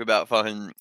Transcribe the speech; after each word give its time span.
about 0.00 0.28
fucking 0.28 0.72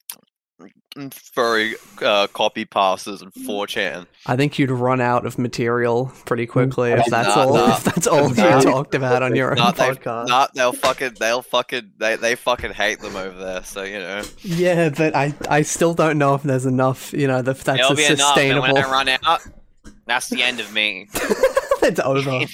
furry 1.12 1.76
uh, 2.02 2.26
copypastas 2.34 3.22
and 3.22 3.32
4chan. 3.34 4.08
I 4.26 4.36
think 4.36 4.58
you'd 4.58 4.72
run 4.72 5.00
out 5.00 5.26
of 5.28 5.38
material 5.38 6.12
pretty 6.26 6.48
quickly 6.48 6.92
if 6.92 7.06
that's 7.08 7.36
nah, 7.36 7.42
all. 7.44 7.54
nah. 7.54 7.76
If 7.78 7.84
that's 7.84 8.08
all 8.08 8.30
Nah. 8.34 8.58
you 8.58 8.64
talked 8.64 8.96
about 8.96 9.22
on 9.22 9.36
your 9.36 9.52
own 9.52 9.58
they, 9.58 9.84
podcast. 9.84 10.28
nah, 10.28 10.48
they'll 10.56 10.74
fucking, 10.74 11.18
they'll 11.20 11.44
fucking, 11.44 11.92
they, 11.98 12.16
they 12.16 12.36
fucking 12.36 12.74
hate 12.74 13.00
them 13.00 13.16
over 13.16 13.38
there. 13.38 13.64
So 13.64 13.84
you 13.84 14.00
know, 14.00 14.24
Yeah, 14.42 14.90
but 14.90 15.16
I, 15.16 15.36
I 15.50 15.62
still 15.62 15.94
don't 15.94 16.18
know 16.18 16.34
if 16.34 16.42
there's 16.42 16.66
enough. 16.66 17.14
You 17.14 17.28
know, 17.28 17.40
if 17.40 17.64
that's 17.64 17.80
it'll 17.80 17.92
a 17.92 17.96
be 17.96 18.02
enough. 18.06 18.12
And 18.12 18.20
sustainable. 18.20 18.74
when 18.74 18.84
I 18.84 18.90
run 18.92 19.10
out, 19.24 19.42
that's 20.08 20.30
the 20.30 20.42
end 20.42 20.60
of 20.60 20.74
me. 20.74 21.08
it's 21.92 22.00
over. 22.00 22.32
Like, 22.32 22.50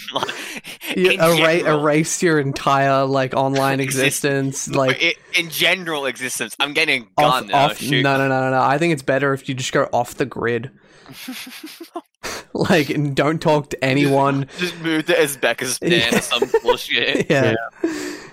You 0.95 1.11
erase, 1.11 1.37
general. 1.63 1.79
erase 1.79 2.23
your 2.23 2.39
entire 2.39 3.05
like 3.05 3.33
online 3.33 3.79
existence. 3.79 4.67
Like 4.67 4.97
I- 5.01 5.15
in 5.39 5.49
general 5.49 6.05
existence, 6.05 6.55
I'm 6.59 6.73
getting 6.73 7.07
off, 7.17 7.41
gone 7.41 7.47
now. 7.47 7.65
off. 7.65 7.81
No, 7.81 8.01
no, 8.01 8.17
no, 8.17 8.27
no, 8.27 8.51
no. 8.51 8.61
I 8.61 8.77
think 8.77 8.93
it's 8.93 9.03
better 9.03 9.33
if 9.33 9.49
you 9.49 9.55
just 9.55 9.71
go 9.71 9.89
off 9.91 10.15
the 10.15 10.25
grid. 10.25 10.71
like, 12.53 12.89
and 12.89 13.15
don't 13.15 13.41
talk 13.41 13.69
to 13.71 13.83
anyone. 13.83 14.47
Just 14.57 14.79
move 14.79 15.05
to 15.07 15.13
Uzbekistan 15.13 16.13
or 16.13 16.21
some 16.21 16.49
bullshit. 16.61 17.29
Yeah, 17.29 17.53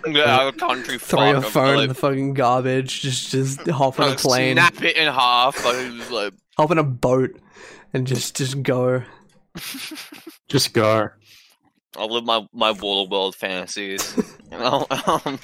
Yeah, 0.07 0.49
a 0.49 0.53
country 0.53 0.99
throw 0.99 1.31
your 1.31 1.41
fuck, 1.43 1.53
phone 1.53 1.83
in 1.83 1.89
the 1.89 1.95
fucking 1.95 2.35
garbage. 2.35 3.01
Just, 3.03 3.31
just 3.31 3.67
hop 3.69 3.99
on 4.01 4.13
a 4.13 4.17
plane, 4.17 4.57
Snap 4.57 4.83
it 4.83 4.97
in 4.97 5.13
half. 5.13 5.65
Like, 5.65 5.77
it 5.77 5.93
was 5.93 6.11
like, 6.11 6.33
hop 6.57 6.71
on 6.71 6.79
a 6.79 6.85
boat, 6.85 7.39
and 7.93 8.07
just, 8.07 8.37
just 8.37 8.63
go. 8.63 9.03
Just 10.51 10.75
go. 10.75 11.09
I'll 11.97 12.09
live 12.13 12.25
my 12.25 12.47
my 12.53 12.73
Waterworld 12.73 13.35
fantasies. 13.37 14.15
I'll, 14.53 14.87
um, 15.25 15.39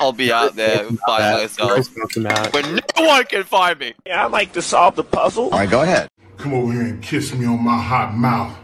I'll 0.00 0.12
be 0.12 0.32
out 0.32 0.54
there 0.54 0.88
by 1.06 1.20
That- 1.20 1.40
myself 1.42 1.70
Grace 1.72 1.90
knocked 1.96 2.16
him 2.16 2.26
out. 2.28 2.52
where 2.52 2.62
no 2.62 2.80
one 3.06 3.24
can 3.24 3.42
find 3.42 3.78
me. 3.78 3.92
I 4.12 4.26
like 4.28 4.52
to 4.52 4.62
solve 4.62 4.94
the 4.94 5.02
puzzle. 5.04 5.44
All 5.46 5.50
right, 5.50 5.68
go 5.68 5.82
ahead. 5.82 6.08
Come 6.38 6.54
over 6.54 6.72
here 6.72 6.82
and 6.82 7.02
kiss 7.02 7.34
me 7.34 7.44
on 7.44 7.62
my 7.64 7.76
hot 7.76 8.14
mouth. 8.14 8.56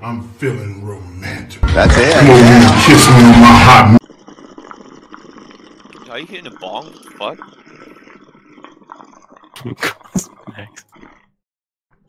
I'm 0.00 0.22
feeling 0.34 0.84
romantic. 0.84 1.60
That's 1.62 1.96
it. 1.96 2.12
Come 2.14 2.26
it. 2.26 2.30
over 2.30 2.44
here 2.44 2.62
and 2.62 2.82
kiss 2.84 3.08
me 3.08 3.14
on 3.14 3.40
my 3.40 3.58
hot 3.66 3.98
mouth. 6.00 6.10
Are 6.10 6.18
you 6.20 6.26
hitting 6.26 6.46
a 6.46 6.50
bong? 6.58 6.86
What 6.86 7.02
the 7.02 7.10
fuck? 7.10 7.38
Next. 10.56 10.84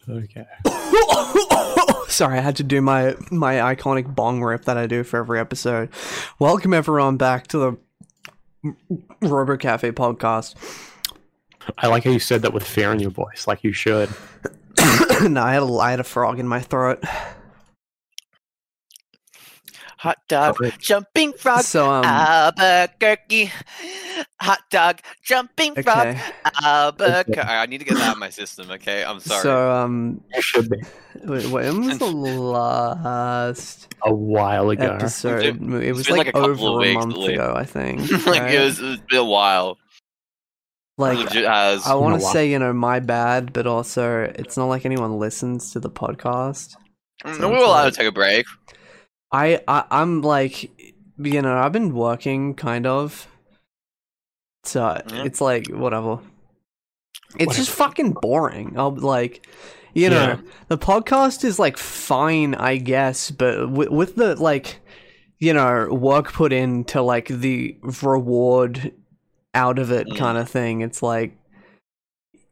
Okay. 0.10 0.48
Sorry, 2.08 2.40
I 2.40 2.42
had 2.42 2.56
to 2.56 2.64
do 2.64 2.82
my 2.82 3.16
my 3.30 3.56
iconic 3.56 4.16
bong 4.16 4.42
rip 4.42 4.66
that 4.66 4.76
I 4.76 4.88
do 4.88 5.04
for 5.04 5.18
every 5.18 5.40
episode. 5.40 5.90
Welcome 6.40 6.74
everyone 6.74 7.18
back 7.18 7.46
to 7.48 7.78
the 8.64 8.74
Robo 9.22 9.56
Cafe 9.56 9.92
podcast. 9.92 10.56
I 11.78 11.88
like 11.88 12.06
how 12.06 12.10
you 12.10 12.20
said 12.20 12.42
that 12.42 12.54
with 12.54 12.64
fear 12.64 12.92
in 12.92 13.00
your 13.00 13.12
voice, 13.12 13.46
like 13.46 13.64
you 13.64 13.72
should. 13.72 14.10
no, 15.22 15.44
I 15.44 15.54
had 15.54 15.62
a 15.62 15.74
I 15.74 15.92
had 15.92 16.00
a 16.00 16.04
frog 16.04 16.40
in 16.40 16.48
my 16.48 16.62
throat. 16.62 17.04
Hot 20.00 20.18
dog, 20.30 20.56
Okay. 20.62 20.72
jumping 20.80 21.34
frog, 21.34 21.62
So 21.64 21.92
um, 21.92 22.06
Albuquerque. 22.06 23.52
Hot 24.40 24.60
dog, 24.72 25.02
jumping 25.26 25.76
frog, 25.76 26.08
okay. 26.08 26.22
Albuquerque. 26.64 27.38
I 27.42 27.66
need 27.66 27.80
to 27.80 27.84
get 27.86 27.96
that 27.98 28.08
out 28.08 28.14
of 28.14 28.18
my 28.20 28.30
system. 28.30 28.72
Okay, 28.72 29.04
I'm 29.04 29.20
sorry. 29.20 29.42
So 29.44 29.72
um, 29.72 30.22
You 30.34 30.42
should 30.42 30.70
be. 30.70 30.78
wait, 31.26 31.48
when 31.48 31.86
was 31.86 31.98
the 32.00 32.06
last 32.10 33.94
A 34.06 34.14
while 34.14 34.70
ago. 34.70 34.86
episode? 34.94 35.44
It's 35.44 35.58
It 35.60 35.94
was 35.94 36.08
been 36.08 36.16
like, 36.18 36.28
like 36.28 36.28
a 36.28 36.32
couple 36.32 36.52
of 36.52 36.62
over 36.62 36.86
a 36.86 36.94
month 36.94 37.14
at 37.16 37.20
least. 37.20 37.34
ago, 37.34 37.54
I 37.58 37.66
think. 37.66 38.10
like 38.26 38.42
right? 38.44 38.54
it 38.54 38.60
was, 38.62 38.80
it's 38.80 39.04
been 39.10 39.20
a 39.20 39.24
while. 39.26 39.78
like 40.98 41.18
has. 41.34 41.86
I 41.86 41.96
want 41.96 42.14
to 42.14 42.18
been 42.18 42.22
a 42.22 42.24
while. 42.24 42.34
say, 42.34 42.50
you 42.50 42.58
know, 42.60 42.72
my 42.72 43.02
bad, 43.02 43.52
but 43.52 43.68
also 43.68 44.32
it's 44.36 44.56
not 44.56 44.68
like 44.68 44.86
anyone 44.86 45.20
listens 45.20 45.72
to 45.74 45.82
the 45.82 45.90
podcast. 45.90 46.76
no, 47.26 47.50
we 47.50 47.58
were 47.58 47.64
allowed 47.66 47.90
to 47.90 47.96
take 47.98 48.08
a 48.08 48.14
break. 48.14 48.46
I, 49.32 49.62
I 49.68 49.84
I'm 49.92 50.22
like, 50.22 50.64
you 51.18 51.42
know, 51.42 51.58
I've 51.58 51.72
been 51.72 51.94
working 51.94 52.54
kind 52.56 52.86
of, 52.88 53.28
so 54.64 55.02
Yeah. 55.12 55.24
it's 55.24 55.42
like 55.42 55.68
whatever. 55.68 56.20
It's 57.38 57.56
just 57.56 57.70
fucking 57.72 58.14
boring. 58.22 58.74
I'll 58.78 58.96
like, 58.96 59.46
you 59.94 60.10
know, 60.10 60.16
Yeah. 60.20 60.38
the 60.68 60.78
podcast 60.78 61.44
is 61.44 61.60
like 61.60 61.78
fine, 61.78 62.56
I 62.56 62.78
guess, 62.78 63.30
but 63.32 63.70
with, 63.70 63.90
with 63.90 64.16
the 64.16 64.36
like, 64.36 64.80
you 65.38 65.54
know, 65.54 65.88
work 65.94 66.34
put 66.34 66.52
into 66.52 67.02
like 67.02 67.28
the 67.28 67.78
reward 68.02 68.94
out 69.54 69.78
of 69.80 69.92
it 69.92 70.08
Mm. 70.08 70.18
kind 70.18 70.38
of 70.38 70.50
thing. 70.50 70.82
It's 70.82 71.02
like. 71.04 71.36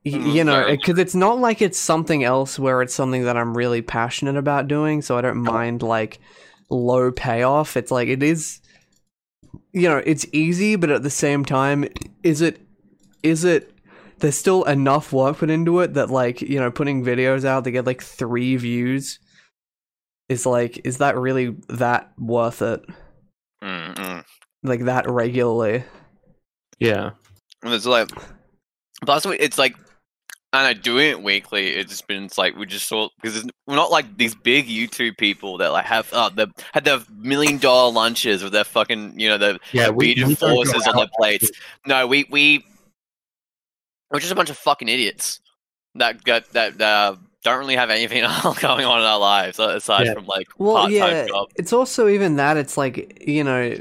Mm, 0.05 0.33
You 0.33 0.43
know, 0.45 0.67
because 0.69 0.99
it's 0.99 1.15
not 1.15 1.39
like 1.39 1.61
it's 1.61 1.77
something 1.77 2.23
else 2.23 2.57
where 2.57 2.81
it's 2.81 2.93
something 2.93 3.23
that 3.25 3.35
I'm 3.35 3.57
really 3.57 3.81
passionate 3.81 4.37
about 4.37 4.69
doing, 4.69 5.01
so 5.01 5.17
I 5.17 5.21
don't 5.21 5.43
mind 5.43 5.81
like 5.83 6.19
low 6.69 7.11
payoff. 7.11 7.77
It's 7.77 7.91
like 7.91 8.07
it 8.07 8.23
is 8.23 8.61
you 9.71 9.87
know, 9.87 9.97
it's 9.97 10.25
easy, 10.31 10.75
but 10.75 10.89
at 10.89 11.03
the 11.03 11.09
same 11.09 11.45
time, 11.45 11.85
is 12.23 12.41
it 12.41 12.59
is 13.23 13.43
it 13.43 13.71
there's 14.19 14.37
still 14.37 14.63
enough 14.63 15.13
work 15.13 15.37
put 15.37 15.49
into 15.49 15.79
it 15.79 15.93
that 15.93 16.09
like, 16.09 16.41
you 16.41 16.59
know, 16.59 16.71
putting 16.71 17.03
videos 17.03 17.45
out 17.45 17.63
to 17.63 17.71
get 17.71 17.85
like 17.85 18.01
three 18.01 18.55
views 18.55 19.19
is 20.29 20.45
like 20.45 20.81
is 20.85 20.97
that 20.97 21.17
really 21.17 21.55
that 21.69 22.11
worth 22.17 22.61
it? 22.61 22.83
Mm-mm. 23.63 24.23
Like 24.63 24.85
that 24.85 25.09
regularly. 25.09 25.83
Yeah. 26.79 27.11
And 27.63 27.73
it's 27.73 27.85
like, 27.85 28.09
plus 29.05 29.25
we- 29.25 29.39
it's 29.39 29.57
like, 29.57 29.75
I 30.53 30.71
know 30.71 30.79
doing 30.79 31.09
it 31.09 31.21
weekly. 31.21 31.69
It's 31.75 31.91
just 31.91 32.07
been 32.07 32.23
it's 32.23 32.37
like 32.37 32.55
we 32.55 32.65
just 32.65 32.87
saw 32.87 33.09
because 33.21 33.43
we're 33.67 33.75
not 33.75 33.91
like 33.91 34.17
these 34.17 34.33
big 34.33 34.67
YouTube 34.67 35.17
people 35.17 35.57
that 35.57 35.71
like 35.73 35.85
have 35.85 36.11
uh, 36.13 36.29
the 36.29 36.47
had 36.73 36.85
their 36.85 36.99
million 37.17 37.57
dollar 37.57 37.91
lunches 37.91 38.41
with 38.43 38.53
their 38.53 38.63
fucking 38.63 39.19
you 39.19 39.27
know 39.29 39.37
the 39.37 39.59
Yeah. 39.73 39.89
We, 39.89 40.15
we 40.25 40.35
forces 40.35 40.87
on 40.87 40.95
their 40.95 41.09
plates. 41.17 41.51
No, 41.85 42.07
we 42.07 42.25
we 42.31 42.65
we're 44.11 44.19
just 44.19 44.31
a 44.31 44.35
bunch 44.35 44.49
of 44.49 44.57
fucking 44.57 44.87
idiots 44.87 45.41
that 45.95 46.23
got 46.23 46.49
that 46.53 46.79
uh, 46.79 47.17
don't 47.43 47.59
really 47.59 47.75
have 47.75 47.89
anything 47.89 48.21
going 48.61 48.85
on 48.85 48.99
in 48.99 49.05
our 49.05 49.19
lives 49.19 49.59
aside 49.59 50.05
Yeah. 50.05 50.13
from 50.13 50.27
like 50.27 50.47
Well, 50.57 50.75
part 50.75 50.85
time 50.91 50.93
yeah, 50.93 51.27
job. 51.27 51.49
it's 51.55 51.73
also 51.73 52.07
even 52.07 52.37
that 52.37 52.55
it's 52.57 52.77
like, 52.77 53.21
you 53.27 53.43
know, 53.43 53.75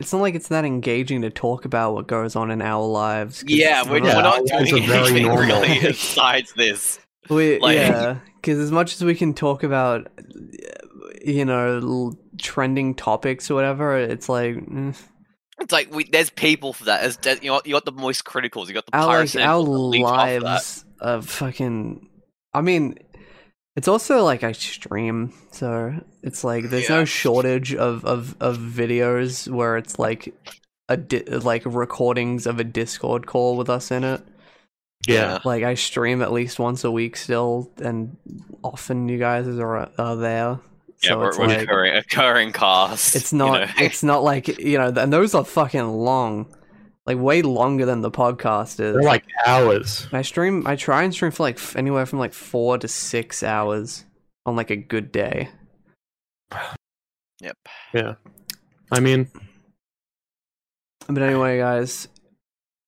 it's 0.00 0.12
not 0.12 0.20
like 0.20 0.34
it's 0.34 0.48
that 0.48 0.64
engaging 0.64 1.22
to 1.22 1.30
talk 1.30 1.64
about 1.64 1.94
what 1.94 2.06
goes 2.08 2.34
on 2.36 2.50
in 2.50 2.60
our 2.62 2.84
lives. 2.84 3.44
Yeah, 3.46 3.82
we're, 3.88 4.00
not- 4.00 4.06
Yeah, 4.08 4.16
we're 4.16 4.22
not 4.22 4.34
our 4.52 4.58
lives 4.58 4.70
doing 4.70 4.86
very 4.86 5.06
anything 5.08 5.26
normal. 5.26 5.60
really 5.60 5.78
besides 5.80 6.52
this. 6.54 6.98
We, 7.30 7.58
Like- 7.60 7.76
yeah, 7.76 8.18
because 8.40 8.58
as 8.58 8.72
much 8.72 8.94
as 8.94 9.04
we 9.04 9.14
can 9.14 9.32
talk 9.34 9.62
about, 9.62 10.08
you 11.24 11.44
know, 11.44 12.12
trending 12.40 12.94
topics 12.94 13.50
or 13.50 13.54
whatever, 13.54 13.96
it's 13.96 14.28
like 14.28 14.56
mm, 14.56 14.96
It's 15.60 15.72
like 15.72 15.94
we, 15.94 16.04
there's 16.04 16.30
people 16.30 16.72
for 16.72 16.84
that. 16.86 17.02
There's, 17.02 17.16
there's- 17.18 17.42
you 17.42 17.50
got 17.50 17.66
you 17.66 17.74
got 17.74 17.84
the 17.84 17.92
moist 17.92 18.24
criticals. 18.24 18.66
You 18.68 18.74
got 18.74 18.86
the 18.86 18.96
our 18.96 19.20
like 19.20 19.36
our 19.36 19.62
that 19.62 19.70
leech 19.70 20.04
off 20.04 20.26
that. 20.26 20.42
lives 20.42 20.84
are 21.00 21.22
fucking. 21.22 22.08
I 22.54 22.60
mean, 22.60 22.98
it's 23.76 23.88
also 23.88 24.22
like 24.24 24.42
I 24.42 24.52
stream, 24.52 25.32
so 25.50 25.94
it's 26.22 26.44
like 26.44 26.70
there's 26.70 26.88
Yeah. 26.88 26.96
no 26.96 27.04
shortage 27.04 27.74
of 27.74 28.04
of 28.04 28.36
of 28.40 28.58
videos 28.58 29.48
where 29.48 29.76
it's 29.76 29.98
like 29.98 30.34
a 30.88 30.96
di- 30.96 31.24
like 31.24 31.62
recordings 31.64 32.46
of 32.46 32.60
a 32.60 32.64
Discord 32.64 33.26
call 33.26 33.56
with 33.56 33.70
us 33.70 33.90
in 33.90 34.04
it. 34.04 34.20
Yeah. 35.06 35.38
Like 35.44 35.64
I 35.64 35.74
stream 35.74 36.22
at 36.22 36.32
least 36.32 36.58
once 36.58 36.84
a 36.84 36.90
week 36.90 37.16
still, 37.16 37.70
and 37.78 38.16
often 38.62 39.08
you 39.08 39.18
guys 39.18 39.46
are 39.48 39.76
uh, 39.76 39.88
are 39.98 40.16
there. 40.16 40.58
Yeah, 41.02 41.08
So 41.10 41.18
we're, 41.18 41.28
it's 41.30 41.38
we're 41.38 41.46
like 41.48 41.60
occurring, 41.62 41.96
occurring 41.96 42.52
cast. 42.52 43.16
it's 43.16 43.32
you 43.32 43.38
not 43.38 43.60
know. 43.60 43.66
it's 43.78 44.02
not 44.04 44.22
like 44.22 44.46
you 44.58 44.78
know, 44.78 44.92
and 44.96 45.12
those 45.12 45.34
are 45.34 45.44
fucking 45.44 45.88
long, 45.88 46.46
like 47.06 47.18
way 47.18 47.42
longer 47.42 47.84
than 47.84 48.00
the 48.00 48.10
podcast 48.10 48.80
is. 48.80 48.94
They're 48.94 49.02
like 49.02 49.24
hours. 49.46 50.06
I 50.12 50.22
stream, 50.22 50.66
I 50.66 50.76
try 50.76 51.02
and 51.02 51.12
stream 51.12 51.32
for 51.32 51.42
like 51.42 51.56
f- 51.56 51.76
anywhere 51.76 52.06
from 52.06 52.18
like 52.18 52.32
four 52.32 52.78
to 52.78 52.88
six 52.88 53.42
hours 53.42 54.04
on 54.46 54.56
like 54.56 54.70
a 54.70 54.76
good 54.76 55.10
day. 55.10 55.50
Yep. 57.40 57.56
Yeah. 57.92 58.14
I 58.92 59.00
mean, 59.00 59.28
But 61.08 61.22
anyway, 61.22 61.58
guys, 61.58 62.08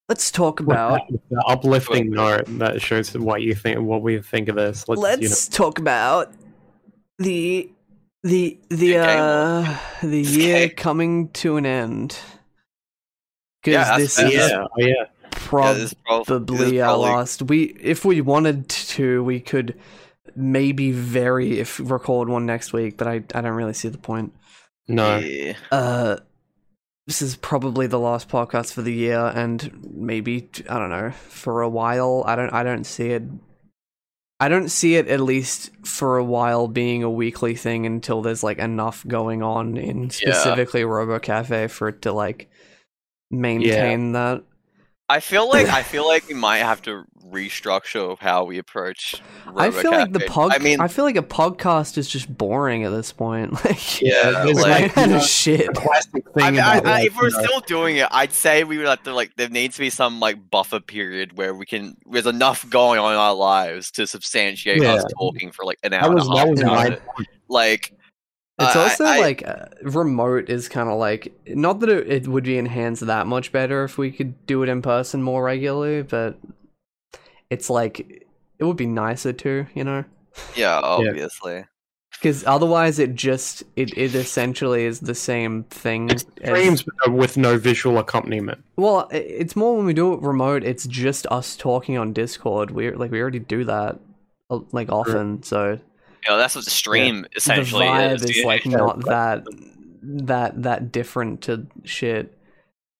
let's 0.07 0.31
talk 0.31 0.59
about 0.59 1.01
the 1.09 1.43
uplifting 1.47 2.11
note 2.11 2.45
that 2.59 2.81
shows 2.81 3.17
what 3.17 3.41
you 3.41 3.55
think, 3.55 3.79
what 3.79 4.01
we 4.01 4.21
think 4.21 4.47
of 4.47 4.55
this. 4.55 4.87
Let's, 4.87 5.01
let's 5.01 5.21
you 5.21 5.51
talk 5.51 5.79
about 5.79 6.31
the 7.17 7.69
the 8.23 8.57
the 8.69 8.97
uh 8.97 9.77
the 10.01 10.21
year 10.21 10.69
coming 10.69 11.29
to 11.29 11.57
an 11.57 11.65
end. 11.65 12.17
Because 13.65 13.87
Yeah, 13.87 13.97
this 13.97 14.15
fair. 14.15 14.27
is 14.27 14.33
know, 14.33 14.47
yeah, 14.47 14.65
oh, 14.65 14.69
yeah. 14.77 14.85
Yeah, 14.87 15.03
this 15.33 15.41
is 15.43 15.43
prob- 15.43 15.75
this 15.75 15.83
is 15.85 15.95
probably 16.05 16.81
our 16.81 16.97
last. 16.97 17.41
We 17.41 17.63
if 17.81 18.05
we 18.05 18.21
wanted 18.21 18.69
to, 18.69 19.23
we 19.23 19.39
could 19.39 19.77
maybe 20.35 20.91
vary 20.91 21.59
if 21.59 21.79
record 21.83 22.29
one 22.29 22.45
next 22.45 22.73
week, 22.73 22.97
but 22.97 23.07
I 23.07 23.15
I 23.33 23.41
don't 23.41 23.55
really 23.55 23.73
see 23.73 23.89
the 23.89 23.97
point. 23.97 24.33
No. 24.87 25.17
Yeah. 25.17 25.53
Uh, 25.71 26.17
this 27.07 27.21
is 27.21 27.35
probably 27.35 27.87
the 27.87 27.99
last 27.99 28.29
podcast 28.29 28.73
for 28.73 28.81
the 28.81 28.93
year, 28.93 29.19
and 29.35 29.91
maybe 29.95 30.49
I 30.69 30.79
don't 30.79 30.89
know 30.89 31.11
for 31.11 31.61
a 31.61 31.69
while. 31.69 32.23
I 32.25 32.35
don't 32.35 32.53
I 32.53 32.63
don't 32.63 32.85
see 32.85 33.09
it. 33.11 33.23
I 34.39 34.49
don't 34.49 34.69
see 34.69 34.95
it 34.95 35.07
at 35.07 35.21
least 35.21 35.71
for 35.85 36.17
a 36.17 36.23
while 36.23 36.67
being 36.67 37.03
a 37.03 37.09
weekly 37.09 37.55
thing 37.55 37.85
until 37.85 38.21
there's 38.21 38.43
like 38.43 38.57
enough 38.59 39.05
going 39.07 39.41
on 39.41 39.77
in 39.77 40.09
specifically 40.09 40.83
Robo 40.83 41.19
Cafe 41.19 41.67
for 41.67 41.87
it 41.89 42.01
to 42.01 42.11
like 42.11 42.49
maintain 43.35 44.13
that. 44.13 44.43
I 45.07 45.19
feel 45.19 45.47
like 45.47 45.67
I 45.67 45.83
feel 45.83 46.07
like 46.07 46.27
we 46.27 46.33
might 46.33 46.59
have 46.59 46.81
to 46.83 47.05
restructure 47.29 48.17
how 48.19 48.43
we 48.43 48.57
approach. 48.57 49.21
I 49.55 49.71
feel 49.71 49.91
like 49.91 50.11
the 50.13 50.19
RoboCafe. 50.19 50.27
pod. 50.27 50.51
I 50.53 50.57
mean, 50.59 50.79
I 50.79 50.87
feel 50.87 51.05
like 51.05 51.15
a 51.15 51.23
podcast 51.23 51.97
is 51.97 52.07
just 52.07 52.35
boring 52.35 52.83
at 52.83 52.89
this 52.89 53.11
point. 53.11 53.53
Like, 53.65 54.01
yeah, 54.01 54.43
there's 54.43 54.61
like, 54.61 54.81
like, 54.81 54.93
kind 54.93 55.11
you 55.11 55.17
of 55.17 55.21
know, 55.21 55.25
shit. 55.25 55.65
The 55.65 55.81
classic 55.81 56.23
thing 56.33 56.43
I 56.43 56.51
mean, 56.51 56.59
I, 56.59 56.77
about, 56.77 56.85
I, 56.85 56.95
like, 56.97 57.07
if 57.07 57.17
we're 57.17 57.29
you 57.29 57.37
know, 57.37 57.43
still 57.43 57.59
doing 57.61 57.97
it, 57.97 58.07
I'd 58.11 58.31
say 58.31 58.63
we 58.63 58.77
would 58.77 58.87
have 58.87 59.01
to 59.03 59.13
like. 59.13 59.35
There 59.35 59.49
needs 59.49 59.75
to 59.75 59.81
be 59.81 59.89
some 59.89 60.19
like 60.19 60.49
buffer 60.51 60.79
period 60.79 61.37
where 61.37 61.53
we 61.53 61.65
can. 61.65 61.97
There's 62.05 62.27
enough 62.27 62.69
going 62.69 62.99
on 62.99 63.13
in 63.13 63.17
our 63.17 63.33
lives 63.33 63.91
to 63.91 64.05
substantiate 64.05 64.83
us 64.83 65.03
talking 65.17 65.51
for 65.51 65.65
like 65.65 65.79
an 65.83 65.93
hour 65.93 66.09
that 66.09 66.15
was 66.15 66.27
and 66.27 66.33
a 66.33 66.37
that 66.37 66.49
was 66.49 66.63
my 66.63 66.85
it. 66.87 67.01
Like, 67.47 67.93
It's 68.59 68.75
I- 68.75 68.83
also 68.83 69.03
I- 69.05 69.19
like 69.19 69.45
uh, 69.47 69.65
remote 69.83 70.49
is 70.49 70.69
kind 70.69 70.89
of 70.89 70.97
like 70.97 71.33
not 71.47 71.79
that 71.81 71.89
it, 71.89 72.07
it 72.11 72.27
would 72.27 72.45
be 72.45 72.57
enhanced 72.57 73.05
that 73.05 73.27
much 73.27 73.51
better 73.51 73.83
if 73.83 73.97
we 73.97 74.11
could 74.11 74.45
do 74.47 74.63
it 74.63 74.69
in 74.69 74.81
person 74.81 75.21
more 75.21 75.43
regularly, 75.43 76.03
but 76.03 76.37
it's 77.49 77.69
like 77.69 78.25
it 78.59 78.63
would 78.63 78.77
be 78.77 78.87
nicer 78.87 79.33
too, 79.33 79.67
you 79.73 79.83
know, 79.83 80.05
yeah, 80.55 80.79
obviously. 80.83 81.65
because 82.13 82.45
otherwise 82.47 82.97
it 82.97 83.13
just 83.15 83.63
it 83.75 83.95
it 83.97 84.15
essentially 84.15 84.85
is 84.85 85.01
the 85.01 85.15
same 85.15 85.63
thing. 85.65 86.09
It's 86.09 86.25
streams 86.39 86.83
but 86.83 87.11
with 87.11 87.35
no 87.37 87.57
visual 87.57 87.97
accompaniment. 87.97 88.63
well, 88.77 89.09
it's 89.11 89.55
more 89.57 89.75
when 89.75 89.85
we 89.85 89.93
do 89.93 90.13
it 90.13 90.21
remote. 90.21 90.63
It's 90.63 90.87
just 90.87 91.27
us 91.27 91.57
talking 91.57 91.97
on 91.97 92.13
Discord. 92.13 92.71
We 92.71 92.91
like 92.91 93.11
we 93.11 93.19
already 93.21 93.39
do 93.39 93.65
that 93.65 93.99
uh, 94.49 94.59
like 94.71 94.89
often, 94.89 95.43
so 95.43 95.79
You 96.25 96.33
know, 96.33 96.37
that's 96.37 96.55
what 96.55 96.65
the 96.65 96.71
stream 96.71 97.21
the 97.23 97.29
essentially 97.37 97.85
vibe 97.85 98.15
is. 98.15 98.23
is 98.23 98.37
yeah. 98.39 98.45
like 98.45 98.65
Yeah. 98.65 98.77
not 98.77 99.05
that 99.05 99.45
that 100.01 100.63
that 100.63 100.91
different 100.91 101.41
to 101.43 101.67
shit. 101.83 102.37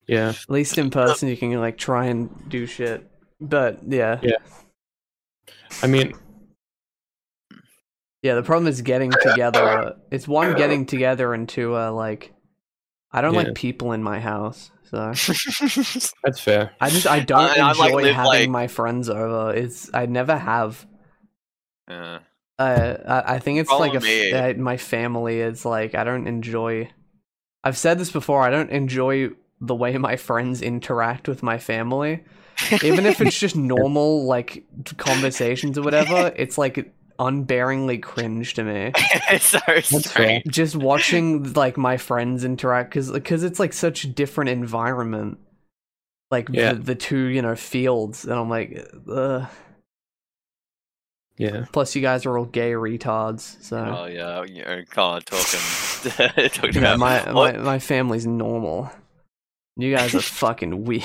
Yeah, 0.07 0.29
At 0.29 0.49
least 0.49 0.77
in 0.77 0.91
person, 0.91 1.29
you 1.29 1.37
can 1.37 1.51
like 1.59 1.77
try 1.79 2.05
and 2.05 2.29
do 2.49 2.67
shit. 2.67 3.09
But 3.41 3.79
yeah, 3.87 4.19
Yeah. 4.21 4.35
I 5.81 5.87
mean, 5.87 6.13
yeah. 8.21 8.35
The 8.35 8.43
problem 8.43 8.67
is 8.67 8.81
getting 8.81 9.11
together. 9.11 9.95
It's 10.11 10.27
one 10.27 10.55
getting 10.55 10.85
together, 10.85 11.33
and 11.33 11.49
two, 11.49 11.75
uh, 11.75 11.91
like, 11.91 12.33
I 13.11 13.21
don't 13.21 13.33
Yeah. 13.33 13.41
like 13.43 13.55
people 13.55 13.93
in 13.93 14.03
my 14.03 14.19
house, 14.19 14.71
so 14.89 15.13
that's 16.23 16.39
fair. 16.39 16.71
I 16.79 16.89
just 16.91 17.07
I 17.07 17.19
don't 17.21 17.39
I- 17.39 17.65
I, 17.65 17.69
enjoy 17.71 17.83
like, 17.83 17.93
live, 17.95 18.15
having 18.15 18.29
like- 18.29 18.49
my 18.49 18.67
friends 18.67 19.09
over. 19.09 19.53
It's 19.55 19.89
I 19.93 20.05
never 20.05 20.37
have. 20.37 20.85
Yeah. 21.89 22.19
Uh, 22.57 22.97
I, 23.05 23.35
I 23.35 23.39
think 23.39 23.59
it's 23.59 23.69
like 23.71 23.93
a 23.95 23.99
Follow 23.99 24.05
me. 24.11 24.31
f- 24.31 24.55
uh, 24.55 24.59
my 24.59 24.77
family 24.77 25.39
is 25.41 25.65
like 25.65 25.95
I 25.95 26.03
don't 26.03 26.27
enjoy. 26.27 26.89
I've 27.63 27.77
said 27.77 27.97
this 27.99 28.11
before. 28.11 28.41
I 28.41 28.49
don't 28.49 28.69
enjoy 28.69 29.31
the 29.59 29.75
way 29.75 29.97
my 29.97 30.15
friends 30.15 30.61
interact 30.61 31.27
with 31.27 31.41
my 31.43 31.57
family. 31.57 32.23
even 32.83 33.05
if 33.05 33.19
it's 33.19 33.37
just 33.37 33.55
normal 33.55 34.25
like 34.25 34.63
conversations 34.97 35.77
or 35.77 35.81
whatever 35.81 36.31
it's 36.37 36.57
like 36.57 36.93
unbearingly 37.19 38.01
cringe 38.01 38.53
to 38.53 38.63
me 38.63 38.93
so 39.39 39.59
fair. 39.59 39.81
strange. 39.81 40.45
just 40.47 40.75
watching 40.77 41.51
like 41.53 41.75
my 41.77 41.97
friends 41.97 42.45
interact 42.45 42.89
because 42.91 43.11
because 43.11 43.43
it's 43.43 43.59
like 43.59 43.73
such 43.73 44.05
a 44.05 44.07
different 44.07 44.49
environment 44.49 45.37
like 46.31 46.47
Yeah. 46.49 46.71
the, 46.73 46.79
the 46.79 46.95
two 46.95 47.25
you 47.25 47.41
know 47.41 47.55
fields 47.57 48.23
and 48.23 48.33
i'm 48.35 48.49
like 48.49 48.87
Ugh. 49.11 49.47
Yeah, 51.37 51.65
plus 51.71 51.95
you 51.95 52.01
guys 52.01 52.25
are 52.25 52.37
all 52.37 52.45
gay 52.45 52.71
retards 52.71 53.61
so 53.61 53.77
Oh 53.77 54.05
yeah, 54.05 54.43
you 54.43 54.63
know, 54.63 54.83
can't 54.89 55.25
talking. 55.25 56.49
talking 56.49 56.75
you 56.75 56.81
know, 56.81 56.93
about 56.95 56.99
my, 56.99 57.31
my 57.31 57.57
my 57.57 57.79
family's 57.79 58.25
normal 58.25 58.91
you 59.77 59.93
guys 59.93 60.15
are 60.15 60.21
fucking 60.21 60.83
weird 60.85 61.03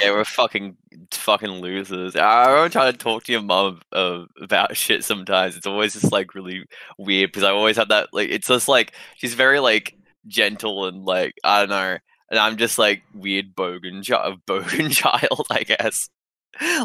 Yeah, 0.00 0.10
we're 0.10 0.24
fucking 0.24 0.76
fucking 1.12 1.50
losers. 1.50 2.16
I 2.16 2.48
remember 2.48 2.68
trying 2.68 2.92
to 2.92 2.98
talk 2.98 3.24
to 3.24 3.32
your 3.32 3.42
mom 3.42 3.80
uh, 3.92 4.24
about 4.40 4.76
shit 4.76 5.04
sometimes. 5.04 5.56
It's 5.56 5.66
always 5.66 5.92
just 5.92 6.12
like 6.12 6.34
really 6.34 6.64
weird 6.98 7.30
because 7.30 7.44
I 7.44 7.50
always 7.50 7.76
have 7.76 7.88
that 7.88 8.08
like 8.12 8.30
it's 8.30 8.48
just 8.48 8.68
like 8.68 8.92
she's 9.16 9.34
very 9.34 9.60
like 9.60 9.96
gentle 10.26 10.86
and 10.86 11.04
like 11.04 11.34
I 11.44 11.60
don't 11.60 11.70
know, 11.70 11.98
and 12.30 12.40
I'm 12.40 12.56
just 12.56 12.78
like 12.78 13.02
weird 13.14 13.54
bogan 13.54 14.02
child, 14.02 14.40
bogan 14.46 14.90
child, 14.90 15.46
I 15.50 15.62
guess. 15.62 16.08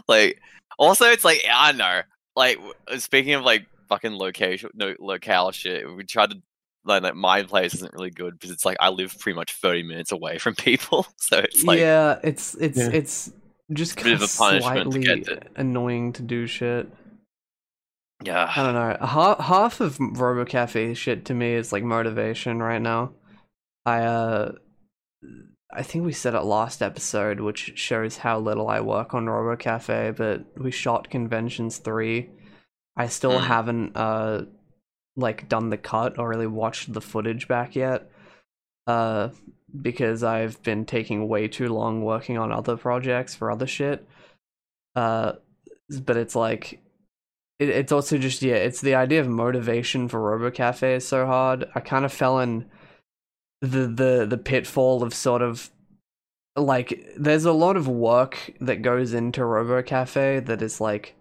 Like 0.08 0.40
also, 0.78 1.06
it's 1.06 1.26
like 1.26 1.42
I 1.52 1.72
don't 1.72 1.80
know. 1.80 2.02
Like 2.36 2.58
speaking 2.98 3.34
of 3.34 3.44
like 3.44 3.68
fucking 3.90 4.18
location, 4.18 4.70
no 4.74 4.96
locale 5.00 5.52
shit. 5.52 5.86
We 5.94 6.04
tried 6.04 6.32
to 6.32 6.42
like, 6.86 7.04
like 7.04 7.16
my 7.16 7.44
place 7.44 7.74
isn't 7.75 7.94
really 7.94 8.10
good 8.10 8.34
because 8.34 8.52
it's 8.52 8.66
like 8.66 8.78
I 8.80 8.90
live 8.90 9.16
pretty 9.20 9.36
much 9.36 9.54
30 9.54 9.84
minutes 9.84 10.12
away 10.12 10.38
from 10.38 10.56
people, 10.56 11.06
so 11.18 11.38
it's 11.40 11.63
like 11.63 11.80
yeah 11.80 12.20
it's 12.24 12.56
it's 12.56 12.78
Yeah. 12.78 12.90
it's 12.92 13.32
just 13.72 13.96
Bit 13.96 14.04
kind 14.04 14.16
of 14.16 14.22
of 14.24 14.30
a 14.34 14.38
punishment 14.38 14.92
to 14.92 15.00
slightly 15.02 15.24
get 15.24 15.25
to- 15.25 15.48
annoying 15.56 16.12
to 16.13 16.22
do 16.22 16.46
shit 16.48 16.88
Yeah. 18.24 18.52
I 18.56 18.63
don't 18.63 18.74
know. 18.74 18.98
Half 19.06 19.40
half 19.40 19.80
of 19.82 19.98
RoboCafe 19.98 20.96
shit 20.98 21.25
to 21.25 21.34
me 21.34 21.54
is 21.54 21.72
like 21.72 21.84
motivation 21.84 22.62
right 22.62 22.82
now. 22.82 23.12
I 23.86 24.02
uh 24.04 24.52
I 25.75 25.84
think 25.84 26.06
we 26.06 26.13
said 26.13 26.36
it 26.36 26.42
last 26.44 26.82
episode, 26.82 27.39
which 27.39 27.77
shows 27.77 28.18
how 28.18 28.39
little 28.39 28.68
I 28.70 28.80
work 28.80 29.13
on 29.13 29.25
RoboCafe, 29.25 30.15
but 30.15 30.46
we 30.62 30.72
shot 30.72 31.10
Conventions 31.10 31.77
3. 31.77 32.30
I 32.96 33.08
still 33.08 33.39
Hmm. 33.39 33.46
haven't 33.46 33.98
uh 33.98 34.46
like 35.15 35.48
done 35.50 35.70
the 35.70 35.77
cut 35.77 36.18
or 36.18 36.27
really 36.30 36.48
watched 36.48 36.92
the 36.94 37.01
footage 37.01 37.48
back 37.48 37.75
yet. 37.75 38.10
Uh 38.88 39.30
because 39.82 40.24
I've 40.24 40.62
been 40.63 40.86
taking 40.86 41.27
way 41.27 41.48
too 41.48 41.70
long 41.70 42.03
working 42.03 42.38
on 42.38 42.51
other 42.51 42.77
projects 42.77 43.34
for 43.36 43.50
other 43.51 43.68
shit. 43.68 44.08
Uh 44.96 45.34
but 46.06 46.18
it's 46.18 46.36
like 46.36 46.80
it, 47.60 47.70
it's 47.70 47.92
also 47.92 48.18
just 48.18 48.42
yeah 48.42 48.56
it's 48.56 48.82
the 48.82 48.96
idea 48.96 49.22
of 49.22 49.27
motivation 49.27 50.08
for 50.08 50.20
robocafe 50.20 50.96
is 50.98 51.08
so 51.08 51.25
hard 51.25 51.65
i 51.75 51.80
kind 51.80 52.03
of 52.06 52.12
fell 52.12 52.39
in 52.39 52.65
the 53.63 53.88
the 53.88 54.25
the 54.29 54.38
pitfall 54.38 55.01
of 55.01 55.13
sort 55.13 55.41
of 55.41 55.70
like 56.55 57.08
there's 57.17 57.46
a 57.46 57.51
lot 57.53 57.75
of 57.77 57.88
work 57.88 58.51
that 58.60 58.82
goes 58.82 59.13
into 59.13 59.43
Robo 59.43 59.82
Cafe 59.82 60.39
that 60.41 60.62
is 60.62 60.79
like 60.82 61.15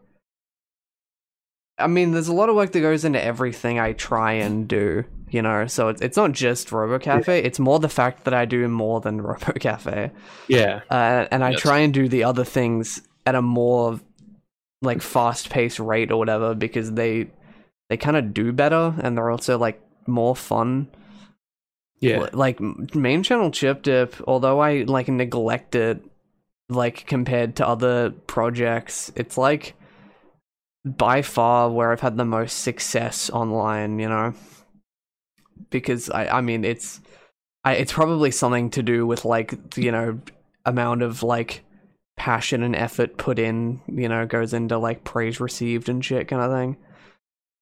i 1.78 1.86
mean 1.86 2.10
there's 2.12 2.28
a 2.28 2.34
lot 2.34 2.48
of 2.50 2.54
work 2.54 2.70
that 2.72 2.80
goes 2.80 3.04
into 3.04 3.22
everything 3.22 3.78
i 3.80 3.92
try 3.94 4.32
and 4.32 4.68
do 4.68 5.04
you 5.30 5.40
know 5.40 5.66
so 5.66 5.88
it's, 5.88 6.02
it's 6.02 6.18
not 6.18 6.32
just 6.32 6.68
robocafe 6.68 7.28
it's 7.28 7.58
more 7.58 7.78
the 7.78 7.88
fact 7.88 8.24
that 8.24 8.34
i 8.34 8.44
do 8.44 8.68
more 8.68 9.00
than 9.00 9.20
Robo 9.22 9.52
Cafe. 9.52 10.10
yeah, 10.48 10.82
uh, 10.90 11.26
and 11.30 11.42
I 11.42 11.52
Yes. 11.52 11.60
try 11.60 11.78
and 11.78 11.94
do 11.94 12.08
the 12.08 12.24
other 12.24 12.44
things 12.44 13.00
at 13.24 13.34
a 13.34 13.40
more 13.42 13.98
like 14.82 15.00
fast 15.00 15.48
paced 15.48 15.78
rate 15.80 16.10
or 16.10 16.18
whatever 16.18 16.54
because 16.54 16.92
they 16.92 17.30
they 17.88 17.96
kind 17.96 18.16
of 18.18 18.34
do 18.34 18.52
better 18.52 18.94
and 19.02 19.16
they're 19.16 19.30
also 19.30 19.56
like 19.58 19.80
more 20.06 20.36
fun. 20.36 20.88
Yeah. 22.02 22.28
Like 22.32 22.60
main 22.94 23.22
channel 23.22 23.50
chip 23.50 23.82
dip, 23.82 24.16
although 24.26 24.60
I 24.60 24.82
like 24.82 25.08
neglect 25.08 25.74
it, 25.74 26.04
like 26.68 27.06
compared 27.06 27.56
to 27.56 27.66
other 27.66 28.10
projects, 28.10 29.12
it's 29.14 29.38
like 29.38 29.74
by 30.84 31.22
far 31.22 31.70
where 31.70 31.92
I've 31.92 32.00
had 32.00 32.16
the 32.16 32.24
most 32.24 32.60
success 32.60 33.30
online. 33.30 33.98
You 33.98 34.08
know, 34.08 34.34
because 35.70 36.10
I 36.10 36.26
I 36.26 36.40
mean 36.40 36.64
it's 36.64 37.00
I 37.64 37.74
it's 37.74 37.92
probably 37.92 38.32
something 38.32 38.70
to 38.70 38.82
do 38.82 39.06
with 39.06 39.24
like 39.24 39.76
you 39.76 39.92
know 39.92 40.18
amount 40.66 41.02
of 41.02 41.22
like 41.22 41.64
passion 42.16 42.62
and 42.62 42.76
effort 42.76 43.16
put 43.16 43.38
in, 43.38 43.80
you 43.86 44.08
know, 44.08 44.26
goes 44.26 44.52
into 44.52 44.78
like 44.78 45.04
praise 45.04 45.40
received 45.40 45.88
and 45.88 46.04
shit 46.04 46.28
kind 46.28 46.42
of 46.42 46.52
thing. 46.52 46.76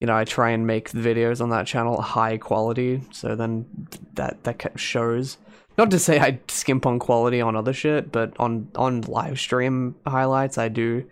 You 0.00 0.06
know, 0.06 0.16
I 0.16 0.24
try 0.24 0.50
and 0.50 0.66
make 0.66 0.90
the 0.90 1.00
videos 1.00 1.40
on 1.42 1.50
that 1.50 1.66
channel 1.66 2.00
high 2.00 2.38
quality, 2.38 3.02
so 3.12 3.36
then 3.36 3.66
that 4.14 4.42
that 4.44 4.78
shows. 4.80 5.36
Not 5.76 5.90
to 5.90 5.98
say 5.98 6.18
I 6.18 6.40
skimp 6.48 6.86
on 6.86 6.98
quality 6.98 7.40
on 7.40 7.54
other 7.54 7.72
shit, 7.72 8.10
but 8.10 8.34
on 8.38 8.68
on 8.74 9.02
live 9.02 9.38
stream 9.38 9.94
highlights, 10.06 10.56
I 10.58 10.68
do. 10.68 11.04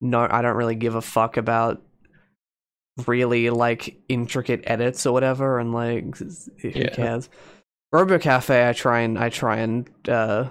No, 0.00 0.26
I 0.30 0.42
don't 0.42 0.56
really 0.56 0.74
give 0.74 0.94
a 0.94 1.00
fuck 1.02 1.36
about 1.36 1.80
really 3.06 3.50
like 3.50 3.96
intricate 4.08 4.62
edits 4.66 5.06
or 5.06 5.12
whatever, 5.12 5.58
and 5.58 5.72
like 5.72 6.16
who 6.18 6.68
Yeah. 6.68 6.90
cares. 6.90 7.28
RoboCafe, 7.94 8.68
I 8.68 8.72
try 8.72 9.00
and 9.00 9.18
I 9.18 9.28
try 9.28 9.58
and 9.58 9.88
uh, 10.08 10.48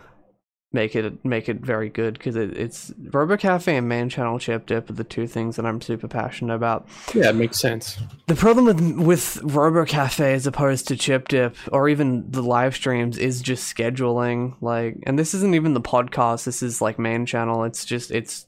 make 0.76 0.96
it 0.96 1.26
make 1.26 1.50
it 1.50 1.62
very 1.62 1.90
good 1.90 2.14
because 2.14 2.36
it, 2.36 2.56
it's 2.56 2.92
RoboCafe 2.92 3.68
and 3.68 3.90
main 3.90 4.10
channel 4.10 4.38
chip 4.38 4.68
dip 4.68 4.90
are 4.92 4.94
the 4.94 5.04
two 5.04 5.26
things 5.26 5.56
that 5.56 5.66
I'm 5.66 5.82
super 5.82 6.08
passionate 6.08 6.54
about. 6.54 6.88
Yeah, 7.16 7.30
it 7.30 7.36
makes 7.36 7.60
sense. 7.60 7.98
The 8.28 8.36
problem 8.36 8.66
with 8.66 8.80
with 8.98 9.40
RoboCafe 9.42 10.20
as 10.20 10.46
opposed 10.46 10.88
to 10.90 10.96
Chip 10.96 11.30
Dip 11.30 11.56
or 11.72 11.90
even 11.90 12.30
the 12.30 12.44
live 12.44 12.76
streams 12.76 13.18
is 13.18 13.42
just 13.42 13.76
scheduling. 13.76 14.56
Like, 14.62 14.98
and 15.04 15.18
this 15.18 15.34
isn't 15.34 15.56
even 15.56 15.74
the 15.74 15.82
podcast. 15.82 16.44
This 16.44 16.62
is 16.62 16.82
like 16.82 17.00
main 17.00 17.26
channel. 17.26 17.64
It's 17.64 17.86
just 17.86 18.12
it's 18.12 18.46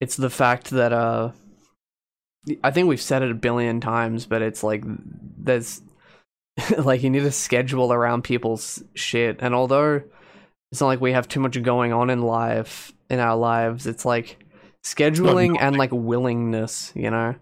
it's 0.00 0.16
the 0.16 0.30
fact 0.30 0.70
that 0.70 0.92
uh, 0.92 1.30
I 2.62 2.70
think 2.72 2.88
we've 2.88 3.00
said 3.00 3.22
it 3.22 3.30
a 3.30 3.34
billion 3.34 3.80
times, 3.80 4.26
but 4.26 4.42
it's 4.42 4.62
like 4.62 4.82
there's 4.84 5.80
like 6.78 7.02
you 7.02 7.10
need 7.10 7.20
to 7.20 7.32
schedule 7.32 7.92
around 7.92 8.22
people's 8.22 8.82
shit. 8.94 9.36
And 9.40 9.54
although 9.54 10.02
it's 10.74 10.80
not 10.80 10.88
like 10.88 11.00
we 11.00 11.12
have 11.12 11.28
too 11.28 11.38
much 11.38 11.62
going 11.62 11.92
on 11.92 12.10
in 12.10 12.20
life 12.20 12.92
in 13.08 13.20
our 13.20 13.36
lives, 13.36 13.86
it's 13.86 14.04
like 14.04 14.44
scheduling 14.82 15.56
and 15.60 15.76
like 15.76 15.92
willingness. 15.92 16.90
You 16.96 17.10
know. 17.10 17.36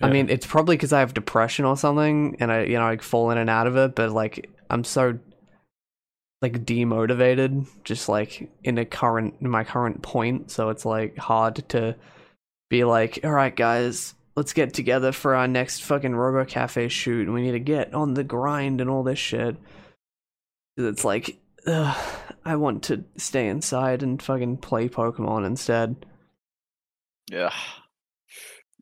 I 0.00 0.08
mean, 0.08 0.30
it's 0.30 0.46
probably 0.46 0.76
because 0.76 0.92
I 0.92 1.00
have 1.00 1.14
depression 1.14 1.64
or 1.64 1.76
something, 1.76 2.36
and 2.38 2.52
I, 2.52 2.62
you 2.62 2.74
know, 2.74 2.84
like 2.84 3.02
fall 3.02 3.32
in 3.32 3.38
and 3.38 3.50
out 3.50 3.66
of 3.66 3.76
it. 3.76 3.96
But 3.96 4.12
like, 4.12 4.48
I'm 4.70 4.84
so 4.84 5.18
like 6.40 6.64
demotivated, 6.64 7.66
just 7.82 8.08
like 8.08 8.48
in 8.62 8.78
a 8.78 8.84
current 8.84 9.34
in 9.40 9.50
my 9.50 9.64
current 9.64 10.02
point. 10.02 10.52
So 10.52 10.68
it's 10.68 10.84
like 10.84 11.18
hard 11.18 11.68
to 11.70 11.96
be 12.70 12.84
like, 12.84 13.18
all 13.24 13.32
right, 13.32 13.56
guys, 13.56 14.14
let's 14.36 14.52
get 14.52 14.72
together 14.74 15.10
for 15.10 15.34
our 15.34 15.48
next 15.48 15.82
fucking 15.82 16.14
Robo 16.14 16.44
Cafe 16.44 16.86
shoot, 16.86 17.26
and 17.26 17.34
we 17.34 17.42
need 17.42 17.50
to 17.50 17.58
get 17.58 17.92
on 17.92 18.14
the 18.14 18.22
grind 18.22 18.80
and 18.80 18.88
all 18.88 19.02
this 19.02 19.18
shit. 19.18 19.56
It's 20.76 21.04
like, 21.04 21.38
ugh, 21.66 21.96
I 22.48 22.56
want 22.56 22.82
to 22.84 23.04
stay 23.16 23.48
inside 23.48 24.02
and 24.02 24.20
fucking 24.22 24.58
play 24.58 24.88
Pokemon 24.88 25.46
instead. 25.46 26.06
Yeah. 27.30 27.52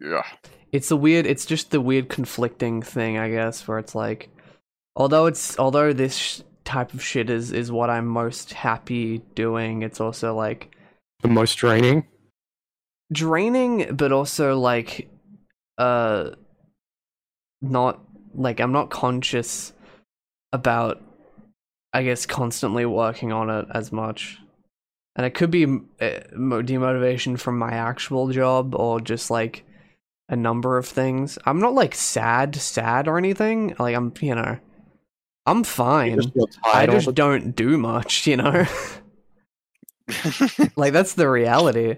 Yeah. 0.01 0.23
it's 0.73 0.91
the 0.91 0.97
weird 0.97 1.25
it's 1.27 1.47
just 1.47 1.71
the 1.71 1.81
weird 1.81 2.11
conflicting 2.11 2.83
thing 2.83 3.17
i 3.17 3.31
guess 3.31 3.67
where 3.67 3.79
it's 3.79 3.95
like 3.95 4.29
although 4.95 5.25
it's 5.25 5.59
although 5.59 5.95
this 5.95 6.15
sh- 6.17 6.41
type 6.65 6.93
of 6.93 7.03
shit 7.03 7.31
is 7.31 7.51
is 7.51 7.73
what 7.73 7.89
i'm 7.89 8.07
most 8.07 8.53
happy 8.53 9.23
doing 9.35 9.81
it's 9.81 10.03
also 10.03 10.35
like 10.35 10.77
The 11.23 11.29
most 11.29 11.55
draining. 11.55 12.05
draining 13.11 13.95
but 13.97 14.13
also 14.13 14.59
like 14.59 15.09
uh 15.79 16.33
not 17.63 17.99
like 18.35 18.61
i'm 18.61 18.73
not 18.73 18.91
conscious 18.91 19.73
about 20.53 21.01
i 21.97 22.03
guess 22.03 22.27
constantly 22.27 22.85
working 22.85 23.33
on 23.33 23.49
it 23.49 23.67
as 23.73 23.91
much. 23.91 24.39
And 25.17 25.25
it 25.25 25.31
could 25.31 25.51
be 25.51 25.65
uh, 25.65 26.21
demotivation 26.37 27.41
from 27.41 27.59
my 27.59 27.73
actual 27.73 28.29
job 28.29 28.75
or 28.75 29.01
just 29.01 29.31
like 29.31 29.65
a 30.29 30.37
number 30.37 30.77
of 30.77 30.87
things. 30.87 31.39
I'm 31.47 31.59
not 31.59 31.73
like 31.73 31.95
sad 31.95 32.55
sad 32.55 33.09
or 33.09 33.17
anything. 33.17 33.75
Like 33.79 33.97
i'm 33.97 34.13
you 34.21 34.35
know 34.35 34.59
i'm 35.47 35.65
fine. 35.65 36.21
just 36.21 36.59
i 36.65 36.87
just 36.87 37.15
don't 37.15 37.57
do 37.57 37.79
much 37.79 38.27
you 38.31 38.37
know? 38.37 38.67
Like 40.77 40.93
that's 40.93 41.15
the 41.15 41.29
reality. 41.29 41.97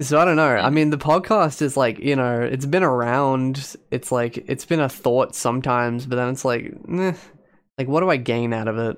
So 0.00 0.20
i 0.20 0.24
don't 0.24 0.36
know. 0.36 0.54
I 0.56 0.70
mean 0.70 0.90
the 0.90 0.98
podcast 0.98 1.62
is 1.62 1.76
like 1.76 1.98
you 1.98 2.14
know 2.14 2.42
it's 2.42 2.66
been 2.66 2.84
around. 2.84 3.76
It's 3.90 4.12
like 4.12 4.38
it's 4.48 4.64
been 4.64 4.80
a 4.80 4.88
thought 4.88 5.34
sometimes 5.34 6.06
but 6.06 6.14
then 6.14 6.28
it's 6.28 6.44
like 6.44 6.72
eh, 6.92 7.14
like 7.78 7.88
what 7.88 8.00
do 8.00 8.10
i 8.10 8.16
gain 8.16 8.52
out 8.52 8.68
of 8.68 8.78
it 8.78 8.96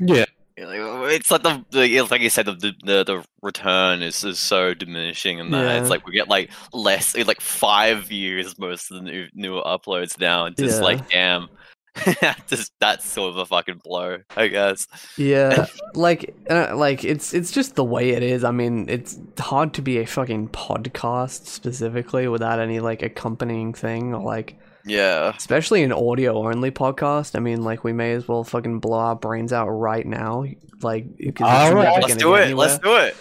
Yeah. 0.00 0.24
Yeah, 0.58 1.06
It's 1.06 1.30
like 1.30 1.42
the, 1.42 1.64
the 1.70 1.96
it's 1.96 2.10
like 2.10 2.20
you 2.20 2.28
said 2.28 2.44
the 2.44 2.52
the, 2.52 2.72
the, 2.84 3.04
the 3.04 3.24
return 3.40 4.02
is, 4.02 4.22
is 4.22 4.38
so 4.38 4.74
diminishing 4.74 5.40
and 5.40 5.52
that 5.54 5.62
Yeah. 5.64 5.80
it's 5.80 5.88
like 5.88 6.06
we 6.06 6.12
get 6.12 6.28
like 6.28 6.50
less 6.74 7.16
like 7.16 7.40
five 7.40 8.12
years 8.12 8.58
most 8.58 8.90
of 8.90 8.98
the 8.98 9.02
new 9.02 9.26
newer 9.32 9.62
uploads 9.62 10.20
now. 10.20 10.44
It's 10.44 10.60
just 10.60 10.78
Yeah. 10.80 10.84
like 10.84 11.08
damn, 11.08 11.48
just 12.48 12.72
that's 12.80 13.08
sort 13.08 13.30
of 13.30 13.38
a 13.38 13.46
fucking 13.46 13.80
blow, 13.82 14.18
I 14.36 14.48
guess. 14.48 14.86
yeah 15.16 15.66
like 15.94 16.34
uh, 16.50 16.76
like 16.76 17.02
it's 17.02 17.32
it's 17.32 17.50
just 17.50 17.74
the 17.74 17.84
way 17.84 18.10
it 18.10 18.22
is 18.22 18.44
i 18.44 18.50
mean 18.50 18.88
it's 18.90 19.18
hard 19.38 19.72
to 19.74 19.82
be 19.82 19.98
a 19.98 20.06
fucking 20.06 20.48
podcast 20.50 21.46
specifically 21.46 22.28
without 22.28 22.60
any 22.60 22.78
like 22.80 23.02
accompanying 23.02 23.72
thing 23.72 24.14
or 24.14 24.22
like 24.22 24.58
Yeah, 24.84 25.32
especially 25.36 25.82
an 25.82 25.92
audio 25.92 26.46
only 26.48 26.70
podcast. 26.70 27.36
I 27.36 27.38
mean, 27.40 27.62
like 27.62 27.84
we 27.84 27.92
may 27.92 28.12
as 28.12 28.26
well 28.26 28.44
fucking 28.44 28.80
blow 28.80 28.98
our 28.98 29.16
brains 29.16 29.52
out 29.52 29.68
right 29.68 30.06
now. 30.06 30.44
Like, 30.82 31.16
because 31.16 31.46
All 31.48 31.66
it's 31.66 31.74
right. 31.74 31.84
never 31.84 32.00
let's 32.02 32.16
do 32.16 32.34
get 32.36 32.50
it. 32.50 32.56
Let's 32.56 32.78
do 32.78 32.96
it. 32.96 33.16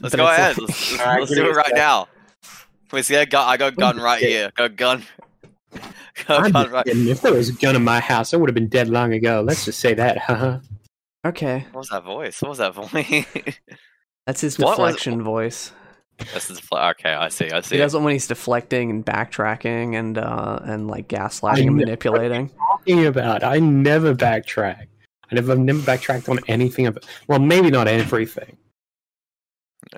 But 0.00 0.16
go 0.16 0.26
ahead. 0.26 0.58
like- 0.58 0.68
Let's, 0.68 0.92
Alright, 1.00 1.20
let's 1.20 1.34
do 1.34 1.46
it 1.48 1.54
right 1.54 1.66
sec. 1.66 1.74
now. 1.76 2.08
Please, 2.88 3.08
yeah, 3.10 3.24
got, 3.24 3.48
I 3.48 3.56
got 3.56 3.72
a 3.72 3.76
oh, 3.76 3.78
gun 3.80 3.96
right 3.98 4.20
here. 4.20 4.50
Got 4.56 4.64
a 4.64 4.68
gun. 4.70 5.04
Got 6.28 6.52
gun 6.52 6.70
right. 6.70 6.86
If 6.86 7.22
there 7.22 7.32
was 7.32 7.48
a 7.48 7.52
gun 7.54 7.74
in 7.76 7.82
my 7.82 7.98
house, 8.00 8.32
I 8.32 8.36
would 8.36 8.48
have 8.48 8.54
been 8.54 8.68
dead 8.68 8.88
long 8.88 9.12
ago. 9.12 9.42
Let's 9.44 9.64
just 9.64 9.80
say 9.80 9.94
that. 9.94 10.18
huh? 10.18 10.60
Okay, 11.26 11.64
What 11.72 11.80
was 11.80 11.88
that 11.88 12.04
voice? 12.04 12.40
What 12.42 12.50
was 12.50 12.58
that 12.58 12.74
voice? 12.74 13.24
that's 14.26 14.40
his 14.40 14.58
What 14.58 14.78
was- 14.78 14.92
deflection 14.94 15.22
voice. 15.24 15.72
This 16.32 16.50
is 16.50 16.60
okay. 16.72 17.12
I 17.12 17.28
see. 17.28 17.50
I 17.50 17.60
see. 17.60 17.76
He 17.76 17.78
does 17.80 17.94
it 17.94 18.00
when 18.00 18.12
he's 18.12 18.26
deflecting 18.26 18.90
and 18.90 19.04
backtracking 19.04 19.94
and 19.98 20.16
uh 20.18 20.60
and 20.62 20.88
like 20.88 21.08
gaslighting 21.08 21.58
and 21.66 21.76
know. 21.76 21.84
manipulating. 21.84 22.50
talking 22.50 23.06
about? 23.06 23.42
I 23.44 23.58
never 23.58 24.14
backtrack. 24.14 24.86
I 25.30 25.34
never, 25.34 25.52
I've 25.52 25.58
never 25.58 25.82
backtracked 25.82 26.28
on 26.28 26.38
anything 26.48 26.86
of. 26.86 26.98
Well, 27.28 27.38
maybe 27.38 27.70
not 27.70 27.88
everything. 27.88 28.56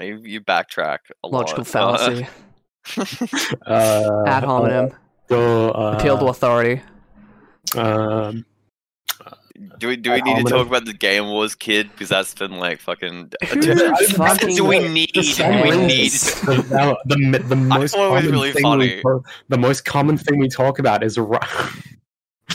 You, 0.00 0.20
you 0.24 0.40
backtrack 0.40 0.98
a 1.24 1.28
Logical 1.28 1.58
lot. 1.64 1.66
fallacy. 1.66 2.26
Uh, 3.66 4.22
Ad 4.26 4.44
hominem. 4.44 4.92
Go, 5.28 5.70
uh, 5.72 5.96
Appeal 5.98 6.18
to 6.18 6.26
authority. 6.26 6.80
um, 7.76 8.44
do 9.78 9.88
we 9.88 9.96
do 9.96 10.12
we 10.12 10.20
need 10.22 10.44
to 10.44 10.50
talk 10.50 10.66
about 10.66 10.84
the 10.84 10.92
Game 10.92 11.24
Awards 11.24 11.54
kid 11.54 11.90
because 11.92 12.08
that's 12.08 12.34
been 12.34 12.58
like 12.58 12.80
fucking. 12.80 13.32
Who 13.48 13.94
fucking- 14.14 14.56
do 14.56 14.64
we 14.64 14.80
need? 14.88 15.12
Do 15.12 15.20
we 15.20 15.76
need? 15.86 16.12
the, 16.12 16.96
the, 17.06 17.38
the 17.48 17.56
most 17.56 17.94
thought 17.94 18.10
was 18.12 18.20
common 18.22 18.30
really 18.32 18.52
thing 18.52 18.62
funny. 18.62 18.96
We, 18.96 19.02
talk- 19.02 19.26
the 19.48 19.58
most 19.58 19.84
common 19.84 20.16
thing 20.18 20.38
we 20.38 20.48
talk 20.48 20.78
about 20.78 21.02
is 21.02 21.18
ri- 21.18 21.38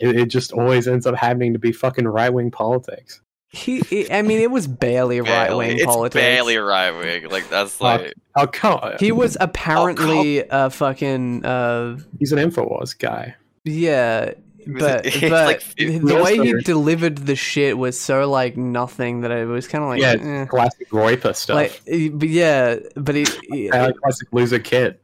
it, 0.00 0.16
it 0.16 0.26
just 0.26 0.52
always 0.52 0.88
ends 0.88 1.06
up 1.06 1.14
happening 1.16 1.52
to 1.52 1.58
be 1.58 1.72
fucking 1.72 2.06
right 2.06 2.30
wing 2.30 2.50
politics. 2.50 3.20
He, 3.54 3.80
he- 3.80 4.10
I 4.10 4.22
mean, 4.22 4.38
it 4.38 4.50
was 4.50 4.66
barely 4.66 5.20
right 5.20 5.54
wing 5.54 5.78
politics. 5.84 6.14
barely 6.14 6.56
right 6.56 6.90
wing. 6.90 7.28
Like 7.28 7.48
that's 7.50 7.72
Fuck. 7.76 8.00
like. 8.00 8.14
Oh, 8.34 8.46
come 8.46 8.78
on. 8.80 8.96
He 8.98 9.12
was 9.12 9.36
apparently 9.40 10.42
a 10.50 10.70
fucking 10.70 11.44
uh 11.44 11.98
He's 12.18 12.32
an 12.32 12.38
Infowars 12.38 12.98
guy. 12.98 13.34
yeah, 13.64 14.26
was- 14.26 14.36
but 14.66 15.06
it's 15.06 15.20
but 15.20 15.30
like- 15.46 15.74
the 15.76 15.96
it- 15.96 16.02
way 16.04 16.34
he 16.38 16.54
also- 16.54 16.58
delivered 16.64 17.18
the 17.18 17.36
shit 17.36 17.76
was 17.78 17.98
so 18.00 18.28
like 18.30 18.56
nothing 18.56 19.22
that 19.22 19.30
it 19.30 19.46
was 19.46 19.66
kind 19.68 19.82
of 19.84 19.90
like 19.90 20.00
yeah, 20.00 20.42
eh. 20.42 20.44
classic 20.46 20.88
Roiper 20.90 21.34
stuff. 21.34 21.56
like 21.56 21.82
eh, 21.86 22.08
but 22.12 22.28
yeah, 22.28 22.76
but 22.96 23.14
he, 23.14 23.26
he- 23.50 23.70
Uh, 23.70 23.92
classic 23.92 24.28
loser 24.32 24.58
kid. 24.58 24.98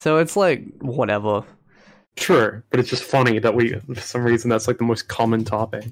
so 0.00 0.18
it's 0.18 0.36
like 0.36 0.64
whatever. 0.80 1.44
True, 2.16 2.62
but 2.70 2.80
it's 2.80 2.90
just 2.90 3.04
funny 3.04 3.38
that 3.38 3.54
we, 3.54 3.74
for 3.78 4.00
some 4.00 4.24
reason, 4.24 4.50
that's 4.50 4.66
like 4.66 4.78
the 4.78 4.84
most 4.84 5.08
common 5.08 5.44
topic. 5.44 5.86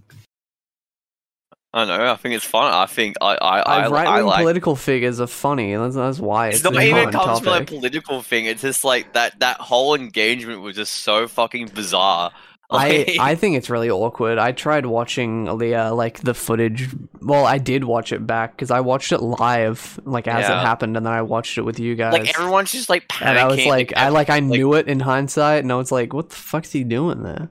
I 1.72 1.84
don't 1.84 1.98
know. 1.98 2.12
I 2.12 2.16
think 2.16 2.34
it's 2.34 2.44
fun. 2.46 2.72
I 2.72 2.86
think 2.86 3.16
I 3.20 3.34
I 3.36 3.58
I, 3.60 3.88
right 3.88 4.06
I 4.06 4.16
wing 4.18 4.26
like. 4.26 4.38
political 4.40 4.74
figures 4.74 5.20
are 5.20 5.26
funny. 5.26 5.76
That's, 5.76 5.94
that's 5.94 6.18
why 6.18 6.48
it's, 6.48 6.56
It's 6.58 6.64
not 6.64 6.76
a 6.76 6.80
even 6.80 7.10
common 7.12 7.12
comes 7.12 7.40
from 7.40 7.62
a 7.62 7.64
political 7.64 8.22
thing. 8.22 8.46
It's 8.46 8.62
just 8.62 8.84
like 8.84 9.12
that. 9.12 9.38
That 9.40 9.60
whole 9.60 9.94
engagement 9.94 10.62
was 10.62 10.76
just 10.76 10.92
so 10.92 11.28
fucking 11.28 11.68
bizarre. 11.68 12.32
I, 12.70 12.88
Like- 13.08 13.16
I 13.18 13.34
think 13.34 13.56
it's 13.56 13.70
really 13.70 13.88
awkward. 13.90 14.36
I 14.38 14.52
tried 14.52 14.84
watching 14.86 15.44
the 15.58 15.74
uh, 15.74 15.94
like 15.94 16.20
the 16.20 16.34
footage. 16.34 16.88
Well, 17.22 17.46
I 17.46 17.56
did 17.58 17.84
watch 17.84 18.12
it 18.12 18.26
back 18.26 18.52
because 18.56 18.70
I 18.70 18.80
watched 18.80 19.10
it 19.12 19.22
live, 19.22 19.98
like 20.04 20.28
as 20.28 20.44
it 20.44 20.52
happened, 20.52 20.96
and 20.96 21.06
then 21.06 21.12
I 21.12 21.22
watched 21.22 21.56
it 21.56 21.62
with 21.62 21.80
you 21.80 21.94
guys. 21.94 22.12
like 22.12 22.38
everyone's 22.38 22.72
just 22.72 22.88
like 22.90 23.08
panicking. 23.08 23.26
and 23.26 23.38
I 23.38 23.46
was 23.46 23.64
like, 23.64 23.92
I 23.96 24.08
like 24.10 24.28
I 24.28 24.40
knew 24.40 24.74
it 24.74 24.86
in 24.86 25.00
hindsight, 25.00 25.62
and 25.62 25.72
I 25.72 25.76
was 25.76 25.90
like, 25.90 26.12
what 26.12 26.28
the 26.28 26.36
fuck's 26.36 26.72
he 26.72 26.84
doing 26.84 27.22
there? 27.22 27.48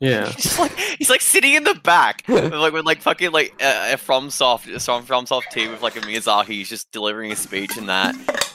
Yeah. 0.00 0.26
He's 0.30 0.36
just 0.42 0.58
like 0.58 0.78
he's 0.78 1.10
like 1.10 1.20
sitting 1.22 1.52
in 1.54 1.64
the 1.64 1.74
back, 1.74 2.22
like 2.28 2.72
with 2.72 2.84
like 2.86 3.00
fucking 3.02 3.32
like 3.32 3.52
uh, 3.62 3.90
a 3.92 3.96
FromSoft 3.96 4.62
from 4.82 5.04
FromSoft 5.06 5.50
team 5.50 5.70
with 5.70 5.82
like 5.82 5.96
a 5.96 6.00
Miyazaki. 6.00 6.48
He's 6.48 6.68
just 6.70 6.90
delivering 6.92 7.30
a 7.32 7.36
speech 7.36 7.76
and 7.76 7.88
that, 7.90 8.14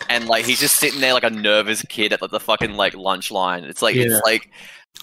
and 0.09 0.27
like 0.27 0.45
he's 0.45 0.59
just 0.59 0.77
sitting 0.77 0.99
there 0.99 1.13
like 1.13 1.23
a 1.23 1.29
nervous 1.31 1.83
kid 1.83 2.13
at 2.13 2.21
like 2.23 2.31
the 2.31 2.39
fucking 2.39 2.73
like 2.73 2.95
lunch 2.95 3.29
line. 3.31 3.63
It's 3.65 3.81
like 3.83 3.95
Yeah. 3.95 4.03
it's 4.05 4.21
like. 4.25 4.49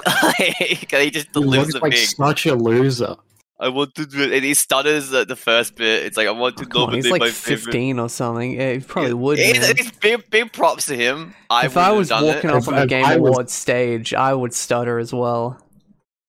like, 0.23 0.90
he 0.90 1.11
just 1.11 1.26
He 1.28 1.33
delivers 1.33 1.69
looks 1.69 1.75
a 1.75 1.78
like 1.78 1.93
big. 1.93 2.09
such 2.09 2.47
a 2.47 2.55
loser. 2.55 3.17
I 3.61 3.71
want 3.71 3.97
to 3.97 4.07
do 4.07 4.23
it, 4.23 4.33
and 4.33 4.45
he 4.45 4.55
stutters 4.55 5.12
at 5.12 5.26
the 5.26 5.35
first 5.35 5.75
bit. 5.75 6.07
It's 6.07 6.17
like 6.17 6.28
I 6.28 6.31
want 6.31 6.57
to 6.59 6.64
oh, 6.64 6.69
Come 6.69 6.83
on, 6.85 6.95
he's 6.95 7.11
like 7.11 7.21
my 7.21 7.31
favorite. 7.31 7.64
15 7.64 7.99
or 7.99 8.09
something. 8.09 8.52
Yeah, 8.52 8.75
he 8.75 8.78
probably 8.78 9.14
would. 9.14 9.40
It's, 9.40 9.69
it's 9.71 9.90
big, 9.99 10.31
big 10.31 10.52
props 10.52 10.87
to 10.87 10.97
him. 10.97 11.35
I 11.50 11.67
if 11.67 11.76
I 11.76 11.90
was 11.90 12.12
walking 12.12 12.50
it. 12.50 12.55
off 12.55 12.69
on 12.69 12.76
the 12.76 12.87
Game 12.87 13.05
I 13.05 13.17
was- 13.17 13.31
Awards 13.31 13.52
stage, 13.52 14.14
I 14.14 14.33
would 14.33 14.55
stutter 14.55 15.00
as 15.00 15.12
well. 15.12 15.61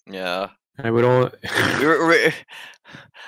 Yeah, 0.07 0.47
I 0.79 0.89
would 0.89 1.05
all. 1.05 1.29
we 1.79 1.85
were, 1.85 2.07
we 2.07 2.33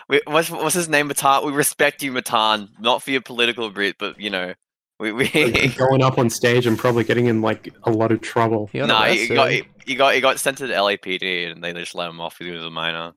we, 0.10 0.22
what's 0.26 0.50
what's 0.50 0.74
his 0.74 0.90
name, 0.90 1.08
Matan? 1.08 1.46
We 1.46 1.52
respect 1.52 2.02
you, 2.02 2.12
Matan. 2.12 2.70
Not 2.80 3.04
for 3.04 3.12
your 3.12 3.22
political 3.22 3.70
bit, 3.70 3.98
but 4.00 4.20
you 4.20 4.32
know, 4.32 4.56
we 5.02 5.12
we. 5.12 5.28
going 5.78 6.04
up 6.04 6.20
on 6.20 6.30
stage 6.30 6.68
and 6.68 6.78
probably 6.78 7.04
getting 7.04 7.26
in 7.26 7.42
like 7.42 7.74
a 7.84 7.92
lot 7.92 8.12
of 8.12 8.22
trouble. 8.22 8.70
He 8.72 8.80
got 8.80 8.88
nah, 8.88 9.06
he 9.06 9.28
got 9.28 9.52
he, 9.52 9.64
he 9.86 9.96
got 9.96 10.14
he 10.14 10.22
got 10.22 10.40
sent 10.40 10.60
to 10.60 10.68
the 10.68 10.76
LAPD 10.76 11.52
and 11.52 11.64
they 11.64 11.74
just 11.74 11.96
let 11.96 12.10
him 12.10 12.22
off 12.22 12.38
because 12.38 12.52
he 12.52 12.56
was 12.56 12.64
a 12.64 12.70
minor. 12.70 13.14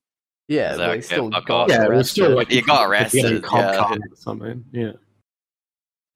yeah, 0.48 0.70
He's 0.70 0.78
but 0.78 0.88
like, 0.88 1.02
still 1.04 1.30
"Yeah, 1.30 1.40
got 1.44 1.50
off." 1.50 1.68
Yeah, 1.68 1.84
it 1.84 1.90
was 1.90 2.10
still 2.10 2.34
like 2.34 2.50
You 2.50 2.62
got 2.62 2.78
could 2.78 2.84
be 2.84 2.90
arrested, 2.90 3.42
cop 3.44 3.60
yeah. 3.60 3.76
car 3.76 3.92
or 3.92 4.16
something. 4.16 4.64
Yeah. 4.72 4.92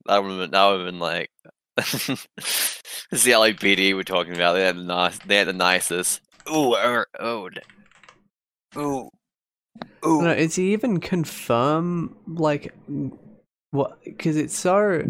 That 0.07 0.23
would 0.23 0.31
have 0.31 0.39
been, 0.39 0.51
that 0.51 0.67
would 0.67 0.79
have 0.79 0.87
been 0.87 0.99
like. 0.99 1.29
it's 1.77 3.23
the 3.23 3.31
LAPD 3.31 3.95
we're 3.95 4.03
talking 4.03 4.33
about. 4.33 4.53
They 4.53 4.63
had 4.63 4.75
the 4.75 4.83
nice. 4.83 5.19
They 5.19 5.37
had 5.37 5.47
the 5.47 5.53
nicest. 5.53 6.21
Ooh, 6.51 6.73
er, 6.73 7.05
oh, 7.19 7.49
ooh, 8.75 9.09
ooh. 10.05 10.21
No, 10.23 10.31
is 10.31 10.55
he 10.55 10.73
even 10.73 10.99
confirm 10.99 12.15
like 12.27 12.73
what? 13.71 14.03
Because 14.03 14.35
it's 14.35 14.57
so. 14.57 15.03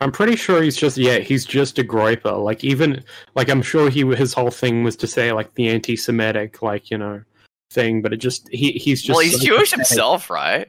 I'm 0.00 0.12
pretty 0.12 0.36
sure 0.36 0.62
he's 0.62 0.76
just 0.76 0.96
yeah, 0.96 1.18
he's 1.18 1.44
just 1.44 1.78
a 1.78 1.84
groyper. 1.84 2.42
Like 2.42 2.62
even 2.62 3.04
like 3.34 3.48
I'm 3.48 3.62
sure 3.62 3.90
he 3.90 4.06
his 4.14 4.32
whole 4.32 4.50
thing 4.50 4.84
was 4.84 4.96
to 4.96 5.06
say 5.06 5.32
like 5.32 5.54
the 5.54 5.68
anti-Semitic 5.68 6.62
like 6.62 6.90
you 6.90 6.98
know 6.98 7.22
thing, 7.70 8.02
but 8.02 8.12
it 8.12 8.18
just 8.18 8.48
he 8.50 8.72
he's 8.72 9.02
just 9.02 9.16
well, 9.16 9.24
he's 9.24 9.40
so 9.40 9.46
Jewish 9.46 9.70
pathetic. 9.70 9.88
himself, 9.88 10.30
right? 10.30 10.68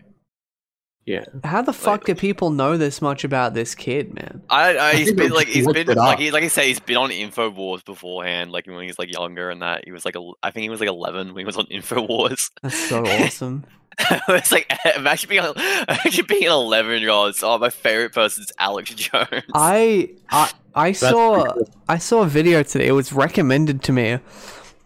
Yeah, 1.05 1.25
How 1.43 1.63
the 1.63 1.74
fuck 1.74 2.05
do 2.05 2.13
people 2.13 2.51
know 2.51 2.77
this 2.77 3.01
much 3.01 3.24
about 3.24 3.55
this 3.55 3.74
kid, 3.74 4.13
man? 4.13 4.43
I, 4.51 4.77
I 4.77 4.93
he's 4.93 5.07
think 5.07 5.17
been 5.17 5.31
like 5.31 5.48
he's 5.48 5.65
looked 5.65 5.88
been 5.88 5.98
like 5.98 6.19
he 6.19 6.29
like 6.29 6.43
I 6.43 6.50
say 6.50 6.67
he's 6.67 6.79
been 6.79 6.98
on 6.98 7.09
Infowars 7.09 7.83
beforehand. 7.83 8.51
Like 8.51 8.67
when 8.67 8.79
he 8.81 8.88
was 8.88 9.00
like 9.00 9.12
younger 9.12 9.50
and 9.50 9.59
that 9.63 9.86
he 9.86 9.91
was 9.91 10.05
like 10.05 10.15
a, 10.15 10.31
I 10.43 10.51
think 10.51 10.63
he 10.63 10.69
was 10.69 10.79
like 10.79 10.89
eleven 10.89 11.29
when 11.29 11.38
he 11.38 11.45
was 11.45 11.57
on 11.57 11.65
Infowars. 11.65 12.51
That's 12.62 12.89
so 12.89 13.03
awesome. 13.07 13.65
it's 14.29 14.51
like 14.51 14.72
imagine 14.96 15.29
being 15.29 15.43
imagine 15.43 16.25
being 16.27 16.46
an 16.46 16.51
eleven 16.51 17.01
year 17.01 17.10
old. 17.10 17.36
Oh, 17.41 17.58
my 17.58 17.69
favorite 17.69 18.13
person's 18.13 18.51
Alex 18.58 18.93
Jones. 18.96 19.43
I 19.53 20.12
I 20.29 20.51
I 20.75 20.91
saw 20.91 21.53
cool. 21.53 21.69
I 21.88 21.98
saw 21.98 22.24
a 22.24 22.27
video 22.27 22.63
today. 22.63 22.88
It 22.88 22.93
was 22.93 23.12
recommended 23.12 23.84
to 23.84 23.91
me. 23.91 24.19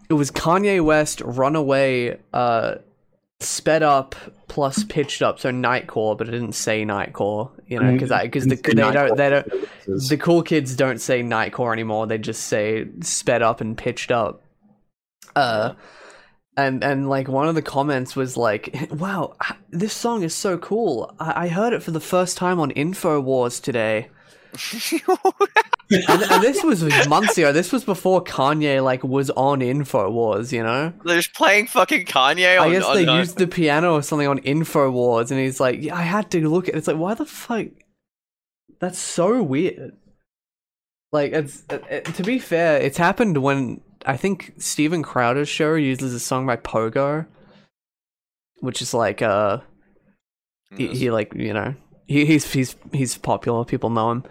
It 0.08 0.14
was 0.14 0.30
Kanye 0.30 0.84
West 0.84 1.20
Runaway 1.20 2.18
uh 2.32 2.76
sped 3.40 3.82
up 3.82 4.14
plus 4.48 4.84
pitched 4.84 5.22
up, 5.22 5.38
so 5.38 5.50
Nightcore, 5.50 6.16
but 6.16 6.28
it 6.28 6.32
didn't 6.32 6.54
say 6.54 6.84
Nightcore, 6.84 7.50
you 7.66 7.80
know, 7.80 7.92
because 7.92 8.10
because 8.22 8.46
the, 8.46 8.56
they 8.56 8.72
don't 8.72 9.16
they 9.16 9.30
don't 9.30 9.50
the 9.86 10.16
cool 10.16 10.42
kids 10.42 10.76
don't 10.76 11.00
say 11.00 11.22
Nightcore 11.22 11.72
anymore. 11.72 12.06
They 12.06 12.18
just 12.18 12.44
say 12.44 12.86
sped 13.00 13.42
up 13.42 13.60
and 13.60 13.76
pitched 13.76 14.10
up. 14.10 14.42
Uh, 15.36 15.74
and 16.56 16.84
and 16.84 17.08
like 17.08 17.28
one 17.28 17.48
of 17.48 17.54
the 17.54 17.62
comments 17.62 18.14
was 18.14 18.36
like, 18.36 18.88
"Wow, 18.90 19.36
this 19.70 19.92
song 19.92 20.22
is 20.22 20.34
so 20.34 20.56
cool. 20.58 21.14
I, 21.18 21.44
I 21.44 21.48
heard 21.48 21.72
it 21.72 21.82
for 21.82 21.90
the 21.90 22.00
first 22.00 22.36
time 22.36 22.60
on 22.60 22.70
Infowars 22.72 23.60
today." 23.62 24.08
and, 25.90 26.22
and 26.22 26.42
this 26.42 26.62
was 26.62 26.84
months 27.08 27.36
ago. 27.36 27.52
This 27.52 27.72
was 27.72 27.84
before 27.84 28.22
Kanye 28.22 28.82
like 28.82 29.02
was 29.02 29.30
on 29.30 29.60
Infowars. 29.60 30.52
You 30.52 30.62
know, 30.62 30.92
They're 31.04 31.16
just 31.16 31.34
playing 31.34 31.66
fucking 31.66 32.06
Kanye. 32.06 32.60
On, 32.60 32.68
I 32.68 32.72
guess 32.72 32.86
they 32.94 33.06
uh, 33.06 33.18
used 33.18 33.38
the 33.38 33.46
piano 33.46 33.94
or 33.94 34.02
something 34.02 34.28
on 34.28 34.38
Infowars, 34.40 35.30
and 35.30 35.40
he's 35.40 35.60
like, 35.60 35.82
"Yeah, 35.82 35.96
I 35.96 36.02
had 36.02 36.30
to 36.32 36.48
look 36.48 36.68
at." 36.68 36.74
it. 36.74 36.78
It's 36.78 36.86
like, 36.88 36.96
why 36.98 37.14
the 37.14 37.24
fuck? 37.26 37.66
That's 38.80 38.98
so 38.98 39.42
weird. 39.42 39.96
Like, 41.12 41.32
it's 41.32 41.62
it, 41.70 41.84
it- 41.90 42.04
to 42.14 42.22
be 42.22 42.38
fair, 42.38 42.80
it's 42.80 42.98
happened 42.98 43.38
when 43.38 43.80
I 44.04 44.16
think 44.16 44.52
Steven 44.58 45.02
Crowder's 45.02 45.48
show 45.48 45.74
uses 45.74 46.12
a 46.14 46.20
song 46.20 46.46
by 46.46 46.56
Pogo, 46.56 47.26
which 48.60 48.82
is 48.82 48.92
like 48.94 49.22
uh, 49.22 49.58
he, 50.76 50.88
he 50.88 51.10
like 51.10 51.34
you 51.34 51.52
know 51.52 51.74
he, 52.06 52.24
he's 52.26 52.50
he's 52.52 52.76
he's 52.92 53.16
popular. 53.16 53.64
People 53.64 53.90
know 53.90 54.10
him 54.10 54.24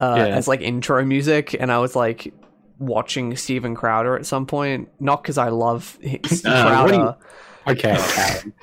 uh, 0.00 0.14
Yeah. 0.18 0.26
as 0.36 0.48
like 0.48 0.60
intro 0.60 1.04
music, 1.04 1.54
and 1.58 1.70
I 1.72 1.78
was 1.78 1.94
like 1.96 2.32
watching 2.78 3.36
Steven 3.36 3.74
Crowder 3.74 4.16
at 4.16 4.26
some 4.26 4.46
point, 4.46 4.88
not 5.00 5.22
because 5.22 5.38
I 5.38 5.48
love 5.48 5.98
Uh, 6.04 6.08
what 6.12 6.88
do 6.88 6.94
you- 6.94 7.00
Crowder. 7.00 7.16
Okay, 7.68 7.96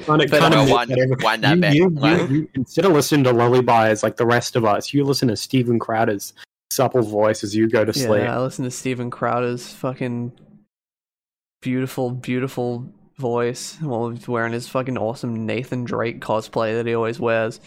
kind 0.05 0.21
of, 0.21 0.31
kind 0.31 0.53
of 0.53 0.69
wind- 0.69 0.95
wind 1.21 1.43
that 1.43 1.73
you, 1.75 1.89
back. 1.89 2.21
you, 2.21 2.27
you, 2.27 2.27
you, 2.39 2.49
instead 2.53 2.85
of 2.85 2.93
listening 2.93 3.25
to 3.25 3.33
lullabies 3.33 4.01
like 4.01 4.15
the 4.15 4.25
rest 4.25 4.55
of 4.55 4.63
us, 4.63 4.93
you 4.93 5.03
listen 5.03 5.27
to 5.27 5.35
Steven 5.35 5.77
Crowder's 5.77 6.31
supple 6.73 7.01
voice 7.01 7.43
as 7.43 7.55
you 7.55 7.69
go 7.69 7.85
to 7.85 7.93
sleep. 7.93 8.21
Yeah, 8.23 8.37
I 8.37 8.41
listen 8.41 8.65
to 8.65 8.71
Steven 8.71 9.09
Crowder's 9.09 9.71
fucking 9.73 10.31
beautiful, 11.61 12.11
beautiful 12.11 12.85
voice 13.17 13.77
while 13.79 14.09
he's 14.09 14.27
wearing 14.27 14.53
his 14.53 14.67
fucking 14.67 14.97
awesome 14.97 15.45
Nathan 15.45 15.83
Drake 15.83 16.19
cosplay 16.19 16.75
that 16.75 16.85
he 16.85 16.93
always 16.93 17.19
wears. 17.19 17.59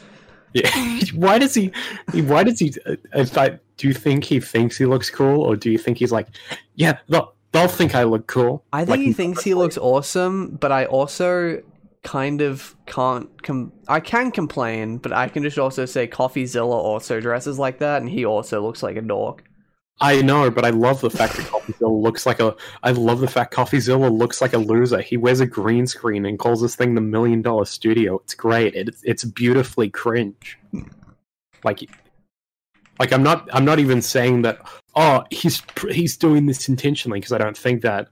Yeah. 0.53 0.71
why 1.15 1.39
does 1.39 1.55
he? 1.55 1.73
Why 2.13 2.45
does 2.45 2.59
he? 2.59 2.75
uh, 2.87 2.97
If 3.15 3.37
I, 3.37 3.59
do 3.77 3.89
you 3.89 3.95
think 3.95 4.25
he 4.25 4.41
thinks 4.41 4.77
he 4.77 4.87
looks 4.87 5.11
cool, 5.11 5.43
or 5.43 5.57
do 5.57 5.71
you 5.71 5.79
think 5.79 5.99
he's 5.99 6.13
like, 6.13 6.29
yeah, 6.75 6.99
they'll, 7.09 7.35
they'll 7.53 7.69
think 7.69 7.95
I 7.95 8.05
look 8.05 8.27
cool? 8.27 8.65
I 8.73 8.81
think 8.81 8.91
Like, 8.91 9.01
he 9.01 9.13
thinks 9.13 9.43
he 9.43 9.55
looks 9.55 9.77
awesome, 9.77 10.57
but 10.57 10.73
I 10.73 10.87
also 10.87 11.63
kind 12.07 12.41
of 12.41 12.77
can't 12.87 13.43
com- 13.43 13.73
I 13.89 13.99
can 13.99 14.31
complain, 14.31 14.99
but 14.99 15.13
I 15.13 15.29
can 15.29 15.43
just 15.43 15.59
also 15.59 15.85
say 15.87 16.07
CoffeeZilla 16.07 16.65
also 16.65 17.21
dresses 17.21 17.59
like 17.59 17.81
that 17.81 18.01
and 18.01 18.09
he 18.09 18.25
also 18.25 18.63
looks 18.63 18.81
like 18.81 18.97
a 18.97 19.03
dork. 19.03 19.43
I 20.01 20.23
know, 20.23 20.51
but 20.51 20.65
I 20.65 20.71
love 20.71 21.01
the 21.01 21.11
fact 21.11 21.37
that 21.37 21.47
CoffeeZilla 21.47 22.03
looks 22.03 22.25
like 22.25 22.39
a. 22.39 22.55
I 22.83 22.93
love 22.93 23.21
the 23.21 23.27
fact 23.27 23.53
CoffeeZilla 23.55 24.17
looks 24.17 24.41
like 24.41 24.53
a 24.53 24.59
loser. 24.59 25.01
He 25.01 25.17
wears 25.17 25.41
a 25.41 25.47
green 25.47 25.87
screen 25.87 26.27
and 26.27 26.39
calls 26.39 26.61
this 26.61 26.77
thing 26.77 26.95
the 26.95 27.01
Million 27.01 27.43
Dollar 27.43 27.65
Studio. 27.65 28.19
It's 28.19 28.35
great. 28.35 28.75
It, 28.75 28.95
it's 29.03 29.25
beautifully 29.25 29.89
cringe. 29.89 30.59
Like, 31.65 31.91
like 33.01 33.13
I'm 33.13 33.23
not. 33.23 33.49
I'm 33.53 33.65
not 33.65 33.79
even 33.79 34.03
saying 34.03 34.43
that. 34.43 34.61
Oh, 34.95 35.25
he's 35.31 35.63
he's 35.91 36.17
doing 36.17 36.45
this 36.45 36.69
intentionally 36.69 37.19
because 37.19 37.33
I 37.33 37.39
don't 37.39 37.57
think 37.57 37.83
that. 37.83 38.09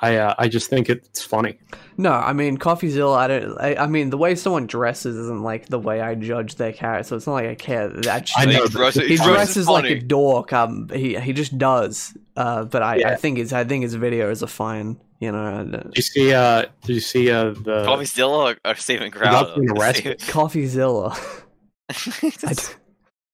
I 0.00 0.16
uh, 0.16 0.34
I 0.38 0.46
just 0.48 0.70
think 0.70 0.88
it's 0.88 1.22
funny. 1.24 1.58
No, 1.96 2.12
I 2.12 2.32
mean 2.32 2.56
CoffeeZilla. 2.56 3.16
I 3.16 3.26
don't. 3.26 3.58
I, 3.58 3.74
I 3.74 3.86
mean 3.88 4.10
the 4.10 4.16
way 4.18 4.34
someone 4.36 4.66
dresses 4.68 5.16
isn't 5.16 5.42
like 5.42 5.68
the 5.68 5.78
way 5.78 6.00
I 6.00 6.14
judge 6.14 6.54
their 6.54 6.72
character. 6.72 7.02
So 7.08 7.16
it's 7.16 7.26
not 7.26 7.32
like 7.34 7.48
I 7.48 7.54
care. 7.56 7.88
That 7.88 8.30
I 8.36 8.44
know, 8.44 8.62
He 8.62 8.68
dresses- 8.68 9.02
he 9.02 9.08
he 9.08 9.16
dresses 9.16 9.68
like 9.68 9.86
a 9.86 9.98
dork. 9.98 10.52
Um, 10.52 10.88
he 10.94 11.18
he 11.18 11.32
just 11.32 11.58
does. 11.58 12.16
Uh, 12.36 12.64
but 12.64 12.82
I, 12.82 13.12
I 13.12 13.14
think 13.16 13.38
his 13.38 13.52
I 13.52 13.64
think 13.64 13.82
his 13.82 13.96
videos 13.96 14.42
are 14.42 14.46
fine. 14.46 15.00
You 15.20 15.32
know, 15.32 15.46
and, 15.46 15.72
Did 15.72 15.96
you 15.96 16.02
see? 16.02 16.32
Uh, 16.32 16.66
did 16.84 16.94
you 16.94 17.00
see? 17.00 17.28
Uh, 17.32 17.50
the 17.50 17.82
Coffee 17.84 18.04
still 18.04 18.30
or, 18.30 18.56
or 18.64 18.74
Steven 18.76 19.10
got 19.10 19.20
Crowder? 19.20 19.60
been 19.60 19.70
arrested. 19.76 20.20
CoffeeZilla. 20.20 21.18
I 22.48 22.52
d- 22.52 22.62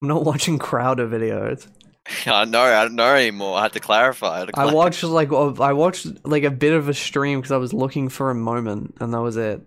I'm 0.01 0.09
not 0.09 0.25
watching 0.25 0.59
Crowder 0.59 1.07
videos. 1.07 1.67
I 2.27 2.45
know. 2.45 2.61
I 2.63 2.83
don't 2.85 2.95
know 2.97 3.15
anymore. 3.15 3.57
I 3.59 3.63
had 3.63 3.73
to 3.73 3.81
clarify. 3.81 4.37
I, 4.37 4.39
had 4.41 4.49
to 4.49 4.59
I 4.61 4.73
watched 4.73 5.03
like 5.03 5.33
a- 5.33 5.55
I 5.61 5.73
watched 5.73 6.07
like 6.27 6.45
a 6.45 6.51
bit 6.51 6.73
of 6.75 6.89
a 6.89 6.95
stream 6.95 7.41
because 7.41 7.53
I 7.53 7.57
was 7.57 7.73
looking 7.73 8.09
for 8.09 8.31
a 8.31 8.35
moment, 8.35 8.97
and 9.01 9.13
that 9.15 9.21
was 9.21 9.37
it. 9.37 9.61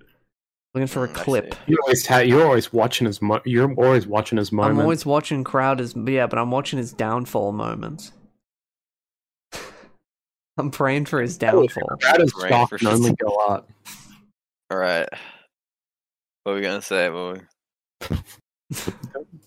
Looking 0.76 0.88
for 0.88 1.06
a 1.06 1.08
Mm, 1.08 1.18
I 1.18 1.24
clip. 1.24 1.54
see. 1.56 1.60
you 1.68 1.78
always 1.82 2.06
ha- 2.06 2.18
you're 2.20 2.44
always 2.46 2.72
watching 2.72 3.08
his. 3.08 3.22
Mo- 3.22 3.42
you're 3.46 3.74
always 3.74 4.06
watching 4.06 4.38
his 4.38 4.52
moment. 4.52 4.76
I'm 4.76 4.82
always 4.82 5.06
watching 5.06 5.44
crowd 5.44 5.78
Crowder's. 5.80 5.96
Yeah, 5.96 6.28
but 6.28 6.38
I'm 6.38 6.52
watching 6.52 6.78
his 6.78 6.94
downfall 6.94 7.54
moments. 7.54 8.12
I'm 10.58 10.70
praying 10.72 11.06
for 11.06 11.22
his 11.22 11.38
downfall. 11.38 11.98
Crowder's 12.02 12.34
Right, 12.36 12.48
stock 12.50 12.70
for 12.70 12.78
can 12.78 12.88
sure. 12.88 12.96
only 12.96 13.14
go 13.20 13.36
up. 13.48 13.70
All 14.70 14.78
right. 14.78 15.08
What 16.44 16.52
are 16.52 16.56
we 16.56 16.62
gonna 16.62 16.82
say? 16.82 17.10
What, 17.10 17.42
we, 18.10 18.18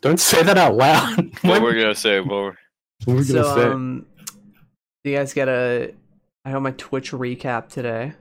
Don't 0.01 0.19
say 0.21 0.43
that 0.43 0.59
out 0.59 0.75
loud. 0.77 1.31
what 1.43 1.63
we're 1.63 1.75
gonna 1.81 1.95
say? 1.95 2.21
What 2.21 2.29
we're- 2.31 2.57
What 3.05 3.15
were 3.15 3.21
we 3.21 3.27
gonna 3.27 3.45
So, 3.45 3.55
say? 3.57 3.65
um, 3.65 4.07
you 5.05 5.17
guys 5.17 5.33
get 5.33 5.49
a. 5.49 5.95
I 6.45 6.53
got 6.53 6.63
my 6.63 6.73
Twitch 6.73 7.13
recap 7.13 7.69
today. 7.69 8.13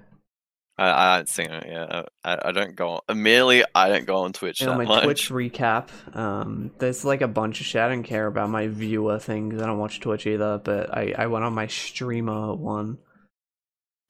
I, 0.78 0.90
I 0.92 1.12
haven't 1.14 1.28
seen 1.28 1.50
it 1.52 1.66
yet. 1.68 2.10
I, 2.24 2.38
I 2.46 2.52
don't 2.54 2.76
go 2.76 2.90
on. 2.90 3.00
Admittedly, 3.10 3.64
I 3.76 3.90
don't 3.90 4.06
go 4.06 4.18
on 4.24 4.32
Twitch 4.34 4.62
I 4.62 4.66
that 4.68 4.78
my 4.78 4.86
much. 4.86 5.04
Twitch 5.04 5.30
recap. 5.30 5.90
Um, 6.16 6.72
there's 6.80 7.04
like 7.04 7.22
a 7.22 7.28
bunch 7.28 7.60
of 7.60 7.66
shit. 7.66 7.82
I 7.82 7.90
don't 7.90 8.04
care 8.04 8.28
about 8.28 8.50
my 8.50 8.68
viewer 8.68 9.20
thing 9.20 9.52
'cause 9.52 9.62
I 9.62 9.66
don't 9.66 9.78
watch 9.78 10.00
Twitch 10.00 10.26
either. 10.26 10.58
But 10.64 10.96
I, 10.98 11.14
I 11.18 11.28
went 11.28 11.44
on 11.46 11.54
my 11.54 11.68
streamer 11.68 12.54
one. 12.54 12.98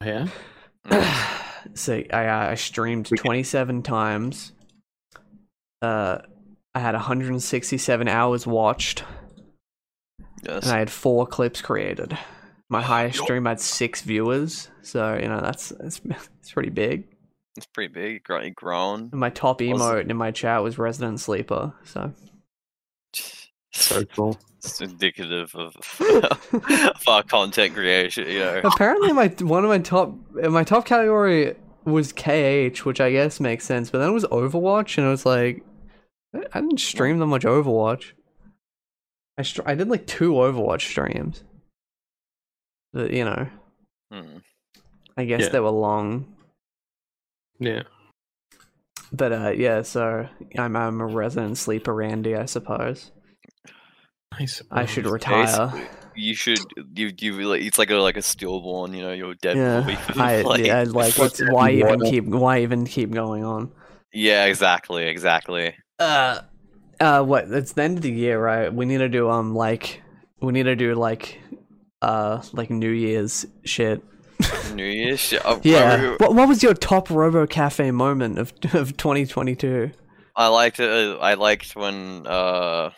yeah. 0.04 0.28
so 1.74 2.02
I, 2.12 2.26
uh, 2.26 2.50
I 2.50 2.54
streamed 2.54 3.06
27 3.06 3.82
times. 3.82 4.52
Uh, 5.82 6.18
I 6.74 6.78
had 6.78 6.94
167 6.94 8.06
hours 8.08 8.46
watched, 8.46 9.02
Yes. 10.42 10.64
and 10.64 10.72
I 10.72 10.78
had 10.78 10.90
four 10.90 11.26
clips 11.26 11.60
created. 11.60 12.16
My 12.68 12.82
highest 12.82 13.18
Yo. 13.18 13.24
stream 13.24 13.44
had 13.46 13.60
six 13.60 14.00
viewers, 14.02 14.70
so 14.82 15.14
you 15.20 15.28
know 15.28 15.40
that's 15.40 15.70
that's, 15.70 16.00
that's 16.04 16.28
pretty 16.52 16.70
big. 16.70 17.04
It's 17.56 17.66
pretty 17.66 17.92
big. 17.92 18.22
Gr- 18.24 18.48
Grown. 18.54 19.08
And 19.10 19.20
my 19.20 19.30
top 19.30 19.60
Was- 19.60 19.68
emote 19.80 20.08
in 20.08 20.16
my 20.16 20.30
chat 20.30 20.62
was 20.62 20.78
Resident 20.78 21.18
Sleeper. 21.20 21.74
So 21.84 22.12
So 23.72 24.04
cool. 24.04 24.38
It's 24.58 24.80
indicative 24.80 25.54
of, 25.54 25.74
of 26.00 27.02
our 27.08 27.22
content 27.22 27.74
creation. 27.74 28.28
You 28.28 28.40
know. 28.40 28.60
apparently, 28.64 29.12
my 29.12 29.28
one 29.40 29.64
of 29.64 29.70
my 29.70 29.78
top 29.78 30.14
my 30.34 30.64
top 30.64 30.84
category 30.84 31.54
was 31.84 32.12
KH, 32.12 32.84
which 32.84 33.00
I 33.00 33.10
guess 33.10 33.40
makes 33.40 33.64
sense, 33.64 33.90
but 33.90 33.98
then 33.98 34.10
it 34.10 34.12
was 34.12 34.26
Overwatch, 34.26 34.98
and 34.98 35.06
it 35.06 35.10
was 35.10 35.24
like, 35.24 35.64
I 36.34 36.40
I 36.52 36.60
didn't 36.60 36.78
stream 36.80 37.18
that 37.18 37.26
much 37.26 37.42
Overwatch. 37.44 38.12
I 39.38 39.42
str- 39.42 39.62
I 39.66 39.74
did 39.74 39.88
like 39.88 40.06
two 40.06 40.32
Overwatch 40.32 40.82
streams. 40.88 41.42
But, 42.92 43.12
you 43.12 43.24
know, 43.24 43.48
Hmm. 44.12 44.38
I 45.16 45.24
guess 45.24 45.42
Yeah. 45.42 45.48
they 45.50 45.60
were 45.60 45.70
long. 45.70 46.34
Yeah. 47.58 47.82
But 49.12 49.32
uh, 49.32 49.50
yeah, 49.56 49.82
so 49.82 50.28
I'm 50.58 50.76
I'm 50.76 51.00
a 51.00 51.06
resident 51.06 51.58
sleeper 51.58 51.94
Randy, 51.94 52.34
I 52.36 52.46
suppose. 52.46 53.10
Nice. 54.38 54.62
I 54.70 54.86
should 54.86 55.06
retire. 55.06 55.68
Basically, 55.72 55.88
You 56.14 56.34
should 56.34 56.60
you 56.94 57.12
you 57.18 57.36
really 57.36 57.66
it's 57.66 57.78
like 57.78 57.90
a 57.90 57.96
like 57.96 58.16
a 58.16 58.22
stillborn, 58.22 58.94
you 58.94 59.02
know, 59.02 59.12
you're 59.12 59.34
dead 59.34 59.56
Yeah, 59.56 59.80
before 59.80 60.14
you 60.14 60.22
I 60.22 60.42
play. 60.44 60.66
yeah, 60.66 60.84
like 60.88 61.16
what's 61.18 61.40
What's 61.40 61.42
why 61.52 61.70
even 61.80 62.00
keep 62.00 62.24
why 62.26 62.60
even 62.62 62.84
keep 62.86 63.10
going 63.10 63.44
on? 63.44 63.72
Yeah, 64.12 64.46
exactly, 64.46 65.06
exactly. 65.06 65.74
Uh, 65.98 66.40
uh, 67.00 67.22
what? 67.22 67.50
It's 67.50 67.72
the 67.72 67.82
end 67.82 67.98
of 67.98 68.02
the 68.02 68.10
year, 68.12 68.40
right? 68.42 68.72
We 68.72 68.84
need 68.86 68.98
to 68.98 69.08
do 69.08 69.28
um 69.30 69.54
like 69.54 70.02
we 70.40 70.52
need 70.52 70.64
to 70.64 70.76
do 70.76 70.94
like 70.94 71.40
uh 72.02 72.42
like 72.52 72.70
New 72.70 72.90
Year's 72.90 73.46
shit. 73.64 74.02
New 74.74 74.84
Year's 74.84 75.20
shit. 75.20 75.42
Oh, 75.44 75.60
Yeah. 75.64 76.16
What 76.18 76.34
What 76.34 76.48
was 76.48 76.62
your 76.62 76.74
top 76.74 77.10
Robo 77.10 77.46
Cafe 77.46 77.90
moment 77.90 78.38
of 78.38 78.52
of 78.74 78.96
2022? 78.96 79.90
I 80.36 80.46
liked 80.46 80.80
it. 80.80 80.88
uh, 80.90 81.18
I 81.18 81.34
liked 81.34 81.74
when 81.76 82.26
uh 82.26 82.90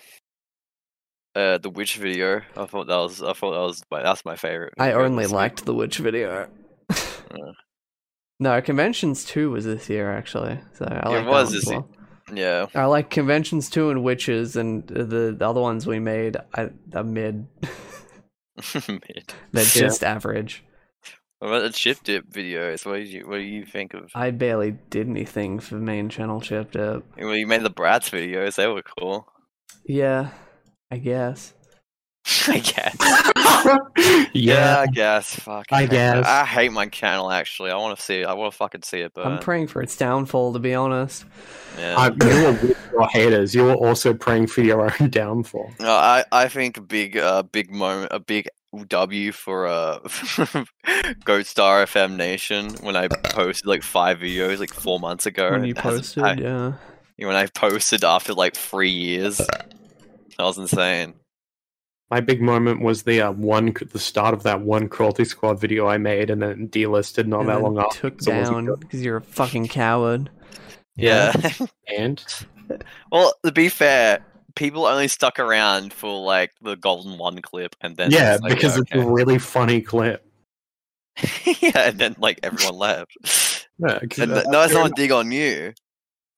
uh 1.34 1.58
the 1.58 1.70
witch 1.70 1.96
video. 1.96 2.42
I 2.56 2.66
thought 2.66 2.86
that 2.88 2.96
was 2.96 3.22
I 3.22 3.32
thought 3.32 3.52
that 3.52 3.66
was 3.66 3.82
my, 3.90 4.02
that's 4.02 4.24
my 4.24 4.36
favorite. 4.36 4.74
I 4.78 4.92
only 4.92 5.26
liked 5.26 5.64
the 5.64 5.74
witch 5.74 5.98
video. 5.98 6.48
no, 8.40 8.60
conventions 8.60 9.24
two 9.24 9.50
was 9.50 9.64
this 9.64 9.88
year 9.88 10.12
actually. 10.12 10.60
So 10.74 10.84
I 10.84 11.08
It 11.14 11.20
like 11.20 11.26
was 11.26 11.52
this 11.52 11.68
year. 11.70 11.84
Well. 12.36 12.70
Yeah. 12.74 12.80
I 12.80 12.86
like 12.86 13.10
conventions 13.10 13.68
too, 13.70 13.90
and 13.90 14.02
witches, 14.02 14.56
and 14.56 14.86
the, 14.86 15.34
the 15.38 15.46
other 15.46 15.60
ones 15.60 15.86
we 15.86 15.98
made 15.98 16.36
I, 16.54 16.70
are 16.94 17.04
mid. 17.04 17.46
Mid. 18.86 19.32
They're 19.52 19.62
Yeah. 19.64 19.64
just 19.64 20.04
average. 20.04 20.62
What 21.38 21.48
about 21.48 21.62
the 21.62 21.70
chip 21.70 21.98
dip 22.04 22.30
videos? 22.30 22.86
What 22.86 22.96
did 22.98 23.08
you 23.08 23.26
what 23.26 23.36
do 23.38 23.42
you 23.42 23.64
think 23.64 23.94
of? 23.94 24.10
I 24.14 24.30
barely 24.30 24.76
did 24.90 25.08
anything 25.08 25.58
for 25.58 25.74
main 25.76 26.08
channel 26.08 26.40
chip 26.40 26.70
dip. 26.72 27.04
Well, 27.18 27.34
you 27.34 27.46
made 27.46 27.62
the 27.62 27.70
brats 27.70 28.10
videos. 28.10 28.54
They 28.56 28.68
were 28.68 28.82
cool. 28.98 29.26
Yeah, 29.84 30.30
I 30.90 30.98
guess. 30.98 31.54
I 32.46 32.58
guess. 32.58 32.96
yeah. 33.96 34.24
Yeah, 34.32 34.78
I 34.80 34.86
guess. 34.86 35.34
Fuck. 35.34 35.66
I 35.72 35.82
hate- 35.82 35.90
guess. 35.90 36.26
I 36.26 36.44
hate 36.44 36.72
my 36.72 36.86
channel. 36.88 37.30
Actually, 37.30 37.70
I 37.70 37.76
want 37.76 37.96
to 37.98 38.02
see 38.04 38.20
it. 38.20 38.26
I 38.26 38.34
want 38.34 38.52
to 38.52 38.56
fucking 38.56 38.82
see 38.82 39.00
it. 39.00 39.12
But 39.14 39.26
I'm 39.26 39.38
praying 39.38 39.68
for 39.68 39.82
its 39.82 39.96
downfall, 39.96 40.52
to 40.54 40.58
be 40.58 40.74
honest. 40.74 41.24
yeah. 41.78 41.94
I, 41.98 42.06
you 42.08 42.42
were 42.44 42.52
with 42.52 42.76
your 42.92 43.08
haters. 43.08 43.54
You 43.54 43.64
were 43.64 43.74
also 43.74 44.14
praying 44.14 44.48
for 44.48 44.62
your 44.62 44.90
own 45.00 45.10
downfall. 45.10 45.70
No, 45.80 45.90
I 45.90 46.24
I 46.32 46.48
think 46.48 46.76
a 46.78 46.82
big 46.82 47.16
uh 47.16 47.42
big 47.44 47.70
moment, 47.70 48.08
a 48.12 48.20
big 48.20 48.48
W 48.88 49.32
for 49.32 49.66
uh 49.66 49.98
Goat 51.24 51.46
Star 51.46 51.84
FM 51.84 52.16
Nation 52.16 52.70
when 52.80 52.96
I 52.96 53.08
posted 53.08 53.66
like 53.66 53.82
five 53.82 54.18
videos 54.18 54.58
like 54.58 54.72
four 54.72 54.98
months 54.98 55.26
ago. 55.26 55.50
When 55.50 55.60
and 55.60 55.66
you 55.68 55.74
posted, 55.74 56.22
I- 56.22 56.34
yeah. 56.34 56.72
when 57.18 57.36
I 57.36 57.46
posted 57.46 58.02
after 58.04 58.32
like 58.34 58.54
three 58.56 58.90
years, 58.90 59.36
that 59.38 59.66
was 60.38 60.58
insane. 60.58 61.14
My 62.12 62.20
big 62.20 62.42
moment 62.42 62.82
was 62.82 63.04
the 63.04 63.22
uh, 63.22 63.32
one, 63.32 63.72
the 63.90 63.98
start 63.98 64.34
of 64.34 64.42
that 64.42 64.60
one 64.60 64.86
Cruelty 64.90 65.24
Squad 65.24 65.58
video 65.58 65.86
I 65.86 65.96
made, 65.96 66.28
and 66.28 66.42
then 66.42 66.68
delisted 66.68 67.26
not 67.26 67.40
and 67.40 67.48
that 67.48 67.62
long 67.62 67.78
after. 67.78 68.00
took 68.02 68.18
'cause 68.18 68.26
it 68.26 68.30
down 68.32 68.66
good. 68.66 68.80
because 68.80 69.02
you're 69.02 69.16
a 69.16 69.22
fucking 69.22 69.68
coward. 69.68 70.28
Yeah. 70.94 71.32
And 71.96 72.22
well, 73.10 73.32
to 73.46 73.50
be 73.50 73.70
fair, 73.70 74.22
people 74.56 74.84
only 74.84 75.08
stuck 75.08 75.38
around 75.38 75.94
for 75.94 76.22
like 76.22 76.50
the 76.60 76.76
Golden 76.76 77.16
One 77.16 77.40
clip, 77.40 77.74
and 77.80 77.96
then 77.96 78.10
yeah, 78.10 78.36
like, 78.42 78.56
because 78.56 78.76
it's 78.76 78.92
a 78.92 79.00
really 79.00 79.38
funny 79.38 79.80
clip. 79.80 80.22
yeah, 81.62 81.88
and 81.88 81.98
then 81.98 82.14
like 82.18 82.40
everyone 82.42 82.74
left. 82.76 83.16
Yeah, 83.78 84.00
'cause, 84.00 84.18
And 84.18 84.32
uh, 84.32 84.34
th- 84.42 84.46
no, 84.50 84.60
it's 84.62 84.74
not 84.74 84.90
a 84.90 84.94
dig 84.94 85.12
on 85.12 85.32
you. 85.32 85.72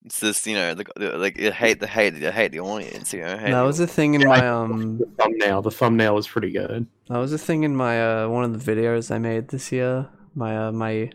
It's 0.04 0.20
just 0.20 0.46
you 0.46 0.54
know, 0.54 0.74
the, 0.74 0.84
the, 0.96 1.16
like 1.16 1.38
you 1.38 1.50
hate 1.50 1.80
the 1.80 1.86
hate, 1.86 2.14
you 2.14 2.30
hate 2.30 2.52
the 2.52 2.60
audience. 2.60 3.12
You 3.14 3.20
know, 3.20 3.38
hate 3.38 3.52
That 3.52 3.62
was 3.62 3.80
a 3.80 3.86
thing 3.86 4.14
in 4.14 4.20
Yeah, 4.20 4.28
my 4.28 4.48
um. 4.48 4.98
the 4.98 5.06
thumbnail. 5.18 5.62
The 5.62 5.70
thumbnail 5.70 6.14
was 6.14 6.28
pretty 6.28 6.50
good. 6.50 6.86
That 7.08 7.18
was 7.18 7.32
a 7.32 7.38
thing 7.38 7.62
in 7.62 7.74
my 7.74 8.22
uh 8.24 8.28
one 8.28 8.44
of 8.44 8.64
the 8.64 8.74
videos 8.74 9.10
I 9.10 9.18
made 9.18 9.48
this 9.48 9.72
year. 9.72 10.08
My 10.34 10.66
uh 10.66 10.72
my 10.72 11.10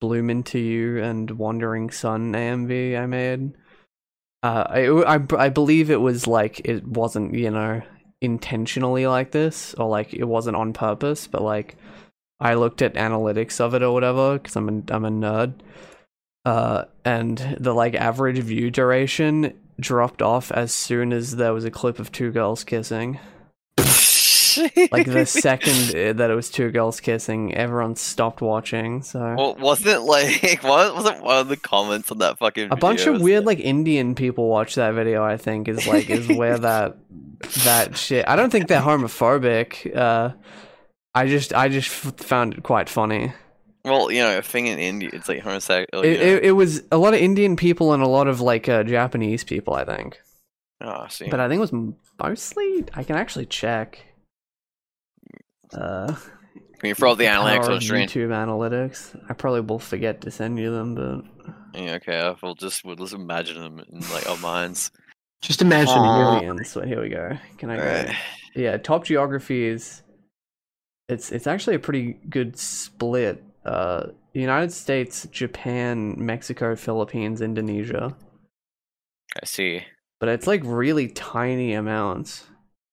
Bloom 0.00 0.28
into 0.30 0.58
You 0.58 1.02
and 1.02 1.30
Wandering 1.32 1.90
Sun 1.90 2.32
AMV 2.32 2.98
I 2.98 3.06
made. 3.06 3.54
Uh, 4.42 4.64
I, 4.68 5.16
I 5.16 5.20
I 5.38 5.48
believe 5.48 5.90
it 5.90 6.00
was 6.00 6.26
like 6.26 6.60
it 6.64 6.86
wasn't 6.86 7.34
you 7.34 7.50
know 7.50 7.82
intentionally 8.20 9.06
like 9.06 9.32
this 9.32 9.74
or 9.74 9.88
like 9.88 10.14
it 10.14 10.24
wasn't 10.24 10.56
on 10.56 10.72
purpose, 10.72 11.26
but 11.26 11.42
like 11.42 11.76
I 12.40 12.54
looked 12.54 12.82
at 12.82 12.94
analytics 12.94 13.60
of 13.60 13.74
it 13.74 13.82
or 13.82 13.92
whatever 13.92 14.38
because 14.38 14.56
I'm 14.56 14.68
a, 14.68 14.94
I'm 14.94 15.04
a 15.04 15.10
nerd. 15.10 15.54
Uh, 16.46 16.84
and 17.04 17.56
the 17.60 17.74
like 17.74 17.94
average 17.94 18.38
view 18.38 18.70
duration 18.70 19.52
dropped 19.80 20.22
off 20.22 20.50
as 20.52 20.72
soon 20.72 21.12
as 21.12 21.36
there 21.36 21.52
was 21.52 21.64
a 21.66 21.70
clip 21.70 21.98
of 21.98 22.10
two 22.12 22.30
girls 22.30 22.64
kissing 22.64 23.18
like 24.90 25.06
the 25.06 25.26
second 25.26 25.94
uh, 25.94 26.12
that 26.14 26.30
it 26.30 26.34
was 26.34 26.48
two 26.50 26.70
girls 26.70 26.98
kissing, 27.00 27.54
everyone 27.54 27.94
stopped 27.94 28.40
watching. 28.40 29.02
So 29.02 29.34
Well, 29.36 29.54
wasn't 29.56 30.04
like 30.04 30.60
what 30.62 30.94
wasn't 30.94 31.22
one 31.22 31.38
of 31.38 31.48
the 31.48 31.56
comments 31.58 32.10
on 32.10 32.18
that 32.18 32.38
fucking 32.38 32.68
a 32.70 32.76
bunch 32.76 33.06
of 33.06 33.20
weird 33.20 33.44
like- 33.44 33.58
like 33.58 33.66
Indian 33.66 34.14
people 34.14 34.48
watch 34.48 34.76
that 34.76 34.94
video. 34.94 35.22
I 35.22 35.36
think 35.36 35.68
is 35.68 35.86
like 35.86 36.08
is 36.08 36.28
where 36.28 36.56
that 36.58 36.96
that 37.64 37.96
shit. 37.98 38.26
I 38.26 38.36
don't 38.36 38.50
think 38.50 38.68
they're 38.68 38.80
homophobic. 38.80 39.94
Uh, 39.94 40.32
I 41.14 41.26
just 41.26 41.52
I 41.52 41.68
just 41.68 41.90
f- 41.90 42.16
found 42.18 42.54
it 42.54 42.62
quite 42.62 42.88
funny. 42.88 43.32
Well, 43.86 44.10
you 44.10 44.20
know, 44.20 44.38
a 44.38 44.42
thing 44.42 44.66
in 44.66 44.78
India, 44.78 45.10
it's 45.12 45.28
like 45.28 45.40
homosexual. 45.40 46.04
It, 46.04 46.20
it, 46.20 46.44
it 46.46 46.52
was 46.52 46.82
a 46.92 46.98
lot 46.98 47.14
of 47.14 47.20
Indian 47.20 47.56
people 47.56 47.92
and 47.92 48.02
a 48.02 48.08
lot 48.08 48.26
of 48.28 48.40
like 48.40 48.68
uh, 48.68 48.82
Japanese 48.82 49.44
people. 49.44 49.74
I 49.74 49.84
think, 49.84 50.18
oh, 50.82 50.88
I 50.88 51.08
see. 51.08 51.28
but 51.28 51.40
I 51.40 51.48
think 51.48 51.58
it 51.58 51.72
was 51.72 51.92
mostly. 52.20 52.84
I 52.94 53.04
can 53.04 53.16
actually 53.16 53.46
check. 53.46 54.04
Uh, 55.72 56.14
Can 56.78 56.88
you 56.88 56.94
throw 56.94 57.12
up 57.12 57.18
the 57.18 57.24
analytics 57.24 57.64
on 57.64 57.72
of 57.72 57.82
screen? 57.82 58.08
YouTube 58.08 58.28
analytics. 58.28 59.18
I 59.30 59.34
probably 59.34 59.60
will 59.62 59.78
forget 59.78 60.20
to 60.22 60.30
send 60.30 60.58
you 60.58 60.70
them, 60.70 60.94
but 60.94 61.54
Yeah, 61.80 61.94
okay, 61.94 62.34
we'll 62.42 62.54
just 62.54 62.84
we'll 62.84 62.96
just 62.96 63.14
imagine 63.14 63.60
them 63.60 63.84
in 63.90 64.00
like 64.12 64.28
our 64.28 64.36
minds. 64.38 64.90
Just 65.42 65.62
imagine. 65.62 65.94
Aw. 65.98 66.38
Aliens. 66.38 66.70
So 66.70 66.82
here 66.82 67.00
we 67.00 67.08
go. 67.08 67.38
Can 67.58 67.70
I 67.70 67.76
go? 67.76 67.82
Alright. 67.82 68.16
Yeah, 68.54 68.76
top 68.78 69.04
geography 69.04 69.66
is. 69.66 70.02
It's 71.08 71.30
it's 71.30 71.46
actually 71.46 71.76
a 71.76 71.78
pretty 71.78 72.14
good 72.28 72.58
split. 72.58 73.44
Uh, 73.66 74.12
United 74.32 74.72
States, 74.72 75.26
Japan, 75.32 76.14
Mexico, 76.16 76.76
Philippines, 76.76 77.40
Indonesia, 77.40 78.16
I 79.42 79.44
see. 79.44 79.82
but 80.20 80.28
it's 80.28 80.46
like 80.46 80.60
really 80.64 81.08
tiny 81.08 81.72
amounts. 81.72 82.46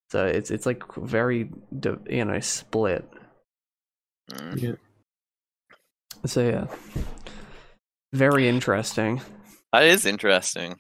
So 0.10 0.26
it's 0.26 0.50
it's 0.50 0.66
like 0.66 0.82
very 0.96 1.52
you 2.10 2.26
know 2.26 2.40
split. 2.40 3.08
Mm. 4.32 4.62
Yeah. 4.62 4.76
So 6.26 6.42
yeah, 6.42 6.66
very 8.12 8.48
interesting. 8.48 9.22
That 9.74 9.84
is 9.84 10.08
interesting. 10.08 10.80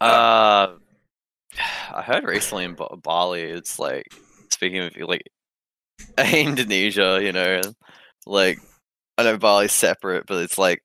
Uh, 0.00 0.74
I 1.94 2.02
heard 2.02 2.24
recently 2.24 2.64
in 2.64 2.76
Bali, 3.02 3.42
it's 3.42 3.78
like 3.78 4.06
speaking 4.50 4.80
of 4.80 4.96
like 5.08 5.22
Indonesia, 6.18 7.20
you 7.22 7.30
know, 7.30 7.60
like 8.26 8.58
I 9.18 9.24
know 9.24 9.36
Bali's 9.38 9.72
separate, 9.72 10.26
but 10.26 10.42
it's 10.42 10.58
like 10.58 10.82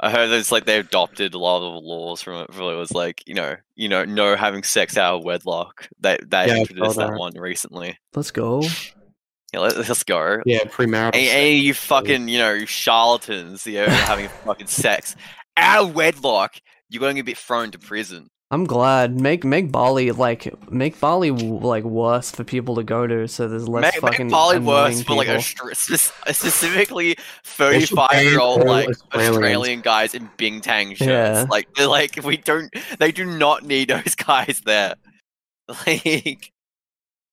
I 0.00 0.10
heard 0.10 0.30
it's 0.30 0.52
like 0.52 0.64
they 0.64 0.78
adopted 0.78 1.34
a 1.34 1.38
lot 1.38 1.56
of 1.66 1.74
the 1.74 1.88
laws 1.88 2.22
from 2.22 2.42
it. 2.42 2.54
For 2.54 2.72
it 2.72 2.76
was 2.76 2.92
like 2.92 3.22
you 3.26 3.34
know, 3.34 3.56
you 3.74 3.88
know, 3.88 4.04
no 4.04 4.36
having 4.36 4.62
sex 4.62 4.96
out 4.96 5.16
of 5.18 5.24
wedlock. 5.24 5.88
They 6.00 6.18
they 6.26 6.46
Yeah, 6.46 6.56
introduced 6.58 6.98
that 6.98 7.10
that. 7.10 7.18
one 7.18 7.32
recently. 7.36 7.98
Let's 8.14 8.30
go. 8.30 8.62
Yeah, 9.52 9.60
let, 9.60 9.76
let's 9.76 10.04
go. 10.04 10.42
Yeah, 10.44 10.64
premarital. 10.64 11.14
Hey, 11.14 11.26
hey, 11.26 11.52
you 11.54 11.72
fucking, 11.72 12.28
you 12.28 12.38
know, 12.38 12.52
you 12.52 12.66
charlatans, 12.66 13.66
you 13.66 13.78
know, 13.78 13.86
having 13.86 14.28
fucking 14.44 14.66
sex 14.66 15.16
out 15.56 15.84
of 15.88 15.94
wedlock, 15.94 16.54
you're 16.90 17.00
going 17.00 17.16
to 17.16 17.22
be 17.22 17.32
thrown 17.32 17.70
to 17.70 17.78
prison. 17.78 18.28
I'm 18.50 18.64
glad. 18.64 19.20
Make 19.20 19.44
make 19.44 19.70
Bali 19.70 20.10
like 20.10 20.50
make 20.70 20.98
Bali 20.98 21.30
like 21.30 21.84
worse 21.84 22.30
for 22.30 22.44
people 22.44 22.76
to 22.76 22.82
go 22.82 23.06
to, 23.06 23.28
so 23.28 23.46
there's 23.46 23.68
less 23.68 23.92
Make, 23.92 24.00
fucking 24.00 24.26
make 24.28 24.32
Bali 24.32 24.56
annoying 24.56 24.66
worse 24.66 25.02
for 25.02 25.16
like 25.16 25.28
a 25.28 25.38
people. 25.38 25.68
specifically 25.74 27.16
35 27.44 28.24
year 28.24 28.40
old 28.40 28.64
like 28.64 28.88
Australians. 28.88 29.36
Australian 29.36 29.80
guys 29.82 30.14
in 30.14 30.30
Bintang 30.38 30.96
shirts. 30.96 31.02
Yeah. 31.02 31.46
Like 31.50 31.68
they're 31.74 31.86
like 31.86 32.24
we 32.24 32.38
don't, 32.38 32.74
they 32.98 33.12
do 33.12 33.26
not 33.26 33.64
need 33.64 33.90
those 33.90 34.14
guys 34.26 34.62
there. 34.64 34.94
Like 35.68 36.52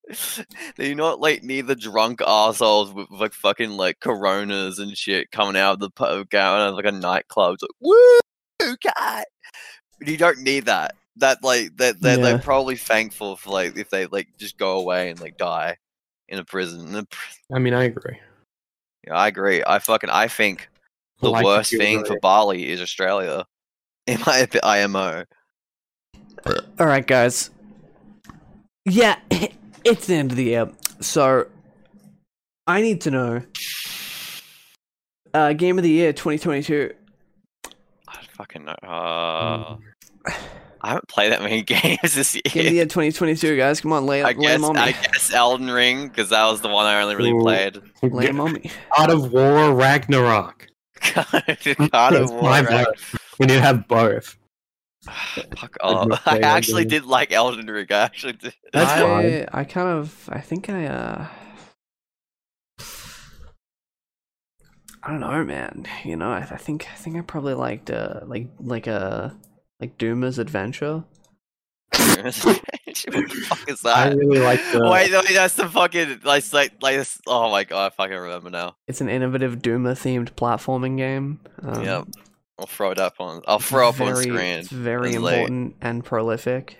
they 0.75 0.89
Do 0.89 0.95
not 0.95 1.21
like 1.21 1.43
need 1.43 1.67
the 1.67 1.75
drunk 1.77 2.21
assholes 2.27 2.93
with 2.93 3.09
like 3.09 3.33
fucking 3.33 3.71
like 3.71 4.01
coronas 4.01 4.79
and 4.79 4.97
shit 4.97 5.31
coming 5.31 5.55
out 5.55 5.75
of 5.75 5.79
the 5.79 5.89
pub, 5.89 6.29
going 6.29 6.43
out 6.43 6.69
of 6.69 6.75
like 6.75 6.85
a 6.85 6.91
nightclub? 6.91 7.53
It's 7.53 7.63
like, 7.63 7.71
woo, 7.79 8.75
God. 8.83 9.23
You 10.01 10.17
don't 10.17 10.39
need 10.39 10.65
that. 10.65 10.93
That 11.17 11.43
like 11.43 11.77
that 11.77 12.01
they're, 12.01 12.17
Yeah. 12.17 12.23
they're 12.23 12.39
probably 12.39 12.75
thankful 12.75 13.35
for 13.37 13.49
like 13.51 13.77
if 13.77 13.89
they 13.89 14.05
like 14.07 14.27
just 14.37 14.57
go 14.57 14.79
away 14.79 15.09
and 15.09 15.19
like 15.19 15.37
die 15.37 15.77
in 16.27 16.39
a 16.39 16.43
prison. 16.43 16.87
In 16.89 16.95
a 16.95 17.03
pr- 17.05 17.31
I 17.53 17.59
mean, 17.59 17.73
I 17.73 17.83
agree. 17.85 18.19
Yeah, 19.07 19.13
I 19.15 19.27
agree. 19.27 19.63
I 19.65 19.79
fucking 19.79 20.09
I 20.09 20.27
think 20.27 20.67
the 21.21 21.31
Well, 21.31 21.43
worst 21.43 21.69
completely 21.71 21.95
thing 21.97 22.05
for. 22.05 22.19
Bali 22.19 22.69
is 22.69 22.81
Australia. 22.81 23.45
In 24.07 24.19
my 24.19 24.43
opi- 24.45 24.59
IMO. 24.63 25.23
All 26.79 26.85
right, 26.85 27.05
guys. 27.07 27.49
Yeah, 28.83 29.17
it's 29.83 30.05
the 30.07 30.15
end 30.15 30.31
of 30.31 30.37
the 30.37 30.43
year, 30.43 30.69
so 30.99 31.47
I 32.67 32.81
need 32.81 33.01
to 33.01 33.11
know. 33.11 33.41
Uh, 35.33 35.53
game 35.53 35.77
of 35.79 35.83
the 35.83 35.89
year 35.89 36.13
2022. 36.13 36.93
I 38.07 38.15
fucking 38.37 38.65
know. 38.65 38.75
Uh, 38.83 39.77
Mm. 39.77 40.33
I 40.85 40.89
haven't 40.89 41.07
played 41.07 41.31
that 41.31 41.41
many 41.41 41.61
games 41.63 42.13
this 42.13 42.35
year. 42.35 42.43
Game 42.45 42.67
of 42.67 42.69
the 42.69 42.75
year 42.75 42.83
2022, 42.83 43.57
guys. 43.57 43.81
Come 43.81 43.91
on, 43.91 44.05
lay, 44.05 44.21
I 44.21 44.27
lay 44.27 44.33
guess 44.35 44.53
them 44.53 44.65
on 44.65 44.75
me. 44.75 44.81
I 44.81 44.91
guess 44.91 45.33
Elden 45.33 45.71
Ring 45.71 46.07
because 46.09 46.29
that 46.29 46.45
was 46.45 46.61
the 46.61 46.67
one 46.67 46.85
I 46.85 47.01
only 47.01 47.15
really 47.15 47.31
Ooh. 47.31 47.41
played. 47.41 47.81
Lay 48.03 48.27
them 48.27 48.39
on 48.39 48.53
me. 48.53 48.69
God 48.97 49.09
of 49.09 49.33
War 49.33 49.73
Ragnarok. 49.73 50.67
God 51.91 52.15
of 52.15 52.29
War. 52.29 52.41
my 52.43 52.61
Rag- 52.61 52.85
vote. 52.85 52.95
We 53.39 53.47
need 53.47 53.55
to 53.55 53.61
have 53.61 53.87
both. 53.87 54.37
Fuck 55.57 55.75
I'd 55.83 55.87
off. 55.87 56.27
I 56.27 56.37
actually 56.37 56.85
did 56.85 57.05
like 57.05 57.31
Elden 57.31 57.65
Ring. 57.65 57.87
I 57.89 57.95
actually 57.95 58.33
did. 58.33 58.53
That's 58.71 58.91
I, 58.91 59.01
fine. 59.01 59.45
I 59.53 59.63
kind 59.63 59.87
of, 59.89 60.29
I 60.31 60.39
think 60.39 60.69
I, 60.69 60.85
uh, 60.85 61.27
I 65.01 65.09
don't 65.09 65.19
know, 65.19 65.43
man. 65.43 65.87
You 66.03 66.15
know, 66.15 66.29
I, 66.29 66.41
I 66.41 66.57
think, 66.57 66.87
I 66.91 66.95
think 66.95 67.17
I 67.17 67.21
probably 67.21 67.55
liked, 67.55 67.89
uh, 67.89 68.19
like, 68.27 68.49
like 68.59 68.85
a, 68.85 69.35
like 69.79 69.97
Doomer's 69.97 70.39
Adventure. 70.39 71.03
what 71.91 72.25
the 72.25 73.45
fuck 73.47 73.69
is 73.69 73.81
that? 73.81 73.95
I 73.97 74.13
really 74.13 74.39
like 74.39 74.59
the. 74.71 74.89
Wait, 74.89 75.11
no, 75.11 75.21
that's 75.21 75.55
the 75.55 75.67
fucking 75.67 76.21
like 76.23 76.51
like 76.53 76.73
like. 76.81 77.07
Oh 77.27 77.49
my 77.51 77.63
god, 77.63 77.91
I 77.91 77.95
fucking 77.95 78.17
remember 78.17 78.49
now. 78.49 78.75
It's 78.87 79.01
an 79.01 79.09
innovative 79.09 79.59
Doomer 79.59 79.93
themed 79.93 80.31
platforming 80.33 80.97
game. 80.97 81.39
Um, 81.61 81.83
yep, 81.83 82.07
I'll 82.59 82.65
throw 82.67 82.91
it 82.91 82.99
up 82.99 83.15
on. 83.19 83.41
I'll 83.47 83.59
throw 83.59 83.89
up 83.89 83.99
on 84.01 84.15
screen. 84.15 84.35
It's 84.59 84.69
very 84.69 85.11
It's 85.11 85.19
late. 85.19 85.39
important 85.39 85.75
and 85.81 86.03
prolific. 86.03 86.77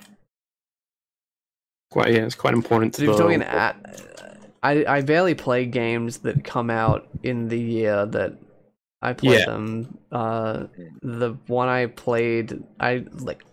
Quite, 1.91 2.13
yeah, 2.13 2.25
it's 2.25 2.35
quite 2.35 2.53
important 2.53 2.93
to 2.95 3.05
So 3.05 3.11
if 3.11 3.17
the. 3.17 3.23
you're 3.23 3.39
talking 3.39 3.43
at, 3.43 4.01
I 4.63 4.85
I 4.85 5.01
barely 5.01 5.35
play 5.35 5.65
games 5.65 6.19
that 6.19 6.43
come 6.43 6.69
out 6.69 7.07
in 7.23 7.47
the 7.49 7.59
year 7.59 8.05
that 8.07 8.33
I 9.01 9.13
played 9.13 9.39
Yeah. 9.39 9.45
them. 9.45 9.97
Uh, 10.11 10.63
the 11.01 11.37
one 11.47 11.67
I 11.67 11.87
played, 11.87 12.63
I 12.79 13.05
like. 13.19 13.43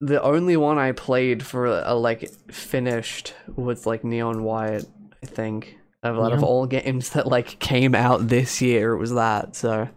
The 0.00 0.20
only 0.22 0.56
one 0.56 0.76
I 0.78 0.92
played 0.92 1.42
for 1.44 1.66
a, 1.66 1.94
like 1.94 2.28
finished 2.50 3.32
was 3.56 3.86
like 3.86 4.04
Neon 4.04 4.42
White, 4.44 4.84
I 5.22 5.26
think. 5.26 5.78
Of 6.02 6.18
out 6.18 6.32
of 6.34 6.40
Yeah. 6.40 6.46
all 6.46 6.66
games 6.66 7.10
that 7.10 7.26
like 7.26 7.58
came 7.60 7.94
out 7.94 8.28
this 8.28 8.60
year, 8.60 8.92
it 8.92 8.98
was 8.98 9.14
that. 9.14 9.56
So 9.56 9.88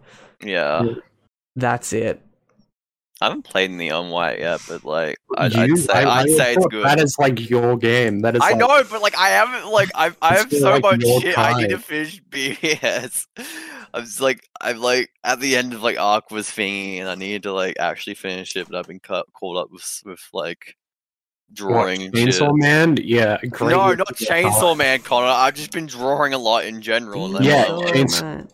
Yeah, 0.42 0.82
Yeah. 0.84 0.94
that's 1.56 1.92
it. 1.92 2.22
I 3.20 3.24
haven't 3.26 3.42
played 3.42 3.72
Neon 3.72 4.08
White 4.10 4.38
yet, 4.38 4.62
but 4.68 4.84
like 4.84 5.18
I'd, 5.36 5.52
You- 5.52 5.62
I'd 5.62 5.78
say 5.78 5.92
I- 5.92 6.20
I'd 6.20 6.28
I 6.30 6.32
say 6.36 6.54
it's 6.54 6.66
good. 6.68 6.84
That 6.86 7.00
is 7.00 7.16
like 7.18 7.50
your 7.50 7.76
game. 7.76 8.20
That 8.20 8.36
is. 8.36 8.40
I 8.42 8.50
like, 8.50 8.56
know, 8.58 8.82
but 8.90 9.02
like 9.02 9.18
I 9.18 9.28
haven't 9.30 9.70
like 9.70 9.90
I've 9.94 10.16
I 10.22 10.36
have 10.36 10.50
so 10.50 10.70
like, 10.70 10.82
much 10.82 11.00
your 11.02 11.20
shit 11.20 11.36
I 11.36 11.60
need 11.60 11.68
to 11.70 11.74
time. 11.74 11.82
finish 11.82 12.22
BS. 12.30 13.26
I'm 13.94 14.04
just 14.04 14.20
like 14.20 14.40
I'm 14.60 14.78
like 14.80 15.10
at 15.24 15.40
the 15.40 15.56
end 15.56 15.72
of 15.74 15.82
like 15.82 15.96
Aqua's 15.96 16.48
thingy, 16.48 16.98
and 17.00 17.08
I 17.08 17.14
needed 17.14 17.44
to 17.44 17.52
like 17.52 17.76
actually 17.78 18.14
finish 18.14 18.54
it, 18.56 18.68
but 18.68 18.78
I've 18.78 18.86
been 18.86 19.00
cut, 19.00 19.26
caught 19.32 19.56
up 19.56 19.70
with 19.70 20.02
with 20.04 20.20
like 20.32 20.76
What, 21.48 21.54
drawing 21.56 22.00
shit. 22.00 22.12
Chainsaw 22.14 22.50
Man. 22.52 22.98
Yeah. 23.02 23.38
Great 23.50 23.70
No, 23.70 23.94
not 23.94 24.08
Chainsaw. 24.16 24.76
Man, 24.76 25.00
Connor. 25.00 25.26
I've 25.28 25.54
just 25.54 25.72
been 25.72 25.86
drawing 25.86 26.34
a 26.34 26.38
lot 26.38 26.64
in 26.64 26.82
general. 26.82 27.26
and 27.26 27.36
then 27.36 27.42
Yeah, 27.44 27.64
Chainsaw- 27.64 28.22
man. 28.22 28.48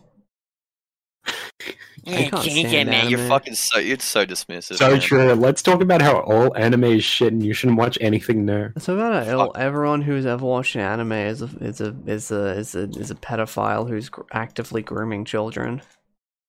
Yeah, 2.05 2.29
can't 2.29 2.33
Chainsaw 2.33 2.69
stand 2.69 2.89
Man, 2.89 3.09
you're 3.09 3.27
fucking 3.27 3.55
so 3.55 3.79
you're 3.79 3.99
so 3.99 4.25
dismissive. 4.25 4.77
So 4.77 4.91
man. 4.91 4.99
true. 4.99 5.33
Let's 5.33 5.61
talk 5.61 5.81
about 5.81 6.01
how 6.01 6.19
all 6.19 6.55
anime 6.55 6.83
is 6.85 7.03
shit 7.03 7.33
and 7.33 7.43
you 7.43 7.53
shouldn't 7.53 7.79
watch 7.79 7.97
anything 7.99 8.45
new. 8.45 8.69
So 8.77 8.95
about 8.95 9.27
it, 9.27 9.35
Fuck. 9.35 9.57
everyone 9.57 10.01
who's 10.01 10.25
ever 10.25 10.45
watched 10.45 10.75
an 10.75 10.81
anime 10.81 11.13
is 11.13 11.41
a 11.41 11.49
is 11.59 11.81
a 11.81 11.95
is 12.05 12.31
a 12.31 12.51
is 12.51 12.75
a, 12.75 12.83
is 12.83 13.11
a 13.11 13.15
pedophile 13.15 13.89
who's 13.89 14.09
gr- 14.09 14.21
actively 14.31 14.83
grooming 14.83 15.25
children. 15.25 15.81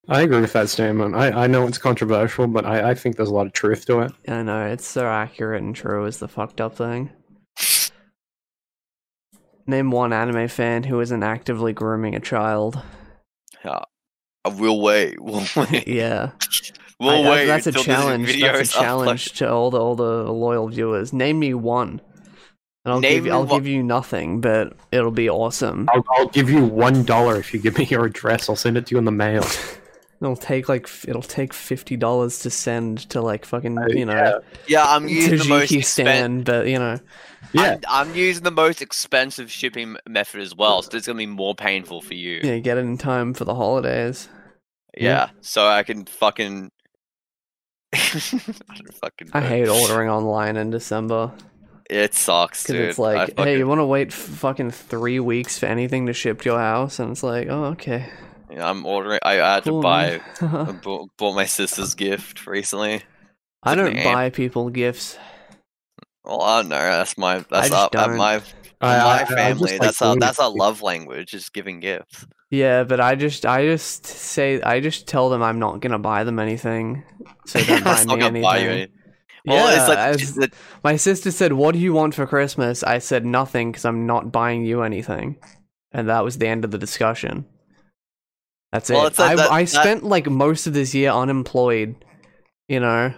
I 0.08 0.22
agree 0.22 0.40
with 0.40 0.52
that 0.52 0.68
statement. 0.68 1.16
I, 1.16 1.30
I 1.30 1.46
know 1.48 1.66
it's 1.66 1.78
controversial, 1.78 2.46
but 2.46 2.64
I, 2.64 2.90
I 2.90 2.94
think 2.94 3.16
there's 3.16 3.28
a 3.28 3.34
lot 3.34 3.46
of 3.46 3.52
truth 3.52 3.86
to 3.86 4.00
it. 4.00 4.12
I 4.28 4.42
know 4.42 4.66
it's 4.66 4.86
so 4.86 5.06
accurate 5.06 5.62
and 5.62 5.74
true 5.74 6.04
is 6.04 6.18
the 6.18 6.28
fucked 6.28 6.60
up 6.60 6.76
thing. 6.76 7.10
Name 9.66 9.90
one 9.90 10.12
anime 10.12 10.46
fan 10.46 10.84
who 10.84 11.00
isn't 11.00 11.24
actively 11.24 11.72
grooming 11.72 12.14
a 12.14 12.20
child. 12.20 12.80
Yeah. 14.46 14.52
I 14.54 14.60
will 14.60 14.80
wait. 14.80 15.20
We'll 15.20 15.44
wait. 15.56 15.88
Yeah, 15.88 16.30
We'll 17.00 17.10
I- 17.10 17.14
I- 17.26 17.30
wait. 17.30 17.46
That's 17.46 17.66
a 17.66 17.70
until 17.70 17.82
this 17.82 17.86
challenge. 17.86 18.26
video 18.26 18.52
That's 18.52 18.70
a 18.70 18.78
challenge 18.78 19.32
to 19.34 19.50
all 19.50 19.70
the 19.70 19.78
all 19.78 19.96
the 19.96 20.30
loyal 20.32 20.68
viewers. 20.68 21.12
Name 21.12 21.38
me 21.38 21.54
one, 21.54 22.00
and 22.84 22.92
I'll 22.94 23.00
Name 23.00 23.12
give 23.14 23.26
you, 23.26 23.32
I'll 23.32 23.44
one- 23.46 23.58
give 23.60 23.66
you 23.66 23.82
nothing, 23.82 24.40
but 24.40 24.72
it'll 24.92 25.10
be 25.10 25.28
awesome. 25.28 25.88
I'll, 25.92 26.04
I'll 26.16 26.28
give 26.28 26.48
you 26.50 26.64
one 26.64 27.04
dollar 27.04 27.36
if 27.36 27.52
you 27.52 27.60
give 27.60 27.76
me 27.78 27.84
your 27.84 28.04
address. 28.06 28.48
I'll 28.48 28.56
send 28.56 28.76
it 28.76 28.86
to 28.86 28.94
you 28.94 28.98
in 28.98 29.04
the 29.04 29.12
mail. 29.12 29.44
It'll 30.18 30.34
take 30.34 30.66
like 30.66 30.88
it'll 31.06 31.20
take 31.20 31.52
fifty 31.52 31.94
dollars 31.94 32.38
to 32.38 32.48
send 32.48 33.00
to 33.10 33.20
like 33.20 33.44
fucking 33.44 33.76
Uh, 33.76 33.84
you 33.88 34.06
know 34.06 34.14
yeah. 34.14 34.38
Yeah, 34.66 34.84
I'm 34.88 35.06
using 35.08 35.36
the 35.36 35.44
most 35.44 35.70
Tajiki 35.70 35.78
expensive. 35.80 35.88
stand, 36.06 36.44
but 36.46 36.68
you 36.68 36.78
know. 36.78 36.98
Yeah, 37.52 37.76
I'm, 37.86 38.08
I'm 38.08 38.14
using 38.16 38.42
the 38.42 38.50
most 38.50 38.80
expensive 38.80 39.50
shipping 39.50 39.98
method 40.08 40.40
as 40.40 40.54
well, 40.56 40.80
so 40.80 40.96
it's 40.96 41.06
gonna 41.06 41.18
be 41.18 41.26
more 41.26 41.54
painful 41.54 42.00
for 42.00 42.14
you. 42.14 42.40
Yeah, 42.42 42.56
get 42.60 42.78
it 42.78 42.80
in 42.80 42.96
time 42.96 43.34
for 43.34 43.44
the 43.44 43.54
holidays. 43.54 44.30
Yeah, 44.96 45.30
so 45.40 45.66
I 45.66 45.82
can 45.82 46.04
fucking. 46.06 46.70
I 47.94 47.98
don't 48.74 48.94
fucking. 48.94 49.30
I 49.32 49.40
hate 49.40 49.68
ordering 49.68 50.08
online 50.10 50.56
in 50.56 50.70
December 50.70 51.32
It 51.88 52.14
sucks, 52.14 52.62
because 52.64 52.74
dude. 52.74 52.88
it's 52.90 52.98
I 52.98 53.02
like, 53.02 53.38
hey, 53.38 53.58
you 53.58 53.66
want 53.66 53.78
to 53.80 53.86
wait 53.86 54.12
fucking 54.12 54.70
three 54.72 55.20
weeks 55.20 55.58
for 55.58 55.66
anything 55.66 56.06
to 56.06 56.12
ship 56.12 56.40
to 56.42 56.50
your 56.50 56.58
house, 56.58 56.98
and 56.98 57.12
it's 57.12 57.22
like, 57.22 57.48
oh, 57.48 57.66
okay, 57.66 58.08
Yeah, 58.50 58.68
I'm 58.68 58.84
ordering. 58.84 59.20
I, 59.22 59.40
I 59.40 59.54
had 59.54 59.64
cool. 59.64 59.80
to 59.80 59.82
buy. 59.82 60.20
I 60.40 60.46
man. 60.46 60.80
bought, 60.84 61.10
bought 61.16 61.34
my 61.34 61.46
sister's 61.46 61.94
gift 61.94 62.46
recently. 62.46 63.02
I 63.62 63.74
don't 63.74 63.94
name. 63.94 64.04
buy 64.04 64.30
people 64.30 64.70
gifts. 64.70 65.16
Well, 66.24 66.42
I 66.42 66.60
don't 66.62 66.68
know. 66.70 66.76
That's 66.76 67.16
my. 67.16 67.44
That's 67.50 67.68
just 67.68 67.72
up, 67.72 67.94
uh, 67.94 68.06
don't. 68.08 68.16
my 68.16 68.34
I- 68.80 68.96
I- 68.96 68.98
my 68.98 69.12
I 69.14 69.18
just 69.20 69.32
family. 69.32 69.70
like 69.72 69.80
that's 69.80 70.02
our 70.02 70.14
doing 70.14 70.20
that's 70.20 70.38
our 70.40 70.50
love 70.50 70.82
language. 70.82 71.34
Is 71.34 71.48
giving 71.50 71.80
gifts. 71.80 72.26
Yeah, 72.50 72.84
but 72.84 73.00
I 73.00 73.16
just, 73.16 73.44
I 73.44 73.66
just 73.66 74.06
say, 74.06 74.60
I 74.62 74.78
just 74.80 75.08
tell 75.08 75.30
them 75.30 75.42
I'm 75.42 75.58
not 75.58 75.80
gonna 75.80 75.98
buy 75.98 76.22
them 76.24 76.38
anything, 76.38 77.02
so 77.46 77.58
they 77.58 77.66
don't 77.80 77.84
buy 77.84 78.04
me 78.04 78.22
anything. 78.22 78.42
buy 78.42 78.58
you 78.58 78.70
any- 78.70 78.88
Well, 79.46 79.72
yeah, 79.72 79.78
it's 79.80 79.88
like 79.88 79.98
as- 79.98 80.50
my 80.84 80.96
sister 80.96 81.30
said, 81.32 81.52
"What 81.54 81.72
do 81.72 81.80
you 81.80 81.92
want 81.92 82.14
for 82.14 82.26
Christmas?" 82.26 82.82
I 82.84 82.98
said 82.98 83.26
nothing 83.26 83.72
because 83.72 83.84
I'm 83.84 84.06
not 84.06 84.30
buying 84.30 84.64
you 84.64 84.82
anything, 84.82 85.36
and 85.92 86.08
that 86.08 86.22
was 86.24 86.38
the 86.38 86.46
end 86.46 86.64
of 86.64 86.70
the 86.70 86.78
discussion. 86.78 87.46
That's 88.72 88.90
Well, 88.90 89.06
it. 89.06 89.18
like 89.18 89.30
I, 89.32 89.36
that- 89.36 89.50
I 89.52 89.62
that- 89.64 89.68
spent 89.68 90.04
like 90.04 90.28
most 90.28 90.66
of 90.68 90.72
this 90.74 90.94
year 90.94 91.10
unemployed. 91.10 91.96
You 92.68 92.80
know, 92.80 93.12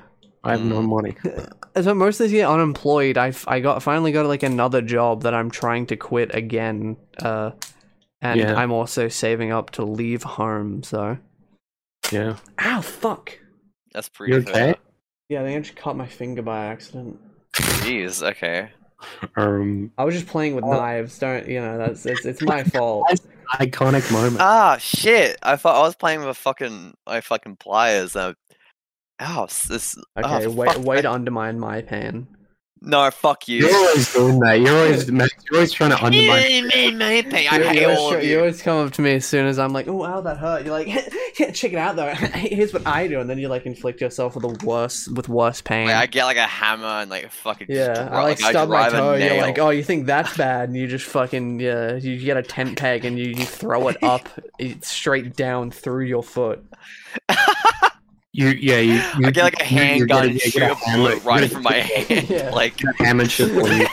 I 0.44 0.50
have 0.50 0.62
no 0.64 0.80
Mm. 0.80 0.88
money. 0.88 1.16
I 1.76 1.82
spent 1.82 1.96
most 1.98 2.20
of 2.20 2.24
this 2.24 2.32
year 2.32 2.46
unemployed. 2.46 3.18
I 3.18 3.32
I 3.46 3.60
got 3.60 3.82
finally 3.82 4.12
got 4.12 4.24
like 4.26 4.42
another 4.42 4.80
job 4.82 5.22
that 5.24 5.34
I'm 5.34 5.50
trying 5.50 5.86
to 5.86 5.96
quit 5.96 6.34
again. 6.34 6.96
Uh, 7.22 7.50
and 8.20 8.40
Yeah. 8.40 8.54
I'm 8.56 8.72
also 8.72 9.08
saving 9.08 9.52
up 9.52 9.70
to 9.72 9.84
leave 9.84 10.22
home. 10.22 10.82
So, 10.82 11.18
Yeah. 12.12 12.36
ow, 12.60 12.80
fuck. 12.80 13.38
that's 13.92 14.08
pretty. 14.08 14.34
You 14.34 14.42
fair. 14.42 14.70
okay? 14.70 14.80
Yeah, 15.28 15.40
I 15.42 15.44
think 15.44 15.56
I 15.56 15.60
just 15.60 15.76
cut 15.76 15.96
my 15.96 16.06
finger 16.06 16.42
by 16.42 16.66
accident. 16.66 17.18
Jeez. 17.54 18.22
Okay. 18.22 18.70
Um, 19.36 19.92
I 19.96 20.04
was 20.04 20.14
just 20.14 20.26
playing 20.26 20.54
with 20.56 20.64
Oh. 20.64 20.72
knives. 20.72 21.18
Don't 21.18 21.46
you 21.48 21.60
know? 21.60 21.78
That's 21.78 22.04
it's, 22.06 22.24
it's 22.26 22.42
my 22.42 22.64
fault. 22.74 23.06
iconic 23.54 24.10
moment. 24.12 24.38
Ah, 24.40 24.76
shit! 24.78 25.38
I 25.42 25.56
thought 25.56 25.76
I 25.76 25.82
was 25.82 25.94
playing 25.94 26.20
with 26.20 26.28
a 26.28 26.34
fucking 26.34 26.94
my 27.06 27.20
fucking 27.20 27.56
pliers. 27.56 28.16
Uh, 28.16 28.32
ow, 29.20 29.44
s- 29.44 29.66
this. 29.68 29.96
ah, 30.16 30.36
Okay, 30.36 30.44
for 30.46 30.50
way, 30.50 30.66
fuck's 30.66 30.78
way 30.80 30.96
sake. 30.96 31.02
to 31.04 31.12
undermine 31.12 31.58
my 31.60 31.80
pain. 31.82 32.26
No, 32.80 33.10
fuck 33.10 33.48
you. 33.48 33.66
You're 33.66 33.74
always 33.74 34.12
doing 34.12 34.38
that. 34.40 34.60
You're 34.60 34.76
always 34.76 35.10
Max, 35.10 35.32
you're 35.50 35.56
always 35.58 35.72
trying 35.72 35.90
to 35.90 35.96
undermine. 36.04 36.28
I 36.70 37.56
You- 37.58 37.64
hate 37.64 37.80
you, 37.80 37.84
always 37.86 37.98
all 37.98 38.10
try- 38.10 38.18
of 38.18 38.24
you 38.24 38.30
you. 38.30 38.38
always 38.38 38.62
come 38.62 38.86
up 38.86 38.92
to 38.94 39.02
me 39.02 39.14
as 39.14 39.26
soon 39.26 39.46
as 39.46 39.58
I'm 39.58 39.72
like, 39.72 39.88
"Oh, 39.88 40.04
ow, 40.04 40.20
that 40.20 40.38
hurt." 40.38 40.64
You're 40.64 40.72
like, 40.74 40.86
"Yeah, 41.38 41.50
"Check 41.50 41.72
it 41.72 41.78
out, 41.78 41.96
though. 41.96 42.06
Here's 42.14 42.72
what 42.72 42.86
I 42.86 43.08
do," 43.08 43.18
and 43.20 43.28
then 43.28 43.38
you 43.38 43.48
like 43.48 43.66
inflict 43.66 44.00
yourself 44.00 44.36
with 44.36 44.42
the 44.60 44.64
worst, 44.66 45.12
with 45.12 45.28
worse 45.28 45.60
pain. 45.60 45.86
Like, 45.88 45.96
I 45.96 46.06
get 46.06 46.24
like 46.24 46.36
a 46.36 46.46
hammer 46.46 46.86
and 46.86 47.10
like 47.10 47.30
fucking 47.32 47.66
yeah, 47.68 47.94
dri- 47.94 48.02
I 48.04 48.22
like 48.22 48.38
stub 48.38 48.68
my 48.68 48.88
toe. 48.90 49.14
You're 49.14 49.40
like, 49.42 49.58
"Oh, 49.58 49.70
you 49.70 49.82
think 49.82 50.06
that's 50.06 50.36
bad?" 50.36 50.68
And 50.68 50.76
you 50.78 50.86
just 50.86 51.06
fucking 51.06 51.58
yeah, 51.60 51.96
you 51.96 52.16
get 52.18 52.36
a 52.36 52.42
tent 52.42 52.78
peg 52.78 53.04
and 53.04 53.18
you, 53.18 53.26
you 53.30 53.44
throw 53.44 53.88
it 53.88 53.96
up 54.04 54.28
it, 54.60 54.84
straight 54.84 55.34
down 55.34 55.70
through 55.72 56.04
your 56.04 56.22
foot. 56.22 56.64
You 58.38 58.50
yeah 58.50 58.78
you. 58.78 58.92
you 59.18 59.26
I 59.26 59.30
get 59.32 59.42
like 59.42 59.60
a 59.60 59.64
you- 59.68 59.80
you 59.80 59.84
handgun 59.84 60.28
and 60.28 60.34
get 60.38 60.46
a- 60.46 60.50
shoot 60.50 60.62
a 60.62 60.76
bullet 60.96 61.24
right 61.24 61.40
get 61.40 61.50
from 61.50 61.62
my 61.64 61.72
hand. 61.80 62.28
Yeah. 62.30 62.50
Like, 62.54 62.80
a 62.84 63.02
hammer 63.02 63.24
shit 63.28 63.48
straight 63.48 63.88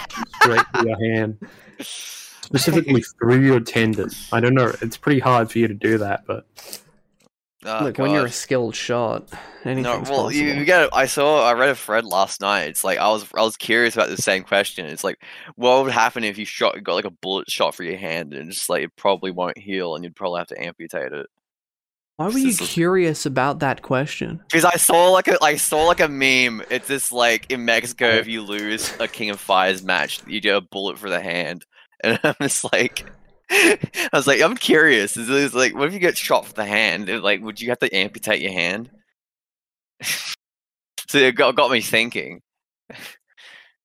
through 0.75 0.87
your 0.87 1.15
hand, 1.15 1.39
specifically 1.79 3.01
through 3.19 3.41
your 3.41 3.59
tendon. 3.59 4.09
I 4.31 4.39
don't 4.41 4.53
know. 4.53 4.71
It's 4.83 4.97
pretty 4.97 5.19
hard 5.19 5.51
for 5.51 5.57
you 5.57 5.67
to 5.67 5.73
do 5.73 5.97
that, 5.97 6.25
but 6.27 6.45
oh, 7.65 7.85
Look, 7.85 7.97
when 7.97 8.11
you're 8.11 8.25
a 8.25 8.31
skilled 8.31 8.75
shot, 8.75 9.29
no, 9.65 9.73
well, 9.81 9.83
you, 9.83 10.03
possible. 10.03 10.31
you 10.31 10.65
get. 10.65 10.89
I 10.93 11.07
saw. 11.07 11.43
I 11.47 11.53
read 11.53 11.69
a 11.69 11.75
thread 11.75 12.05
last 12.05 12.39
night. 12.39 12.67
It's 12.67 12.83
like 12.83 12.99
I 12.99 13.09
was. 13.09 13.25
I 13.35 13.41
was 13.41 13.57
curious 13.57 13.95
about 13.95 14.09
the 14.09 14.17
same 14.17 14.43
question. 14.43 14.85
It's 14.85 15.03
like, 15.03 15.17
what 15.55 15.83
would 15.83 15.91
happen 15.91 16.23
if 16.23 16.37
you 16.37 16.45
shot 16.45 16.75
got 16.83 16.93
like 16.93 17.05
a 17.05 17.09
bullet 17.09 17.49
shot 17.49 17.73
for 17.73 17.81
your 17.83 17.97
hand 17.97 18.35
and 18.35 18.51
just 18.51 18.69
like 18.69 18.83
it 18.83 18.95
probably 18.95 19.31
won't 19.31 19.57
heal 19.57 19.95
and 19.95 20.03
you'd 20.03 20.15
probably 20.15 20.37
have 20.39 20.47
to 20.49 20.61
amputate 20.63 21.13
it. 21.13 21.25
Why 22.17 22.27
were 22.27 22.37
you 22.37 22.49
is- 22.49 22.59
curious 22.59 23.25
about 23.25 23.59
that 23.59 23.81
question? 23.81 24.41
Because 24.49 24.65
I 24.65 24.77
saw 24.77 25.09
like 25.11 25.27
a 25.27 25.37
I 25.43 25.57
saw 25.57 25.85
like 25.85 25.99
a 25.99 26.07
meme. 26.07 26.63
It's 26.69 26.87
this 26.87 27.11
like 27.11 27.51
in 27.51 27.65
Mexico, 27.65 28.07
if 28.07 28.27
you 28.27 28.41
lose 28.41 28.93
a 28.99 29.07
King 29.07 29.31
of 29.31 29.39
Fighters 29.39 29.83
match, 29.83 30.21
you 30.25 30.39
get 30.39 30.55
a 30.55 30.61
bullet 30.61 30.97
for 30.97 31.09
the 31.09 31.19
hand, 31.19 31.65
and 32.03 32.17
I'm 32.23 32.35
just 32.41 32.71
like, 32.71 33.05
I 33.51 34.09
was 34.13 34.27
like, 34.27 34.41
I'm 34.41 34.55
curious. 34.55 35.17
Is 35.17 35.27
this 35.27 35.53
like, 35.53 35.75
what 35.75 35.87
if 35.87 35.93
you 35.93 35.99
get 35.99 36.17
shot 36.17 36.45
for 36.45 36.53
the 36.53 36.65
hand? 36.65 37.09
It, 37.09 37.21
Like, 37.21 37.41
would 37.41 37.59
you 37.59 37.69
have 37.69 37.79
to 37.79 37.93
amputate 37.95 38.41
your 38.41 38.53
hand? 38.53 38.89
so 40.01 41.17
it 41.17 41.35
got, 41.35 41.55
got 41.55 41.71
me 41.71 41.81
thinking. 41.81 42.41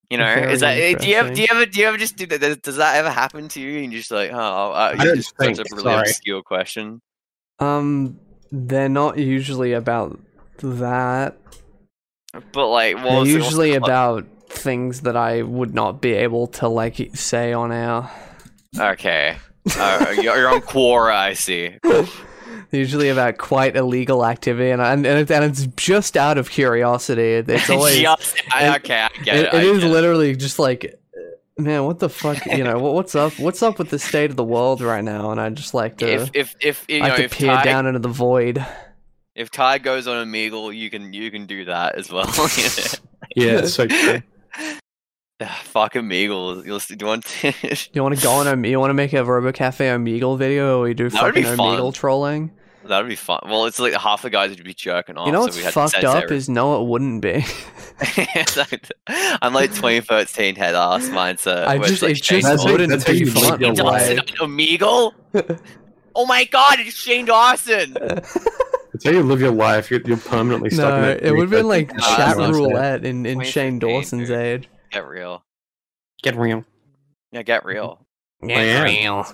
You 0.09 0.19
know, 0.19 0.25
Very 0.25 0.53
is 0.53 0.61
that 0.61 0.77
eh, 0.77 0.95
do 0.95 1.09
you 1.09 1.15
ever 1.15 1.33
do 1.33 1.41
you 1.41 1.47
ever 1.51 1.67
do 1.67 1.79
you 1.79 1.87
ever 1.87 1.97
just 1.97 2.17
do 2.17 2.27
that? 2.27 2.41
Does, 2.41 2.57
does 2.59 2.77
that 2.77 2.97
ever 2.97 3.11
happen 3.11 3.49
to 3.49 3.61
you? 3.61 3.83
And 3.83 3.93
you're 3.93 4.01
just 4.01 4.11
like, 4.11 4.33
oh, 4.33 4.37
uh, 4.37 4.95
I 4.99 5.05
don't 5.05 5.17
just 5.17 5.37
such 5.39 5.57
think, 5.57 5.59
a 5.59 5.65
really 5.71 5.83
sorry. 5.83 6.01
obscure 6.01 6.43
question. 6.43 7.01
Um, 7.61 8.19
they're 8.51 8.89
not 8.89 9.19
usually 9.19 9.73
about 9.73 10.19
that. 10.59 11.37
But 12.53 12.69
like, 12.69 12.97
what 12.97 13.25
They're 13.25 13.27
usually 13.27 13.73
the- 13.73 13.85
about 13.85 14.27
things 14.49 15.03
that 15.03 15.17
I 15.17 15.43
would 15.43 15.75
not 15.75 16.01
be 16.01 16.13
able 16.13 16.49
to 16.49 16.69
like 16.69 17.11
say 17.15 17.53
on 17.53 17.71
air. 17.73 18.11
Okay. 18.79 19.37
Uh, 19.77 20.15
you're, 20.21 20.49
on 20.49 20.61
Quora, 20.63 21.13
I 21.15 21.35
see. 21.35 21.77
usually 22.73 23.09
about 23.09 23.37
quite 23.39 23.77
illegal 23.77 24.25
activity, 24.25 24.71
and 24.71 24.81
and, 24.81 25.07
and, 25.07 25.19
it, 25.19 25.31
and 25.31 25.45
it's 25.45 25.67
just 25.77 26.17
out 26.17 26.39
of 26.39 26.51
curiosity. 26.51 27.35
It's 27.35 27.69
always 27.71 28.01
Just- 28.01 28.37
okay, 28.39 28.55
I 28.63 28.79
get 28.79 29.37
it, 29.37 29.47
it. 29.47 29.55
it 29.55 29.65
is 29.65 29.85
it. 29.85 29.89
literally 29.89 30.35
just 30.37 30.59
like, 30.59 31.00
man, 31.61 31.85
what 31.85 31.99
the 31.99 32.09
fuck? 32.09 32.45
You 32.47 32.65
know, 32.65 32.79
what's 32.79 33.15
up? 33.15 33.33
What's 33.39 33.63
up 33.63 33.79
with 33.79 33.91
the 33.91 33.99
state 33.99 34.31
of 34.31 34.37
the 34.37 34.45
world 34.45 34.81
right 34.81 35.05
now? 35.05 35.31
And 35.31 35.41
I 35.41 35.49
just 35.51 35.75
like 35.75 35.99
to, 35.99 36.07
If 36.11 36.31
if 36.35 36.57
if 36.61 36.85
you 36.89 37.03
I 37.03 37.09
know 37.09 37.17
to 37.17 37.25
if 37.25 37.33
peer 37.33 37.49
Ty, 37.55 37.65
down 37.65 37.87
into 37.87 37.99
the 38.01 38.09
void. 38.09 38.65
if 39.35 39.51
Ty 39.51 39.79
goes 39.79 40.07
on 40.07 40.27
Omegle, 40.27 40.77
you 40.77 40.91
can 40.91 41.13
you 41.13 41.31
can 41.31 41.47
do 41.47 41.65
that 41.67 41.95
as 41.97 42.11
well. 42.11 42.25
yeah, 43.37 43.59
it's 43.61 43.75
so 43.75 43.87
true. 43.87 44.23
Ah, 45.43 45.59
Fuck 45.65 45.95
Omegle. 45.95 46.67
You'll 46.67 46.81
see- 46.81 46.97
Do 46.97 47.07
you 47.07 47.09
want 47.09 47.25
to? 47.41 47.53
You 47.95 48.03
want 48.03 48.15
to 48.15 48.23
go 48.23 48.31
on 48.33 48.47
a 48.47 48.69
you 48.69 48.79
want 48.79 48.91
to 48.91 48.95
make 48.95 49.15
a 49.15 49.25
Robo 49.25 49.53
Cafe 49.53 49.87
Omegle 49.87 50.37
video 50.37 50.81
where 50.81 50.89
we 50.89 50.93
do 50.93 51.09
That 51.09 51.23
would 51.23 51.35
fucking 51.35 51.57
fun. 51.57 51.79
Omegle 51.79 51.95
trolling? 51.95 52.51
That'd 52.91 53.09
be 53.09 53.17
fun. 53.17 53.41
Well, 53.47 53.65
it's 53.67 53.79
like 53.81 53.95
half 53.95 54.23
the 54.23 54.31
guys 54.31 54.51
would 54.51 54.63
be 54.65 54.75
jerking 54.75 55.17
off. 55.17 55.27
you 55.27 55.33
know 55.33 55.41
so 55.41 55.45
what's 55.47 55.57
we 55.57 55.63
had 55.63 55.73
to 55.73 55.75
fucked 55.75 56.05
up 56.05 56.17
everything. 56.17 56.37
is 56.37 56.49
no, 56.49 56.83
it 56.83 56.87
wouldn't 56.89 57.23
be. 57.23 57.43
I'm 59.43 59.55
like 59.55 59.71
2013 59.71 60.57
head 60.57 60.75
ass 60.75 61.09
mindset. 61.09 61.65
I 61.67 61.79
where 61.79 61.89
just 61.89 62.03
like 62.03 62.13
it 62.19 62.25
Shane 62.25 62.41
just 62.41 62.49
That's 62.51 62.63
Dawson- 62.63 62.69
it, 62.69 62.73
wouldn't 62.73 62.91
that's 62.91 63.05
how 63.05 63.13
be 63.13 63.19
you 63.19 63.25
live 63.27 63.35
fun. 63.35 63.61
your 63.61 63.73
Dawson 63.75 64.17
life. 64.17 64.27
Omegle. 64.41 65.13
oh 66.15 66.27
my 66.27 66.45
god, 66.45 66.81
it's 66.81 66.97
Shane 66.97 67.27
Dawson. 67.27 67.95
That's 67.95 69.05
how 69.05 69.11
you 69.13 69.23
live 69.23 69.41
your 69.41 69.53
life. 69.53 69.91
You're, 69.91 70.01
you're 70.05 70.17
permanently 70.17 70.71
stuck 70.71 70.95
in 70.95 71.01
No, 71.01 71.07
that. 71.07 71.23
it 71.23 71.31
would 71.33 71.43
have 71.43 71.51
been 71.51 71.69
like 71.69 71.95
Nah, 71.95 72.17
chat 72.17 72.37
roulette 72.37 73.05
in, 73.05 73.25
in 73.25 73.43
Shane 73.43 73.79
Dawson's 73.79 74.29
dude. 74.29 74.39
age. 74.39 74.69
Get 74.91 75.07
real. 75.07 75.45
Get 76.23 76.37
real. 76.37 76.65
Yeah, 77.33 77.43
get 77.43 77.65
real. 77.65 78.05
Yeah. 78.43 79.33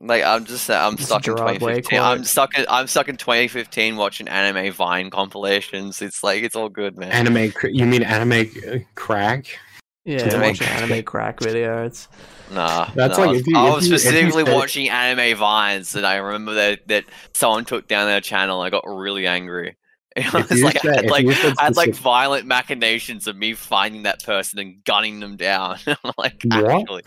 Like 0.00 0.22
I'm 0.22 0.44
just 0.44 0.70
I'm 0.70 0.94
It's 0.94 1.06
stuck 1.06 1.26
in 1.26 1.34
2015. 1.36 1.98
I'm 1.98 2.22
stuck 2.24 2.56
in 2.56 2.64
I'm 2.68 2.86
stuck 2.86 3.08
in 3.08 3.16
2015 3.16 3.96
watching 3.96 4.28
anime 4.28 4.72
Vine 4.72 5.10
compilations. 5.10 6.00
It's 6.02 6.22
like 6.22 6.42
it's 6.44 6.54
all 6.54 6.68
good, 6.68 6.96
man. 6.96 7.10
Anime. 7.10 7.52
You 7.64 7.84
mean 7.84 8.02
anime 8.04 8.48
uh, 8.68 8.78
crack? 8.94 9.58
Yeah, 10.04 10.18
To 10.28 10.38
watch 10.38 10.60
make- 10.60 10.70
anime 10.70 11.02
crack 11.02 11.40
videos. 11.40 11.86
It's 11.86 12.08
Nah, 12.50 12.88
That's 12.94 13.18
nah, 13.18 13.24
like 13.24 13.28
I 13.28 13.32
was, 13.32 13.40
if 13.42 13.46
you- 13.46 13.56
I 13.58 13.68
if 13.68 13.74
was 13.74 13.86
you- 13.86 13.92
you 13.92 13.98
specifically 13.98 14.44
say- 14.46 14.54
watching 14.54 14.88
anime 14.88 15.36
vines, 15.36 15.94
and 15.94 16.06
I 16.06 16.16
remember 16.16 16.54
that 16.54 16.86
that 16.88 17.04
someone 17.34 17.64
took 17.66 17.88
down 17.88 18.06
their 18.06 18.20
channel. 18.22 18.60
I 18.62 18.70
got 18.70 18.84
really 18.86 19.26
angry. 19.26 19.76
It 20.16 20.32
was 20.32 20.50
you 20.50 20.64
like 20.64 20.82
I 20.84 20.94
had 20.96 21.10
like 21.10 21.24
you 21.26 21.34
I 21.58 21.64
had 21.64 21.76
like 21.76 21.94
violent 21.94 22.46
machinations 22.46 23.26
of 23.26 23.36
me 23.36 23.52
finding 23.54 24.04
that 24.04 24.24
person 24.24 24.58
and 24.58 24.82
gunning 24.84 25.20
them 25.20 25.36
down. 25.36 25.78
I'm 25.86 26.12
like 26.16 26.40
What? 26.44 26.64
actually, 26.70 27.02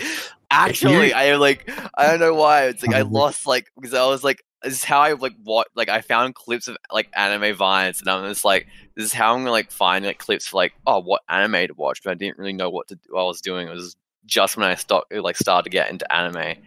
actually, 0.51 1.13
I 1.13 1.35
like 1.35 1.69
I 1.95 2.07
don't 2.07 2.19
know 2.19 2.35
why. 2.35 2.65
It's 2.65 2.85
like 2.85 2.95
I 2.95 3.01
lost 3.01 3.47
like 3.47 3.71
because 3.75 3.93
I 3.93 4.05
was 4.05 4.23
like 4.23 4.43
this 4.63 4.73
is 4.73 4.83
how 4.83 4.99
I 4.99 5.13
like 5.13 5.33
what 5.43 5.67
like 5.75 5.89
I 5.89 6.01
found 6.01 6.35
clips 6.35 6.67
of 6.67 6.77
like 6.91 7.09
anime 7.13 7.55
vines, 7.55 7.99
and 7.99 8.09
I'm 8.09 8.27
just 8.29 8.45
like 8.45 8.67
this 8.95 9.05
is 9.05 9.13
how 9.13 9.33
I'm 9.33 9.39
gonna 9.39 9.51
like 9.51 9.71
find 9.71 10.05
like 10.05 10.19
clips 10.19 10.47
for 10.47 10.57
like 10.57 10.73
oh 10.85 10.99
what 10.99 11.21
anime 11.29 11.67
to 11.67 11.73
watch, 11.75 12.03
but 12.03 12.11
I 12.11 12.15
didn't 12.15 12.37
really 12.37 12.53
know 12.53 12.69
what 12.69 12.87
to 12.89 12.99
what 13.09 13.23
I 13.23 13.25
was 13.25 13.41
doing. 13.41 13.67
It 13.67 13.73
was 13.73 13.95
just 14.25 14.57
when 14.57 14.67
I 14.67 14.75
start 14.75 15.05
like 15.11 15.37
started 15.37 15.63
to 15.63 15.69
get 15.69 15.89
into 15.89 16.11
anime, 16.13 16.57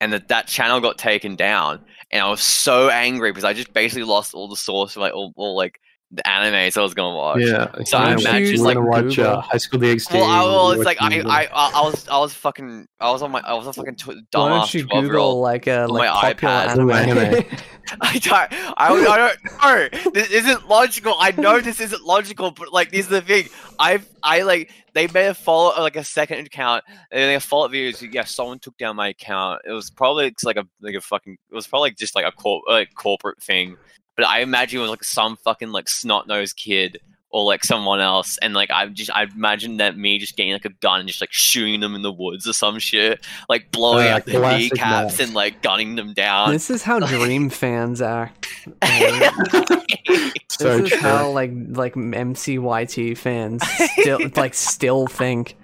and 0.00 0.12
that 0.12 0.28
that 0.28 0.46
channel 0.46 0.80
got 0.80 0.98
taken 0.98 1.36
down, 1.36 1.80
and 2.10 2.22
I 2.22 2.28
was 2.28 2.42
so 2.42 2.90
angry 2.90 3.30
because 3.30 3.44
I 3.44 3.54
just 3.54 3.72
basically 3.72 4.04
lost 4.04 4.34
all 4.34 4.48
the 4.48 4.56
source 4.56 4.96
of 4.96 5.00
like 5.00 5.14
all, 5.14 5.32
all 5.36 5.56
like 5.56 5.80
the 6.10 6.26
anime, 6.26 6.70
so 6.70 6.80
I 6.80 6.84
was 6.84 6.94
gonna 6.94 7.14
watch. 7.14 7.40
Yeah. 7.40 7.70
So 7.84 7.98
I 7.98 8.12
you 8.12 8.18
imagine, 8.18 8.62
we're 8.62 8.74
like, 8.74 8.80
watch 8.80 9.18
uh, 9.18 9.40
High 9.42 9.58
School 9.58 9.80
DxD. 9.80 10.14
Well, 10.14 10.24
I, 10.24 10.42
well, 10.42 10.70
it's 10.70 10.84
like 10.84 10.96
I, 11.00 11.20
I, 11.20 11.44
I, 11.44 11.70
I 11.74 11.82
was, 11.82 12.08
I 12.08 12.18
was 12.18 12.32
fucking, 12.32 12.86
I 12.98 13.10
was 13.10 13.22
on 13.22 13.30
my, 13.30 13.40
I 13.40 13.52
was 13.54 13.66
a 13.66 13.72
fucking 13.74 13.96
tw- 13.96 14.08
why 14.08 14.14
dumbass 14.14 14.32
don't 14.32 14.74
you 14.74 14.86
twelve 14.86 15.04
year 15.04 15.12
Google 15.12 15.26
old. 15.26 15.42
like 15.42 15.66
a 15.66 15.86
like 15.88 16.10
my 16.10 16.32
popular 16.32 16.54
iPad. 16.54 16.68
anime? 16.68 16.90
Anime. 16.90 17.44
I 18.02 18.18
don't, 18.18 18.52
I, 18.52 18.74
I 18.76 19.78
don't 19.78 20.04
know. 20.04 20.10
This 20.12 20.30
isn't 20.30 20.68
logical. 20.68 21.14
I 21.18 21.32
know 21.32 21.60
this 21.60 21.80
isn't 21.80 22.04
logical, 22.04 22.50
but 22.50 22.72
like, 22.72 22.90
this 22.90 23.00
is 23.00 23.08
the 23.08 23.22
thing. 23.22 23.48
I've, 23.78 24.06
I 24.22 24.42
like, 24.42 24.70
they 24.92 25.06
made 25.06 25.28
a 25.28 25.34
follow, 25.34 25.80
like 25.80 25.96
a 25.96 26.04
second 26.04 26.46
account, 26.46 26.84
and 27.10 27.30
they 27.30 27.38
follow 27.40 27.68
videos. 27.68 28.06
Yeah, 28.12 28.24
someone 28.24 28.58
took 28.58 28.76
down 28.76 28.96
my 28.96 29.08
account. 29.08 29.62
It 29.64 29.72
was 29.72 29.90
probably 29.90 30.26
it's 30.26 30.44
like 30.44 30.56
a, 30.56 30.64
like 30.80 30.96
a 30.96 31.00
fucking, 31.00 31.38
it 31.50 31.54
was 31.54 31.66
probably 31.66 31.92
just 31.92 32.14
like 32.14 32.26
a 32.26 32.32
corp, 32.32 32.64
like 32.68 32.94
corporate 32.94 33.42
thing. 33.42 33.76
But 34.18 34.26
I 34.26 34.40
imagine 34.40 34.78
it 34.80 34.82
was 34.82 34.90
like 34.90 35.04
some 35.04 35.36
fucking 35.36 35.70
like 35.70 35.88
snot 35.88 36.26
nosed 36.26 36.56
kid 36.56 37.00
or 37.30 37.44
like 37.44 37.62
someone 37.62 38.00
else, 38.00 38.36
and 38.38 38.52
like 38.54 38.70
I 38.70 38.86
just 38.86 39.10
I 39.14 39.24
imagine 39.24 39.76
that 39.76 39.96
me 39.96 40.18
just 40.18 40.36
getting 40.36 40.52
like 40.54 40.64
a 40.64 40.70
gun 40.70 41.00
and 41.00 41.08
just 41.08 41.20
like 41.20 41.30
shooting 41.32 41.78
them 41.80 41.94
in 41.94 42.02
the 42.02 42.10
woods 42.10 42.48
or 42.48 42.52
some 42.54 42.78
shit, 42.78 43.24
like 43.48 43.70
blowing 43.70 44.08
Uh, 44.08 44.16
out 44.16 44.24
their 44.26 44.40
kneecaps 44.58 44.80
Max. 44.80 45.20
and 45.20 45.34
like 45.34 45.62
gunning 45.62 45.94
them 45.94 46.14
down. 46.14 46.50
This 46.52 46.68
is 46.70 46.82
how 46.82 46.98
Dream 47.06 47.48
fans 47.48 48.02
act. 48.02 48.48
Um, 48.82 50.32
so 50.50 50.78
this 50.78 50.92
is 50.92 50.98
true. 50.98 51.08
how 51.08 51.30
like 51.30 51.52
like 51.68 51.94
MCYT 51.94 53.16
fans 53.18 53.62
still 54.00 54.18
like 54.36 54.54
still 54.54 55.06
think. 55.06 55.56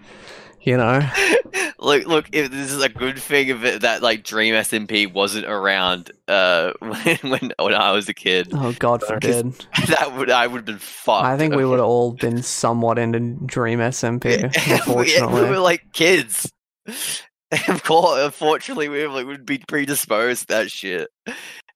You 0.64 0.78
know, 0.78 1.06
look, 1.78 2.06
look. 2.06 2.28
If 2.32 2.50
this 2.50 2.72
is 2.72 2.82
a 2.82 2.88
good 2.88 3.18
thing 3.18 3.50
of 3.50 3.64
it 3.64 3.82
that 3.82 4.02
like 4.02 4.24
Dream 4.24 4.54
SMP 4.54 5.12
wasn't 5.12 5.44
around 5.44 6.10
uh 6.26 6.72
when 6.78 7.18
when, 7.22 7.52
when 7.58 7.74
I 7.74 7.92
was 7.92 8.08
a 8.08 8.14
kid, 8.14 8.48
oh 8.52 8.72
God 8.78 9.02
forbid. 9.02 9.52
that 9.88 10.14
would 10.16 10.30
I 10.30 10.46
would 10.46 10.58
have 10.58 10.64
been 10.64 10.78
fucked. 10.78 11.26
I 11.26 11.36
think 11.36 11.54
we 11.54 11.66
would 11.66 11.78
have 11.78 11.86
all 11.86 12.12
been 12.12 12.42
somewhat 12.42 12.98
into 12.98 13.36
Dream 13.44 13.78
SMP. 13.78 14.42
we, 14.66 14.72
Unfortunately, 14.72 15.42
we 15.42 15.48
were 15.48 15.58
like 15.58 15.92
kids. 15.92 16.50
of 16.86 17.82
course, 17.84 18.22
unfortunately, 18.24 18.88
we 18.88 19.06
like, 19.06 19.26
would 19.26 19.44
be 19.44 19.62
predisposed 19.68 20.42
to 20.42 20.46
that 20.48 20.70
shit. 20.70 21.08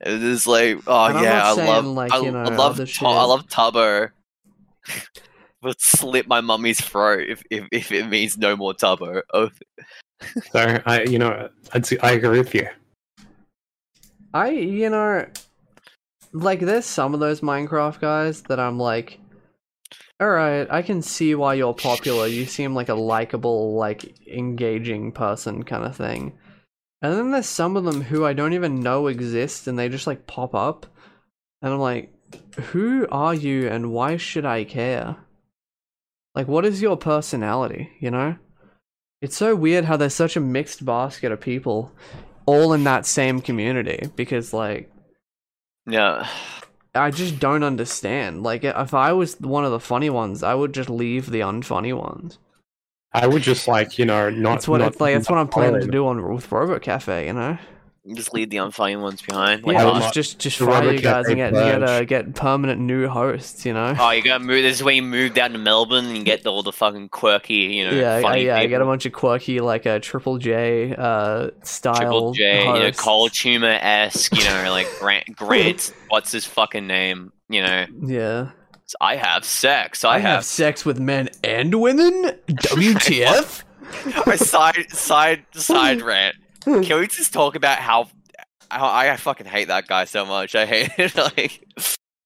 It 0.00 0.22
was 0.22 0.46
like, 0.46 0.78
oh 0.86 1.22
yeah, 1.22 1.44
I 1.44 1.52
love, 1.52 1.84
like, 1.84 2.12
I, 2.12 2.20
you 2.20 2.30
know, 2.30 2.40
I 2.40 2.44
love, 2.44 2.72
other 2.72 2.86
Tu- 2.86 3.04
I 3.04 3.24
love 3.24 3.46
Tubbo. 3.48 4.10
Would 5.62 5.80
slit 5.80 6.28
my 6.28 6.40
mummy's 6.40 6.80
throat 6.80 7.28
if, 7.28 7.42
if, 7.50 7.66
if 7.72 7.92
it 7.92 8.08
means 8.08 8.38
no 8.38 8.56
more 8.56 8.74
Tubbo. 8.74 9.22
Oh, 9.34 9.50
So 10.52 10.80
I, 10.84 11.02
you 11.02 11.18
know, 11.18 11.48
I'd 11.72 11.86
say, 11.86 11.98
I 12.02 12.12
agree 12.12 12.38
with 12.38 12.54
you. 12.54 12.68
I 14.34 14.50
you 14.50 14.90
know, 14.90 15.26
like 16.32 16.60
there's 16.60 16.84
some 16.84 17.14
of 17.14 17.20
those 17.20 17.40
Minecraft 17.40 18.00
guys 18.00 18.42
that 18.42 18.60
I'm 18.60 18.78
like, 18.78 19.18
All 20.20 20.28
right, 20.28 20.66
I 20.70 20.82
can 20.82 21.02
see 21.02 21.34
why 21.34 21.54
you're 21.54 21.74
popular. 21.74 22.26
You 22.26 22.46
seem 22.46 22.74
like 22.74 22.88
a 22.88 22.94
likable, 22.94 23.74
like 23.74 24.26
engaging 24.26 25.12
person 25.12 25.62
kind 25.62 25.84
of 25.84 25.96
thing. 25.96 26.38
And 27.00 27.14
then 27.14 27.30
there's 27.30 27.46
some 27.46 27.76
of 27.76 27.84
them 27.84 28.00
who 28.00 28.24
I 28.24 28.32
don't 28.32 28.54
even 28.54 28.80
know 28.80 29.06
exist 29.06 29.68
and 29.68 29.78
they 29.78 29.88
just 29.88 30.06
like 30.06 30.26
pop 30.26 30.54
up. 30.54 30.86
And 31.62 31.72
I'm 31.72 31.78
like, 31.78 32.12
who 32.56 33.06
are 33.10 33.34
you 33.34 33.68
and 33.68 33.92
why 33.92 34.16
should 34.16 34.44
I 34.44 34.64
care? 34.64 35.16
Like 36.38 36.46
what 36.46 36.64
is 36.64 36.80
your 36.80 36.96
personality, 36.96 37.90
you 37.98 38.12
know? 38.12 38.36
It's 39.20 39.36
so 39.36 39.56
weird 39.56 39.86
how 39.86 39.96
there's 39.96 40.14
such 40.14 40.36
a 40.36 40.40
mixed 40.40 40.84
basket 40.84 41.32
of 41.32 41.40
people 41.40 41.90
all 42.46 42.72
in 42.72 42.84
that 42.84 43.06
same 43.06 43.40
community 43.40 44.08
because 44.14 44.52
like 44.52 44.88
Yeah. 45.84 46.28
I 46.94 47.10
just 47.10 47.40
don't 47.40 47.64
understand. 47.64 48.44
Like, 48.44 48.62
if 48.62 48.94
I 48.94 49.12
was 49.12 49.40
one 49.40 49.64
of 49.64 49.72
the 49.72 49.80
funny 49.80 50.10
ones, 50.10 50.44
I 50.44 50.54
would 50.54 50.72
just 50.72 50.88
leave 50.88 51.28
the 51.28 51.40
unfunny 51.40 51.92
ones. 51.92 52.38
I 53.12 53.26
would 53.26 53.42
just 53.42 53.66
like 53.66 53.98
you 53.98 54.04
know 54.04 54.30
not. 54.30 54.52
That's 54.54 54.68
what 54.68 54.78
not, 54.78 54.92
it's 54.92 55.00
like. 55.00 55.14
That's 55.14 55.28
what 55.28 55.38
I'm 55.38 55.48
planning 55.48 55.80
to 55.80 55.88
do 55.88 56.06
on 56.06 56.22
with 56.32 56.50
Robo 56.52 56.78
Cafe. 56.78 57.26
You 57.26 57.32
know, 57.32 57.58
Just 58.14 58.32
leave 58.32 58.48
the 58.48 58.56
unfunny 58.56 58.98
ones 58.98 59.20
behind. 59.20 59.62
Like, 59.64 59.74
yeah, 59.76 59.84
would 59.84 59.94
us. 59.96 60.00
not- 60.04 60.14
just 60.14 60.38
just 60.38 60.58
the 60.60 60.64
fire 60.66 60.92
you 60.92 60.98
guys 61.00 61.26
and 61.26 61.36
get 61.36 61.52
get 61.52 61.82
uh, 61.82 62.04
get 62.04 62.34
permanent 62.34 62.80
new 62.80 63.06
hosts. 63.06 63.66
You 63.66 63.74
know. 63.74 63.94
Oh, 63.98 64.10
you're 64.10 64.22
gonna 64.22 64.42
move. 64.44 64.62
This 64.62 64.76
is 64.76 64.82
when 64.82 64.96
you 64.96 65.02
move 65.02 65.34
down 65.34 65.52
to 65.52 65.58
Melbourne 65.58 66.06
and 66.06 66.24
get 66.24 66.46
all 66.46 66.62
the 66.62 66.72
fucking 66.72 67.10
quirky, 67.10 67.54
you 67.54 67.84
know, 67.86 67.92
yeah, 67.92 68.16
I, 68.16 68.22
funny 68.22 68.46
yeah, 68.46 68.56
I 68.56 68.60
people. 68.60 68.70
get 68.70 68.80
a 68.80 68.84
bunch 68.86 69.04
of 69.04 69.12
quirky 69.12 69.60
like 69.60 69.84
a 69.84 70.00
Triple 70.00 70.38
J 70.38 70.94
uh 70.96 71.50
style 71.64 71.96
Triple 71.96 72.32
J, 72.32 72.60
you 72.60 72.64
know, 72.64 72.80
hosts. 72.80 73.00
cold 73.02 73.32
tumor 73.34 73.78
esque, 73.80 74.34
you 74.36 74.44
know, 74.44 74.70
like 74.70 74.86
Grant. 75.00 75.36
Grant, 75.36 75.92
what's 76.08 76.32
his 76.32 76.46
fucking 76.46 76.86
name? 76.86 77.32
You 77.50 77.62
know, 77.62 77.86
Yeah, 78.04 78.50
I 79.02 79.16
have 79.16 79.44
sex. 79.44 80.02
I, 80.04 80.14
I 80.14 80.18
have 80.20 80.30
have. 80.30 80.44
sex 80.46 80.86
with 80.86 80.98
men 80.98 81.28
and 81.44 81.78
women. 81.78 82.32
WTF? 82.48 83.64
a 84.26 84.36
side, 84.38 84.90
side, 84.90 85.44
side 85.52 86.00
rant. 86.02 86.36
Can 86.82 87.00
we 87.00 87.06
just 87.06 87.32
talk 87.32 87.54
about 87.56 87.78
how? 87.78 88.08
How 88.70 88.86
I 88.86 89.16
fucking 89.16 89.46
hate 89.46 89.68
that 89.68 89.86
guy 89.86 90.04
so 90.04 90.26
much. 90.26 90.54
I 90.54 90.66
hate 90.66 90.90
it. 90.98 91.14
Like, 91.16 91.62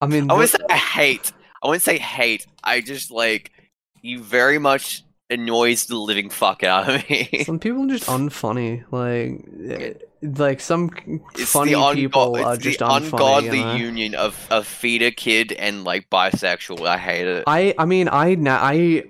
I 0.00 0.06
mean, 0.06 0.30
I 0.30 0.34
wouldn't 0.34 0.50
say 0.50 0.58
I 0.68 0.76
hate. 0.76 1.32
I 1.62 1.68
wouldn't 1.68 1.82
say 1.84 1.98
hate. 1.98 2.46
I 2.64 2.80
just 2.80 3.10
like 3.12 3.52
you 4.00 4.20
very 4.20 4.58
much 4.58 5.04
annoys 5.30 5.86
the 5.86 5.96
living 5.96 6.28
fuck 6.30 6.64
out 6.64 6.88
of 6.90 7.08
me. 7.10 7.44
some 7.46 7.58
people 7.60 7.84
are 7.84 7.88
just 7.96 8.08
unfunny. 8.08 8.82
Like, 8.90 9.44
eh, 9.70 9.92
like 10.20 10.60
some 10.60 10.90
It's 11.36 11.52
funny 11.52 11.72
ungo- 11.72 11.94
people 11.94 12.36
are 12.44 12.56
just 12.56 12.80
unfunny. 12.80 13.12
ungodly 13.12 13.58
you 13.58 13.64
know? 13.64 13.74
union 13.76 14.14
of 14.16 14.34
of 14.50 14.66
feeder 14.66 15.12
kid 15.12 15.52
and 15.52 15.84
like 15.84 16.10
bisexual. 16.10 16.84
I 16.86 16.98
hate 16.98 17.26
it. 17.28 17.44
I 17.46 17.72
I 17.78 17.84
mean 17.84 18.08
I 18.10 18.34
na- 18.34 18.58
I 18.60 19.04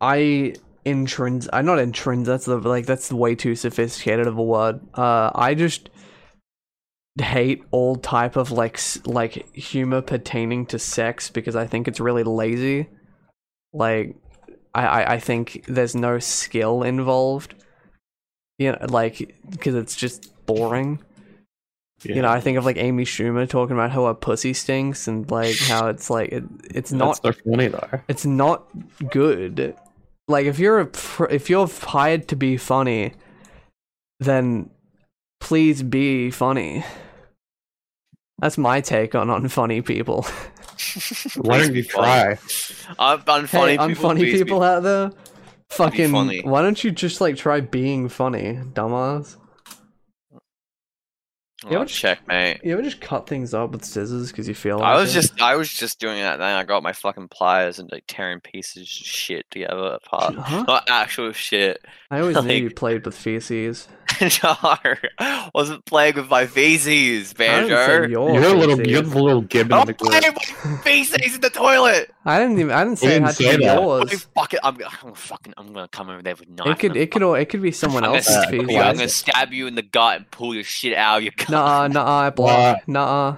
I 0.00 0.54
intrins 0.92 1.48
I 1.52 1.62
not 1.62 1.78
intrins 1.78 2.24
that's 2.26 2.46
the 2.46 2.56
like 2.58 2.86
that's 2.86 3.12
way 3.12 3.34
too 3.34 3.54
sophisticated 3.54 4.26
of 4.26 4.36
a 4.38 4.42
word. 4.42 4.80
Uh 4.94 5.30
I 5.34 5.54
just 5.54 5.90
hate 7.20 7.62
all 7.70 7.96
type 7.96 8.36
of 8.36 8.50
like 8.52 8.78
like 9.06 9.54
humor 9.54 10.02
pertaining 10.02 10.66
to 10.66 10.78
sex 10.78 11.30
because 11.30 11.56
I 11.56 11.66
think 11.66 11.88
it's 11.88 12.00
really 12.00 12.22
lazy. 12.24 12.88
Like 13.72 14.16
I 14.74 14.86
I, 14.86 15.12
I 15.14 15.18
think 15.18 15.64
there's 15.66 15.94
no 15.94 16.18
skill 16.18 16.82
involved. 16.82 17.54
You 18.58 18.72
know, 18.72 18.86
like 18.88 19.36
because 19.50 19.74
it's 19.74 19.96
just 19.96 20.32
boring. 20.46 21.00
You 22.04 22.22
know, 22.22 22.28
I 22.28 22.38
think 22.40 22.56
of 22.58 22.64
like 22.64 22.76
Amy 22.76 23.04
Schumer 23.04 23.48
talking 23.48 23.74
about 23.74 23.90
how 23.90 24.06
her 24.06 24.14
pussy 24.14 24.52
stinks 24.54 25.08
and 25.08 25.28
like 25.32 25.58
how 25.58 25.88
it's 25.88 26.08
like 26.08 26.30
it, 26.30 26.44
it's 26.72 26.92
not 26.92 27.20
That's 27.20 27.36
so 27.36 27.42
funny 27.50 27.66
though. 27.68 28.00
it's 28.06 28.24
not 28.24 28.68
good. 29.10 29.76
Like 30.28 30.46
if 30.46 30.58
you're 30.58 30.80
a 30.80 30.86
pr- 30.86 31.24
if 31.30 31.48
you're 31.48 31.66
hired 31.66 32.28
to 32.28 32.36
be 32.36 32.56
funny, 32.58 33.14
then 34.20 34.70
please 35.40 35.82
be 35.82 36.30
funny. 36.30 36.84
That's 38.38 38.58
my 38.58 38.80
take 38.80 39.14
on 39.14 39.28
unfunny 39.28 39.84
people. 39.84 40.22
Why 41.36 41.58
don't 41.58 41.74
you 41.74 41.82
try? 41.82 42.38
I'm 42.98 43.20
unfunny 43.22 43.68
hey, 43.68 43.78
people. 43.78 43.86
unfunny 43.86 44.16
please 44.18 44.32
be- 44.34 44.44
people 44.44 44.62
out 44.62 44.82
there, 44.82 45.10
fucking. 45.70 46.12
funny. 46.12 46.42
Why 46.42 46.62
don't 46.62 46.84
you 46.84 46.90
just 46.90 47.20
like 47.20 47.36
try 47.36 47.60
being 47.60 48.08
funny, 48.08 48.60
dumbass? 48.74 49.36
Oh, 51.64 51.70
Yeah, 51.72 51.78
which- 51.80 51.92
checkmate. 51.94 52.60
You 52.64 52.72
ever 52.74 52.82
just 52.82 53.00
cut 53.00 53.26
things 53.26 53.52
up 53.52 53.72
with 53.72 53.84
scissors 53.84 54.30
because 54.30 54.46
you 54.46 54.54
feel? 54.54 54.78
Like 54.78 54.86
I 54.96 55.00
was 55.00 55.10
it? 55.10 55.20
just 55.20 55.42
I 55.42 55.56
was 55.56 55.72
just 55.72 55.98
doing 55.98 56.18
that. 56.20 56.36
Then 56.38 56.54
I 56.56 56.62
got 56.62 56.82
my 56.84 56.92
fucking 56.92 57.28
pliers 57.28 57.78
and 57.80 57.90
like 57.90 58.04
tearing 58.06 58.38
pieces 58.40 58.82
of 58.82 58.86
shit 58.88 59.50
together 59.50 59.98
apart. 60.02 60.36
Huh? 60.36 60.64
Not 60.68 60.88
actual 60.88 61.32
shit. 61.32 61.84
I 62.10 62.20
always 62.20 62.40
knew 62.42 62.54
you 62.54 62.70
played 62.70 63.04
with 63.04 63.16
feces. 63.16 63.88
No, 64.44 64.56
wasn't 65.54 65.84
playing 65.84 66.14
with 66.16 66.28
my 66.28 66.46
feces, 66.46 67.32
I 67.32 67.34
Banjo. 67.38 68.06
your 68.06 68.08
You're 68.08 68.44
a 68.44 68.54
little, 68.54 68.76
feces. 68.76 68.92
you're 68.92 69.02
the 69.02 69.22
little 69.22 69.42
gibbon 69.42 69.72
I'm 69.74 69.80
in 69.82 69.86
the 69.88 69.92
group. 69.94 70.10
playing 70.10 70.34
with 70.34 70.80
feces 70.82 71.34
in 71.34 71.40
the 71.40 71.50
toilet. 71.50 72.10
I 72.24 72.38
didn't 72.40 72.58
even. 72.58 72.72
I 72.72 72.84
didn't 72.84 72.98
say 72.98 73.08
didn't 73.08 73.22
it 73.22 73.26
had 73.26 73.36
to 73.36 73.42
say 73.42 73.56
be 73.56 73.64
that. 73.64 73.78
Holy 73.78 74.10
yours. 74.10 74.26
fuck 74.34 74.54
it! 74.54 74.60
I'm, 74.62 74.74
I'm 74.74 74.90
gonna 75.02 75.14
fucking 75.14 75.54
I'm 75.56 75.72
gonna 75.72 75.88
come 75.88 76.10
over 76.10 76.22
there 76.22 76.34
with 76.36 76.48
a 76.48 76.52
knife. 76.52 76.66
It 76.66 76.78
could. 76.78 76.96
It 76.96 77.10
could. 77.10 77.22
al- 77.22 77.34
It 77.34 77.46
could 77.46 77.62
be 77.62 77.70
someone 77.72 78.04
I'm 78.04 78.14
else's 78.16 78.34
stab 78.34 78.50
feces. 78.50 78.76
I'm 78.76 78.96
gonna 78.96 79.08
stab 79.08 79.52
you 79.52 79.66
in 79.66 79.74
the 79.74 79.82
gut 79.82 80.16
and 80.16 80.30
pull 80.30 80.54
your 80.54 80.64
shit 80.64 80.96
out 80.96 81.18
of 81.18 81.22
your 81.24 81.32
gut. 81.36 81.50
Nah, 81.50 81.88
nah, 81.88 82.20
I 82.26 82.30
block. 82.30 82.86
Nah. 82.88 83.36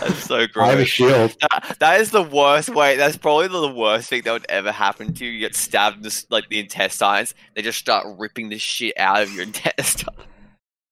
That's 0.00 0.24
so 0.24 0.36
I 0.56 0.66
have 0.66 0.74
a 0.74 0.76
gross. 0.76 0.88
shield. 0.88 1.36
That, 1.40 1.76
that 1.78 2.00
is 2.00 2.10
the 2.10 2.22
worst 2.22 2.68
way. 2.70 2.96
That's 2.96 3.16
probably 3.16 3.48
the 3.48 3.68
worst 3.72 4.08
thing 4.10 4.22
that 4.22 4.32
would 4.32 4.46
ever 4.48 4.72
happen 4.72 5.14
to 5.14 5.24
you. 5.24 5.30
You 5.30 5.40
get 5.40 5.54
stabbed 5.54 5.98
in 5.98 6.02
this, 6.02 6.26
like 6.30 6.48
the 6.48 6.58
intestines. 6.58 7.34
They 7.54 7.62
just 7.62 7.78
start 7.78 8.06
ripping 8.18 8.48
the 8.48 8.58
shit 8.58 8.98
out 8.98 9.22
of 9.22 9.32
your 9.32 9.42
intestine. 9.44 10.14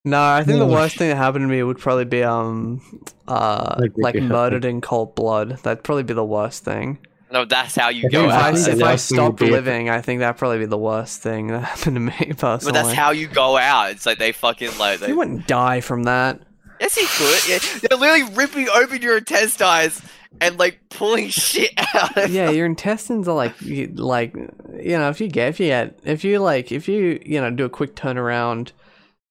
No, 0.04 0.22
I 0.22 0.42
think 0.44 0.58
the 0.58 0.66
worst 0.66 0.96
thing 0.96 1.10
that 1.10 1.16
happened 1.16 1.42
to 1.42 1.48
me 1.48 1.62
would 1.62 1.78
probably 1.78 2.04
be 2.06 2.22
um 2.22 2.80
uh 3.26 3.76
Like, 3.78 3.92
like 3.96 4.14
murdered 4.22 4.64
in 4.64 4.80
cold 4.80 5.14
blood. 5.14 5.58
That'd 5.64 5.84
probably 5.84 6.04
be 6.04 6.14
the 6.14 6.24
worst 6.24 6.64
thing. 6.64 6.98
No, 7.30 7.44
that's 7.44 7.74
how 7.76 7.90
you 7.90 8.06
I 8.06 8.10
go 8.10 8.24
if 8.24 8.30
I 8.30 8.34
I, 8.34 8.48
out. 8.50 8.54
if 8.56 8.82
I 8.82 8.92
worst 8.92 9.08
thing 9.10 9.18
would 9.18 9.36
stopped 9.36 9.40
living, 9.42 9.90
I 9.90 10.00
think 10.00 10.20
that'd 10.20 10.38
probably 10.38 10.58
be 10.60 10.64
the 10.66 10.78
worst 10.78 11.20
thing 11.20 11.48
that 11.48 11.60
happened 11.64 11.96
to 11.96 12.00
me 12.00 12.32
personally. 12.38 12.72
But 12.72 12.84
that's 12.84 12.92
how 12.94 13.10
you 13.10 13.26
go 13.26 13.58
out. 13.58 13.90
It's 13.90 14.06
like 14.06 14.18
they 14.18 14.32
fucking 14.32 14.78
like 14.78 15.00
they. 15.00 15.08
you 15.08 15.16
wouldn't 15.16 15.46
die 15.46 15.80
from 15.80 16.04
that. 16.04 16.40
Yes, 16.80 16.94
he 16.94 17.06
could. 17.06 17.48
Yeah, 17.48 17.80
they're 17.88 17.98
literally 17.98 18.34
ripping 18.34 18.68
open 18.68 19.02
your 19.02 19.18
intestines 19.18 20.00
and 20.40 20.58
like 20.58 20.80
pulling 20.90 21.28
shit 21.30 21.72
out. 21.94 22.16
Of 22.16 22.30
yeah, 22.30 22.50
your 22.50 22.66
intestines 22.66 23.26
are 23.28 23.34
like 23.34 23.60
you- 23.60 23.88
like 23.88 24.34
you 24.34 24.96
know 24.98 25.08
if 25.08 25.20
you 25.20 25.28
get 25.28 25.48
if 25.48 25.60
you 25.60 25.66
get 25.68 25.98
if 26.04 26.24
you 26.24 26.38
like 26.38 26.70
if 26.72 26.88
you 26.88 27.20
you 27.24 27.40
know 27.40 27.50
do 27.50 27.64
a 27.64 27.68
quick 27.70 27.94
turnaround, 27.96 28.72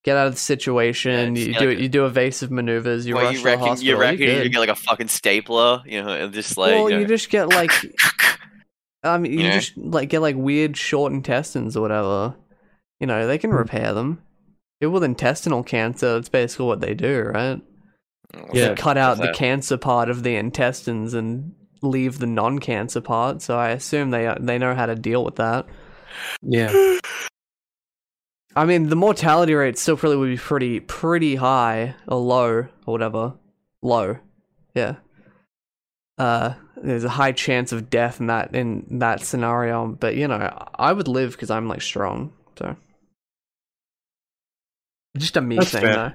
get 0.03 0.17
out 0.17 0.27
of 0.27 0.33
the 0.33 0.39
situation, 0.39 1.35
Yeah, 1.35 1.41
you 1.45 1.53
do 1.53 1.69
like- 1.69 1.79
you 1.79 1.89
do 1.89 2.05
evasive 2.05 2.51
maneuvers, 2.51 3.05
you 3.07 3.15
What, 3.15 3.23
rush 3.25 3.33
you 3.35 3.39
to 3.39 3.43
the 3.45 3.57
hospital. 3.57 3.83
You 3.93 3.97
reckon 3.99 4.19
you 4.43 4.49
get 4.49 4.59
like 4.59 4.69
a 4.69 4.75
fucking 4.75 5.07
stapler? 5.07 5.83
You 5.85 6.03
know, 6.03 6.09
and 6.09 6.33
just 6.33 6.57
like. 6.57 6.71
well, 6.75 6.89
you 6.89 6.95
know, 6.95 7.01
you 7.01 7.07
just 7.07 7.29
get 7.29 7.49
like 7.49 7.71
I 9.03 9.17
mean, 9.19 9.31
you 9.33 9.39
Yeah. 9.45 9.51
just 9.53 9.77
like 9.77 10.09
get 10.09 10.21
like 10.21 10.35
weird 10.35 10.75
short 10.75 11.13
intestines 11.13 11.77
or 11.77 11.81
whatever. 11.81 12.35
You 12.99 13.07
know, 13.07 13.27
they 13.27 13.37
can 13.37 13.51
Hmm. 13.51 13.57
repair 13.57 13.93
them. 13.93 14.21
People 14.79 14.93
with 14.93 15.03
intestinal 15.03 15.63
cancer, 15.63 16.13
that's 16.13 16.29
basically 16.29 16.67
what 16.67 16.81
they 16.81 16.93
do, 16.93 17.21
right? 17.33 17.61
Yeah. 18.53 18.69
They 18.69 18.75
cut 18.75 18.97
out 18.97 19.17
the 19.17 19.33
cancer 19.33 19.77
part 19.77 20.09
of 20.09 20.23
the 20.23 20.35
intestines 20.35 21.13
and 21.13 21.55
leave 21.81 22.19
the 22.19 22.27
non-cancer 22.27 23.01
part. 23.01 23.41
So 23.41 23.57
I 23.57 23.69
assume 23.69 24.11
they 24.11 24.33
they 24.39 24.57
know 24.57 24.75
how 24.75 24.85
to 24.85 24.95
deal 24.95 25.23
with 25.23 25.37
that. 25.37 25.65
Yeah. 26.41 26.99
I 28.55 28.65
mean, 28.65 28.89
the 28.89 28.95
mortality 28.95 29.53
rate 29.53 29.77
still 29.77 29.97
probably 29.97 30.17
would 30.17 30.29
be 30.29 30.37
pretty 30.37 30.79
pretty 30.79 31.35
high 31.35 31.95
or 32.07 32.19
low 32.19 32.49
or 32.49 32.69
whatever. 32.85 33.33
Low, 33.81 34.17
yeah. 34.73 34.95
Uh, 36.17 36.55
there's 36.75 37.03
a 37.03 37.09
high 37.09 37.31
chance 37.31 37.71
of 37.71 37.89
death 37.89 38.19
in 38.19 38.27
that 38.27 38.55
in 38.55 38.99
that 38.99 39.21
scenario, 39.21 39.87
but 39.87 40.15
you 40.15 40.27
know, 40.27 40.67
I 40.75 40.91
would 40.91 41.07
live 41.07 41.31
because 41.31 41.51
I'm 41.51 41.67
like 41.67 41.81
strong. 41.81 42.33
So, 42.57 42.75
just 45.17 45.37
a 45.37 45.41
me 45.41 45.55
That's 45.57 45.71
thing, 45.71 45.81
fair. 45.81 46.13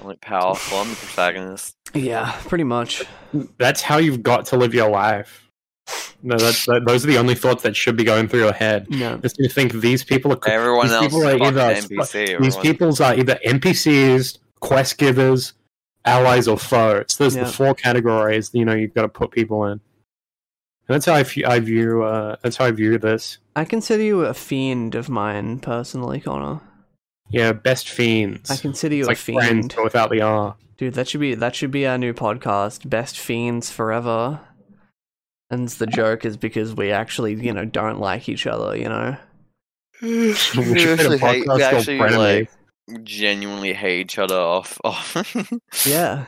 I'm 0.00 0.06
like 0.06 0.20
powerful. 0.20 0.78
I'm 0.78 0.90
the 0.90 0.96
protagonist. 0.96 1.74
Yeah, 1.94 2.32
pretty 2.46 2.64
much. 2.64 3.04
That's 3.58 3.82
how 3.82 3.98
you've 3.98 4.22
got 4.22 4.46
to 4.46 4.56
live 4.56 4.74
your 4.74 4.90
life. 4.90 5.44
No, 6.22 6.36
that's 6.36 6.66
that, 6.66 6.84
those 6.86 7.04
are 7.04 7.08
the 7.08 7.18
only 7.18 7.34
thoughts 7.34 7.62
that 7.62 7.74
should 7.76 7.96
be 7.96 8.04
going 8.04 8.28
through 8.28 8.40
your 8.40 8.52
head. 8.52 8.86
Yeah. 8.90 9.16
Just 9.22 9.36
to 9.36 9.48
think 9.48 9.72
these 9.72 10.04
people 10.04 10.32
are 10.32 10.38
Everyone 10.46 10.86
these 10.86 10.92
else 10.94 11.04
people 11.06 11.22
is 11.22 11.26
are 11.40 11.42
either 11.46 11.60
NPC. 11.60 12.12
these 12.12 12.30
everyone- 12.34 12.62
people's 12.62 13.00
are 13.00 13.14
either 13.14 13.38
NPCs, 13.46 14.38
quest 14.60 14.98
givers, 14.98 15.54
allies, 16.04 16.46
or 16.48 16.58
foes. 16.58 17.16
There's 17.18 17.36
Yeah. 17.36 17.44
the 17.44 17.52
four 17.52 17.74
categories 17.74 18.50
you 18.52 18.64
know 18.64 18.74
you've 18.74 18.94
got 18.94 19.02
to 19.02 19.08
put 19.08 19.30
people 19.30 19.64
in. 19.66 19.72
And 19.72 19.80
that's 20.88 21.06
how 21.06 21.14
I 21.14 21.22
view. 21.22 21.46
View 21.60 22.02
uh, 22.02 22.36
that's 22.42 22.56
how 22.56 22.66
I 22.66 22.70
view 22.72 22.98
this. 22.98 23.38
I 23.56 23.64
consider 23.64 24.02
you 24.02 24.20
a 24.22 24.34
fiend 24.34 24.94
of 24.94 25.08
mine 25.08 25.58
personally, 25.60 26.20
Connor. 26.20 26.60
Yeah, 27.30 27.52
best 27.52 27.88
fiends. 27.90 28.50
I 28.50 28.56
consider 28.56 28.94
you 28.94 29.02
it's 29.02 29.08
a 29.08 29.10
like 29.10 29.18
friends, 29.18 29.48
fiend, 29.48 29.72
but 29.76 29.84
without 29.84 30.10
the 30.10 30.22
R. 30.22 30.56
dude. 30.78 30.94
That 30.94 31.08
should 31.08 31.20
be 31.20 31.34
that 31.34 31.54
should 31.54 31.70
be 31.70 31.86
our 31.86 31.98
new 31.98 32.14
podcast. 32.14 32.88
Best 32.88 33.18
fiends 33.18 33.70
forever. 33.70 34.40
And 35.50 35.66
the 35.68 35.86
joke 35.86 36.24
is 36.26 36.36
because 36.36 36.74
we 36.74 36.90
actually, 36.92 37.34
you 37.34 37.52
know, 37.54 37.64
don't 37.64 38.00
like 38.00 38.28
each 38.28 38.46
other, 38.46 38.76
you 38.76 38.88
know? 38.88 39.16
We 40.02 40.32
should 40.34 40.58
We 40.66 40.72
create 40.72 40.86
a 40.88 40.92
actually 40.92 41.18
hate- 41.18 41.44
podcast 41.46 41.86
we 41.86 41.98
called 41.98 42.10
actually, 42.10 42.38
like, 42.38 42.50
genuinely 43.04 43.72
hate 43.72 44.00
each 44.00 44.18
other 44.18 44.36
off. 44.38 44.78
off. 44.84 45.16
Yeah. 45.86 46.26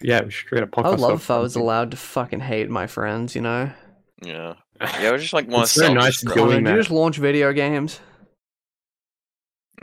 Yeah, 0.00 0.24
we 0.24 0.30
should 0.30 0.48
create 0.48 0.64
a 0.64 0.66
podcast. 0.66 0.84
I 0.84 0.90
would 0.90 1.00
love 1.00 1.20
if 1.20 1.30
I 1.30 1.38
was 1.38 1.56
allowed 1.56 1.90
to 1.92 1.96
fucking 1.96 2.40
hate 2.40 2.68
my 2.70 2.86
friends, 2.86 3.34
you 3.34 3.42
know? 3.42 3.70
yeah. 4.22 4.54
Yeah, 4.80 5.10
I 5.12 5.16
just 5.16 5.32
like 5.32 5.48
want 5.48 5.64
It's 5.64 5.74
to 5.74 5.80
very 5.80 5.94
nice 5.94 6.20
to 6.20 6.26
Connor, 6.26 6.52
doing 6.52 6.64
do 6.64 6.70
you 6.70 6.76
just 6.76 6.90
launch 6.90 7.16
video 7.18 7.52
games? 7.52 8.00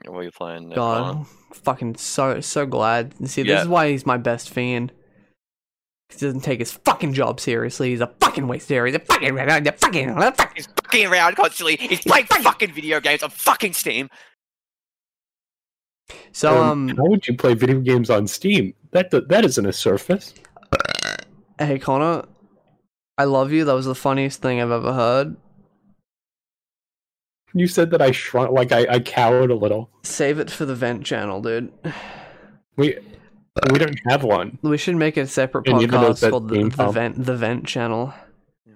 What 0.07 0.19
are 0.19 0.23
you 0.23 0.31
playing? 0.31 0.69
there, 0.69 0.75
God, 0.77 1.15
I'm 1.17 1.25
fucking 1.53 1.95
so 1.95 2.39
so 2.41 2.65
glad. 2.65 3.13
See, 3.27 3.43
this 3.43 3.49
Yeah. 3.51 3.61
is 3.61 3.67
why 3.67 3.89
he's 3.91 4.05
my 4.05 4.17
best 4.17 4.49
fan. 4.49 4.91
He 6.09 6.17
doesn't 6.19 6.41
take 6.41 6.59
his 6.59 6.71
fucking 6.71 7.13
job 7.13 7.39
seriously. 7.39 7.89
He's 7.89 8.01
a 8.01 8.13
fucking 8.21 8.47
waster. 8.47 8.85
He's 8.85 8.95
a 8.95 8.99
fucking, 8.99 9.35
he's 9.35 9.41
a 9.67 9.71
fucking, 9.71 10.07
he's 10.07 10.17
a 10.23 10.31
fucking. 10.31 10.55
He's 10.55 10.67
fucking 10.67 11.07
around 11.07 11.35
constantly. 11.35 11.77
He's 11.77 12.01
playing 12.01 12.25
fucking 12.27 12.71
video 12.73 12.99
games 12.99 13.23
on 13.23 13.31
fucking 13.31 13.73
Steam. 13.73 14.09
So 16.31 16.55
Um, 16.61 16.89
um, 16.91 16.97
how 16.97 17.05
would 17.05 17.27
you 17.27 17.35
play 17.35 17.55
video 17.55 17.79
games 17.79 18.09
on 18.11 18.27
Steam? 18.27 18.73
That 18.91 19.09
that 19.11 19.45
isn't 19.45 19.65
a 19.65 19.73
Surface. 19.73 20.33
hey 21.57 21.79
Connor, 21.79 22.25
I 23.17 23.23
love 23.23 23.51
you. 23.51 23.65
That 23.65 23.73
was 23.73 23.85
the 23.87 23.95
funniest 23.95 24.41
thing 24.41 24.61
I've 24.61 24.71
ever 24.71 24.93
heard. 24.93 25.35
You 27.57 27.67
said 27.67 27.91
that 27.91 28.01
I 28.01 28.11
shrunk, 28.11 28.51
like 28.51 28.73
I, 28.73 28.85
I 28.89 28.99
cowered 28.99 29.49
a 29.49 29.55
little. 29.55 29.89
Save 30.03 30.39
it 30.39 30.51
for 30.51 30.65
the 30.65 30.75
vent 30.75 31.05
channel, 31.05 31.41
dude. 31.41 31.71
We 32.75 32.97
we 33.71 33.79
don't 33.79 33.97
have 34.09 34.25
one. 34.25 34.59
We 34.61 34.77
should 34.77 34.97
make 34.97 35.15
a 35.15 35.25
separate 35.25 35.65
And 35.65 35.79
podcast 35.79 36.29
called 36.29 36.49
the, 36.49 36.67
the 36.67 36.91
vent 36.91 37.25
the 37.25 37.35
vent 37.37 37.65
channel. 37.65 38.13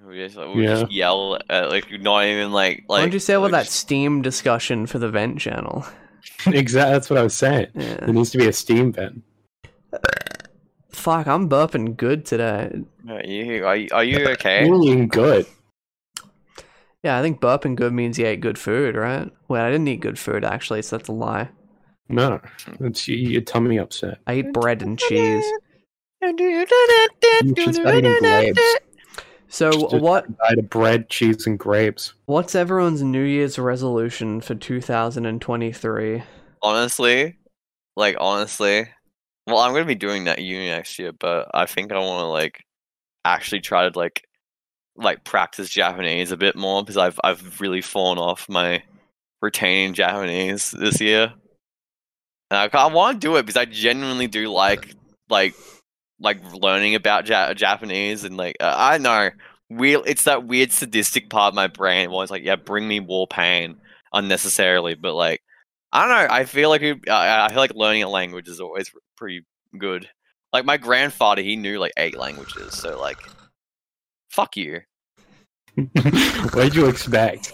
We 0.07 0.15
just, 0.23 0.37
like, 0.37 0.55
we 0.55 0.65
just 0.65 0.89
yell 0.91 1.37
at 1.49 1.69
like 1.69 1.91
not 1.99 2.23
even 2.25 2.53
like 2.53 2.85
like. 2.87 2.99
Why 2.99 3.01
don't 3.01 3.13
you 3.13 3.19
say 3.19 3.35
we 3.35 3.43
with 3.43 3.51
that 3.51 3.65
just- 3.65 3.75
Steam 3.75 4.21
discussion 4.21 4.85
for 4.85 4.97
the 4.97 5.09
vent 5.09 5.39
channel? 5.39 5.85
exactly, 6.47 6.93
that's 6.93 7.09
what 7.09 7.19
I 7.19 7.23
was 7.23 7.35
saying. 7.35 7.67
Yeah. 7.75 7.95
There 7.95 8.13
needs 8.13 8.31
to 8.31 8.37
be 8.37 8.47
a 8.47 8.53
Steam 8.53 8.93
vent. 8.93 9.23
Fuck, 10.89 11.27
I'm 11.27 11.49
burping 11.49 11.97
good 11.97 12.25
today. 12.25 12.81
Are 13.09 13.23
you 13.25 13.65
are 13.65 13.75
you, 13.75 13.89
are 13.91 14.03
you 14.05 14.25
okay? 14.29 14.65
You're 14.65 14.81
eating 14.83 15.09
good. 15.09 15.45
Yeah, 17.03 17.17
I 17.17 17.21
think 17.21 17.39
burping 17.39 17.75
good 17.75 17.93
means 17.93 18.19
you 18.19 18.25
ate 18.25 18.41
good 18.41 18.57
food, 18.57 18.95
right? 18.95 19.31
Well, 19.47 19.63
I 19.63 19.71
didn't 19.71 19.87
eat 19.87 20.01
good 20.01 20.19
food 20.19 20.43
actually, 20.43 20.81
so 20.81 20.97
that's 20.97 21.09
a 21.09 21.13
lie. 21.13 21.49
No, 22.09 22.41
it's 22.81 23.07
you, 23.07 23.15
your 23.15 23.41
tummy 23.41 23.77
upset. 23.77 24.19
I 24.27 24.33
ate 24.33 24.53
bread 24.53 24.81
and 24.81 24.97
cheese. 24.97 25.45
You 26.21 27.53
should 27.57 27.75
start 27.75 27.95
eating 27.95 28.15
grapes. 28.19 28.75
So 29.47 29.71
Just 29.71 29.95
what 29.95 30.37
Diet 30.37 30.59
of 30.59 30.69
bread, 30.69 31.09
cheese, 31.09 31.47
and 31.47 31.57
grapes. 31.57 32.13
what's 32.25 32.53
everyone's 32.53 33.01
New 33.01 33.23
Year's 33.23 33.57
resolution 33.57 34.41
for 34.41 34.55
2023? 34.55 36.23
honestly, 36.61 37.37
like 37.95 38.15
honestly, 38.19 38.87
well, 39.47 39.57
I'm 39.59 39.73
gonna 39.73 39.85
be 39.85 39.95
doing 39.95 40.25
that 40.25 40.39
uni 40.39 40.69
next 40.69 40.99
year, 40.99 41.11
but 41.13 41.49
I 41.53 41.65
think 41.65 41.91
I 41.91 41.97
want 41.99 42.21
to 42.21 42.27
like 42.27 42.63
actually 43.25 43.61
try 43.61 43.89
to 43.89 43.97
like 43.97 44.27
like 44.99 45.23
practice 45.23 45.69
Japanese 45.69 46.31
a 46.31 46.37
bit 46.37 46.55
more 46.55 46.83
because 46.83 46.97
I've 46.97 47.19
I've 47.23 47.59
really 47.61 47.81
fallen 47.81 48.17
off 48.17 48.49
my 48.49 48.83
retaining 49.41 49.93
Japanese 49.93 50.71
this 50.71 50.99
year. 50.99 51.33
And 52.51 52.71
I, 52.73 52.77
I 52.77 52.87
want 52.91 53.21
to 53.21 53.27
do 53.27 53.35
it 53.37 53.43
because 53.43 53.57
I 53.57 53.65
genuinely 53.65 54.27
do 54.27 54.49
like 54.49 54.93
like 55.29 55.55
like 56.19 56.39
learning 56.53 56.95
about 56.95 57.27
ja- 57.27 57.53
Japanese 57.53 58.23
and 58.23 58.35
like 58.37 58.57
uh, 58.59 58.75
I 58.77 58.97
know 58.97 59.29
weird. 59.69 60.01
It's 60.05 60.23
that 60.25 60.45
weird 60.45 60.71
sadistic 60.71 61.29
part 61.29 61.51
of 61.51 61.55
my 61.55 61.67
brain. 61.67 62.11
where 62.11 62.23
it's 62.23 62.31
like, 62.31 62.43
yeah, 62.43 62.55
bring 62.55 62.87
me 62.87 62.99
war 62.99 63.27
pain 63.27 63.77
unnecessarily, 64.13 64.95
but 64.95 65.13
like 65.15 65.41
I 65.91 66.07
don't 66.07 66.09
know. 66.27 66.33
I 66.33 66.45
feel 66.45 66.69
like 66.69 66.81
it- 66.81 67.09
I 67.09 67.45
I 67.45 67.49
feel 67.49 67.57
like 67.59 67.75
learning 67.75 68.03
a 68.03 68.09
language 68.09 68.47
is 68.47 68.59
always 68.59 68.91
pretty 69.15 69.45
good. 69.77 70.09
Like 70.51 70.65
my 70.65 70.77
grandfather, 70.77 71.41
he 71.43 71.55
knew 71.55 71.77
like 71.79 71.93
eight 71.97 72.17
languages, 72.17 72.73
so 72.73 72.99
like, 72.99 73.19
fuck 74.29 74.55
you. 74.57 74.81
what 75.75 76.53
did 76.55 76.75
you 76.75 76.87
expect? 76.87 77.51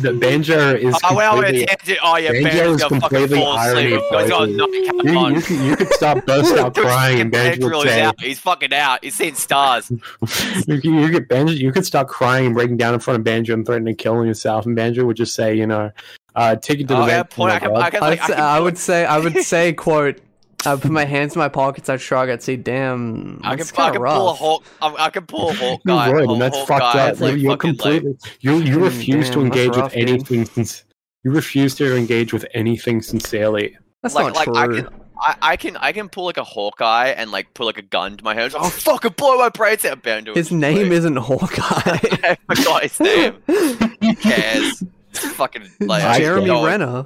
The 0.00 0.12
banjo 0.20 0.74
is 0.76 0.94
Oh, 1.04 1.16
well, 1.16 1.34
completely. 1.34 1.62
it's, 1.64 1.88
it's, 1.88 2.00
oh 2.04 2.16
yeah, 2.16 2.30
Banjo 2.32 2.48
Banjo's 2.48 2.74
is 2.76 2.82
gonna 2.82 3.00
fucking 3.00 3.18
completely 3.18 3.38
fall 3.38 3.52
irony 3.58 3.92
asleep. 3.94 4.02
He's 4.20 4.30
got 4.30 4.42
a 4.42 4.46
poison. 4.46 4.56
night 4.56 4.84
cap 4.84 4.94
You, 5.04 5.34
you, 5.34 5.42
could, 5.42 5.64
you 5.66 5.76
could 5.76 5.92
stop 5.94 6.26
burst 6.26 6.54
out 6.56 6.74
Dude, 6.74 6.84
crying 6.84 7.20
and 7.20 7.32
Banjo 7.32 7.68
would 7.68 7.88
say, 7.88 8.02
out. 8.02 8.20
He's 8.20 8.38
fucking 8.38 8.72
out. 8.72 9.02
He's 9.04 9.14
seeing 9.16 9.34
stars. 9.34 9.90
you, 9.90 10.80
could- 10.80 10.84
you 10.84 11.08
could 11.10 11.28
Banjo, 11.28 11.52
you 11.54 11.72
could 11.72 11.84
start 11.86 12.08
crying 12.08 12.46
and 12.46 12.54
breaking 12.54 12.76
down 12.76 12.94
in 12.94 13.00
front 13.00 13.18
of 13.18 13.24
Banjo 13.24 13.54
and 13.54 13.66
threatening 13.66 13.96
to 13.96 14.02
kill 14.02 14.24
yourself, 14.24 14.66
and 14.66 14.76
Banjo 14.76 15.04
would 15.04 15.16
just 15.16 15.34
say, 15.34 15.56
you 15.56 15.66
know, 15.66 15.90
uh, 16.36 16.54
take 16.56 16.78
it 16.80 16.88
to 16.88 16.94
the 16.94 17.00
Oh, 17.00 17.06
yeah, 17.06 17.22
vet, 17.22 17.30
point. 17.30 17.52
I 17.52 17.58
can, 17.58 17.76
I 17.76 17.90
can, 17.90 18.00
like, 18.00 18.20
I 18.22 18.26
can 18.26 18.40
I 18.40 18.60
would 18.60 18.78
say 18.78 19.04
I 19.04 19.18
would 19.18 19.36
say 19.42 19.72
quote 19.72 20.20
I 20.66 20.76
put 20.76 20.90
my 20.90 21.04
hands 21.04 21.34
in 21.34 21.38
my 21.40 21.48
pockets, 21.48 21.88
I'd 21.88 22.00
shrug, 22.00 22.28
I'd 22.30 22.42
say, 22.42 22.56
damn, 22.56 23.40
I 23.44 23.56
can, 23.56 23.66
I 23.76 23.90
can 23.90 23.96
of 23.96 23.96
pull 23.96 23.96
a 23.96 24.00
rough. 24.00 24.38
hawk. 24.38 24.64
I, 24.80 24.94
I 25.06 25.10
can 25.10 25.26
pull 25.26 25.50
a 25.50 25.52
hawk 25.54 25.80
You 25.84 25.92
guy. 25.92 26.10
would, 26.12 26.24
a 26.28 26.32
and 26.32 26.40
that's 26.42 26.56
hawk 26.56 26.68
fucked 26.68 26.94
guy, 26.94 27.10
up. 27.10 27.20
like, 27.20 27.36
you're 27.38 27.50
fucking, 27.52 27.70
like- 27.70 27.78
completely 27.78 28.16
you 28.40 28.58
you 28.58 28.78
Mm, 28.78 28.82
refuse 28.84 29.28
to 29.30 29.34
damn, 29.36 29.48
that's 29.48 29.58
engage 29.60 29.76
rough, 29.76 29.94
with 29.94 30.08
anything 30.08 30.44
since 30.46 30.84
you 31.24 31.30
refuse 31.30 31.74
to 31.76 31.96
engage 31.96 32.32
with 32.32 32.46
anything 32.54 33.00
sincerely. 33.02 33.76
That's 34.02 34.14
like, 34.14 34.34
not 34.34 34.46
like 34.46 34.48
I 34.56 34.66
can, 34.66 34.88
I, 35.20 35.36
I 35.42 35.56
can, 35.56 35.76
I 35.76 35.92
can 35.92 36.08
pull 36.08 36.24
like 36.24 36.36
a 36.36 36.42
Hawkeye 36.44 37.08
and 37.10 37.30
like 37.30 37.54
put 37.54 37.64
like 37.66 37.78
a 37.78 37.82
gun 37.82 38.16
to 38.16 38.24
my 38.24 38.34
head. 38.34 38.52
Oh, 38.56 38.68
fucking 38.68 39.12
blow 39.16 39.38
my 39.38 39.48
brains 39.50 39.84
out, 39.84 40.02
Banjo. 40.02 40.34
His 40.34 40.50
name 40.50 40.90
isn't 40.90 41.14
Hawkeye. 41.16 41.56
I 42.36 42.36
forgot 42.52 42.82
his 42.82 42.98
name. 42.98 43.34
Who 43.46 44.16
cares? 44.16 44.82
It's 45.14 45.26
fucking 45.34 45.68
like 45.80 46.02
I 46.02 46.18
Jeremy 46.18 46.46
no, 46.46 46.64
Renner. 46.64 47.04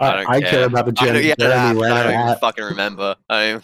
I, 0.00 0.16
don't 0.16 0.28
I 0.28 0.40
care. 0.40 0.64
about 0.66 0.86
the 0.86 0.90
I 1.00 1.04
don't, 1.04 1.14
Jeremy, 1.14 1.28
yeah, 1.28 1.34
Jeremy 1.38 1.56
I 1.56 1.72
Renner 1.72 2.02
don't 2.02 2.12
even 2.12 2.26
hat. 2.26 2.40
fucking 2.40 2.64
remember. 2.64 3.16
I 3.30 3.52
mean, 3.52 3.62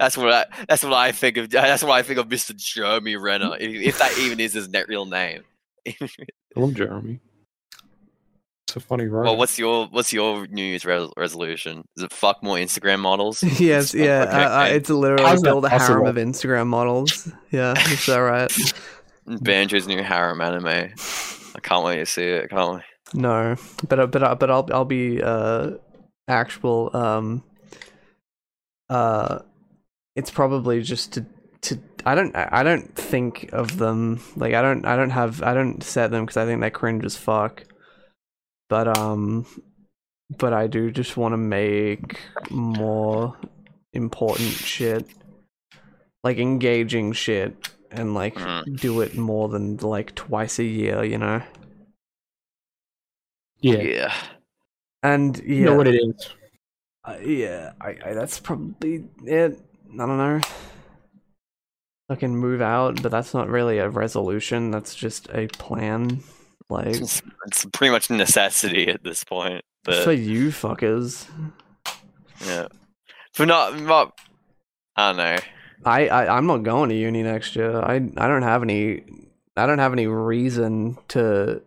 that's 0.00 0.16
what 0.16 0.32
I, 0.32 0.46
that's 0.68 0.82
what 0.82 0.92
I 0.94 1.12
think 1.12 1.36
of. 1.36 1.48
That's 1.50 1.84
what 1.84 1.92
I 1.92 2.02
think 2.02 2.18
of 2.18 2.26
Mr. 2.28 2.56
Jeremy 2.56 3.14
Renner, 3.16 3.56
if, 3.60 3.70
if 3.70 3.98
that 3.98 4.18
even 4.18 4.40
is 4.40 4.52
his 4.54 4.68
net 4.68 4.88
real 4.88 5.06
name. 5.06 5.42
I 5.88 5.94
love 6.56 6.74
Jeremy. 6.74 7.20
It's 8.66 8.76
a 8.76 8.80
funny 8.80 9.08
word. 9.08 9.24
well, 9.24 9.36
what's 9.36 9.58
your 9.58 9.86
what's 9.86 10.12
your 10.12 10.46
New 10.48 10.62
Year's 10.62 10.84
res- 10.84 11.10
resolution? 11.16 11.84
Is 11.96 12.02
it 12.04 12.12
fuck 12.12 12.42
more 12.42 12.56
Instagram 12.56 12.98
models? 13.00 13.42
yes, 13.60 13.94
It's- 13.94 13.94
yeah. 13.94 14.22
okay, 14.28 14.44
uh, 14.44 14.60
uh, 14.60 14.64
it's 14.66 14.90
literally 14.90 15.24
How's 15.24 15.42
build 15.42 15.64
a 15.64 15.68
harem 15.68 15.80
possible? 15.80 16.06
of 16.08 16.16
Instagram 16.16 16.66
models. 16.68 17.30
Yeah, 17.50 17.74
is 17.78 18.06
that 18.06 18.18
right? 18.18 18.50
Banjo's 19.42 19.86
new 19.86 20.02
harem 20.02 20.40
anime. 20.40 20.66
I 20.66 21.60
can't 21.62 21.84
wait 21.84 21.96
to 21.96 22.06
see 22.06 22.22
it. 22.24 22.50
Can't 22.50 22.74
wait. 22.74 22.82
No, 23.14 23.56
but 23.88 23.98
uh, 23.98 24.06
but 24.06 24.22
uh, 24.22 24.34
but 24.36 24.50
I'll 24.50 24.68
I'll 24.72 24.84
be 24.84 25.20
uh 25.22 25.72
actual 26.28 26.94
um 26.96 27.42
uh 28.88 29.40
it's 30.14 30.30
probably 30.30 30.80
just 30.82 31.12
to 31.14 31.26
to 31.62 31.80
I 32.06 32.14
don't 32.14 32.34
I 32.36 32.62
don't 32.62 32.94
think 32.94 33.50
of 33.52 33.78
them 33.78 34.20
like 34.36 34.54
I 34.54 34.62
don't 34.62 34.84
I 34.86 34.96
don't 34.96 35.10
have 35.10 35.42
I 35.42 35.54
don't 35.54 35.82
set 35.82 36.10
them 36.10 36.24
because 36.24 36.36
I 36.36 36.46
think 36.46 36.60
they're 36.60 36.70
cringe 36.70 37.04
as 37.04 37.16
fuck. 37.16 37.64
But 38.68 38.96
um, 38.96 39.46
but 40.38 40.52
I 40.52 40.68
do 40.68 40.90
just 40.92 41.16
want 41.16 41.32
to 41.32 41.36
make 41.36 42.20
more 42.50 43.36
important 43.92 44.50
shit, 44.50 45.04
like 46.22 46.38
engaging 46.38 47.12
shit, 47.12 47.68
and 47.90 48.14
like 48.14 48.36
Mm. 48.36 48.78
do 48.80 49.00
it 49.00 49.16
more 49.16 49.48
than 49.48 49.76
like 49.78 50.14
twice 50.14 50.60
a 50.60 50.64
year, 50.64 51.02
you 51.02 51.18
know. 51.18 51.42
Yeah, 53.60 53.78
Yeah. 53.78 54.14
And 55.02 55.36
yeah, 55.38 55.44
you 55.44 55.64
know 55.64 55.76
what 55.76 55.86
it 55.88 55.94
is. 55.94 56.28
Uh, 57.04 57.16
yeah, 57.24 57.72
I, 57.80 57.96
I 58.04 58.12
that's 58.12 58.38
probably 58.38 59.04
it. 59.24 59.58
I 59.92 59.96
don't 59.96 60.18
know. 60.18 60.40
I 62.10 62.16
can 62.16 62.36
move 62.36 62.60
out, 62.60 63.02
but 63.02 63.10
that's 63.10 63.32
not 63.32 63.48
really 63.48 63.78
a 63.78 63.88
resolution. 63.88 64.70
That's 64.70 64.94
just 64.94 65.28
a 65.32 65.46
plan. 65.48 66.22
Like 66.68 66.88
It's, 66.88 67.22
it's 67.46 67.64
pretty 67.72 67.92
much 67.92 68.10
a 68.10 68.14
necessity 68.14 68.88
at 68.88 69.02
this 69.02 69.24
point. 69.24 69.64
for 69.84 70.04
But 70.04 70.18
you 70.18 70.48
fuckers. 70.48 71.26
yeah, 72.44 72.66
for 73.32 73.46
not, 73.46 73.80
not 73.80 74.18
I 74.96 75.08
don't 75.08 75.16
know. 75.16 75.38
I, 75.84 76.08
I 76.08 76.36
I'm 76.36 76.46
not 76.46 76.62
going 76.62 76.90
to 76.90 76.94
uni 76.94 77.22
next 77.22 77.56
year. 77.56 77.80
I 77.80 77.94
I 77.94 78.28
don't 78.28 78.42
have 78.42 78.62
any. 78.62 79.04
I 79.56 79.66
don't 79.66 79.78
have 79.78 79.92
any 79.94 80.06
reason 80.06 80.98
to 81.08 81.62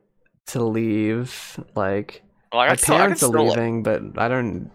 to 0.47 0.63
leave. 0.63 1.59
Like 1.75 2.23
Like, 2.53 2.69
my 2.69 2.73
I 2.73 2.75
still, 2.75 2.95
I 2.95 2.97
parents 2.99 3.23
are 3.23 3.27
still, 3.27 3.47
like- 3.47 3.57
leaving, 3.57 3.83
but 3.83 4.01
I 4.17 4.27
don't. 4.27 4.71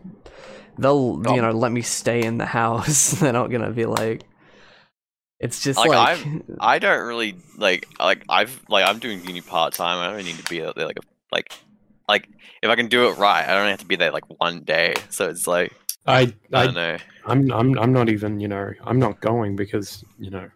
They'll 0.79 1.21
Oh. 1.27 1.35
you 1.35 1.43
know 1.43 1.51
let 1.51 1.73
me 1.73 1.83
stay 1.83 2.23
in 2.23 2.39
the 2.39 2.47
house. 2.47 3.11
They're 3.21 3.33
not 3.33 3.51
gonna 3.51 3.71
be 3.71 3.87
like. 3.87 4.23
It's 5.41 5.62
just 5.62 5.79
Like, 5.79 5.91
like, 5.91 6.27
I 6.59 6.81
don't 6.81 7.07
really 7.07 7.37
like 7.57 7.87
like 8.01 8.25
I've 8.29 8.61
like 8.69 8.85
I'm 8.89 8.99
doing 8.99 9.25
uni 9.25 9.41
part 9.41 9.73
time. 9.75 9.99
I 9.99 10.12
don't 10.12 10.25
need 10.25 10.37
to 10.37 10.51
be 10.51 10.64
out 10.64 10.75
there 10.75 10.87
like 10.87 10.99
a, 10.99 11.03
like 11.31 11.53
like 12.09 12.29
if 12.61 12.69
I 12.71 12.75
can 12.75 12.89
do 12.89 13.09
it 13.09 13.19
right, 13.19 13.49
I 13.49 13.55
don't 13.55 13.69
have 13.69 13.79
to 13.81 13.87
be 13.87 13.95
there 13.95 14.11
like 14.11 14.25
one 14.41 14.62
day. 14.62 14.95
So 15.11 15.29
it's 15.29 15.47
like 15.47 15.73
I, 16.07 16.21
I 16.21 16.33
I, 16.53 16.64
don't 16.64 16.75
know. 16.75 16.97
I'm, 17.27 17.53
I'm, 17.53 17.79
I'm 17.79 17.93
not 17.93 18.09
even. 18.09 18.41
You 18.41 18.49
know, 18.49 18.73
I'm 18.83 18.99
not 18.99 19.21
going 19.21 19.55
because 19.57 20.03
you 20.19 20.31
know, 20.31 20.49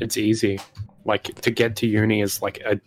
it's 0.00 0.16
easy. 0.16 0.60
Like 1.04 1.24
to 1.40 1.50
get 1.50 1.74
to 1.76 1.86
uni 1.88 2.20
is 2.20 2.40
like 2.42 2.58
a. 2.64 2.80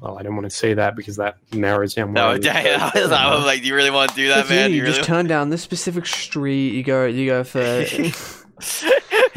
Well, 0.00 0.18
I 0.18 0.22
don't 0.22 0.34
want 0.34 0.44
to 0.44 0.54
say 0.56 0.74
that 0.74 0.94
because 0.94 1.16
that 1.16 1.36
narrows 1.52 1.94
down. 1.94 2.08
what 2.08 2.14
No, 2.14 2.28
I- 2.32 2.38
dang, 2.38 2.66
I 2.80 2.90
was, 2.94 3.10
I 3.12 3.34
was 3.34 3.44
like, 3.44 3.62
do 3.62 3.68
you 3.68 3.74
really 3.74 3.90
want 3.90 4.10
to 4.10 4.16
do 4.16 4.28
that, 4.28 4.48
man? 4.48 4.70
easy, 4.70 4.76
You 4.76 4.80
you 4.82 4.86
just 4.86 4.98
really? 4.98 5.06
turn 5.06 5.26
down 5.28 5.50
this 5.50 5.62
specific 5.62 6.06
street. 6.06 6.74
You 6.74 6.82
go, 6.82 7.06
you 7.06 7.26
go 7.26 7.44
for. 7.44 7.60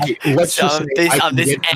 Hey, 0.02 0.18
let's 0.34 0.54
So, 0.54 0.62
just 0.62 0.82
I'm 0.82 0.88
say 0.88 0.94
this, 0.96 1.12
I 1.22 1.28
I'm 1.28 1.36
this 1.36 1.50
get 1.50 1.62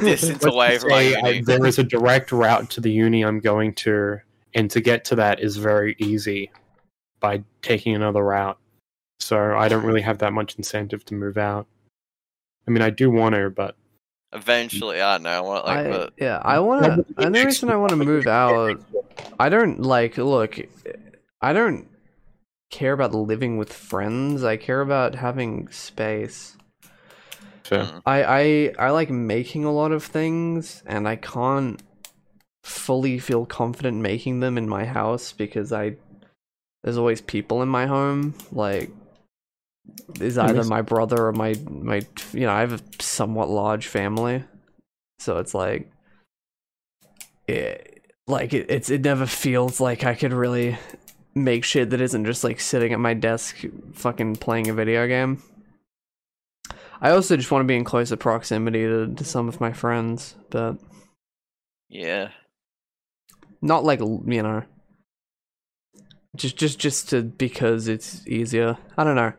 distance 0.00 0.44
away 0.44 0.78
from 0.78 0.88
my 0.90 1.02
say 1.10 1.14
I- 1.14 1.28
uni. 1.28 1.42
there 1.42 1.64
is 1.64 1.78
a 1.78 1.84
direct 1.84 2.32
route 2.32 2.70
to 2.70 2.80
the 2.80 2.90
uni 2.90 3.22
I'm 3.22 3.38
going 3.38 3.72
to, 3.74 4.18
and 4.54 4.68
to 4.72 4.80
get 4.80 5.04
to 5.06 5.14
that 5.16 5.38
is 5.40 5.56
very 5.58 5.94
easy 6.00 6.50
by 7.20 7.44
taking 7.62 7.94
another 7.94 8.24
route. 8.24 8.58
So 9.20 9.38
I 9.56 9.68
don't 9.68 9.84
really 9.84 10.00
have 10.00 10.18
that 10.18 10.32
much 10.32 10.56
incentive 10.56 11.04
to 11.04 11.14
move 11.14 11.38
out. 11.38 11.66
I 12.66 12.70
mean, 12.72 12.82
I 12.82 12.90
do 12.90 13.10
want 13.10 13.34
to, 13.36 13.50
but 13.50 13.76
Eventually, 14.32 15.00
I 15.00 15.14
don't 15.14 15.24
know. 15.24 15.30
I 15.30 15.40
want 15.40 15.66
like, 15.66 15.78
I, 15.78 15.88
but 15.88 16.12
yeah, 16.16 16.40
I 16.42 16.60
want 16.60 16.84
to. 16.84 17.24
And 17.24 17.34
the 17.34 17.44
reason 17.44 17.70
I 17.70 17.76
want 17.76 17.90
to 17.90 17.96
move 17.96 18.26
out, 18.26 18.80
I 19.38 19.48
don't 19.48 19.80
like. 19.80 20.18
Look, 20.18 20.58
I 21.40 21.52
don't 21.52 21.88
care 22.70 22.92
about 22.92 23.14
living 23.14 23.56
with 23.56 23.72
friends. 23.72 24.44
I 24.44 24.56
care 24.56 24.80
about 24.80 25.16
having 25.16 25.68
space. 25.70 26.56
fair. 27.64 27.84
mm, 27.84 28.02
I 28.06 28.22
I 28.22 28.86
I 28.86 28.90
like 28.90 29.10
making 29.10 29.64
a 29.64 29.72
lot 29.72 29.90
of 29.90 30.04
things, 30.04 30.82
and 30.86 31.08
I 31.08 31.16
can't 31.16 31.82
fully 32.62 33.18
feel 33.18 33.46
confident 33.46 33.96
making 33.96 34.40
them 34.40 34.56
in 34.56 34.68
my 34.68 34.84
house 34.84 35.32
because 35.32 35.72
I 35.72 35.96
there's 36.82 36.96
always 36.98 37.20
people 37.20 37.62
in 37.62 37.68
my 37.68 37.86
home. 37.86 38.34
Like, 38.52 38.90
is 40.20 40.38
either 40.38 40.64
my 40.64 40.82
brother 40.82 41.26
or 41.26 41.32
my 41.32 41.54
my 41.68 42.02
you 42.32 42.40
know 42.40 42.52
I 42.52 42.60
have 42.60 42.72
a 42.72 42.80
somewhat 43.00 43.48
large 43.48 43.86
family, 43.86 44.44
so 45.18 45.38
it's 45.38 45.54
like, 45.54 45.90
it 47.46 48.04
like 48.26 48.52
it 48.52 48.70
it's 48.70 48.90
it 48.90 49.02
never 49.02 49.26
feels 49.26 49.80
like 49.80 50.04
I 50.04 50.14
could 50.14 50.32
really 50.32 50.78
make 51.34 51.64
shit 51.64 51.90
that 51.90 52.00
isn't 52.00 52.24
just 52.24 52.44
like 52.44 52.60
sitting 52.60 52.92
at 52.92 53.00
my 53.00 53.14
desk 53.14 53.56
fucking 53.92 54.36
playing 54.36 54.68
a 54.68 54.74
video 54.74 55.06
game. 55.06 55.42
I 57.00 57.10
also 57.10 57.36
just 57.36 57.50
want 57.50 57.62
to 57.62 57.66
be 57.66 57.76
in 57.76 57.84
closer 57.84 58.16
proximity 58.16 58.82
to, 58.82 59.14
to 59.14 59.24
some 59.24 59.48
of 59.48 59.60
my 59.60 59.72
friends, 59.72 60.34
but 60.50 60.76
yeah. 61.88 62.28
not 63.62 63.84
like 63.84 64.00
you 64.00 64.42
know, 64.42 64.62
just 66.36 66.56
just 66.56 66.78
just 66.78 67.08
to 67.10 67.22
because 67.22 67.88
it's 67.88 68.26
easier. 68.26 68.76
I 68.98 69.04
don't 69.04 69.16
know. 69.16 69.32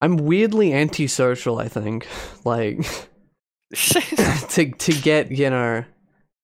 I'm 0.00 0.16
weirdly 0.16 0.72
antisocial. 0.72 1.58
I 1.58 1.68
think 1.68 2.06
like 2.44 2.78
to 3.74 4.70
to 4.70 4.92
get 5.02 5.30
you 5.30 5.50
know, 5.50 5.84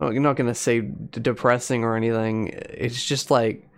I'm 0.01 0.23
not 0.23 0.37
gonna 0.37 0.55
say 0.55 0.81
d- 0.81 1.21
depressing 1.21 1.85
or 1.85 1.97
anything. 1.97 2.49
It's 2.49 3.05
just 3.05 3.31
like 3.31 3.69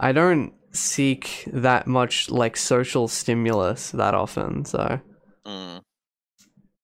I 0.00 0.12
don't 0.12 0.52
seek 0.72 1.44
that 1.52 1.86
much 1.86 2.30
like 2.30 2.56
social 2.56 3.08
stimulus 3.08 3.90
that 3.92 4.14
often. 4.14 4.64
So 4.64 5.00
Mm. 5.46 5.80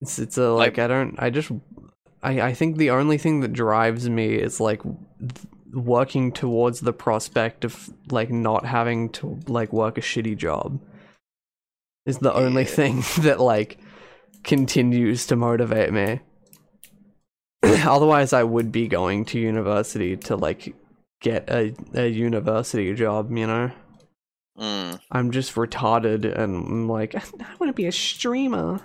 It's 0.00 0.18
it's 0.20 0.38
a 0.38 0.50
like, 0.50 0.78
I 0.78 0.86
don't 0.86 1.16
I 1.18 1.30
just 1.30 1.50
I 2.22 2.40
I 2.40 2.54
think 2.54 2.76
the 2.76 2.90
only 2.90 3.18
thing 3.18 3.40
that 3.40 3.52
drives 3.52 4.08
me 4.08 4.34
is 4.34 4.60
like 4.60 4.82
th- 4.82 5.46
working 5.72 6.30
towards 6.32 6.80
the 6.80 6.92
prospect 6.92 7.64
of 7.64 7.90
like 8.10 8.30
not 8.30 8.64
having 8.64 9.08
to 9.10 9.40
like 9.48 9.72
work 9.72 9.98
a 9.98 10.00
shitty 10.00 10.36
job 10.36 10.80
is 12.06 12.18
the 12.18 12.34
only 12.34 12.64
thing 12.64 13.02
that 13.20 13.40
like 13.40 13.78
continues 14.42 15.26
to 15.26 15.36
motivate 15.36 15.92
me. 15.92 16.20
Otherwise 17.62 18.32
I 18.32 18.42
would 18.42 18.72
be 18.72 18.88
going 18.88 19.24
to 19.26 19.38
university 19.38 20.16
to 20.16 20.36
like 20.36 20.74
get 21.20 21.48
a 21.48 21.74
a 21.94 22.08
university 22.08 22.92
job, 22.94 23.30
you 23.36 23.46
know. 23.46 23.70
Mm. 24.58 25.00
I'm 25.10 25.30
just 25.30 25.54
retarded 25.54 26.24
and 26.24 26.56
I'm 26.56 26.88
like 26.88 27.14
I 27.40 27.54
want 27.58 27.70
to 27.70 27.72
be 27.72 27.86
a 27.86 27.92
streamer. 27.92 28.80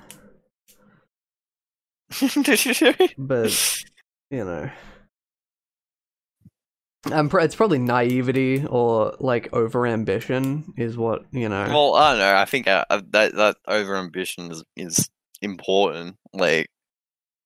but 3.18 3.84
you 4.30 4.45
know 4.45 4.70
Pr- 7.04 7.39
it's 7.39 7.56
probably 7.56 7.80
naivety 7.80 8.66
or 8.66 9.16
like 9.20 9.54
over 9.54 9.86
ambition 9.86 10.74
is 10.78 10.98
what 10.98 11.26
you 11.32 11.48
know 11.48 11.66
well, 11.70 11.95
I 11.95 12.12
don't 12.12 12.20
know. 12.20 12.36
I 12.36 12.45
think 12.45 12.68
uh, 12.68 12.86
uh, 12.89 13.02
that 13.12 13.36
that 13.36 13.58
over 13.68 13.95
ambition 13.98 14.52
is 14.52 14.64
is 14.76 15.10
important, 15.41 16.16
like 16.34 16.68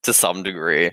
to 0.03 0.13
some 0.13 0.43
degree. 0.43 0.91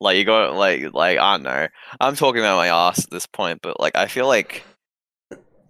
Like 0.00 0.16
you 0.16 0.24
got 0.24 0.54
like 0.54 0.92
like 0.92 1.18
I 1.18 1.34
don't 1.34 1.44
know. 1.44 1.68
I'm 2.00 2.16
talking 2.16 2.40
about 2.40 2.56
my 2.56 2.68
ass 2.68 3.04
at 3.04 3.10
this 3.10 3.26
point, 3.26 3.60
but 3.62 3.80
like 3.80 3.96
I 3.96 4.06
feel 4.06 4.26
like 4.26 4.62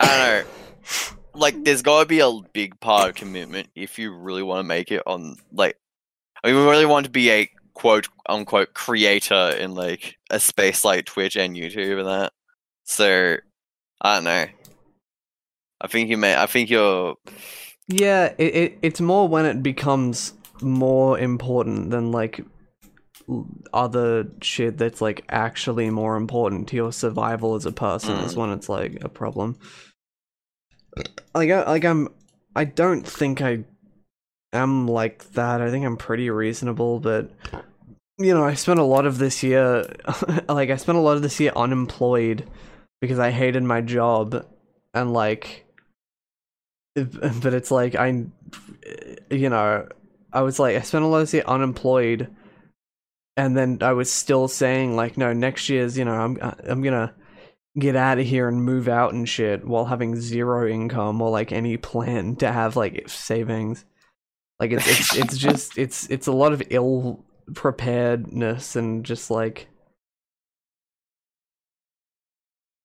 I 0.01 0.07
don't 0.07 0.47
know. 0.47 0.51
Like 1.37 1.64
there's 1.64 1.83
got 1.83 2.01
to 2.01 2.07
be 2.07 2.20
a 2.20 2.31
big 2.53 2.79
part 2.81 3.11
of 3.11 3.14
commitment 3.16 3.68
if 3.75 3.99
you 3.99 4.14
really 4.14 4.43
want 4.43 4.61
to 4.61 4.68
make 4.68 4.91
it 4.91 5.03
on 5.07 5.37
like. 5.53 5.77
I 6.43 6.49
mean, 6.49 6.57
we 6.57 6.70
really 6.70 6.87
want 6.87 7.05
to 7.05 7.11
be 7.11 7.31
a 7.31 7.49
quote 7.75 8.09
unquote 8.29 8.75
creator 8.75 9.51
in 9.59 9.75
like 9.75 10.16
a 10.31 10.41
space 10.41 10.85
like 10.85 11.05
Twitch 11.07 11.37
and 11.37 11.57
YouTube 11.57 11.99
and 11.99 12.09
that. 12.09 12.33
So 12.85 13.37
I 14.01 14.14
don't 14.16 14.25
know. 14.25 14.47
I 15.81 15.87
think 15.89 16.09
you 16.09 16.16
may. 16.16 16.37
I 16.37 16.47
think 16.47 16.70
you're. 16.70 17.16
yeah 17.89 18.33
it, 18.39 18.55
it 18.55 18.79
it's 18.83 19.01
more 19.01 19.29
when 19.29 19.45
it 19.45 19.62
becomes 19.62 20.33
more 20.62 21.18
important 21.18 21.91
than 21.91 22.11
like 22.12 22.41
other 23.72 24.27
shit 24.43 24.77
that's 24.79 25.01
like 25.01 25.25
actually 25.31 25.89
more 25.91 26.16
important 26.16 26.68
to 26.68 26.77
your 26.77 26.93
survival 26.93 27.55
as 27.55 27.64
a 27.66 27.72
person 27.72 28.16
is 28.18 28.35
Mm. 28.35 28.37
when 28.37 28.51
it's 28.51 28.68
like 28.68 29.03
a 29.03 29.09
problem 29.09 29.59
like 31.35 31.51
I, 31.51 31.64
like 31.70 31.85
I'm 31.85 32.09
I 32.55 32.64
don't 32.64 33.07
think 33.07 33.41
I 33.41 33.64
am 34.55 34.88
like 34.88 35.32
that. 35.32 35.61
I 35.61 35.70
think 35.70 35.84
I'm 35.84 35.96
pretty 35.96 36.30
reasonable, 36.30 37.00
but 37.00 37.30
you 38.18 38.32
know, 38.32 38.44
I 38.44 38.55
spent 38.55 38.80
a 38.80 38.84
lot 38.84 39.07
of 39.07 39.18
this 39.18 39.42
year 39.42 39.84
like 40.48 40.70
I 40.70 40.76
spent 40.76 40.98
a 40.98 41.00
lot 41.00 41.16
of 41.16 41.22
this 41.22 41.40
year 41.40 41.52
unemployed 41.55 42.48
because 43.00 43.18
I 43.18 43.30
hated 43.30 43.62
my 43.62 43.80
job 43.80 44.46
and 44.94 45.12
like 45.12 45.66
but 46.94 47.55
it's 47.55 47.70
like 47.70 47.94
I 47.96 48.24
you 49.30 49.48
know, 49.48 49.88
I 50.32 50.42
was 50.42 50.59
like 50.59 50.76
I 50.76 50.80
spent 50.80 51.05
a 51.05 51.09
lot 51.09 51.18
of 51.18 51.22
this 51.22 51.34
year 51.34 51.44
unemployed 51.46 52.30
and 53.36 53.57
then 53.57 53.78
I 53.82 53.92
was 53.92 54.12
still 54.12 54.48
saying 54.48 54.96
like 54.96 55.18
no, 55.18 55.32
next 55.32 55.68
year's, 55.68 55.98
you 55.98 56.05
know, 56.05 56.14
I'm 56.14 56.38
I'm 56.40 56.82
going 56.82 56.92
to 56.92 57.12
get 57.78 57.96
out 57.96 58.18
of 58.18 58.26
here 58.26 58.48
and 58.48 58.64
move 58.64 58.88
out 58.88 59.12
and 59.12 59.28
shit 59.28 59.66
while 59.66 59.86
having 59.86 60.16
zero 60.16 60.68
income 60.68 61.20
or 61.20 61.30
like 61.30 61.50
any 61.50 61.76
plan 61.76 62.36
to 62.36 62.52
have 62.52 62.76
like 62.76 63.09
savings. 63.09 63.84
Like 64.61 64.72
it's 64.72 64.86
it's 64.86 65.14
it's 65.18 65.38
just 65.38 65.78
it's 65.78 66.09
it's 66.11 66.26
a 66.26 66.32
lot 66.32 66.52
of 66.52 66.62
ill 66.70 67.24
preparedness 67.55 68.76
and 68.76 69.05
just 69.05 69.30
like 69.30 69.68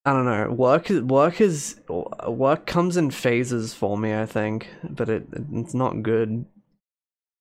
I 0.05 0.13
don't 0.13 0.25
know. 0.25 0.51
Work 0.51 0.89
work 0.89 1.41
is 1.41 1.79
work 2.27 2.65
comes 2.65 2.97
in 2.97 3.11
phases 3.11 3.73
for 3.73 3.97
me, 3.97 4.15
I 4.15 4.25
think, 4.25 4.67
but 4.83 5.09
it 5.09 5.27
it's 5.53 5.73
not 5.73 6.01
good 6.01 6.45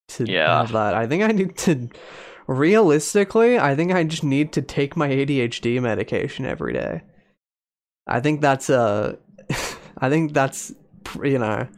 to 0.09 0.27
Yeah. 0.27 0.59
have 0.59 0.73
that. 0.73 0.95
I 0.95 1.07
think 1.07 1.23
I 1.23 1.29
need 1.29 1.57
to 1.59 1.89
realistically, 2.47 3.59
I 3.59 3.75
think 3.77 3.93
I 3.93 4.05
just 4.05 4.25
need 4.25 4.53
to 4.55 4.63
take 4.63 4.97
my 4.97 5.09
ADHD 5.09 5.81
medication 5.81 6.45
every 6.47 6.73
day. 6.73 7.03
I 8.07 8.21
think 8.21 8.41
that's 8.41 8.69
uh 8.71 9.17
I 9.99 10.09
think 10.09 10.33
that's 10.33 10.73
you 11.23 11.39
know 11.39 11.69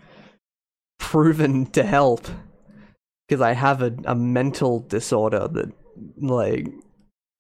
proven 1.00 1.66
to 1.66 1.82
help 1.82 2.28
because 3.26 3.40
I 3.40 3.52
have 3.52 3.82
a, 3.82 3.92
a 4.04 4.14
mental 4.14 4.80
disorder 4.80 5.48
that 5.48 5.72
like 6.18 6.68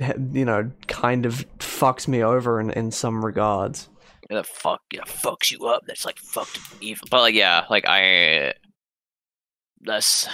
you 0.00 0.44
know 0.44 0.72
kind 0.88 1.26
of 1.26 1.46
fucks 1.58 2.08
me 2.08 2.24
over 2.24 2.58
in, 2.60 2.70
in 2.70 2.90
some 2.90 3.24
regards. 3.24 3.88
That 4.28 4.46
fuck 4.46 4.82
yeah, 4.92 5.02
fucks 5.02 5.50
you 5.50 5.66
up. 5.66 5.84
That's 5.86 6.04
like 6.04 6.18
fucked 6.18 6.58
evil. 6.80 7.06
But 7.10 7.20
like 7.20 7.34
yeah, 7.34 7.66
like 7.70 7.84
I. 7.86 8.54
That's 9.82 10.28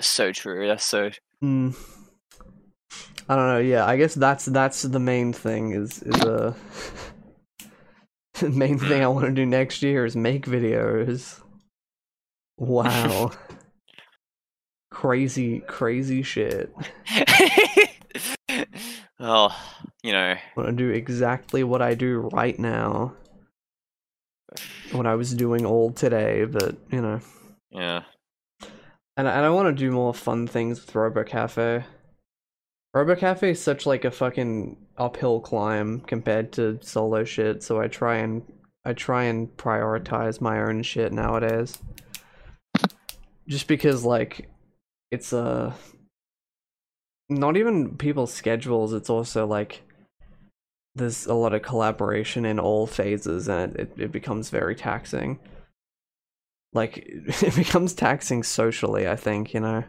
so 0.00 0.32
true. 0.32 0.68
That's 0.68 0.84
so. 0.84 1.10
Mm. 1.42 1.76
I 3.28 3.36
don't 3.36 3.48
know. 3.48 3.58
Yeah, 3.58 3.86
I 3.86 3.96
guess 3.96 4.14
that's 4.14 4.46
that's 4.46 4.82
the 4.82 4.98
main 4.98 5.32
thing. 5.32 5.72
Is 5.72 6.02
is 6.02 6.22
a 6.22 6.56
the 8.40 8.50
main 8.50 8.78
thing 8.78 9.02
I 9.02 9.08
want 9.08 9.26
to 9.26 9.32
do 9.32 9.46
next 9.46 9.82
year 9.82 10.06
is 10.06 10.16
make 10.16 10.46
videos. 10.46 11.41
Wow. 12.62 13.32
crazy, 14.92 15.58
crazy 15.66 16.22
shit. 16.22 16.72
oh, 19.18 19.56
you 20.04 20.12
know. 20.12 20.36
I 20.36 20.40
want 20.56 20.68
to 20.68 20.72
do 20.72 20.90
exactly 20.90 21.64
what 21.64 21.82
I 21.82 21.94
do 21.94 22.30
right 22.32 22.56
now. 22.56 23.14
What 24.92 25.08
I 25.08 25.16
was 25.16 25.34
doing 25.34 25.66
all 25.66 25.90
today, 25.90 26.44
but 26.44 26.76
you 26.92 27.02
know. 27.02 27.20
Yeah. 27.72 28.02
and 29.16 29.26
and 29.26 29.44
I 29.44 29.50
want 29.50 29.66
to 29.66 29.72
do 29.84 29.90
more 29.90 30.14
fun 30.14 30.46
things 30.46 30.80
with 30.80 30.94
Robo 30.94 31.24
Cafe. 31.24 31.82
Robo 32.94 33.16
Cafe 33.16 33.50
is 33.50 33.60
such 33.60 33.86
like 33.86 34.04
a 34.04 34.12
fucking 34.12 34.76
uphill 34.96 35.40
climb 35.40 35.98
compared 36.02 36.52
to 36.52 36.78
solo 36.80 37.24
shit, 37.24 37.64
so 37.64 37.80
I 37.80 37.88
try 37.88 38.18
and 38.18 38.44
I 38.84 38.92
try 38.92 39.24
and 39.24 39.48
prioritize 39.56 40.40
my 40.40 40.60
own 40.62 40.84
shit 40.84 41.12
nowadays. 41.12 41.76
Just 43.48 43.66
because 43.66 44.04
like 44.04 44.48
it's 45.10 45.32
uh 45.32 45.72
not 47.28 47.56
even 47.56 47.96
people's 47.96 48.32
schedules, 48.32 48.92
it's 48.92 49.10
also 49.10 49.46
like 49.46 49.82
there's 50.94 51.26
a 51.26 51.34
lot 51.34 51.54
of 51.54 51.62
collaboration 51.62 52.44
in 52.44 52.58
all 52.58 52.86
phases 52.86 53.48
and 53.48 53.74
it, 53.76 53.92
it 53.96 54.12
becomes 54.12 54.50
very 54.50 54.74
taxing. 54.74 55.38
Like 56.72 57.04
it 57.06 57.54
becomes 57.56 57.94
taxing 57.94 58.42
socially, 58.42 59.08
I 59.08 59.16
think, 59.16 59.54
you 59.54 59.60
know. 59.60 59.84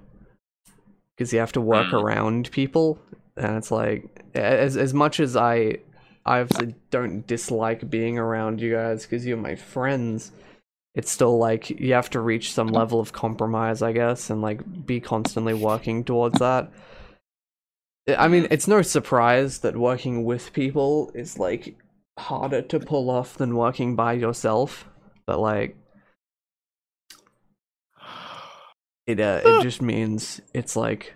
Because 1.15 1.31
you 1.31 1.39
have 1.39 1.51
to 1.53 1.61
work 1.61 1.87
Mm. 1.87 2.01
around 2.01 2.51
people 2.51 2.99
and 3.37 3.57
it's 3.57 3.71
like 3.71 4.23
as 4.33 4.77
as 4.77 4.93
much 4.93 5.19
as 5.19 5.35
I 5.35 5.77
I 6.25 6.39
obviously 6.39 6.75
don't 6.89 7.27
dislike 7.27 7.89
being 7.89 8.17
around 8.17 8.61
you 8.61 8.71
guys 8.73 9.03
because 9.03 9.25
you're 9.25 9.37
my 9.37 9.55
friends. 9.55 10.31
It's 10.95 11.11
still 11.11 11.37
like 11.37 11.69
you 11.69 11.93
have 11.93 12.09
to 12.11 12.19
reach 12.19 12.53
some 12.53 12.67
level 12.67 12.99
of 12.99 13.13
compromise, 13.13 13.81
I 13.81 13.93
guess, 13.93 14.29
and 14.29 14.41
like 14.41 14.85
be 14.85 14.99
constantly 14.99 15.53
working 15.53 16.03
towards 16.03 16.39
that. 16.39 16.71
I 18.07 18.27
mean, 18.27 18.47
it's 18.51 18.67
no 18.67 18.81
surprise 18.81 19.59
that 19.59 19.77
working 19.77 20.23
with 20.23 20.53
people 20.53 21.11
is 21.15 21.39
like 21.39 21.75
harder 22.19 22.61
to 22.61 22.79
pull 22.79 23.09
off 23.09 23.37
than 23.37 23.55
working 23.55 23.95
by 23.95 24.13
yourself, 24.13 24.87
but 25.25 25.39
like 25.39 25.75
it 29.07 29.19
uh, 29.19 29.41
it 29.43 29.63
just 29.63 29.81
means 29.81 30.41
it's 30.53 30.75
like 30.75 31.13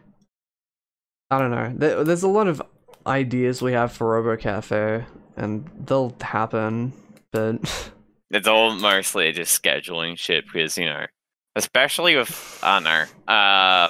I 1.30 1.40
don't 1.40 1.52
know. 1.52 2.04
There's 2.04 2.24
a 2.24 2.28
lot 2.28 2.48
of 2.48 2.62
ideas 3.06 3.62
we 3.62 3.74
have 3.74 3.92
for 3.92 4.08
Robo 4.08 4.38
Cafe, 4.42 5.06
and 5.36 5.70
they'll 5.86 6.16
happen, 6.22 6.94
but 7.32 7.92
It's 8.32 8.48
all 8.48 8.76
mostly 8.76 9.32
just 9.32 9.62
scheduling 9.62 10.18
shit 10.18 10.46
because 10.46 10.78
you 10.78 10.86
know, 10.86 11.06
especially 11.56 12.16
with 12.16 12.60
I 12.64 12.76
don't 12.80 12.84
know, 12.84 13.34
uh, 13.34 13.90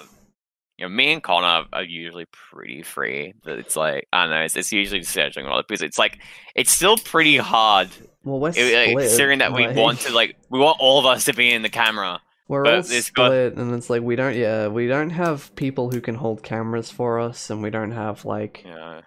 you 0.78 0.86
know, 0.86 0.90
me 0.90 1.12
and 1.14 1.24
Connor 1.24 1.66
are 1.74 1.84
usually 1.84 2.26
pretty 2.32 2.84
free. 2.84 3.34
But 3.44 3.60
it's 3.60 3.76
like 3.76 4.08
I 4.14 4.24
don't 4.24 4.32
know, 4.32 4.42
it's, 4.42 4.56
it's 4.56 4.72
usually 4.72 5.00
just 5.02 5.16
scheduling 5.16 5.48
all 5.50 5.62
because 5.68 5.82
it's 5.82 5.98
like 5.98 6.20
it's 6.56 6.72
still 6.72 6.98
pretty 6.98 7.38
hard. 7.38 7.90
well, 8.24 8.40
we're 8.40 8.50
It, 8.56 8.74
like, 8.76 8.90
split. 8.92 9.08
considering 9.08 9.40
that 9.40 9.54
we 9.54 9.66
like- 9.68 9.76
want 9.76 10.00
to 10.02 10.14
like 10.14 10.36
we 10.50 10.60
want 10.60 10.78
all 10.80 11.00
of 11.00 11.06
us 11.06 11.26
to 11.26 11.34
be 11.34 11.52
in 11.52 11.62
the 11.64 11.70
camera. 11.70 12.22
We're 12.50 12.64
But 12.64 12.74
all 12.74 12.80
it's 12.80 13.10
got- 13.10 13.26
split, 13.30 13.56
and 13.56 13.74
it's 13.74 13.90
like 13.90 14.04
we 14.04 14.16
don't. 14.16 14.36
Yeah, 14.36 14.68
we 14.68 14.88
don't 14.88 15.10
have 15.10 15.54
people 15.56 15.90
who 15.92 16.00
can 16.00 16.16
hold 16.16 16.44
cameras 16.44 16.90
for 16.92 17.20
us, 17.20 17.50
and 17.50 17.62
we 17.64 17.70
don't 17.72 17.92
have 17.92 18.24
like 18.24 18.64
know, 18.64 19.02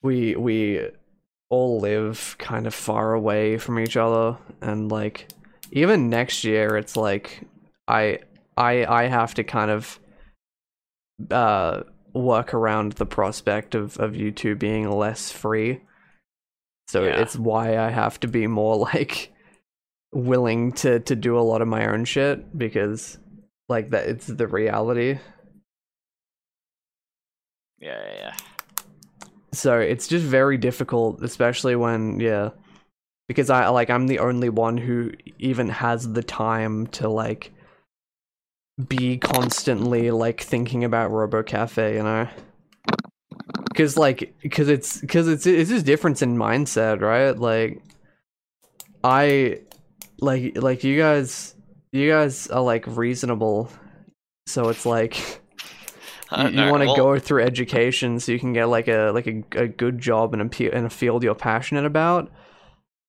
we 0.00 0.34
we 0.36 0.88
all 1.54 1.78
live 1.80 2.36
kind 2.38 2.66
of 2.66 2.74
far 2.74 3.14
away 3.14 3.58
from 3.58 3.78
each 3.78 3.96
other, 3.96 4.36
and 4.60 4.90
like 4.90 5.28
even 5.70 6.10
next 6.10 6.44
year, 6.44 6.76
it's 6.76 6.96
like 6.96 7.42
I 7.88 8.18
I 8.56 8.84
I 9.02 9.02
have 9.08 9.34
to 9.34 9.44
kind 9.44 9.70
of 9.70 9.98
uh 11.30 11.82
work 12.12 12.54
around 12.54 12.92
the 12.92 13.06
prospect 13.06 13.74
of 13.74 13.96
of 13.98 14.16
you 14.16 14.30
two 14.32 14.54
being 14.56 14.90
less 14.90 15.30
free. 15.30 15.80
So 16.88 17.04
Yeah. 17.04 17.20
it's 17.22 17.36
why 17.36 17.78
I 17.78 17.90
have 17.90 18.18
to 18.20 18.28
be 18.28 18.46
more 18.46 18.76
like 18.94 19.32
willing 20.12 20.72
to 20.82 21.00
to 21.00 21.14
do 21.16 21.38
a 21.38 21.46
lot 21.50 21.62
of 21.62 21.68
my 21.68 21.86
own 21.86 22.04
shit 22.04 22.56
because 22.56 23.18
like 23.68 23.90
that 23.90 24.08
it's 24.08 24.26
the 24.26 24.46
reality. 24.46 25.18
yeah, 27.78 28.00
yeah, 28.06 28.14
yeah. 28.18 28.36
So 29.54 29.78
it's 29.78 30.08
just 30.08 30.24
very 30.24 30.58
difficult, 30.58 31.22
especially 31.22 31.76
when 31.76 32.20
yeah, 32.20 32.50
because 33.28 33.50
I 33.50 33.68
like 33.68 33.90
I'm 33.90 34.06
the 34.06 34.18
only 34.18 34.48
one 34.48 34.76
who 34.76 35.12
even 35.38 35.68
has 35.68 36.12
the 36.12 36.22
time 36.22 36.86
to 36.88 37.08
like 37.08 37.52
be 38.88 39.18
constantly 39.18 40.10
like 40.10 40.40
thinking 40.40 40.84
about 40.84 41.10
Robo 41.10 41.42
Cafe, 41.42 41.94
you 41.94 42.02
know. 42.02 42.28
Cause 43.74 43.96
like, 43.96 44.34
cause 44.50 44.68
it's, 44.68 45.00
cause 45.06 45.26
it's, 45.28 45.46
it's 45.46 45.70
just 45.70 45.86
difference 45.86 46.22
in 46.22 46.36
mindset, 46.36 47.00
right? 47.00 47.36
Like, 47.36 47.82
I, 49.02 49.60
like, 50.20 50.56
like 50.56 50.84
you 50.84 50.96
guys, 50.96 51.54
you 51.92 52.08
guys 52.08 52.46
are 52.48 52.62
like 52.62 52.86
reasonable, 52.86 53.68
so 54.46 54.68
it's 54.68 54.86
like, 54.86 55.40
you, 56.32 56.48
you 56.48 56.70
want 56.70 56.82
to 56.82 56.86
well, 56.86 56.96
go 56.96 57.18
through 57.18 57.42
education 57.42 58.18
so 58.20 58.32
you 58.32 58.38
can 58.38 58.52
get 58.52 58.66
like 58.66 58.88
a 58.88 59.10
like 59.12 59.26
a, 59.26 59.42
a 59.56 59.68
good 59.68 59.98
job 59.98 60.34
in 60.34 60.40
a 60.40 60.62
in 60.64 60.84
a 60.84 60.90
field 60.90 61.22
you're 61.22 61.34
passionate 61.34 61.84
about. 61.84 62.30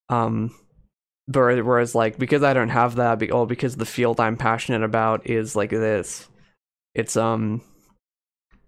Um 0.09 0.53
but 1.27 1.63
whereas 1.65 1.95
like 1.95 2.17
because 2.17 2.43
i 2.43 2.53
don't 2.53 2.69
have 2.69 2.95
that 2.95 3.19
be- 3.19 3.31
or 3.31 3.47
because 3.47 3.75
the 3.77 3.85
field 3.85 4.19
i'm 4.19 4.37
passionate 4.37 4.83
about 4.83 5.27
is 5.27 5.55
like 5.55 5.71
this 5.71 6.27
it's 6.93 7.17
um 7.17 7.61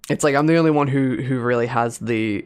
it's 0.10 0.24
like 0.24 0.36
i'm 0.36 0.48
the 0.48 0.58
only 0.58 0.72
one 0.72 0.88
who 0.88 1.18
who 1.18 1.40
really 1.40 1.68
has 1.68 2.00
the 2.00 2.46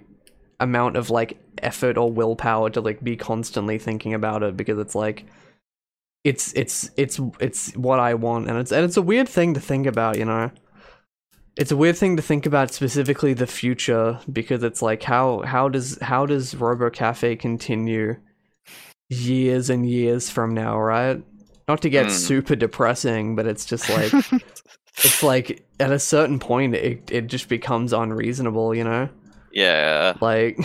amount 0.60 0.97
of 0.97 1.10
like 1.10 1.38
effort 1.60 1.97
or 1.97 2.12
willpower 2.12 2.70
to 2.70 2.82
like 2.82 3.04
be 3.04 3.16
constantly 3.16 3.78
thinking 3.78 4.14
about 4.14 4.43
it 4.43 4.58
because 4.58 4.78
it's 4.78 4.95
like 4.95 5.26
it's 6.24 6.54
it's 6.54 6.91
it's 6.97 7.20
it's 7.39 7.76
what 7.76 7.99
i 7.99 8.14
want 8.14 8.47
and 8.47 8.58
it's 8.58 8.72
and 8.72 8.84
it's 8.86 8.97
a 8.97 9.02
weird 9.02 9.28
thing 9.28 9.54
to 9.54 9.60
think 9.60 9.88
about 9.88 10.18
you 10.18 10.26
know 10.26 10.52
it's 11.62 11.72
a 11.72 11.78
weird 11.78 11.95
thing 11.95 12.16
to 12.18 12.24
think 12.24 12.45
about 12.47 12.72
specifically 12.74 13.34
the 13.34 13.45
future 13.45 14.20
because 14.32 14.64
it's 14.64 14.82
like 14.82 15.03
how 15.03 15.41
how 15.45 15.70
does 15.70 15.97
how 16.01 16.26
does 16.26 16.55
Robo 16.55 16.89
Cafe 16.89 17.36
continue 17.36 18.16
years 19.09 19.70
and 19.70 19.88
years 19.88 20.30
from 20.30 20.53
now, 20.53 20.80
right? 20.80 21.22
Not 21.68 21.82
to 21.84 21.89
get 21.89 22.05
Hmm. 22.07 22.12
super 22.12 22.55
depressing, 22.55 23.36
but 23.36 23.45
it's 23.45 23.66
just 23.66 23.89
like 23.89 24.12
it's 25.03 25.22
like 25.24 25.64
at 25.80 25.91
a 25.91 25.99
certain 25.99 26.39
point 26.39 26.74
it 26.76 27.12
it 27.12 27.28
just 27.28 27.47
becomes 27.47 27.93
unreasonable, 27.93 28.74
you 28.76 28.84
know? 28.84 29.09
yeah. 29.53 30.16
Like 30.22 30.57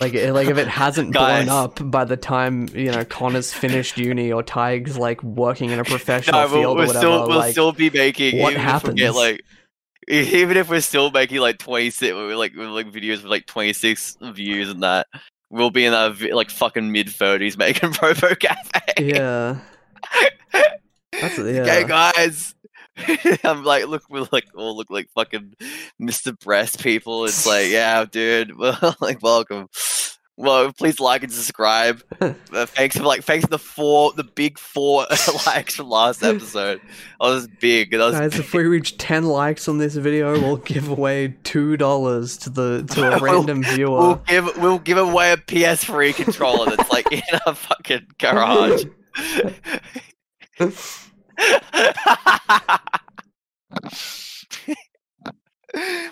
like 0.00 0.14
like 0.14 0.48
if 0.48 0.58
it 0.58 0.68
hasn't 0.68 1.12
blown 1.18 1.48
up 1.48 1.78
by 1.90 2.04
the 2.04 2.16
time, 2.16 2.68
you 2.74 2.90
know, 2.90 3.04
Connor's 3.04 3.52
finished 3.52 3.98
uni 3.98 4.32
or 4.32 4.42
Tig's 4.42 4.96
like 4.98 5.22
working 5.22 5.70
in 5.70 5.78
a 5.78 5.84
professional 5.94 6.40
No, 6.42 6.48
field 6.48 6.78
we'll, 6.78 6.90
or 6.90 6.92
watill 6.94 6.98
still 6.98 7.28
we'll 7.28 7.38
like 7.38 7.52
still 7.52 7.72
be 7.72 7.90
making 7.90 8.38
what 8.40 8.52
even 8.52 8.62
if 8.62 8.66
we 8.84 9.00
happens? 9.02 9.14
like 9.16 9.34
e- 9.40 9.44
even 10.08 10.56
if 10.56 10.68
we're 10.68 10.80
still 10.80 11.10
making 11.10 11.38
like 11.38 11.58
twenty 11.58 11.90
six 11.90 12.14
like 12.14 12.54
like 12.56 12.92
videos 12.92 13.22
with 13.22 13.26
like 13.26 13.46
twenty 13.46 13.72
six 13.72 14.16
views 14.20 14.68
and 14.70 14.82
that 14.82 15.06
we'll 15.50 15.70
be 15.70 15.84
in 15.84 15.92
vi- 16.14 16.32
like 16.32 16.50
fucking 16.50 16.90
mid 16.90 17.08
thirties 17.08 17.56
making 17.56 17.94
Robo 18.02 18.34
Cafe. 18.34 18.80
Yeah. 18.98 19.58
That's 21.20 21.38
yeah. 21.38 21.62
Okay, 21.62 21.84
guys. 21.84 22.54
I'm 23.42 23.64
like, 23.64 23.86
look, 23.86 24.04
we 24.08 24.24
like 24.30 24.46
all 24.54 24.76
look 24.76 24.88
like 24.88 25.08
fucking 25.14 25.54
Mr. 26.00 26.38
Breast 26.38 26.82
people. 26.82 27.24
It's 27.24 27.46
like, 27.46 27.68
yeah, 27.68 28.04
dude. 28.04 28.56
Well, 28.56 28.96
like, 29.00 29.22
welcome. 29.22 29.68
Well, 30.36 30.72
please 30.72 30.98
like 30.98 31.22
and 31.22 31.32
subscribe. 31.32 32.02
Uh, 32.54 32.66
thanks 32.66 32.96
for 32.96 33.02
like, 33.02 33.22
thanks 33.24 33.44
for 33.44 33.50
the 33.50 33.58
four, 33.58 34.12
the 34.12 34.22
big 34.22 34.58
four 34.58 35.06
likes 35.46 35.74
from 35.74 35.88
last 35.88 36.22
episode. 36.22 36.80
That 37.20 37.26
was 37.26 37.48
big. 37.60 37.90
That 37.90 37.98
was 37.98 38.14
Guys, 38.14 38.38
if 38.38 38.52
we 38.54 38.62
reach 38.64 38.96
ten 38.96 39.24
likes 39.24 39.66
on 39.68 39.78
this 39.78 39.96
video, 39.96 40.32
we'll 40.40 40.58
give 40.58 40.88
away 40.88 41.34
two 41.42 41.76
dollars 41.76 42.36
to 42.38 42.50
the 42.50 42.84
to 42.92 43.08
a 43.08 43.10
We'll- 43.20 43.20
random 43.20 43.60
We'll 43.62 43.74
viewer. 43.74 44.20
give 44.26 44.56
we'll 44.58 44.78
give 44.78 44.98
away 44.98 45.32
a 45.32 45.36
PS3 45.36 46.14
controller 46.14 46.76
that's 46.76 46.90
like 46.92 47.10
in 47.12 47.22
a 47.46 47.54
fucking 47.54 48.06
garage. 48.18 48.84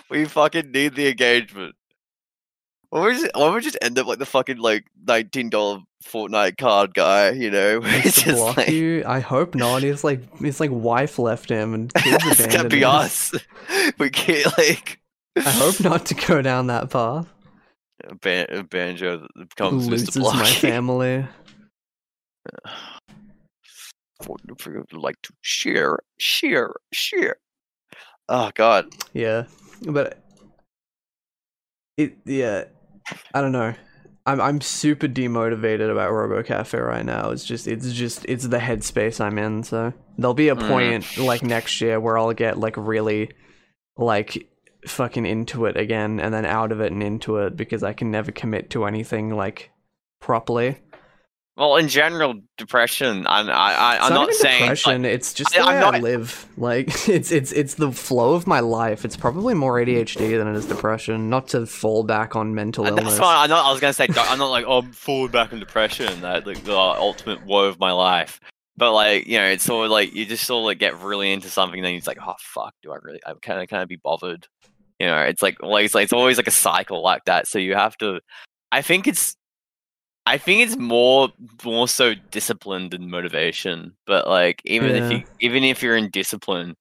we 0.09 0.25
fucking 0.25 0.71
need 0.71 0.95
the 0.95 1.07
engagement. 1.09 1.75
Or 2.93 3.07
we 3.07 3.13
just, 3.13 3.31
or 3.33 3.51
we 3.53 3.61
just 3.61 3.77
end 3.81 3.97
up 3.97 4.05
like 4.05 4.19
the 4.19 4.25
fucking 4.25 4.57
like 4.57 4.85
nineteen 5.07 5.49
dollar 5.49 5.79
Fortnite 6.05 6.59
card 6.59 6.93
guy, 6.93 7.31
you 7.31 7.49
know? 7.49 7.81
It's 7.83 8.21
just 8.21 8.37
block 8.37 8.57
like 8.57 8.69
you? 8.69 9.03
I 9.07 9.19
hope 9.19 9.55
not. 9.55 9.81
He's 9.81 10.03
like 10.03 10.37
his 10.37 10.59
like 10.59 10.69
wife 10.71 11.17
left 11.17 11.49
him 11.49 11.73
and 11.73 11.91
kids 11.95 12.23
it's 12.39 12.55
gonna 12.55 12.69
be 12.69 12.85
us. 12.85 13.33
We 13.97 14.11
can't 14.11 14.55
like 14.59 14.99
I 15.35 15.41
hope 15.41 15.79
not 15.79 16.05
to 16.07 16.13
go 16.13 16.43
down 16.43 16.67
that 16.67 16.91
path. 16.91 17.27
Ban- 18.21 18.67
banjo 18.69 19.25
becomes 19.35 19.87
Mr. 19.87 19.89
Loses 19.89 20.17
my 20.17 20.45
family. 20.45 21.25
Like 24.93 25.21
to 25.23 25.33
share, 25.41 25.99
share, 26.17 26.75
share. 26.93 27.37
Oh 28.29 28.51
god. 28.55 28.85
Yeah, 29.11 29.45
but 29.81 30.23
it 31.97 32.17
yeah, 32.25 32.65
I 33.33 33.41
don't 33.41 33.51
know. 33.51 33.73
I'm 34.25 34.39
I'm 34.39 34.61
super 34.61 35.07
demotivated 35.07 35.91
about 35.91 36.11
RoboCafe 36.11 36.81
right 36.81 37.05
now. 37.05 37.31
It's 37.31 37.43
just 37.43 37.67
it's 37.67 37.91
just 37.91 38.25
it's 38.27 38.47
the 38.47 38.57
headspace 38.57 39.19
I'm 39.19 39.37
in. 39.37 39.63
So 39.63 39.93
there'll 40.17 40.33
be 40.33 40.49
a 40.49 40.55
Mm. 40.55 40.67
point 40.67 41.17
like 41.17 41.43
next 41.43 41.81
year 41.81 41.99
where 41.99 42.17
I'll 42.17 42.33
get 42.33 42.57
like 42.57 42.75
really 42.77 43.31
like 43.97 44.47
fucking 44.87 45.25
into 45.25 45.65
it 45.65 45.75
again 45.77 46.19
and 46.19 46.33
then 46.33 46.45
out 46.45 46.71
of 46.71 46.79
it 46.81 46.91
and 46.91 47.03
into 47.03 47.37
it 47.37 47.55
because 47.57 47.83
I 47.83 47.93
can 47.93 48.11
never 48.11 48.31
commit 48.31 48.69
to 48.71 48.85
anything 48.85 49.35
like 49.35 49.71
properly. 50.21 50.77
Well, 51.55 51.75
in 51.75 51.87
general, 51.87 52.41
depression. 52.57 53.27
I'm 53.27 53.47
I, 53.47 53.53
I, 53.53 53.97
I'm 54.01 54.13
not 54.13 54.23
even 54.23 54.33
saying. 54.35 54.61
like- 54.61 54.77
depression. 54.77 55.05
it's 55.05 55.33
just 55.35 55.55
I- 55.55 55.61
the 55.61 55.67
way 55.67 55.73
I'm 55.77 55.83
I 55.83 55.91
not- 55.91 56.01
live. 56.01 56.47
Like 56.57 56.87
it's 57.07 57.31
it's 57.31 57.51
it's 57.51 57.75
the 57.75 57.91
flow 57.91 58.33
of 58.33 58.47
my 58.47 58.59
life. 58.59 59.05
It's 59.05 59.15
probably 59.15 59.53
more 59.53 59.75
ADHD 59.75 60.37
than 60.37 60.47
it 60.47 60.55
is 60.55 60.65
depression. 60.65 61.29
Not 61.29 61.47
to 61.49 61.65
fall 61.67 62.03
back 62.03 62.35
on 62.35 62.55
mental 62.55 62.85
uh, 62.85 62.87
And 62.87 62.97
illness. 62.97 63.13
That's 63.13 63.21
why 63.23 63.35
I. 63.35 63.45
I 63.45 63.71
was 63.71 63.79
gonna 63.79 63.93
say 63.93 64.07
I'm 64.17 64.39
not 64.39 64.49
like 64.49 64.65
oh, 64.67 64.79
I'm 64.79 64.91
falling 64.93 65.31
back 65.31 65.53
on 65.53 65.59
depression. 65.59 66.21
That 66.21 66.47
like 66.47 66.63
the 66.63 66.75
ultimate 66.75 67.45
woe 67.45 67.65
of 67.65 67.79
my 67.79 67.91
life. 67.91 68.39
But 68.75 68.93
like 68.93 69.27
you 69.27 69.37
know, 69.37 69.45
it's 69.45 69.63
sort 69.63 69.85
of 69.85 69.91
like 69.91 70.15
you 70.15 70.25
just 70.25 70.45
sort 70.45 70.61
of 70.61 70.65
like 70.65 70.79
get 70.79 70.97
really 71.01 71.31
into 71.31 71.49
something, 71.49 71.77
and 71.79 71.85
then 71.85 71.93
it's 71.93 72.07
like, 72.07 72.17
oh 72.25 72.33
fuck, 72.39 72.73
do 72.81 72.91
I 72.91 72.97
really? 73.03 73.19
I 73.27 73.33
can 73.39 73.57
I 73.59 73.67
can 73.67 73.77
I 73.77 73.85
be 73.85 73.97
bothered? 73.97 74.47
You 74.99 75.05
know, 75.05 75.19
it's 75.19 75.43
like 75.43 75.61
like 75.61 75.85
it's 75.85 75.93
like 75.93 76.05
it's 76.05 76.13
always 76.13 76.37
like 76.37 76.47
a 76.47 76.51
cycle 76.51 77.03
like 77.03 77.25
that. 77.25 77.45
So 77.47 77.59
you 77.59 77.75
have 77.75 77.95
to. 77.99 78.21
I 78.71 78.81
think 78.81 79.05
it's. 79.07 79.35
I 80.25 80.37
think 80.37 80.61
it's 80.61 80.77
more 80.77 81.29
more 81.63 81.87
so 81.87 82.13
discipline 82.31 82.89
than 82.89 83.09
motivation. 83.09 83.93
But 84.05 84.27
like 84.27 84.61
even 84.65 84.95
if 84.95 85.11
you 85.11 85.23
even 85.39 85.63
if 85.63 85.83
you're 85.83 85.97
in 85.97 86.09
discipline, 86.09 86.75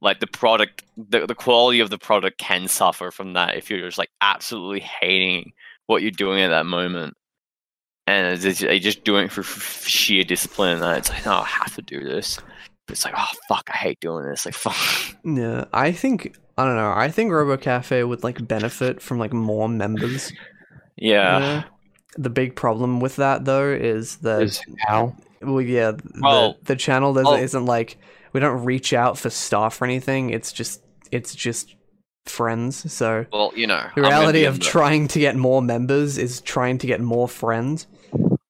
like 0.00 0.20
the 0.20 0.26
product 0.26 0.84
the, 0.96 1.26
the 1.26 1.34
quality 1.34 1.80
of 1.80 1.90
the 1.90 1.98
product 1.98 2.38
can 2.38 2.68
suffer 2.68 3.10
from 3.10 3.32
that 3.34 3.56
if 3.56 3.70
you're 3.70 3.80
just 3.80 3.98
like 3.98 4.10
absolutely 4.20 4.80
hating 4.80 5.52
what 5.86 6.02
you're 6.02 6.10
doing 6.10 6.40
at 6.40 6.48
that 6.48 6.66
moment 6.66 7.14
and 8.06 8.26
it's 8.34 8.42
just, 8.42 8.60
you're 8.60 8.78
just 8.78 9.04
doing 9.04 9.24
it 9.24 9.32
for, 9.32 9.42
for 9.42 9.88
sheer 9.88 10.22
discipline 10.24 10.82
and 10.82 10.98
it's 10.98 11.10
like 11.10 11.24
no 11.24 11.32
i 11.38 11.44
have 11.44 11.74
to 11.74 11.82
do 11.82 12.04
this 12.04 12.38
it's 12.88 13.04
like 13.04 13.14
oh 13.16 13.30
fuck 13.48 13.68
i 13.72 13.76
hate 13.76 13.98
doing 14.00 14.24
this 14.24 14.44
like 14.46 14.54
fuck 14.66 14.76
Yeah, 15.24 15.64
I 15.72 15.92
think 15.92 16.36
I 16.58 16.64
don't 16.64 16.76
know. 16.76 16.92
I 16.96 17.10
think 17.10 17.32
RoboCafe 17.32 18.08
would 18.08 18.22
like 18.24 18.46
benefit 18.48 19.02
from 19.02 19.18
like 19.18 19.32
more 19.32 19.68
members. 19.68 20.32
yeah 20.96 21.38
Yeah. 21.40 21.64
The 22.18 22.30
big 22.30 22.56
problem 22.56 23.00
with 23.00 23.16
that 23.16 23.44
though 23.44 23.70
is 23.70 24.16
that 24.18 24.42
Is 24.42 24.60
how? 24.86 25.14
well, 25.42 25.60
yeah, 25.60 25.92
the, 25.92 26.02
Well- 26.20 26.56
the 26.64 26.76
channel 26.76 27.12
doesn't 27.14 27.30
well- 27.30 27.42
isn't 27.42 27.66
like 27.66 27.98
we 28.32 28.40
don't 28.40 28.64
reach 28.64 28.92
out 28.92 29.18
for 29.18 29.30
staff 29.30 29.80
or 29.80 29.84
anything. 29.84 30.30
It's 30.30 30.52
just 30.52 30.82
it's 31.10 31.34
just 31.34 31.74
friends. 32.26 32.92
So 32.92 33.26
well 33.32 33.52
you 33.54 33.66
know 33.66 33.86
the 33.94 34.02
reality 34.02 34.44
of 34.44 34.60
trying 34.60 35.08
to 35.08 35.18
get 35.18 35.36
more 35.36 35.62
members 35.62 36.18
is 36.18 36.40
trying 36.40 36.78
to 36.78 36.86
get 36.86 37.00
more 37.00 37.28
friends. 37.28 37.86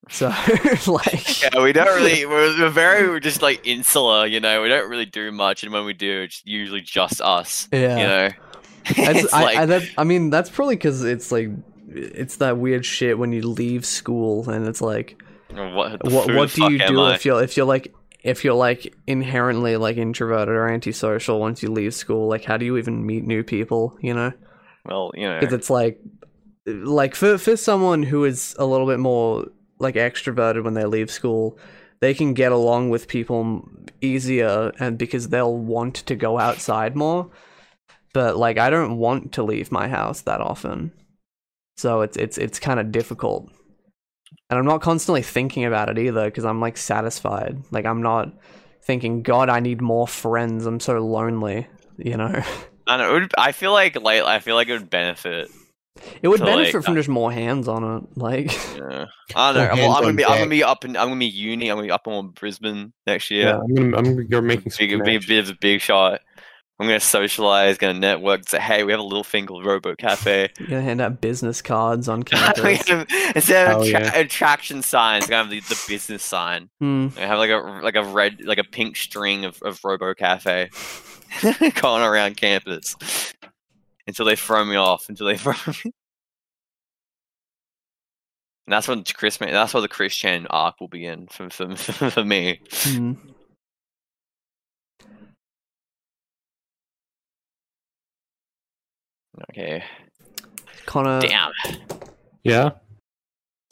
So 0.09 0.29
like 0.87 1.43
yeah, 1.43 1.61
we 1.61 1.73
don't 1.73 1.89
really. 1.97 2.25
We're, 2.27 2.57
we're 2.59 2.71
very. 2.71 3.09
We're 3.09 3.19
just 3.21 3.43
like 3.43 3.67
insular, 3.67 4.27
you 4.27 4.39
know. 4.39 4.63
We 4.63 4.69
don't 4.69 4.89
really 4.89 5.05
do 5.05 5.33
much, 5.33 5.65
and 5.65 5.73
when 5.73 5.85
we 5.85 5.95
do, 5.95 6.23
it's 6.23 6.43
usually 6.45 6.81
just 6.81 7.21
us. 7.21 7.69
Yeah. 7.73 7.99
You 7.99 8.07
know. 8.07 8.29
That's, 9.05 9.25
it's 9.25 9.33
I, 9.33 9.43
like, 9.43 9.57
I, 9.59 9.67
that, 9.67 9.83
I 9.99 10.05
mean, 10.05 10.31
that's 10.31 10.49
probably 10.49 10.77
because 10.77 11.03
it's 11.03 11.33
like, 11.33 11.49
it's 11.97 12.37
that 12.37 12.59
weird 12.59 12.85
shit 12.85 13.19
when 13.19 13.33
you 13.33 13.43
leave 13.43 13.85
school 13.85 14.49
and 14.49 14.67
it's 14.67 14.81
like, 14.81 15.23
what, 15.51 16.05
what 16.05 16.35
what 16.35 16.53
do 16.53 16.73
you 16.73 16.79
do 16.79 17.01
I? 17.01 17.15
if 17.15 17.25
you're 17.25 17.43
if 17.43 17.57
you're 17.57 17.67
like 17.67 17.95
if 18.23 18.45
you're 18.45 18.55
like 18.55 18.95
inherently 19.07 19.77
like 19.77 19.97
introverted 19.97 20.55
or 20.55 20.69
antisocial 20.69 21.41
once 21.41 21.63
you 21.63 21.71
leave 21.71 21.95
school? 21.95 22.29
Like, 22.29 22.45
how 22.45 22.57
do 22.57 22.65
you 22.65 22.77
even 22.77 23.07
meet 23.07 23.25
new 23.25 23.43
people? 23.43 23.97
You 24.01 24.15
know, 24.15 24.33
Well, 24.85 25.13
you 25.15 25.29
know. 25.29 25.41
because 25.41 25.55
it's 25.55 25.71
like, 25.71 26.01
like 26.67 27.15
for 27.15 27.39
for 27.39 27.57
someone 27.57 28.03
who 28.03 28.25
is 28.25 28.55
a 28.59 28.67
little 28.67 28.87
bit 28.87 28.99
more 28.99 29.47
like 29.79 29.95
extroverted 29.95 30.65
when 30.65 30.75
they 30.75 30.85
leave 30.85 31.11
school. 31.11 31.59
They 32.01 32.13
can 32.13 32.35
get 32.35 32.53
along 32.53 32.91
with 32.91 33.09
people 33.09 33.67
easier, 34.03 34.71
and 34.79 34.99
because 34.99 35.31
they'll 35.31 35.57
want 35.57 35.95
to 35.95 36.15
go 36.15 36.39
outside 36.39 36.95
more 36.95 37.31
but 38.17 38.39
like 38.39 38.57
I 38.57 38.71
don't 38.71 38.97
want 38.97 39.33
to 39.33 39.43
leave 39.43 39.71
my 39.71 39.89
house 39.89 40.23
that 40.23 40.41
often. 40.41 40.91
So 41.77 42.01
it's 42.01 42.17
it's 42.17 42.39
it's 42.39 42.59
kind 42.59 42.81
of 42.81 42.91
difficult. 42.91 43.51
And 44.49 44.59
I'm 44.59 44.65
not 44.65 44.81
constantly 44.81 45.23
thinking 45.23 45.65
about 45.65 45.89
it 45.89 45.99
either 45.99 46.25
because 46.27 46.45
I'm 46.45 46.61
like 46.61 46.77
satisfied. 46.77 47.59
Like 47.71 47.85
I'm 47.85 48.03
not 48.03 48.33
thinking 48.83 49.23
god 49.23 49.51
I 49.51 49.61
need 49.61 49.81
more 49.81 50.07
friends. 50.07 50.67
I'm 50.67 50.81
so 50.81 50.99
lonely, 50.99 51.67
you 51.99 52.17
know. 52.17 52.43
I 52.87 52.97
know. 52.97 53.11
It 53.11 53.21
would, 53.21 53.33
I 53.37 53.53
feel 53.53 53.73
like 53.73 54.01
like 54.01 54.23
I 54.23 54.39
feel 54.39 54.55
like 54.55 54.69
it 54.69 54.73
would 54.73 54.91
benefit. 54.91 55.51
It 56.23 56.29
would 56.29 56.39
So, 56.39 56.45
like, 56.45 56.57
benefit 56.57 56.85
from 56.85 56.95
just 56.95 57.09
more 57.09 57.33
hands 57.33 57.69
on 57.69 57.83
it. 57.83 58.19
Like 58.19 58.53
Yeah. 58.77 59.07
I 59.35 59.53
don't 59.53 59.69
know. 59.69 59.77
More 59.77 59.89
Well, 59.89 59.97
I'm 59.97 60.03
gonna 60.03 60.15
be. 60.15 60.25
I'm 60.25 60.39
gonna 60.39 60.51
be 60.51 60.63
up 60.63 60.85
in. 60.85 60.97
I'm 60.97 61.09
gonna 61.09 61.21
be 61.21 61.27
uni. 61.27 61.71
I'm 61.71 61.77
gonna 61.77 61.89
be 61.89 61.93
up 61.93 62.07
in 62.07 62.29
Brisbane 62.29 62.93
next 63.07 63.31
year. 63.31 63.47
Yeah, 63.47 63.53
year. 63.53 63.63
I'm 63.63 63.75
gonna, 63.75 63.97
I'm 63.97 64.05
gonna 64.05 64.25
go 64.25 64.41
making 64.41 64.73
some 64.73 64.87
Big, 64.87 65.05
be 65.05 65.17
a 65.17 65.21
bit 65.21 65.45
of 65.45 65.51
a 65.51 65.59
big 65.61 65.81
shot. 65.81 66.21
I'm 66.79 66.87
gonna 66.87 67.01
socialize. 67.01 67.79
Gonna 67.79 67.99
network. 67.99 68.49
Say, 68.49 68.61
hey, 68.61 68.85
we 68.85 68.93
have 68.93 69.01
a 69.01 69.05
little 69.05 69.25
thing 69.25 69.47
called 69.47 69.65
Robo 69.65 69.95
Cafe. 69.95 70.51
you're 70.59 70.69
gonna 70.69 70.83
hand 70.83 71.01
out 71.01 71.21
business 71.23 71.63
cards 71.63 72.07
on 72.09 72.19
We 72.21 72.25
campus. 72.25 72.89
have- 72.89 73.07
Instead 73.35 73.67
of 73.67 73.73
Hell 73.73 73.83
attra- 73.85 74.01
yeah. 74.01 74.21
attraction 74.21 74.83
signs, 74.83 75.25
we're 75.25 75.31
gonna 75.31 75.45
have 75.45 75.51
the, 75.51 75.61
the 75.75 75.83
business 75.89 76.23
sign. 76.23 76.69
I 76.83 77.11
have 77.17 77.39
like 77.39 77.51
a 77.51 77.81
like 77.83 77.97
a 77.97 78.05
red 78.05 78.43
like 78.45 78.59
a 78.59 78.65
pink 78.65 78.97
string 78.97 79.45
of, 79.47 79.61
of 79.63 79.81
Robo 79.85 80.13
Cafe 80.13 80.69
going 81.81 82.03
around 82.03 82.37
campus 82.37 82.95
until 84.07 84.27
they 84.27 84.37
throw 84.37 84.65
me 84.65 84.77
off. 84.77 85.09
Until 85.09 85.27
they 85.29 85.37
throw 85.39 85.55
me. 85.67 85.93
And 88.67 88.73
that's 88.73 88.89
when 88.89 89.03
Chris. 89.05 89.37
That's 89.39 89.73
where 89.73 89.81
the 89.81 89.89
Chris 89.89 90.15
Chan 90.15 90.47
arc 90.51 90.81
will 90.81 90.89
begin 90.89 91.29
for 91.31 91.49
for, 91.49 91.75
for 91.77 92.25
me. 92.25 92.61
Hmm. 92.71 93.13
Okay. 99.51 99.83
Connor, 100.87 101.21
Damn. 101.21 101.53
Yeah. 102.45 102.71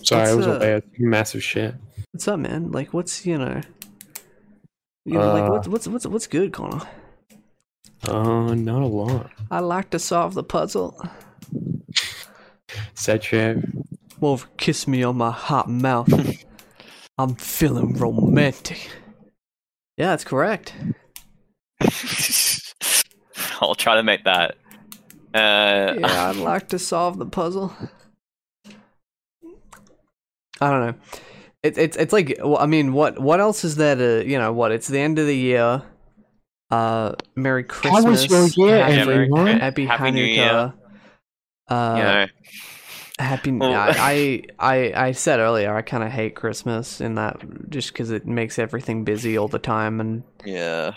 Sorry, 0.03 0.29
I 0.29 0.35
was 0.35 0.47
uh, 0.47 0.57
away. 0.57 0.83
Massive 0.99 1.43
shit. 1.43 1.75
what's 2.13 2.29
up, 2.29 2.41
man? 2.41 2.73
Like, 2.73 2.93
what's 2.93 3.25
you 3.25 3.39
know, 3.39 3.61
you 5.05 5.15
know, 5.15 5.33
like 5.33 5.45
Uh, 5.45 5.53
what's 5.53 5.69
what's 5.69 5.89
what's 5.89 6.07
what's 6.07 6.27
good, 6.27 6.53
Connor? 6.53 6.83
Uh, 8.07 8.55
not 8.55 8.83
a 8.83 8.87
lot. 8.87 9.31
I 9.51 9.61
like 9.61 9.91
to 9.91 9.99
solve 9.99 10.35
the 10.35 10.43
puzzle. 10.43 11.01
Sad 12.95 13.25
shit. 13.25 13.59
Well, 14.21 14.43
kiss 14.57 14.87
me 14.89 15.03
on 15.03 15.17
my 15.17 15.31
hot 15.31 15.69
mouth. 15.69 16.13
I'm 17.19 17.35
feeling 17.37 17.95
romantic. 17.95 18.91
Yeah, 19.97 20.09
that's 20.09 20.25
correct. 20.25 20.75
I'll 23.61 23.77
try 23.77 23.95
to 23.95 24.03
make 24.03 24.25
that. 24.25 24.57
Uh, 25.35 25.97
Yeah, 25.99 26.29
I'd 26.31 26.37
like 26.37 26.69
to 26.69 26.79
solve 26.79 27.19
the 27.19 27.27
puzzle. 27.27 27.75
I 30.61 30.71
don't 30.71 30.87
know. 30.87 30.95
It's 31.63 31.79
it's 31.79 31.97
it's 31.97 32.13
like 32.13 32.39
I 32.45 32.67
mean, 32.67 32.93
what 32.93 33.19
what 33.19 33.41
else 33.41 33.65
is 33.65 33.77
there 33.77 33.97
to 33.97 34.25
you 34.29 34.39
know? 34.39 34.53
What 34.53 34.71
it's 34.73 34.87
the 34.89 35.01
end 35.01 35.19
of 35.19 35.27
the 35.27 35.37
year. 35.37 35.83
Uh, 36.71 37.15
Merry 37.37 37.65
How 37.83 38.03
was 38.03 38.27
Christmas. 38.27 38.57
your 38.57 38.69
year, 38.69 38.85
Happy, 38.85 38.99
everyone? 39.13 39.47
Happy, 39.47 39.87
Happy 39.87 40.11
New 40.11 40.25
Hanukkah. 40.27 40.35
Year. 40.35 40.75
Uh, 41.69 41.95
you 41.97 42.03
know, 42.03 42.27
Happy. 43.19 43.53
Well- 43.53 43.73
I, 43.75 43.95
I 43.99 44.43
I 44.95 45.07
I 45.09 45.13
said 45.13 45.41
earlier 45.41 45.75
I 45.75 45.83
kind 45.83 46.03
of 46.05 46.11
hate 46.11 46.35
Christmas 46.35 47.01
in 47.01 47.15
that 47.17 47.41
just 47.71 47.93
because 47.93 48.11
it 48.11 48.27
makes 48.27 48.59
everything 48.59 49.05
busy 49.05 49.37
all 49.39 49.49
the 49.49 49.59
time, 49.59 50.01
and 50.01 50.23
yeah. 50.45 50.95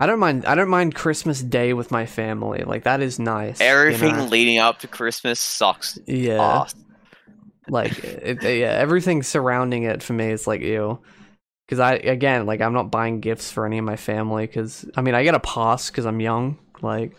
I 0.00 0.06
don't 0.06 0.18
mind. 0.18 0.46
I 0.46 0.54
don't 0.54 0.70
mind 0.70 0.94
Christmas 0.94 1.42
Day 1.42 1.74
with 1.74 1.90
my 1.90 2.06
family. 2.06 2.62
Like 2.64 2.84
that 2.84 3.00
is 3.02 3.18
nice. 3.18 3.60
you 3.60 3.66
Everything 3.66 4.16
know? 4.16 4.24
leading 4.24 4.58
up 4.58 4.78
to 4.80 4.86
Christmas 4.88 5.38
sucks. 5.38 5.98
Yeah. 6.06 6.42
ass. 6.42 6.74
Like 7.68 8.02
it, 8.02 8.42
it- 8.42 8.58
yeah, 8.60 8.70
everything 8.72 9.22
surrounding 9.22 9.82
it 9.84 10.02
for 10.02 10.14
me 10.14 10.30
is 10.30 10.46
like 10.46 10.62
ew. 10.62 10.98
Because 11.66 11.78
I 11.80 11.94
again 11.94 12.46
like 12.46 12.60
I'm 12.60 12.72
not 12.72 12.90
buying 12.90 13.20
gifts 13.20 13.52
for 13.52 13.64
any 13.66 13.78
of 13.78 13.84
my 13.84 13.96
family 13.96 14.46
because 14.46 14.84
I 14.96 15.02
mean 15.02 15.14
I 15.14 15.22
get 15.22 15.34
a 15.36 15.40
pass 15.40 15.90
because 15.90 16.06
I'm 16.06 16.18
young. 16.20 16.58
Like 16.82 17.12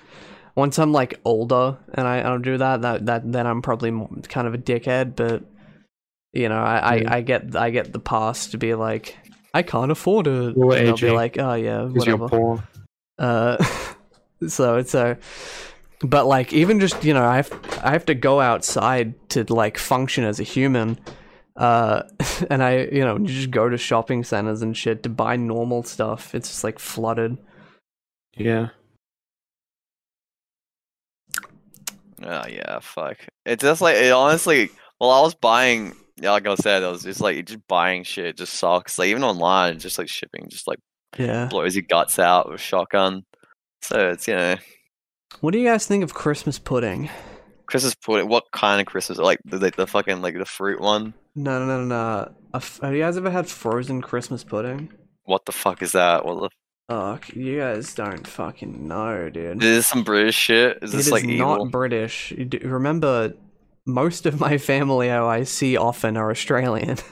once 0.56 0.78
I'm 0.80 0.92
like 0.92 1.20
older 1.24 1.78
and 1.94 2.06
I, 2.08 2.20
I 2.20 2.24
don't 2.24 2.42
do 2.42 2.58
that, 2.58 2.82
that 2.82 3.06
that 3.06 3.32
then 3.32 3.48
I'm 3.48 3.62
probably 3.62 3.92
kind 4.28 4.48
of 4.48 4.54
a 4.54 4.58
dickhead. 4.58 5.16
But 5.16 5.44
you 6.34 6.50
know 6.50 6.60
I, 6.60 6.96
Yeah. 6.96 7.12
I 7.14 7.18
I 7.18 7.22
get 7.22 7.56
I 7.56 7.70
get 7.70 7.94
the 7.94 8.00
pass 8.00 8.48
to 8.48 8.58
be 8.58 8.74
like 8.74 9.18
I 9.54 9.62
can't 9.64 9.92
afford 9.92 10.28
it. 10.28 10.58
Well, 10.58 10.78
and 10.78 10.88
they'll 10.88 10.98
be 10.98 11.12
like 11.12 11.38
oh 11.38 11.54
yeah 11.54 11.84
Because 11.84 12.06
you're 12.08 12.18
whatever. 12.18 12.40
poor. 12.58 12.64
Uh, 13.22 13.64
so 14.48 14.78
it's 14.78 14.96
a, 14.96 15.18
but 16.02 16.26
like 16.26 16.52
even 16.54 16.80
just 16.80 17.04
you 17.04 17.14
know 17.14 17.24
I 17.24 17.36
have 17.38 17.80
I 17.84 17.92
have 17.92 18.06
to 18.08 18.16
go 18.16 18.42
outside 18.42 19.14
to 19.30 19.44
like 19.54 19.78
function 19.78 20.24
as 20.24 20.40
a 20.40 20.44
human, 20.44 21.00
uh, 21.56 22.04
and 22.50 22.64
I 22.64 22.86
you 22.86 23.06
know 23.06 23.18
you 23.18 23.28
just 23.28 23.52
go 23.52 23.70
to 23.70 23.78
shopping 23.78 24.24
centers 24.24 24.64
and 24.64 24.76
shit 24.76 25.04
to 25.04 25.10
buy 25.10 25.36
normal 25.36 25.84
stuff. 25.84 26.34
It's 26.34 26.50
just 26.50 26.64
like 26.64 26.80
flooded. 26.80 27.38
Yeah. 28.36 28.70
Oh 32.24 32.48
yeah, 32.48 32.80
fuck. 32.80 33.18
It's 33.46 33.64
just 33.64 33.82
like 33.82 33.96
it 33.98 34.12
honestly 34.12 34.70
Well, 35.00 35.12
I 35.12 35.22
was 35.22 35.36
buying. 35.36 35.96
Yeah, 36.18 36.32
like 36.32 36.48
I 36.48 36.56
said, 36.56 36.84
I 36.84 36.90
was 36.90 37.04
just 37.04 37.22
like 37.22 37.46
just 37.46 37.68
buying 37.68 38.04
shit. 38.04 38.38
Just 38.38 38.54
sucks. 38.54 39.00
Like 39.00 39.10
even 39.10 39.24
online, 39.24 39.80
just 39.80 39.98
like 39.98 40.10
shipping, 40.10 40.48
just 40.50 40.68
like 40.68 40.80
Yeah. 41.18 41.48
blows 41.48 41.76
your 41.76 41.84
guts 41.90 42.20
out 42.20 42.48
with 42.50 42.60
a 42.60 42.64
shotgun. 42.64 43.26
So 43.82 44.10
it's 44.12 44.28
you 44.28 44.36
know 44.36 44.56
What 45.42 45.52
do 45.52 45.60
you 45.60 45.66
guys 45.68 45.86
think 45.88 46.04
of 46.04 46.14
Christmas 46.14 46.60
pudding? 46.60 47.10
Christmas 47.66 47.96
pudding. 47.96 48.28
What 48.28 48.46
kind 48.52 48.80
of 48.82 48.88
Christmas? 48.88 49.18
Like 49.18 49.40
the 49.46 49.58
the, 49.58 49.72
the 49.72 49.88
fucking 49.88 50.22
like 50.22 50.38
the 50.38 50.46
fruit 50.46 50.80
one. 50.82 51.14
No, 51.36 51.60
no, 51.66 51.66
no, 51.66 51.86
no. 51.86 52.32
A 52.54 52.58
f- 52.58 52.80
have 52.82 52.94
you 52.94 53.00
guys 53.02 53.16
ever 53.18 53.32
had 53.32 53.48
frozen 53.48 54.02
Christmas 54.02 54.44
pudding? 54.44 54.92
What 55.24 55.46
the 55.46 55.52
fuck 55.54 55.82
is 55.82 55.94
that? 55.94 56.26
What 56.26 56.42
the? 56.42 56.50
Oh, 56.94 57.18
you 57.34 57.58
guys 57.60 57.94
don't 57.94 58.28
fucking 58.28 58.86
know, 58.90 59.30
dude. 59.30 59.64
Is 59.64 59.78
this 59.78 59.88
some 59.88 60.04
British 60.04 60.36
shit? 60.36 60.80
Is 60.82 60.94
It 60.94 60.98
this 60.98 61.06
is 61.06 61.12
like 61.14 61.24
not 61.24 61.54
evil? 61.56 61.70
British. 61.70 62.32
You 62.32 62.44
do- 62.44 62.68
Remember, 62.68 63.34
most 63.86 64.26
of 64.26 64.42
my 64.42 64.58
family 64.58 65.08
who 65.08 65.24
I 65.26 65.44
see 65.44 65.78
often 65.78 66.18
are 66.18 66.30
Australian. 66.30 66.98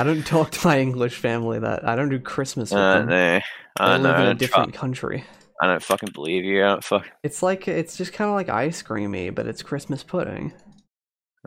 I 0.00 0.04
don't 0.04 0.26
talk 0.26 0.50
to 0.52 0.66
my 0.66 0.80
English 0.80 1.16
family 1.16 1.58
that 1.58 1.86
I 1.86 1.94
don't 1.94 2.08
do 2.08 2.18
Christmas 2.18 2.70
with 2.70 2.80
Uh, 2.80 3.02
them. 3.02 3.42
I 3.78 3.98
know. 3.98 4.02
live 4.04 4.20
in 4.20 4.26
a 4.28 4.34
different 4.34 4.72
country. 4.74 5.24
I 5.62 5.66
don't 5.66 5.82
fucking 5.82 6.12
believe 6.14 6.44
you. 6.44 6.64
I 6.64 6.68
don't 6.68 6.82
fuck. 6.84 7.06
It's 7.22 7.42
like 7.42 7.68
it's 7.68 7.96
just 7.98 8.12
kind 8.14 8.30
of 8.30 8.34
like 8.34 8.48
ice 8.48 8.80
creamy, 8.82 9.28
but 9.30 9.46
it's 9.46 9.62
Christmas 9.62 10.02
pudding. 10.02 10.52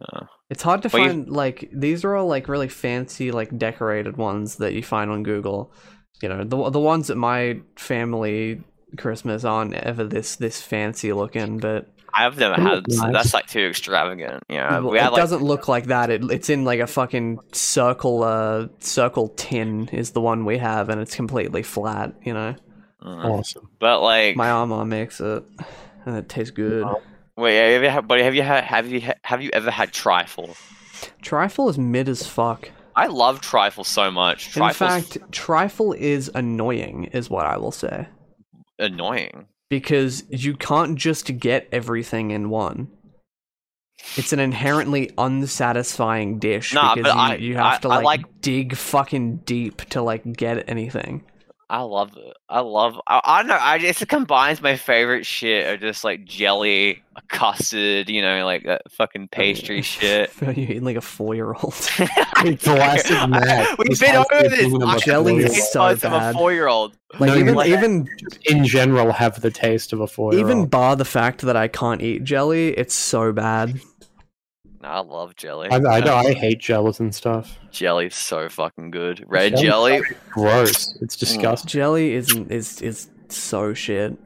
Oh. 0.01 0.28
It's 0.49 0.62
hard 0.64 0.84
to 0.84 0.89
Well, 0.93 1.01
you- 1.01 1.10
find 1.10 1.30
like 1.30 1.70
these 1.74 2.04
are 2.06 2.16
all 2.16 2.28
like 2.28 2.47
really 2.47 2.68
fancy 2.70 3.32
like 3.32 3.58
decorated 3.58 4.18
ones 4.18 4.58
that 4.58 4.74
you 4.74 4.84
find 4.84 5.10
on 5.12 5.24
Google. 5.24 5.74
You 6.22 6.30
know, 6.30 6.43
the 6.43 6.70
the 6.70 6.80
ones 6.80 7.10
at 7.10 7.18
my 7.18 7.60
family 7.76 8.62
Christmas 8.97 9.43
aren't 9.43 9.74
ever 9.74 10.04
this 10.04 10.36
this 10.36 10.62
fancy 10.62 11.12
looking, 11.12 11.58
but 11.58 11.88
I've 12.14 12.38
never 12.38 12.55
had. 12.55 12.64
look 12.76 12.88
nice. 12.88 13.14
That's 13.14 13.34
like 13.34 13.47
too 13.47 13.66
extravagant. 13.68 14.43
Yeah, 14.49 14.80
well, 14.80 14.91
we 14.91 14.99
it 14.99 15.01
had 15.01 15.11
like 15.14 15.22
doesn't 15.22 15.41
look 15.43 15.68
like 15.68 15.86
that. 15.86 16.09
It, 16.09 16.24
it's 16.32 16.49
in 16.49 16.64
like 16.64 16.80
a 16.80 16.88
fucking 16.88 17.39
circle 17.51 18.24
uh 18.24 18.68
circle 18.80 19.30
tin 19.30 19.89
is 19.91 20.11
the 20.11 20.22
one 20.22 20.45
we 20.45 20.57
have 20.57 20.89
and 20.89 21.01
it's 21.01 21.16
completely 21.16 21.64
flat, 21.64 22.14
you 22.24 22.34
know. 22.34 22.55
Mm. 23.01 23.26
Awesome. 23.26 23.70
But 23.80 24.01
like, 24.01 24.36
My 24.36 24.49
armor 24.49 24.86
makes 24.86 25.20
it 25.20 25.43
and 26.05 26.16
it 26.18 26.30
tastes 26.30 26.51
good. 26.51 26.86
wait, 27.36 27.74
have 27.74 27.84
you 27.84 27.89
had, 27.89 28.07
buddy? 28.07 28.24
Have 28.24 28.36
you 28.36 28.43
had? 28.43 28.64
Have 28.64 28.88
you 28.88 29.01
have 29.24 29.41
you 29.41 29.49
ever 29.53 29.72
had 29.72 29.91
trifle? 29.91 30.55
Trifle 31.22 31.68
is 31.70 31.78
mid 31.78 32.07
as 32.07 32.26
fuck. 32.26 32.70
I 32.95 33.07
love 33.07 33.41
trifle 33.41 33.84
so 33.84 34.11
much. 34.11 34.55
In 34.55 34.70
fact, 34.72 35.18
trifle 35.32 35.93
is 35.93 36.30
annoying, 36.36 37.05
is 37.05 37.30
what 37.30 37.45
I 37.45 37.57
will 37.57 37.72
say. 37.72 38.07
annoying. 38.78 39.47
Because 39.80 40.24
you 40.30 40.56
can't 40.56 41.00
just 41.00 41.40
get 41.40 41.68
everything 41.72 42.30
in 42.30 42.52
one. 42.52 42.90
It's 44.18 44.32
an 44.32 44.40
inherently 44.40 45.10
unsatisfying 45.18 46.38
dish 46.38 46.74
Nah, 46.76 46.94
because 46.94 47.12
you, 47.14 47.20
I- 47.20 47.36
you 47.38 47.56
have 47.56 47.66
I- 47.66 47.78
to 47.80 47.88
like, 47.88 48.04
like- 48.06 48.42
dig 48.42 48.76
fucking 48.76 49.38
deep 49.46 49.78
to 49.90 50.04
like 50.04 50.32
get 50.34 50.70
anything. 50.70 51.24
I 51.74 51.82
love 51.82 52.16
it. 52.18 52.38
I 52.48 52.60
love. 52.60 53.02
I, 53.08 53.20
I 53.24 53.42
don't 53.42 53.48
know. 53.48 53.58
I 53.60 53.80
just 53.80 54.00
it 54.04 54.08
combines 54.08 54.62
my 54.62 54.76
favorite 54.78 55.26
shit 55.26 55.74
of 55.74 55.80
just 55.80 56.04
like 56.04 56.24
jelly, 56.24 57.02
custard. 57.30 58.10
You 58.10 58.22
know, 58.22 58.46
like 58.46 58.66
that 58.66 58.84
fucking 58.92 59.24
oh, 59.24 59.28
pastry 59.32 59.82
shit. 59.82 60.32
You're 60.40 60.52
eating 60.52 60.84
like 60.84 60.98
a 60.98 61.02
four 61.02 61.34
year 61.34 61.52
old. 61.52 61.74
We've 62.44 62.62
been 62.62 62.78
over 62.78 64.50
this. 64.50 64.60
be 64.60 64.72
one 64.72 64.84
of 64.84 64.90
I 64.90 64.94
the 64.94 65.02
Jelly 65.04 65.38
is 65.38 65.72
so 65.72 65.80
buds 65.80 66.04
of 66.04 66.14
a 66.14 66.32
four-year-old. 66.34 66.96
Like 67.20 67.30
No, 67.30 67.38
even 67.38 67.56
like- 67.56 67.70
even 67.70 68.08
in 68.46 68.66
general 68.66 69.12
have 69.12 69.42
the 69.42 69.50
taste 69.50 69.94
of 69.94 70.00
a 70.00 70.06
four 70.06 70.34
year 70.34 70.42
old. 70.42 70.52
even 70.52 70.68
bar 70.68 70.96
the 70.96 71.06
fact 71.06 71.42
that 71.42 71.58
I 71.58 71.68
can't 71.70 72.04
eat 72.04 72.24
jelly, 72.24 72.70
it's 72.70 72.94
so 72.94 73.32
bad. 73.32 73.80
No, 74.84 74.90
I 74.90 75.00
love 75.00 75.38
jelly. 75.38 75.70
I, 75.72 75.78
I 75.78 76.00
know 76.02 76.16
I 76.16 76.34
hate 76.34 76.60
jellies 76.60 77.00
and 77.00 77.16
stuff. 77.16 77.58
Jelly's 77.72 78.16
so 78.16 78.50
fucking 78.50 78.92
good. 78.92 79.24
Red 79.28 79.56
Jelly's 79.56 80.02
jelly. 80.04 80.18
Gross. 80.30 80.98
It's 81.02 81.16
disgusting. 81.16 81.70
Jelly 81.70 82.14
isn't 82.14 82.52
is 82.52 82.82
is 82.82 83.08
so 83.30 83.74
shit. 83.74 84.18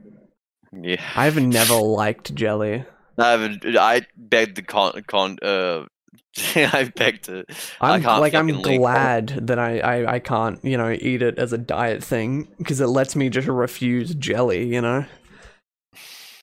Yeah. 0.74 1.02
I've 1.16 1.38
never 1.40 1.76
liked 1.76 2.34
jelly. 2.34 2.86
I 3.20 3.32
haven't. 3.32 3.66
I 3.78 4.02
begged 4.16 4.56
the 4.58 4.64
con. 4.64 5.00
con 5.06 5.38
uh, 5.44 5.86
I 6.56 6.92
begged 6.96 7.30
it. 7.30 7.46
I 7.80 7.94
I'm 7.94 8.02
can't 8.02 8.20
like 8.20 8.34
I'm 8.34 8.48
fucking 8.48 8.64
leak. 8.64 8.80
glad 8.80 9.28
that 9.48 9.60
I, 9.60 9.80
I 9.80 10.14
I 10.16 10.20
can't 10.20 10.64
you 10.66 10.76
know 10.76 10.90
eat 10.92 11.22
it 11.22 11.38
as 11.38 11.54
a 11.54 11.58
diet 11.60 12.04
thing 12.04 12.48
because 12.58 12.82
it 12.82 12.88
lets 12.88 13.16
me 13.16 13.30
just 13.30 13.48
refuse 13.48 14.16
jelly, 14.16 14.74
you 14.74 14.82
know. 14.82 15.06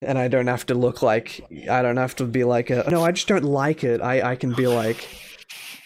And 0.02 0.18
I 0.18 0.28
don't 0.28 0.46
have 0.48 0.66
to 0.66 0.74
look 0.74 1.02
like 1.02 1.40
I 1.70 1.82
don't 1.82 1.96
have 1.96 2.16
to 2.16 2.24
be 2.24 2.44
like 2.44 2.70
a, 2.70 2.84
no, 2.90 3.02
I 3.04 3.12
just 3.12 3.28
don't 3.28 3.44
like 3.44 3.84
it. 3.84 4.00
I 4.00 4.32
I 4.32 4.36
can 4.36 4.52
be 4.54 4.66
like, 4.66 5.08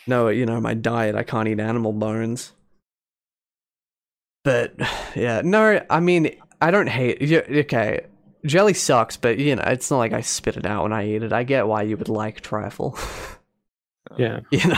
no, 0.07 0.29
you 0.29 0.47
know, 0.47 0.61
my 0.61 0.75
diet 0.75 1.15
I 1.15 1.23
can't 1.23 1.49
eat 1.49 1.61
animal 1.61 1.93
bones. 1.93 2.53
But 4.45 4.75
yeah, 5.15 5.43
no, 5.45 5.85
I 5.91 6.01
mean 6.01 6.37
I 6.61 6.71
don't 6.71 6.89
hate. 6.89 7.23
Okay, 7.33 8.07
jelly 8.47 8.75
sucks, 8.75 9.17
but 9.17 9.39
you 9.39 9.55
know 9.57 9.65
it's 9.67 9.91
not 9.91 9.99
like 9.99 10.13
I 10.13 10.23
spit 10.23 10.57
it 10.57 10.67
out 10.67 10.85
when 10.85 10.93
I 10.93 11.07
eat 11.07 11.23
it. 11.23 11.33
I 11.33 11.45
get 11.45 11.67
why 11.67 11.83
you 11.83 11.97
would 11.97 12.09
like 12.09 12.41
trifle. 12.41 12.99
Yeah. 14.17 14.41
you 14.51 14.67
know. 14.67 14.77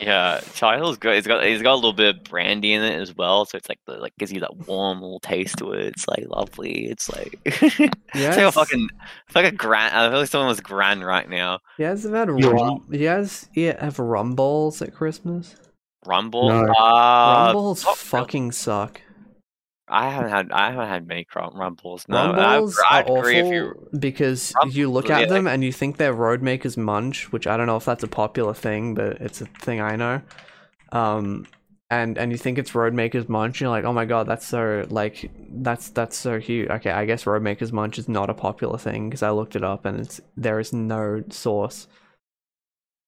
Yeah, 0.00 0.40
Child's 0.54 0.98
good. 0.98 1.16
It's 1.16 1.26
got 1.26 1.44
it's 1.44 1.62
got 1.62 1.72
a 1.72 1.76
little 1.76 1.92
bit 1.92 2.16
of 2.16 2.24
brandy 2.24 2.72
in 2.72 2.82
it 2.82 3.00
as 3.00 3.14
well, 3.16 3.46
so 3.46 3.56
it's 3.56 3.68
like 3.68 3.78
the, 3.86 3.94
like 3.94 4.14
gives 4.18 4.32
you 4.32 4.40
that 4.40 4.56
warm 4.66 5.00
little 5.00 5.20
taste 5.20 5.58
to 5.58 5.72
it. 5.72 5.86
It's 5.86 6.06
like 6.06 6.24
lovely. 6.28 6.86
It's 6.86 7.08
like 7.10 7.38
it's 7.44 7.78
like 8.14 8.38
a 8.38 8.52
fucking 8.52 8.88
it's 9.26 9.34
like 9.34 9.46
a 9.46 9.56
grand. 9.56 9.94
I 9.94 10.10
feel 10.10 10.20
like 10.20 10.28
someone 10.28 10.48
was 10.48 10.60
grand 10.60 11.04
right 11.04 11.28
now. 11.28 11.60
You 11.78 11.86
guys 11.86 12.02
have 12.02 12.12
had 12.12 12.28
You 12.28 12.50
rum? 12.50 12.86
You 12.90 12.98
guys 12.98 13.48
yeah, 13.54 13.82
have 13.82 13.98
rumbles 13.98 14.82
at 14.82 14.94
Christmas? 14.94 15.56
Rumble. 16.04 16.48
No. 16.48 16.72
Uh, 16.72 17.44
rum 17.46 17.52
balls 17.54 17.84
not 17.84 17.96
really. 17.96 18.24
fucking 18.24 18.52
suck. 18.52 19.00
I 19.88 20.08
haven't 20.10 20.30
had 20.30 20.52
I 20.52 20.70
haven't 20.70 20.88
had 20.88 21.06
many 21.06 21.24
crum- 21.24 21.54
rumbles. 21.56 22.06
No, 22.08 22.16
rum 22.16 22.38
I, 22.38 22.58
balls 22.58 22.86
I 22.90 23.02
are 23.02 23.02
agree 23.02 23.40
awful 23.40 23.40
if 23.40 23.46
you. 23.46 23.74
because 23.98 24.56
Rum- 24.56 24.70
you 24.72 24.90
look 24.90 25.10
yeah, 25.10 25.20
at 25.20 25.28
them 25.28 25.46
and 25.46 25.62
you 25.62 25.72
think 25.72 25.96
they're 25.96 26.14
Roadmaker's 26.14 26.76
Munch, 26.76 27.30
which 27.32 27.46
I 27.46 27.56
don't 27.56 27.66
know 27.66 27.76
if 27.76 27.84
that's 27.84 28.02
a 28.04 28.08
popular 28.08 28.54
thing, 28.54 28.94
but 28.94 29.20
it's 29.20 29.40
a 29.40 29.46
thing 29.46 29.80
I 29.80 29.96
know. 29.96 30.22
Um, 30.92 31.46
and 31.90 32.18
and 32.18 32.32
you 32.32 32.38
think 32.38 32.58
it's 32.58 32.72
Roadmaker's 32.72 33.28
Munch, 33.28 33.60
you're 33.60 33.70
like, 33.70 33.84
oh 33.84 33.92
my 33.92 34.04
god, 34.06 34.26
that's 34.26 34.46
so 34.46 34.84
like 34.90 35.30
that's 35.50 35.90
that's 35.90 36.16
so 36.16 36.40
huge. 36.40 36.68
Okay, 36.68 36.90
I 36.90 37.04
guess 37.04 37.24
Roadmaker's 37.24 37.72
Munch 37.72 37.98
is 37.98 38.08
not 38.08 38.28
a 38.30 38.34
popular 38.34 38.78
thing 38.78 39.08
because 39.08 39.22
I 39.22 39.30
looked 39.30 39.54
it 39.56 39.62
up 39.64 39.84
and 39.84 40.00
it's 40.00 40.20
there 40.36 40.58
is 40.58 40.72
no 40.72 41.22
source. 41.30 41.86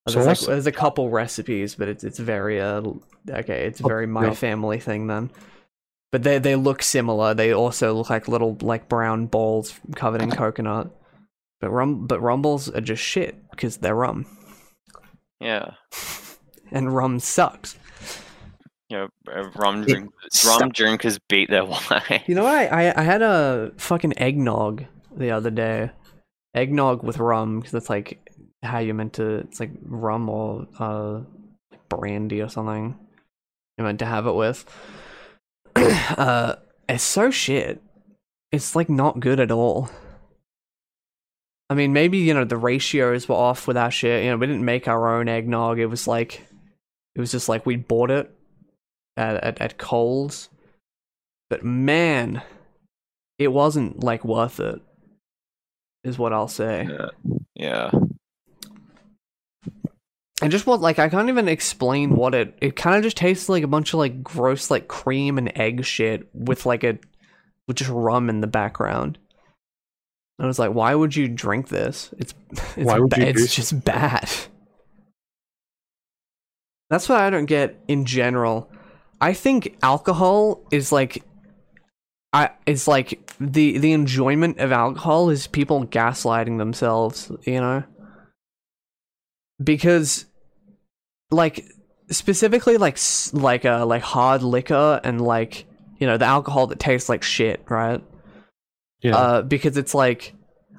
There's, 0.07 0.27
like, 0.27 0.37
Sauce? 0.39 0.47
there's 0.47 0.67
a 0.67 0.73
couple 0.73 1.11
recipes, 1.11 1.75
but 1.75 1.89
it's 1.89 2.05
it's 2.05 2.19
very 2.19 2.61
uh 2.61 2.83
okay, 3.29 3.67
it's 3.67 3.83
Oh, 3.83 3.89
very 3.89 4.07
my 4.07 4.27
yeah. 4.29 4.35
family 4.35 4.79
thing 4.81 5.07
then. 5.09 5.31
But 6.11 6.23
they 6.23 6.39
they 6.39 6.57
look 6.57 6.83
similar. 6.83 7.35
They 7.35 7.53
also 7.53 7.93
look 7.95 8.09
like 8.11 8.29
little 8.29 8.57
like 8.63 8.89
brown 8.89 9.27
balls 9.27 9.79
covered 9.95 10.23
in 10.23 10.31
coconut. 10.31 10.91
But 11.61 11.71
rum 11.71 12.07
but 12.07 12.21
rumbles 12.21 12.71
are 12.71 12.81
just 12.81 13.03
shit 13.03 13.37
because 13.51 13.79
they're 13.79 13.95
rum, 13.95 14.27
Yeah, 15.41 15.73
and 16.73 16.95
rum 16.95 17.19
sucks. 17.21 17.77
you 18.89 18.97
know, 18.97 19.09
uh, 19.31 19.51
rum 19.57 19.83
It 19.83 19.89
drink, 19.89 20.11
rum 20.47 20.71
drinkers 20.71 21.19
beat 21.29 21.51
their 21.51 21.65
wine. 21.67 22.23
You 22.27 22.37
know 22.37 22.45
what? 22.45 22.73
I, 22.73 22.89
I 22.91 23.01
I 23.01 23.03
had 23.03 23.23
a 23.23 23.73
fucking 23.77 24.19
eggnog 24.19 24.85
the 25.17 25.33
other 25.33 25.51
day, 25.51 25.91
eggnog 26.55 27.03
with 27.03 27.19
rum 27.19 27.59
because 27.59 27.73
that's 27.73 27.91
like 27.91 28.21
how 28.63 28.79
you 28.79 28.95
meant 28.95 29.15
to. 29.15 29.39
It's 29.39 29.61
like 29.61 29.73
rum 29.83 30.29
or 30.31 30.69
uh 30.79 31.23
brandy 31.91 32.41
or 32.41 32.49
something. 32.49 32.97
You 33.77 33.85
meant 33.85 33.99
to 33.99 34.07
have 34.07 34.27
it 34.27 34.35
with. 34.35 34.65
uh, 36.19 36.57
it's 36.89 37.05
so 37.05 37.31
shit. 37.31 37.83
It's 38.51 38.75
like 38.75 38.89
not 38.89 39.21
good 39.21 39.41
at 39.41 39.51
all. 39.51 39.91
I 41.71 41.75
mean, 41.75 41.93
maybe 41.93 42.19
you 42.19 42.33
know 42.33 42.45
the 42.45 42.57
ratios 42.57 43.29
were 43.29 43.35
off 43.35 43.67
with 43.67 43.77
our 43.77 43.91
shit. 43.91 44.25
You 44.25 44.31
know, 44.31 44.37
we 44.39 44.47
didn't 44.47 44.65
make 44.65 44.89
our 44.89 45.17
own 45.17 45.29
eggnog. 45.29 45.79
It 45.79 45.87
was 45.87 46.09
like, 46.09 46.47
it 47.15 47.21
was 47.21 47.31
just 47.31 47.49
like 47.49 47.67
we 47.67 47.77
bought 47.77 48.11
it 48.11 48.31
at 49.17 49.37
at, 49.45 49.61
at 49.61 49.79
Coles. 49.79 50.49
But 51.51 51.65
man, 51.65 52.43
it 53.39 53.49
wasn't 53.49 54.03
like 54.03 54.25
worth 54.25 54.61
it. 54.61 54.81
Is 56.05 56.19
what 56.19 56.33
I'll 56.33 56.49
say. 56.49 56.89
Yeah. 56.89 57.09
Yeah. 57.55 57.91
And 60.41 60.53
just 60.53 60.67
what 60.67 60.81
like 60.81 60.99
I 60.99 61.09
can't 61.09 61.29
even 61.29 61.49
explain 61.49 62.15
what 62.15 62.35
it. 62.35 62.57
It 62.61 62.77
kind 62.77 62.97
of 62.97 63.03
just 63.03 63.17
tastes 63.17 63.49
like 63.49 63.65
a 63.65 63.69
bunch 63.69 63.93
of 63.93 63.99
like 63.99 64.23
gross 64.23 64.71
like 64.71 64.87
cream 64.87 65.37
and 65.37 65.57
egg 65.59 65.85
shit 65.85 66.29
with 66.33 66.65
like 66.65 66.85
a 66.85 66.99
with 67.67 67.77
just 67.77 67.91
rum 67.91 68.31
in 68.31 68.41
the 68.41 68.47
background. 68.47 69.19
I 70.41 70.47
was 70.47 70.59
like, 70.59 70.73
why 70.73 70.95
would 70.95 71.17
you 71.17 71.29
drink 71.29 71.69
this? 71.69 72.15
It's 72.19 72.35
it's, 72.51 72.77
Why 72.77 72.99
would 72.99 73.11
ba- 73.11 73.21
you 73.21 73.27
it's 73.27 73.55
just 73.55 73.85
bad. 73.85 74.31
That's 76.91 77.09
what 77.09 77.21
I 77.21 77.31
don't 77.31 77.47
get 77.47 77.79
in 77.89 78.05
general. 78.05 78.71
I 79.21 79.35
think 79.35 79.77
alcohol 79.83 80.61
is 80.71 80.93
like 80.93 81.25
I 82.33 82.51
it's 82.67 82.87
like 82.87 83.21
the 83.41 83.79
the 83.79 83.93
enjoyment 83.93 84.59
of 84.59 84.71
alcohol 84.71 85.31
is 85.31 85.47
people 85.49 85.85
gaslighting 85.87 86.59
themselves, 86.59 87.33
you 87.45 87.61
know? 87.61 87.83
Because 89.63 90.27
like 91.31 91.65
specifically 92.11 92.77
like 92.79 92.99
like 93.33 93.65
uh 93.65 93.85
like 93.85 94.03
hard 94.03 94.43
liquor 94.43 95.01
and 95.05 95.21
like 95.21 95.67
you 95.99 96.07
know 96.07 96.17
the 96.17 96.25
alcohol 96.25 96.67
that 96.69 96.79
tastes 96.79 97.09
like 97.09 97.23
shit 97.23 97.63
right 97.69 98.03
Yeah. 99.03 99.17
uh 99.17 99.43
because 99.43 99.77
it's 99.77 99.95
like 99.95 100.35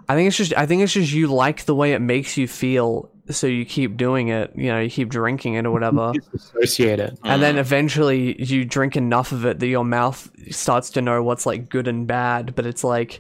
i 0.08 0.16
think 0.16 0.28
it's 0.28 0.38
just 0.38 0.54
i 0.58 0.66
think 0.66 0.82
it's 0.82 0.94
just 0.94 1.12
you 1.12 1.28
like 1.28 1.66
the 1.66 1.76
way 1.76 1.94
it 1.94 2.00
makes 2.00 2.36
you 2.38 2.48
feel 2.48 3.12
so 3.30 3.46
you 3.46 3.64
keep 3.64 3.96
doing 3.96 4.30
it 4.30 4.52
you 4.56 4.72
know 4.72 4.80
you 4.80 4.90
keep 4.90 5.10
drinking 5.10 5.54
it 5.54 5.68
or 5.68 5.72
whatever 5.72 6.14
associate 6.34 7.00
it. 7.00 7.20
and 7.24 7.44
then 7.44 7.56
Mm. 7.56 7.60
eventually 7.60 8.42
you 8.44 8.66
drink 8.66 8.96
enough 8.98 9.32
of 9.32 9.46
it 9.46 9.60
that 9.60 9.68
your 9.68 9.86
mouth 9.86 10.32
starts 10.50 10.90
to 10.92 11.02
know 11.02 11.22
what's 11.22 11.46
like 11.46 11.70
good 11.70 11.88
and 11.88 12.08
bad 12.08 12.56
but 12.56 12.66
it's 12.66 12.84
like 12.84 13.20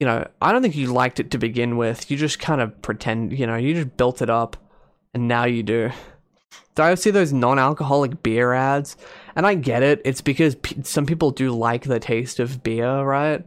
you 0.00 0.06
know 0.08 0.26
i 0.40 0.50
don't 0.50 0.62
think 0.62 0.74
you 0.74 0.92
liked 0.92 1.20
it 1.20 1.30
to 1.30 1.38
begin 1.38 1.76
with 1.76 2.10
you 2.10 2.16
just 2.16 2.40
kind 2.40 2.60
of 2.60 2.82
pretend 2.82 3.38
you 3.38 3.46
know 3.46 3.54
you 3.54 3.74
just 3.74 3.96
built 3.96 4.20
it 4.22 4.28
up 4.30 4.56
and 5.14 5.28
now 5.28 5.44
you 5.44 5.62
do. 5.62 5.90
Do 6.74 6.82
i 6.82 6.94
see 6.94 7.10
those 7.10 7.32
non-alcoholic 7.32 8.22
beer 8.22 8.52
ads? 8.54 8.96
And 9.36 9.46
i 9.46 9.54
get 9.54 9.82
it. 9.82 10.00
It's 10.04 10.20
because 10.20 10.54
p- 10.56 10.82
some 10.82 11.06
people 11.06 11.30
do 11.30 11.50
like 11.52 11.84
the 11.84 12.00
taste 12.00 12.40
of 12.40 12.62
beer 12.62 13.02
right? 13.02 13.44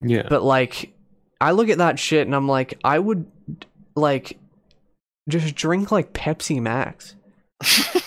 Yeah. 0.00 0.26
but 0.28 0.42
like 0.42 0.92
i 1.40 1.50
look 1.52 1.68
at 1.70 1.78
that 1.78 1.98
shit 1.98 2.26
and 2.26 2.34
i'm 2.36 2.46
like 2.46 2.78
i 2.84 2.98
would 2.98 3.24
like 3.96 4.38
just 5.28 5.54
drink 5.54 5.90
like 5.90 6.12
pepsi 6.12 6.60
max. 6.60 7.14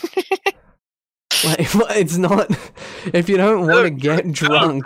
Like 1.46 1.60
it's 1.98 2.18
not 2.18 2.50
if 3.14 3.30
you 3.30 3.38
don't 3.38 3.68
want 3.68 3.84
to 3.86 3.92
get 3.92 4.32
drunk 4.32 4.86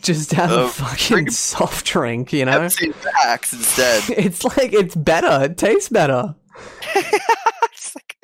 just 0.00 0.30
have 0.32 0.52
a 0.52 0.60
Uh, 0.62 0.68
fucking 0.68 1.30
soft 1.30 1.86
drink 1.86 2.32
you 2.32 2.44
know? 2.44 2.60
Pepsi 2.60 2.94
Max 3.24 3.52
instead. 3.52 4.02
it's 4.16 4.44
like 4.44 4.72
it's 4.72 4.94
better. 4.94 5.46
It 5.46 5.58
tastes 5.58 5.88
better 5.88 6.36
It's 7.74 7.94
like- 7.94 8.16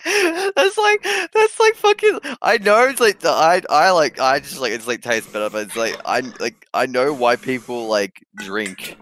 that's 0.55 0.79
like 0.79 1.03
that's 1.35 1.61
like 1.61 1.75
fucking. 1.75 2.21
I 2.41 2.59
know 2.59 2.85
it's 2.87 3.01
like 3.01 3.19
the- 3.21 3.31
I 3.31 3.63
I 3.69 3.91
like 3.91 4.21
I 4.21 4.39
just 4.41 4.61
like 4.61 4.73
it's 4.73 4.87
like 4.87 5.03
tastes 5.03 5.31
better, 5.31 5.51
but 5.51 5.67
it's 5.67 5.77
like 5.77 5.97
I 6.05 6.21
like 6.39 6.67
I 6.73 6.87
know 6.87 7.13
why 7.13 7.37
people 7.37 7.89
like 7.89 8.25
drink. 8.37 8.97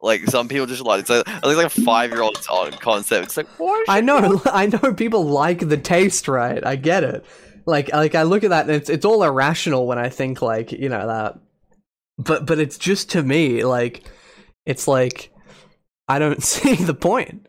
Like 0.00 0.26
some 0.28 0.46
people 0.48 0.66
just 0.66 0.82
like 0.82 1.00
it's 1.00 1.10
like, 1.10 1.26
like 1.44 1.66
a 1.66 1.68
five 1.70 2.10
year 2.12 2.22
old 2.22 2.38
concept. 2.80 3.24
It's 3.26 3.36
like 3.36 3.48
why? 3.58 3.84
i 3.88 4.00
know 4.00 4.40
i 4.46 4.66
know 4.66 4.94
people 4.94 5.24
like 5.24 5.68
the 5.68 5.76
taste 5.76 6.28
right 6.28 6.64
i 6.64 6.76
get 6.76 7.02
it 7.02 7.24
like 7.66 7.92
like 7.92 8.14
i 8.14 8.22
look 8.22 8.44
at 8.44 8.50
that 8.50 8.66
and 8.66 8.76
it's 8.76 8.88
it's 8.90 9.04
all 9.04 9.24
irrational 9.24 9.86
when 9.86 9.98
i 9.98 10.08
think 10.08 10.42
like 10.42 10.70
you 10.70 10.88
know 10.88 11.06
that 11.06 11.38
but 12.18 12.46
but 12.46 12.58
it's 12.60 12.78
just 12.78 13.10
to 13.10 13.22
me 13.22 13.64
like 13.64 14.04
it's 14.64 14.86
like 14.86 15.32
i 16.08 16.18
don't 16.20 16.42
see 16.52 16.74
the 16.76 16.94
point 16.94 17.46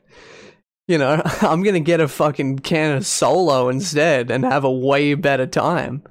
you 0.87 0.97
know 0.97 1.21
i'm 1.41 1.61
gonna 1.63 1.79
get 1.79 1.99
a 1.99 2.07
fucking 2.07 2.59
can 2.59 2.97
of 2.97 3.05
solo 3.05 3.69
instead 3.69 4.31
and 4.31 4.43
have 4.43 4.63
a 4.63 4.71
way 4.71 5.13
better 5.13 5.45
time. 5.45 6.03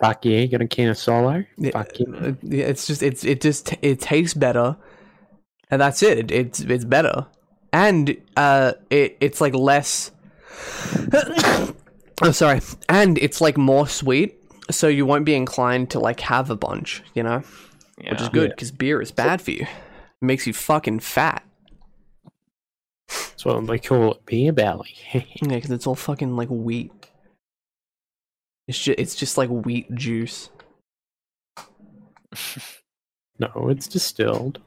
Fuck 0.00 0.26
yeah, 0.26 0.44
get 0.44 0.60
a 0.60 0.68
can 0.68 0.90
of 0.90 0.98
solo. 0.98 1.44
Yeah, 1.56 1.70
Fuck 1.70 1.98
yeah. 1.98 2.06
uh, 2.16 2.32
yeah, 2.42 2.66
it's 2.66 2.86
just 2.86 3.02
it's 3.02 3.24
it 3.24 3.40
just 3.40 3.74
it 3.80 4.00
tastes 4.00 4.34
better 4.34 4.76
and 5.70 5.80
that's 5.80 6.02
it, 6.02 6.18
it 6.18 6.30
it's 6.30 6.60
it's 6.60 6.84
better. 6.84 7.26
And 7.72 8.16
uh 8.36 8.74
it 8.90 9.16
it's 9.20 9.40
like 9.40 9.54
less 9.54 10.10
oh 12.22 12.30
sorry. 12.32 12.60
And 12.88 13.16
it's 13.18 13.40
like 13.40 13.56
more 13.56 13.88
sweet 13.88 14.38
so 14.70 14.88
you 14.88 15.06
won't 15.06 15.24
be 15.24 15.34
inclined 15.34 15.90
to 15.90 15.98
like 15.98 16.20
have 16.20 16.50
a 16.50 16.56
bunch 16.56 17.02
you 17.14 17.22
know? 17.22 17.42
Which 18.10 18.20
is 18.20 18.28
good 18.28 18.50
because 18.50 18.70
beer 18.70 19.00
is 19.00 19.10
bad 19.10 19.40
for 19.40 19.52
you. 19.52 19.62
It 19.62 20.24
makes 20.24 20.46
you 20.46 20.52
fucking 20.52 21.00
fat 21.00 21.42
That's 23.08 23.44
what 23.44 23.66
they 23.66 23.78
call 23.78 24.12
it, 24.12 24.26
beer 24.26 24.52
belly. 24.52 24.94
yeah 25.12 25.22
because 25.40 25.70
it's 25.70 25.86
all 25.86 25.94
fucking 25.94 26.36
like 26.36 26.48
wheat 26.48 26.92
it's 28.68 28.78
just 28.78 28.98
it's 28.98 29.14
just 29.14 29.38
like 29.38 29.48
wheat 29.48 29.92
juice 29.94 30.50
no, 33.38 33.68
it's 33.68 33.86
distilled. 33.88 34.60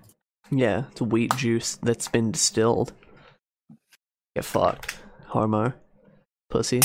Yeah, 0.51 0.85
it's 0.91 1.01
wheat 1.01 1.35
juice 1.35 1.77
that's 1.81 2.07
been 2.07 2.31
distilled. 2.31 2.93
Get 4.35 4.45
fucked. 4.45 4.97
Homo. 5.27 5.73
Pussy. 6.49 6.81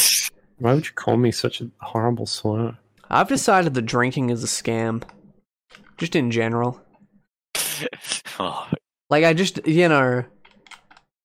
Why 0.59 0.75
would 0.75 0.87
you 0.87 0.93
call 0.93 1.17
me 1.17 1.31
such 1.33 1.61
a 1.61 1.71
horrible 1.81 2.27
slur? 2.27 2.77
I've 3.11 3.29
decided 3.29 3.75
that 3.75 3.83
drinking 3.83 4.31
is 4.31 4.45
a 4.45 4.47
scam. 4.47 5.03
Just 5.99 6.17
in 6.17 6.31
general. 6.31 6.81
Oh, 8.41 8.69
Like, 9.11 9.23
I 9.23 9.33
just, 9.33 9.65
you 9.65 9.89
know, 9.89 10.25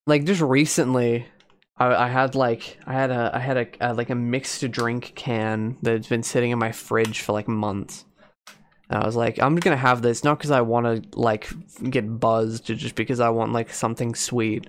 like 0.09 0.25
just 0.25 0.41
recently, 0.41 1.25
I, 1.77 2.05
I 2.05 2.07
had 2.07 2.35
like, 2.35 2.77
I 2.85 2.93
had 2.93 3.11
a, 3.11 3.31
I 3.33 3.39
had 3.39 3.57
a, 3.57 3.67
a, 3.79 3.93
like 3.93 4.09
a 4.09 4.15
mixed 4.15 4.69
drink 4.71 5.13
can 5.15 5.77
that's 5.81 6.07
been 6.07 6.23
sitting 6.23 6.51
in 6.51 6.59
my 6.59 6.71
fridge 6.71 7.21
for 7.21 7.31
like 7.31 7.47
months. 7.47 8.05
And 8.89 9.01
I 9.01 9.05
was 9.05 9.15
like, 9.15 9.39
I'm 9.39 9.55
gonna 9.55 9.77
have 9.77 10.01
this 10.01 10.23
not 10.23 10.37
because 10.37 10.51
I 10.51 10.61
want 10.61 10.85
to 10.85 11.19
like 11.19 11.47
get 11.89 12.19
buzzed, 12.19 12.65
just 12.65 12.95
because 12.95 13.19
I 13.19 13.29
want 13.29 13.53
like 13.53 13.71
something 13.71 14.15
sweet. 14.15 14.67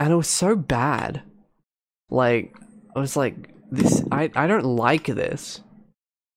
And 0.00 0.12
it 0.12 0.16
was 0.16 0.28
so 0.28 0.54
bad. 0.54 1.22
Like, 2.08 2.54
I 2.94 3.00
was 3.00 3.16
like, 3.16 3.50
this, 3.70 4.02
I, 4.10 4.30
I 4.34 4.46
don't 4.46 4.64
like 4.64 5.06
this. 5.06 5.60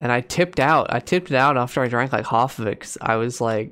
And 0.02 0.12
I 0.12 0.22
tipped 0.22 0.60
out. 0.60 0.88
I 0.92 1.00
tipped 1.00 1.30
it 1.30 1.36
out 1.36 1.58
after 1.58 1.82
I 1.82 1.88
drank 1.88 2.12
like 2.12 2.26
half 2.26 2.58
of 2.58 2.66
it 2.66 2.80
because 2.80 2.98
I 3.00 3.18
was 3.18 3.40
like, 3.40 3.72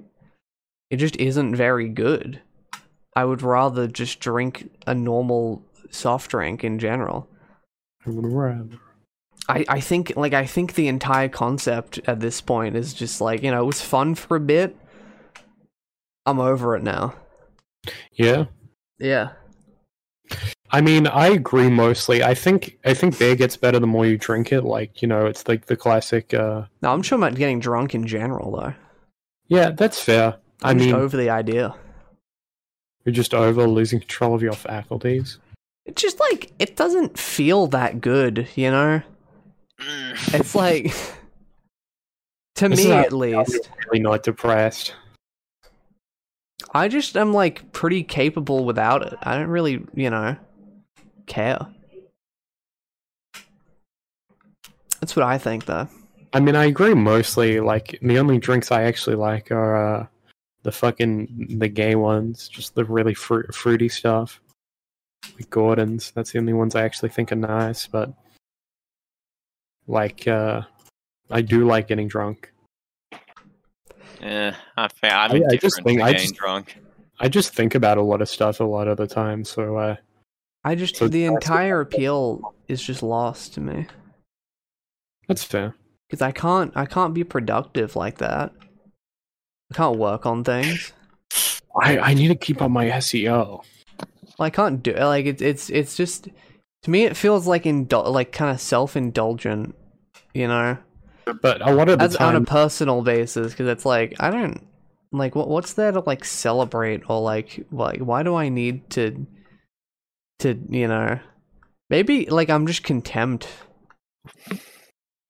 it 0.91 0.97
just 0.97 1.15
isn't 1.17 1.55
very 1.55 1.89
good. 1.89 2.39
I 3.19 3.25
would 3.25 3.41
rather 3.41 3.85
just 3.85 4.21
drink 4.21 4.71
a 4.87 4.95
normal 4.95 5.61
soft 5.91 6.31
drink 6.31 6.63
in 6.63 6.79
general. 6.79 7.27
I 8.07 8.11
would 8.11 8.25
rather. 8.25 8.79
I, 9.49 9.65
I 9.67 9.81
think 9.81 10.13
like 10.15 10.33
I 10.33 10.45
think 10.45 10.75
the 10.75 10.87
entire 10.87 11.27
concept 11.27 11.99
at 12.07 12.21
this 12.21 12.39
point 12.39 12.77
is 12.77 12.93
just 12.93 13.19
like, 13.19 13.43
you 13.43 13.51
know, 13.51 13.61
it 13.61 13.65
was 13.65 13.81
fun 13.81 14.15
for 14.15 14.37
a 14.37 14.39
bit. 14.39 14.73
I'm 16.25 16.39
over 16.39 16.77
it 16.77 16.83
now. 16.83 17.13
Yeah. 18.13 18.45
Yeah. 18.99 19.31
I 20.71 20.79
mean, 20.79 21.05
I 21.05 21.27
agree 21.27 21.69
mostly. 21.69 22.23
I 22.23 22.33
think 22.33 22.79
I 22.85 22.93
think 22.93 23.19
beer 23.19 23.35
gets 23.35 23.57
better 23.57 23.79
the 23.79 23.87
more 23.87 24.05
you 24.05 24.17
drink 24.17 24.53
it. 24.53 24.61
Like, 24.61 25.01
you 25.01 25.09
know, 25.09 25.25
it's 25.25 25.45
like 25.45 25.65
the 25.65 25.75
classic 25.75 26.33
uh 26.33 26.67
No, 26.81 26.93
I'm 26.93 27.01
sure 27.01 27.17
about 27.17 27.35
getting 27.35 27.59
drunk 27.59 27.93
in 27.93 28.07
general 28.07 28.55
though. 28.55 28.73
Yeah, 29.49 29.71
that's 29.71 30.01
fair. 30.01 30.37
I 30.63 30.69
I'm 30.69 30.77
just 30.77 30.87
mean, 30.87 30.95
over 30.95 31.17
the 31.17 31.31
idea. 31.31 31.75
You're 33.05 33.13
just 33.13 33.33
over 33.33 33.67
losing 33.67 33.99
control 33.99 34.35
of 34.35 34.41
your 34.41 34.53
faculties. 34.53 35.39
It's 35.85 36.01
just 36.01 36.19
like 36.19 36.51
it 36.59 36.75
doesn't 36.75 37.17
feel 37.17 37.67
that 37.67 38.01
good, 38.01 38.47
you 38.55 38.71
know? 38.71 39.01
mm. 39.79 40.33
It's 40.39 40.55
like 40.55 40.83
to 42.55 42.69
This 42.69 42.79
me 42.79 42.85
is 42.85 42.91
at 42.91 43.13
least. 43.13 43.69
Really 43.87 44.01
not 44.01 44.23
depressed. 44.23 44.93
I 46.73 46.87
just 46.87 47.17
am 47.17 47.33
like 47.33 47.71
pretty 47.71 48.03
capable 48.03 48.65
without 48.65 49.05
it. 49.05 49.17
I 49.23 49.35
don't 49.35 49.49
really, 49.49 49.83
you 49.93 50.09
know, 50.09 50.35
care. 51.25 51.67
That's 54.99 55.15
what 55.15 55.25
I 55.25 55.37
think, 55.37 55.65
though. 55.65 55.87
I 56.33 56.39
mean, 56.39 56.55
I 56.55 56.65
agree 56.65 56.93
mostly. 56.93 57.59
Like, 57.59 57.97
the 58.01 58.19
only 58.19 58.37
drinks 58.37 58.71
I 58.71 58.83
actually 58.83 59.15
like 59.15 59.51
are 59.51 60.01
uh, 60.01 60.07
the 60.63 60.71
fucking 60.71 61.57
the 61.59 61.67
gay 61.69 61.95
ones, 61.95 62.47
just 62.49 62.75
the 62.75 62.85
really 62.85 63.13
fruit, 63.13 63.53
fruity 63.55 63.89
stuff. 63.89 64.41
Like 65.35 65.49
Gordon's. 65.49 66.11
That's 66.11 66.31
the 66.31 66.39
only 66.39 66.53
ones 66.53 66.75
I 66.75 66.83
actually 66.83 67.09
think 67.09 67.31
are 67.31 67.35
nice. 67.35 67.87
But 67.87 68.13
like, 69.87 70.27
uh, 70.27 70.61
I 71.31 71.41
do 71.41 71.65
like 71.65 71.87
getting 71.87 72.07
drunk. 72.07 72.51
Yeah, 74.21 74.55
I, 74.77 74.89
I'm 75.03 75.31
I- 75.31 75.41
I 75.51 75.55
just 75.55 75.81
think- 75.83 76.01
I 76.01 76.13
just- 76.13 76.35
drunk. 76.35 76.77
I 77.21 77.27
just 77.27 77.53
think 77.53 77.75
about 77.75 77.97
a 77.97 78.01
lot 78.01 78.21
of 78.21 78.29
stuff 78.29 78.59
a 78.61 78.63
lot 78.63 78.87
of 78.87 78.95
the 78.97 79.07
time. 79.07 79.43
So, 79.43 79.75
uh, 79.77 79.95
I 80.63 80.75
just 80.75 80.95
So 80.97 81.07
the 81.07 81.23
that's- 81.23 81.35
entire 81.43 81.81
appeal 81.81 82.53
is 82.67 82.81
just 82.81 83.01
lost 83.03 83.53
to 83.55 83.61
me 83.61 83.87
that's 85.27 85.43
fair. 85.43 85.75
because 86.07 86.21
I 86.21 86.31
can't 86.31 86.75
I 86.75 86.85
can't 86.85 87.13
be 87.13 87.23
productive 87.23 87.95
like 87.95 88.17
that. 88.19 88.53
I 89.71 89.75
can't 89.75 89.97
work 89.97 90.25
on 90.25 90.43
things. 90.43 90.93
I, 91.79 91.99
I 91.99 92.13
need 92.13 92.29
to 92.29 92.35
keep 92.35 92.61
up 92.61 92.71
my 92.71 92.87
SEO. 92.87 93.63
Well, 94.39 94.45
I 94.45 94.49
can't 94.49 94.81
do 94.81 94.91
it. 94.91 95.03
like 95.03 95.25
it's 95.25 95.41
it's 95.41 95.69
it's 95.69 95.95
just 95.95 96.29
to 96.83 96.89
me 96.89 97.03
it 97.03 97.15
feels 97.17 97.45
like 97.45 97.63
indul- 97.63 98.11
like 98.11 98.31
kind 98.31 98.51
of 98.51 98.61
self 98.61 98.95
indulgent, 98.95 99.75
you 100.33 100.47
know. 100.47 100.77
But 101.41 101.61
a 101.61 101.73
lot 101.73 101.89
of 101.89 101.99
the 101.99 102.05
as 102.05 102.15
on 102.15 102.35
a 102.35 102.41
personal 102.41 103.01
basis 103.01 103.51
because 103.51 103.67
it's 103.67 103.85
like 103.85 104.15
I 104.19 104.31
don't 104.31 104.65
like 105.11 105.35
what 105.35 105.47
what's 105.47 105.73
there 105.73 105.91
to 105.91 105.99
like 105.99 106.25
celebrate 106.25 107.09
or 107.09 107.21
like 107.21 107.65
like 107.71 107.99
why 107.99 108.23
do 108.23 108.35
I 108.35 108.49
need 108.49 108.89
to 108.91 109.27
to 110.39 110.59
you 110.69 110.87
know 110.87 111.19
maybe 111.89 112.25
like 112.27 112.49
I'm 112.49 112.65
just 112.65 112.83
contempt. 112.83 113.47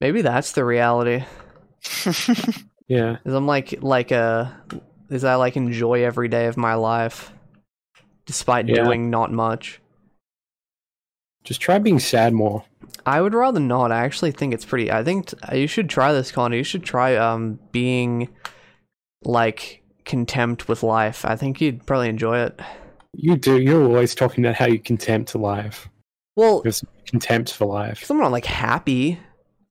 Maybe 0.00 0.22
that's 0.22 0.52
the 0.52 0.64
reality. 0.64 1.24
yeah. 2.90 3.16
Is 3.24 3.32
I'm 3.32 3.46
like 3.46 3.82
like 3.82 4.10
a 4.10 4.60
is 5.08 5.24
I 5.24 5.36
like 5.36 5.56
enjoy 5.56 6.04
every 6.04 6.28
day 6.28 6.46
of 6.46 6.56
my 6.56 6.74
life 6.74 7.32
despite 8.26 8.68
Yeah. 8.68 8.84
doing 8.84 9.08
not 9.10 9.32
much. 9.32 9.80
Just 11.44 11.60
try 11.60 11.78
being 11.78 11.98
sad 11.98 12.32
more. 12.34 12.64
I 13.06 13.20
would 13.22 13.32
rather 13.34 13.60
not. 13.60 13.92
I 13.92 14.04
actually 14.04 14.32
think 14.32 14.52
it's 14.52 14.64
pretty. 14.64 14.92
I 14.92 15.02
think 15.02 15.26
t- 15.28 15.58
you 15.58 15.66
should 15.66 15.88
try 15.88 16.12
this, 16.12 16.30
Connor. 16.30 16.56
You 16.56 16.64
should 16.64 16.82
try 16.84 17.16
um 17.16 17.58
being 17.72 18.28
like 19.24 19.82
contempt 20.04 20.68
with 20.68 20.82
life. 20.82 21.24
I 21.24 21.36
think 21.36 21.60
you'd 21.60 21.86
probably 21.86 22.08
enjoy 22.08 22.38
it. 22.40 22.60
You 23.14 23.36
do. 23.36 23.58
You're 23.60 23.84
always 23.84 24.14
talking 24.14 24.44
about 24.44 24.56
how 24.56 24.66
you 24.66 24.78
contempt 24.78 25.34
life. 25.34 25.88
Well, 26.36 26.60
There's 26.62 26.84
contempt 27.06 27.52
for 27.52 27.66
life. 27.66 27.96
because 27.96 28.10
I'm 28.10 28.18
not 28.18 28.32
like 28.32 28.44
happy. 28.46 29.18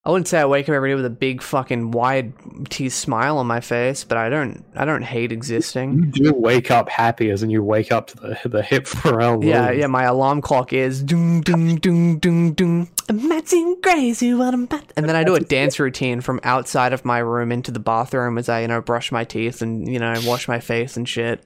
I 0.06 0.12
wouldn't 0.12 0.30
say 0.30 0.40
I 0.40 0.46
wake 0.46 0.70
up 0.70 0.74
every 0.74 0.92
day 0.92 0.96
with 0.96 1.06
a 1.06 1.10
big 1.10 1.42
fucking 1.42 1.92
wide 1.92 2.32
teeth 2.70 2.94
smile 2.94 3.38
on 3.38 3.48
my 3.48 3.60
face, 3.60 4.06
but 4.06 4.18
I 4.18 4.30
don't. 4.30 4.64
I 4.74 4.86
don't 4.86 5.02
hate 5.02 5.34
existing. 5.34 6.14
You 6.16 6.32
do 6.32 6.34
wake 6.34 6.72
up 6.72 6.88
happy 6.88 7.30
as 7.30 7.44
in 7.44 7.50
you 7.50 7.62
wake 7.62 7.92
up 7.92 8.08
to 8.08 8.16
the 8.16 8.40
the 8.46 8.64
hip 8.64 8.86
Pharrell. 8.86 9.44
Yeah, 9.44 9.72
yeah. 9.72 9.88
My 9.88 10.04
alarm 10.04 10.42
clock 10.42 10.72
is 10.72 11.04
doom 11.04 11.42
doom 11.42 11.76
doom 11.80 12.18
doom 12.18 12.54
doom. 12.54 12.90
I'm 13.10 13.30
acting 13.30 13.76
crazy 13.84 14.34
what 14.34 14.54
I'm 14.54 14.64
about. 14.64 14.94
And 14.96 15.08
then 15.08 15.18
I 15.18 15.26
do 15.26 15.36
a 15.36 15.42
dance 15.42 15.80
routine 15.80 16.22
from 16.22 16.40
outside 16.44 16.94
of 16.94 17.04
my 17.04 17.20
room 17.20 17.52
into 17.52 17.70
the 17.70 17.80
bathroom 17.80 18.38
as 18.38 18.48
I, 18.48 18.62
you 18.62 18.70
know, 18.70 18.80
brush 18.80 19.12
my 19.12 19.26
teeth 19.26 19.62
and 19.62 19.92
you 19.92 20.00
know 20.00 20.14
wash 20.24 20.48
my 20.48 20.62
face 20.62 20.96
and 20.96 21.10
shit. 21.10 21.44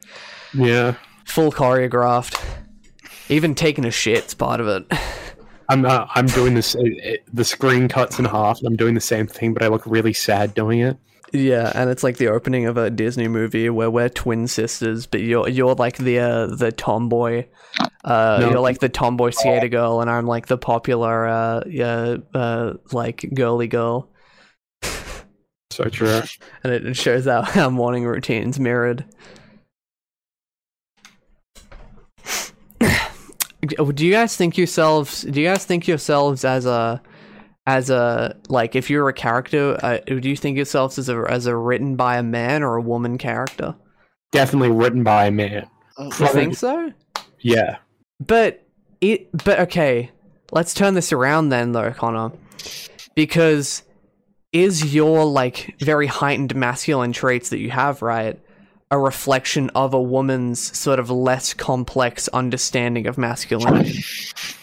yeah. 0.53 0.93
Full 1.25 1.51
choreographed. 1.51 2.39
Even 3.29 3.55
taking 3.55 3.85
a 3.85 3.91
shit's 3.91 4.35
part 4.35 4.59
of 4.59 4.67
it. 4.67 4.85
I'm 5.69 5.85
uh, 5.85 6.07
I'm 6.15 6.25
doing 6.27 6.53
this. 6.53 6.75
It, 6.75 6.93
it, 7.03 7.23
the 7.33 7.43
screen 7.45 7.87
cuts 7.87 8.19
in 8.19 8.25
half, 8.25 8.59
and 8.59 8.67
I'm 8.67 8.75
doing 8.75 8.93
the 8.95 9.01
same 9.01 9.27
thing, 9.27 9.53
but 9.53 9.63
I 9.63 9.67
look 9.67 9.85
really 9.85 10.13
sad 10.13 10.53
doing 10.53 10.79
it. 10.79 10.97
Yeah, 11.31 11.71
and 11.73 11.89
it's 11.89 12.03
like 12.03 12.17
the 12.17 12.27
opening 12.27 12.67
of 12.67 12.77
a 12.77 12.91
Disney 12.91 13.27
movie 13.27 13.67
where 13.69 13.89
we're 13.89 14.09
twin 14.09 14.47
sisters, 14.47 15.07
but 15.07 15.21
you're 15.21 15.49
you're 15.49 15.73
like 15.75 15.97
the 15.97 16.19
uh, 16.19 16.47
the 16.47 16.71
tomboy, 16.71 17.45
uh, 18.03 18.37
No. 18.39 18.49
you're 18.51 18.59
like 18.59 18.79
the 18.79 18.89
tomboy 18.89 19.31
skater 19.31 19.67
girl, 19.67 20.01
and 20.01 20.11
I'm 20.11 20.27
like 20.27 20.45
the 20.45 20.59
popular 20.59 21.27
uh, 21.27 21.63
yeah, 21.67 22.17
uh, 22.35 22.73
like 22.91 23.25
girly 23.33 23.67
girl, 23.67 24.11
So 25.71 25.85
true. 25.85 26.21
and 26.63 26.73
it, 26.73 26.85
it 26.85 26.93
shows 26.95 27.27
out 27.27 27.57
our 27.57 27.71
morning 27.71 28.05
routines 28.05 28.59
mirrored. 28.59 29.03
Do 33.63 34.05
you 34.05 34.11
guys 34.11 34.35
think 34.35 34.57
yourselves? 34.57 35.21
Do 35.21 35.41
you 35.41 35.47
guys 35.47 35.65
think 35.65 35.87
yourselves 35.87 36.43
as 36.43 36.65
a 36.65 37.01
as 37.65 37.89
a 37.89 38.35
like 38.49 38.75
if 38.75 38.89
you're 38.89 39.09
a 39.09 39.13
character? 39.13 39.77
Uh, 39.81 39.99
do 40.05 40.29
you 40.29 40.35
think 40.35 40.57
yourselves 40.57 40.97
as 40.97 41.09
a 41.09 41.25
as 41.29 41.45
a 41.45 41.55
written 41.55 41.95
by 41.95 42.17
a 42.17 42.23
man 42.23 42.63
or 42.63 42.75
a 42.75 42.81
woman 42.81 43.17
character? 43.17 43.75
Definitely 44.31 44.71
written 44.71 45.03
by 45.03 45.25
a 45.25 45.31
man. 45.31 45.67
You 45.99 46.27
think 46.27 46.55
so? 46.55 46.91
Yeah. 47.39 47.77
But 48.19 48.65
it 49.01 49.29
but 49.43 49.59
okay, 49.61 50.11
let's 50.51 50.73
turn 50.73 50.93
this 50.93 51.11
around 51.11 51.49
then 51.49 51.71
though, 51.71 51.91
Connor. 51.91 52.31
Because 53.15 53.83
is 54.51 54.93
your 54.93 55.25
like 55.25 55.75
very 55.79 56.07
heightened 56.07 56.55
masculine 56.55 57.11
traits 57.13 57.49
that 57.49 57.59
you 57.59 57.69
have, 57.71 58.01
right? 58.01 58.39
A 58.93 58.99
reflection 58.99 59.71
of 59.73 59.95
a 59.95 59.99
woman's 59.99 60.59
sort 60.77 60.99
of 60.99 61.09
less 61.09 61.55
complex 61.55 62.27
understanding 62.27 63.07
of 63.07 63.17
masculinity. 63.17 64.03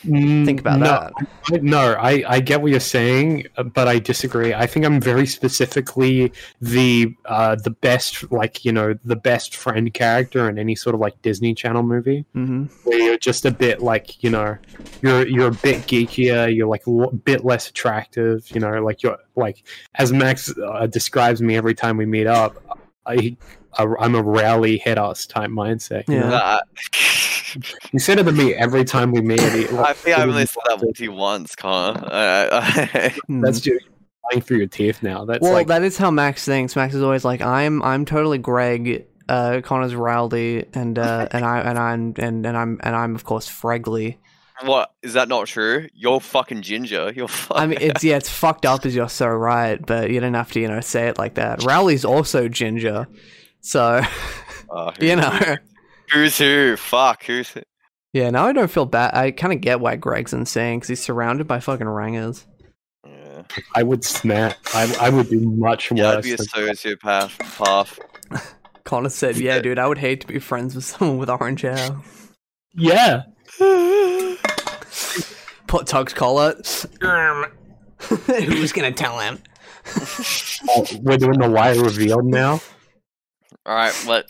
Think 0.04 0.60
about 0.60 0.78
no, 0.78 0.84
that. 0.86 1.12
I- 1.52 1.56
No, 1.60 1.94
I, 1.94 2.22
I 2.28 2.38
get 2.38 2.62
what 2.62 2.70
you're 2.70 2.78
saying, 2.78 3.48
but 3.74 3.88
I 3.88 3.98
disagree. 3.98 4.54
I 4.54 4.68
think 4.68 4.86
I'm 4.86 5.00
very 5.00 5.26
specifically 5.26 6.32
the 6.60 7.12
uh, 7.24 7.56
the 7.56 7.70
best, 7.70 8.30
like 8.30 8.64
you 8.64 8.70
know, 8.70 8.94
the 9.04 9.16
best 9.16 9.56
friend 9.56 9.92
character 9.92 10.48
in 10.48 10.60
any 10.60 10.76
sort 10.76 10.94
of 10.94 11.00
like 11.00 11.20
Disney 11.22 11.52
Channel 11.52 11.82
movie, 11.82 12.24
hmm 12.32 12.66
where 12.84 13.00
you're 13.00 13.18
just 13.18 13.44
a 13.44 13.50
bit 13.50 13.82
like 13.82 14.22
you 14.22 14.30
know, 14.30 14.56
you're 15.02 15.26
you're 15.26 15.48
a 15.48 15.54
bit 15.54 15.78
geekier, 15.88 16.54
you're 16.54 16.68
like 16.68 16.86
a 16.86 17.16
bit 17.16 17.44
less 17.44 17.68
attractive, 17.68 18.48
you 18.54 18.60
know, 18.60 18.80
like 18.84 19.02
you're 19.02 19.18
like 19.34 19.64
as 19.96 20.12
Max 20.12 20.54
uh, 20.56 20.86
describes 20.86 21.42
me 21.42 21.56
every 21.56 21.74
time 21.74 21.96
we 21.96 22.06
meet 22.06 22.28
up. 22.28 22.54
I 23.06 23.36
I'm 23.78 24.14
a 24.14 24.22
rally 24.22 24.78
head 24.78 24.98
ass 24.98 25.26
type 25.26 25.50
mindset. 25.50 26.08
you 26.08 26.14
Yeah. 26.16 26.20
know? 26.22 26.28
Nah, 26.30 26.60
You 27.92 27.98
said 27.98 28.18
it 28.18 28.24
to 28.24 28.32
me 28.32 28.54
every 28.54 28.84
time 28.84 29.10
we 29.12 29.20
meet. 29.20 29.40
He, 29.40 29.66
I 29.78 29.92
think 29.92 30.16
I 30.18 30.22
only 30.22 30.46
said 30.46 30.62
that 30.68 30.80
with 30.80 31.00
you 31.00 31.12
once, 31.12 31.54
Connor. 31.56 32.00
I- 32.12 32.48
I- 32.52 33.14
That's 33.28 33.60
just 33.60 33.84
flying 34.30 34.42
through 34.42 34.58
your 34.58 34.66
teeth 34.68 35.02
now. 35.02 35.24
That's 35.24 35.40
well, 35.42 35.52
like 35.52 35.66
that 35.68 35.82
is 35.82 35.96
how 35.96 36.10
Max 36.10 36.44
thinks. 36.44 36.76
Max 36.76 36.94
is 36.94 37.02
always 37.02 37.24
like, 37.24 37.40
"I'm, 37.40 37.82
I'm 37.82 38.04
totally 38.04 38.38
Greg. 38.38 39.06
Uh, 39.28 39.60
Connor's 39.62 39.94
Rowley, 39.94 40.66
and 40.74 40.98
uh, 40.98 41.28
and 41.32 41.44
I, 41.44 41.60
and 41.60 41.78
I'm, 41.78 42.14
and, 42.18 42.44
and 42.46 42.56
I'm, 42.56 42.80
and 42.82 42.96
I'm 42.96 43.14
of 43.14 43.22
course 43.24 43.48
Fregley. 43.48 44.16
what 44.64 44.92
is 45.02 45.12
that 45.12 45.28
not 45.28 45.46
true? 45.46 45.86
You're 45.94 46.20
fucking 46.20 46.62
ginger. 46.62 47.12
You're. 47.14 47.28
Fucking... 47.46 47.62
I 47.62 47.66
mean, 47.66 47.78
it's 47.80 48.02
yeah, 48.04 48.16
it's 48.16 48.28
fucked 48.28 48.66
up 48.66 48.84
as 48.86 48.94
you're 48.94 49.08
so 49.08 49.28
right, 49.28 49.84
but 49.84 50.10
you 50.10 50.18
don't 50.20 50.34
have 50.34 50.50
to, 50.52 50.60
you 50.60 50.66
know, 50.68 50.80
say 50.80 51.06
it 51.08 51.16
like 51.18 51.34
that. 51.34 51.62
Rowley's 51.62 52.04
also 52.04 52.48
ginger, 52.48 53.06
so 53.60 54.02
Uh, 54.70 54.92
you 55.00 55.16
know, 55.16 55.56
who's 56.12 56.38
who? 56.38 56.76
Fuck, 56.76 57.24
who's 57.24 57.48
who? 57.48 57.60
yeah. 58.12 58.30
Now 58.30 58.46
I 58.46 58.52
don't 58.52 58.70
feel 58.70 58.86
bad. 58.86 59.14
I 59.14 59.32
kind 59.32 59.52
of 59.52 59.60
get 59.60 59.80
why 59.80 59.96
Greg's 59.96 60.32
insane 60.32 60.78
because 60.78 60.88
he's 60.88 61.02
surrounded 61.02 61.48
by 61.48 61.58
fucking 61.58 61.88
rangers. 61.88 62.46
Yeah, 63.04 63.42
I 63.74 63.82
would 63.82 64.04
snap. 64.04 64.56
I, 64.72 64.94
I 65.00 65.10
would 65.10 65.28
do 65.28 65.40
much 65.40 65.90
yeah 65.90 66.10
I'd 66.10 66.14
worse. 66.16 66.24
be 66.24 66.32
a 66.34 66.36
than- 66.36 66.46
sociopath. 66.46 67.36
Path. 67.58 67.98
Connor 68.84 69.08
said, 69.08 69.36
"Yeah, 69.38 69.58
dude, 69.60 69.78
I 69.80 69.88
would 69.88 69.98
hate 69.98 70.20
to 70.20 70.26
be 70.28 70.38
friends 70.38 70.76
with 70.76 70.84
someone 70.84 71.18
with 71.18 71.28
orange 71.30 71.62
hair." 71.62 71.90
yeah, 72.74 73.22
Put 75.66 75.86
Tug's 75.88 76.14
collar. 76.14 76.54
Who's 77.98 78.72
gonna 78.72 78.92
tell 78.92 79.18
him? 79.18 79.38
Oh, 80.68 80.86
we're 81.02 81.16
doing 81.18 81.38
the 81.40 81.50
wire 81.50 81.80
reveal 81.82 82.22
now. 82.22 82.60
All 83.66 83.74
right, 83.74 84.04
let. 84.06 84.24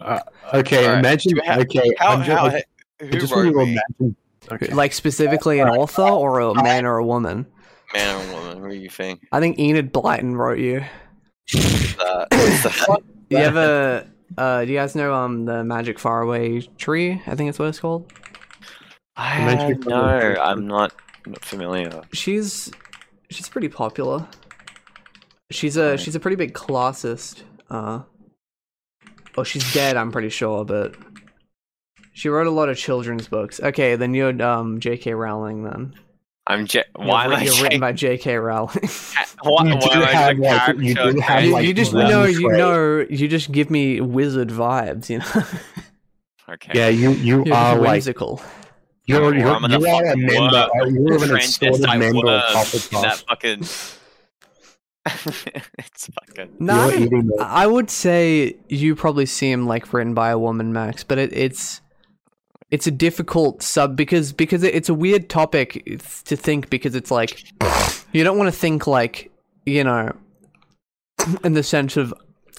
Uh, 0.00 0.20
okay, 0.54 0.84
All 0.86 0.92
right. 0.92 0.98
imagine. 1.00 1.36
Have- 1.38 1.60
okay, 1.62 1.92
How? 1.98 2.08
I'm 2.14 2.24
just, 2.24 2.38
how 2.38 2.46
I 2.46 2.62
who 3.00 3.10
just 3.18 3.32
wrote 3.34 3.54
me? 3.54 3.72
imagine. 3.72 4.16
Okay. 4.50 4.72
Like 4.72 4.92
specifically 4.92 5.58
an 5.60 5.68
author 5.68 6.02
or 6.02 6.40
a 6.40 6.54
man 6.62 6.86
or 6.86 6.96
a 6.98 7.04
woman? 7.04 7.46
Man 7.92 8.14
or 8.16 8.34
woman? 8.34 8.62
What 8.62 8.70
do 8.70 8.76
you 8.76 8.88
think? 8.88 9.26
I 9.32 9.40
think 9.40 9.58
Enid 9.58 9.92
Blyton 9.92 10.36
wrote 10.36 10.58
you. 10.58 10.84
What's 11.52 11.94
that? 11.96 12.26
What's 12.30 12.62
that? 12.62 12.98
You 13.30 13.36
ever? 13.36 14.06
Uh, 14.38 14.64
do 14.64 14.72
you 14.72 14.78
guys 14.78 14.94
know 14.94 15.12
um 15.12 15.44
the 15.44 15.62
Magic 15.62 15.98
Faraway 15.98 16.62
Tree? 16.78 17.20
I 17.26 17.34
think 17.34 17.50
it's 17.50 17.58
what 17.58 17.68
it's 17.68 17.78
called. 17.80 18.10
I 19.16 19.44
Magic 19.44 19.84
no, 19.86 20.00
I'm 20.40 20.66
not 20.66 20.94
not 21.26 21.44
familiar. 21.44 22.00
She's 22.14 22.70
she's 23.28 23.50
pretty 23.50 23.68
popular. 23.68 24.26
She's 25.50 25.76
a 25.76 25.90
Right. 25.90 26.00
she's 26.00 26.14
a 26.14 26.20
pretty 26.20 26.36
big 26.36 26.54
classist. 26.54 27.42
Uh, 27.68 28.00
well, 29.38 29.44
she's 29.44 29.72
dead. 29.72 29.96
I'm 29.96 30.10
pretty 30.12 30.28
sure, 30.30 30.64
but 30.64 30.94
she 32.12 32.28
wrote 32.28 32.46
a 32.48 32.50
lot 32.50 32.68
of 32.68 32.76
children's 32.76 33.28
books. 33.28 33.60
Okay, 33.60 33.94
then 33.96 34.12
you're 34.14 34.40
um 34.42 34.80
J.K. 34.80 35.14
Rowling. 35.14 35.62
Then 35.62 35.94
I'm 36.46 36.66
J- 36.66 36.84
You're 36.98 37.34
am 37.36 37.44
you're 37.44 37.52
written 37.54 37.70
saying- 37.70 37.80
by 37.80 37.92
J.K. 37.92 38.36
Rowling. 38.36 38.88
why, 39.42 39.64
You 39.68 39.80
do 39.80 39.88
have, 40.00 40.38
like- 40.38 40.78
you 40.78 40.94
character 40.94 41.12
do 41.12 41.20
have, 41.20 41.44
you, 41.44 41.52
like, 41.52 41.66
you 41.66 41.74
just 41.74 41.92
one 41.92 42.08
no, 42.08 42.24
you 42.24 42.48
know, 42.50 43.06
you 43.08 43.28
just 43.28 43.52
give 43.52 43.70
me 43.70 44.00
wizard 44.00 44.48
vibes. 44.48 45.08
You 45.08 45.18
know, 45.18 45.46
Okay. 46.54 46.72
Yeah, 46.74 46.88
you 46.88 47.10
you 47.12 47.44
you're 47.44 47.54
are 47.54 47.78
like 47.78 48.04
you're 48.06 49.22
Or 49.22 49.34
you're, 49.34 49.48
I'm 49.50 49.60
gonna 49.60 49.78
you 49.78 49.86
are 49.86 50.04
a 50.06 50.16
member. 50.16 50.68
You're 50.88 51.14
an 51.14 51.20
Transvestite 51.30 51.70
assorted 51.70 51.98
member 51.98 52.28
of 52.30 52.42
Hufflepuff. 52.54 53.02
that 53.02 53.24
fucking. 53.28 53.97
it's 55.78 56.06
fucking. 56.08 56.56
No, 56.58 56.88
You're 56.88 57.00
eating 57.00 57.26
the- 57.26 57.42
I 57.46 57.66
would 57.66 57.90
say 57.90 58.56
you 58.68 58.94
probably 58.96 59.26
seem 59.26 59.66
like 59.66 59.92
written 59.92 60.14
by 60.14 60.30
a 60.30 60.38
woman, 60.38 60.72
Max, 60.72 61.04
but 61.04 61.18
it, 61.18 61.32
it's 61.32 61.80
it's 62.70 62.86
a 62.86 62.90
difficult 62.90 63.62
sub 63.62 63.96
because 63.96 64.32
because 64.32 64.62
it's 64.62 64.88
a 64.88 64.94
weird 64.94 65.28
topic 65.28 65.82
to 66.24 66.36
think 66.36 66.68
because 66.70 66.94
it's 66.94 67.10
like 67.10 67.44
you 68.12 68.22
don't 68.24 68.36
want 68.38 68.48
to 68.52 68.58
think 68.58 68.86
like 68.86 69.30
you 69.66 69.84
know 69.84 70.14
in 71.44 71.54
the 71.54 71.62
sense 71.62 71.96
of 71.96 72.12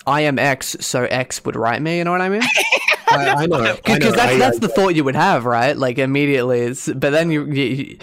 I 0.07 0.21
am 0.21 0.39
X, 0.39 0.75
so 0.79 1.03
X 1.03 1.43
would 1.45 1.55
write 1.55 1.81
me. 1.81 1.97
You 1.97 2.03
know 2.03 2.11
what 2.11 2.21
I 2.21 2.29
mean? 2.29 2.41
I, 3.11 3.29
I 3.39 3.45
know. 3.47 3.75
Because 3.83 3.99
that's 4.15 4.19
I- 4.33 4.37
that's 4.37 4.57
I- 4.57 4.59
the 4.61 4.67
thought 4.69 4.95
you 4.95 5.03
would 5.03 5.15
have, 5.15 5.45
right? 5.45 5.75
Like 5.77 5.97
immediately. 5.99 6.61
It's 6.61 6.87
but 6.87 7.11
then 7.11 7.31
you, 7.31 7.45
you, 7.45 7.63
you 7.63 7.97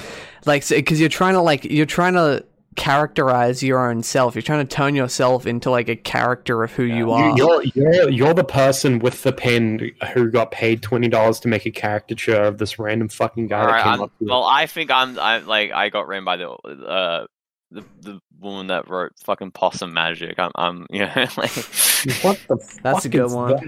like 0.45 0.69
because 0.69 1.01
you're 1.01 1.09
trying 1.09 1.35
to 1.35 1.41
like 1.41 1.65
you're 1.65 1.87
trying 1.87 2.15
to 2.15 2.45
characterize 2.77 3.63
your 3.63 3.91
own 3.91 4.03
self. 4.03 4.35
You're 4.35 4.43
trying 4.43 4.67
to 4.67 4.77
turn 4.77 4.95
yourself 4.95 5.47
into 5.47 5.71
like 5.71 5.89
a 5.89 5.97
character 5.97 6.63
of 6.63 6.73
who 6.73 6.85
you 6.85 7.11
are. 7.11 7.37
You, 7.37 7.37
you're 7.37 7.63
you're 7.75 8.11
you're 8.11 8.35
the 8.35 8.45
person 8.45 8.99
with 9.01 9.23
the 9.23 9.33
pen 9.33 9.91
who 10.15 10.31
got 10.31 10.51
paid 10.53 10.83
twenty 10.83 11.09
dollars 11.09 11.41
to 11.41 11.49
make 11.49 11.67
a 11.67 11.71
caricature 11.71 12.41
of 12.43 12.59
this 12.59 12.79
random 12.79 13.09
fucking 13.09 13.49
guy 13.49 13.61
All 13.61 13.67
that 13.67 13.73
right, 13.73 13.83
came 13.85 14.03
up 14.03 14.13
well, 14.21 14.45
I 14.45 14.67
think 14.67 14.91
I'm. 14.91 15.19
I'm 15.19 15.47
like 15.47 15.73
I 15.73 15.89
got 15.89 16.07
ran 16.07 16.25
by 16.25 16.37
the 16.37 16.51
uh 16.51 17.27
the 17.71 17.85
the 18.01 18.21
woman 18.39 18.69
that 18.69 18.89
wrote 18.89 19.13
fucking 19.25 19.51
Possum 19.53 19.93
Magic. 19.93 20.39
I'm. 20.39 20.53
I'm. 20.55 20.87
You 20.93 21.01
know, 21.07 21.13
like. 21.37 21.51
What 22.23 22.39
the 22.49 22.79
That's 22.83 23.05
a 23.05 23.09
good 23.09 23.31
one. 23.33 23.53
that? 23.53 23.63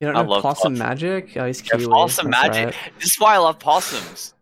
You 0.00 0.08
don't 0.08 0.16
I 0.16 0.22
know 0.22 0.28
love 0.28 0.42
Possum 0.42 0.74
possum. 0.74 0.78
Magic? 0.78 1.36
Oh, 1.36 1.46
he's 1.46 1.62
Yeah, 1.64 1.76
Kiwi. 1.78 1.86
Possum 1.86 2.30
that's 2.30 2.48
Magic. 2.48 2.74
right. 2.74 2.92
This 2.98 3.12
is 3.12 3.20
why 3.20 3.34
I 3.34 3.38
love 3.38 3.58
possums. 3.58 4.33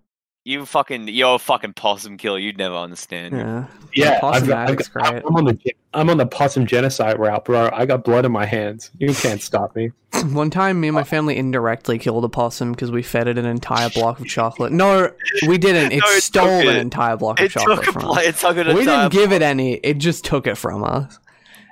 You 0.44 0.66
fucking 0.66 1.08
you're 1.08 1.36
a 1.36 1.38
fucking 1.38 1.74
possum 1.74 2.16
killer. 2.16 2.38
You'd 2.38 2.58
never 2.58 2.74
understand. 2.74 3.34
Yeah. 3.34 3.66
Yeah, 3.94 4.20
Possum 4.20 4.42
I've 4.42 4.48
got- 4.48 4.58
I've 4.58 4.68
Addict's 4.70 4.88
got- 4.88 5.10
great. 5.12 5.22
I'm 5.26 5.36
on 5.36 5.44
the 5.44 5.58
I'm 5.94 6.08
on 6.10 6.16
the 6.16 6.26
possum 6.26 6.66
genocide 6.66 7.18
route, 7.18 7.44
bro. 7.44 7.68
I 7.72 7.84
got 7.86 8.02
blood 8.04 8.24
in 8.24 8.32
my 8.32 8.46
hands. 8.46 8.90
You 8.98 9.12
can't 9.14 9.40
stop 9.42 9.76
me. 9.76 9.90
One 10.32 10.48
time, 10.50 10.80
me 10.80 10.88
and 10.88 10.94
my 10.94 11.04
family 11.04 11.36
indirectly 11.36 11.98
killed 11.98 12.24
a 12.24 12.28
possum 12.28 12.72
because 12.72 12.90
we 12.90 13.02
fed 13.02 13.28
it 13.28 13.36
an 13.38 13.44
entire 13.44 13.90
block 13.90 14.18
of 14.18 14.26
chocolate. 14.26 14.72
No, 14.72 15.10
we 15.46 15.58
didn't. 15.58 15.92
It 15.92 16.00
No, 16.00 16.10
it 16.10 16.22
stole 16.22 16.44
took 16.62 16.70
an 16.70 16.76
it. 16.76 16.80
entire 16.80 17.16
block 17.16 17.38
of 17.40 17.46
It 17.46 17.50
chocolate 17.50 17.78
took 17.80 17.88
a 17.88 17.92
from 17.92 18.02
pla- 18.02 18.16
us. 18.16 18.24
it 18.24 18.36
took 18.36 18.56
an 18.56 18.66
We 18.74 18.84
didn't 18.84 19.12
give 19.12 19.32
it 19.32 19.42
any. 19.42 19.74
It 19.74 19.98
just 19.98 20.24
took 20.24 20.46
it 20.46 20.56
from 20.56 20.82
us. 20.82 21.18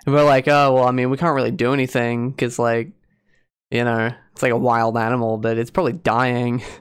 And 0.06 0.14
we're 0.14 0.24
like, 0.24 0.46
oh 0.48 0.74
well, 0.74 0.84
I 0.84 0.90
mean, 0.92 1.10
we 1.10 1.16
can't 1.16 1.34
really 1.34 1.50
do 1.50 1.72
anything 1.72 2.30
because, 2.30 2.58
like, 2.58 2.90
you 3.70 3.84
know, 3.84 4.12
it's 4.32 4.42
like 4.42 4.52
a 4.52 4.56
wild 4.56 4.96
animal, 4.96 5.38
but 5.38 5.56
it's 5.58 5.70
probably 5.70 5.92
dying. 5.94 6.62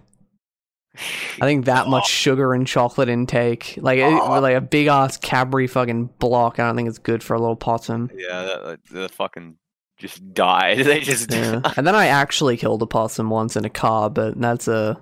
I 1.41 1.45
think 1.45 1.65
that 1.65 1.87
much 1.87 2.05
oh. 2.05 2.07
sugar 2.07 2.53
and 2.53 2.67
chocolate 2.67 3.09
intake, 3.09 3.77
like, 3.81 3.99
it, 3.99 4.03
oh. 4.03 4.39
like 4.39 4.55
a 4.55 4.61
big 4.61 4.87
ass 4.87 5.17
Cadbury 5.17 5.67
fucking 5.67 6.07
block. 6.19 6.59
I 6.59 6.67
don't 6.67 6.75
think 6.75 6.89
it's 6.89 6.99
good 6.99 7.23
for 7.23 7.35
a 7.35 7.39
little 7.39 7.55
possum. 7.55 8.09
Yeah, 8.15 8.43
that, 8.43 8.63
that- 8.63 8.93
the 8.93 9.09
fucking 9.09 9.57
just 9.97 10.33
died. 10.33 10.77
They 10.85 11.01
just 11.01 11.31
Yeah. 11.31 11.61
and 11.77 11.85
then 11.85 11.95
I 11.95 12.07
actually 12.07 12.57
killed 12.57 12.81
a 12.81 12.87
possum 12.87 13.29
once 13.29 13.55
in 13.55 13.65
a 13.65 13.69
car, 13.69 14.09
but 14.09 14.39
that's 14.39 14.67
a, 14.67 15.01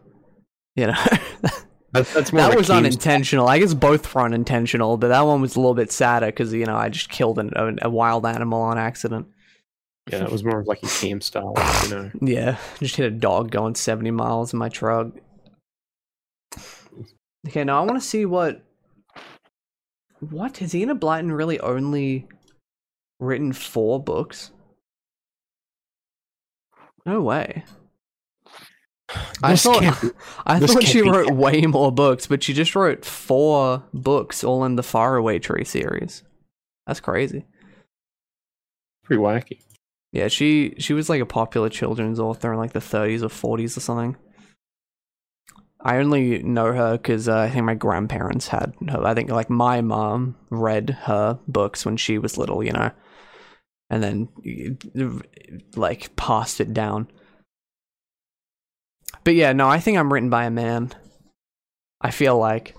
you 0.75 0.87
know, 0.87 1.05
That's, 1.93 2.13
that's 2.13 2.33
more 2.33 2.41
that 2.41 2.57
was 2.57 2.69
unintentional. 2.69 3.47
I 3.47 3.59
guess 3.59 3.73
both 3.73 4.13
were 4.13 4.21
unintentional, 4.21 4.97
but 4.97 5.07
that 5.07 5.21
one 5.21 5.41
was 5.41 5.55
a 5.55 5.59
little 5.59 5.73
bit 5.73 5.91
sadder 5.91 6.27
because 6.27 6.53
you 6.53 6.65
know 6.65 6.75
I 6.75 6.89
just 6.89 7.09
killed 7.09 7.39
an, 7.39 7.51
a, 7.55 7.87
a 7.87 7.89
wild 7.89 8.25
animal 8.25 8.61
on 8.61 8.77
accident. 8.77 9.27
Yeah, 10.11 10.23
it 10.23 10.31
was 10.31 10.43
more 10.43 10.59
of 10.59 10.67
like 10.67 10.83
a 10.83 10.87
team 10.87 11.21
style, 11.21 11.53
you 11.83 11.89
know. 11.89 12.11
Yeah, 12.21 12.57
just 12.79 12.97
hit 12.97 13.05
a 13.05 13.15
dog 13.15 13.51
going 13.51 13.75
seventy 13.75 14.11
miles 14.11 14.53
in 14.53 14.59
my 14.59 14.69
truck. 14.69 15.07
Okay, 17.47 17.63
now 17.63 17.81
I 17.81 17.85
want 17.85 18.01
to 18.01 18.07
see 18.07 18.25
what. 18.25 18.63
What 20.19 20.57
has 20.57 20.73
Enid 20.73 20.99
Blyton 20.99 21.35
really 21.35 21.59
only 21.59 22.27
written 23.19 23.53
four 23.53 24.01
books? 24.03 24.51
No 27.05 27.21
way. 27.21 27.63
I 29.41 29.51
This 29.51 29.63
thought 29.63 29.83
I 30.45 30.59
thought 30.59 30.83
she 30.83 31.01
be- 31.03 31.09
wrote 31.09 31.31
way 31.31 31.61
more 31.61 31.91
books, 31.91 32.27
but 32.27 32.43
she 32.43 32.53
just 32.53 32.75
wrote 32.75 33.05
four 33.05 33.83
books 33.93 34.43
all 34.43 34.65
in 34.65 34.75
the 34.75 34.83
Faraway 34.83 35.39
Tree 35.39 35.63
series. 35.63 36.23
That's 36.85 36.99
crazy. 36.99 37.45
pretty 39.03 39.21
wacky. 39.21 39.61
Yeah, 40.11 40.27
she 40.27 40.73
she 40.79 40.93
was 40.93 41.09
like 41.09 41.21
a 41.21 41.25
popular 41.25 41.69
children's 41.69 42.19
author 42.19 42.51
in 42.51 42.57
like 42.59 42.73
the 42.73 42.79
30s 42.79 43.21
or 43.21 43.27
40s 43.57 43.77
or 43.77 43.81
something. 43.81 44.17
I 45.81 45.97
only 45.97 46.41
know 46.43 46.73
her 46.73 46.97
because 46.97 47.29
uh, 47.29 47.37
I 47.37 47.49
think 47.49 47.65
my 47.65 47.75
grandparents 47.75 48.47
had 48.47 48.73
her. 48.89 49.05
I 49.05 49.13
think 49.13 49.29
like 49.29 49.49
my 49.49 49.81
mom 49.81 50.35
read 50.49 50.89
her 51.03 51.39
books 51.47 51.85
when 51.85 51.97
she 51.97 52.17
was 52.17 52.37
little, 52.37 52.63
you 52.63 52.71
know, 52.71 52.91
and 53.89 54.03
then 54.03 54.27
like 55.75 56.15
passed 56.15 56.59
it 56.59 56.73
down. 56.73 57.07
But 59.23 59.35
yeah, 59.35 59.53
no, 59.53 59.67
I 59.67 59.79
think 59.79 59.97
I'm 59.97 60.11
written 60.11 60.29
by 60.29 60.45
a 60.45 60.51
man. 60.51 60.93
I 62.01 62.11
feel 62.11 62.37
like 62.37 62.75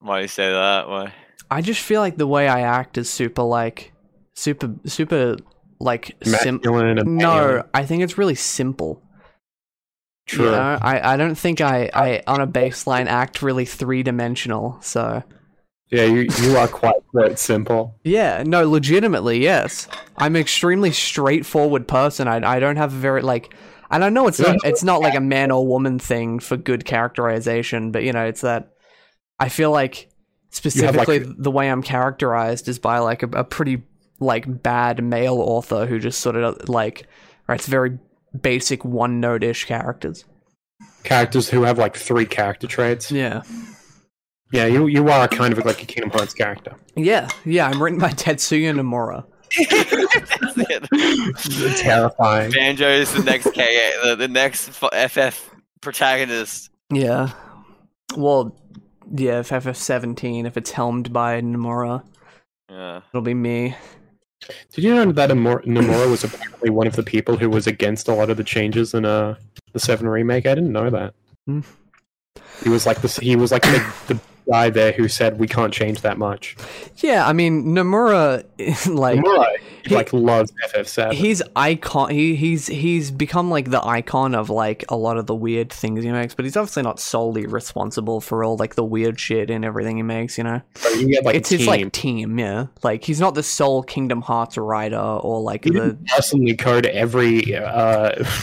Why 0.00 0.18
do 0.18 0.22
you 0.22 0.28
say 0.28 0.50
that? 0.50 0.88
Why? 0.88 1.12
I 1.50 1.60
just 1.60 1.80
feel 1.80 2.00
like 2.00 2.16
the 2.16 2.26
way 2.26 2.48
I 2.48 2.60
act 2.60 2.98
is 2.98 3.08
super 3.10 3.42
like 3.42 3.92
super 4.34 4.74
super 4.84 5.36
like 5.80 6.16
sim- 6.22 6.56
Masculine 6.56 7.16
No, 7.16 7.64
I 7.74 7.84
think 7.84 8.02
it's 8.02 8.18
really 8.18 8.34
simple. 8.34 9.02
True. 10.26 10.46
You 10.46 10.50
know? 10.50 10.78
I, 10.82 11.14
I 11.14 11.16
don't 11.16 11.36
think 11.36 11.60
I, 11.60 11.88
I 11.94 12.22
on 12.26 12.40
a 12.40 12.46
baseline 12.46 13.06
act 13.06 13.42
really 13.42 13.64
three 13.64 14.02
dimensional. 14.02 14.78
So 14.82 15.22
Yeah, 15.90 16.04
you 16.04 16.26
you 16.42 16.56
are 16.56 16.66
quite 16.68 16.96
quite 17.12 17.38
simple. 17.38 17.98
yeah, 18.02 18.42
no, 18.44 18.68
legitimately, 18.68 19.38
yes. 19.38 19.86
I'm 20.18 20.34
an 20.34 20.42
extremely 20.42 20.90
straightforward 20.90 21.86
person. 21.86 22.26
I 22.26 22.56
I 22.56 22.58
don't 22.58 22.76
have 22.76 22.92
a 22.92 22.96
very 22.96 23.22
like 23.22 23.54
and 23.88 24.02
I 24.04 24.08
know 24.08 24.26
it's 24.26 24.40
not 24.40 24.56
it's 24.64 24.82
not 24.82 25.00
like 25.00 25.14
a 25.14 25.20
man 25.20 25.52
or 25.52 25.64
woman 25.64 25.98
thing 26.00 26.40
for 26.40 26.56
good 26.56 26.84
characterization, 26.84 27.92
but 27.92 28.02
you 28.02 28.12
know, 28.12 28.24
it's 28.24 28.40
that 28.40 28.72
I 29.38 29.48
feel 29.48 29.70
like 29.70 30.08
specifically 30.50 31.18
the 31.18 31.50
way 31.50 31.70
I'm 31.70 31.82
characterized 31.82 32.66
is 32.68 32.78
by 32.80 32.98
like 32.98 33.22
a, 33.22 33.28
a 33.28 33.44
pretty 33.44 33.82
like 34.18 34.62
bad 34.62 35.04
male 35.04 35.38
author 35.38 35.86
who 35.86 35.98
just 36.00 36.20
sort 36.20 36.34
of 36.34 36.68
like 36.68 37.06
writes 37.46 37.66
very 37.68 37.98
basic 38.42 38.84
one 38.84 39.20
note 39.20 39.42
ish 39.42 39.64
characters. 39.64 40.24
Characters 41.04 41.48
who 41.48 41.62
have 41.62 41.78
like 41.78 41.96
three 41.96 42.26
character 42.26 42.66
traits. 42.66 43.10
Yeah. 43.10 43.42
Yeah, 44.52 44.66
you 44.66 44.86
you 44.86 45.08
are 45.08 45.26
kind 45.26 45.52
of 45.56 45.64
like 45.64 45.82
a 45.82 45.86
Kingdom 45.86 46.10
Hearts 46.10 46.32
character. 46.32 46.76
Yeah, 46.94 47.28
yeah, 47.44 47.66
I'm 47.68 47.82
written 47.82 47.98
by 47.98 48.10
Tetsuya 48.10 48.72
Nomura. 48.74 49.24
Terrifying. 51.78 52.50
Banjo 52.52 52.88
is 52.88 53.12
the 53.12 53.22
next 53.22 53.52
K, 53.52 53.92
the, 54.04 54.16
the 54.16 54.28
next 54.28 54.68
FF 54.70 55.50
protagonist. 55.80 56.70
Yeah. 56.90 57.30
Well, 58.16 58.56
yeah, 59.10 59.40
if 59.40 59.50
FF17, 59.50 60.46
if 60.46 60.56
it's 60.56 60.70
helmed 60.70 61.12
by 61.12 61.40
Nomura, 61.40 62.04
Yeah. 62.70 63.00
it'll 63.10 63.22
be 63.22 63.34
me. 63.34 63.76
Did 64.72 64.84
you 64.84 64.94
know 64.94 65.12
that 65.12 65.30
Nomura 65.30 66.10
was 66.10 66.24
apparently 66.24 66.70
one 66.70 66.86
of 66.86 66.96
the 66.96 67.02
people 67.02 67.36
who 67.36 67.50
was 67.50 67.66
against 67.66 68.08
a 68.08 68.14
lot 68.14 68.30
of 68.30 68.36
the 68.36 68.44
changes 68.44 68.94
in 68.94 69.04
uh 69.04 69.36
the 69.72 69.80
Seven 69.80 70.08
remake? 70.08 70.46
I 70.46 70.54
didn't 70.54 70.72
know 70.72 70.90
that. 70.90 71.14
Hmm. 71.46 71.60
He 72.62 72.68
was 72.68 72.86
like 72.86 73.00
this. 73.00 73.16
He 73.16 73.36
was 73.36 73.52
like 73.52 73.62
the, 73.62 73.92
the 74.08 74.20
guy 74.50 74.70
there 74.70 74.92
who 74.92 75.08
said 75.08 75.38
we 75.38 75.46
can't 75.48 75.72
change 75.72 76.00
that 76.02 76.18
much. 76.18 76.56
Yeah, 76.98 77.26
I 77.26 77.32
mean 77.32 77.66
Nomura, 77.66 78.44
like 78.88 79.18
Nomura, 79.18 79.46
he- 79.84 79.94
like 79.94 80.12
loves 80.12 80.52
FF7. 80.68 81.12
he's 81.12 81.42
icon. 81.54 82.10
He 82.10 82.36
he's 82.36 82.66
he's 82.66 83.10
become 83.10 83.50
like 83.50 83.70
the 83.70 83.84
icon 83.84 84.34
of 84.34 84.50
like 84.50 84.84
a 84.88 84.96
lot 84.96 85.16
of 85.16 85.26
the 85.26 85.34
weird 85.34 85.72
things 85.72 86.04
he 86.04 86.10
makes, 86.10 86.34
but 86.34 86.44
he's 86.44 86.56
obviously 86.56 86.82
not 86.82 86.98
solely 87.00 87.46
responsible 87.46 88.20
for 88.20 88.44
all 88.44 88.56
like 88.56 88.74
the 88.74 88.84
weird 88.84 89.18
shit 89.18 89.50
and 89.50 89.64
everything 89.64 89.96
he 89.96 90.02
makes. 90.02 90.38
You 90.38 90.44
know, 90.44 90.62
you 90.96 91.08
get 91.08 91.24
like 91.24 91.34
it's 91.36 91.50
his 91.50 91.66
like 91.66 91.92
team. 91.92 92.38
Yeah, 92.38 92.66
like 92.82 93.04
he's 93.04 93.20
not 93.20 93.34
the 93.34 93.42
sole 93.42 93.82
Kingdom 93.82 94.22
Hearts 94.22 94.56
writer 94.56 94.96
or 94.96 95.40
like 95.40 95.64
He 95.64 95.70
the 95.70 95.98
personally 96.14 96.56
code 96.56 96.86
every. 96.86 97.54
Uh, 97.56 98.24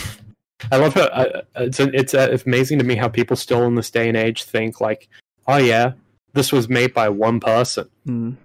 I 0.71 0.77
love 0.77 0.93
how 0.93 1.01
uh, 1.03 1.41
it's 1.55 1.79
it's 1.79 2.13
uh, 2.13 2.37
amazing 2.45 2.79
to 2.79 2.85
me 2.85 2.95
how 2.95 3.09
people 3.09 3.35
still 3.35 3.63
in 3.63 3.75
this 3.75 3.91
day 3.91 4.07
and 4.07 4.15
age 4.15 4.43
think 4.45 4.79
like, 4.79 5.09
oh 5.47 5.57
yeah, 5.57 5.93
this 6.33 6.51
was 6.51 6.69
made 6.69 6.93
by 6.93 7.09
one 7.09 7.39
person. 7.39 7.89
Mm. 8.07 8.35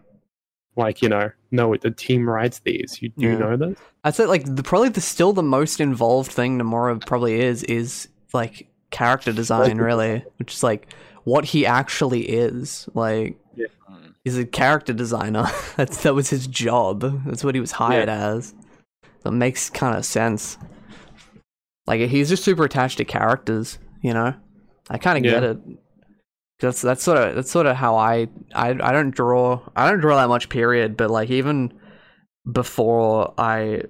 Like 0.77 1.03
you 1.03 1.09
know, 1.09 1.31
no, 1.51 1.75
the 1.77 1.91
team 1.91 2.29
writes 2.29 2.61
these. 2.61 3.01
You 3.03 3.09
do 3.11 3.23
you 3.25 3.31
Yeah. 3.33 3.39
know 3.39 3.57
this? 3.57 3.79
I'd 4.05 4.15
say 4.15 4.27
like 4.27 4.45
the 4.55 4.63
probably 4.63 4.91
the 4.91 5.01
still 5.01 5.33
the 5.33 5.43
most 5.43 5.81
involved 5.81 6.31
thing 6.31 6.59
Nomura 6.59 7.05
probably 7.05 7.41
is 7.41 7.65
is 7.65 8.09
like 8.33 8.69
character 8.91 9.33
design 9.33 9.79
really, 9.79 10.25
which 10.39 10.55
is 10.55 10.63
like 10.63 10.93
what 11.25 11.45
he 11.47 11.67
actually 11.67 12.23
is. 12.29 12.89
Like 12.95 13.37
Mm. 13.91 14.15
he's 14.25 14.39
a 14.39 14.45
character 14.47 14.93
designer. 14.93 15.47
That's 15.77 16.03
that 16.05 16.15
was 16.15 16.31
his 16.31 16.47
job. 16.47 17.25
That's 17.27 17.43
what 17.43 17.55
he 17.57 17.61
was 17.61 17.73
hired 17.73 18.09
as. 18.09 18.55
That 19.25 19.33
makes 19.33 19.69
kind 19.71 19.97
of 19.97 20.05
sense. 20.05 20.59
Like 21.87 22.01
he's 22.09 22.29
just 22.29 22.45
super 22.45 22.65
attached 22.65 22.99
to 22.99 23.05
characters, 23.05 23.79
you 24.03 24.13
know. 24.15 24.35
I 24.91 24.99
kind 24.99 25.17
of 25.19 25.25
get 25.31 25.43
it. 25.43 25.59
That's 26.61 26.83
that's 26.83 27.03
sort 27.03 27.19
of 27.19 27.35
that's 27.37 27.51
sort 27.51 27.67
of 27.67 27.77
how 27.77 27.97
I 27.97 28.29
I 28.55 28.71
I 28.71 28.93
don't 28.93 29.15
draw 29.15 29.61
I 29.77 29.89
don't 29.89 30.01
draw 30.01 30.17
that 30.17 30.29
much 30.29 30.49
period, 30.49 30.97
but 30.97 31.11
like 31.11 31.31
even 31.31 31.73
before 32.51 33.35
I 33.39 33.83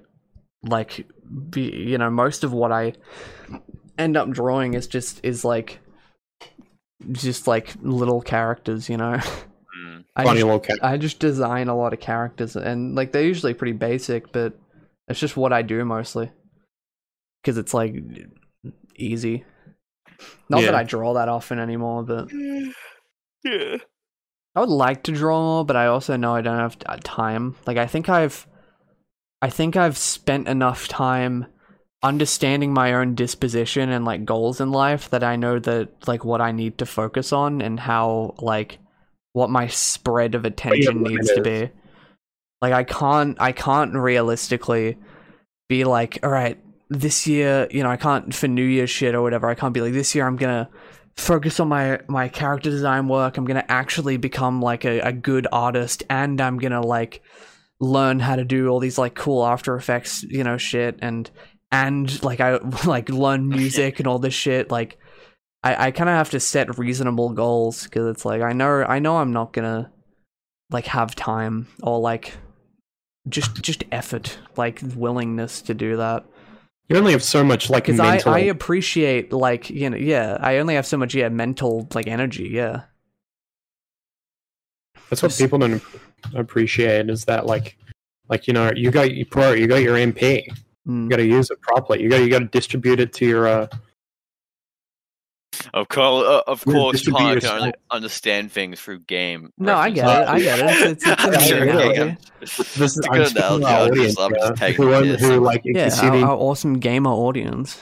like 0.63 1.07
be 1.49 1.61
you 1.61 1.97
know 1.97 2.09
most 2.09 2.43
of 2.43 2.53
what 2.53 2.71
I 2.71 2.93
end 3.97 4.17
up 4.17 4.29
drawing 4.29 4.75
is 4.75 4.87
just 4.87 5.19
is 5.23 5.43
like 5.43 5.79
just 7.11 7.47
like 7.47 7.73
little 7.81 8.21
characters, 8.21 8.89
you 8.89 8.97
know. 8.97 9.19
Mm. 9.79 10.03
I 10.15 10.23
Funny 10.23 10.39
just, 10.39 10.45
little 10.45 10.59
cat. 10.59 10.79
I 10.83 10.97
just 10.97 11.19
design 11.19 11.69
a 11.69 11.75
lot 11.75 11.93
of 11.93 11.99
characters 11.99 12.55
and 12.55 12.95
like 12.95 13.11
they're 13.11 13.23
usually 13.23 13.53
pretty 13.53 13.73
basic, 13.73 14.31
but 14.31 14.53
it's 15.07 15.19
just 15.19 15.37
what 15.37 15.53
I 15.53 15.61
do 15.61 15.83
mostly 15.85 16.31
because 17.41 17.57
it's 17.57 17.73
like 17.73 17.95
easy. 18.95 19.45
Not 20.49 20.61
that 20.61 20.75
I 20.75 20.83
draw 20.83 21.13
that 21.13 21.29
often 21.29 21.59
anymore, 21.59 22.03
but 22.03 22.29
Yeah. 23.43 23.77
I 24.55 24.59
would 24.61 24.69
like 24.69 25.03
to 25.03 25.11
draw 25.11 25.39
more, 25.41 25.65
but 25.65 25.75
I 25.75 25.87
also 25.87 26.17
know 26.17 26.35
I 26.35 26.41
don't 26.41 26.57
have 26.57 26.77
uh, 26.85 26.97
time. 27.03 27.55
Like 27.65 27.77
I 27.77 27.87
think 27.87 28.09
I've 28.09 28.47
I 29.41 29.49
think 29.49 29.75
I've 29.75 29.97
spent 29.97 30.47
enough 30.47 30.87
time 30.87 31.45
understanding 32.01 32.73
my 32.73 32.93
own 32.93 33.13
disposition 33.15 33.89
and 33.89 34.05
like 34.05 34.25
goals 34.25 34.59
in 34.61 34.71
life 34.71 35.09
that 35.09 35.23
I 35.23 35.35
know 35.35 35.59
that 35.59 36.07
like 36.07 36.25
what 36.25 36.41
I 36.41 36.51
need 36.51 36.77
to 36.79 36.85
focus 36.85 37.31
on 37.31 37.61
and 37.61 37.79
how 37.79 38.35
like 38.39 38.79
what 39.33 39.49
my 39.49 39.67
spread 39.67 40.35
of 40.35 40.45
attention 40.45 41.03
needs 41.03 41.31
to 41.33 41.41
be. 41.41 41.69
Like 42.61 42.73
I 42.73 42.83
can't 42.83 43.37
I 43.39 43.51
can't 43.51 43.93
realistically 43.93 44.97
be 45.69 45.83
like, 45.83 46.19
all 46.23 46.31
right, 46.31 46.59
this 46.89 47.27
year, 47.27 47.67
you 47.71 47.83
know, 47.83 47.89
I 47.89 47.97
can't 47.97 48.33
for 48.33 48.47
New 48.47 48.65
Year's 48.65 48.89
shit 48.89 49.15
or 49.15 49.21
whatever. 49.21 49.47
I 49.47 49.55
can't 49.55 49.73
be 49.73 49.81
like 49.81 49.93
this 49.93 50.15
year 50.15 50.25
I'm 50.25 50.35
gonna 50.35 50.69
focus 51.15 51.59
on 51.59 51.67
my 51.67 51.99
my 52.07 52.27
character 52.27 52.69
design 52.69 53.07
work. 53.07 53.37
I'm 53.37 53.45
gonna 53.45 53.65
actually 53.69 54.17
become 54.17 54.61
like 54.61 54.85
a, 54.85 54.99
a 55.01 55.11
good 55.11 55.47
artist, 55.51 56.03
and 56.09 56.41
I'm 56.41 56.57
gonna 56.57 56.81
like 56.81 57.21
learn 57.79 58.19
how 58.19 58.35
to 58.35 58.43
do 58.43 58.67
all 58.67 58.79
these 58.79 58.97
like 58.97 59.15
cool 59.15 59.45
After 59.45 59.75
Effects, 59.75 60.23
you 60.23 60.43
know, 60.43 60.57
shit, 60.57 60.97
and 61.01 61.29
and 61.71 62.21
like 62.23 62.39
I 62.39 62.57
like 62.85 63.09
learn 63.09 63.53
oh, 63.53 63.57
music 63.57 63.99
and 63.99 64.07
all 64.07 64.19
this 64.19 64.33
shit. 64.33 64.71
Like 64.71 64.97
I 65.63 65.87
I 65.87 65.91
kind 65.91 66.09
of 66.09 66.15
have 66.15 66.31
to 66.31 66.39
set 66.39 66.79
reasonable 66.79 67.29
goals 67.29 67.83
because 67.83 68.07
it's 68.07 68.25
like 68.25 68.41
I 68.41 68.53
know 68.53 68.83
I 68.83 68.97
know 68.97 69.17
I'm 69.17 69.33
not 69.33 69.53
gonna 69.53 69.91
like 70.71 70.87
have 70.87 71.15
time 71.15 71.67
or 71.83 71.99
like 71.99 72.33
just 73.27 73.61
just 73.61 73.83
effort, 73.91 74.39
like 74.57 74.81
willingness 74.95 75.61
to 75.63 75.75
do 75.75 75.97
that 75.97 76.25
You 76.89 76.97
only 76.97 77.11
have 77.11 77.23
so 77.23 77.43
much 77.43 77.69
like 77.69 77.85
because 77.85 77.99
I. 77.99 78.19
I 78.25 78.39
appreciate 78.39 79.31
like 79.31 79.69
you 79.69 79.89
know 79.89 79.97
yeah 79.97 80.37
I 80.41 80.57
only 80.57 80.73
have 80.73 80.87
so 80.87 80.97
much 80.97 81.13
yeah 81.13 81.29
mental 81.29 81.87
like 81.93 82.07
energy 82.07 82.49
yeah 82.51 82.81
That's 85.09 85.21
what 85.21 85.35
people 85.37 85.59
don't 85.59 85.81
appreciate 86.33 87.09
is 87.09 87.25
that 87.25 87.45
like 87.45 87.77
like 88.27 88.47
you 88.47 88.53
know 88.53 88.71
you 88.75 88.89
got 88.91 89.13
you 89.13 89.25
pro 89.25 89.53
you 89.53 89.67
got 89.67 89.81
your 89.83 89.95
MP. 89.95 90.47
Mm. 90.87 91.03
You 91.03 91.09
got 91.09 91.17
to 91.17 91.25
use 91.25 91.51
it 91.51 91.61
properly. 91.61 92.01
You 92.01 92.09
got 92.09 92.21
you 92.21 92.29
got 92.29 92.39
to 92.39 92.45
distribute 92.45 92.99
it 92.99 93.13
to 93.13 93.25
your 93.25 93.47
uh, 93.47 93.67
Of 95.73 95.87
course, 95.89 96.25
uh, 96.25 96.41
of 96.47 96.63
course, 96.63 96.99
this 96.99 97.07
would 97.07 97.13
be 97.13 97.17
Connor 97.17 97.31
your 97.33 97.41
can 97.41 97.49
only 97.59 97.73
understand 97.91 98.51
things 98.51 98.79
through 98.79 98.99
game. 98.99 99.51
no 99.57 99.75
I 99.75 99.89
get 99.89 100.05
it 100.07 100.27
I 100.27 100.39
get 100.39 100.59
it 100.59 100.65
it's, 100.91 101.03
it's, 101.03 101.07
it's 101.07 101.21
a 101.21 101.21
I'm 101.21 101.31
good 101.31 101.41
sure 101.41 101.65
you 101.65 101.71
analogy. 101.71 102.17
this 102.39 102.59
is 102.59 102.99
good 103.11 103.27
speaking 103.27 103.35
analogy. 103.35 103.65
our 103.65 103.87
I'm 103.87 103.95
just, 103.95 104.19
I'm 104.19 104.33
just 104.33 104.55
taking 104.55 104.85
who, 104.85 105.05
this. 105.05 105.21
who 105.21 105.39
like 105.39 105.61
yeah 105.65 105.89
our, 106.03 106.15
our 106.17 106.37
awesome 106.37 106.79
gamer 106.79 107.09
audience 107.09 107.81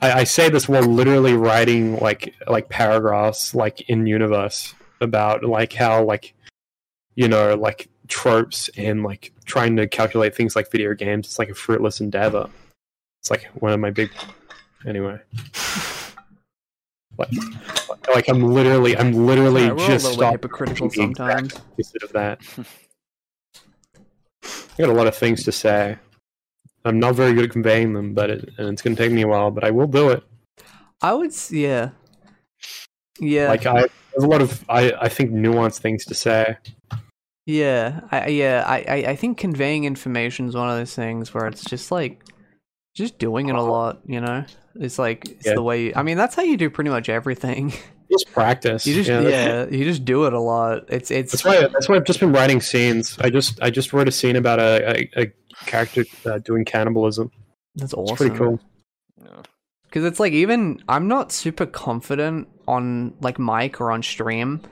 I, 0.00 0.12
I 0.20 0.24
say 0.24 0.48
this 0.48 0.68
while 0.68 0.82
literally 0.82 1.32
writing 1.32 1.98
like 1.98 2.34
like 2.46 2.68
paragraphs 2.68 3.54
like 3.54 3.80
in 3.88 4.06
universe 4.06 4.74
about 5.00 5.44
like 5.44 5.72
how 5.72 6.04
like 6.04 6.34
you 7.14 7.28
know 7.28 7.54
like 7.54 7.88
tropes 8.06 8.70
and 8.76 9.02
like 9.02 9.32
trying 9.44 9.76
to 9.76 9.86
calculate 9.86 10.34
things 10.34 10.54
like 10.56 10.70
video 10.70 10.94
games 10.94 11.26
it's 11.26 11.38
like 11.38 11.48
a 11.48 11.54
fruitless 11.54 12.00
endeavor 12.00 12.48
it's 13.20 13.30
like 13.30 13.44
one 13.54 13.72
of 13.72 13.80
my 13.80 13.90
big 13.90 14.10
anyway 14.86 15.18
like, 17.18 17.28
like 18.14 18.28
i'm 18.28 18.42
literally 18.42 18.96
i'm 18.96 19.12
literally 19.12 19.64
Yeah, 19.64 19.70
all 19.70 19.80
a 19.80 19.86
just 19.86 20.04
little 20.18 20.30
hypocritical 20.30 20.90
sometimes. 20.90 21.54
opposite 21.54 22.02
of 22.02 22.12
that. 22.12 22.40
I 24.44 24.78
got 24.78 24.88
a 24.88 24.92
lot 24.92 25.06
of 25.08 25.16
things 25.16 25.42
to 25.44 25.52
say. 25.52 25.98
I'm 26.84 27.00
not 27.00 27.16
very 27.16 27.34
good 27.34 27.44
at 27.46 27.50
conveying 27.50 27.92
them 27.92 28.14
but 28.14 28.30
it, 28.30 28.50
and 28.58 28.68
it's 28.68 28.82
going 28.82 28.94
to 28.96 29.02
take 29.02 29.12
me 29.12 29.22
a 29.22 29.28
while 29.28 29.50
but 29.50 29.64
i 29.64 29.70
will 29.70 29.86
do 29.88 30.10
it. 30.10 30.22
I 31.02 31.12
would 31.14 31.32
yeah. 31.50 31.90
Yeah. 33.20 33.48
Like 33.48 33.66
I 33.66 33.80
there's 34.12 34.24
a 34.24 34.26
lot 34.28 34.40
of 34.40 34.64
I, 34.68 34.92
I 35.00 35.08
think 35.08 35.30
nuanced 35.32 35.78
things 35.80 36.04
to 36.06 36.14
say. 36.14 36.56
Yeah, 37.46 38.00
I 38.10 38.26
yeah, 38.28 38.64
I 38.66 38.76
I 39.08 39.16
think 39.16 39.38
conveying 39.38 39.84
information 39.84 40.48
is 40.48 40.54
one 40.54 40.68
of 40.68 40.76
those 40.76 40.94
things 40.94 41.32
where 41.32 41.46
it's 41.46 41.64
just 41.64 41.90
like 41.90 42.22
just 42.98 43.18
doing 43.18 43.48
it 43.48 43.54
a 43.54 43.62
lot, 43.62 44.00
you 44.06 44.20
know. 44.20 44.44
It's 44.74 44.98
like 44.98 45.28
it's 45.28 45.46
Yeah. 45.46 45.54
the 45.54 45.62
way. 45.62 45.84
You, 45.86 45.92
I 45.96 46.02
mean, 46.02 46.16
that's 46.18 46.34
how 46.34 46.42
you 46.42 46.56
do 46.58 46.68
pretty 46.68 46.90
much 46.90 47.08
everything. 47.08 47.72
Just 48.10 48.32
practice. 48.32 48.86
You 48.86 48.94
just 48.94 49.10
yeah. 49.10 49.20
yeah, 49.20 49.66
you 49.68 49.84
just 49.84 50.02
do 50.06 50.24
it 50.24 50.32
a 50.32 50.40
lot. 50.40 50.84
It's 50.88 51.10
it's 51.10 51.30
That's 51.32 51.44
why 51.44 51.60
that's 51.70 51.90
why 51.90 51.96
I've 51.96 52.04
just 52.06 52.20
been 52.20 52.32
writing 52.32 52.58
scenes. 52.62 53.18
I 53.20 53.28
just 53.28 53.60
I 53.62 53.68
just 53.68 53.92
wrote 53.92 54.08
a 54.08 54.10
scene 54.10 54.34
about 54.36 54.58
a, 54.58 55.10
a, 55.14 55.24
a 55.24 55.32
character 55.66 56.06
uh, 56.24 56.38
doing 56.38 56.64
cannibalism. 56.64 57.30
that's 57.76 57.92
It's 57.92 57.94
awesome. 57.94 58.16
pretty 58.16 58.34
cool. 58.34 58.60
Yeah. 59.22 59.42
Because 59.84 60.04
it's 60.06 60.18
like 60.18 60.32
even 60.32 60.82
I'm 60.88 61.06
not 61.06 61.32
super 61.32 61.66
confident 61.66 62.48
on 62.66 63.12
like 63.20 63.38
mic 63.38 63.78
or 63.78 63.90
on 63.90 64.02
stream, 64.02 64.62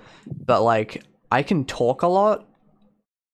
but 0.46 0.62
like 0.62 1.02
I 1.30 1.42
can 1.42 1.66
talk 1.66 2.00
a 2.00 2.06
lot, 2.08 2.48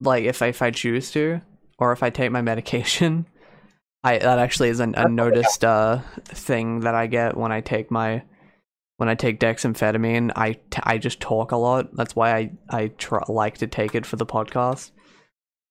like 0.00 0.24
if 0.24 0.42
I, 0.42 0.48
if 0.48 0.62
I 0.62 0.72
choose 0.72 1.12
to, 1.12 1.42
or 1.78 1.92
if 1.92 2.02
I 2.02 2.10
take 2.10 2.32
my 2.32 2.42
medication. 2.52 3.26
I 4.04 4.18
that 4.18 4.38
actually 4.38 4.68
is 4.70 4.80
an 4.80 4.94
unnoticed 4.96 5.64
uh 5.64 6.00
thing 6.24 6.80
that 6.80 6.94
I 6.94 7.06
get 7.06 7.36
when 7.36 7.52
I 7.52 7.60
take 7.60 7.90
my 7.90 8.22
when 8.96 9.08
I 9.08 9.14
take 9.14 9.40
dexamphetamine. 9.40 10.30
I, 10.36 10.52
t- 10.52 10.80
I 10.84 10.96
just 10.98 11.18
talk 11.20 11.50
a 11.50 11.56
lot. 11.56 11.94
That's 11.96 12.14
why 12.14 12.36
I 12.36 12.52
I 12.70 12.86
try, 12.98 13.22
like 13.28 13.58
to 13.58 13.66
take 13.66 13.94
it 13.94 14.06
for 14.06 14.16
the 14.16 14.26
podcast. 14.26 14.90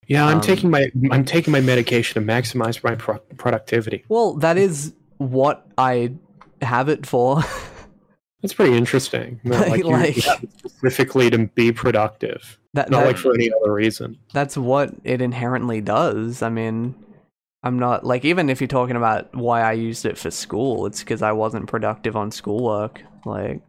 Yeah, 0.08 0.26
I'm 0.26 0.38
Um, 0.38 0.42
taking 0.42 0.70
my 0.70 0.92
I'm 1.12 1.24
taking 1.26 1.52
my 1.52 1.62
medication 1.62 2.22
to 2.22 2.28
maximize 2.28 2.84
my 2.84 2.96
pro- 2.96 3.20
productivity. 3.38 4.04
Well, 4.10 4.34
that 4.36 4.58
is 4.58 4.94
what 5.18 5.66
I 5.78 6.14
have 6.62 6.90
it 6.90 7.06
for. 7.06 7.42
That's 8.42 8.54
pretty 8.56 8.76
interesting. 8.76 9.40
That, 9.46 9.70
like, 9.70 9.80
you, 9.84 9.86
you 9.86 9.92
Like- 9.92 10.16
have 10.24 10.44
specifically 10.68 11.30
to 11.30 11.48
be 11.48 11.72
productive, 11.72 12.58
that, 12.74 12.90
not 12.90 13.02
that- 13.02 13.08
like 13.08 13.18
for 13.18 13.34
any 13.36 13.52
other 13.54 13.72
reason. 13.72 14.18
that's 14.34 14.58
what 14.58 14.96
it 15.04 15.22
inherently 15.22 15.80
does. 15.80 16.42
I 16.42 16.50
mean, 16.50 16.96
I'm 17.64 17.78
not 17.78 18.04
like 18.04 18.26
even 18.26 18.50
if 18.50 18.60
you're 18.60 18.68
talking 18.68 18.96
about 18.96 19.36
why 19.36 19.62
I 19.62 19.74
used 19.74 20.06
it 20.06 20.18
for 20.18 20.32
school, 20.32 20.86
it's 20.88 21.02
because 21.02 21.22
I 21.22 21.32
wasn't 21.32 21.68
productive 21.68 22.16
on 22.16 22.32
schoolwork. 22.32 23.04
Like, 23.26 23.62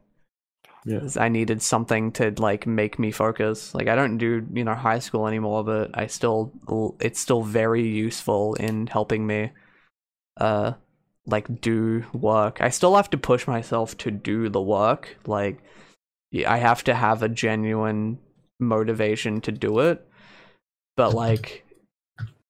Yeah. 0.85 1.07
I 1.17 1.29
needed 1.29 1.61
something 1.63 2.11
to 2.13 2.33
like 2.39 2.67
make 2.67 2.99
me 2.99 3.11
focus. 3.13 3.75
Like, 3.75 3.89
I 3.89 3.95
don't 3.95 4.17
do 4.17 4.47
you 4.53 4.65
know 4.65 4.75
high 4.75 4.99
school 4.99 5.27
anymore, 5.27 5.63
but 5.65 5.91
I 5.97 6.07
still 6.07 6.53
it's 7.01 7.21
still 7.21 7.43
very 7.43 7.87
useful 7.87 8.55
in 8.55 8.87
helping 8.87 9.27
me, 9.27 9.51
uh, 10.39 10.73
like 11.27 11.61
do 11.61 12.05
work. 12.15 12.63
I 12.63 12.71
still 12.71 12.97
have 12.97 13.11
to 13.11 13.19
push 13.19 13.47
myself 13.47 13.97
to 13.99 14.11
do 14.11 14.49
the 14.49 14.63
work. 14.63 15.19
Like, 15.27 15.59
yeah, 16.31 16.51
I 16.51 16.57
have 16.59 16.83
to 16.85 16.95
have 16.95 17.23
a 17.23 17.29
genuine 17.29 18.19
motivation 18.59 19.43
to 19.43 19.53
do 19.53 19.81
it. 19.81 20.07
But 20.97 21.15
like 21.25 21.67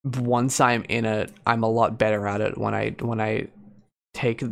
once 0.05 0.61
I'm 0.61 0.85
in 0.89 1.05
it, 1.05 1.33
I'm 1.47 1.63
a 1.63 1.69
lot 1.69 1.99
better 1.99 2.27
at 2.27 2.41
it 2.41 2.59
when 2.59 2.75
I 2.75 2.91
when 3.01 3.21
I 3.21 3.49
take 4.15 4.43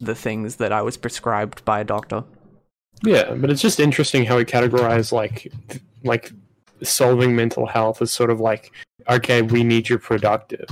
the 0.00 0.14
things 0.14 0.56
that 0.56 0.72
I 0.72 0.82
was 0.82 0.96
prescribed 0.96 1.64
by 1.64 1.80
a 1.80 1.84
doctor. 1.84 2.24
Yeah, 3.02 3.34
but 3.34 3.50
it's 3.50 3.62
just 3.62 3.80
interesting 3.80 4.24
how 4.24 4.36
we 4.36 4.44
categorize 4.44 5.12
like 5.12 5.52
like 6.04 6.32
solving 6.82 7.34
mental 7.34 7.66
health 7.66 8.02
as 8.02 8.12
sort 8.12 8.30
of 8.30 8.40
like 8.40 8.72
okay, 9.08 9.42
we 9.42 9.64
need 9.64 9.88
you 9.88 9.98
productive. 9.98 10.68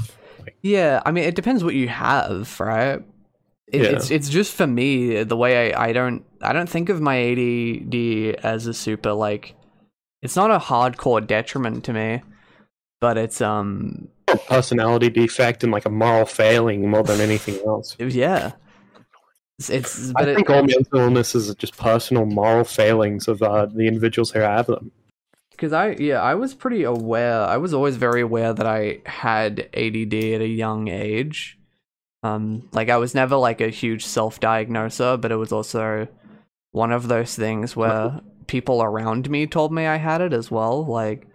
Yeah, 0.63 1.03
I 1.07 1.13
mean 1.13 1.25
it 1.25 1.35
depends 1.35 1.65
what 1.65 1.75
you 1.75 1.89
have, 1.89 2.59
right? 2.61 3.03
It, 3.69 3.83
Yeah. 3.83 3.89
It's 3.91 4.11
it's 4.11 4.29
just 4.29 4.55
for 4.55 4.67
me 4.67 5.23
the 5.23 5.37
way 5.37 5.73
I, 5.73 5.87
I 5.89 5.93
don't 5.93 6.25
I 6.41 6.53
don't 6.53 6.69
think 6.69 6.89
of 6.89 7.01
my 7.01 7.17
ADD 7.17 8.45
as 8.45 8.67
a 8.67 8.75
super 8.75 9.13
like 9.13 9.55
it's 10.23 10.37
not 10.37 10.51
a 10.51 10.59
hardcore 10.59 11.25
detriment 11.27 11.85
to 11.85 11.93
me, 11.93 12.23
but 13.01 13.17
it's 13.17 13.41
um 13.41 14.09
A 14.29 14.37
personality 14.37 15.09
defect 15.09 15.63
and 15.63 15.73
like 15.73 15.85
a 15.85 15.91
moral 15.91 16.27
failing 16.27 16.89
more 16.91 17.03
than 17.03 17.21
anything 17.21 17.59
else. 17.67 17.97
yeah. 17.99 18.53
It's, 19.59 19.71
it's 19.71 20.11
I 20.11 20.13
but 20.13 20.29
it, 20.29 20.37
think 20.37 20.51
all 20.51 20.63
mental 20.63 21.01
illnesses 21.01 21.49
are 21.49 21.55
just 21.55 21.77
personal 21.77 22.27
moral 22.27 22.65
failings 22.65 23.27
of 23.29 23.43
uh, 23.43 23.67
the 23.67 23.87
individuals 23.87 24.31
who 24.31 24.41
have 24.41 24.67
them. 24.67 24.93
Because 25.51 25.73
I, 25.73 25.93
yeah, 25.93 26.21
I 26.21 26.35
was 26.35 26.53
pretty 26.55 26.83
aware. 26.83 27.41
I 27.41 27.57
was 27.57 27.73
always 27.73 27.97
very 27.97 28.21
aware 28.21 28.53
that 28.53 28.67
I 28.67 28.99
had 29.07 29.61
ADD 29.73 30.15
at 30.15 30.43
a 30.43 30.47
young 30.47 30.89
age. 30.89 31.59
Um, 32.23 32.69
like 32.73 32.91
I 32.91 32.99
was 32.99 33.15
never 33.15 33.37
like 33.37 33.61
a 33.63 33.69
huge 33.69 34.05
self-diagnoser, 34.05 35.17
but 35.17 35.33
it 35.33 35.37
was 35.37 35.53
also 35.53 36.09
one 36.73 36.93
of 36.93 37.09
those 37.09 37.35
things 37.35 37.75
where 37.75 38.21
people 38.47 38.83
around 38.83 39.31
me 39.31 39.47
told 39.47 39.73
me 39.73 39.87
I 39.87 39.97
had 39.97 40.21
it 40.21 40.35
as 40.35 40.51
well. 40.51 40.85
Like 40.85 41.27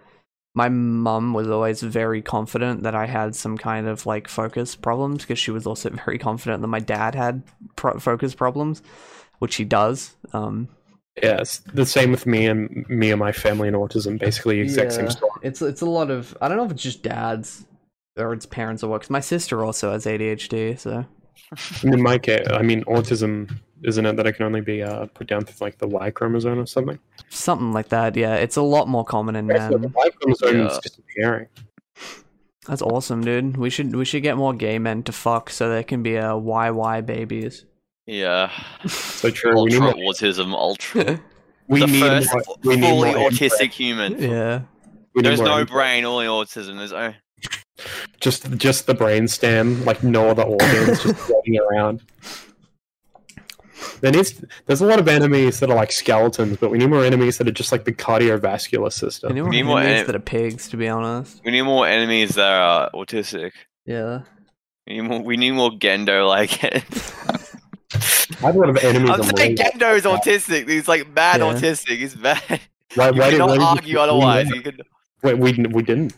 my 0.54 0.70
mum 0.70 1.34
was 1.34 1.48
always 1.50 1.82
very 1.82 2.22
confident 2.22 2.84
that 2.84 2.96
I 2.96 3.06
had 3.06 3.36
some 3.36 3.58
kind 3.58 3.88
of 3.88 4.06
like 4.06 4.28
focus 4.28 4.76
problems 4.76 5.24
because 5.24 5.40
she 5.40 5.52
was 5.52 5.66
also 5.66 5.90
very 6.06 6.18
confident 6.18 6.62
that 6.62 6.68
my 6.68 6.80
dad 6.80 7.16
had 7.16 7.44
pro- 7.76 8.00
focus 8.00 8.36
problems, 8.36 8.82
which 9.40 9.56
he 9.56 9.64
does. 9.64 10.16
Um, 10.34 10.68
Yeah, 11.22 11.44
the 11.74 11.86
same 11.86 12.12
with 12.12 12.26
me 12.26 12.48
and 12.48 12.86
me 12.90 13.12
and 13.12 13.20
my 13.20 13.32
family 13.32 13.68
and 13.68 13.78
autism. 13.78 14.20
Basically, 14.20 14.58
the 14.58 14.64
exact 14.64 14.94
same 14.94 15.10
story. 15.10 15.32
It's 15.42 15.62
it's 15.62 15.82
a 15.82 15.86
lot 15.86 16.10
of 16.10 16.38
I 16.42 16.48
don't 16.48 16.58
know 16.58 16.66
if 16.66 16.72
it's 16.72 16.84
just 16.84 17.04
dads 17.04 17.66
or 18.18 18.34
it's 18.34 18.46
parents 18.46 18.84
or 18.84 18.90
what. 18.90 19.02
Cause 19.02 19.10
my 19.10 19.20
sister 19.22 19.64
also 19.64 19.92
has 19.92 20.06
ADHD, 20.06 20.78
so 20.78 21.06
In 21.84 22.02
my 22.02 22.18
case, 22.18 22.46
I 22.50 22.62
mean, 22.62 22.84
autism 22.86 23.50
isn't 23.84 24.06
it 24.06 24.16
that 24.16 24.28
it 24.28 24.34
can 24.34 24.46
only 24.46 24.62
be 24.62 24.82
uh, 24.84 25.06
put 25.08 25.28
down 25.28 25.44
to 25.46 25.54
like 25.64 25.78
the 25.78 25.88
Y 25.88 26.12
chromosome 26.12 26.60
or 26.60 26.66
something? 26.66 27.00
something 27.30 27.72
like 27.74 27.90
that. 27.90 28.16
Yeah, 28.16 28.36
it's 28.36 28.58
a 28.58 28.62
lot 28.62 28.88
more 28.88 29.04
common 29.06 29.36
in 29.36 29.48
So 29.48 29.54
the 29.70 29.80
men. 29.80 29.94
Y 29.96 30.10
chromosome 30.22 30.68
is 30.68 30.78
disappearing. 30.80 31.48
That's 32.68 32.82
awesome, 32.82 33.22
dude. 33.22 33.58
We 33.58 33.70
should 33.70 33.96
we 33.96 34.06
should 34.06 34.22
get 34.24 34.38
more 34.38 34.54
gay 34.54 34.78
men 34.80 35.04
to 35.04 35.12
fuck 35.12 35.50
so 35.50 35.70
there 35.70 35.84
can 35.84 36.04
be 36.04 36.16
a 36.16 36.30
YY 36.34 37.06
babies. 37.06 37.66
Yeah. 38.06 38.52
So 38.88 39.30
true. 39.30 39.62
We 39.64 39.70
need 39.72 39.80
Ultra 39.82 39.96
more. 39.96 40.14
autism, 40.14 40.54
ultra. 40.54 41.22
We 41.68 41.80
the 41.80 41.88
need 41.88 42.00
first 42.00 42.34
more. 42.34 42.44
We 42.64 42.82
fully 42.82 43.14
more 43.14 43.30
autistic 43.30 43.62
input. 43.62 43.72
human. 43.74 44.22
yeah. 44.22 44.62
We 45.16 45.22
There's 45.22 45.40
no 45.42 45.60
input. 45.60 45.74
brain, 45.74 46.06
only 46.06 46.26
autism. 46.26 46.78
There's 46.78 46.92
oh, 46.94 47.14
Just, 48.20 48.50
just 48.58 48.88
the 48.88 48.94
brain 48.94 49.28
stem, 49.28 49.84
like 49.86 50.04
no 50.04 50.30
other 50.30 50.44
organs, 50.44 51.04
just 51.04 51.16
floating 51.16 51.60
around. 51.60 52.02
There 54.02 54.12
needs, 54.12 54.44
there's 54.66 54.82
a 54.82 54.86
lot 54.86 55.00
of 55.00 55.08
enemies 55.08 55.60
that 55.60 55.70
are 55.70 55.76
like 55.76 55.92
skeletons, 55.92 56.58
but 56.58 56.70
we 56.72 56.78
need 56.78 56.90
more 56.90 57.04
enemies 57.06 57.38
that 57.38 57.48
are 57.48 57.52
just 57.52 57.72
like 57.72 57.86
the 57.86 57.94
cardiovascular 57.94 58.92
system. 58.92 59.32
Any 59.32 59.42
more 59.42 59.50
need 59.52 59.64
more 59.64 59.80
enemies 59.80 60.02
en- 60.02 60.06
that 60.08 60.16
are 60.16 60.20
pigs, 60.20 60.70
to 60.70 60.78
be 60.78 60.88
honest. 60.88 61.42
We 61.46 61.52
need 61.52 61.62
more 61.64 61.88
enemies 61.88 62.36
that 62.36 62.52
are 62.52 62.90
autistic. 62.92 63.52
Yeah. 63.86 64.22
We 64.88 64.94
need 64.96 65.02
more, 65.02 65.22
we 65.22 65.38
need 65.38 65.52
more 65.52 65.72
Gendo 65.72 66.28
like. 66.36 66.64
I 66.64 66.78
have 68.48 68.56
a 68.56 68.60
lot 68.60 68.70
of 68.70 68.78
enemies. 68.78 69.10
I'm 69.12 69.24
saying 69.24 69.56
Gendo 69.58 69.96
is 69.96 70.04
autistic. 70.06 70.68
He's 70.70 70.88
like 70.88 71.08
mad 71.14 71.40
Yeah. 71.42 71.54
autistic. 71.54 71.98
He's 71.98 72.16
mad. 72.18 72.42
Why, 72.96 73.10
You 73.10 73.20
why 73.22 73.30
did- 73.30 73.40
cannot 73.40 73.48
why 73.50 73.56
did 73.56 73.62
you- 73.62 73.66
argue 73.68 73.72
why 73.72 73.78
did 73.80 73.88
you- 73.88 74.00
otherwise. 74.00 74.50
You 74.50 74.62
can, 74.62 74.78
Wait, 75.24 75.38
we 75.38 75.52
we 75.72 75.84
didn't. 75.84 76.14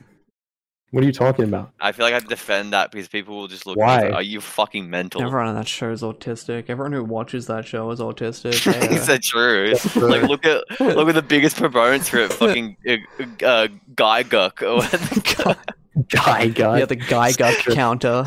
What 0.94 1.04
are 1.04 1.08
you 1.08 1.12
talking 1.12 1.46
about? 1.46 1.72
I 1.82 1.92
feel 1.92 2.06
like 2.06 2.12
I 2.12 2.18
have 2.18 2.24
to 2.24 2.30
defend 2.30 2.72
that 2.74 2.92
because 2.92 3.08
people 3.08 3.36
will 3.36 3.48
just 3.48 3.66
look. 3.66 3.78
Why? 3.78 4.04
like, 4.04 4.14
Are 4.14 4.22
you 4.22 4.40
fucking 4.40 4.88
mental? 4.92 5.24
Everyone 5.24 5.48
on 5.48 5.56
that 5.56 5.68
show 5.68 5.92
is 5.92 6.04
autistic. 6.04 6.66
Everyone 6.70 6.92
who 6.94 7.04
watches 7.04 7.48
that 7.48 7.66
show 7.66 7.90
is 7.90 8.00
autistic. 8.00 8.64
Yeah. 8.74 8.92
is 9.00 9.08
that 9.08 9.24
true? 9.24 9.70
That's 9.70 9.92
true. 9.94 10.08
Like 10.08 10.22
look 10.30 10.46
at 10.46 10.64
look 10.80 11.10
at 11.10 11.16
the 11.16 11.24
biggest 11.24 11.58
proponents 11.58 12.10
for 12.10 12.20
it. 12.20 12.32
Fucking 12.34 12.78
uh, 12.88 12.92
uh, 13.44 13.68
Gigguk. 13.96 14.62
or 14.62 14.76
whatever. 14.78 15.56
Guy, 16.10 16.48
guy. 16.50 16.80
yeah, 16.80 16.86
the 16.86 16.96
Gigguk 16.96 17.74
counter. 17.74 18.26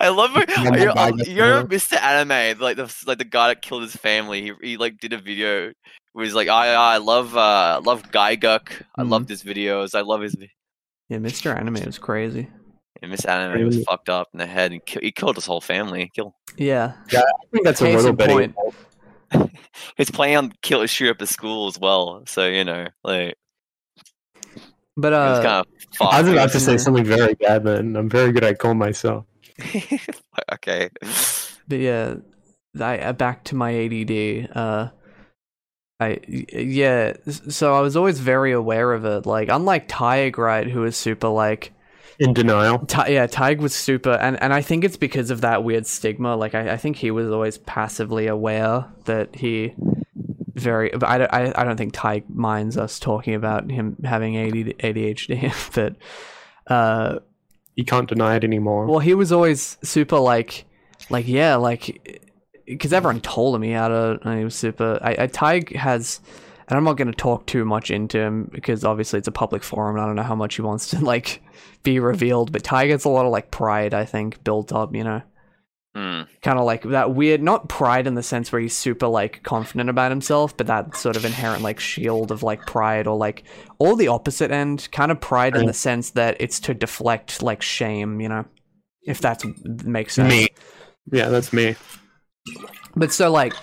I 0.00 0.08
love 0.08 0.36
it. 0.36 0.48
You're, 0.50 0.92
Gigguk 0.92 1.34
you're 1.34 1.64
Mr. 1.64 1.98
Anime, 2.00 2.58
like 2.60 2.76
the 2.76 2.94
like 3.06 3.16
the 3.18 3.24
guy 3.24 3.48
that 3.48 3.62
killed 3.62 3.82
his 3.84 3.96
family. 3.96 4.42
He, 4.42 4.52
he 4.62 4.76
like 4.76 4.98
did 4.98 5.14
a 5.14 5.18
video 5.18 5.72
where 6.12 6.24
he's 6.26 6.34
like, 6.34 6.48
I 6.48 6.74
I 6.74 6.98
love 6.98 7.36
uh 7.38 7.80
love 7.82 8.02
Gigguk. 8.10 8.82
I 8.96 9.02
Mhm. 9.02 9.08
loved 9.10 9.28
his 9.30 9.42
videos. 9.42 9.94
I 9.94 10.02
love 10.02 10.20
his. 10.20 10.36
Vi-" 11.08 11.14
Yeah, 11.14 11.18
Mr. 11.18 11.56
Anime 11.56 11.84
was 11.84 11.98
crazy. 11.98 12.48
And 13.00 13.10
Miss 13.12 13.24
Anime 13.24 13.64
was 13.64 13.82
fucked 13.84 14.08
up 14.08 14.28
in 14.32 14.38
the 14.38 14.46
head 14.46 14.72
and 14.72 14.84
ki- 14.84 14.98
he 15.02 15.12
killed 15.12 15.36
his 15.36 15.46
whole 15.46 15.60
family. 15.60 16.10
Kill. 16.14 16.34
Yeah. 16.56 16.94
I 17.12 17.22
think 17.52 17.64
that's 17.64 17.80
a 17.80 17.84
Case 17.84 17.96
little 17.96 18.12
bit. 18.12 18.28
point. 18.28 18.56
He's 19.96 20.10
playing 20.10 20.36
on 20.36 20.52
kill 20.62 20.84
shoot 20.86 21.10
up 21.10 21.14
at 21.14 21.18
the 21.20 21.26
school 21.26 21.68
as 21.68 21.78
well. 21.78 22.24
So 22.26 22.46
you 22.46 22.64
know, 22.64 22.88
like 23.04 23.36
But 24.96 25.12
it 25.12 25.16
was 25.16 25.38
uh, 25.38 25.42
kind 25.42 25.66
of. 25.66 25.66
I 26.00 26.22
was 26.22 26.32
about 26.32 26.50
to 26.52 26.60
say 26.60 26.76
something 26.76 27.04
very 27.04 27.34
bad, 27.34 27.64
man. 27.64 27.94
I'm 27.94 28.08
very 28.08 28.32
good 28.32 28.42
at 28.42 28.58
calling 28.58 28.78
myself. 28.78 29.26
okay. 30.54 30.90
but 31.68 31.78
yeah, 31.78 32.14
I 32.80 32.98
uh, 32.98 33.12
back 33.12 33.44
to 33.44 33.54
my 33.54 33.72
ADD. 33.74 34.50
Uh, 34.56 34.88
I 36.00 36.20
yeah. 36.26 37.14
So 37.26 37.74
I 37.74 37.80
was 37.80 37.96
always 37.96 38.20
very 38.20 38.52
aware 38.52 38.92
of 38.92 39.04
it. 39.04 39.26
Like 39.26 39.48
unlike 39.50 39.88
Tig, 39.88 40.38
right, 40.38 40.66
who 40.68 40.80
was 40.82 40.96
super 40.96 41.28
like 41.28 41.72
In 42.20 42.32
denial. 42.34 42.78
Ti 42.86 43.12
yeah, 43.14 43.26
Tig 43.26 43.60
was 43.60 43.74
super, 43.74 44.12
and, 44.12 44.40
and 44.42 44.52
I 44.52 44.62
think 44.62 44.84
it's 44.84 44.96
because 44.96 45.30
of 45.30 45.40
that 45.40 45.64
weird 45.64 45.86
stigma. 45.86 46.36
Like, 46.36 46.54
I, 46.54 46.72
I 46.72 46.76
think 46.76 46.96
he 46.96 47.10
was 47.10 47.30
always 47.30 47.58
passively 47.58 48.26
aware 48.28 48.86
that 49.06 49.34
he 49.36 49.74
very. 50.54 50.90
But 50.90 51.04
I, 51.08 51.18
don't- 51.18 51.32
I, 51.34 51.52
I 51.56 51.64
don't 51.64 51.76
think 51.76 51.94
Tig 51.94 52.28
minds 52.30 52.76
us 52.76 52.98
talking 53.00 53.34
about 53.34 53.70
him 53.70 53.96
having 54.04 54.36
AD, 54.36 54.52
ADHD, 54.78 55.52
but 55.74 56.72
uh, 56.72 57.18
You 57.74 57.84
can't 57.84 58.08
deny 58.08 58.36
it 58.36 58.44
anymore. 58.44 58.86
well, 58.86 58.98
he 59.00 59.14
was 59.14 59.32
always 59.32 59.78
super 59.82 60.18
like, 60.18 60.64
like 61.10 61.26
yeah, 61.26 61.56
like 61.56 62.22
because 62.68 62.92
everyone 62.92 63.20
told 63.20 63.54
him 63.54 63.62
he 63.62 63.70
had 63.70 63.90
a, 63.90 64.18
and 64.22 64.38
he 64.38 64.44
was 64.44 64.54
super. 64.54 64.98
I, 65.02 65.24
I 65.24 65.26
Tig 65.26 65.74
has, 65.76 66.20
and 66.68 66.76
I'm 66.76 66.84
not 66.84 66.96
going 66.96 67.10
to 67.10 67.16
talk 67.16 67.46
too 67.46 67.64
much 67.64 67.90
into 67.90 68.18
him 68.18 68.50
because 68.52 68.84
obviously 68.84 69.18
it's 69.18 69.28
a 69.28 69.32
public 69.32 69.62
forum. 69.62 69.96
And 69.96 70.04
I 70.04 70.06
don't 70.06 70.16
know 70.16 70.22
how 70.22 70.34
much 70.34 70.56
he 70.56 70.62
wants 70.62 70.90
to 70.90 71.00
like 71.04 71.42
be 71.82 71.98
revealed, 71.98 72.52
but 72.52 72.64
Tig 72.64 72.88
gets 72.88 73.04
a 73.04 73.08
lot 73.08 73.26
of 73.26 73.32
like 73.32 73.50
pride, 73.50 73.94
I 73.94 74.04
think, 74.04 74.44
built 74.44 74.72
up. 74.72 74.94
You 74.94 75.04
know, 75.04 75.22
Hmm. 75.98 76.22
kind 76.42 76.58
of 76.60 76.64
like 76.64 76.82
that 76.84 77.14
weird, 77.14 77.42
not 77.42 77.68
pride 77.68 78.06
in 78.06 78.14
the 78.14 78.22
sense 78.22 78.52
where 78.52 78.60
he's 78.60 78.76
super 78.76 79.08
like 79.08 79.42
confident 79.42 79.90
about 79.90 80.12
himself, 80.12 80.56
but 80.56 80.68
that 80.68 80.94
sort 80.94 81.16
of 81.16 81.24
inherent 81.24 81.62
like 81.62 81.80
shield 81.80 82.30
of 82.30 82.44
like 82.44 82.66
pride 82.66 83.08
or 83.08 83.16
like 83.16 83.42
all 83.78 83.96
the 83.96 84.06
opposite 84.06 84.52
end, 84.52 84.88
kind 84.92 85.10
of 85.10 85.20
pride 85.20 85.56
in 85.56 85.66
the 85.66 85.72
sense 85.72 86.10
that 86.10 86.36
it's 86.38 86.60
to 86.60 86.74
deflect 86.74 87.42
like 87.42 87.62
shame. 87.62 88.20
You 88.20 88.28
know, 88.28 88.44
if 89.02 89.22
that 89.22 89.42
makes 89.84 90.14
sense. 90.14 90.30
me. 90.30 90.48
Yeah, 91.10 91.30
that's 91.30 91.52
me. 91.52 91.74
But 92.96 93.12
so 93.12 93.30
like 93.30 93.54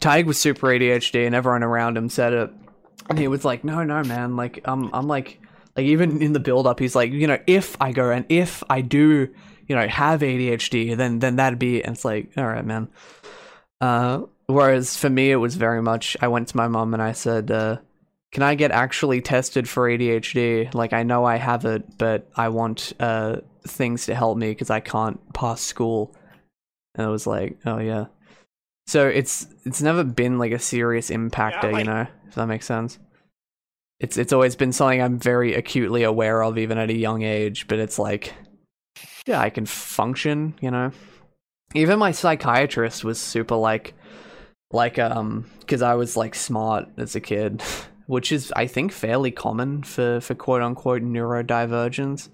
Tig 0.00 0.26
was 0.26 0.38
super 0.38 0.68
ADHD 0.68 1.26
and 1.26 1.34
everyone 1.34 1.62
around 1.62 1.96
him 1.96 2.08
said 2.08 2.32
it. 2.32 2.50
And 3.08 3.18
he 3.18 3.28
was 3.28 3.44
like, 3.44 3.64
No, 3.64 3.82
no, 3.82 4.02
man, 4.02 4.36
like 4.36 4.60
I'm 4.64 4.92
I'm 4.94 5.06
like 5.06 5.40
like 5.76 5.86
even 5.86 6.22
in 6.22 6.32
the 6.32 6.40
build 6.40 6.66
up 6.66 6.78
he's 6.78 6.96
like, 6.96 7.12
you 7.12 7.26
know, 7.26 7.38
if 7.46 7.76
I 7.80 7.92
go 7.92 8.10
and 8.10 8.24
if 8.28 8.62
I 8.68 8.80
do, 8.80 9.28
you 9.66 9.76
know, 9.76 9.86
have 9.86 10.20
ADHD, 10.20 10.96
then 10.96 11.18
then 11.18 11.36
that'd 11.36 11.58
be 11.58 11.82
and 11.82 11.94
it's 11.94 12.04
like, 12.04 12.30
all 12.36 12.46
right, 12.46 12.64
man. 12.64 12.88
Uh 13.80 14.22
whereas 14.46 14.96
for 14.96 15.08
me 15.10 15.30
it 15.30 15.36
was 15.36 15.54
very 15.54 15.82
much 15.82 16.16
I 16.20 16.28
went 16.28 16.48
to 16.48 16.56
my 16.56 16.68
mom 16.68 16.94
and 16.94 17.02
I 17.02 17.12
said, 17.12 17.50
uh, 17.50 17.78
can 18.32 18.42
I 18.42 18.54
get 18.54 18.70
actually 18.70 19.20
tested 19.20 19.68
for 19.68 19.88
ADHD? 19.88 20.72
Like 20.74 20.92
I 20.92 21.02
know 21.02 21.24
I 21.24 21.36
have 21.36 21.64
it, 21.64 21.98
but 21.98 22.28
I 22.36 22.48
want 22.48 22.92
uh 23.00 23.38
things 23.66 24.06
to 24.06 24.14
help 24.14 24.38
me 24.38 24.50
because 24.50 24.70
I 24.70 24.80
can't 24.80 25.20
pass 25.32 25.60
school. 25.60 26.14
And 26.94 27.06
I 27.06 27.10
was 27.10 27.26
like, 27.26 27.58
oh 27.66 27.78
yeah. 27.78 28.06
So 28.90 29.06
it's 29.06 29.46
it's 29.64 29.80
never 29.80 30.02
been 30.02 30.40
like 30.40 30.50
a 30.50 30.58
serious 30.58 31.10
impactor, 31.10 31.78
you 31.78 31.84
know, 31.84 32.08
if 32.26 32.34
that 32.34 32.46
makes 32.46 32.66
sense. 32.66 32.98
It's 34.00 34.16
it's 34.16 34.32
always 34.32 34.56
been 34.56 34.72
something 34.72 35.00
I'm 35.00 35.16
very 35.16 35.54
acutely 35.54 36.02
aware 36.02 36.42
of 36.42 36.58
even 36.58 36.76
at 36.76 36.90
a 36.90 36.96
young 36.96 37.22
age, 37.22 37.68
but 37.68 37.78
it's 37.78 38.00
like 38.00 38.34
yeah, 39.26 39.40
I 39.40 39.48
can 39.48 39.64
function, 39.64 40.54
you 40.60 40.72
know. 40.72 40.90
Even 41.72 42.00
my 42.00 42.10
psychiatrist 42.10 43.04
was 43.04 43.20
super 43.20 43.54
like 43.54 43.94
like 44.72 44.98
um 44.98 45.48
cuz 45.68 45.82
I 45.82 45.94
was 45.94 46.16
like 46.16 46.34
smart 46.34 46.88
as 46.96 47.14
a 47.14 47.20
kid, 47.20 47.62
which 48.06 48.32
is 48.32 48.52
I 48.56 48.66
think 48.66 48.90
fairly 48.90 49.30
common 49.30 49.84
for 49.84 50.20
for 50.20 50.34
quote 50.34 50.62
unquote 50.62 51.02
neurodivergence 51.02 52.28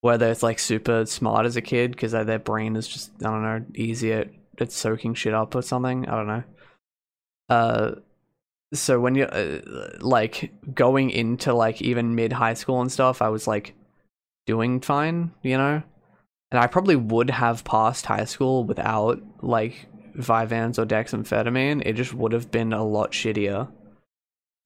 whether 0.00 0.30
it's 0.30 0.42
like 0.42 0.58
super 0.58 1.04
smart 1.04 1.44
as 1.44 1.56
a 1.56 1.60
kid 1.60 1.90
because 1.90 2.12
their 2.12 2.38
brain 2.38 2.76
is 2.76 2.88
just 2.88 3.10
I 3.20 3.24
don't 3.24 3.42
know 3.42 3.64
easy 3.74 4.24
at 4.60 4.72
soaking 4.72 5.14
shit 5.14 5.34
up 5.34 5.54
or 5.54 5.62
something. 5.62 6.08
I 6.08 6.14
don't 6.14 6.26
know. 6.26 6.44
Uh, 7.48 7.94
so 8.74 9.00
when 9.00 9.14
you're 9.14 9.32
uh, 9.32 9.60
like 10.00 10.52
going 10.74 11.10
into 11.10 11.54
like 11.54 11.80
even 11.82 12.14
mid 12.14 12.32
high 12.32 12.54
school 12.54 12.80
and 12.80 12.90
stuff, 12.90 13.22
I 13.22 13.28
was 13.28 13.46
like 13.46 13.74
doing 14.46 14.80
fine, 14.80 15.32
you 15.42 15.56
know, 15.56 15.82
and 16.50 16.60
I 16.60 16.66
probably 16.66 16.96
would 16.96 17.30
have 17.30 17.64
passed 17.64 18.06
high 18.06 18.24
school 18.24 18.64
without 18.64 19.22
like 19.42 19.86
Vyvanse 20.16 20.78
or 20.78 20.86
dexamphetamine. 20.86 21.82
It 21.84 21.94
just 21.94 22.14
would 22.14 22.32
have 22.32 22.50
been 22.50 22.72
a 22.72 22.84
lot 22.84 23.12
shittier. 23.12 23.70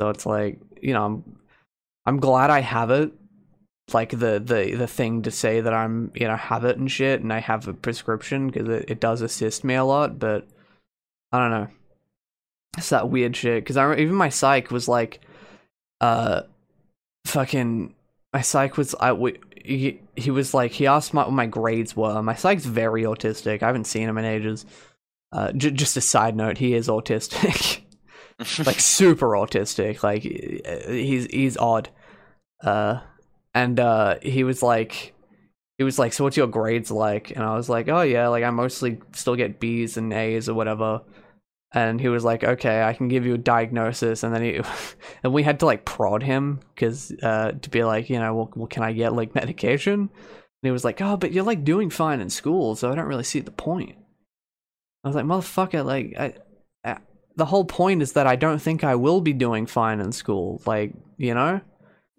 So 0.01 0.09
it's 0.09 0.27
like 0.27 0.59
you 0.81 0.95
know, 0.95 1.05
I'm 1.05 1.37
I'm 2.07 2.21
glad 2.21 2.51
I 2.51 2.61
have 2.61 2.91
it 2.91 3.13
like 3.95 4.11
the 4.11 4.39
the 4.39 4.75
the 4.77 4.87
thing 4.87 5.23
to 5.23 5.31
say 5.31 5.61
that 5.61 5.73
I'm 5.73 6.13
you 6.15 6.27
know 6.27 6.37
have 6.37 6.65
it 6.65 6.79
and 6.79 6.91
shit 6.91 7.21
and 7.21 7.33
I 7.33 7.41
have 7.41 7.69
a 7.69 7.75
prescription 7.75 8.49
because 8.49 8.69
it, 8.69 8.91
it 8.91 9.01
does 9.01 9.23
assist 9.23 9.65
me 9.65 9.75
a 9.75 9.85
lot 9.85 10.19
but 10.19 10.47
I 11.33 11.39
don't 11.39 11.51
know. 11.51 11.69
It's 12.77 12.91
that 12.91 13.09
weird 13.09 13.37
shit 13.37 13.63
because 13.63 13.77
I 13.77 13.95
even 13.97 14.15
my 14.15 14.29
psych 14.29 14.71
was 14.71 14.89
like 14.89 15.21
uh 16.01 16.43
fucking 17.27 17.95
my 18.33 18.41
psych 18.41 18.77
was 18.77 18.95
I 18.99 19.13
we, 19.13 19.39
he, 19.65 20.01
he 20.17 20.31
was 20.31 20.55
like 20.55 20.73
he 20.73 20.87
asked 20.87 21.13
my, 21.13 21.25
what 21.25 21.33
my 21.33 21.47
grades 21.47 21.97
were. 21.97 22.23
My 22.23 22.35
psych's 22.35 22.67
very 22.67 23.03
autistic. 23.03 23.63
I 23.63 23.67
haven't 23.67 23.85
seen 23.85 24.09
him 24.09 24.19
in 24.19 24.25
ages. 24.25 24.67
Uh 25.33 25.53
j- 25.53 25.71
just 25.71 25.97
a 25.97 26.01
side 26.01 26.37
note 26.37 26.59
he 26.59 26.75
is 26.75 26.89
autistic. 26.89 27.83
Like 28.65 28.81
super 28.81 29.33
autistic. 29.33 30.03
Like 30.03 30.25
uh, 30.25 30.91
he's 30.91 31.27
he's 31.27 31.59
odd. 31.59 31.91
Uh 32.63 33.01
and 33.55 33.81
uh 33.81 34.17
he 34.23 34.45
was 34.45 34.63
like 34.63 35.15
he 35.79 35.85
was 35.85 35.99
like 35.99 36.13
so 36.13 36.25
what's 36.25 36.37
your 36.37 36.47
grades 36.47 36.91
like? 36.91 37.31
And 37.31 37.43
i 37.43 37.55
was 37.55 37.69
like 37.69 37.89
oh 37.89 38.03
yeah 38.03 38.29
like 38.29 38.45
i 38.45 38.51
mostly 38.51 39.01
still 39.13 39.37
get 39.37 39.61
b's 39.61 39.97
and 39.97 40.13
a's 40.13 40.49
or 40.49 40.55
whatever. 40.55 41.03
And 41.73 42.01
he 42.01 42.09
was 42.09 42.25
like 42.25 42.45
okay 42.45 42.83
i 42.83 42.93
can 42.93 43.09
give 43.09 43.27
you 43.27 43.35
a 43.35 43.39
diagnosis. 43.39 44.23
And 44.23 44.35
then 44.35 44.43
he 44.43 44.61
and 45.23 45.33
we 45.33 45.43
had 45.43 45.61
to 45.61 45.67
like 45.67 45.85
prod 45.85 46.23
him 46.23 46.61
because 46.75 47.13
uh 47.23 47.53
to 47.53 47.71
be 47.71 47.85
like 47.85 48.11
you 48.11 48.19
know 48.19 48.35
well, 48.35 48.51
well 48.55 48.67
can 48.67 48.83
i 48.83 48.93
get 48.93 49.15
like 49.15 49.35
medication? 49.35 50.01
And 50.01 50.69
he 50.69 50.71
was 50.71 50.85
like 50.85 51.01
oh 51.01 51.17
but 51.17 51.33
you're 51.33 51.45
like 51.45 51.65
doing 51.65 51.91
fine 51.91 52.21
in 52.21 52.31
school 52.31 52.77
so 52.77 52.91
i 52.91 52.95
don't 52.95 53.07
really 53.07 53.25
see 53.25 53.41
the 53.41 53.51
point. 53.51 53.97
I 55.03 55.09
was 55.09 55.17
like 55.17 55.25
motherfucker 55.25 55.85
like 55.85 56.15
i 56.19 56.35
the 57.37 57.47
whole 57.47 57.65
point 57.65 58.03
is 58.03 58.13
that 58.13 58.27
i 58.27 58.37
don't 58.37 58.61
think 58.61 58.85
i 58.85 58.95
will 58.95 59.23
be 59.23 59.33
doing 59.33 59.65
fine 59.65 59.99
in 59.99 60.13
school 60.13 60.61
like 60.67 60.93
you 61.17 61.33
know 61.33 61.61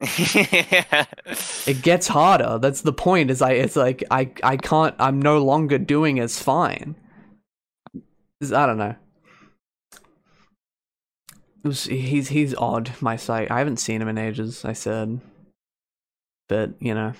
it 1.67 1.81
gets 1.81 2.07
harder. 2.07 2.57
That's 2.59 2.81
the 2.81 2.93
point. 2.93 3.29
Is 3.29 3.41
I 3.41 3.51
it's 3.51 3.75
like 3.75 4.03
I 4.09 4.31
I 4.43 4.57
can't. 4.57 4.95
I'm 4.99 5.21
no 5.21 5.43
longer 5.43 5.77
doing 5.77 6.19
as 6.19 6.41
fine. 6.41 6.95
It's- 8.41 8.51
I 8.51 8.65
don't 8.65 8.77
know. 8.77 8.95
Was, 11.63 11.83
he's 11.83 12.29
he's 12.29 12.55
odd. 12.55 12.91
My 12.99 13.15
sight. 13.15 13.51
I 13.51 13.59
haven't 13.59 13.77
seen 13.77 14.01
him 14.01 14.07
in 14.07 14.17
ages. 14.17 14.65
I 14.65 14.73
said, 14.73 15.21
but 16.49 16.71
you 16.79 16.95
know. 16.95 17.13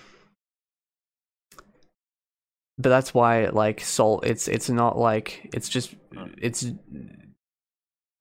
but 2.79 2.89
that's 2.89 3.13
why 3.13 3.45
like 3.47 3.79
salt. 3.81 4.25
it's 4.25 4.47
it's 4.47 4.69
not 4.69 4.97
like 4.97 5.49
it's 5.53 5.69
just 5.69 5.93
it's 6.37 6.65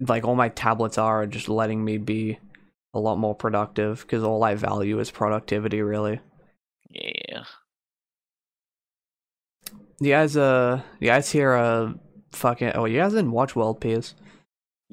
like 0.06 0.24
all 0.24 0.34
my 0.34 0.50
tablets 0.50 0.98
are 0.98 1.26
just 1.26 1.48
letting 1.48 1.82
me 1.82 1.96
be 1.96 2.38
a 2.92 2.98
lot 2.98 3.18
more 3.18 3.34
productive 3.34 4.00
because 4.00 4.22
all 4.22 4.42
I 4.42 4.54
value 4.54 4.98
is 4.98 5.10
productivity 5.10 5.82
really. 5.82 6.20
Yeah. 6.88 7.44
You 10.00 10.10
guys 10.10 10.36
uh 10.36 10.82
you 10.98 11.08
guys 11.08 11.30
hear 11.30 11.54
uh 11.54 11.92
fucking 12.32 12.72
oh 12.74 12.86
you 12.86 12.98
guys 12.98 13.12
didn't 13.12 13.32
watch 13.32 13.54
World 13.54 13.80
Peace. 13.80 14.14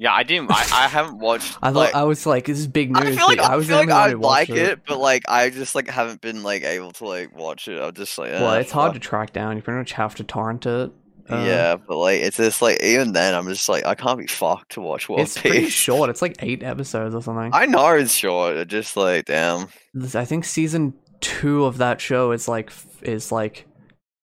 Yeah, 0.00 0.12
I 0.12 0.22
didn't. 0.22 0.48
I, 0.48 0.64
I 0.72 0.86
haven't 0.86 1.18
watched. 1.18 1.58
I 1.62 1.72
thought 1.72 1.74
like, 1.74 1.94
I 1.94 2.04
was 2.04 2.24
like 2.24 2.44
this 2.44 2.60
is 2.60 2.68
big 2.68 2.92
news. 2.92 3.04
I 3.04 3.16
feel 3.16 3.26
like 3.26 3.40
I, 3.40 3.56
was 3.56 3.66
feel 3.66 3.78
like 3.78 3.90
I'd 3.90 4.14
like 4.14 4.22
watched 4.22 4.50
it, 4.50 4.80
but 4.86 5.00
like 5.00 5.24
I 5.28 5.50
just 5.50 5.74
like 5.74 5.88
haven't 5.88 6.20
been 6.20 6.44
like 6.44 6.62
able 6.62 6.92
to 6.92 7.04
like 7.04 7.36
watch 7.36 7.66
it. 7.66 7.80
I'm 7.80 7.92
just 7.94 8.16
like, 8.16 8.30
Well, 8.30 8.54
eh, 8.54 8.60
it's 8.60 8.70
hard 8.70 8.94
to 8.94 9.00
track 9.00 9.32
down. 9.32 9.56
You 9.56 9.62
pretty 9.62 9.78
much 9.78 9.92
have 9.92 10.14
to 10.16 10.24
torrent 10.24 10.66
it. 10.66 10.92
Uh, 11.30 11.44
yeah, 11.46 11.76
but 11.76 11.96
like 11.96 12.20
it's 12.20 12.36
just 12.38 12.62
like 12.62 12.82
even 12.82 13.12
then 13.12 13.34
I'm 13.34 13.46
just 13.48 13.68
like 13.68 13.84
I 13.84 13.94
can't 13.94 14.18
be 14.18 14.26
fucked 14.26 14.72
to 14.72 14.80
watch 14.80 15.08
One 15.08 15.20
it's 15.20 15.38
pretty 15.38 15.68
short. 15.68 16.10
It's 16.10 16.22
like 16.22 16.36
eight 16.40 16.62
episodes 16.62 17.14
or 17.14 17.22
something. 17.22 17.50
I 17.52 17.66
know 17.66 17.88
it's 17.94 18.14
short. 18.14 18.56
It's 18.56 18.70
just 18.70 18.96
like 18.96 19.26
damn. 19.26 19.68
I 20.14 20.24
think 20.24 20.44
season 20.44 20.94
two 21.20 21.64
of 21.64 21.78
that 21.78 22.00
show 22.00 22.32
is 22.32 22.48
like 22.48 22.72
is 23.02 23.30
like 23.30 23.66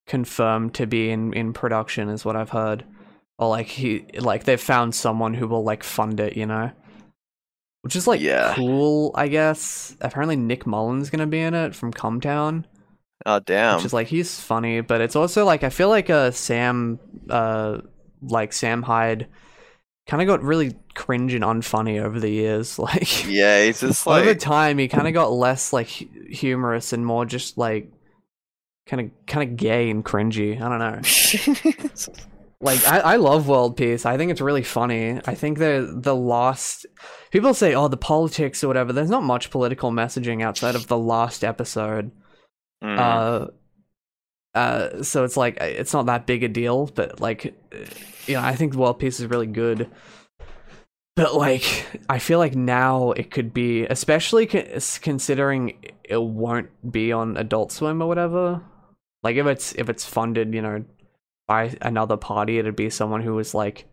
confirmed 0.06 0.74
to 0.74 0.86
be 0.86 1.10
in 1.10 1.32
in 1.32 1.52
production, 1.52 2.08
is 2.08 2.24
what 2.24 2.36
I've 2.36 2.50
heard. 2.50 2.84
Or 3.38 3.48
like 3.48 3.66
he 3.66 4.04
like 4.18 4.44
they've 4.44 4.60
found 4.60 4.94
someone 4.94 5.34
who 5.34 5.46
will 5.46 5.62
like 5.64 5.82
fund 5.84 6.20
it, 6.20 6.36
you 6.36 6.46
know. 6.46 6.70
Which 7.82 7.94
is 7.94 8.06
like 8.08 8.20
Yeah. 8.20 8.54
cool, 8.56 9.12
I 9.14 9.28
guess. 9.28 9.96
Apparently 10.00 10.36
Nick 10.36 10.66
Mullen's 10.66 11.10
gonna 11.10 11.26
be 11.26 11.40
in 11.40 11.54
it 11.54 11.74
from 11.74 11.92
Cum 11.92 12.20
Town. 12.20 12.66
Oh 13.28 13.40
damn. 13.40 13.76
which 13.76 13.84
is 13.86 13.92
like 13.92 14.06
he's 14.06 14.38
funny, 14.38 14.80
but 14.80 15.00
it's 15.00 15.16
also 15.16 15.44
like 15.44 15.64
I 15.64 15.68
feel 15.68 15.88
like 15.88 16.08
uh 16.08 16.30
Sam 16.30 17.00
uh 17.28 17.80
like 18.22 18.52
Sam 18.52 18.82
Hyde 18.82 19.26
kind 20.06 20.22
of 20.22 20.28
got 20.28 20.42
really 20.42 20.76
cringe 20.94 21.34
and 21.34 21.42
unfunny 21.42 22.00
over 22.00 22.20
the 22.20 22.30
years. 22.30 22.78
Like 22.86 23.26
yeah, 23.26 23.58
it's 23.58 23.80
just 23.80 24.06
over 24.06 24.34
time, 24.34 24.78
he 24.78 24.86
kind 24.86 25.08
of 25.08 25.12
got 25.12 25.32
less 25.32 25.72
like 25.72 25.88
hu- 25.88 26.06
humorous 26.30 26.92
and 26.92 27.04
more 27.04 27.26
just 27.26 27.58
like 27.58 27.90
kind 28.86 29.02
of 29.02 29.26
kind 29.26 29.50
of 29.50 29.56
gay 29.56 29.90
and 29.90 30.04
cringy. 30.04 30.60
I 30.60 30.68
don't 30.68 30.78
know. 30.78 32.04
Like 32.58 32.86
I, 32.88 33.00
I 33.00 33.16
love 33.16 33.48
World 33.48 33.76
Peace. 33.76 34.06
I 34.06 34.16
think 34.16 34.30
it's 34.30 34.40
really 34.40 34.62
funny. 34.62 35.20
I 35.26 35.34
think 35.34 35.58
the 35.58 35.92
the 35.94 36.16
lost 36.16 36.86
people 37.30 37.52
say, 37.52 37.74
oh, 37.74 37.88
the 37.88 37.98
politics 37.98 38.64
or 38.64 38.68
whatever. 38.68 38.94
There's 38.94 39.10
not 39.10 39.22
much 39.24 39.50
political 39.50 39.90
messaging 39.90 40.42
outside 40.42 40.74
of 40.74 40.86
the 40.86 40.96
last 40.96 41.44
episode. 41.44 42.10
Mm. 42.82 42.98
Uh, 42.98 43.48
uh, 44.56 45.02
so 45.02 45.24
it's 45.24 45.36
like 45.36 45.58
it's 45.60 45.92
not 45.92 46.06
that 46.06 46.26
big 46.26 46.42
a 46.42 46.48
deal, 46.48 46.86
but 46.86 47.20
like, 47.20 47.44
you 48.26 48.34
know, 48.34 48.40
I 48.40 48.54
think 48.54 48.72
the 48.72 48.78
World 48.78 48.98
Peace 48.98 49.20
is 49.20 49.26
really 49.26 49.46
good. 49.46 49.90
But 51.14 51.34
like, 51.34 51.86
I 52.08 52.18
feel 52.18 52.38
like 52.38 52.54
now 52.54 53.12
it 53.12 53.30
could 53.30 53.54
be, 53.54 53.84
especially 53.86 54.46
con- 54.46 54.68
considering 55.00 55.78
it 56.04 56.22
won't 56.22 56.68
be 56.90 57.12
on 57.12 57.36
Adult 57.36 57.72
Swim 57.72 58.02
or 58.02 58.08
whatever. 58.08 58.60
Like 59.22 59.36
if 59.36 59.46
it's 59.46 59.72
if 59.74 59.88
it's 59.88 60.04
funded, 60.04 60.54
you 60.54 60.62
know, 60.62 60.84
by 61.48 61.76
another 61.80 62.16
party, 62.16 62.58
it'd 62.58 62.76
be 62.76 62.90
someone 62.90 63.22
who 63.22 63.34
was 63.34 63.54
like, 63.54 63.86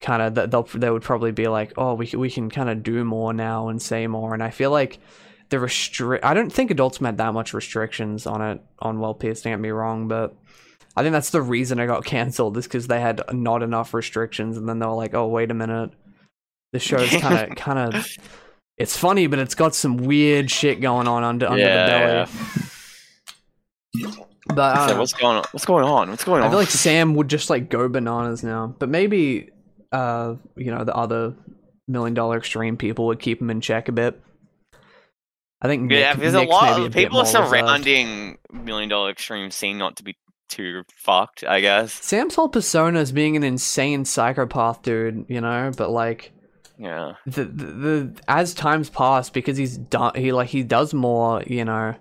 kind 0.00 0.22
of 0.22 0.50
they'll 0.50 0.62
they 0.62 0.90
would 0.90 1.02
probably 1.02 1.32
be 1.32 1.48
like, 1.48 1.72
oh, 1.76 1.94
we 1.94 2.10
we 2.16 2.30
can 2.30 2.50
kind 2.50 2.68
of 2.68 2.82
do 2.82 3.04
more 3.04 3.32
now 3.32 3.68
and 3.68 3.80
say 3.80 4.06
more. 4.06 4.34
And 4.34 4.42
I 4.42 4.50
feel 4.50 4.70
like 4.70 4.98
the 5.50 5.60
restrict. 5.60 6.24
I 6.24 6.34
don't 6.34 6.50
think 6.52 6.70
Adult 6.70 6.94
Swim 6.94 7.06
had 7.06 7.18
that 7.18 7.34
much 7.34 7.52
restrictions 7.52 8.26
on 8.26 8.40
it 8.40 8.62
on 8.78 9.00
World 9.00 9.20
Peace. 9.20 9.42
Don't 9.42 9.52
get 9.52 9.60
me 9.60 9.70
wrong, 9.70 10.08
but 10.08 10.34
I 10.96 11.02
think 11.02 11.12
that's 11.12 11.30
the 11.30 11.42
reason 11.42 11.78
it 11.78 11.86
got 11.86 12.04
canceled 12.06 12.56
is 12.56 12.66
because 12.66 12.86
they 12.86 13.00
had 13.00 13.20
not 13.32 13.62
enough 13.62 13.92
restrictions, 13.92 14.56
and 14.56 14.68
then 14.68 14.78
they 14.78 14.86
were 14.86 14.94
like, 14.94 15.14
oh, 15.14 15.26
wait 15.28 15.50
a 15.50 15.54
minute, 15.54 15.90
the 16.72 16.78
show's 16.78 17.10
kind 17.10 17.50
of 17.50 17.56
kind 17.56 17.94
of. 17.94 18.06
It's 18.78 18.96
funny, 18.96 19.26
but 19.26 19.38
it's 19.38 19.54
got 19.54 19.74
some 19.74 19.98
weird 19.98 20.50
shit 20.50 20.80
going 20.80 21.06
on 21.06 21.22
under 21.22 21.46
under 21.46 21.62
Yeah, 21.62 22.24
the 22.24 22.26
belly. 23.94 24.10
But 24.46 24.76
I 24.76 24.88
So 24.88 24.98
what's 24.98 25.12
going 25.12 25.36
on? 25.36 25.44
What's 25.50 25.66
going 25.66 25.84
on? 25.84 26.10
What's 26.10 26.24
going 26.24 26.40
on? 26.40 26.48
I 26.48 26.50
feel 26.50 26.58
like 26.58 26.70
Sam 26.70 27.14
would 27.14 27.28
just 27.28 27.50
like 27.50 27.68
go 27.68 27.88
bananas 27.88 28.42
now, 28.42 28.74
but 28.78 28.88
maybe 28.88 29.50
uh 29.92 30.36
you 30.56 30.70
know 30.70 30.84
the 30.84 30.94
other 30.94 31.34
million 31.88 32.14
dollar 32.14 32.38
extreme 32.38 32.76
people 32.76 33.06
would 33.06 33.20
keep 33.20 33.40
him 33.40 33.50
in 33.50 33.60
check 33.60 33.88
a 33.88 33.92
bit. 33.92 34.20
I 35.62 35.68
think 35.68 35.82
Nick, 35.82 35.98
yeah, 36.00 36.14
there's 36.14 36.32
Nick's 36.34 36.46
a 36.46 36.54
lot 36.54 36.80
of 36.80 36.92
people 36.92 37.20
are 37.20 37.24
more 37.24 37.42
reserved. 37.42 37.48
surrounding 37.50 38.38
Million 38.52 38.88
Dollar 38.88 39.10
Extreme 39.10 39.50
seem 39.50 39.76
not 39.78 39.96
to 39.96 40.02
be 40.02 40.16
too 40.48 40.84
fucked. 40.96 41.44
I 41.44 41.60
guess. 41.60 41.92
Sam's 41.92 42.34
whole 42.34 42.48
persona 42.48 42.98
is 43.00 43.12
being 43.12 43.36
an 43.36 43.42
insane 43.44 44.04
psychopath 44.04 44.82
dude, 44.82 45.26
you 45.28 45.40
know, 45.40 45.70
but 45.76 45.90
like 45.90 46.32
Yeah. 46.78 47.12
the, 47.26 47.44
the, 47.44 47.64
the 47.64 48.20
as 48.26 48.54
times 48.54 48.88
pass 48.90 49.28
because 49.30 49.56
he's 49.58 49.76
done 49.76 50.12
he 50.14 50.32
like 50.32 50.48
he 50.48 50.62
does 50.62 50.94
more, 50.94 51.42
you 51.46 51.64
know, 51.64 51.94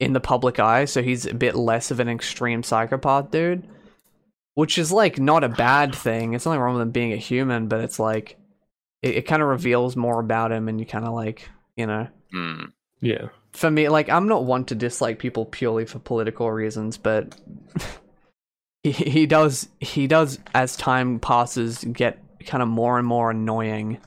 in 0.00 0.12
the 0.14 0.20
public 0.20 0.58
eye, 0.58 0.86
so 0.86 1.02
he's 1.02 1.26
a 1.26 1.34
bit 1.34 1.54
less 1.54 1.90
of 1.90 2.00
an 2.00 2.08
extreme 2.08 2.62
psychopath 2.62 3.30
dude. 3.30 3.68
Which 4.54 4.78
is 4.78 4.92
like 4.92 5.18
not 5.18 5.42
a 5.44 5.48
bad 5.48 5.94
thing. 5.94 6.32
It's 6.32 6.46
nothing 6.46 6.60
wrong 6.60 6.74
with 6.74 6.82
him 6.82 6.90
being 6.92 7.12
a 7.12 7.16
human, 7.16 7.66
but 7.68 7.80
it's 7.80 7.98
like 7.98 8.38
it, 9.02 9.16
it 9.16 9.22
kind 9.22 9.42
of 9.42 9.48
reveals 9.48 9.94
more 9.96 10.20
about 10.20 10.52
him 10.52 10.68
and 10.68 10.78
you 10.80 10.86
kind 10.86 11.04
of 11.04 11.12
like, 11.12 11.48
you 11.76 11.86
know, 11.86 12.08
Hmm. 12.32 12.64
Yeah. 13.04 13.28
for 13.52 13.70
me, 13.70 13.90
like 13.90 14.08
I'm 14.08 14.26
not 14.28 14.44
one 14.44 14.64
to 14.66 14.74
dislike 14.74 15.18
people 15.18 15.44
purely 15.44 15.84
for 15.84 15.98
political 15.98 16.50
reasons, 16.50 16.96
but 16.96 17.36
he 18.82 18.92
he 18.92 19.26
does 19.26 19.68
he 19.78 20.06
does 20.06 20.38
as 20.54 20.74
time 20.76 21.20
passes 21.20 21.84
get 21.84 22.18
kind 22.46 22.62
of 22.62 22.68
more 22.68 22.98
and 22.98 23.06
more 23.06 23.30
annoying. 23.30 23.98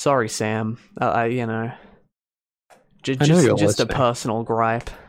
Sorry, 0.00 0.28
Sam. 0.28 0.78
Uh, 1.00 1.04
I 1.06 1.26
you 1.26 1.46
know, 1.46 1.70
J- 3.04 3.16
I 3.20 3.26
know 3.26 3.34
just 3.34 3.46
you're 3.46 3.56
just 3.56 3.80
a 3.80 3.86
personal 3.86 4.42
gripe. 4.42 4.90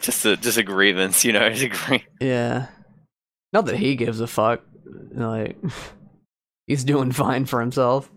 just 0.00 0.24
a 0.26 0.36
just 0.36 0.58
a 0.58 0.62
grievance, 0.62 1.24
you 1.24 1.32
know. 1.32 1.46
A 1.46 1.68
grie- 1.68 2.06
Yeah, 2.20 2.66
not 3.52 3.66
that 3.66 3.76
he 3.76 3.96
gives 3.96 4.20
a 4.20 4.26
fuck. 4.26 4.62
Like 5.12 5.56
he's 6.66 6.84
doing 6.84 7.12
fine 7.12 7.46
for 7.46 7.60
himself. 7.60 8.10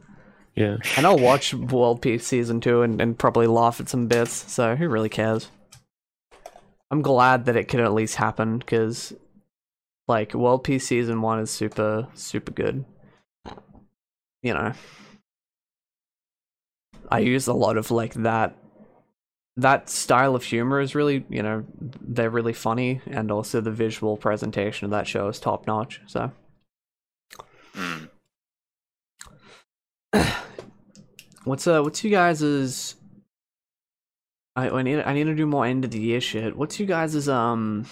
Yeah. 0.55 0.77
And 0.97 1.05
I'll 1.05 1.17
watch 1.17 1.53
World 1.53 2.01
Peace 2.01 2.27
season 2.27 2.61
two 2.61 2.81
and, 2.81 3.01
and 3.01 3.17
probably 3.17 3.47
laugh 3.47 3.79
at 3.79 3.89
some 3.89 4.07
bits. 4.07 4.51
So 4.51 4.75
who 4.75 4.87
really 4.87 5.09
cares? 5.09 5.49
I'm 6.89 7.01
glad 7.01 7.45
that 7.45 7.55
it 7.55 7.69
could 7.69 7.79
at 7.79 7.93
least 7.93 8.15
happen 8.15 8.59
because, 8.59 9.13
like, 10.09 10.33
World 10.33 10.65
Peace 10.65 10.85
season 10.85 11.21
one 11.21 11.39
is 11.39 11.49
super 11.49 12.07
super 12.13 12.51
good. 12.51 12.83
You 14.43 14.53
know, 14.53 14.73
I 17.09 17.19
use 17.19 17.47
a 17.47 17.53
lot 17.53 17.77
of 17.77 17.91
like 17.91 18.13
that. 18.15 18.57
That 19.57 19.89
style 19.89 20.33
of 20.35 20.43
humor 20.43 20.79
is 20.79 20.95
really, 20.95 21.25
you 21.29 21.43
know, 21.43 21.65
they're 21.79 22.29
really 22.29 22.53
funny, 22.53 23.01
and 23.05 23.31
also 23.31 23.61
the 23.61 23.71
visual 23.71 24.17
presentation 24.17 24.85
of 24.85 24.91
that 24.91 25.07
show 25.07 25.27
is 25.27 25.39
top 25.39 25.67
notch. 25.67 26.01
So. 26.07 26.31
Hmm. 27.73 28.05
What's 31.43 31.67
uh 31.67 31.81
what's 31.81 32.03
you 32.03 32.11
guys's 32.11 32.95
I, 34.55 34.69
I 34.69 34.81
need 34.81 34.99
I 34.99 35.13
need 35.13 35.25
to 35.25 35.35
do 35.35 35.45
more 35.45 35.65
end 35.65 35.85
of 35.85 35.91
the 35.91 35.99
year 35.99 36.21
shit. 36.21 36.55
What's 36.55 36.79
you 36.79 36.85
guys's 36.85 37.27
um 37.29 37.85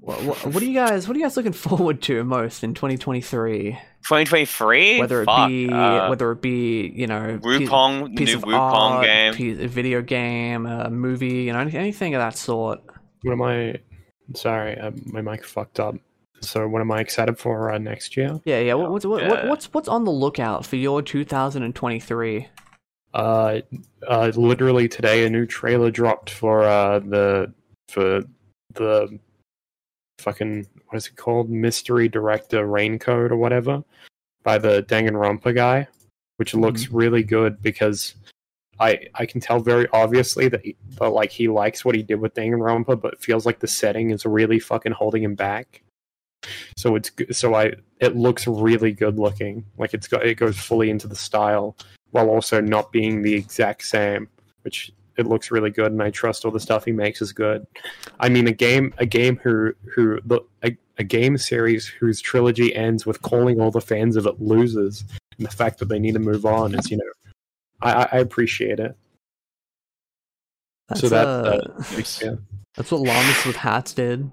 what, 0.00 0.22
what, 0.22 0.46
what 0.46 0.62
are 0.62 0.66
you 0.66 0.74
guys 0.74 1.08
what 1.08 1.16
are 1.16 1.18
you 1.18 1.24
guys 1.24 1.36
looking 1.36 1.52
forward 1.66 2.02
to 2.02 2.22
most 2.24 2.62
in 2.62 2.74
2023? 2.74 3.72
2023. 4.04 4.98
Whether 5.00 5.22
it 5.22 5.24
Fuck, 5.24 5.48
be 5.48 5.70
uh, 5.70 6.10
whether 6.10 6.30
it 6.32 6.42
be, 6.42 6.92
you 6.94 7.06
know, 7.06 7.40
piece, 7.42 7.68
Wukong, 7.68 8.16
piece 8.16 8.28
new 8.28 8.36
of 8.36 8.42
Wukong 8.44 8.90
art, 8.90 9.06
game. 9.06 9.34
piece, 9.34 9.58
a 9.58 9.66
video 9.66 10.02
game, 10.02 10.66
a 10.66 10.90
movie, 10.90 11.44
you 11.44 11.52
know, 11.54 11.60
anything 11.60 12.14
of 12.14 12.20
that 12.20 12.36
sort. 12.36 12.80
What 13.22 13.32
am 13.32 13.42
I? 13.42 13.80
Sorry, 14.34 14.76
uh, 14.78 14.90
my 15.06 15.22
mic 15.22 15.44
fucked 15.44 15.80
up. 15.80 15.94
So, 16.44 16.68
what 16.68 16.80
am 16.80 16.90
I 16.92 17.00
excited 17.00 17.38
for 17.38 17.72
uh, 17.72 17.78
next 17.78 18.16
year? 18.16 18.40
Yeah, 18.44 18.60
yeah. 18.60 18.74
What, 18.74 18.90
what's 18.90 19.06
what, 19.06 19.26
what, 19.26 19.44
Yeah. 19.44 19.48
what's 19.48 19.72
what's 19.72 19.88
on 19.88 20.04
the 20.04 20.10
lookout 20.12 20.64
for 20.66 20.76
your 20.76 21.02
2023? 21.02 22.48
Uh, 23.14 23.60
uh, 24.08 24.32
literally 24.34 24.88
today, 24.88 25.24
a 25.24 25.30
new 25.30 25.46
trailer 25.46 25.90
dropped 25.90 26.30
for 26.30 26.64
uh 26.64 26.98
the 26.98 27.52
for 27.88 28.22
the 28.74 29.18
fucking 30.18 30.66
what 30.88 30.96
is 30.96 31.06
it 31.06 31.16
called? 31.16 31.48
Mystery 31.50 32.08
Director 32.08 32.66
Raincoat 32.66 33.30
or 33.30 33.36
whatever 33.36 33.84
by 34.42 34.58
the 34.58 34.82
Danganronpa 34.82 35.54
guy, 35.54 35.86
which 36.36 36.54
looks 36.54 36.90
really 36.90 37.22
good 37.22 37.62
because 37.62 38.14
I 38.80 39.06
I 39.14 39.26
can 39.26 39.40
tell 39.40 39.60
very 39.60 39.86
obviously 39.92 40.48
that, 40.48 40.64
he, 40.64 40.76
that 40.98 41.10
like 41.10 41.30
he 41.30 41.46
likes 41.46 41.84
what 41.84 41.94
he 41.94 42.02
did 42.02 42.16
with 42.16 42.34
Danganronpa, 42.34 43.00
but 43.00 43.14
it 43.14 43.20
feels 43.20 43.46
like 43.46 43.60
the 43.60 43.68
setting 43.68 44.10
is 44.10 44.26
really 44.26 44.58
fucking 44.58 44.92
holding 44.92 45.22
him 45.22 45.36
back. 45.36 45.83
So 46.76 46.96
it's 46.96 47.10
so 47.32 47.54
I 47.54 47.72
it 48.00 48.16
looks 48.16 48.46
really 48.46 48.92
good 48.92 49.18
looking, 49.18 49.64
like 49.78 49.94
it's 49.94 50.08
got 50.08 50.24
it 50.26 50.36
goes 50.36 50.58
fully 50.58 50.90
into 50.90 51.06
the 51.06 51.16
style 51.16 51.76
while 52.10 52.28
also 52.28 52.60
not 52.60 52.92
being 52.92 53.22
the 53.22 53.34
exact 53.34 53.84
same, 53.84 54.28
which 54.62 54.92
it 55.16 55.26
looks 55.26 55.50
really 55.50 55.70
good, 55.70 55.92
and 55.92 56.02
I 56.02 56.10
trust 56.10 56.44
all 56.44 56.50
the 56.50 56.60
stuff 56.60 56.84
he 56.84 56.92
makes 56.92 57.22
is 57.22 57.32
good. 57.32 57.66
I 58.20 58.28
mean, 58.28 58.46
a 58.46 58.52
game 58.52 58.94
a 58.98 59.06
game 59.06 59.40
who 59.42 59.72
who 59.94 60.20
the 60.24 60.40
a, 60.64 60.76
a 60.98 61.04
game 61.04 61.38
series 61.38 61.86
whose 61.86 62.20
trilogy 62.20 62.74
ends 62.74 63.06
with 63.06 63.22
calling 63.22 63.60
all 63.60 63.70
the 63.70 63.80
fans 63.80 64.16
of 64.16 64.26
it 64.26 64.40
losers, 64.40 65.04
and 65.38 65.46
the 65.46 65.50
fact 65.50 65.78
that 65.78 65.88
they 65.88 65.98
need 65.98 66.14
to 66.14 66.20
move 66.20 66.46
on 66.46 66.74
is 66.74 66.90
you 66.90 66.96
know, 66.96 67.12
I 67.80 68.08
I, 68.12 68.18
appreciate 68.18 68.80
it. 68.80 68.96
That's, 70.88 71.00
so 71.00 71.08
that, 71.08 71.26
uh, 71.26 71.60
yeah. 72.22 72.34
that's 72.76 72.90
what 72.90 73.00
llamas 73.00 73.46
with 73.46 73.56
hats 73.56 73.94
did. 73.94 74.30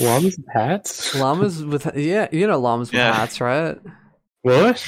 Llamas 0.00 0.36
with 0.36 0.46
hats. 0.52 1.14
Llamas 1.14 1.64
with 1.64 1.90
yeah, 1.96 2.28
you 2.32 2.46
know 2.46 2.58
llamas 2.58 2.90
with 2.90 2.98
Yeah. 2.98 3.14
hats, 3.14 3.40
right? 3.40 3.78
What? 4.42 4.84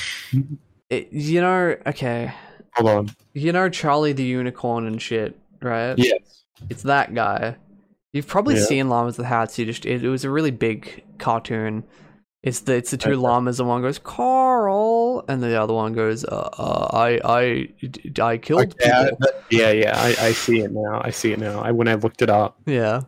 It, 0.88 1.12
you 1.12 1.40
know, 1.40 1.76
okay, 1.86 2.32
Hold 2.74 2.88
on. 2.90 3.10
you 3.34 3.52
know 3.52 3.68
Charlie 3.68 4.12
the 4.12 4.24
Unicorn 4.24 4.86
and 4.86 5.00
shit, 5.00 5.38
right? 5.62 5.94
Yes. 5.98 6.44
It's 6.68 6.82
that 6.82 7.14
guy. 7.14 7.56
You've 8.12 8.26
probably 8.26 8.56
Yeah. 8.56 8.64
seen 8.64 8.88
llamas 8.88 9.16
with 9.18 9.26
hats. 9.26 9.58
You 9.58 9.66
just 9.66 9.86
it, 9.86 10.04
it 10.04 10.08
was 10.08 10.24
a 10.24 10.30
really 10.30 10.50
big 10.50 11.04
cartoon. 11.18 11.84
It's 12.42 12.60
the 12.60 12.74
it's 12.76 12.90
the 12.90 12.96
two 12.96 13.10
Okay. 13.10 13.16
llamas, 13.16 13.60
and 13.60 13.68
one 13.68 13.82
goes 13.82 13.98
Carl, 13.98 15.24
and 15.28 15.42
the 15.42 15.60
other 15.60 15.74
one 15.74 15.92
goes, 15.92 16.24
uh, 16.24 16.48
uh, 16.58 16.88
I 16.92 17.20
I 17.22 17.68
I 18.22 18.38
killed 18.38 18.74
Yeah, 18.80 19.02
people. 19.04 19.18
that- 19.20 19.42
yeah, 19.50 19.70
yeah. 19.72 19.92
I, 19.96 20.08
I 20.28 20.32
see 20.32 20.60
it 20.60 20.72
now. 20.72 21.02
I 21.04 21.10
see 21.10 21.32
it 21.32 21.38
now. 21.38 21.60
I 21.60 21.70
when 21.72 21.86
I 21.86 21.94
looked 21.94 22.22
it 22.22 22.30
up. 22.30 22.58
Yeah. 22.66 23.02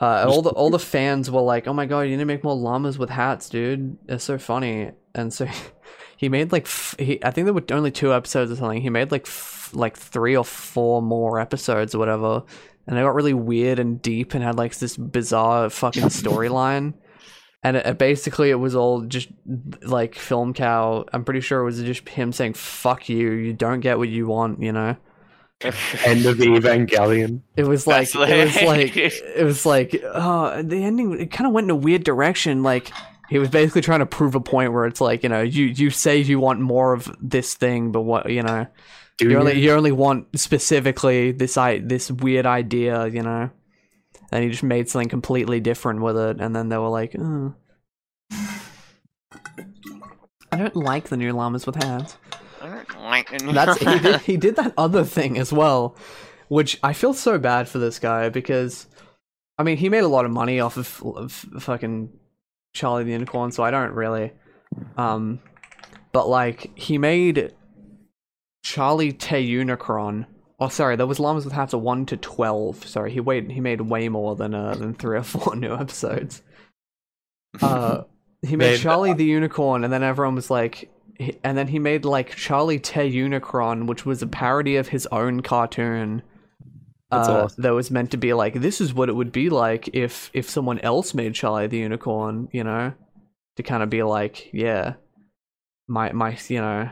Uh, 0.00 0.24
all 0.28 0.42
the 0.42 0.50
all 0.50 0.70
the 0.70 0.78
fans 0.94 1.30
were 1.30 1.40
like, 1.40 1.66
"Oh 1.66 1.72
my 1.72 1.86
god, 1.86 2.02
you 2.02 2.10
need 2.10 2.18
to 2.18 2.24
make 2.24 2.44
more 2.44 2.54
llamas 2.54 2.98
with 2.98 3.10
hats, 3.10 3.48
dude! 3.48 3.96
It's 4.08 4.24
so 4.24 4.38
funny." 4.38 4.92
And 5.14 5.32
so 5.32 5.46
he 6.16 6.28
made 6.28 6.52
like 6.52 6.64
f- 6.64 6.94
he, 6.98 7.22
I 7.24 7.30
think 7.30 7.46
there 7.46 7.54
were 7.54 7.64
only 7.72 7.90
two 7.90 8.12
episodes 8.14 8.52
or 8.52 8.56
something. 8.56 8.80
He 8.82 8.90
made 8.90 9.10
like 9.10 9.26
f- 9.26 9.70
like 9.72 9.96
three 9.96 10.36
or 10.36 10.44
four 10.44 11.02
more 11.02 11.40
episodes 11.40 11.94
or 11.94 11.98
whatever, 11.98 12.44
and 12.86 12.96
they 12.96 13.02
got 13.02 13.14
really 13.14 13.34
weird 13.34 13.78
and 13.78 14.00
deep 14.00 14.34
and 14.34 14.42
had 14.42 14.56
like 14.56 14.76
this 14.78 14.96
bizarre 14.96 15.68
fucking 15.70 16.04
storyline. 16.04 16.94
And 17.64 17.76
it, 17.76 17.86
it 17.86 17.98
basically 17.98 18.50
it 18.50 18.54
was 18.54 18.76
all 18.76 19.00
just 19.02 19.28
like 19.82 20.14
FilmCow. 20.14 21.08
I'm 21.12 21.24
pretty 21.24 21.40
sure 21.40 21.60
it 21.60 21.64
was 21.64 21.82
just 21.82 22.08
him 22.08 22.32
saying 22.32 22.54
"fuck 22.54 23.08
you," 23.08 23.32
you 23.32 23.52
don't 23.52 23.80
get 23.80 23.98
what 23.98 24.08
you 24.08 24.28
want, 24.28 24.62
you 24.62 24.70
know. 24.72 24.96
End 26.04 26.24
of 26.26 26.38
the 26.38 26.46
Evangelion. 26.46 27.40
It 27.56 27.64
was 27.64 27.86
like 27.86 28.10
That's 28.12 28.30
it 28.30 28.44
was 28.44 28.56
like- 28.56 28.66
like 28.66 28.96
it 29.36 29.44
was 29.44 29.66
like 29.66 30.00
oh 30.04 30.62
the 30.62 30.82
ending 30.84 31.20
it 31.20 31.30
kind 31.32 31.46
of 31.48 31.52
went 31.52 31.64
in 31.66 31.70
a 31.70 31.76
weird 31.76 32.04
direction 32.04 32.62
like 32.62 32.92
he 33.28 33.38
was 33.38 33.48
basically 33.50 33.82
trying 33.82 33.98
to 33.98 34.06
prove 34.06 34.34
a 34.36 34.40
point 34.40 34.72
where 34.72 34.86
it's 34.86 35.00
like 35.00 35.22
you 35.24 35.28
know 35.28 35.42
you 35.42 35.64
you 35.64 35.90
say 35.90 36.18
you 36.18 36.38
want 36.38 36.60
more 36.60 36.92
of 36.92 37.14
this 37.20 37.54
thing 37.54 37.90
but 37.92 38.02
what 38.02 38.30
you 38.30 38.42
know 38.42 38.66
Do 39.18 39.28
you 39.28 39.36
only 39.38 39.54
you? 39.54 39.64
you 39.64 39.72
only 39.72 39.92
want 39.92 40.38
specifically 40.38 41.32
this 41.32 41.56
i 41.56 41.78
this 41.78 42.08
weird 42.10 42.46
idea 42.46 43.08
you 43.08 43.22
know 43.22 43.50
and 44.30 44.44
he 44.44 44.50
just 44.50 44.62
made 44.62 44.88
something 44.88 45.08
completely 45.08 45.58
different 45.58 46.00
with 46.02 46.16
it 46.16 46.40
and 46.40 46.54
then 46.54 46.68
they 46.68 46.78
were 46.78 46.88
like 46.88 47.16
oh. 47.18 47.54
I 50.50 50.56
don't 50.56 50.76
like 50.76 51.08
the 51.08 51.16
new 51.16 51.32
llamas 51.32 51.66
with 51.66 51.76
hats. 51.82 52.16
That's 53.54 53.78
he 53.78 53.98
did, 53.98 54.20
he 54.22 54.36
did 54.36 54.56
that 54.56 54.74
other 54.76 55.04
thing 55.04 55.38
as 55.38 55.52
well, 55.52 55.96
which 56.48 56.78
I 56.82 56.92
feel 56.92 57.14
so 57.14 57.38
bad 57.38 57.68
for 57.68 57.78
this 57.78 57.98
guy 57.98 58.28
because, 58.28 58.86
I 59.58 59.62
mean, 59.62 59.76
he 59.76 59.88
made 59.88 60.04
a 60.04 60.08
lot 60.08 60.24
of 60.24 60.30
money 60.30 60.60
off 60.60 60.76
of, 60.76 61.02
of 61.16 61.32
fucking 61.60 62.10
Charlie 62.74 63.04
the 63.04 63.12
Unicorn, 63.12 63.52
so 63.52 63.62
I 63.62 63.70
don't 63.70 63.92
really, 63.92 64.32
um, 64.96 65.40
but 66.12 66.28
like 66.28 66.70
he 66.78 66.98
made 66.98 67.54
Charlie 68.62 69.12
Te 69.12 69.36
Unicron. 69.54 70.26
Oh, 70.60 70.68
sorry, 70.68 70.96
there 70.96 71.06
was 71.06 71.20
llamas 71.20 71.44
with 71.44 71.54
hats 71.54 71.72
of 71.72 71.80
one 71.82 72.04
to 72.06 72.16
twelve. 72.16 72.84
Sorry, 72.86 73.12
he 73.12 73.20
wait 73.20 73.50
he 73.50 73.60
made 73.60 73.80
way 73.80 74.08
more 74.08 74.34
than 74.34 74.54
uh 74.54 74.74
than 74.74 74.94
three 74.94 75.16
or 75.16 75.22
four 75.22 75.54
new 75.56 75.74
episodes. 75.74 76.42
Uh, 77.62 78.02
he 78.42 78.56
made 78.56 78.72
Made- 78.72 78.80
Charlie 78.80 79.12
the 79.14 79.24
Unicorn, 79.24 79.84
and 79.84 79.92
then 79.92 80.02
everyone 80.02 80.34
was 80.34 80.50
like, 80.50 80.90
and 81.42 81.58
then 81.58 81.68
he 81.68 81.78
made 81.78 82.04
like 82.04 82.36
Charlie 82.36 82.78
Te 82.78 83.00
Unicron, 83.00 83.86
which 83.86 84.06
was 84.06 84.22
a 84.22 84.26
parody 84.26 84.76
of 84.76 84.88
his 84.88 85.06
own 85.06 85.42
cartoon. 85.42 86.22
That's 87.10 87.28
uh, 87.28 87.44
awesome. 87.44 87.62
That 87.62 87.74
was 87.74 87.90
meant 87.90 88.10
to 88.12 88.16
be 88.16 88.34
like, 88.34 88.54
this 88.54 88.80
is 88.80 88.94
what 88.94 89.08
it 89.08 89.14
would 89.14 89.32
be 89.32 89.50
like 89.50 89.88
if 89.94 90.30
if 90.32 90.48
someone 90.48 90.78
else 90.80 91.14
made 91.14 91.34
Charlie 91.34 91.66
the 91.66 91.78
Unicorn, 91.78 92.48
you 92.52 92.62
know, 92.64 92.92
to 93.56 93.62
kind 93.62 93.82
of 93.82 93.90
be 93.90 94.02
like, 94.02 94.52
yeah, 94.52 94.94
my 95.88 96.12
my, 96.12 96.38
you 96.48 96.60
know, 96.60 96.90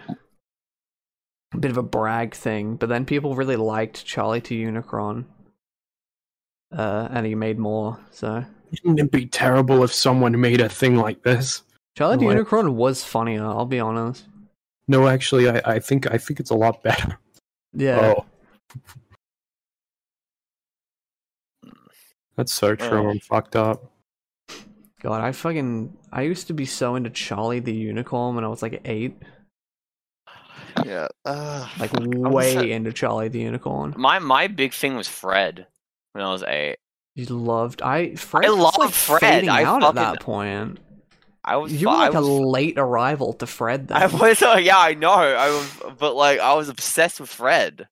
a 1.54 1.58
bit 1.58 1.70
of 1.70 1.76
a 1.76 1.82
brag 1.82 2.34
thing. 2.34 2.76
But 2.76 2.88
then 2.88 3.04
people 3.04 3.36
really 3.36 3.56
liked 3.56 4.04
Charlie 4.04 4.40
to 4.42 4.54
Unicron, 4.54 5.26
uh, 6.76 7.08
and 7.10 7.26
he 7.26 7.34
made 7.34 7.58
more. 7.58 8.00
So 8.10 8.44
Wouldn't 8.82 9.00
it 9.00 9.12
be 9.12 9.26
terrible 9.26 9.84
if 9.84 9.92
someone 9.92 10.40
made 10.40 10.60
a 10.60 10.68
thing 10.68 10.96
like 10.96 11.22
this? 11.22 11.62
Charlie 11.96 12.18
the 12.18 12.26
Unicorn 12.26 12.66
Unicron 12.66 12.74
was 12.74 13.02
funnier. 13.02 13.44
I'll 13.44 13.64
be 13.64 13.80
honest. 13.80 14.24
No, 14.88 15.08
actually, 15.08 15.48
I, 15.48 15.60
I 15.64 15.78
think 15.78 16.10
I 16.10 16.18
think 16.18 16.40
it's 16.40 16.50
a 16.50 16.54
lot 16.54 16.82
better. 16.82 17.18
Yeah. 17.72 18.14
Oh, 18.16 18.24
that's 22.36 22.52
so 22.52 22.74
true. 22.74 23.06
Oh. 23.06 23.10
I'm 23.10 23.20
fucked 23.20 23.56
up. 23.56 23.92
God, 25.00 25.22
I 25.22 25.32
fucking 25.32 25.96
I 26.12 26.22
used 26.22 26.46
to 26.46 26.54
be 26.54 26.64
so 26.64 26.94
into 26.94 27.10
Charlie 27.10 27.60
the 27.60 27.74
Unicorn 27.74 28.34
when 28.34 28.44
I 28.44 28.48
was 28.48 28.62
like 28.62 28.80
eight, 28.84 29.16
yeah. 30.84 31.08
Uh, 31.24 31.68
like 31.78 31.90
fuck, 31.90 32.06
way 32.06 32.54
so- 32.54 32.60
into 32.62 32.92
Charlie 32.92 33.28
the 33.28 33.40
Unicorn. 33.40 33.94
My 33.96 34.18
my 34.18 34.46
big 34.46 34.72
thing 34.74 34.96
was 34.96 35.08
Fred 35.08 35.66
when 36.12 36.24
I 36.24 36.30
was 36.30 36.42
eight. 36.42 36.76
You 37.14 37.24
loved 37.26 37.82
I. 37.82 38.14
Fred 38.14 38.46
I 38.46 38.50
was, 38.50 38.58
love 38.58 38.78
like, 38.78 38.90
Fred. 38.92 39.20
Fading 39.20 39.48
I 39.48 39.64
out 39.64 39.82
at 39.82 39.94
that 39.94 40.20
point. 40.20 40.78
I 41.46 41.56
was 41.56 41.72
You 41.72 41.88
were 41.88 41.94
like 41.94 42.14
I 42.14 42.18
a 42.18 42.20
was, 42.20 42.28
late 42.28 42.76
arrival 42.76 43.32
to 43.34 43.46
Fred. 43.46 43.88
Then. 43.88 44.02
I 44.02 44.06
was 44.06 44.42
uh, 44.42 44.58
yeah 44.60 44.78
I 44.78 44.94
know 44.94 45.12
I 45.12 45.48
was 45.48 45.96
but 45.98 46.16
like 46.16 46.40
I 46.40 46.54
was 46.54 46.68
obsessed 46.68 47.20
with 47.20 47.30
Fred. 47.30 47.88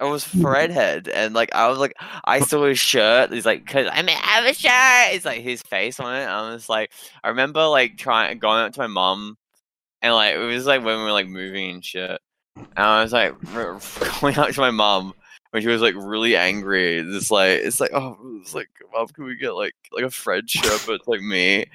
I 0.00 0.04
was 0.04 0.24
Fred 0.24 0.70
head 0.70 1.08
and 1.08 1.34
like 1.34 1.54
I 1.54 1.68
was 1.68 1.78
like 1.78 1.94
I 2.24 2.40
saw 2.40 2.64
his 2.66 2.78
shirt. 2.78 3.32
He's 3.32 3.44
like, 3.44 3.66
"Cause 3.66 3.86
I'm 3.92 4.06
have 4.06 4.44
a 4.44 4.54
shirt." 4.54 5.14
It's 5.14 5.24
like 5.24 5.42
his 5.42 5.62
face 5.62 6.00
on 6.00 6.14
it. 6.14 6.24
I 6.24 6.52
was 6.52 6.68
like, 6.68 6.90
I 7.22 7.28
remember 7.28 7.66
like 7.66 7.98
trying 7.98 8.38
going 8.38 8.60
up 8.60 8.72
to 8.74 8.80
my 8.80 8.86
mom, 8.86 9.36
and 10.00 10.14
like 10.14 10.36
it 10.36 10.38
was 10.38 10.64
like 10.64 10.84
when 10.84 10.96
we 10.96 11.04
were 11.04 11.12
like 11.12 11.28
moving 11.28 11.70
and 11.70 11.84
shit. 11.84 12.18
And 12.56 12.66
I 12.76 13.02
was 13.02 13.12
like 13.12 13.34
going 14.20 14.38
up 14.38 14.50
to 14.50 14.60
my 14.60 14.70
mom 14.70 15.12
when 15.50 15.62
she 15.62 15.68
was 15.68 15.82
like 15.82 15.94
really 15.96 16.36
angry. 16.36 16.98
It's 16.98 17.30
like 17.30 17.60
it's 17.60 17.80
like 17.80 17.92
oh 17.92 18.16
it's 18.40 18.54
like 18.54 18.68
mom, 18.94 19.08
can 19.08 19.24
we 19.24 19.36
get 19.36 19.54
like 19.54 19.74
like 19.92 20.04
a 20.04 20.10
Fred 20.10 20.48
shirt 20.48 20.82
but 20.86 20.94
it's 20.94 21.08
like 21.08 21.20
me. 21.20 21.66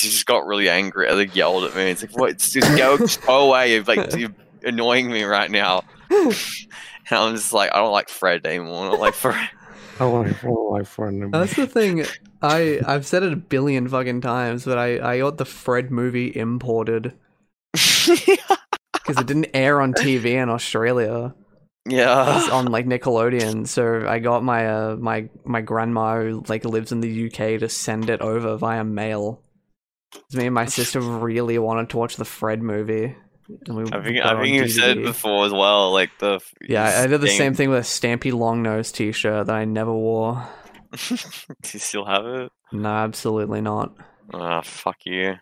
She 0.00 0.08
just 0.08 0.26
got 0.26 0.46
really 0.46 0.68
angry 0.68 1.08
and 1.08 1.16
like 1.16 1.34
yelled 1.34 1.64
at 1.64 1.76
me. 1.76 1.90
It's 1.90 2.02
like 2.02 2.16
what? 2.16 2.38
Just 2.38 2.76
go, 2.76 2.96
just 2.98 3.22
go 3.22 3.48
away. 3.48 3.74
You're 3.74 3.84
like 3.84 4.14
you're 4.16 4.34
annoying 4.64 5.10
me 5.10 5.22
right 5.24 5.50
now. 5.50 5.82
And 6.10 7.18
I'm 7.18 7.34
just 7.34 7.52
like, 7.52 7.70
I 7.74 7.78
don't 7.78 7.92
like 7.92 8.08
Fred 8.08 8.46
anymore. 8.46 8.86
I 8.86 8.90
don't 8.90 9.00
like 9.00 9.14
Fred. 9.14 9.50
I 10.00 10.04
want 10.06 10.28
I 10.28 10.46
don't 10.46 10.70
like 10.70 10.86
friend. 10.86 11.32
That's 11.32 11.54
the 11.54 11.66
thing. 11.66 12.06
I 12.40 12.80
I've 12.86 13.06
said 13.06 13.22
it 13.22 13.34
a 13.34 13.36
billion 13.36 13.86
fucking 13.86 14.22
times, 14.22 14.64
but 14.64 14.78
I 14.78 14.98
I 14.98 15.18
got 15.18 15.36
the 15.36 15.44
Fred 15.44 15.90
movie 15.90 16.34
imported 16.34 17.12
because 17.72 19.18
it 19.18 19.26
didn't 19.26 19.50
air 19.52 19.80
on 19.80 19.92
TV 19.92 20.42
in 20.42 20.48
Australia. 20.48 21.34
Yeah, 21.86 22.38
it's 22.38 22.48
yeah. 22.48 22.54
on 22.54 22.66
like 22.66 22.86
Nickelodeon. 22.86 23.68
So 23.68 24.06
I 24.08 24.20
got 24.20 24.42
my 24.42 24.66
uh 24.68 24.96
my 24.96 25.28
my 25.44 25.60
grandma 25.60 26.18
who 26.22 26.44
like 26.48 26.64
lives 26.64 26.92
in 26.92 27.02
the 27.02 27.26
UK 27.26 27.60
to 27.60 27.68
send 27.68 28.08
it 28.08 28.22
over 28.22 28.56
via 28.56 28.84
mail. 28.84 29.42
Me 30.32 30.46
and 30.46 30.54
my 30.54 30.64
sister 30.78 31.00
really 31.00 31.58
wanted 31.58 31.90
to 31.90 31.96
watch 31.96 32.16
the 32.16 32.24
Fred 32.24 32.62
movie. 32.62 33.16
I 33.68 33.72
think 34.02 34.24
I 34.24 34.40
think 34.40 34.54
you've 34.56 34.70
said 34.70 35.02
before 35.02 35.44
as 35.44 35.52
well. 35.52 35.92
Like 35.92 36.10
the 36.20 36.38
Yeah, 36.68 36.84
I- 37.02 37.06
did 37.08 37.20
the 37.20 37.26
thing- 37.26 37.36
same 37.36 37.54
thing 37.54 37.70
with 37.70 37.80
a 37.80 37.82
Stampylongnose 37.82 38.92
T-shirt 38.94 39.46
that 39.46 39.54
I 39.54 39.64
never 39.64 39.92
wore. 39.92 40.46
Do 41.08 41.14
you 41.72 41.78
still 41.80 42.04
have 42.04 42.26
it? 42.26 42.52
No, 42.72 42.88
absolutely 42.88 43.60
not. 43.60 43.92
Ah, 44.32 44.60
fuck 44.60 44.96
you, 45.04 45.34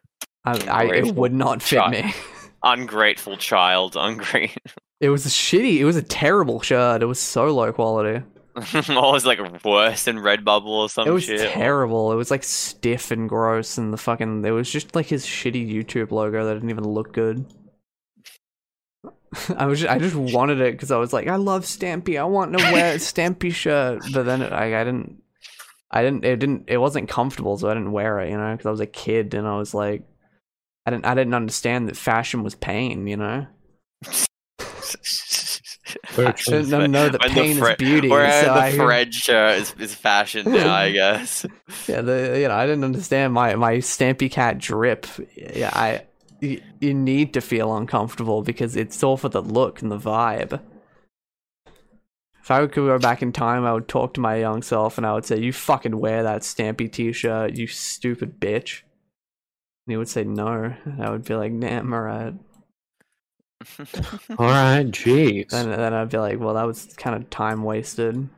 I, 0.45 0.59
I 0.71 0.85
it 0.95 1.15
would 1.15 1.35
not 1.35 1.61
fit 1.63 1.77
child. 1.77 1.93
me. 1.93 2.15
ungrateful 2.63 3.37
child, 3.37 3.97
ungrateful. 3.99 4.63
It 5.01 5.11
was 5.11 5.27
a 5.27 5.29
shitty. 5.29 5.77
It 5.79 5.85
was 5.85 5.97
a 5.97 6.03
terrible 6.03 6.61
shirt. 6.63 7.03
It 7.03 7.07
was 7.07 7.19
so 7.21 7.55
low 7.55 7.73
quality. 7.73 8.25
I 8.75 9.11
was 9.13 9.25
like 9.27 9.39
worse 9.65 10.05
than 10.05 10.19
Redbubble 10.19 10.67
or 10.67 10.89
some 10.89 11.07
It 11.09 11.11
was 11.13 11.25
shit. 11.25 11.51
terrible. 11.53 12.13
It 12.13 12.17
was 12.17 12.31
like 12.31 12.45
stiff 12.45 13.11
and 13.11 13.29
gross, 13.29 13.79
and 13.79 13.93
the 13.93 13.97
fucking. 13.97 14.45
It 14.45 14.51
was 14.51 14.71
just 14.71 14.95
like 14.95 15.07
his 15.07 15.25
shitty 15.27 15.73
YouTube 15.73 16.11
logo 16.11 16.45
that 16.45 16.55
didn't 16.55 16.71
even 16.71 16.85
look 16.85 17.13
good. 17.13 17.47
I 19.57 19.67
was. 19.67 19.81
Just, 19.81 19.93
I 19.93 19.99
just 19.99 20.15
wanted 20.17 20.61
it 20.61 20.73
because 20.73 20.91
I 20.91 20.97
was 20.99 21.13
like, 21.13 21.29
I 21.29 21.37
love 21.37 21.65
Stampy. 21.65 22.19
I 22.19 22.25
want 22.25 22.57
to 22.57 22.65
wear 22.73 22.95
a 22.95 22.97
Stampy 22.99 23.53
shirt, 23.53 24.03
but 24.13 24.25
then 24.25 24.43
it, 24.43 24.53
I, 24.53 24.81
I 24.81 24.85
didn't. 24.85 25.23
I 25.91 26.03
didn't. 26.03 26.25
It 26.25 26.39
didn't. 26.39 26.65
It 26.69 26.79
wasn't 26.79 27.09
comfortable, 27.09 27.57
so 27.59 27.69
I 27.71 27.75
didn't 27.75 27.93
wear 27.93 28.21
it. 28.21 28.31
You 28.31 28.37
know, 28.37 28.53
because 28.53 28.67
I 28.67 28.71
was 28.71 28.81
a 28.81 28.87
kid 28.87 29.35
and 29.35 29.47
I 29.47 29.57
was 29.57 29.75
like, 29.75 30.03
I 30.87 30.91
didn't. 30.91 31.07
I 31.07 31.15
didn't 31.15 31.35
understand 31.35 31.89
that 31.89 31.97
fashion 31.97 32.43
was 32.43 32.55
pain. 32.55 33.07
You 33.07 33.17
know. 33.19 33.47
So 36.11 36.27
I 36.27 36.33
true. 36.33 36.63
didn't 36.63 36.71
know, 36.71 36.87
know 36.87 37.09
that 37.09 37.21
When 37.21 37.35
the 37.35 37.41
pain 37.41 37.57
Fre- 37.59 37.71
is 37.71 37.77
beauty. 37.77 38.09
Wearing 38.09 38.31
so 38.31 38.55
the 38.55 38.61
I, 38.61 38.73
Fred 38.77 39.15
shirt 39.15 39.57
uh, 39.57 39.61
is, 39.61 39.75
is 39.79 39.95
fashion 39.95 40.51
now, 40.53 40.73
I 40.75 40.91
guess. 40.91 41.47
yeah, 41.87 42.01
the, 42.03 42.39
you 42.41 42.49
know, 42.49 42.55
I 42.55 42.67
didn't 42.67 42.85
understand 42.85 43.33
my 43.33 43.55
my 43.55 43.75
Stampy 43.77 44.31
Cat 44.31 44.59
drip. 44.59 45.07
Yeah, 45.37 45.71
I 45.73 46.03
you, 46.41 46.61
you 46.81 46.95
need 46.95 47.35
to 47.35 47.41
feel 47.41 47.77
uncomfortable 47.77 48.43
because 48.43 48.77
it's 48.77 49.03
all 49.03 49.17
for 49.17 49.29
the 49.29 49.43
look 49.43 49.83
and 49.83 49.91
the 49.91 49.99
vibe. 49.99 50.61
If 52.41 52.51
I 52.51 52.61
could 52.61 52.73
go 52.75 52.99
back 52.99 53.21
in 53.21 53.33
time, 53.33 53.65
I 53.67 53.73
would 53.75 53.89
talk 53.89 54.15
to 54.15 54.21
my 54.21 54.37
young 54.37 54.63
self 54.63 54.97
and 54.97 55.07
I 55.07 55.13
would 55.13 55.27
say, 55.27 55.39
"You 55.39 55.53
fucking 55.53 55.99
wear 55.99 56.23
that 56.23 56.43
Stampy 56.43 56.91
T-shirt, 56.91 57.57
you 57.57 57.67
stupid 57.67 58.41
bitch." 58.41 58.83
And 59.87 59.93
he 59.93 59.97
would 59.97 60.09
say 60.09 60.25
no. 60.25 60.75
And 60.85 61.03
I 61.03 61.11
would 61.11 61.25
be 61.25 61.35
like, 61.35 61.59
"Damn, 61.61 61.93
alright." 61.93 62.35
All 64.39 64.47
right, 64.47 64.85
jeez. 64.87 65.53
And 65.53 65.73
then 65.73 65.93
I'd 65.95 66.11
be 66.11 66.19
like, 66.19 66.39
well, 66.39 66.55
that 66.55 66.67
was 66.67 66.95
kind 66.97 67.17
of 67.17 67.29
time 67.31 67.63
wasted. 67.63 68.29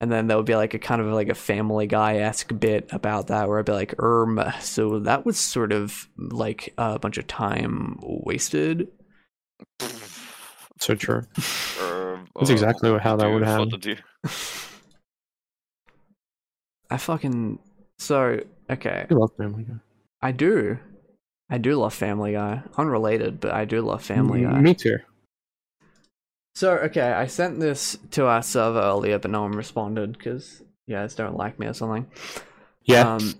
And 0.00 0.10
then 0.10 0.26
there 0.26 0.36
would 0.36 0.46
be 0.46 0.56
like 0.56 0.74
a 0.74 0.78
kind 0.80 1.00
of 1.00 1.06
like 1.08 1.28
a 1.28 1.34
Family 1.34 1.86
Guy 1.86 2.16
esque 2.16 2.58
bit 2.58 2.88
about 2.92 3.28
that, 3.28 3.48
where 3.48 3.58
I'd 3.60 3.64
be 3.64 3.72
like, 3.72 4.00
um, 4.02 4.42
so 4.60 4.98
that 5.00 5.24
was 5.24 5.38
sort 5.38 5.72
of 5.72 6.08
like 6.16 6.74
a 6.76 6.98
bunch 6.98 7.18
of 7.18 7.26
time 7.28 7.98
wasted. 8.02 8.88
So 10.80 10.96
true. 10.96 11.22
Um, 11.80 12.26
That's 12.34 12.50
uh, 12.50 12.52
exactly 12.52 12.90
what- 12.90 13.02
how 13.02 13.14
that 13.16 13.28
do 13.28 13.32
would 13.34 13.44
happen. 13.44 13.80
I 16.90 16.96
fucking 16.98 17.58
so 17.98 18.40
okay. 18.68 19.06
I 19.08 19.14
love 19.14 19.30
Family 19.36 19.62
Guy. 19.64 19.74
I 20.20 20.32
do, 20.32 20.78
I 21.52 21.58
do 21.58 21.76
love 21.76 21.92
Family 21.92 22.32
Guy. 22.32 22.62
Unrelated, 22.78 23.38
but 23.38 23.52
I 23.52 23.66
do 23.66 23.82
love 23.82 24.02
Family 24.02 24.40
Guy. 24.40 24.58
Me 24.58 24.72
too. 24.72 24.96
So 26.54 26.72
okay, 26.78 27.12
I 27.12 27.26
sent 27.26 27.60
this 27.60 27.98
to 28.12 28.26
our 28.26 28.42
server 28.42 28.80
earlier, 28.80 29.18
but 29.18 29.30
no 29.30 29.42
one 29.42 29.52
responded 29.52 30.16
because 30.16 30.62
you 30.86 30.96
guys 30.96 31.14
don't 31.14 31.36
like 31.36 31.58
me 31.58 31.66
or 31.66 31.74
something. 31.74 32.06
Yeah. 32.84 33.16
Um, 33.16 33.34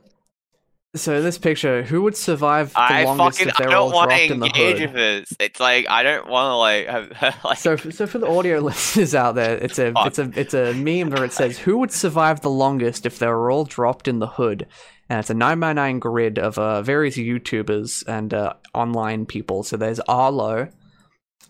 so 0.94 1.22
this 1.22 1.38
picture, 1.38 1.82
who 1.84 2.02
would 2.02 2.14
survive 2.14 2.74
the 2.74 2.80
I 2.80 3.04
longest 3.04 3.38
fucking 3.38 3.48
if 3.48 3.56
they 3.56 3.66
were 3.66 3.76
all 3.76 3.88
don't 3.88 3.94
want 3.94 4.10
dropped 4.10 4.26
to 4.26 4.32
in 4.34 4.40
the 4.40 4.46
engage 4.46 4.78
hood? 4.78 4.88
with 4.88 4.94
this. 4.94 5.36
It's 5.40 5.58
like 5.58 5.86
I 5.88 6.02
don't 6.02 6.28
want 6.28 6.50
to 6.52 6.56
like 6.56 6.86
have 7.16 7.38
like. 7.44 7.56
So, 7.56 7.76
so 7.76 8.06
for 8.06 8.18
the 8.18 8.28
audio 8.28 8.58
listeners 8.60 9.14
out 9.14 9.36
there, 9.36 9.56
it's 9.56 9.78
a 9.78 9.92
Fuck. 9.92 10.06
it's 10.08 10.18
a 10.18 10.30
it's 10.36 10.52
a 10.52 10.74
meme 10.74 11.08
where 11.08 11.24
it 11.24 11.32
says, 11.32 11.56
"Who 11.60 11.78
would 11.78 11.92
survive 11.92 12.42
the 12.42 12.50
longest 12.50 13.06
if 13.06 13.18
they 13.18 13.26
were 13.26 13.50
all 13.50 13.64
dropped 13.64 14.06
in 14.06 14.18
the 14.18 14.26
hood?" 14.26 14.66
And 15.08 15.18
it's 15.18 15.30
a 15.30 15.34
nine 15.34 15.60
by 15.60 15.72
nine 15.72 15.98
grid 15.98 16.38
of 16.38 16.58
uh, 16.58 16.82
various 16.82 17.16
YouTubers 17.16 18.02
and 18.06 18.32
uh, 18.32 18.54
online 18.74 19.26
people. 19.26 19.62
So 19.62 19.76
there's 19.76 20.00
Arlo, 20.00 20.68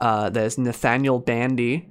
uh, 0.00 0.30
there's 0.30 0.58
Nathaniel 0.58 1.18
Bandy, 1.20 1.88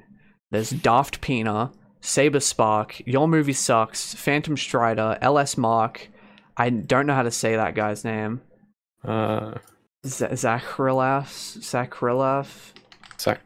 there's 0.50 0.72
Daft 0.72 1.22
Pina, 1.22 1.72
Saberspark, 2.02 3.02
Your 3.06 3.28
Movie 3.28 3.54
Sucks, 3.54 4.14
Phantom 4.16 4.58
Strider, 4.58 5.18
LS 5.22 5.58
Mark. 5.58 6.10
I 6.58 6.70
don't 6.72 7.06
know 7.06 7.14
how 7.14 7.24
to 7.24 7.32
say 7.32 7.56
that 7.56 7.76
guy's 7.76 8.04
name. 8.04 8.42
uh, 9.06 9.54
Z- 10.06 10.26
Zakrilaf, 10.26 11.60
Zakrilaf. 11.60 12.74
Sac- 13.18 13.42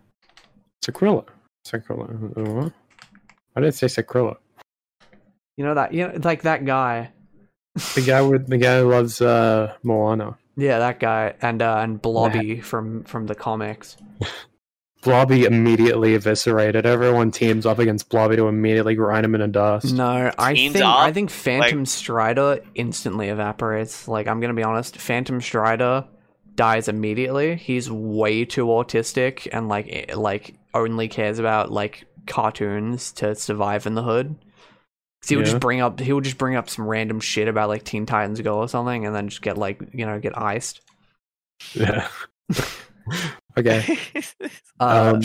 Sakrilla. 0.83 1.25
Sakrilla. 1.67 2.37
Uh, 2.37 2.69
did 3.59 3.67
it 3.67 3.75
say 3.75 3.87
Sakrilla? 3.87 4.37
You 5.57 5.65
know 5.65 5.73
that 5.75 5.93
you 5.93 6.07
know 6.07 6.17
like 6.23 6.43
that 6.43 6.65
guy. 6.65 7.11
The 7.75 8.03
guy 8.05 8.21
with 8.21 8.47
the 8.47 8.57
guy 8.57 8.79
who 8.79 8.89
loves 8.89 9.21
uh, 9.21 9.73
Moana. 9.83 10.37
Yeah, 10.55 10.79
that 10.79 10.99
guy 10.99 11.33
and 11.41 11.61
uh, 11.61 11.79
and 11.79 12.01
Blobby 12.01 12.61
from 12.61 13.03
from 13.03 13.27
the 13.27 13.35
comics. 13.35 13.97
Blobby 15.05 15.43
immediately 15.43 16.15
eviscerated. 16.15 16.87
Everyone 16.87 17.29
teams 17.29 17.67
up 17.67 17.77
against 17.77 18.09
Blobby 18.09 18.37
to 18.37 18.47
immediately 18.47 18.95
grind 18.95 19.23
him 19.23 19.35
in 19.35 19.41
into 19.41 19.59
dust. 19.59 19.93
No, 19.93 20.31
I 20.35 20.55
Teams 20.55 20.73
think 20.73 20.85
up? 20.85 20.97
I 20.97 21.11
think 21.11 21.29
Phantom 21.29 21.85
Strider 21.85 22.61
instantly 22.73 23.29
evaporates. 23.29 24.07
Like 24.07 24.27
I'm 24.27 24.39
gonna 24.39 24.55
be 24.55 24.63
honest, 24.63 24.97
Phantom 24.97 25.41
Strider 25.41 26.05
dies 26.55 26.87
immediately. 26.87 27.55
He's 27.55 27.91
way 27.91 28.45
too 28.45 28.65
autistic 28.65 29.47
and 29.51 29.67
like 29.69 30.15
like 30.15 30.55
only 30.73 31.07
cares 31.07 31.37
about 31.37 31.71
like 31.71 32.05
cartoons 32.25 33.11
to 33.13 33.35
survive 33.35 33.85
in 33.85 33.93
the 33.93 34.03
hood. 34.03 34.35
'Cause 35.25 35.29
he 35.29 35.35
would 35.37 35.47
Yeah. 35.47 35.51
just 35.53 35.61
bring 35.61 35.81
up 35.81 35.99
he 35.99 36.13
would 36.13 36.23
just 36.23 36.37
bring 36.37 36.55
up 36.55 36.69
some 36.69 36.85
random 36.87 37.19
shit 37.19 37.47
about 37.47 37.67
like 37.69 37.83
Teen 37.83 38.05
Titans 38.05 38.39
Go 38.41 38.57
or 38.59 38.69
something, 38.69 39.05
and 39.05 39.15
then 39.15 39.27
just 39.29 39.41
get 39.41 39.57
like 39.57 39.81
you 39.93 40.05
know 40.05 40.19
get 40.19 40.37
iced. 40.37 40.81
Yeah. 41.73 42.07
okay. 43.57 43.97
Uh, 44.77 45.13
Um, 45.15 45.21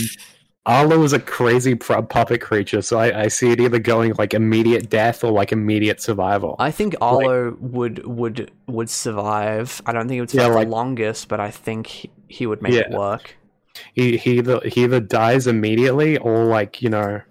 Arlo 0.66 1.02
is 1.02 1.12
a 1.12 1.18
crazy 1.18 1.74
pu- 1.74 2.02
puppet 2.02 2.40
creature, 2.40 2.82
so 2.82 2.98
I, 2.98 3.22
I 3.22 3.28
see 3.28 3.50
it 3.50 3.60
either 3.60 3.80
going 3.80 4.12
like 4.16 4.32
immediate 4.32 4.88
death 4.88 5.24
or 5.24 5.32
like 5.32 5.50
immediate 5.50 6.00
survival. 6.00 6.54
I 6.60 6.70
think 6.70 6.94
Arlo 7.00 7.56
would 7.60 8.06
would 8.06 8.50
would 8.68 8.88
survive. 8.88 9.82
I 9.86 9.92
don't 9.92 10.02
think 10.06 10.12
he 10.16 10.20
would 10.20 10.32
Yeah, 10.34 10.46
like- 10.46 10.68
the 10.68 10.70
longest, 10.70 11.26
but 11.28 11.40
I 11.40 11.50
think 11.50 11.86
he, 11.88 12.10
he 12.28 12.46
would 12.46 12.62
make 12.62 12.74
it 12.74 12.90
work. 12.90 13.36
he 13.94 14.16
he 14.18 14.38
either 14.38 14.60
he 14.64 14.84
either 14.84 15.00
dies 15.00 15.46
immediately 15.48 16.16
or 16.18 16.44
like 16.44 16.80
you 16.80 16.90
know 16.90 17.22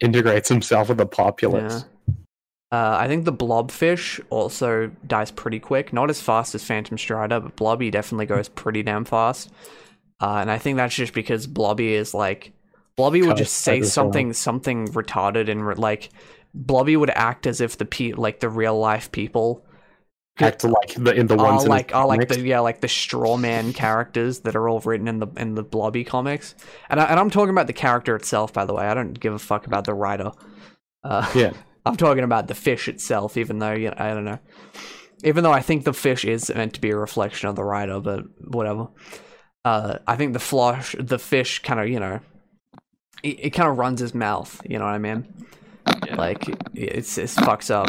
integrates 0.00 0.48
himself 0.48 0.88
with 0.88 0.98
the 0.98 1.06
populace. 1.06 1.84
Uh, 2.72 2.96
I 2.98 3.06
think 3.06 3.24
the 3.24 3.32
blobfish 3.32 4.20
also 4.30 4.90
dies 5.06 5.30
pretty 5.30 5.60
quick. 5.60 5.92
Not 5.92 6.10
as 6.10 6.20
fast 6.20 6.54
as 6.56 6.64
Phantom 6.64 6.98
Strider, 6.98 7.38
but 7.38 7.54
Blobby 7.54 7.90
definitely 7.90 8.26
goes 8.26 8.48
pretty 8.48 8.82
damn 8.82 9.04
fast. 9.04 9.52
Uh, 10.20 10.38
and 10.38 10.50
I 10.50 10.58
think 10.58 10.76
that's 10.76 10.94
just 10.94 11.12
because 11.12 11.46
Blobby 11.46 11.94
is 11.94 12.14
like 12.14 12.52
Blobby 12.96 13.22
would 13.22 13.36
just 13.36 13.54
say 13.54 13.82
something 13.82 14.32
something 14.32 14.88
retarded 14.88 15.48
and 15.48 15.66
re- 15.66 15.74
like 15.76 16.10
Blobby 16.52 16.96
would 16.96 17.10
act 17.10 17.46
as 17.46 17.60
if 17.60 17.78
the 17.78 17.84
pe- 17.84 18.12
like 18.12 18.40
the 18.40 18.48
real 18.48 18.78
life 18.78 19.12
people 19.12 19.64
Act 20.40 20.64
like 20.64 20.94
the 20.96 21.14
in 21.14 21.28
the 21.28 21.36
are 21.36 21.52
ones 21.52 21.62
in 21.62 21.70
like 21.70 21.88
the 21.88 21.94
are 21.94 22.06
like 22.06 22.20
comics. 22.20 22.36
the 22.36 22.42
yeah 22.42 22.58
like 22.58 22.80
the 22.80 22.88
straw 22.88 23.36
man 23.36 23.72
characters 23.72 24.40
that 24.40 24.56
are 24.56 24.68
all 24.68 24.80
written 24.80 25.06
in 25.06 25.20
the 25.20 25.28
in 25.36 25.54
the 25.54 25.62
Blobby 25.62 26.02
comics. 26.02 26.56
And 26.90 27.00
I, 27.00 27.04
and 27.04 27.20
I'm 27.20 27.30
talking 27.30 27.50
about 27.50 27.68
the 27.68 27.72
character 27.72 28.16
itself, 28.16 28.52
by 28.52 28.64
the 28.64 28.74
way. 28.74 28.84
I 28.84 28.94
don't 28.94 29.18
give 29.18 29.32
a 29.32 29.38
fuck 29.38 29.66
about 29.66 29.84
the 29.84 29.94
writer. 29.94 30.32
Uh, 31.04 31.30
yeah. 31.36 31.52
I'm 31.86 31.96
talking 31.96 32.24
about 32.24 32.48
the 32.48 32.54
fish 32.54 32.88
itself, 32.88 33.36
even 33.36 33.60
though 33.60 33.72
you 33.74 33.90
know, 33.90 33.96
I 33.96 34.08
don't 34.08 34.24
know. 34.24 34.38
Even 35.22 35.44
though 35.44 35.52
I 35.52 35.60
think 35.60 35.84
the 35.84 35.92
fish 35.92 36.24
is 36.24 36.52
meant 36.52 36.74
to 36.74 36.80
be 36.80 36.90
a 36.90 36.96
reflection 36.96 37.48
of 37.48 37.54
the 37.54 37.64
writer, 37.64 38.00
but 38.00 38.24
whatever. 38.40 38.88
Uh, 39.64 39.98
I 40.06 40.16
think 40.16 40.32
the 40.32 40.40
flush, 40.40 40.96
the 40.98 41.18
fish, 41.18 41.60
kind 41.60 41.78
of 41.78 41.88
you 41.88 42.00
know, 42.00 42.20
it, 43.22 43.46
it 43.46 43.50
kind 43.50 43.68
of 43.70 43.78
runs 43.78 44.00
his 44.00 44.14
mouth. 44.14 44.60
You 44.68 44.78
know 44.78 44.84
what 44.84 44.94
I 44.94 44.98
mean? 44.98 45.32
Yeah. 46.06 46.16
Like 46.16 46.44
it's 46.74 47.18
it's 47.18 47.36
fucks 47.36 47.70
up. 47.70 47.88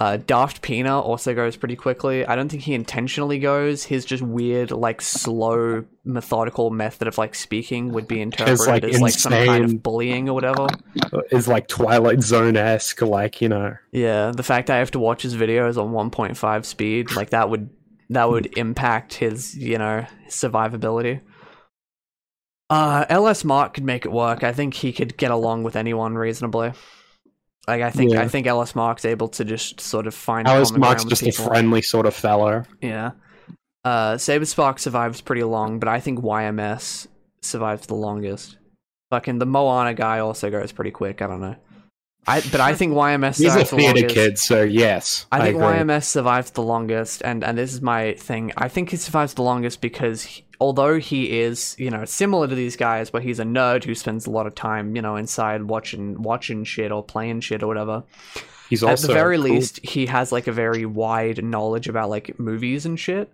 Uh, 0.00 0.16
Daft 0.16 0.62
Pina 0.62 0.98
also 0.98 1.34
goes 1.34 1.56
pretty 1.56 1.76
quickly. 1.76 2.24
I 2.24 2.34
don't 2.34 2.48
think 2.48 2.62
he 2.62 2.72
intentionally 2.72 3.38
goes. 3.38 3.84
His 3.84 4.06
just 4.06 4.22
weird, 4.22 4.70
like 4.70 5.02
slow, 5.02 5.84
methodical 6.04 6.70
method 6.70 7.06
of 7.06 7.18
like 7.18 7.34
speaking 7.34 7.92
would 7.92 8.08
be 8.08 8.22
interpreted 8.22 8.66
like, 8.66 8.84
as 8.84 8.98
like 8.98 9.12
some 9.12 9.32
kind 9.32 9.62
of 9.62 9.82
bullying 9.82 10.30
or 10.30 10.32
whatever. 10.32 10.68
is 11.30 11.46
like 11.46 11.68
Twilight 11.68 12.22
Zone 12.22 12.56
esque, 12.56 13.02
like 13.02 13.42
you 13.42 13.50
know. 13.50 13.76
Yeah, 13.92 14.32
the 14.34 14.42
fact 14.42 14.70
I 14.70 14.78
have 14.78 14.90
to 14.92 14.98
watch 14.98 15.20
his 15.20 15.36
videos 15.36 15.76
on 15.76 15.92
1.5 15.92 16.64
speed, 16.64 17.14
like 17.14 17.30
that 17.30 17.50
would 17.50 17.68
that 18.08 18.30
would 18.30 18.52
impact 18.56 19.12
his, 19.12 19.54
you 19.54 19.76
know, 19.76 20.06
survivability. 20.28 21.20
Uh, 22.70 23.04
LS 23.10 23.44
Mark 23.44 23.74
could 23.74 23.84
make 23.84 24.06
it 24.06 24.12
work. 24.12 24.44
I 24.44 24.52
think 24.52 24.72
he 24.72 24.94
could 24.94 25.18
get 25.18 25.30
along 25.30 25.64
with 25.64 25.76
anyone 25.76 26.14
reasonably. 26.14 26.72
Like 27.70 27.82
I 27.82 27.90
think 27.90 28.12
Yeah. 28.12 28.22
I 28.22 28.28
think 28.28 28.48
LS 28.48 28.74
Mark's 28.74 29.04
able 29.04 29.28
to 29.28 29.44
just 29.44 29.80
sort 29.80 30.08
of 30.08 30.14
find 30.14 30.46
common 30.46 30.80
Mark's 30.80 31.04
just 31.04 31.22
a 31.22 31.30
friendly 31.30 31.82
sort 31.82 32.04
of 32.04 32.14
fellow. 32.14 32.64
Yeah. 32.80 33.12
Uh, 33.84 34.14
Saberspark 34.14 34.80
survives 34.80 35.20
pretty 35.20 35.44
long, 35.44 35.78
but 35.78 35.88
I 35.88 36.00
think 36.00 36.18
YMS 36.20 37.06
survives 37.42 37.86
the 37.86 37.94
longest. 37.94 38.58
Fucking 39.10 39.38
the 39.38 39.46
Moana 39.46 39.94
guy 39.94 40.18
also 40.18 40.50
goes 40.50 40.72
pretty 40.72 40.90
quick. 40.90 41.22
I 41.22 41.28
don't 41.28 41.40
know. 41.40 41.56
I 42.26 42.40
but 42.52 42.60
I 42.60 42.74
think 42.74 42.92
YMS 42.92 43.38
He's 43.38 43.46
a 43.46 43.50
survives 43.64 43.70
the 43.70 43.76
theater 43.76 43.94
longest. 44.00 44.14
kid, 44.14 44.38
so 44.38 44.62
yes. 44.62 45.26
I 45.32 45.40
think 45.40 45.56
agree. 45.56 45.66
YMS 45.66 46.04
survives 46.04 46.50
the 46.52 46.62
longest, 46.62 47.22
and 47.24 47.42
and 47.42 47.56
this 47.58 47.72
is 47.72 47.80
my 47.80 48.14
thing. 48.14 48.52
I 48.56 48.68
think 48.68 48.90
he 48.90 48.96
survives 48.96 49.34
the 49.34 49.42
longest 49.42 49.80
because 49.80 50.22
he, 50.22 50.44
although 50.60 50.98
he 50.98 51.40
is, 51.40 51.74
you 51.78 51.90
know, 51.90 52.04
similar 52.04 52.46
to 52.46 52.54
these 52.54 52.76
guys, 52.76 53.12
where 53.12 53.22
he's 53.22 53.40
a 53.40 53.44
nerd 53.44 53.84
who 53.84 53.94
spends 53.94 54.26
a 54.26 54.30
lot 54.30 54.46
of 54.46 54.54
time, 54.54 54.94
you 54.94 55.02
know, 55.02 55.16
inside 55.16 55.62
watching 55.64 56.22
watching 56.22 56.62
shit 56.64 56.92
or 56.92 57.02
playing 57.02 57.40
shit 57.40 57.62
or 57.62 57.66
whatever. 57.66 58.04
He's 58.68 58.82
also 58.84 59.04
At 59.04 59.08
the 59.08 59.14
very 59.14 59.36
cool. 59.36 59.46
least, 59.46 59.80
he 59.84 60.06
has 60.06 60.30
like 60.30 60.46
a 60.46 60.52
very 60.52 60.86
wide 60.86 61.42
knowledge 61.42 61.88
about 61.88 62.10
like 62.10 62.38
movies 62.38 62.86
and 62.86 63.00
shit. 63.00 63.32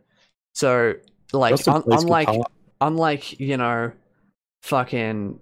So 0.54 0.94
like, 1.32 1.54
un- 1.68 1.82
unlike 1.86 2.28
guitar. 2.28 2.44
unlike 2.80 3.38
you 3.40 3.56
know, 3.58 3.92
fucking 4.62 5.38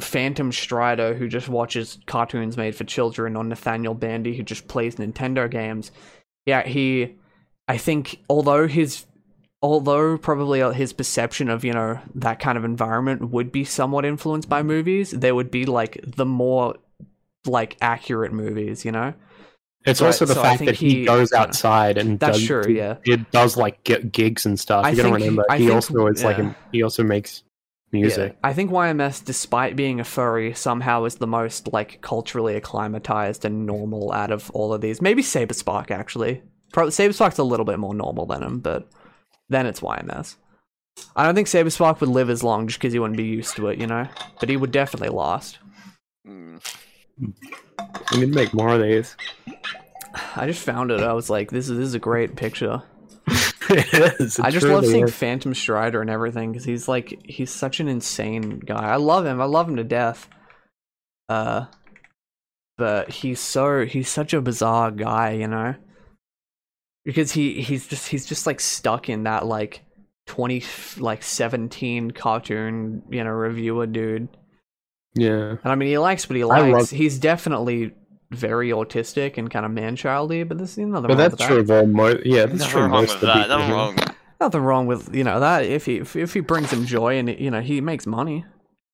Phantom 0.00 0.52
Strider 0.52 1.14
who 1.14 1.28
just 1.28 1.48
watches 1.48 1.98
cartoons 2.06 2.56
made 2.56 2.74
for 2.74 2.84
children, 2.84 3.36
or 3.36 3.44
Nathaniel 3.44 3.94
Bandy 3.94 4.36
who 4.36 4.42
just 4.42 4.68
plays 4.68 4.96
Nintendo 4.96 5.50
games. 5.50 5.90
Yeah, 6.46 6.66
he. 6.66 7.14
I 7.68 7.78
think 7.78 8.20
although 8.28 8.66
his 8.66 9.06
although 9.62 10.18
probably 10.18 10.60
uh, 10.60 10.70
his 10.72 10.92
perception 10.92 11.48
of 11.48 11.64
you 11.64 11.72
know 11.72 11.98
that 12.16 12.38
kind 12.40 12.58
of 12.58 12.64
environment 12.64 13.30
would 13.30 13.50
be 13.52 13.64
somewhat 13.64 14.04
influenced 14.04 14.48
by 14.48 14.62
movies, 14.62 15.10
there 15.12 15.34
would 15.34 15.50
be 15.50 15.64
like 15.64 15.98
the 16.04 16.26
more 16.26 16.74
like 17.46 17.76
accurate 17.80 18.32
movies, 18.32 18.84
you 18.84 18.92
know. 18.92 19.14
It's 19.84 19.98
So 20.00 20.06
also 20.06 20.26
the 20.26 20.34
so 20.34 20.42
fact 20.42 20.64
that 20.66 20.76
he, 20.76 20.90
he- 21.00 21.04
goes 21.04 21.32
outside 21.32 21.98
and 21.98 22.20
That's 22.20 22.38
does, 22.38 22.46
true, 22.46 22.64
yeah. 22.68 22.96
It 23.04 23.30
does 23.32 23.56
like 23.56 23.82
get 23.84 24.12
gigs 24.12 24.46
and 24.46 24.58
stuff. 24.60 24.84
I 24.84 24.90
You 24.90 24.96
gotta 24.96 25.12
remember 25.14 25.44
he 25.52 25.58
think- 25.58 25.72
also 25.72 26.06
is 26.08 26.22
like 26.22 26.38
yeah. 26.38 26.50
a, 26.50 26.54
he 26.72 26.82
also 26.82 27.02
makes 27.02 27.42
music. 27.92 28.32
Yeah. 28.32 28.48
I 28.48 28.52
think 28.52 28.70
YMS, 28.70 29.24
despite 29.24 29.76
being 29.76 30.00
a 30.00 30.04
furry, 30.04 30.54
somehow 30.54 31.04
is 31.04 31.16
the 31.16 31.26
most 31.26 31.72
like 31.72 32.00
culturally 32.00 32.56
acclimatized 32.56 33.44
and 33.44 33.66
normal 33.66 34.12
out 34.12 34.30
of 34.30 34.50
all 34.50 34.72
of 34.72 34.80
these. 34.80 35.02
Maybe 35.02 35.22
Saberspark 35.22 35.90
actually. 35.90 36.42
Probably 36.72 36.92
Saberspark's 36.92 37.38
a 37.38 37.44
little 37.44 37.66
bit 37.66 37.78
more 37.78 37.94
normal 37.94 38.26
than 38.26 38.42
him, 38.42 38.60
but 38.60 38.88
then 39.48 39.66
it's 39.66 39.80
YMS. 39.80 40.36
I 41.16 41.24
don't 41.24 41.34
think 41.34 41.48
Saberspark 41.48 42.00
would 42.00 42.08
live 42.08 42.30
as 42.30 42.42
long 42.42 42.66
just 42.66 42.78
because 42.78 42.92
he 42.92 42.98
wouldn't 42.98 43.16
be 43.16 43.24
used 43.24 43.56
to 43.56 43.68
it, 43.68 43.78
you 43.78 43.86
know. 43.86 44.08
But 44.40 44.48
he 44.48 44.56
would 44.56 44.72
definitely 44.72 45.10
last. 45.10 45.58
Mm. 46.26 46.60
We 47.18 48.20
need 48.20 48.32
to 48.32 48.34
make 48.34 48.54
more 48.54 48.70
of 48.70 48.82
these. 48.82 49.16
I 50.36 50.46
just 50.46 50.64
found 50.64 50.90
it. 50.90 51.00
I 51.00 51.12
was 51.12 51.30
like, 51.30 51.50
this 51.50 51.68
is 51.68 51.78
this 51.78 51.86
is 51.88 51.94
a 51.94 51.98
great 51.98 52.36
picture. 52.36 52.82
it 53.92 54.20
is. 54.20 54.38
it 54.38 54.44
I 54.44 54.50
just 54.50 54.66
love 54.66 54.84
seeing 54.86 55.04
is. 55.04 55.14
Phantom 55.14 55.54
Strider 55.54 56.00
and 56.00 56.10
everything 56.10 56.52
because 56.52 56.64
he's 56.64 56.88
like 56.88 57.20
he's 57.24 57.50
such 57.50 57.80
an 57.80 57.88
insane 57.88 58.58
guy. 58.60 58.90
I 58.90 58.96
love 58.96 59.26
him. 59.26 59.40
I 59.40 59.44
love 59.44 59.68
him 59.68 59.76
to 59.76 59.84
death. 59.84 60.28
Uh, 61.28 61.66
but 62.78 63.10
he's 63.10 63.40
so 63.40 63.84
he's 63.84 64.08
such 64.08 64.34
a 64.34 64.40
bizarre 64.40 64.90
guy, 64.90 65.32
you 65.32 65.48
know. 65.48 65.74
Because 67.04 67.32
he 67.32 67.60
he's 67.62 67.86
just 67.88 68.08
he's 68.08 68.26
just 68.26 68.46
like 68.46 68.60
stuck 68.60 69.08
in 69.08 69.24
that 69.24 69.46
like 69.46 69.82
twenty 70.26 70.62
like 70.98 71.22
seventeen 71.22 72.10
cartoon 72.12 73.02
you 73.10 73.24
know 73.24 73.30
reviewer 73.30 73.86
dude. 73.86 74.28
Yeah. 75.14 75.50
And 75.50 75.60
I 75.64 75.74
mean 75.74 75.88
he 75.88 75.98
likes 75.98 76.28
what 76.28 76.36
he 76.36 76.44
likes. 76.44 76.72
love- 76.72 76.90
He's 76.90 77.18
definitely 77.18 77.92
very 78.34 78.70
autistic 78.70 79.38
and 79.38 79.50
kind 79.50 79.64
of 79.66 79.72
man 79.72 79.96
childy, 79.96 80.46
but 80.46 80.58
there's 80.58 80.76
nothing 80.78 80.92
But 80.92 81.08
wrong 81.10 81.16
that's 81.18 81.32
with 81.32 81.38
that. 81.40 81.48
true 81.48 81.58
of 81.58 81.70
all 81.70 81.86
mo- 81.86 82.20
yeah, 82.24 82.46
that's 82.46 82.60
Nothing 82.60 82.68
true 82.70 82.82
of 82.84 82.90
wrong 82.90 83.00
most 83.02 83.14
with 83.20 83.22
of 83.30 83.34
that. 83.34 83.48
Nothing 83.48 83.70
wrong. 83.72 83.96
nothing 84.40 84.60
wrong 84.62 84.86
with 84.86 85.14
you 85.14 85.24
know 85.24 85.40
that 85.40 85.64
if 85.64 85.86
he 85.86 85.98
if, 85.98 86.16
if 86.16 86.34
he 86.34 86.40
brings 86.40 86.72
him 86.72 86.84
joy 86.86 87.16
and 87.18 87.28
you 87.28 87.50
know 87.50 87.60
he 87.60 87.80
makes 87.80 88.06
money 88.06 88.44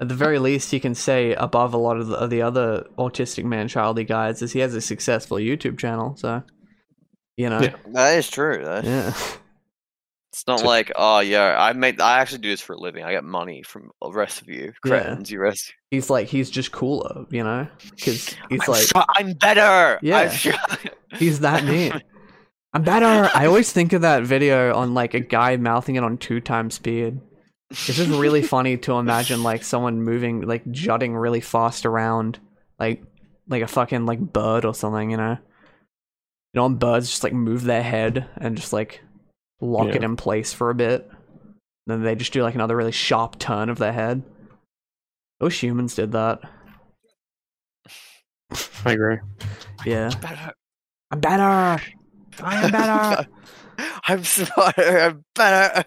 at 0.00 0.08
the 0.08 0.14
very 0.14 0.38
least 0.38 0.70
he 0.70 0.78
can 0.78 0.94
say 0.94 1.32
above 1.34 1.72
a 1.74 1.78
lot 1.78 1.96
of 1.96 2.06
the, 2.08 2.16
of 2.16 2.30
the 2.30 2.42
other 2.42 2.84
autistic 2.98 3.44
man 3.44 3.66
childy 3.68 4.06
guys 4.06 4.42
is 4.42 4.52
he 4.52 4.60
has 4.60 4.74
a 4.74 4.80
successful 4.80 5.38
youtube 5.38 5.78
channel 5.78 6.14
so 6.16 6.42
you 7.36 7.48
know 7.48 7.60
Yeah. 7.60 7.74
That 7.94 8.18
is 8.18 8.28
true. 8.30 8.62
That- 8.64 8.84
yeah 8.84 9.12
It's 10.38 10.46
not 10.46 10.64
like, 10.64 10.92
oh 10.96 11.20
yeah, 11.20 11.56
I 11.58 11.72
made. 11.72 12.00
I 12.00 12.20
actually 12.20 12.38
do 12.38 12.50
this 12.50 12.60
for 12.60 12.74
a 12.74 12.78
living. 12.78 13.04
I 13.04 13.12
get 13.12 13.24
money 13.24 13.62
from 13.62 13.90
the 14.00 14.12
rest 14.12 14.40
of 14.40 14.48
you, 14.48 14.72
cretins. 14.82 15.30
You 15.30 15.40
rest. 15.40 15.72
he's 15.90 16.10
like 16.10 16.28
he's 16.28 16.50
just 16.50 16.70
cooler 16.70 17.24
you 17.30 17.42
know 17.42 17.66
because 17.90 18.28
he's 18.50 18.60
I'm, 18.62 18.72
like 18.72 18.86
try- 18.86 19.04
I'm 19.16 19.32
better. 19.32 19.98
Yeah. 20.02 20.18
I'm 20.18 20.30
try- 20.30 20.90
he's 21.18 21.40
that 21.40 21.64
neat 21.64 21.92
i'm 22.74 22.82
better 22.82 23.30
i 23.34 23.46
always 23.46 23.72
think 23.72 23.94
of 23.94 24.02
that 24.02 24.24
video 24.24 24.74
on 24.74 24.92
like 24.92 25.14
a 25.14 25.20
guy 25.20 25.56
mouthing 25.56 25.96
it 25.96 26.04
on 26.04 26.18
two 26.18 26.38
times 26.38 26.74
speed 26.74 27.18
it's 27.70 27.86
just 27.86 28.10
really 28.10 28.42
funny 28.54 28.76
to 28.76 28.92
imagine 28.98 29.42
like 29.42 29.64
someone 29.64 30.02
moving 30.02 30.42
like 30.42 30.70
jutting 30.70 31.16
really 31.16 31.40
fast 31.40 31.86
around 31.86 32.38
like 32.78 33.02
like 33.48 33.62
a 33.62 33.66
fucking 33.66 34.04
like 34.04 34.20
bird 34.20 34.66
or 34.66 34.74
something 34.74 35.10
you 35.10 35.16
know 35.16 35.38
you 36.52 36.60
know 36.60 36.68
birds 36.68 37.08
just 37.08 37.24
like 37.24 37.32
move 37.32 37.64
their 37.64 37.82
head 37.82 38.28
and 38.36 38.56
just 38.56 38.74
like 38.74 39.00
lock 39.60 39.88
it 39.94 40.02
in 40.04 40.16
place 40.16 40.52
for 40.52 40.70
a 40.70 40.74
bit 40.74 41.10
then 41.86 42.02
they 42.02 42.14
just 42.14 42.32
do 42.32 42.42
like 42.42 42.54
another 42.54 42.76
really 42.76 42.92
sharp 42.92 43.38
turn 43.38 43.68
of 43.68 43.78
their 43.78 43.92
head 43.92 44.22
I 45.40 45.44
wish 45.44 45.60
humans 45.62 45.94
did 45.94 46.12
that 46.12 46.40
I 48.84 48.92
agree. 48.92 49.18
yeah 49.84 50.10
better. 50.20 50.52
i'm 51.10 51.20
better 51.20 51.82
i 52.42 52.64
am 52.64 52.70
better 52.70 53.26
I'm 54.08 54.24
smarter. 54.24 54.98
I'm 55.00 55.24
better. 55.36 55.84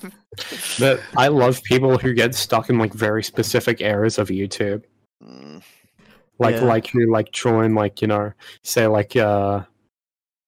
But 0.79 1.01
I 1.17 1.27
love 1.27 1.61
people 1.63 1.97
who 1.97 2.13
get 2.13 2.35
stuck 2.35 2.69
in 2.69 2.77
like 2.77 2.93
very 2.93 3.21
specific 3.21 3.81
areas 3.81 4.17
of 4.17 4.29
YouTube. 4.29 4.83
Mm, 5.21 5.61
Like 6.39 6.55
Yeah. 6.55 6.63
like 6.63 6.87
who 6.87 7.11
like 7.11 7.33
join 7.33 7.73
like, 7.75 8.01
you 8.01 8.07
know, 8.07 8.31
say 8.63 8.87
like 8.87 9.17
uh 9.17 9.63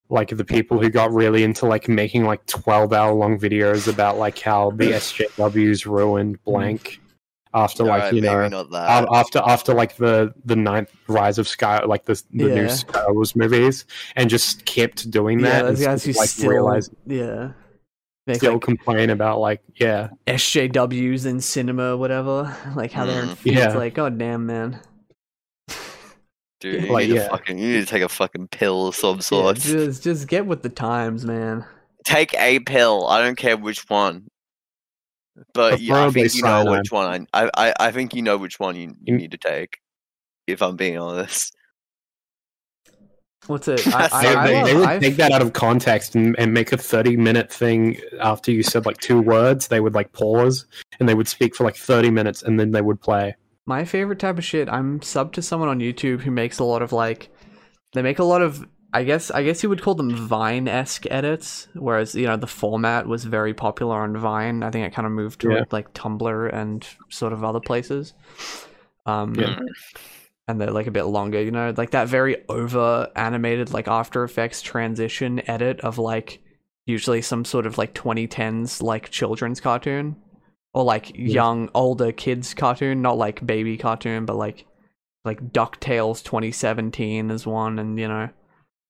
like 0.10 0.30
the 0.30 0.46
people 0.46 0.80
who 0.80 0.90
got 0.90 1.12
really 1.12 1.44
into 1.44 1.66
like 1.66 1.88
making 1.88 2.26
like 2.26 2.46
12 2.46 2.94
hour 2.94 3.14
long 3.14 3.40
videos 3.40 3.88
about 3.92 4.18
like 4.18 4.38
how 4.40 4.72
the 4.72 4.92
SJWs 4.92 5.86
ruined 5.86 6.44
blank 6.44 7.00
after 7.56 7.84
like 7.84 8.02
alright, 8.04 8.14
you 8.14 8.22
know 8.22 8.68
after 9.14 9.40
after 9.46 9.74
like 9.74 9.96
the 9.98 10.34
the 10.46 10.56
ninth 10.56 10.90
rise 11.08 11.38
of 11.38 11.48
sky 11.48 11.84
like 11.86 12.06
the 12.06 12.16
the 12.32 12.46
new 12.46 12.64
Yeah. 12.64 12.68
Sky 12.68 13.06
Wars 13.10 13.36
movies 13.36 13.86
and 14.16 14.30
just 14.30 14.66
kept 14.66 15.10
doing 15.12 15.40
yeah 15.40 15.50
that 15.50 15.62
those 15.66 15.80
and 15.80 15.86
guys 15.88 16.04
who 16.04 16.12
like 16.14 16.30
still 16.30 16.50
realize 16.50 16.90
yeah 17.06 17.52
make 18.26 18.38
still 18.38 18.54
like 18.54 18.62
complain 18.64 19.10
about 19.12 19.40
like 19.40 19.62
yeah 19.76 20.10
SJWs 20.28 21.26
in 21.26 21.40
cinema, 21.42 21.96
whatever. 21.98 22.56
Like 22.76 22.92
how 22.92 23.06
they're 23.06 23.22
in 23.24 23.30
Mm. 23.30 23.38
feeds. 23.38 23.58
Yeah. 23.58 23.74
Like, 23.74 23.94
god 23.96 24.18
damn, 24.18 24.46
man. 24.46 24.80
Dude, 26.64 26.84
you 26.86 26.94
like, 26.94 27.10
need 27.10 27.16
yeah. 27.16 27.24
to 27.24 27.30
fucking. 27.30 27.58
You 27.58 27.68
need 27.74 27.80
to 27.82 27.86
take 27.86 28.04
a 28.04 28.08
fucking 28.10 28.48
pill 28.48 28.88
of 28.88 28.96
some 28.96 29.16
Yeah, 29.18 29.22
sort. 29.22 29.58
just, 29.58 30.02
just 30.02 30.28
get 30.30 30.46
with 30.46 30.64
the 30.64 30.70
times, 30.70 31.26
man. 31.26 31.66
Take 32.06 32.34
a 32.36 32.60
pill. 32.62 33.06
I 33.08 33.22
don't 33.22 33.36
care 33.38 33.58
which 33.58 33.88
one. 33.90 34.28
But 35.54 35.82
yeah, 35.82 36.06
I 36.06 36.10
think 36.10 36.34
you 36.34 36.42
know 36.42 36.64
cyanide. 36.64 36.80
which 36.80 36.92
one. 36.92 37.28
I, 37.34 37.50
I, 37.54 37.74
I 37.80 37.92
think 37.92 38.14
you 38.16 38.22
know 38.22 38.38
which 38.38 38.60
one 38.62 38.78
you, 38.78 38.82
you 38.90 38.96
You- 39.08 39.18
need 39.18 39.32
to 39.32 39.38
take. 39.38 39.78
If 40.48 40.62
I'm 40.62 40.78
being 40.78 40.98
honest. 40.98 41.54
What's 43.48 43.68
it? 43.68 43.86
I, 43.94 44.08
That's 44.08 44.14
I, 44.14 44.24
they, 44.24 44.36
I 44.36 44.46
they, 44.64 44.64
they 44.72 44.78
would 44.80 44.88
I've- 44.88 45.06
take 45.06 45.18
that 45.18 45.32
out 45.34 45.42
of 45.42 45.52
context 45.54 46.16
and, 46.16 46.34
and 46.40 46.54
make 46.54 46.72
a 46.72 46.78
30 46.78 47.18
minute 47.18 47.52
thing 47.52 47.98
after 48.22 48.52
you 48.52 48.64
said 48.64 48.86
like 48.86 48.98
two 49.00 49.22
words 49.22 49.68
they 49.68 49.82
would 49.82 49.94
like 49.96 50.14
pause 50.14 50.66
and 51.00 51.10
they 51.10 51.14
would 51.14 51.28
speak 51.28 51.56
for 51.56 51.66
like 51.66 51.76
30 51.76 52.10
minutes 52.10 52.42
and 52.44 52.58
then 52.60 52.72
they 52.72 52.82
would 52.82 53.02
play 53.02 53.36
My 53.66 53.86
favorite 53.86 54.20
type 54.20 54.38
of 54.38 54.44
shit. 54.44 54.68
I'm 54.70 55.02
sub 55.02 55.34
to 55.34 55.42
someone 55.42 55.70
on 55.70 55.80
YouTube 55.80 56.22
who 56.22 56.32
makes 56.32 56.60
a 56.60 56.64
lot 56.66 56.82
of 56.82 56.92
like, 56.92 57.30
they 57.94 58.02
make 58.02 58.20
a 58.20 58.24
lot 58.24 58.42
of. 58.42 58.68
I 58.96 59.04
guess 59.06 59.32
I 59.32 59.42
guess 59.44 59.64
you 59.64 59.70
would 59.70 59.82
call 59.82 59.96
them 59.96 60.16
Vine 60.16 60.68
esque 60.68 61.06
edits, 61.10 61.68
whereas 61.74 62.14
you 62.14 62.28
know 62.28 62.38
the 62.38 62.46
format 62.46 63.08
was 63.08 63.24
very 63.24 63.52
popular 63.56 64.00
on 64.02 64.16
Vine. 64.16 64.62
I 64.62 64.70
think 64.70 64.86
it 64.86 64.94
kind 64.94 65.08
of 65.08 65.12
moved 65.12 65.42
to 65.42 65.50
Yeah. 65.52 65.64
like 65.72 65.92
Tumblr 65.96 66.54
and 66.54 66.88
sort 67.10 67.34
of 67.34 67.44
other 67.44 67.60
places. 67.60 68.14
Um, 69.08 69.34
Yeah. 69.34 69.58
and 70.48 70.62
they're 70.62 70.70
like 70.70 70.86
a 70.86 70.92
bit 70.92 71.06
longer, 71.06 71.42
you 71.42 71.50
know, 71.50 71.74
like 71.76 71.90
that 71.92 72.08
very 72.08 72.48
over 72.50 73.10
animated 73.16 73.74
like 73.74 73.88
After 73.88 74.24
Effects 74.24 74.62
transition 74.62 75.42
edit 75.50 75.80
of 75.82 75.98
like 75.98 76.40
usually 76.86 77.24
some 77.24 77.46
sort 77.46 77.66
of 77.66 77.80
like 77.80 77.96
2010s 77.96 78.80
like 78.84 79.10
children's 79.10 79.60
cartoon 79.60 80.18
or 80.74 80.84
like 80.84 81.12
young 81.16 81.70
older 81.74 82.12
kids 82.12 82.54
cartoon, 82.54 83.02
not 83.02 83.18
like 83.18 83.46
baby 83.46 83.78
cartoon, 83.78 84.26
but 84.26 84.36
like 84.36 84.66
like 85.26 85.54
DuckTales 85.54 86.24
2017 86.24 87.32
is 87.32 87.48
one 87.48 87.80
and 87.80 87.98
you 87.98 88.08
know 88.08 88.30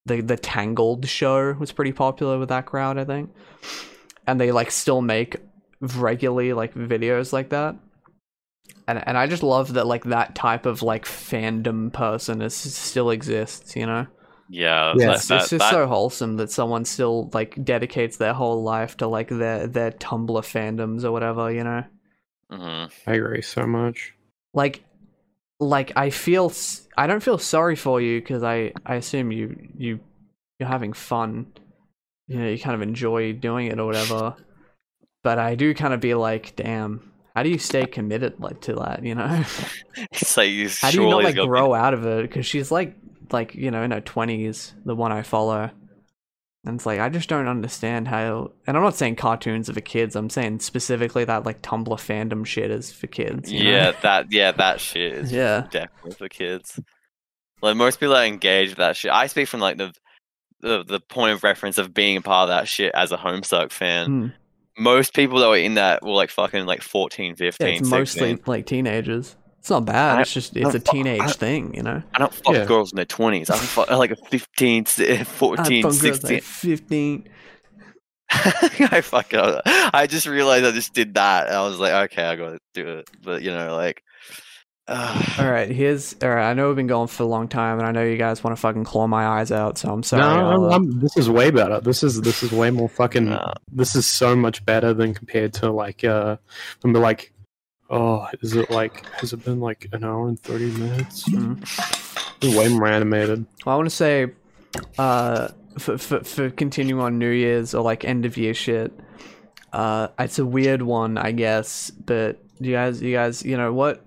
the 0.06 0.22
the 0.22 0.38
Tangled 0.38 1.08
show 1.08 1.54
was 1.54 1.72
pretty 1.72 1.94
popular 1.94 2.40
with 2.40 2.50
that 2.50 2.66
crowd, 2.66 2.98
I 2.98 3.06
think. 3.06 3.34
And 4.26 4.40
they 4.40 4.52
like 4.52 4.72
still 4.72 5.02
make 5.02 5.38
regularly 5.82 6.54
like 6.54 6.74
videos 6.74 7.34
like 7.34 7.50
that 7.50 7.76
and 8.88 9.04
and 9.08 9.18
I 9.18 9.28
just 9.28 9.44
love 9.44 9.74
that 9.74 9.88
like 9.88 10.06
that 10.06 10.36
type 10.36 10.66
of 10.66 10.82
like 10.82 11.06
fandom 11.06 11.92
person 11.92 12.42
is 12.42 12.56
still 12.56 13.10
exists, 13.10 13.76
you 13.76 13.86
know. 13.86 14.08
Yeah, 14.50 14.94
Yeah, 14.96 15.08
that- 15.08 15.16
It's, 15.16 15.28
that- 15.28 15.42
it's 15.42 15.50
just 15.52 15.60
that- 15.60 15.72
so 15.72 15.88
wholesome 15.88 16.38
that 16.38 16.52
someone 16.52 16.86
still 16.86 17.30
like 17.34 17.64
dedicates 17.64 18.18
their 18.18 18.34
whole 18.34 18.62
life 18.64 18.98
to 18.98 19.08
like 19.08 19.30
their 19.30 19.68
their 19.68 19.92
Tumblr 19.92 20.42
fandoms 20.44 21.04
or 21.04 21.12
whatever, 21.12 21.52
you 21.52 21.64
know. 21.64 21.84
mhm. 22.52 22.92
i 23.08 23.14
agree 23.14 23.42
so 23.42 23.66
much 23.66 24.14
Like, 24.54 24.84
like 25.60 25.92
I 25.96 26.10
feel 26.10 26.52
i 26.98 27.08
don't 27.08 27.24
feel 27.24 27.38
sorry 27.38 27.76
for 27.76 28.00
you 28.02 28.20
because 28.20 28.44
I 28.44 28.74
I 28.86 28.96
assume 28.96 29.32
you 29.32 29.56
you 29.78 30.00
you're 30.60 30.70
having 30.70 30.94
fun, 30.94 31.48
you 32.28 32.38
know, 32.40 32.48
you 32.48 32.60
kind 32.60 32.76
of 32.76 32.82
enjoy 32.82 33.34
doing 33.34 33.68
it 33.68 33.80
or 33.80 33.86
whatever. 33.88 34.36
But 35.24 35.40
I 35.40 35.56
do 35.56 35.74
kind 35.74 35.94
of 35.94 36.00
be 36.00 36.14
like, 36.14 36.56
damn, 36.56 37.12
how 37.36 37.42
do 37.44 37.50
you 37.50 37.58
stay 37.58 37.86
committed 37.88 38.40
like 38.40 38.62
to 38.62 38.76
that, 38.76 39.04
you 39.04 39.16
know? 39.16 39.44
It's 40.12 40.38
like 40.38 40.50
you 40.52 40.70
How 40.82 40.92
do 40.92 41.02
you 41.02 41.10
not 41.10 41.24
like 41.24 41.36
got- 41.36 41.48
grow 41.48 41.74
out 41.74 41.94
of 41.96 42.06
it? 42.06 42.22
Because 42.24 42.46
she's 42.46 42.72
like, 42.72 42.96
like 43.34 43.56
you 43.56 43.72
know, 43.72 43.84
in 43.84 43.92
her 43.92 44.02
twenties, 44.02 44.74
the 44.86 44.96
one 44.96 45.12
I 45.12 45.22
follow, 45.24 45.70
and 46.66 46.76
it's 46.76 46.86
like 46.86 47.00
I 47.00 47.10
just 47.10 47.28
don't 47.30 47.48
understand 47.48 48.08
how. 48.08 48.52
And 48.68 48.78
I'm 48.78 48.84
not 48.84 48.96
saying 48.96 49.16
cartoons 49.18 49.70
are 49.70 49.74
for 49.74 49.82
kids. 49.82 50.16
I'm 50.16 50.30
saying 50.30 50.60
specifically 50.60 51.26
that 51.26 51.46
like 51.46 51.62
Tumblr 51.62 51.88
fandom 51.88 52.46
shit 52.46 52.72
is 52.72 52.92
for 52.92 53.08
kids. 53.08 53.52
you 53.52 53.64
know? 53.64 53.70
Yeah, 53.72 53.92
that 54.02 54.32
yeah, 54.32 54.52
that 54.54 54.80
shit 54.80 55.14
is 55.14 55.32
yeah, 55.32 55.68
definitely 55.72 56.12
for 56.14 56.30
kids. 56.30 56.80
Like 57.62 57.76
most 57.78 58.00
people 58.00 58.16
are 58.16 58.26
engaged 58.26 58.72
with 58.72 58.78
that 58.78 58.96
shit. 58.96 59.12
I 59.12 59.28
speak 59.28 59.48
from 59.48 59.60
like 59.60 59.78
the 59.78 59.94
the 60.62 60.84
the 60.84 61.00
point 61.00 61.34
of 61.34 61.44
reference 61.44 61.78
of 61.78 61.94
being 61.94 62.18
a 62.18 62.22
part 62.22 62.50
of 62.50 62.56
that 62.56 62.68
shit 62.68 62.94
as 62.96 63.12
a 63.12 63.18
Homestuck 63.18 63.72
fan. 63.72 64.06
Hmm. 64.06 64.28
most 64.82 65.14
people 65.14 65.40
that 65.40 65.48
were 65.50 65.58
in 65.58 65.76
that 65.76 66.04
were 66.04 66.12
like 66.12 66.30
fucking 66.30 66.66
like 66.66 66.82
14, 66.82 67.32
Yeah, 67.32 67.52
15, 67.52 67.68
it's 67.68 67.90
mostly 67.90 68.40
like 68.46 68.66
teenagers. 68.66 69.36
It's 69.64 69.70
not 69.70 69.86
bad. 69.86 70.18
I- 70.18 70.22
It's 70.24 70.34
just 70.34 70.58
it's 70.58 70.76
a 70.76 70.80
teenage 70.80 71.22
I- 71.22 71.28
thing, 71.32 71.74
you 71.74 71.84
know. 71.84 72.04
I 72.14 72.20
don't 72.20 72.34
fuck 72.34 72.54
Yeah. 72.54 72.66
girls 72.66 72.92
in 72.92 72.98
their 72.98 73.06
20s. 73.06 73.50
I 73.50 73.56
don't 73.56 73.64
fuck 73.66 73.90
like 73.92 74.12
a 74.12 74.18
15, 74.18 74.86
si- 74.86 75.10
I 75.10 75.24
14, 75.24 75.84
fuck 75.84 75.92
girls 75.92 76.02
16. 76.02 76.34
like 76.36 76.44
Fifteen. 76.44 77.30
I 78.30 79.00
fuck 79.02 79.34
up. 79.34 79.62
I 79.66 80.06
just 80.08 80.28
realized 80.28 80.66
I 80.66 80.72
just 80.72 80.94
did 80.94 81.14
that. 81.14 81.48
And 81.48 81.56
I 81.56 81.64
was 81.64 81.80
like, 81.80 82.12
okay, 82.12 82.24
I 82.26 82.36
gotta 82.36 82.58
do 82.74 82.88
it. 83.00 83.10
But 83.24 83.42
you 83.42 83.52
know, 83.52 83.76
like, 83.76 84.04
uh, 84.88 85.24
All 85.40 85.50
right, 85.50 85.70
here's 85.70 86.14
all 86.22 86.30
right. 86.30 86.50
I 86.50 86.54
know 86.54 86.68
we've 86.68 86.76
been 86.76 86.88
going 86.88 87.08
for 87.08 87.24
a 87.24 87.28
long 87.28 87.48
time, 87.48 87.80
and 87.80 87.88
I 87.88 87.92
know 87.92 88.04
you 88.04 88.18
guys 88.18 88.44
want 88.44 88.58
to 88.58 88.60
fucking 88.60 88.84
claw 88.84 89.08
my 89.08 89.26
eyes 89.26 89.50
out. 89.52 89.78
So 89.78 89.90
I'm 89.94 90.04
sorry. 90.04 90.24
no, 90.24 90.28
I'll, 90.50 90.56
I'm, 90.56 90.64
uh, 90.64 90.70
I'm- 90.72 91.00
this 91.00 91.16
is 91.16 91.30
way 91.30 91.52
better. 91.52 91.80
This 91.80 92.04
is 92.04 92.20
this 92.22 92.44
is 92.44 92.52
way 92.52 92.70
more 92.70 92.90
fucking. 92.90 93.30
No. 93.30 93.54
This 93.72 93.96
is 93.96 94.06
so 94.06 94.36
much 94.36 94.66
better 94.66 94.94
than 94.94 95.14
compared 95.14 95.54
to 95.56 95.72
like 95.72 96.04
uh, 96.04 96.36
when 96.82 96.92
we're 96.92 97.00
like, 97.00 97.33
oh, 97.94 98.28
is 98.42 98.56
it 98.56 98.70
like 98.70 99.06
has 99.20 99.34
it 99.34 99.44
been 99.46 99.60
like 99.60 99.88
an 99.92 100.04
hour 100.04 100.28
and 100.28 100.40
thirty 100.40 100.72
minutes? 100.72 101.28
Mhm. 101.30 102.58
Way 102.58 102.68
more 102.70 102.88
animated. 102.88 103.46
Well, 103.66 103.74
I 103.74 103.78
want 103.78 103.90
to 103.90 103.96
say, 103.96 104.32
uh, 104.98 105.50
for, 105.78 105.98
for 105.98 106.24
for 106.24 106.50
continuing 106.50 107.02
on 107.02 107.18
New 107.18 107.30
Year's 107.30 107.74
or 107.74 107.84
like 107.84 108.04
end 108.04 108.26
of 108.26 108.36
year 108.38 108.54
shit. 108.54 108.92
Uh, 109.72 110.10
it's 110.20 110.38
a 110.40 110.46
weird 110.46 110.82
one, 110.82 111.18
I 111.18 111.32
guess. 111.32 111.90
But 111.92 112.44
you 112.60 112.74
guys, 112.74 113.02
you 113.02 113.14
guys, 113.14 113.44
you 113.44 113.58
know 113.58 113.74
what? 113.74 114.06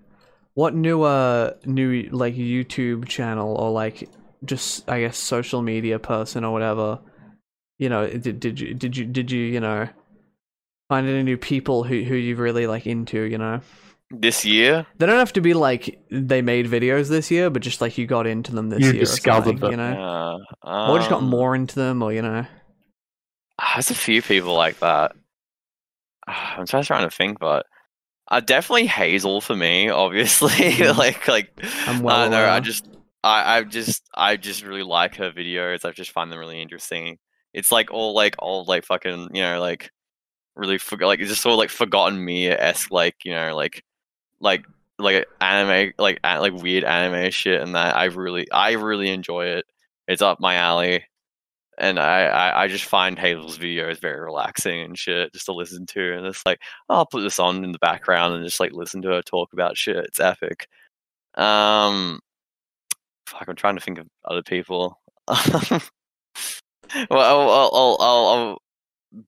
What 0.55 0.75
new 0.75 1.03
uh 1.03 1.55
new 1.65 2.09
like 2.13 2.35
YouTube 2.35 3.09
channel 3.09 3.55
or 3.55 3.71
like 3.71 4.09
just 4.45 4.89
I 4.89 5.01
guess 5.01 5.19
social 5.19 5.63
media 5.63 5.99
person 5.99 6.45
or 6.45 6.53
whatever? 6.53 7.01
You 7.79 7.89
know, 7.89 8.07
did 8.09 8.41
did 8.41 8.61
you 8.61 8.75
did 8.75 8.97
you 8.97 9.05
did 9.05 9.31
you 9.31 9.43
you 9.43 9.61
know 9.61 9.89
find 10.89 11.09
any 11.09 11.23
new 11.23 11.37
people 11.37 11.83
who 11.85 12.03
who 12.03 12.15
you 12.15 12.37
really 12.37 12.67
like 12.67 12.87
into? 12.87 13.21
You 13.23 13.39
know, 13.39 13.61
this 14.11 14.45
year, 14.45 14.87
they 14.99 15.07
don't 15.07 15.19
have 15.19 15.33
to 15.35 15.41
be 15.41 15.55
like 15.55 15.99
they 16.11 16.43
made 16.43 16.67
videos 16.67 17.09
this 17.09 17.31
year, 17.31 17.51
but 17.51 17.63
just 17.63 17.81
like 17.81 17.99
you 17.99 18.07
got 18.07 18.27
into 18.27 18.55
them 18.55 18.69
this 18.71 18.81
You 18.81 18.93
year. 18.93 19.01
discovered 19.01 19.59
them. 19.59 19.71
you 19.71 19.77
know. 19.77 20.41
uh, 20.63 20.91
or 20.93 20.99
just 20.99 21.11
got 21.11 21.23
um, 21.23 21.29
more 21.31 21.55
into 21.55 21.75
them, 21.77 22.03
or 22.03 22.13
you 22.13 22.23
know, 22.23 22.47
There's 23.75 23.91
a 23.91 23.95
few 23.95 24.23
people 24.23 24.55
like 24.55 24.79
that. 24.81 25.13
I'm 26.27 26.67
just 26.67 26.87
trying 26.89 27.09
to 27.09 27.15
think, 27.17 27.39
but 27.39 27.67
uh, 28.31 28.41
definitely 28.41 28.87
Hazel 28.87 29.41
for 29.41 29.55
me. 29.55 29.89
Obviously, 30.05 30.51
Mhm. 30.51 30.97
like 30.97 31.27
like 31.29 31.51
I'm 31.87 32.01
well 32.03 32.17
I 32.17 32.29
know. 32.29 32.49
I 32.49 32.61
just 32.61 32.89
I 33.23 33.59
I 33.59 33.63
just 33.63 34.03
I 34.15 34.37
just 34.37 34.63
really 34.65 34.83
like 34.83 35.17
her 35.17 35.31
videos. 35.31 35.85
I 35.85 35.93
just 35.93 36.11
find 36.11 36.31
them 36.33 36.39
really 36.39 36.61
interesting. 36.61 37.19
It's 37.55 37.71
like 37.73 37.93
all 37.93 38.15
like 38.15 38.35
all 38.41 38.65
like 38.65 38.85
fucking 38.85 39.31
you 39.35 39.43
know 39.43 39.61
like 39.61 39.91
really 40.57 40.79
for, 40.79 40.97
like 40.99 41.21
it's 41.21 41.31
just 41.31 41.43
sort 41.43 41.53
of 41.53 41.59
like 41.59 41.71
forgotten 41.71 42.23
me 42.25 42.49
esque 42.49 42.91
like 42.91 43.17
you 43.25 43.33
know 43.33 43.55
like 43.55 43.85
like 44.41 44.65
like 44.99 45.27
anime 45.41 45.93
like 45.99 46.21
like 46.25 46.55
weird 46.55 46.85
anime 46.85 47.31
shit 47.31 47.61
and 47.61 47.75
that 47.75 47.97
I 47.97 48.05
really 48.07 48.51
I 48.51 48.73
really 48.73 49.11
enjoy 49.11 49.47
it. 49.47 49.67
It's 50.09 50.23
up 50.23 50.41
my 50.41 50.55
alley 50.57 51.05
and 51.79 51.99
I, 51.99 52.27
I, 52.27 52.63
I 52.65 52.69
just 52.69 52.85
find 52.85 53.19
Hazel's 53.19 53.59
videos 53.59 54.01
very 54.01 54.21
relaxing 54.21 54.81
and 54.81 54.99
shit 54.99 55.33
just 55.33 55.47
to 55.47 55.53
listen 55.53 55.85
to. 55.87 56.17
And 56.17 56.27
it's 56.27 56.45
like, 56.47 56.61
I'll 56.89 57.07
put 57.07 57.23
this 57.23 57.39
on 57.39 57.65
in 57.65 57.73
the 57.73 57.79
background 57.79 58.35
and 58.35 58.45
just 58.45 58.61
like 58.61 58.73
listen 58.73 59.03
to 59.03 59.09
her 59.11 59.23
talk 59.23 59.53
about 59.53 59.77
shit. 59.77 59.97
It's 59.97 60.21
epic. 60.21 60.69
Um, 61.35 62.21
fuck, 63.27 63.45
I'm 63.47 63.57
trying 63.57 63.77
to 63.77 63.83
think 63.83 63.99
of 63.99 64.07
other 64.25 64.43
people. 64.43 64.99
well, 65.29 65.81
I'll, 67.11 67.51
I'll, 67.51 67.97
I'll 68.01 68.63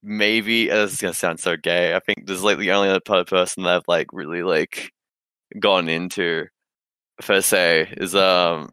maybe 0.03 0.71
uh, 0.71 0.85
this 0.85 0.95
is 0.95 1.01
gonna 1.01 1.15
sound 1.15 1.41
so 1.41 1.57
gay. 1.57 1.95
I 1.95 2.01
think 2.01 2.27
there's 2.27 2.43
like 2.43 2.59
the 2.59 2.73
only 2.73 2.89
other 2.89 3.25
person 3.25 3.65
that 3.65 3.77
I've 3.77 3.89
like 3.89 4.09
really 4.13 4.43
like 4.43 4.93
gone 5.59 5.89
into 5.89 6.47
per 7.21 7.41
se 7.41 7.95
is 7.97 8.15
um 8.15 8.71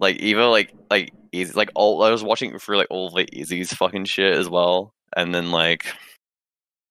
like 0.00 0.16
either 0.20 0.46
like 0.46 0.72
like 0.90 1.12
easy 1.32 1.52
like 1.52 1.70
all 1.74 2.02
I 2.02 2.10
was 2.10 2.24
watching 2.24 2.58
through 2.58 2.78
like 2.78 2.88
all 2.90 3.10
the 3.10 3.28
Easy's 3.32 3.72
fucking 3.72 4.04
shit 4.06 4.36
as 4.36 4.48
well, 4.48 4.94
and 5.16 5.34
then 5.34 5.50
like 5.50 5.86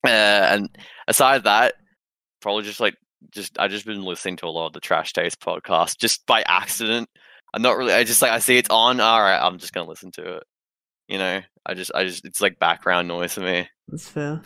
uh, 0.06 0.10
and 0.10 0.70
aside 1.08 1.44
that, 1.44 1.76
probably 2.42 2.64
just 2.64 2.80
like 2.80 2.96
just 3.32 3.58
I 3.60 3.68
just 3.68 3.86
been 3.86 4.04
listening 4.04 4.38
to 4.38 4.48
a 4.48 4.50
lot 4.50 4.68
of 4.68 4.74
the 4.74 4.80
Trash 4.80 5.14
Taste 5.14 5.40
podcast 5.40 5.98
just 6.00 6.26
by 6.26 6.44
accident. 6.48 7.10
I'm 7.54 7.62
not 7.62 7.78
really. 7.78 7.94
I 7.94 8.04
just 8.04 8.22
like 8.22 8.32
I 8.32 8.40
see 8.40 8.58
it's 8.58 8.70
on. 8.70 9.00
All 9.00 9.22
right, 9.22 9.40
I'm 9.40 9.60
just 9.60 9.74
gonna 9.74 9.90
listen 9.90 10.12
to 10.14 10.38
it. 10.38 10.44
You 11.12 11.18
know, 11.18 11.42
I 11.66 11.74
just 11.74 11.92
I 11.94 12.06
just 12.06 12.24
it's 12.24 12.40
like 12.40 12.58
background 12.58 13.10
noise 13.10 13.34
for 13.34 13.42
me. 13.42 13.68
That's 13.90 14.08
fair. 14.08 14.42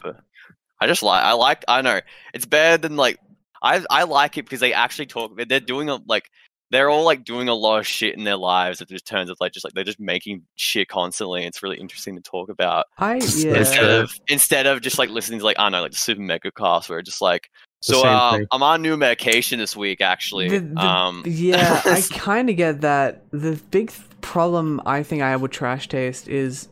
I 0.81 0.87
just 0.87 1.03
like 1.03 1.23
I 1.23 1.33
like 1.33 1.63
I 1.67 1.83
know 1.83 2.01
it's 2.33 2.47
better 2.47 2.79
than 2.81 2.97
like 2.97 3.19
I 3.61 3.85
I 3.87 4.05
like 4.05 4.39
it 4.39 4.45
because 4.45 4.61
they 4.61 4.73
actually 4.73 5.05
talk. 5.05 5.39
They're 5.47 5.59
doing 5.59 5.89
a 5.89 5.99
like 6.07 6.31
they're 6.71 6.89
all 6.89 7.05
like 7.05 7.23
doing 7.23 7.49
a 7.49 7.53
lot 7.53 7.77
of 7.77 7.85
shit 7.85 8.17
in 8.17 8.23
their 8.23 8.35
lives. 8.35 8.81
It 8.81 8.89
just 8.89 9.05
turns 9.05 9.29
out 9.29 9.37
like 9.39 9.53
just 9.53 9.63
like 9.63 9.75
they're 9.75 9.83
just 9.83 9.99
making 9.99 10.41
shit 10.55 10.87
constantly. 10.87 11.45
It's 11.45 11.61
really 11.61 11.77
interesting 11.77 12.15
to 12.15 12.21
talk 12.23 12.49
about 12.49 12.87
I 12.97 13.17
yeah. 13.17 13.57
instead 13.57 13.91
of 13.91 14.11
instead 14.27 14.65
of 14.65 14.81
just 14.81 14.97
like 14.97 15.11
listening 15.11 15.39
to 15.39 15.45
like 15.45 15.59
I 15.59 15.65
don't 15.65 15.73
know 15.73 15.83
like 15.83 15.91
the 15.91 15.97
super 15.97 16.21
mega 16.21 16.49
cast 16.51 16.89
where 16.89 16.97
it's 16.97 17.09
just 17.11 17.21
like 17.21 17.51
so 17.86 18.02
same 18.02 18.12
um. 18.16 18.48
I'm 18.52 18.64
on 18.64 18.82
new 18.82 18.98
medication 18.98 19.60
this 19.60 19.76
week 19.76 20.02
actually. 20.02 20.49
The- 20.49 20.60
the- 20.60 20.80
um, 20.82 21.24
yeah, 21.26 21.82
I 21.86 22.02
kind 22.12 22.49
of 22.49 22.56
get 22.56 22.82
that. 22.82 23.24
The 23.32 23.60
big 23.72 23.91
problem 24.22 24.82
I 24.86 25.03
think 25.03 25.22
I 25.22 25.30
have 25.30 25.41
with 25.41 25.52
Trash 25.52 25.88
Taste 25.88 26.28
is, 26.28 26.68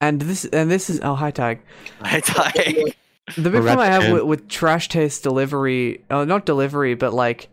and 0.00 0.20
this 0.20 0.44
and 0.44 0.70
this 0.70 0.88
is 0.88 1.00
oh 1.02 1.14
hi 1.14 1.30
tag. 1.30 1.60
I 2.00 2.20
die. 2.20 2.94
The 3.36 3.50
big 3.50 3.52
Well, 3.54 3.62
problem 3.62 3.80
I 3.80 3.86
have 3.86 4.12
with, 4.12 4.22
with 4.24 4.48
Trash 4.48 4.88
Taste 4.88 5.22
delivery, 5.22 6.04
oh 6.10 6.24
not 6.24 6.46
delivery, 6.46 6.94
but 6.94 7.12
like 7.12 7.48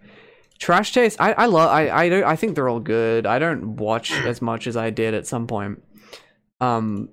Trash 0.59 0.93
Taste. 0.93 1.19
I 1.19 1.33
I 1.33 1.45
love 1.47 1.69
I 1.69 1.89
I 1.89 2.09
don't 2.09 2.23
I 2.23 2.35
think 2.35 2.55
they're 2.55 2.69
all 2.69 2.79
good. 2.79 3.25
I 3.25 3.39
don't 3.39 3.75
watch 3.77 4.11
as 4.25 4.41
much 4.41 4.67
as 4.67 4.77
I 4.77 4.89
did 4.91 5.13
at 5.13 5.25
some 5.27 5.47
point. 5.47 5.83
Um, 6.61 7.09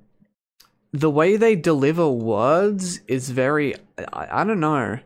the 0.93 1.11
way 1.11 1.37
they 1.37 1.57
deliver 1.57 2.09
words 2.09 3.01
is 3.09 3.31
very 3.31 3.75
I, 4.13 4.29
I 4.43 4.45
don't 4.45 4.61
know. 4.61 4.99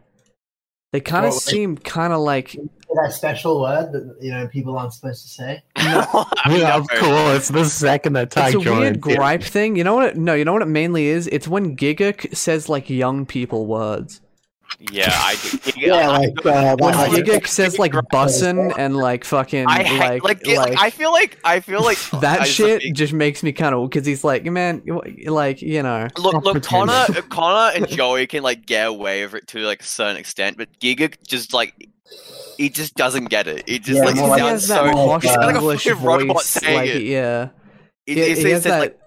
They 0.93 1.01
kind 1.01 1.27
of 1.27 1.31
Well, 1.31 1.37
like- 1.37 1.43
seem 1.43 1.77
kind 1.77 2.13
of 2.13 2.21
like 2.21 2.57
that 2.95 3.13
special 3.13 3.61
word 3.61 3.93
that 3.93 4.17
you 4.21 4.31
know 4.31 4.49
people 4.49 4.77
aren't 4.79 4.95
supposed 4.95 5.23
to 5.23 5.29
say. 5.29 5.63
I 5.77 6.25
Yeah, 6.49 6.77
of 6.77 6.87
know. 6.93 7.01
course. 7.01 7.49
The 7.49 7.65
second 7.67 8.15
that 8.15 8.31
tag 8.31 8.55
it's 8.55 8.67
a 8.67 8.71
weird 8.71 8.95
joins, 9.03 9.07
yeah. 9.13 9.17
gripe 9.17 9.43
thing. 9.43 9.77
You 9.77 9.85
know 9.85 9.95
what? 9.95 10.05
It, 10.11 10.17
no, 10.17 10.35
you 10.35 10.45
know 10.47 10.55
what 10.55 10.63
it 10.63 10.69
mainly 10.69 11.07
is. 11.07 11.27
It's 11.29 11.47
when 11.47 11.77
Giga 11.77 12.35
says 12.35 12.69
like 12.71 12.89
young 12.89 13.27
people 13.27 13.67
words. 13.67 14.21
Yeah, 14.93 15.09
I 15.11 15.37
do. 15.43 15.59
Yeah, 15.77 16.09
like 16.09 16.31
uh, 16.47 16.77
When 16.79 16.93
that, 16.93 17.11
like, 17.11 17.25
Giga 17.25 17.47
says 17.47 17.79
like 17.79 17.93
bussin' 17.93 18.75
and 18.79 18.97
like 18.97 19.25
fucking 19.25 19.67
I 19.67 19.83
hate, 19.83 19.99
like 20.23 20.23
like, 20.23 20.47
like, 20.47 20.57
like, 20.57 20.79
I 20.79 20.91
feel 20.91 21.11
like 21.11 21.39
I 21.43 21.61
feel 21.61 21.83
like 21.83 21.99
that 22.21 22.43
I 22.43 22.45
shit 22.45 22.83
big- 22.83 22.95
just 22.95 23.13
makes 23.13 23.43
me 23.43 23.53
kind 23.53 23.75
of 23.75 23.89
because 23.91 24.07
he's 24.07 24.23
like 24.23 24.45
man, 24.45 24.83
like 25.27 25.63
you 25.63 25.83
know. 25.83 26.07
Look, 26.19 26.45
look. 26.45 26.63
Connor, 26.63 27.07
Connor 27.29 27.75
and 27.77 27.89
Joey 27.89 28.27
can 28.29 28.43
like 28.45 28.67
get 28.67 28.87
away 28.87 29.23
with 29.25 29.35
it 29.35 29.47
to 29.49 29.59
like 29.61 29.81
a 29.83 29.87
certain 29.87 30.17
extent, 30.17 30.57
but 30.57 30.69
Giga 30.79 31.13
just 31.27 31.53
like 31.53 31.75
he 32.57 32.69
just 32.69 32.95
doesn't 32.95 33.27
get 33.27 33.47
it. 33.49 33.69
He 33.69 33.79
just 33.81 33.99
Yeah, 33.99 34.05
like 34.05 34.17
more 34.17 34.37
he 34.37 34.43
like- 34.43 34.55
he 34.55 34.59
sounds 34.61 34.67
so. 34.67 34.93
more 34.93 35.21
he's 35.21 35.37
like 35.37 35.55
a 35.57 35.59
English 35.59 35.85
fucking 35.85 36.03
robot 36.05 36.43
saying 36.43 36.77
like 36.79 36.89
it. 36.91 37.03
yeah. 37.03 37.49
He, 38.07 38.15
He, 38.15 38.21
he, 38.23 38.29
he 38.29 38.35
says 38.37 38.53
has 38.53 38.65
that. 38.65 38.99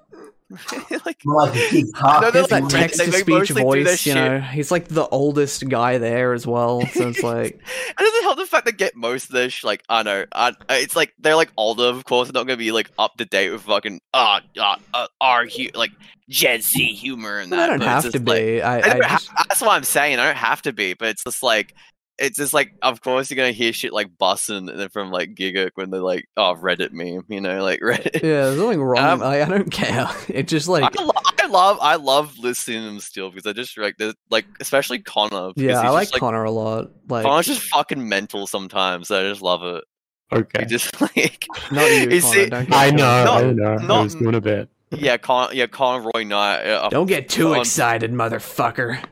Like, 0.52 1.06
like 1.06 1.18
more 1.26 1.48
like 1.48 1.56
a 1.56 1.72
big 1.72 1.86
No, 2.02 2.20
like 2.34 2.50
that 2.50 2.70
text 2.70 3.00
to 3.00 3.12
speech 3.12 3.50
their 3.50 3.64
voice, 3.64 4.06
you 4.06 4.14
shit. 4.14 4.16
know. 4.16 4.40
He's 4.40 4.72
like 4.72 4.88
the 4.88 5.08
oldest 5.08 5.68
guy 5.70 5.98
there 5.98 6.34
as 6.34 6.46
well, 6.46 6.86
so 6.88 7.10
it's 7.10 7.24
like 7.24 7.54
and 7.54 7.98
the 7.98 8.20
hell 8.24 8.36
the 8.36 8.46
fact 8.46 8.66
they 8.66 8.72
get 8.72 8.96
most 8.96 9.26
of 9.26 9.32
this, 9.32 9.64
like 9.64 9.84
I 9.90 10.04
know, 10.04 10.26
I, 10.32 10.54
it's 10.70 10.96
like 10.96 11.14
they're 11.20 11.36
like 11.36 11.52
older, 11.58 11.86
of 11.86 12.04
course, 12.06 12.30
they're 12.30 12.40
not 12.40 12.48
gonna 12.48 12.58
be 12.58 12.72
like 12.72 12.90
up 13.00 13.18
to 13.18 13.26
date 13.26 13.52
with 13.52 13.62
fucking 13.62 14.02
uh, 14.14 14.42
uh, 14.58 14.76
uh 14.94 15.08
our 15.20 15.46
hu- 15.46 15.70
like 15.74 15.92
Gen 16.30 16.62
Z 16.62 16.94
humor 16.94 17.40
and 17.40 17.52
that. 17.52 17.60
I 17.60 17.68
don't 17.68 17.82
have 17.82 18.12
to 18.12 18.20
like, 18.20 18.26
be. 18.26 18.62
I, 18.62 18.76
I 18.76 18.78
I 18.78 18.90
don't 18.94 19.04
ha- 19.04 19.46
that's 19.48 19.62
what 19.62 19.72
I'm 19.72 19.84
saying. 19.84 20.20
I 20.20 20.26
don't 20.28 20.38
have 20.38 20.62
to 20.64 20.74
be, 20.74 20.94
but 20.94 21.10
it's 21.10 21.24
just 21.24 21.44
like 21.44 21.76
it's 22.22 22.38
just 22.38 22.54
like 22.54 22.74
of 22.82 23.02
course 23.02 23.30
you're 23.30 23.36
gonna 23.36 23.52
hear 23.52 23.74
shit 23.74 23.92
like 23.92 24.08
bussin' 24.18 24.92
from 24.92 25.12
like 25.12 25.36
Giga 25.36 25.70
when 25.76 25.90
they're 25.90 26.02
like 26.02 26.26
oh 26.38 26.56
Reddit 26.56 26.92
meme, 26.92 27.26
you 27.28 27.42
know, 27.42 27.64
like 27.64 27.80
Reddit. 27.82 28.14
yeah, 28.22 28.46
there's 28.46 28.58
nothing 28.58 28.82
wrong. 28.82 29.04
Um, 29.04 29.20
like, 29.20 29.42
I 29.42 29.46
don't 29.50 29.72
care. 29.72 30.08
It 30.30 30.48
just 30.48 30.68
like 30.68 30.84
I, 31.00 31.04
lo- 31.04 31.12
I 31.42 31.48
love 31.48 31.78
I 31.82 31.96
love 31.96 32.38
listening 32.38 32.80
to 32.82 32.86
them 32.86 33.00
still 33.00 33.30
because 33.30 33.46
I 33.46 33.54
just 33.54 33.78
like 33.78 33.98
they're- 33.98 34.14
like 34.30 34.46
especially 34.60 35.00
Connor. 35.00 35.52
because 35.56 35.70
yeah, 35.72 35.82
I 35.82 35.90
like 35.90 36.10
just, 36.10 36.20
Connor 36.20 36.44
a 36.44 36.52
lot. 36.52 36.92
Like 37.10 37.24
Connor's 37.26 37.48
just 37.48 37.64
fucking 37.64 38.08
mental 38.08 38.48
sometimes. 38.48 39.12
I 39.12 39.24
just 39.24 39.42
love 39.42 39.64
it. 39.64 39.84
He 40.30 40.38
Okay. 40.38 40.66
just 40.66 41.02
like 41.16 41.46
not 41.72 41.90
you, 41.90 41.98
you 42.10 42.22
Connor. 42.22 42.34
see- 42.34 42.50
don't 42.50 42.72
I 42.72 42.90
know, 42.92 42.98
Not- 43.26 43.44
I 43.44 43.52
know. 43.52 43.74
I 43.74 43.86
not- 43.86 44.04
was 44.04 44.16
doing 44.16 44.36
a 44.36 44.42
bit. 44.42 44.70
yeah, 44.92 45.18
Con 45.18 45.50
yeah 45.54 45.68
Conroy 45.68 46.24
Knight. 46.24 46.66
Uh, 46.66 46.90
Don't 46.90 47.06
get 47.08 47.28
too 47.30 47.54
on- 47.54 47.60
excited, 47.62 48.12
motherfucker. 48.14 49.04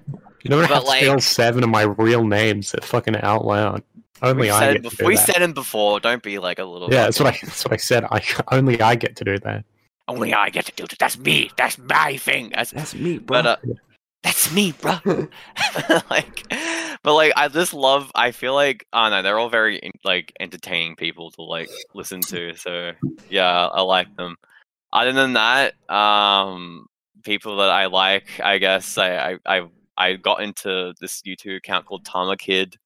You 0.44 0.50
don't 0.50 0.62
But, 0.62 0.70
have 0.70 0.84
to 0.84 0.88
like- 0.88 1.04
spell 1.04 1.20
seven 1.20 1.64
of 1.64 1.70
my 1.70 1.82
real 1.84 2.24
names 2.26 2.72
that 2.72 2.84
fucking 2.84 3.18
out 3.18 3.46
loud. 3.46 3.84
Only 4.22 4.42
We 4.44 4.50
I 4.50 4.60
said, 4.60 4.74
get 4.82 4.90
to 4.90 4.96
bef- 4.96 5.00
do 5.00 5.06
we 5.06 5.16
that. 5.16 5.26
said 5.26 5.42
him 5.42 5.54
before. 5.54 6.00
Don't 6.02 6.22
be 6.22 6.40
like 6.40 6.60
a 6.60 6.66
little. 6.66 6.92
yeah, 6.92 7.04
that's 7.04 7.20
what 7.20 7.34
I. 7.34 7.40
That's 7.42 7.64
what 7.64 7.74
I 7.74 7.78
said. 7.78 8.04
I 8.06 8.22
only 8.52 8.82
I 8.82 8.96
get 8.96 9.16
to 9.18 9.24
do 9.24 9.38
that. 9.40 9.64
Only 10.10 10.34
I 10.34 10.50
get 10.50 10.66
to 10.66 10.72
do 10.76 10.86
that. 10.88 11.00
That's 11.00 11.18
me. 11.18 11.52
That's 11.56 11.78
my 11.78 12.18
thing. 12.18 12.52
That's 12.54 12.72
That's 12.72 12.94
me, 12.96 13.20
bro. 13.20 13.42
But 13.42 13.46
uh, 13.46 13.58
that's 14.24 14.52
me, 14.52 14.74
bro. 14.74 14.98
like, 16.10 16.44
but 17.04 17.14
like, 17.16 17.32
I 17.38 17.48
just 17.48 17.74
love. 17.74 18.12
I 18.14 18.32
feel 18.32 18.54
like 18.54 18.86
I 18.92 19.06
don't 19.10 19.18
know. 19.18 19.22
They're 19.22 19.40
all 19.40 19.50
very 19.50 19.78
in- 19.78 19.92
like 20.04 20.34
entertaining 20.40 20.96
people 20.98 21.32
to 21.32 21.42
like 21.44 21.70
listen 21.94 22.20
to. 22.22 22.56
So 22.56 22.92
yeah, 23.30 23.68
I 23.68 23.82
like 23.82 24.14
them. 24.18 24.36
Other 24.92 25.14
than 25.14 25.34
that, 25.34 25.76
um, 25.90 26.88
people 27.24 27.58
that 27.58 27.70
I 27.70 27.86
like, 27.86 28.42
I 28.44 28.58
guess 28.58 28.98
I 28.98 29.16
I 29.32 29.38
I, 29.46 29.62
I 30.00 30.16
got 30.16 30.42
into 30.42 30.94
this 31.00 31.22
YouTube 31.22 31.58
account 31.58 31.86
called 31.86 32.06
Tama 32.06 32.38
Kid, 32.38 32.78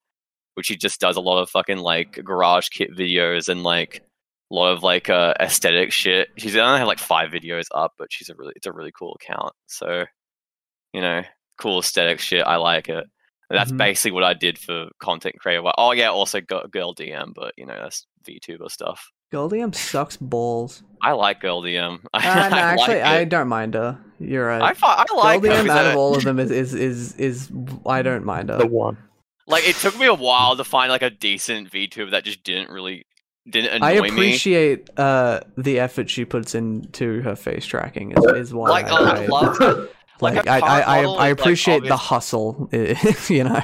which 0.56 0.68
he 0.68 0.76
just 0.76 1.00
does 1.00 1.16
a 1.16 1.22
lot 1.22 1.42
of 1.42 1.50
fucking 1.50 1.78
like 1.78 2.14
garage 2.24 2.70
kit 2.70 2.92
videos 2.96 3.48
and 3.50 3.64
like 3.64 4.04
a 4.52 4.56
lot 4.56 4.72
of 4.74 4.84
like 4.84 5.10
uh, 5.10 5.34
aesthetic 5.40 5.92
shit. 5.92 6.30
She's 6.38 6.56
only 6.58 6.80
have 6.80 6.88
like 6.88 7.00
five 7.00 7.32
videos 7.32 7.66
up, 7.74 7.94
but 7.98 8.12
she's 8.12 8.30
a 8.30 8.36
really 8.36 8.54
it's 8.56 8.68
a 8.68 8.72
really 8.72 8.92
cool 8.92 9.16
account. 9.22 9.54
So 9.68 10.06
you 10.94 11.02
know, 11.02 11.24
cool 11.60 11.80
aesthetic 11.80 12.20
shit. 12.20 12.46
I 12.46 12.58
like 12.58 12.90
it. 12.90 13.06
And 13.50 13.60
that's 13.60 13.72
Mhm. 13.72 13.78
basically 13.78 14.12
what 14.12 14.24
I 14.24 14.34
did 14.34 14.58
for 14.58 14.90
content 15.00 15.36
creator. 15.40 15.64
Oh 15.78 15.92
yeah, 15.92 16.10
also 16.10 16.40
got 16.42 16.72
girl 16.72 16.94
DM, 16.96 17.34
but 17.34 17.54
you 17.58 17.66
know 17.66 17.78
that's 17.80 18.06
VTuber 18.28 18.70
stuff. 18.72 19.12
Girl 19.34 19.50
DM 19.50 19.74
sucks 19.74 20.16
balls. 20.16 20.84
I 21.02 21.14
like 21.14 21.42
girl 21.42 21.64
DM. 21.64 22.02
Uh, 22.14 22.20
no, 22.20 22.56
actually, 22.56 22.98
like 23.00 23.04
I 23.04 23.24
don't 23.24 23.48
mind 23.48 23.74
her. 23.74 24.00
You're 24.20 24.46
right. 24.46 24.62
I, 24.62 24.74
fi- 24.76 25.04
I 25.10 25.16
like 25.16 25.42
her 25.42 25.48
Girl 25.48 25.64
DM 25.64 25.70
out 25.70 25.86
of 25.88 25.96
all 25.98 26.16
of 26.16 26.24
them 26.24 26.38
is 26.38 26.52
is 26.52 26.76
is, 26.76 27.16
is 27.16 27.52
I 27.88 28.04
don't 28.04 28.26
mind 28.26 28.50
her. 28.50 28.60
The 28.60 28.68
one. 28.68 28.96
like 29.48 29.68
it 29.68 29.76
took 29.78 29.98
me 29.98 30.06
a 30.06 30.14
while 30.14 30.56
to 30.56 30.64
find 30.64 30.92
like 30.92 31.02
a 31.02 31.10
decent 31.10 31.72
VTuber 31.72 32.12
that 32.12 32.26
just 32.26 32.44
didn't 32.44 32.70
really 32.70 33.08
didn't 33.50 33.74
annoy 33.74 33.88
me. 33.90 33.98
I 33.98 34.02
me. 34.02 34.10
appreciate 34.10 34.92
uh, 35.00 35.40
the 35.58 35.80
effort 35.80 36.12
she 36.12 36.26
puts 36.26 36.54
into 36.54 37.22
her 37.24 37.36
face 37.36 37.66
tracking. 37.66 38.12
Is, 38.12 38.26
is 38.50 38.54
why 38.54 38.70
Like 38.70 38.86
I, 38.86 38.92
I 38.92 39.24
I- 39.24 39.26
love 39.26 39.60
like, 40.22 40.36
like 40.36 40.46
a 40.46 40.52
I, 40.52 40.60
car 40.60 40.70
I, 40.70 40.82
I, 40.82 41.00
I 41.00 41.02
is, 41.02 41.08
like, 41.08 41.40
appreciate 41.40 41.84
the 41.86 41.98
hustle. 41.98 42.70
you 43.30 43.46
know. 43.46 43.62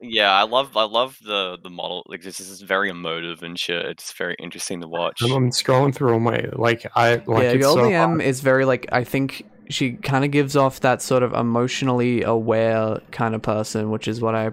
Yeah, 0.00 0.32
I 0.32 0.44
love 0.44 0.76
I 0.76 0.84
love 0.84 1.18
the 1.24 1.58
the 1.62 1.70
model. 1.70 2.04
Like 2.06 2.22
this 2.22 2.38
is 2.38 2.60
very 2.62 2.88
emotive 2.88 3.42
and 3.42 3.58
shit. 3.58 3.84
It's 3.86 4.12
very 4.12 4.36
interesting 4.38 4.80
to 4.82 4.88
watch. 4.88 5.20
I'm, 5.22 5.32
I'm 5.32 5.50
scrolling 5.50 5.94
through 5.94 6.12
all 6.12 6.20
my 6.20 6.44
like 6.52 6.86
I 6.94 7.16
like 7.26 7.42
yeah, 7.42 7.50
it's 7.52 7.66
so 7.66 7.74
Goldie. 7.76 7.94
M 7.94 8.20
is 8.20 8.40
very 8.40 8.64
like 8.64 8.86
I 8.92 9.02
think 9.04 9.44
she 9.68 9.92
kind 9.92 10.24
of 10.24 10.30
gives 10.30 10.56
off 10.56 10.80
that 10.80 11.02
sort 11.02 11.22
of 11.22 11.32
emotionally 11.34 12.22
aware 12.22 13.00
kind 13.10 13.34
of 13.34 13.42
person, 13.42 13.90
which 13.90 14.06
is 14.08 14.20
what 14.20 14.34
I 14.34 14.50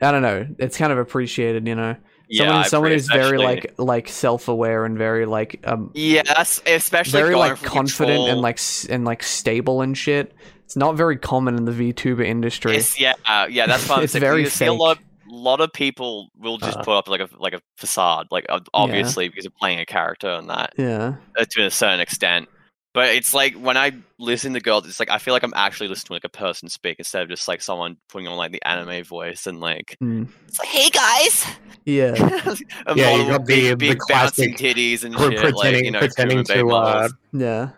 I 0.00 0.12
don't 0.12 0.22
know. 0.22 0.46
It's 0.58 0.76
kind 0.76 0.92
of 0.92 0.98
appreciated, 0.98 1.66
you 1.66 1.74
know. 1.74 1.96
yeah, 2.28 2.44
someone 2.44 2.62
I 2.62 2.68
someone 2.68 2.92
who's 2.92 3.08
very 3.08 3.38
like 3.38 3.74
like 3.76 4.08
self-aware 4.08 4.84
and 4.84 4.96
very 4.96 5.26
like 5.26 5.60
um 5.64 5.90
yeah, 5.94 6.22
that's- 6.22 6.62
especially 6.64 7.20
very 7.20 7.34
like 7.34 7.56
from 7.56 7.68
confident 7.68 8.28
and 8.28 8.40
like 8.40 8.60
and 8.88 9.04
like 9.04 9.24
stable 9.24 9.80
and 9.82 9.98
shit. 9.98 10.32
It's 10.68 10.76
not 10.76 10.96
very 10.96 11.16
common 11.16 11.56
in 11.56 11.64
the 11.64 11.72
VTuber 11.72 12.22
industry. 12.26 12.76
It's, 12.76 13.00
yeah, 13.00 13.14
uh, 13.24 13.46
yeah, 13.48 13.66
that's 13.66 13.88
what 13.88 13.96
I'm 13.98 14.04
It's 14.04 14.12
saying. 14.12 14.20
very 14.20 14.42
you 14.42 14.50
see 14.50 14.66
a 14.66 14.72
lot, 14.74 14.98
lot 15.26 15.62
of 15.62 15.72
people 15.72 16.28
will 16.38 16.58
just 16.58 16.76
Uh. 16.76 16.82
put 16.84 16.92
up 16.94 17.08
like 17.08 17.22
a 17.22 17.28
like 17.38 17.54
a 17.54 17.62
facade, 17.78 18.26
like 18.30 18.44
ob- 18.50 18.68
obviously 18.74 19.30
because 19.30 19.44
they're 19.44 19.50
playing 19.58 19.80
a 19.80 19.86
character 19.86 20.28
and 20.28 20.50
that 20.50 20.74
yeah. 20.76 21.14
uh, 21.38 21.46
to 21.52 21.64
a 21.64 21.70
certain 21.70 22.00
extent. 22.00 22.50
But 22.92 23.14
it's 23.14 23.32
like 23.32 23.54
when 23.54 23.78
I 23.78 23.92
listen 24.18 24.52
to 24.52 24.60
girls, 24.60 24.86
it's 24.86 25.00
like 25.00 25.08
I 25.10 25.16
feel 25.16 25.32
like 25.32 25.42
I'm 25.42 25.54
actually 25.56 25.88
listening 25.88 26.08
to 26.08 26.12
like 26.14 26.24
a 26.24 26.28
person 26.28 26.68
speak 26.68 26.96
instead 26.98 27.22
of 27.22 27.30
just 27.30 27.48
like 27.48 27.62
someone 27.62 27.96
putting 28.10 28.28
on 28.28 28.36
like 28.36 28.52
the 28.52 28.62
anime 28.66 29.04
voice 29.04 29.46
and 29.46 29.60
like 29.60 29.96
Mm. 30.02 30.28
it's 30.48 30.58
like, 30.58 30.68
hey 30.68 30.90
guys, 30.90 31.46
Yeah. 31.86 32.12
a 32.86 32.94
Yeah, 32.94 33.16
you 33.16 33.24
got 33.26 33.40
with 33.40 33.46
the- 33.48 33.54
big, 33.54 33.64
the 33.70 33.76
big 33.76 33.98
bouncing 34.06 34.54
classic 34.54 34.76
titties 34.76 35.02
and 35.04 35.14
Pre- 35.16 35.34
shit, 35.34 35.54
like 35.54 35.76
you 35.82 35.92
pretending 35.92 35.92
know, 35.92 35.98
pretending 36.00 36.44
to 36.44 36.68
uh. 36.68 37.08
Yeah. 37.32 37.70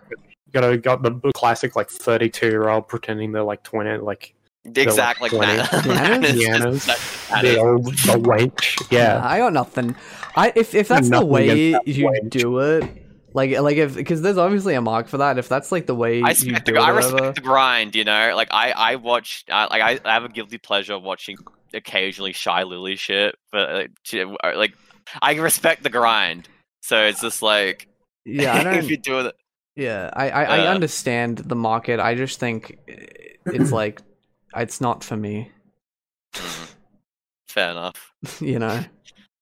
Got 0.52 0.64
a, 0.64 0.76
got 0.78 1.02
the 1.02 1.10
b- 1.10 1.30
classic 1.34 1.76
like 1.76 1.88
32 1.88 2.46
year 2.46 2.68
old 2.68 2.88
pretending 2.88 3.32
they're 3.32 3.42
like 3.42 3.62
20 3.62 3.98
like 3.98 4.34
exactly 4.64 5.30
like 5.30 5.48
like 5.48 5.70
20. 5.70 5.82
that. 5.86 6.22
Yanas? 6.24 6.84
Yanas. 6.84 7.28
That 7.30 7.42
the 7.42 7.58
old 7.58 7.84
the 7.86 8.18
wench 8.20 8.86
yeah 8.90 9.20
I 9.24 9.38
got 9.38 9.52
nothing. 9.52 9.94
I 10.36 10.52
if 10.56 10.74
if 10.74 10.88
that's 10.88 11.08
the 11.10 11.24
way 11.24 11.72
that 11.72 11.86
you 11.88 12.06
wench. 12.06 12.30
do 12.30 12.58
it, 12.58 12.84
like 13.32 13.58
like 13.60 13.76
if 13.76 13.94
because 13.94 14.22
there's 14.22 14.38
obviously 14.38 14.74
a 14.74 14.80
mark 14.80 15.06
for 15.08 15.18
that. 15.18 15.38
If 15.38 15.48
that's 15.48 15.70
like 15.72 15.86
the 15.86 15.94
way 15.94 16.14
I 16.22 16.30
you 16.30 16.52
respect, 16.52 16.66
do 16.66 16.72
the, 16.74 16.78
it, 16.78 16.82
I 16.82 16.88
respect 16.90 17.14
whatever. 17.14 17.32
the 17.32 17.40
grind, 17.40 17.94
you 17.94 18.04
know. 18.04 18.32
Like 18.34 18.48
I, 18.50 18.70
I 18.72 18.96
watch, 18.96 19.44
uh, 19.50 19.68
like 19.70 19.82
I, 19.82 19.98
I 20.08 20.14
have 20.14 20.24
a 20.24 20.28
guilty 20.28 20.58
pleasure 20.58 20.94
of 20.94 21.02
watching 21.02 21.36
occasionally 21.72 22.32
Shylily 22.32 22.98
shit, 22.98 23.36
but 23.52 23.70
uh, 23.70 23.86
she- 24.02 24.22
uh, 24.22 24.34
like 24.56 24.74
I 25.22 25.34
respect 25.36 25.82
the 25.84 25.90
grind. 25.90 26.48
So 26.82 27.02
it's 27.04 27.20
just 27.20 27.40
like, 27.42 27.88
Yeah, 28.24 28.54
I 28.54 28.74
if 28.78 28.90
you 28.90 28.96
do 28.96 29.20
it, 29.20 29.34
Yeah, 29.80 30.10
I 30.12 30.30
I, 30.30 30.44
I 30.44 30.58
Uh, 30.66 30.70
understand 30.74 31.38
the 31.38 31.56
market. 31.56 32.00
I 32.00 32.14
just 32.14 32.38
think 32.38 32.78
it's 33.46 33.72
like 33.72 34.02
it's 34.56 34.80
not 34.80 35.02
for 35.04 35.16
me. 35.16 35.50
mm, 36.34 36.74
fair 37.48 37.70
enough. 37.70 38.12
You 38.40 38.58
know, 38.58 38.84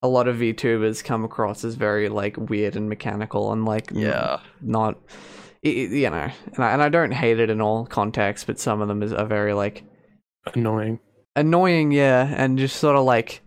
a 0.03 0.09
lot 0.09 0.29
of 0.29 0.37
VTubers 0.37 1.03
come 1.03 1.25
across 1.25 1.65
as 1.65 1.75
very 1.75 2.09
like 2.09 2.37
weird 2.37 2.77
and 2.77 2.89
mechanical 2.89 3.53
and 3.53 3.65
like 3.65 3.91
n- 3.93 3.99
Yeah, 3.99 4.39
not. 4.61 4.95
i- 5.65 5.69
i- 5.69 5.95
You 6.03 6.11
know, 6.11 6.29
and 6.55 6.65
I, 6.65 6.71
and 6.73 6.83
I 6.83 6.89
don't 6.89 7.13
hate 7.13 7.41
it 7.41 7.51
in 7.51 7.61
all 7.61 7.85
contexts, 7.87 8.47
but 8.47 8.61
some 8.61 8.81
of 8.81 8.89
them 8.89 9.03
is 9.03 9.13
are 9.13 9.27
very 9.27 9.55
like 9.55 9.83
annoying 10.55 11.01
annoying, 11.37 11.91
yeah, 11.93 12.33
and 12.37 12.59
just 12.59 12.77
sort 12.77 12.97
of 12.97 13.05
like 13.05 13.43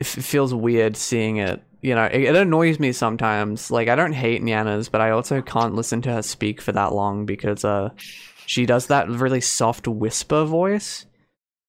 it 0.00 0.06
f- 0.06 0.24
feels 0.24 0.54
weird 0.54 0.96
seeing 0.96 1.36
it. 1.36 1.62
You 1.82 1.94
know, 1.94 2.04
it, 2.04 2.22
it 2.22 2.36
annoys 2.36 2.78
me 2.78 2.92
sometimes. 2.92 3.70
Like 3.70 3.88
I 3.88 3.96
don't 3.96 4.12
hate 4.12 4.42
Nyanners, 4.42 4.90
but 4.90 5.00
I 5.00 5.10
also 5.10 5.40
can't 5.40 5.74
listen 5.74 6.02
to 6.02 6.12
her 6.12 6.22
speak 6.22 6.60
for 6.60 6.72
that 6.72 6.92
long 6.92 7.26
because 7.26 7.64
uh, 7.64 7.90
she 8.46 8.66
does 8.66 8.88
that 8.88 9.08
really 9.08 9.40
soft 9.40 9.88
whisper 9.88 10.44
voice. 10.44 11.06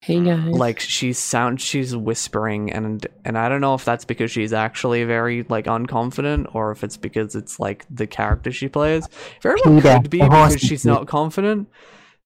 hey 0.02 0.20
guys 0.20 0.48
Like 0.48 0.80
she 0.80 1.14
sounds, 1.14 1.62
she's 1.62 1.96
whispering, 1.96 2.72
and 2.74 3.06
and 3.24 3.38
I 3.38 3.48
don't 3.50 3.62
know 3.62 3.76
if 3.76 3.86
that's 3.86 4.04
because 4.04 4.32
she's 4.32 4.52
actually 4.52 5.04
very 5.06 5.44
like 5.44 5.66
unconfident, 5.66 6.54
or 6.56 6.72
if 6.72 6.84
it's 6.84 6.98
because 6.98 7.36
it's 7.36 7.60
like 7.60 7.86
the 7.90 8.08
character 8.08 8.52
she 8.52 8.68
plays. 8.68 9.08
Very 9.42 9.62
well 9.64 9.82
could 9.82 10.10
be 10.10 10.20
because 10.20 10.60
she's 10.60 10.86
not 10.86 11.08
confident. 11.08 11.70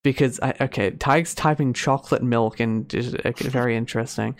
Because 0.04 0.40
I 0.40 0.54
okay, 0.62 0.92
Tyke's 0.92 1.34
typing 1.36 1.74
chocolate 1.74 2.24
milk 2.24 2.60
and 2.60 2.92
is 2.94 3.14
uh, 3.14 3.32
very 3.38 3.76
interesting. 3.76 4.36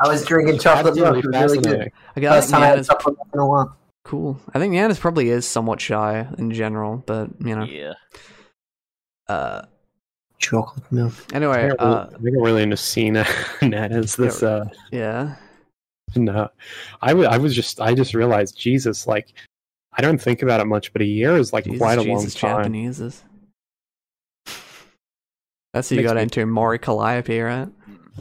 I 0.00 0.08
was 0.08 0.24
drinking 0.24 0.58
chocolate 0.60 0.94
milk. 0.94 1.16
It 1.16 1.26
was 1.26 1.34
really 1.34 1.56
good. 1.58 1.64
fascinating. 1.64 1.92
Okay, 2.16 2.26
I 2.26 2.30
First 2.30 2.48
think 2.50 2.60
time 2.60 2.62
I 2.62 2.76
had 2.76 2.86
chocolate 2.86 3.16
milk 3.16 3.28
in 3.34 3.40
a 3.40 3.46
while. 3.46 3.76
cool. 4.04 4.40
I 4.54 4.58
think 4.58 4.72
Nana's 4.72 4.98
probably 4.98 5.28
is 5.30 5.46
somewhat 5.46 5.80
shy 5.80 6.26
in 6.38 6.52
general, 6.52 7.02
but 7.06 7.30
you 7.44 7.56
know. 7.56 7.64
yeah. 7.64 7.94
Uh, 9.28 9.62
Chocolate 10.38 10.92
milk. 10.92 11.12
anyway, 11.34 11.64
I 11.64 11.68
think 11.68 11.80
uh, 11.80 12.06
I 12.14 12.18
think 12.22 12.36
I'm 12.36 12.42
really 12.42 12.62
into 12.62 12.76
Cena 12.76 13.24
Nanas 13.60 14.14
this 14.16 14.40
uh 14.44 14.66
yeah. 14.92 15.34
no 16.14 16.48
I 17.02 17.12
was 17.12 17.56
just 17.56 17.80
I 17.80 17.92
just 17.92 18.14
realized 18.14 18.56
Jesus 18.56 19.08
like 19.08 19.32
I 19.94 20.00
don't 20.00 20.22
think 20.22 20.42
about 20.42 20.60
it 20.60 20.66
much 20.66 20.92
but 20.92 21.02
a 21.02 21.04
year 21.04 21.36
is 21.36 21.52
like 21.52 21.64
Jesus, 21.64 21.78
quite 21.80 21.98
a 21.98 22.04
Jesus, 22.04 22.40
long 22.40 22.52
time 22.52 22.62
Japanese 22.62 23.00
is. 23.00 23.24
That's 25.74 25.88
who 25.88 25.96
you 25.96 26.02
got 26.04 26.16
me- 26.16 26.22
into 26.22 26.46
Mori 26.46 26.78
Calliope, 26.78 27.40
right? 27.40 27.68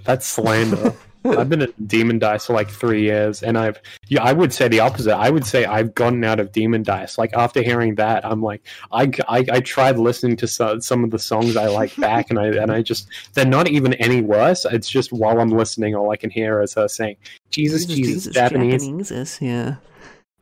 that's 0.04 0.26
slander 0.28 0.94
I've 1.36 1.50
been 1.50 1.62
at 1.62 1.78
Demondice 1.80 2.46
for 2.48 2.54
like 2.54 2.70
three 2.70 3.02
years, 3.02 3.44
and 3.44 3.58
I've 3.58 3.82
yeah, 4.08 4.24
I 4.24 4.34
would 4.34 4.54
say 4.54 4.68
the 4.68 4.80
opposite. 4.80 5.16
I 5.16 5.30
would 5.30 5.46
say 5.46 5.66
I've 5.66 5.96
gotten 5.96 6.24
out 6.24 6.40
of 6.40 6.52
Demondice. 6.52 7.18
Like 7.18 7.34
after 7.34 7.62
hearing 7.62 7.96
that, 7.96 8.26
I'm 8.26 8.42
like, 8.42 8.66
I, 8.92 9.12
I, 9.28 9.46
I 9.52 9.60
tried 9.60 9.98
listening 9.98 10.38
to 10.38 10.48
some, 10.48 10.82
some 10.82 11.04
of 11.04 11.12
the 11.12 11.20
songs 11.20 11.58
I 11.58 11.68
like 11.68 11.96
back, 11.98 12.30
and 12.30 12.40
I 12.40 12.48
and 12.48 12.72
I 12.72 12.82
just 12.82 13.08
they're 13.34 13.46
not 13.46 13.68
even 13.68 13.94
any 13.96 14.22
worse. 14.22 14.66
It's 14.66 14.90
just 14.90 15.12
while 15.12 15.40
I'm 15.40 15.50
listening, 15.50 15.96
all 15.96 16.12
I 16.12 16.18
can 16.18 16.30
hear 16.30 16.62
is 16.62 16.74
her 16.76 16.88
saying, 16.88 17.18
"Jesus, 17.50 17.86
Jesus, 17.86 18.34
Japanese." 18.34 18.84
Japanese 18.84 19.40
yeah. 19.42 19.76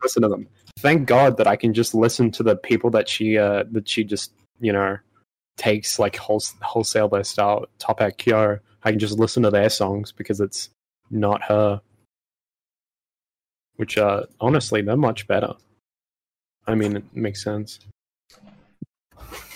Listen 0.04 0.22
to 0.24 0.28
them. 0.28 0.48
Thank 0.80 1.08
God 1.08 1.38
that 1.38 1.48
I 1.48 1.56
can 1.56 1.74
just 1.74 1.96
listen 1.96 2.32
to 2.32 2.44
the 2.44 2.56
people 2.56 2.90
that 2.92 3.08
she 3.08 3.38
uh 3.38 3.64
that 3.72 3.88
she 3.88 4.04
just 4.04 4.32
you 4.60 4.74
know 4.74 4.98
takes 5.58 6.00
like 6.00 6.16
whole, 6.16 6.44
wholesale 6.62 7.08
their 7.08 7.24
style. 7.24 7.66
Top 7.80 8.02
at 8.02 8.18
Kyo. 8.18 8.60
I 8.84 8.92
can 8.92 9.00
just 9.00 9.18
listen 9.18 9.44
to 9.44 9.50
their 9.50 9.70
songs 9.70 10.12
because 10.12 10.40
it's 10.40 10.70
not 11.10 11.44
her. 11.44 11.82
Which, 13.78 13.98
uh, 13.98 14.24
honestly, 14.40 14.82
they're 14.82 14.96
much 14.96 15.28
better. 15.28 15.54
I 16.68 16.76
mean, 16.76 16.96
it 16.98 17.04
makes 17.14 17.44
sense. 17.44 17.80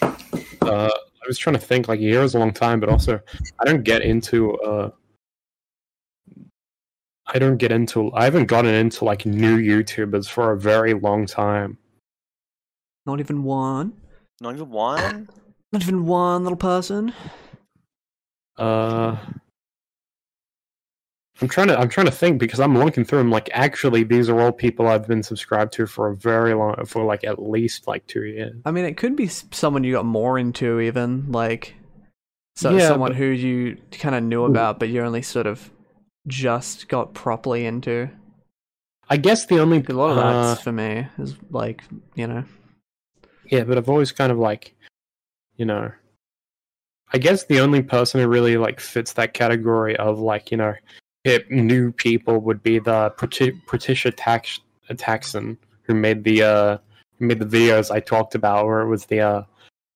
Uh, 0.01 0.89
I 0.91 1.27
was 1.27 1.37
trying 1.37 1.55
to 1.55 1.61
think, 1.61 1.87
like, 1.87 1.99
a 1.99 2.03
year 2.03 2.21
is 2.21 2.35
a 2.35 2.39
long 2.39 2.53
time, 2.53 2.79
but 2.79 2.89
also, 2.89 3.19
I 3.59 3.65
don't 3.65 3.83
get 3.83 4.01
into, 4.01 4.55
uh, 4.57 4.91
I 7.25 7.39
don't 7.39 7.57
get 7.57 7.71
into, 7.71 8.11
I 8.13 8.25
haven't 8.25 8.47
gotten 8.47 8.73
into, 8.73 9.05
like, 9.05 9.25
new 9.25 9.57
YouTubers 9.57 10.29
for 10.29 10.51
a 10.51 10.59
very 10.59 10.93
long 10.93 11.25
time. 11.25 11.77
Not 13.05 13.19
even 13.19 13.43
one. 13.43 13.93
Not 14.41 14.55
even 14.55 14.69
one. 14.69 15.29
Not 15.71 15.81
even 15.81 16.05
one 16.05 16.43
little 16.43 16.57
person. 16.57 17.13
Uh, 18.57 19.17
I'm 21.41 21.47
trying 21.47 21.67
to 21.67 21.79
I'm 21.79 21.89
trying 21.89 22.05
to 22.07 22.11
think 22.11 22.37
because 22.39 22.59
I'm 22.59 22.77
looking 22.77 23.05
through 23.05 23.19
them. 23.19 23.31
Like, 23.31 23.49
actually, 23.53 24.03
these 24.03 24.29
are 24.29 24.39
all 24.39 24.51
people 24.51 24.87
I've 24.87 25.07
been 25.07 25.23
subscribed 25.23 25.71
to 25.73 25.85
for 25.87 26.09
a 26.09 26.15
very 26.15 26.53
long, 26.53 26.85
for 26.85 27.03
like 27.05 27.23
at 27.23 27.41
least 27.41 27.87
like 27.87 28.05
two 28.07 28.25
years. 28.25 28.55
I 28.65 28.71
mean, 28.71 28.85
it 28.85 28.97
could 28.97 29.15
be 29.15 29.27
someone 29.27 29.83
you 29.83 29.93
got 29.93 30.05
more 30.05 30.37
into, 30.37 30.79
even 30.81 31.31
like 31.31 31.75
So 32.55 32.71
Yeah, 32.75 32.89
someone 32.89 33.11
but- 33.11 33.17
who 33.17 33.25
you 33.25 33.77
kind 33.91 34.15
of 34.15 34.23
knew 34.23 34.43
about, 34.43 34.79
but 34.79 34.89
you 34.89 35.01
only 35.01 35.21
sort 35.21 35.47
of 35.47 35.69
just 36.27 36.89
got 36.89 37.13
properly 37.13 37.65
into. 37.65 38.09
I 39.09 39.17
guess 39.17 39.45
the 39.45 39.59
only 39.59 39.83
A 39.87 39.93
lot 39.93 40.11
of 40.11 40.17
uh, 40.17 40.43
that's 40.49 40.61
for 40.61 40.71
me 40.71 41.07
is 41.17 41.35
like 41.49 41.83
you 42.15 42.27
know. 42.27 42.43
Yeah, 43.45 43.63
but 43.63 43.77
I've 43.77 43.89
always 43.89 44.11
kind 44.11 44.31
of 44.31 44.37
like, 44.37 44.75
you 45.55 45.65
know, 45.65 45.91
I 47.11 47.17
guess 47.17 47.45
the 47.45 47.61
only 47.61 47.81
person 47.81 48.19
who 48.19 48.27
really 48.27 48.57
like 48.57 48.79
fits 48.79 49.13
that 49.13 49.33
category 49.33 49.95
of 49.95 50.19
like, 50.19 50.51
you 50.51 50.57
know, 50.57 50.75
hip 51.23 51.49
new 51.51 51.91
people 51.91 52.39
would 52.39 52.63
be 52.63 52.79
the 52.79 53.09
Patricia 53.17 54.11
Tax- 54.11 54.59
Taxxon 54.91 55.57
who 55.83 55.93
made 55.93 56.23
the 56.23 56.43
uh 56.43 56.77
made 57.19 57.39
the 57.39 57.45
videos 57.45 57.91
I 57.91 57.99
talked 57.99 58.35
about 58.35 58.65
where 58.65 58.81
it 58.81 58.87
was 58.89 59.05
the 59.07 59.19
uh 59.21 59.43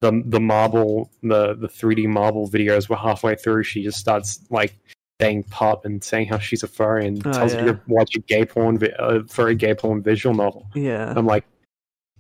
the 0.02 0.22
the 0.26 0.40
marble 0.40 1.10
the 1.22 1.56
the 1.56 1.68
3D 1.70 2.08
marble 2.08 2.50
videos 2.50 2.90
were 2.90 2.98
halfway 2.98 3.36
through 3.36 3.64
she 3.64 3.84
just 3.84 3.98
starts 4.00 4.40
like 4.50 4.74
saying 5.22 5.44
pop 5.44 5.86
and 5.86 6.04
saying 6.04 6.28
how 6.28 6.38
she's 6.40 6.64
a 6.64 6.68
furry 6.68 7.08
and 7.08 7.26
Oh, 7.26 7.32
tells 7.32 7.54
yeah. 7.54 7.66
you 7.66 7.72
to 7.74 7.80
watch 7.88 8.16
a 8.16 8.20
gay 8.20 8.44
porn 8.46 8.78
vi- 8.80 8.92
uh, 9.00 9.24
furry 9.30 9.56
gay 9.56 9.74
porn 9.76 10.02
visual 10.02 10.36
novel. 10.36 10.68
Yeah. 10.74 11.14
I'm 11.16 11.26
like, 11.28 11.46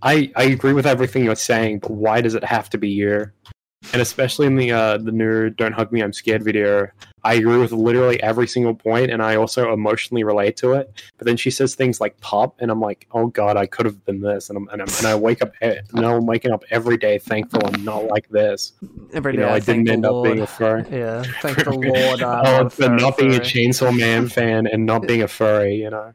I 0.01 0.31
I 0.35 0.43
agree 0.43 0.73
with 0.73 0.85
everything 0.85 1.25
you're 1.25 1.35
saying, 1.35 1.79
but 1.79 1.91
why 1.91 2.21
does 2.21 2.35
it 2.35 2.43
have 2.45 2.69
to 2.69 2.77
be 2.77 2.89
you? 2.89 3.25
And 3.91 4.01
especially 4.01 4.47
in 4.47 4.55
the 4.55 4.71
uh, 4.71 4.97
the 4.97 5.11
new 5.11 5.49
"Don't 5.49 5.73
Hug 5.73 5.91
Me, 5.91 6.01
I'm 6.01 6.13
Scared" 6.13 6.43
video, 6.43 6.87
I 7.25 7.35
agree 7.35 7.57
with 7.57 7.71
literally 7.71 8.21
every 8.23 8.47
single 8.47 8.73
point, 8.73 9.11
and 9.11 9.21
I 9.21 9.35
also 9.35 9.71
emotionally 9.71 10.23
relate 10.23 10.57
to 10.57 10.73
it. 10.73 11.01
But 11.17 11.25
then 11.25 11.37
she 11.37 11.51
says 11.51 11.75
things 11.75 12.01
like 12.01 12.19
"pop," 12.19 12.55
and 12.59 12.71
I'm 12.71 12.81
like, 12.81 13.07
"Oh 13.11 13.27
God, 13.27 13.55
I 13.55 13.65
could 13.65 13.85
have 13.85 14.03
been 14.05 14.21
this," 14.21 14.49
and 14.49 14.57
I'm, 14.57 14.67
and, 14.69 14.81
I'm, 14.81 14.87
and 14.97 15.07
I 15.07 15.15
wake 15.15 15.41
up, 15.41 15.51
now 15.93 16.15
I'm 16.15 16.25
waking 16.25 16.51
up 16.51 16.63
every 16.69 16.97
day 16.97 17.17
thankful 17.19 17.61
I'm 17.65 17.83
not 17.83 18.05
like 18.05 18.27
this. 18.29 18.73
Every 19.13 19.33
You 19.33 19.39
day 19.39 19.45
know, 19.45 19.51
I, 19.51 19.55
I 19.55 19.59
didn't 19.59 19.89
end 19.89 20.05
up 20.05 20.23
being 20.23 20.39
a 20.41 20.47
furry. 20.47 20.85
Yeah, 20.91 21.23
thank 21.41 21.63
the 21.63 21.71
Lord. 21.71 22.21
A 22.21 22.69
for 22.69 22.89
not 22.89 23.17
being 23.17 23.35
a. 23.35 23.39
Chainsaw 23.39 23.95
Man 23.97 24.27
fan 24.27 24.67
and 24.67 24.85
not 24.85 25.07
being 25.07 25.21
a 25.21 25.27
furry, 25.27 25.75
you 25.75 25.89
know. 25.89 26.13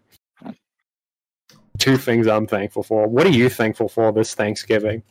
Two 1.78 1.96
things 1.96 2.26
I'm 2.26 2.46
thankful 2.46 2.82
for. 2.82 3.06
What 3.06 3.26
are 3.26 3.30
you 3.30 3.48
thankful 3.48 3.88
for 3.88 4.10
this 4.12 4.34
Thanksgiving? 4.34 5.02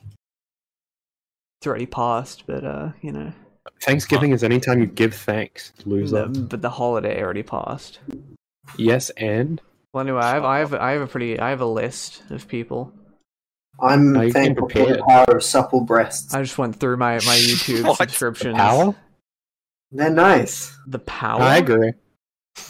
It's 1.60 1.68
already 1.68 1.86
passed, 1.88 2.44
but 2.46 2.64
uh, 2.64 2.92
you 3.02 3.12
know, 3.12 3.34
Thanksgiving 3.82 4.32
is 4.32 4.44
any 4.44 4.60
time 4.60 4.80
you 4.80 4.86
give 4.86 5.14
thanks, 5.16 5.74
loser. 5.86 6.28
the, 6.28 6.40
but 6.42 6.62
the 6.62 6.70
holiday 6.70 7.22
already 7.22 7.44
passed. 7.44 8.00
Yes, 8.78 9.10
and 9.12 9.60
Well, 9.94 10.02
anyway, 10.04 10.20
I 10.20 10.34
have, 10.36 10.44
I 10.46 10.60
have, 10.60 10.74
I 10.74 10.92
have 10.92 11.02
a 11.02 11.08
pretty, 11.08 11.40
I 11.40 11.50
have 11.50 11.62
a 11.62 11.66
list 11.66 12.22
of 12.30 12.48
people. 12.48 12.94
I'm 13.82 14.14
Now 14.14 14.30
thankful 14.30 14.70
for 14.70 14.86
the 14.86 15.04
power 15.08 15.26
of 15.38 15.44
supple 15.44 15.82
breasts. 15.82 16.34
I 16.34 16.42
just 16.42 16.58
went 16.58 16.80
through 16.80 16.98
my 16.98 17.16
my 17.16 17.36
YouTube 17.36 17.84
What? 17.88 17.98
subscriptions. 17.98 18.56
power. 18.56 18.96
They're 19.92 20.10
nice. 20.10 20.76
The 20.88 21.00
power. 21.00 21.42
I 21.42 21.58
agree. 21.58 21.94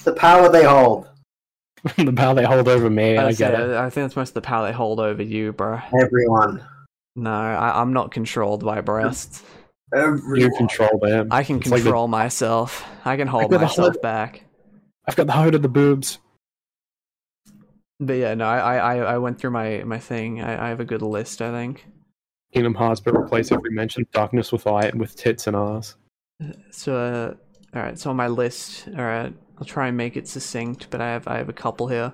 The 0.04 0.14
power 0.14 0.50
they 0.50 0.64
hold. 0.66 1.10
the 1.98 2.12
power 2.14 2.36
they 2.36 2.44
hold 2.44 2.68
over 2.68 2.90
me, 2.90 3.18
I 3.18 3.28
I'd 3.28 3.38
get 3.38 3.54
say- 3.56 3.64
it. 3.64 3.72
I 3.72 3.90
think 3.90 4.06
that's 4.06 4.16
most 4.16 4.30
of 4.30 4.34
the 4.36 4.42
power 4.42 4.68
they 4.68 4.74
hold 4.74 5.00
over 5.00 5.24
you, 5.24 5.52
bro. 5.54 5.80
Everyone. 6.02 6.64
No, 7.18 7.32
I, 7.32 7.82
I'm 7.82 7.92
not 7.94 8.12
controlled 8.12 8.64
by 8.64 8.80
breasts. 8.82 9.44
Everyone. 9.94 10.40
You 10.40 10.52
control 10.52 11.00
them. 11.02 11.30
I 11.32 11.44
can 11.44 11.58
It's 11.58 11.68
like 11.70 11.80
the- 11.82 11.86
control 11.86 12.08
myself. 12.08 12.86
I 13.06 13.18
can 13.18 13.28
hold 13.28 13.50
got 13.52 13.62
myself 13.62 13.94
whole- 13.94 14.02
back. 14.02 14.44
I've 15.08 15.16
got 15.16 15.26
the 15.28 15.34
height 15.34 15.56
of 15.56 15.62
the 15.64 15.70
boobs. 15.70 16.20
But 18.00 18.14
yeah, 18.14 18.36
no, 18.36 18.46
I, 18.46 18.60
I, 18.60 18.96
I- 18.96 19.14
I 19.14 19.18
went 19.18 19.40
through 19.40 19.52
my, 19.52 19.84
my 19.84 19.98
thing. 19.98 20.42
I, 20.42 20.66
I 20.68 20.70
have 20.70 20.80
a 20.80 20.86
good 20.86 21.02
list, 21.02 21.42
I 21.42 21.52
think. 21.52 21.88
Kingdom 22.54 22.76
Hearts, 22.76 23.00
but 23.02 23.16
replace 23.16 23.52
every 23.52 23.72
mention 23.72 24.04
of 24.04 24.12
darkness 24.12 24.52
with 24.52 24.66
light 24.68 24.94
with 24.96 25.16
tits 25.16 25.48
and 25.48 25.56
ass. 25.56 25.96
So, 26.72 26.96
uh, 26.96 27.34
all 27.76 27.82
right. 27.84 27.98
So 28.00 28.10
on 28.12 28.16
my 28.16 28.28
list, 28.28 28.88
all 28.90 29.04
right, 29.04 29.34
I'll 29.58 29.66
try 29.66 29.88
and 29.88 29.98
make 29.98 30.16
it 30.16 30.28
succinct, 30.28 30.88
but 30.92 31.02
I 31.02 31.08
have 31.08 31.28
I 31.28 31.38
have 31.38 31.50
a 31.50 31.54
couple 31.54 31.88
here. 31.88 32.14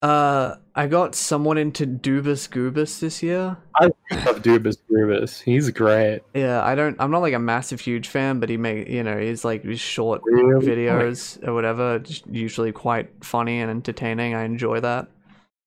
Uh, 0.00 0.54
I 0.76 0.86
got 0.86 1.16
someone 1.16 1.58
into 1.58 1.84
Dubus 1.84 2.48
Goobus 2.48 3.00
this 3.00 3.20
year. 3.20 3.56
I 3.74 3.86
love 3.86 4.42
Dubus 4.42 4.76
Grubus. 4.88 5.40
He's 5.42 5.70
great. 5.70 6.20
Yeah, 6.34 6.62
I 6.62 6.76
don't. 6.76 6.94
I'm 7.00 7.10
not 7.10 7.18
like 7.18 7.34
a 7.34 7.38
massive 7.40 7.80
huge 7.80 8.06
fan, 8.06 8.38
but 8.38 8.48
he 8.48 8.56
make 8.56 8.88
you 8.88 9.02
know 9.02 9.18
he's 9.18 9.44
like 9.44 9.64
his 9.64 9.80
short 9.80 10.20
Really 10.24 10.64
videos 10.64 11.44
or 11.46 11.52
whatever, 11.52 12.00
usually 12.30 12.70
quite 12.70 13.10
funny 13.24 13.60
and 13.60 13.70
entertaining. 13.70 14.34
I 14.34 14.44
enjoy 14.44 14.78
that. 14.80 15.08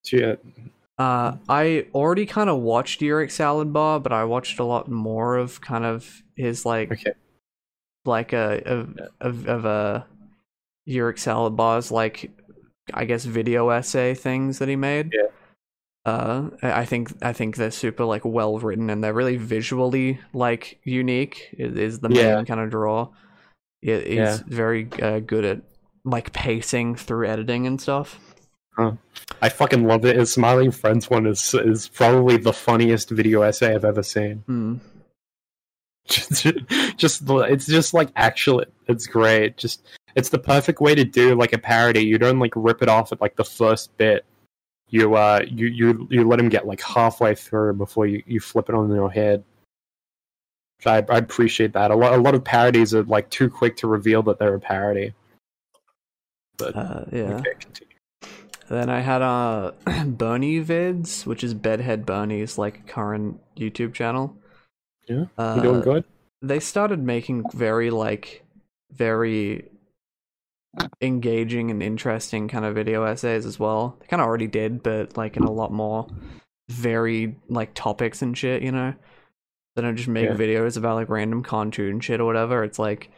Shit. 0.06 0.44
Uh, 0.98 1.36
I 1.50 1.88
already 1.94 2.26
kind 2.26 2.50
of 2.50 2.60
watched 2.60 3.02
Eric 3.02 3.32
Salad 3.32 3.74
Bar, 3.74 4.00
but 4.00 4.14
I 4.14 4.24
watched 4.24 4.60
a 4.60 4.64
lot 4.64 4.90
more 4.90 5.36
of 5.36 5.60
kind 5.60 5.84
of 5.84 6.22
his 6.38 6.66
like 6.66 6.92
Okay. 6.92 7.14
like 8.06 8.32
a 8.32 8.62
of 8.66 8.98
of, 9.20 9.46
of 9.48 9.66
a 9.66 10.08
Uric 10.88 11.20
Salad 11.20 11.58
Bar's 11.58 11.92
like 11.92 12.32
I 12.94 13.06
guess 13.06 13.26
video 13.26 13.70
essay 13.70 14.14
things 14.14 14.60
that 14.60 14.70
he 14.70 14.76
made. 14.76 15.14
Yeah. 15.14 15.28
Uh, 16.04 16.50
I 16.64 16.86
think 16.86 17.14
I 17.22 17.32
think 17.32 17.56
they're 17.56 17.70
super 17.72 18.06
like 18.06 18.26
well 18.26 18.58
written 18.58 18.90
and 18.90 19.04
they're 19.04 19.14
really 19.14 19.38
visually 19.38 20.20
like 20.34 20.80
unique. 20.84 21.50
Is, 21.58 22.00
the 22.00 22.10
Yeah. 22.10 22.36
main 22.38 22.46
kind 22.46 22.60
of 22.60 22.72
draw. 22.72 23.10
It, 23.84 24.08
he's 24.08 24.16
Yeah. 24.16 24.38
very 24.48 24.88
uh, 25.02 25.20
good 25.20 25.46
at 25.46 25.62
like 26.04 26.34
pacing 26.34 26.96
through 26.96 27.28
editing 27.28 27.68
and 27.68 27.80
stuff. 27.80 28.20
I 29.44 29.50
fucking 29.50 29.86
love 29.86 30.06
it. 30.06 30.16
His 30.16 30.34
Smiling 30.34 30.72
Friends 30.72 31.08
one 31.08 31.28
is 31.28 31.54
is 31.54 31.88
probably 31.88 32.38
the 32.38 32.54
funniest 32.54 33.12
video 33.12 33.44
essay 33.44 33.76
I've 33.76 33.86
ever 33.86 34.02
seen. 34.02 34.38
Hmm. 34.48 34.76
just, 36.08 36.48
just 36.98 37.22
it's 37.30 37.68
just 37.68 37.94
like 37.94 38.10
actually 38.16 38.66
it's 38.88 39.06
great 39.06 39.56
just 39.58 39.84
it's 40.16 40.30
the 40.30 40.40
perfect 40.40 40.82
way 40.82 40.96
to 40.96 41.04
do 41.04 41.36
like 41.36 41.54
a 41.54 41.58
parody. 41.58 42.02
You 42.02 42.18
don't 42.18 42.40
like 42.40 42.54
rip 42.56 42.82
it 42.82 42.90
off 42.90 43.12
at 43.12 43.22
like 43.22 43.36
the 43.36 43.44
first 43.44 43.96
bit. 43.98 44.26
You 44.90 45.16
uh 45.16 45.42
you 45.48 45.68
you 45.68 46.08
you 46.10 46.28
let 46.28 46.40
him 46.40 46.50
get 46.50 46.68
like 46.68 46.82
halfway 46.82 47.36
through 47.36 47.74
before 47.74 48.08
you, 48.08 48.22
you 48.26 48.40
flip 48.40 48.70
it 48.70 48.76
on 48.76 48.94
your 48.94 49.12
head. 49.12 49.44
So 50.82 50.92
I, 50.92 50.98
I 51.10 51.18
appreciate 51.18 51.74
that. 51.74 51.92
A 51.92 51.96
lot 51.96 52.14
a 52.14 52.18
lot 52.18 52.36
of 52.36 52.44
parodies 52.44 52.94
are 52.94 53.04
like 53.04 53.30
too 53.30 53.50
quick 53.50 53.78
to 53.78 53.88
reveal 53.88 54.22
that 54.24 54.40
they're 54.40 54.56
a 54.56 54.60
parody. 54.60 55.14
But 56.58 56.76
Uh, 56.76 57.06
yeah. 57.12 57.40
okay. 57.40 57.54
Then 58.68 58.90
I 58.90 59.00
had 59.02 59.22
uh 59.22 59.72
Bernie 60.06 60.64
vids, 60.64 61.26
which 61.26 61.44
is 61.44 61.54
Bedhead 61.54 62.06
Bernie's 62.06 62.58
like 62.58 62.88
current 62.88 63.40
YouTube 63.56 63.94
channel. 63.94 64.38
Yeah, 65.08 65.26
uh, 65.38 65.56
you 65.58 65.62
doing 65.62 65.82
good? 65.82 66.04
They 66.42 66.60
started 66.60 67.00
making 67.00 67.50
very 67.54 67.90
like 67.90 68.44
very 68.92 69.71
engaging 71.02 71.72
and 71.72 71.82
interesting 71.84 72.48
kind 72.48 72.66
of 72.66 72.76
video 72.76 73.04
essays 73.04 73.46
as 73.46 73.60
well. 73.60 73.98
They 74.00 74.08
kind 74.08 74.22
of 74.22 74.28
already 74.28 74.48
did, 74.48 74.84
but 74.84 75.18
like 75.18 75.38
in 75.38 75.44
a 75.44 75.52
lot 75.52 75.72
more 75.72 76.08
varied 76.70 77.36
like 77.50 77.74
topics 77.74 78.22
and 78.22 78.38
shit. 78.38 78.62
You 78.62 78.72
know, 78.72 78.94
they 79.76 79.82
don't 79.82 79.96
just 79.98 80.08
make 80.08 80.26
Yeah. 80.26 80.36
videos 80.36 80.78
about 80.78 80.96
like 80.96 81.10
random 81.10 81.44
cartoon 81.44 82.00
shit 82.00 82.22
or 82.22 82.26
whatever. 82.26 82.64
It's 82.64 82.80
like 82.80 83.10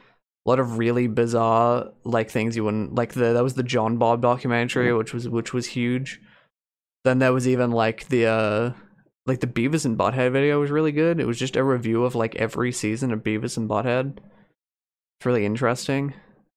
a 0.46 0.50
lot 0.50 0.60
of 0.60 0.78
really 0.78 1.08
bizarre 1.08 1.92
like 2.04 2.30
things 2.30 2.56
you 2.56 2.64
wouldn't 2.66 2.96
like 2.96 3.14
the 3.14 3.34
that 3.34 3.44
was 3.44 3.54
the 3.54 3.64
John 3.64 3.98
Bob 3.98 4.22
documentary 4.22 4.94
which 4.94 5.14
was 5.14 5.30
which 5.30 5.54
was 5.54 5.68
huge. 5.68 6.20
Then 7.04 7.20
there 7.20 7.34
was 7.34 7.48
even 7.48 7.72
like 7.72 8.08
the 8.08 8.26
uh 8.26 8.74
like 9.26 9.40
the 9.40 9.48
Beavis 9.48 9.86
and 9.86 9.98
Butthead 9.98 10.32
video 10.34 10.60
was 10.60 10.70
really 10.72 10.92
good. 10.92 11.20
It 11.20 11.28
was 11.28 11.40
just 11.40 11.56
a 11.56 11.64
review 11.64 12.04
of 12.04 12.14
like 12.16 12.36
every 12.36 12.72
season 12.74 13.12
of 13.14 13.24
Beavis 13.24 13.56
and 13.56 13.70
Butthead. 13.70 14.18
It's 14.18 15.26
really 15.26 15.46
interesting. 15.46 16.14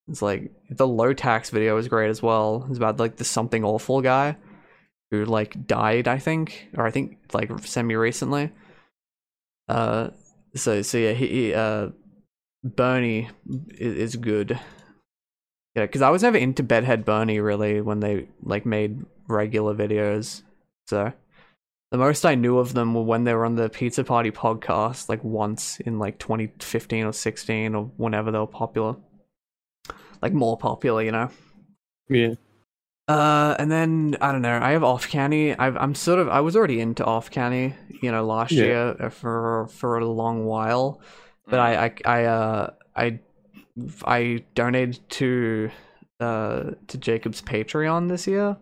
It's 0.08 0.22
like 0.22 0.52
the 0.70 0.86
Lowtax 0.86 1.50
video 1.50 1.74
was 1.74 1.88
great 1.88 2.10
as 2.10 2.22
well. 2.22 2.66
It's 2.68 2.78
about 2.78 2.98
like 2.98 3.16
the 3.16 3.24
something 3.24 3.64
awful 3.64 4.00
guy 4.00 4.36
who 5.10 5.24
like 5.24 5.66
died, 5.66 6.08
I 6.08 6.18
think, 6.18 6.68
or 6.76 6.86
I 6.86 6.90
think 6.90 7.18
like 7.32 7.50
semi 7.64 7.96
recently. 7.96 8.52
Uh, 9.68 10.10
so 10.54 10.82
so 10.82 10.98
yeah, 10.98 11.12
he, 11.12 11.26
he 11.26 11.54
uh 11.54 11.88
Bernie 12.62 13.28
is, 13.70 13.96
is 13.96 14.16
good. 14.16 14.58
Yeah, 15.74 15.82
because 15.82 16.02
I 16.02 16.10
was 16.10 16.22
never 16.22 16.38
into 16.38 16.62
Bedhead 16.62 17.04
Bernie 17.04 17.40
really 17.40 17.80
when 17.80 18.00
they 18.00 18.28
like 18.42 18.64
made 18.64 19.04
regular 19.28 19.74
videos. 19.74 20.42
So 20.86 21.12
the 21.90 21.98
most 21.98 22.24
I 22.24 22.34
knew 22.34 22.58
of 22.58 22.74
them 22.74 22.94
were 22.94 23.02
when 23.02 23.24
they 23.24 23.34
were 23.34 23.44
on 23.44 23.56
the 23.56 23.68
Pizza 23.68 24.02
Party 24.02 24.30
podcast, 24.30 25.08
like 25.08 25.22
once 25.22 25.78
in 25.80 25.98
like 25.98 26.18
2015 26.18 27.04
or 27.04 27.12
16 27.12 27.74
or 27.74 27.84
whenever 27.96 28.30
they 28.30 28.38
were 28.38 28.46
popular. 28.46 28.96
Like 30.22 30.32
more 30.32 30.56
popular, 30.56 31.02
you 31.02 31.12
know. 31.12 31.30
yeah 32.08 32.34
Uh, 33.08 33.54
and 33.58 33.70
then 33.70 34.16
I 34.20 34.32
don't 34.32 34.42
know. 34.42 34.58
I 34.60 34.72
have 34.72 34.82
off 34.82 35.08
canny. 35.08 35.54
I've, 35.56 35.76
I'm 35.76 35.94
sort 35.94 36.18
of. 36.18 36.28
I 36.28 36.40
was 36.40 36.56
already 36.56 36.80
into 36.80 37.04
off 37.04 37.30
canny, 37.30 37.74
you 38.02 38.10
know, 38.10 38.24
last 38.26 38.50
Yeah. 38.52 38.64
year 38.64 38.96
uh, 38.98 39.10
for 39.10 39.68
for 39.68 39.98
a 39.98 40.04
long 40.06 40.44
while, 40.46 41.00
but 41.48 41.60
I 41.60 41.86
I 41.86 41.94
I 42.04 42.24
uh 42.24 42.70
I 42.96 43.20
I 44.04 44.44
donated 44.54 44.98
to 45.10 45.70
uh 46.18 46.70
to 46.88 46.98
Jacob's 46.98 47.42
Patreon 47.42 48.08
this 48.08 48.26
year, 48.26 48.56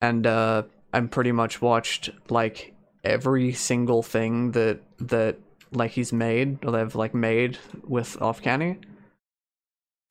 and 0.00 0.26
uh 0.26 0.64
I'm 0.92 1.08
pretty 1.08 1.32
much 1.32 1.62
watched 1.62 2.10
like 2.28 2.74
every 3.04 3.52
single 3.52 4.02
thing 4.02 4.50
that 4.52 4.80
that 4.98 5.38
like 5.72 5.92
he's 5.92 6.12
made 6.12 6.64
or 6.64 6.72
they've 6.72 6.94
like 6.94 7.14
made 7.14 7.58
with 7.84 8.20
Off 8.20 8.42
Canny. 8.42 8.76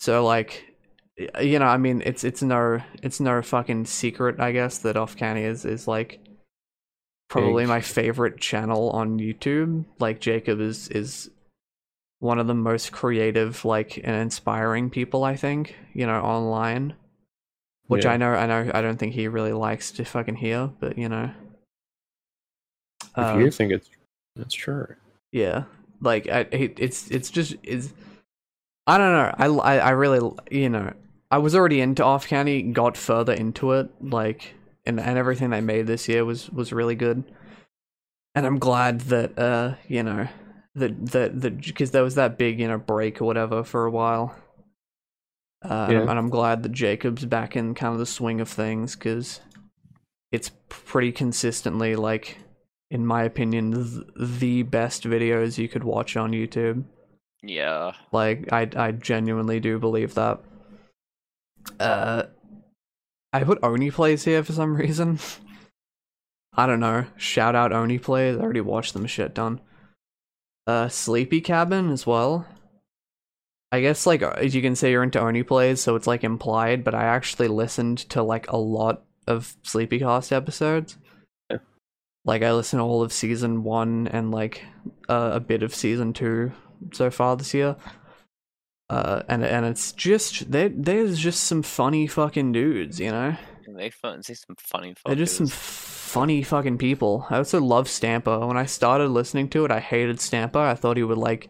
So 0.01 0.25
like, 0.25 0.65
you 1.39 1.59
know, 1.59 1.65
I 1.65 1.77
mean, 1.77 2.01
it's 2.03 2.23
it's 2.23 2.41
no 2.41 2.81
it's 3.03 3.19
no 3.19 3.39
fucking 3.43 3.85
secret, 3.85 4.39
I 4.39 4.51
guess, 4.51 4.79
that 4.79 4.97
Off 4.97 5.15
Canny 5.15 5.43
is 5.43 5.63
is 5.63 5.87
like 5.87 6.19
probably 7.29 7.63
Big. 7.63 7.69
my 7.69 7.81
favorite 7.81 8.39
channel 8.39 8.89
on 8.89 9.19
YouTube. 9.19 9.85
Like 9.99 10.19
Jacob 10.19 10.59
is 10.59 10.87
is 10.89 11.29
one 12.17 12.39
of 12.39 12.47
the 12.47 12.55
most 12.55 12.91
creative, 12.91 13.63
like 13.63 13.97
and 14.03 14.15
inspiring 14.15 14.89
people 14.89 15.23
I 15.23 15.35
think 15.35 15.75
you 15.93 16.07
know 16.07 16.19
online. 16.19 16.95
Which 17.85 18.05
Yeah. 18.05 18.13
I 18.13 18.17
know, 18.17 18.31
I 18.33 18.45
know, 18.47 18.71
I 18.73 18.81
don't 18.81 18.97
think 18.97 19.13
he 19.13 19.27
really 19.27 19.53
likes 19.53 19.91
to 19.91 20.05
fucking 20.05 20.37
hear, 20.37 20.71
but 20.79 20.97
you 20.97 21.09
know. 21.09 21.29
If 23.17 23.35
Uh, 23.35 23.37
you 23.37 23.51
think 23.51 23.71
it's 23.73 23.89
that's 24.35 24.53
true. 24.55 24.95
yeah, 25.31 25.65
like 25.99 26.27
I, 26.27 26.39
it- 26.51 26.79
it's 26.79 27.11
it's 27.11 27.29
just 27.29 27.55
is. 27.61 27.93
I 28.91 28.97
don't 28.97 29.13
know. 29.13 29.61
I, 29.63 29.75
I 29.75 29.77
I 29.77 29.89
really 29.91 30.19
you 30.51 30.67
know 30.67 30.91
I 31.31 31.37
was 31.37 31.55
already 31.55 31.79
into 31.79 32.03
Off 32.03 32.27
Canny, 32.27 32.61
got 32.61 32.97
further 32.97 33.31
into 33.31 33.71
it, 33.71 33.89
like 34.01 34.53
and 34.85 34.99
and 34.99 35.17
everything 35.17 35.51
they 35.51 35.61
made 35.61 35.87
this 35.87 36.09
year 36.09 36.25
was 36.25 36.49
was 36.49 36.73
really 36.73 36.95
good, 36.95 37.23
and 38.35 38.45
I'm 38.45 38.59
glad 38.59 38.99
that 39.01 39.39
uh 39.39 39.75
you 39.87 40.03
know 40.03 40.27
that 40.75 41.05
that 41.11 41.39
that 41.39 41.61
because 41.61 41.91
there 41.91 42.03
was 42.03 42.15
that 42.15 42.37
big 42.37 42.59
you 42.59 42.67
know 42.67 42.79
break 42.79 43.21
or 43.21 43.25
whatever 43.25 43.63
for 43.63 43.85
a 43.85 43.91
while. 43.91 44.35
Uh, 45.63 45.85
and, 45.87 45.97
I'm, 45.97 46.09
and 46.09 46.19
I'm 46.19 46.29
glad 46.29 46.63
that 46.63 46.73
Jacob's 46.73 47.23
back 47.23 47.55
in 47.55 47.75
kind 47.75 47.93
of 47.93 47.99
the 47.99 48.05
swing 48.05 48.41
of 48.41 48.49
things 48.49 48.95
because 48.95 49.39
it's 50.33 50.51
pretty 50.67 51.13
consistently 51.13 51.95
like 51.95 52.39
in 52.89 53.05
my 53.05 53.23
opinion, 53.23 53.71
th- 53.71 54.05
the 54.19 54.63
best 54.63 55.03
videos 55.03 55.57
you 55.57 55.69
could 55.69 55.85
watch 55.85 56.17
on 56.17 56.31
YouTube. 56.31 56.83
Yeah. 57.43 57.93
Like, 58.11 58.51
I 58.51 58.69
I 58.75 58.91
genuinely 58.91 59.59
do 59.59 59.79
believe 59.79 60.13
that. 60.15 60.41
Uh, 61.79 62.23
I 63.33 63.43
put 63.43 63.63
Oney 63.63 63.91
plays 63.91 64.23
here 64.23 64.43
for 64.43 64.53
some 64.53 64.75
reason. 64.77 65.19
I 66.53 66.65
don't 66.65 66.79
know. 66.79 67.05
Shout 67.17 67.55
out 67.55 67.71
Oney 67.71 67.97
plays. 67.97 68.37
I 68.37 68.41
already 68.41 68.61
watched 68.61 68.93
them 68.93 69.05
shit 69.07 69.33
done. 69.33 69.61
Uh, 70.67 70.89
Sleepy 70.89 71.41
Cabin 71.41 71.89
as 71.91 72.05
well. 72.05 72.45
I 73.71 73.79
guess 73.79 74.05
like 74.05 74.21
uh, 74.21 74.41
you 74.41 74.61
can 74.61 74.75
say 74.75 74.91
you're 74.91 75.03
into 75.03 75.19
Oney 75.19 75.43
plays, 75.43 75.81
so 75.81 75.95
it's 75.95 76.07
like 76.07 76.23
implied. 76.23 76.83
But 76.83 76.93
I 76.93 77.05
actually 77.05 77.47
listened 77.47 77.99
to 78.09 78.21
like 78.21 78.51
a 78.51 78.57
lot 78.57 79.03
of 79.27 79.55
Sleepycast 79.63 80.31
episodes. 80.31 80.97
Like 82.23 82.43
I 82.43 82.51
listened 82.51 82.81
to 82.81 82.83
all 82.83 83.01
of 83.01 83.13
season 83.13 83.63
one 83.63 84.07
and 84.07 84.29
like 84.29 84.63
uh, 85.09 85.31
a 85.33 85.39
bit 85.39 85.63
of 85.63 85.73
season 85.73 86.13
two 86.13 86.51
so 86.93 87.09
far 87.09 87.35
this 87.35 87.53
year. 87.53 87.75
Uh, 88.89 89.23
and 89.29 89.43
and 89.43 89.65
it's 89.65 89.93
just 89.93 90.51
there. 90.51 90.69
There's 90.69 91.17
just 91.17 91.43
some 91.45 91.61
funny 91.63 92.07
fucking 92.07 92.51
dudes, 92.51 92.99
you 92.99 93.09
know. 93.11 93.35
They 93.67 93.89
fun. 93.89 94.21
See 94.21 94.33
some 94.33 94.55
funny. 94.59 94.93
They're 95.05 95.15
just 95.15 95.37
some 95.37 95.47
funny 95.47 96.43
fucking 96.43 96.77
people. 96.77 97.25
I 97.29 97.37
also 97.37 97.61
love 97.61 97.87
Stamper. 97.87 98.45
When 98.45 98.57
I 98.57 98.65
started 98.65 99.07
listening 99.09 99.47
to 99.49 99.63
it, 99.63 99.71
I 99.71 99.79
hated 99.79 100.19
Stamper. 100.19 100.59
I 100.59 100.75
thought 100.75 100.97
he 100.97 101.03
would 101.03 101.17
like 101.17 101.49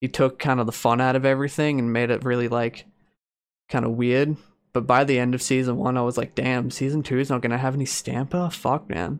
he 0.00 0.06
took 0.06 0.38
kind 0.38 0.60
of 0.60 0.66
the 0.66 0.72
fun 0.72 1.00
out 1.00 1.16
of 1.16 1.24
everything 1.24 1.80
and 1.80 1.92
made 1.92 2.10
it 2.10 2.24
really 2.24 2.46
like 2.46 2.86
kind 3.68 3.84
of 3.84 3.92
weird. 3.92 4.36
But 4.72 4.86
by 4.86 5.02
the 5.02 5.18
end 5.18 5.34
of 5.34 5.42
season 5.42 5.76
one, 5.76 5.96
I 5.96 6.02
was 6.02 6.16
like, 6.16 6.36
damn, 6.36 6.70
season 6.70 7.02
two 7.02 7.18
is 7.18 7.30
not 7.30 7.40
gonna 7.42 7.58
have 7.58 7.74
any 7.74 7.86
Stamper. 7.86 8.48
Fuck, 8.50 8.88
man. 8.88 9.18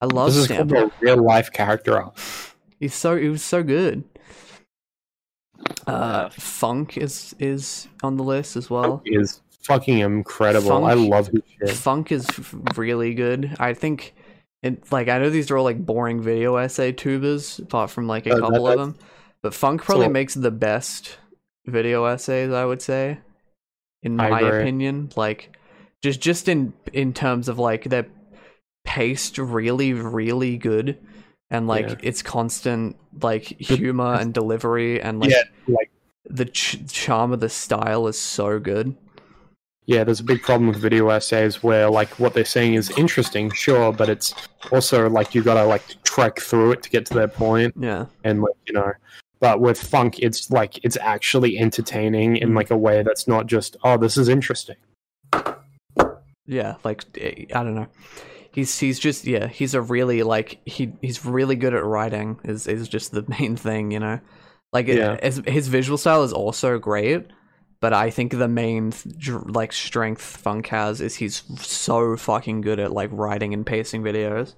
I 0.00 0.06
love 0.06 0.34
This 0.34 0.38
is 0.38 0.48
called 0.48 0.70
Stamper. 0.70 0.86
a 0.86 1.00
real 1.00 1.22
life 1.22 1.52
character 1.52 1.96
arc. 2.02 2.16
He's 2.80 2.94
so 2.94 3.16
he 3.16 3.28
was 3.28 3.44
so 3.44 3.62
good. 3.62 4.02
Uh, 5.86 5.90
Yeah. 6.24 6.28
Funk 6.38 6.96
is 6.96 7.34
is 7.38 7.88
on 8.02 8.16
the 8.16 8.24
list 8.24 8.56
as 8.56 8.68
well. 8.70 9.02
He 9.04 9.14
is 9.16 9.40
fucking 9.62 9.98
incredible. 9.98 10.84
I 10.84 10.94
love 10.94 11.28
his 11.28 11.42
shit. 11.58 11.70
Funk 11.76 12.12
is 12.12 12.26
really 12.76 13.14
good. 13.14 13.54
I 13.58 13.74
think 13.74 14.14
it 14.62 14.90
like 14.92 15.08
I 15.08 15.18
know 15.18 15.30
these 15.30 15.50
are 15.50 15.56
all 15.58 15.64
like 15.64 15.84
boring 15.84 16.20
video 16.22 16.56
essay 16.56 16.92
tubers, 16.92 17.58
apart 17.58 17.90
from 17.90 18.06
like 18.06 18.26
a 18.26 18.32
Uh, 18.32 18.34
that- 18.36 18.40
couple 18.42 18.68
of 18.68 18.78
them. 18.78 18.96
But 19.42 19.52
Funk 19.54 19.82
probably 19.82 20.06
So- 20.06 20.10
makes 20.12 20.34
the 20.34 20.50
best 20.50 21.18
video 21.66 22.04
essays, 22.06 22.50
I 22.52 22.64
would 22.64 22.80
say, 22.82 23.18
in 24.02 24.18
I 24.20 24.30
my 24.30 24.40
agree. 24.40 24.60
opinion. 24.60 25.10
Like 25.16 25.56
just 26.02 26.20
just 26.20 26.48
in 26.48 26.72
in 26.92 27.12
terms 27.12 27.48
of 27.48 27.58
like 27.58 27.84
they're 27.84 28.06
paced 28.84 29.38
really 29.38 29.92
really 29.94 30.56
good, 30.58 30.98
and 31.50 31.66
like 31.66 31.88
Yeah. 31.88 31.96
it's 32.02 32.22
constant 32.22 32.96
like 33.22 33.44
humor 33.44 34.14
and 34.14 34.32
delivery 34.34 35.00
and 35.00 35.20
like 35.20 35.30
yeah, 35.30 35.42
like 35.68 35.90
the 36.28 36.44
ch- 36.46 36.80
charm 36.90 37.32
of 37.32 37.40
the 37.40 37.48
style 37.48 38.06
is 38.08 38.18
so 38.18 38.58
good. 38.58 38.96
yeah, 39.86 40.02
there's 40.02 40.20
a 40.20 40.24
big 40.24 40.40
problem 40.42 40.68
with 40.68 40.78
video 40.78 41.10
essays 41.10 41.62
where 41.62 41.90
like 41.90 42.08
what 42.18 42.32
they're 42.32 42.44
saying 42.46 42.72
is 42.74 42.90
interesting, 42.96 43.50
sure, 43.50 43.92
but 43.92 44.08
it's 44.08 44.34
also 44.72 45.08
like 45.10 45.34
you 45.34 45.42
gotta 45.42 45.64
like 45.66 45.82
trek 46.04 46.40
through 46.40 46.72
it 46.72 46.82
to 46.82 46.88
get 46.90 47.04
to 47.06 47.14
their 47.14 47.28
point, 47.28 47.74
Yeah. 47.78 48.06
and 48.24 48.40
like 48.40 48.54
you 48.66 48.72
know. 48.72 48.92
But 49.40 49.60
with 49.60 49.78
funk, 49.78 50.20
it's 50.20 50.50
like 50.50 50.82
it's 50.84 50.96
actually 50.96 51.58
entertaining 51.58 52.38
in 52.38 52.50
Mm. 52.52 52.56
like 52.56 52.70
a 52.70 52.78
way 52.78 53.02
that's 53.02 53.28
not 53.28 53.46
just 53.46 53.76
oh, 53.84 53.98
this 53.98 54.16
is 54.16 54.30
interesting. 54.30 54.76
Yeah, 56.46 56.76
like 56.84 57.04
eh, 57.20 57.44
I 57.54 57.62
don't 57.62 57.74
know. 57.74 57.86
He's 58.54 58.78
he's 58.78 58.98
just 58.98 59.26
yeah, 59.26 59.48
he's 59.48 59.74
a 59.74 59.82
really 59.82 60.22
like 60.22 60.60
he 60.64 60.92
he's 61.02 61.24
really 61.26 61.56
good 61.56 61.74
at 61.74 61.84
writing 61.84 62.38
is 62.44 62.66
is 62.66 62.88
just 62.88 63.12
the 63.12 63.24
main 63.38 63.56
thing, 63.56 63.90
you 63.90 64.00
know. 64.00 64.20
Like 64.72 64.88
it- 64.88 64.98
Yeah. 64.98 65.18
his 65.22 65.42
his 65.46 65.68
visual 65.68 65.98
style 65.98 66.22
is 66.22 66.32
also 66.32 66.78
great, 66.78 67.26
but 67.80 67.92
I 67.92 68.10
think 68.10 68.32
the 68.32 68.48
main 68.48 68.92
like 69.46 69.72
strength 69.72 70.22
Funk 70.22 70.68
has 70.68 71.00
is 71.00 71.16
he's 71.16 71.42
so 71.58 72.16
fucking 72.16 72.60
good 72.60 72.78
at 72.78 72.92
like 72.92 73.10
writing 73.12 73.52
and 73.54 73.66
pacing 73.66 74.02
videos. 74.02 74.54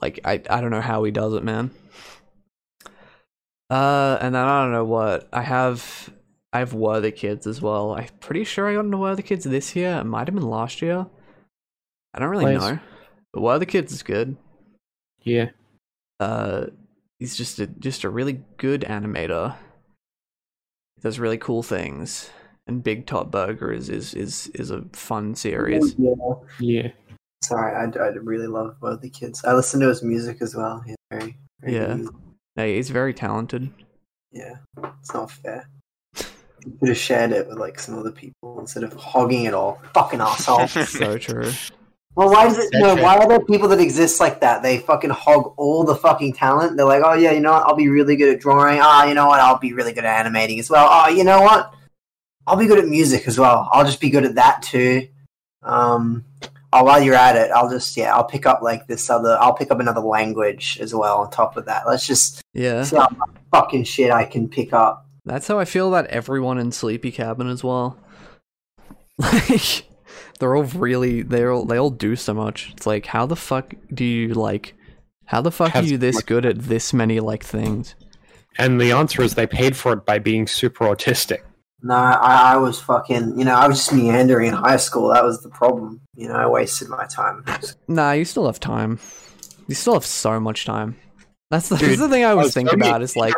Like 0.00 0.20
I 0.24 0.34
I 0.48 0.60
don't 0.60 0.70
know 0.70 0.80
how 0.80 1.02
he 1.04 1.10
does 1.10 1.34
it, 1.34 1.42
man. 1.44 1.70
Uh, 3.68 4.16
and 4.20 4.34
then 4.34 4.44
I 4.44 4.62
don't 4.62 4.72
know 4.72 4.84
what 4.84 5.28
I 5.32 5.42
have. 5.42 6.10
I 6.52 6.60
have 6.60 6.72
Worthikids 6.72 7.46
as 7.46 7.60
well. 7.60 7.92
I'm 7.94 8.06
pretty 8.20 8.44
sure 8.44 8.68
I 8.68 8.74
got 8.74 8.84
into 8.84 8.96
Worthikids 8.96 9.42
this 9.42 9.74
year. 9.76 9.96
It 9.98 10.04
might 10.04 10.28
have 10.28 10.34
been 10.34 10.48
last 10.48 10.80
year. 10.80 11.06
I 12.16 12.20
don't 12.20 12.30
really 12.30 12.54
Nice. 12.56 12.60
know. 12.60 12.78
But 13.32 13.40
Worthikids 13.42 13.92
is 13.92 14.02
good. 14.02 14.36
Yeah, 15.22 15.50
Uh, 16.20 16.66
he's 17.18 17.36
just 17.36 17.58
a 17.58 17.66
just 17.66 18.04
a 18.04 18.08
really 18.10 18.42
good 18.56 18.82
animator. 18.82 19.54
He 20.94 21.02
does 21.02 21.18
really 21.18 21.38
cool 21.38 21.62
things. 21.62 22.30
And 22.68 22.82
Big 22.82 23.06
Top 23.06 23.30
Burger 23.30 23.72
is 23.72 23.88
is 23.88 24.14
is, 24.14 24.48
is 24.54 24.70
a 24.70 24.82
fun 24.92 25.34
series. 25.34 25.94
Yeah. 25.98 26.14
yeah. 26.58 26.88
Sorry, 27.44 27.74
I, 27.74 27.84
I 28.02 28.08
really 28.08 28.46
love 28.46 28.76
Worthikids. 28.80 29.44
I 29.44 29.52
listen 29.54 29.78
to 29.80 29.88
his 29.88 30.02
music 30.02 30.38
as 30.40 30.54
well. 30.56 30.80
He's 30.84 30.96
very, 31.10 31.36
very 31.60 31.74
Yeah. 31.74 31.96
good. 31.96 32.08
Hey, 32.56 32.76
he's 32.76 32.90
very 32.90 33.12
talented. 33.12 33.70
yeah. 34.32 34.56
It's 35.00 35.12
not 35.12 35.30
fair. 35.30 35.68
You 36.64 36.72
could 36.80 36.88
have 36.88 36.96
shared 36.98 37.30
it 37.32 37.46
with 37.46 37.58
like 37.58 37.78
some 37.78 37.96
other 37.98 38.10
people 38.10 38.58
instead 38.58 38.82
of 38.82 38.92
hogging 38.94 39.44
it 39.44 39.54
all. 39.54 39.80
Fucking 39.94 40.20
asshole. 40.22 40.66
So 40.68 41.18
true. 41.18 41.52
Well, 42.16 42.30
why 42.30 42.44
does 42.44 42.58
it? 42.58 42.70
No, 42.72 42.94
why 42.96 43.16
are 43.18 43.28
there 43.28 43.40
people 43.40 43.68
that 43.68 43.78
exist 43.78 44.18
like 44.20 44.40
that? 44.40 44.62
They 44.62 44.78
fucking 44.78 45.10
hog 45.10 45.52
all 45.56 45.84
the 45.84 45.94
fucking 45.94 46.32
talent. 46.32 46.76
They're 46.76 46.86
like, 46.86 47.02
oh 47.04 47.12
yeah, 47.12 47.30
you 47.32 47.40
know 47.40 47.52
what? 47.52 47.62
I'll 47.66 47.76
be 47.76 47.88
really 47.88 48.16
good 48.16 48.34
at 48.34 48.40
drawing. 48.40 48.78
Ah, 48.82 49.04
you 49.04 49.14
know 49.14 49.26
what? 49.26 49.38
I'll 49.40 49.58
be 49.58 49.72
really 49.74 49.92
good 49.92 50.04
at 50.04 50.18
animating 50.20 50.58
as 50.58 50.70
well. 50.70 50.88
Oh, 50.90 51.08
you 51.08 51.22
know 51.24 51.42
what? 51.42 51.72
I'll 52.46 52.56
be 52.56 52.66
good 52.66 52.78
at 52.78 52.86
music 52.88 53.26
as 53.28 53.38
well. 53.38 53.68
I'll 53.70 53.84
just 53.84 54.00
be 54.00 54.08
good 54.10 54.24
at 54.24 54.36
that 54.36 54.62
too. 54.62 55.08
Um, 55.62 56.24
oh, 56.72 56.84
while 56.84 57.02
you're 57.02 57.14
at 57.14 57.36
it, 57.36 57.50
I'll 57.50 57.68
just 57.68 57.96
yeah, 57.96 58.14
I'll 58.14 58.24
pick 58.24 58.46
up 58.46 58.62
like 58.62 58.86
this 58.86 59.10
other. 59.10 59.36
I'll 59.40 59.54
pick 59.54 59.70
up 59.70 59.80
another 59.80 60.00
language 60.00 60.78
as 60.80 60.94
well 60.94 61.18
on 61.18 61.30
top 61.30 61.56
of 61.56 61.66
that. 61.66 61.86
Let's 61.86 62.06
just 62.06 62.40
Yeah. 62.54 62.82
see 62.84 62.96
how 62.96 63.08
much 63.16 63.30
fucking 63.52 63.84
shit 63.84 64.10
I 64.10 64.24
can 64.24 64.48
pick 64.48 64.72
up. 64.72 65.06
That's 65.24 65.48
how 65.48 65.58
I 65.58 65.64
feel 65.64 65.88
about 65.88 66.06
everyone 66.06 66.56
in 66.58 66.70
Sleepy 66.72 67.10
Cabin 67.12 67.48
as 67.48 67.62
well. 67.62 67.98
Like 69.18 69.85
they're 70.38 70.54
all 70.56 70.64
really 70.64 71.22
they 71.22 71.44
all 71.46 71.64
they 71.64 71.78
all 71.78 71.90
do 71.90 72.16
so 72.16 72.34
much. 72.34 72.70
It's 72.72 72.86
like 72.86 73.06
how 73.06 73.26
the 73.26 73.36
fuck 73.36 73.74
do 73.92 74.04
you 74.04 74.34
like 74.34 74.74
how 75.26 75.40
the 75.40 75.50
fuck 75.50 75.70
Have 75.72 75.84
are 75.84 75.88
you 75.88 75.98
this 75.98 76.16
much- 76.16 76.26
good 76.26 76.46
at 76.46 76.58
this 76.60 76.92
many 76.92 77.20
like 77.20 77.42
things? 77.44 77.94
And 78.58 78.80
the 78.80 78.92
answer 78.92 79.22
is 79.22 79.34
they 79.34 79.46
paid 79.46 79.76
for 79.76 79.92
it 79.92 80.06
by 80.06 80.18
being 80.18 80.46
super 80.46 80.86
autistic. 80.86 81.40
No, 81.82 81.94
I, 81.94 82.54
I 82.54 82.56
was 82.56 82.80
fucking. 82.80 83.38
You 83.38 83.44
know, 83.44 83.54
I 83.54 83.68
was 83.68 83.76
just 83.78 83.92
meandering 83.92 84.48
in 84.48 84.54
high 84.54 84.78
school. 84.78 85.08
That 85.12 85.22
was 85.24 85.42
the 85.42 85.50
problem. 85.50 86.00
You 86.14 86.28
know, 86.28 86.34
I 86.34 86.46
wasted 86.46 86.88
my 86.88 87.04
time. 87.06 87.44
Nah, 87.86 88.12
you 88.12 88.24
still 88.24 88.46
have 88.46 88.58
time. 88.58 88.98
You 89.68 89.74
still 89.74 89.92
have 89.92 90.06
so 90.06 90.40
much 90.40 90.64
time. 90.64 90.96
That's 91.50 91.68
the, 91.68 91.76
Dude, 91.76 91.90
that's 91.90 92.00
the 92.00 92.08
thing 92.08 92.24
I 92.24 92.30
always 92.30 92.46
was 92.46 92.54
think 92.54 92.72
about. 92.72 93.02
Is 93.02 93.14
like 93.14 93.34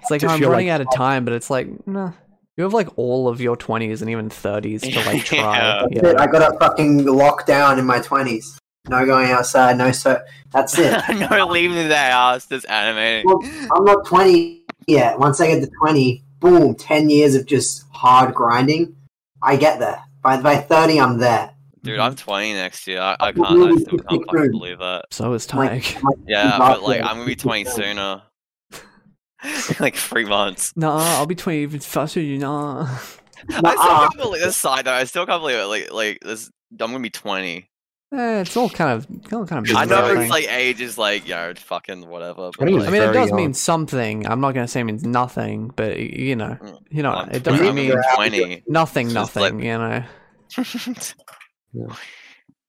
it's 0.00 0.10
like 0.10 0.20
to 0.22 0.26
I'm 0.26 0.40
running 0.42 0.66
like- 0.66 0.74
out 0.74 0.80
of 0.80 0.88
time, 0.94 1.24
but 1.24 1.32
it's 1.34 1.48
like 1.48 1.86
nah. 1.86 2.10
You 2.56 2.64
have 2.64 2.72
like 2.72 2.88
all 2.96 3.28
of 3.28 3.40
your 3.40 3.56
twenties 3.56 4.00
and 4.00 4.10
even 4.10 4.30
thirties 4.30 4.82
to 4.82 4.96
like 5.04 5.24
try. 5.24 5.58
Yeah. 5.58 5.86
Yeah. 5.90 6.14
I 6.18 6.26
got 6.26 6.54
a 6.54 6.58
fucking 6.58 7.00
lockdown 7.00 7.78
in 7.78 7.84
my 7.84 8.00
twenties. 8.00 8.58
no 8.88 9.04
going 9.04 9.30
outside, 9.30 9.76
no 9.76 9.92
so. 9.92 10.20
That's 10.52 10.78
it. 10.78 10.98
no, 11.30 11.46
leaving 11.48 11.88
the 11.88 11.96
house, 11.96 12.46
just 12.46 12.66
animating. 12.68 13.26
Well, 13.26 13.40
I'm 13.74 13.84
not 13.84 14.06
20 14.06 14.62
yet. 14.86 15.18
Once 15.18 15.38
I 15.40 15.48
get 15.48 15.60
to 15.60 15.70
20, 15.82 16.24
boom, 16.38 16.74
10 16.74 17.10
years 17.10 17.34
of 17.34 17.44
just 17.44 17.84
hard 17.90 18.34
grinding. 18.34 18.96
I 19.42 19.56
get 19.56 19.78
there. 19.78 20.00
By 20.22 20.40
by 20.40 20.56
30, 20.56 20.98
I'm 20.98 21.18
there. 21.18 21.50
Dude, 21.82 21.98
I'm 21.98 22.16
20 22.16 22.54
next 22.54 22.86
year. 22.86 23.00
I, 23.00 23.16
I 23.20 23.32
can't. 23.32 23.46
I 23.46 23.76
still 23.76 23.98
can't 23.98 24.26
fucking 24.26 24.50
believe 24.50 24.78
that. 24.78 25.04
So 25.12 25.32
is 25.34 25.52
Like, 25.52 25.84
Tyke. 25.84 26.02
Yeah, 26.26 26.56
but 26.58 26.82
like. 26.82 27.02
I'm 27.02 27.16
gonna 27.16 27.26
be 27.26 27.36
20 27.36 27.64
sooner. 27.66 28.22
like 29.80 29.96
three 29.96 30.24
months. 30.24 30.72
Nah, 30.76 30.98
I'll 31.18 31.26
be 31.26 31.34
20 31.34 31.58
even 31.60 31.80
faster, 31.80 32.20
than 32.20 32.28
you 32.28 32.38
know. 32.38 32.86
I 32.88 33.50
still 33.50 33.62
can't 33.74 34.16
believe 34.16 34.42
this 34.42 34.56
side 34.56 34.86
though. 34.86 34.92
I 34.92 35.04
still 35.04 35.26
can't 35.26 35.42
believe 35.42 35.58
it. 35.58 35.64
Like 35.66 35.92
like 35.92 36.20
this. 36.20 36.50
I'm 36.72 36.90
gonna 36.90 37.00
be 37.00 37.10
20. 37.10 37.68
Eh, 38.14 38.40
it's 38.40 38.56
all 38.56 38.70
kind 38.70 38.90
of, 38.92 39.06
all 39.32 39.46
kind 39.46 39.68
of. 39.68 39.76
I 39.76 39.84
know 39.84 40.02
bizarre 40.02 40.22
it's 40.22 40.30
like 40.30 40.48
age 40.50 40.80
is 40.80 40.96
like 40.96 41.26
you 41.28 41.34
know 41.34 41.52
fucking 41.56 42.08
whatever. 42.08 42.50
But 42.58 42.66
20 42.66 42.76
is 42.76 42.86
I 42.86 42.90
mean, 42.90 43.02
it 43.02 43.12
does 43.12 43.28
young. 43.28 43.36
mean 43.36 43.54
something. 43.54 44.26
I'm 44.26 44.40
not 44.40 44.52
gonna 44.54 44.68
say 44.68 44.80
it 44.80 44.84
means 44.84 45.04
nothing, 45.04 45.70
but 45.76 45.98
you 45.98 46.34
know, 46.36 46.56
Mm. 46.60 46.78
you 46.90 47.02
know, 47.02 47.12
I'm, 47.12 47.30
it 47.30 47.42
doesn't 47.42 47.74
mean 47.74 47.92
20. 48.14 48.62
nothing, 48.68 49.12
nothing. 49.12 49.42
like- 49.42 50.04
You 51.72 51.86
know, 51.86 51.96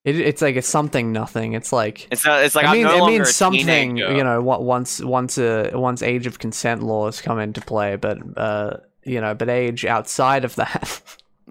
it, 0.08 0.20
it's 0.20 0.42
like 0.42 0.56
it's 0.56 0.68
something, 0.68 1.12
nothing. 1.12 1.54
It's 1.54 1.74
like 1.74 2.08
It's 2.12 2.26
not, 2.26 2.44
it's 2.44 2.56
like 2.56 2.64
it 2.66 2.70
I'm 2.70 2.78
means, 2.78 2.86
no 2.90 3.06
it 3.06 3.10
means 3.10 3.36
something. 3.36 3.66
teenager. 3.98 4.16
You 4.16 4.24
know, 4.24 4.42
what 4.42 4.64
once 4.64 5.02
once 5.02 5.38
a 5.38 5.72
once 5.74 6.02
age 6.02 6.26
of 6.28 6.40
consent 6.40 6.82
laws 6.82 7.22
come 7.22 7.40
into 7.40 7.60
play, 7.62 7.98
but 7.98 8.18
uh, 8.38 8.78
you 9.04 9.20
know, 9.20 9.34
but 9.36 9.50
age 9.50 9.86
outside 9.86 10.46
of 10.46 10.56
that. 10.56 11.02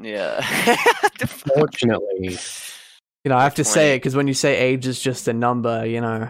Yeah. 0.00 0.40
Fortunately, 1.26 2.36
You 3.24 3.28
know, 3.30 3.36
I 3.36 3.42
have 3.44 3.54
to 3.56 3.64
say 3.64 3.94
it 3.94 3.98
because 3.98 4.14
when 4.14 4.28
you 4.28 4.34
say 4.34 4.56
age 4.56 4.86
is 4.86 5.00
just 5.00 5.26
a 5.28 5.32
number, 5.32 5.86
you 5.86 6.00
know, 6.00 6.28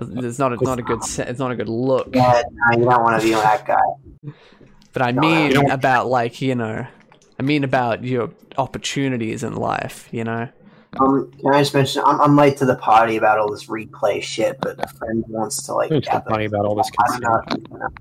it's 0.00 0.38
not 0.38 0.52
it's 0.52 0.62
not 0.62 0.78
a 0.78 0.82
good 0.82 1.04
se- 1.04 1.26
it's 1.28 1.38
not 1.38 1.52
a 1.52 1.56
good 1.56 1.68
look. 1.68 2.08
Yeah, 2.14 2.42
no, 2.52 2.78
you 2.78 2.84
don't 2.84 3.02
want 3.02 3.20
to 3.20 3.26
be 3.26 3.34
that 3.34 3.66
guy. 3.66 4.32
But 4.92 5.02
I 5.02 5.12
mean 5.12 5.52
you 5.52 5.60
about 5.70 6.08
like 6.08 6.40
you 6.40 6.54
know, 6.54 6.86
I 7.38 7.42
mean 7.42 7.64
about 7.64 8.02
your 8.04 8.30
opportunities 8.58 9.42
in 9.42 9.54
life. 9.54 10.08
You 10.10 10.24
know, 10.24 10.48
Um, 10.98 11.30
can 11.40 11.54
I 11.54 11.60
just 11.60 11.72
mention, 11.74 12.02
I'm, 12.04 12.20
I'm 12.20 12.36
late 12.36 12.56
to 12.58 12.64
the 12.64 12.74
party 12.76 13.16
about 13.16 13.38
all 13.38 13.50
this 13.50 13.66
replay 13.66 14.22
shit, 14.22 14.56
but 14.60 14.82
a 14.82 14.88
friend 14.88 15.24
wants 15.28 15.62
to 15.66 15.74
like 15.74 15.92
I'm 15.92 16.00
just 16.00 16.24
funny 16.26 16.46
about 16.46 16.64
all 16.64 16.74
this 16.74 16.90
I 16.98 17.06
don't 17.12 17.22
know. 17.22 17.40
consent. 17.46 17.62
if 17.64 17.68
he's 17.70 17.78
gonna- 17.78 17.94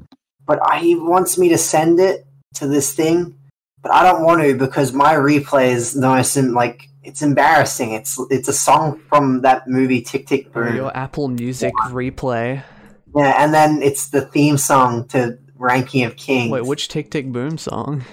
But 0.45 0.59
I, 0.67 0.79
he 0.79 0.95
wants 0.95 1.37
me 1.37 1.49
to 1.49 1.57
send 1.57 1.99
it 1.99 2.25
to 2.55 2.67
this 2.67 2.93
thing, 2.95 3.37
but 3.83 3.91
I 3.93 4.03
don't 4.03 4.23
want 4.23 4.41
to 4.41 4.55
because 4.57 4.91
my 4.91 5.13
replay 5.13 5.69
is 5.71 5.93
the 5.93 6.01
most 6.01 6.35
em- 6.35 6.53
like 6.53 6.87
it's 7.03 7.21
embarrassing. 7.21 7.91
It's 7.93 8.19
it's 8.31 8.47
a 8.47 8.53
song 8.53 8.99
from 9.07 9.41
that 9.43 9.67
movie 9.67 10.01
Tick 10.01 10.25
Tick 10.27 10.51
Boom. 10.51 10.75
your 10.75 10.95
Apple 10.97 11.27
Music 11.27 11.71
replay. 11.89 12.63
Yeah, 13.15 13.43
and 13.43 13.53
then 13.53 13.81
it's 13.83 14.09
the 14.09 14.21
theme 14.21 14.57
song 14.57 15.07
to 15.09 15.37
Ranking 15.55 16.03
of 16.05 16.15
Kings. 16.17 16.51
Wait, 16.51 16.65
which 16.65 16.87
Tick 16.87 17.09
Tick 17.11 17.31
Boom 17.31 17.57
song? 17.59 18.03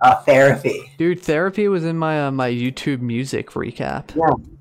Uh, 0.00 0.16
therapy? 0.22 0.90
Dude, 0.98 1.20
therapy 1.20 1.68
was 1.68 1.84
in 1.84 1.98
my 1.98 2.26
uh, 2.26 2.30
my 2.30 2.50
YouTube 2.50 3.00
Music 3.00 3.50
recap. 3.50 4.14
Yeah, 4.14 4.54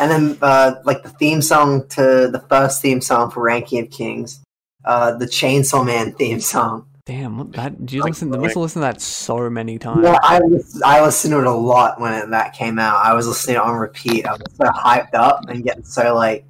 and 0.00 0.10
then 0.10 0.38
uh, 0.42 0.76
like 0.84 1.02
the 1.02 1.10
theme 1.10 1.42
song 1.42 1.86
to 1.88 2.28
the 2.32 2.44
first 2.48 2.82
theme 2.82 3.00
song 3.00 3.30
for 3.30 3.42
Ranking 3.42 3.80
of 3.84 3.90
Kings, 3.90 4.42
uh, 4.84 5.12
the 5.16 5.26
Chainsaw 5.26 5.84
Man 5.84 6.12
theme 6.14 6.40
song. 6.40 6.86
Damn, 7.06 7.38
what 7.38 7.52
that? 7.52 7.78
Did 7.78 7.92
you 7.92 8.00
Like, 8.00 8.10
listen? 8.10 8.32
You 8.32 8.40
must 8.40 8.54
have 8.54 8.62
listened 8.62 8.82
to 8.82 8.86
that 8.86 9.00
so 9.00 9.48
many 9.48 9.78
times. 9.78 10.02
Yeah, 10.02 10.18
I 10.22 10.40
I 10.84 11.04
listened 11.04 11.32
to 11.32 11.38
it 11.38 11.46
a 11.46 11.52
lot 11.52 12.00
when 12.00 12.12
it, 12.12 12.30
that 12.30 12.52
came 12.54 12.80
out. 12.80 13.04
I 13.04 13.14
was 13.14 13.28
listening 13.28 13.58
on 13.58 13.76
repeat. 13.76 14.26
I 14.26 14.32
was 14.32 14.42
so 14.56 14.64
hyped 14.64 15.14
up 15.14 15.48
and 15.48 15.62
getting 15.62 15.84
so 15.84 16.14
like 16.16 16.44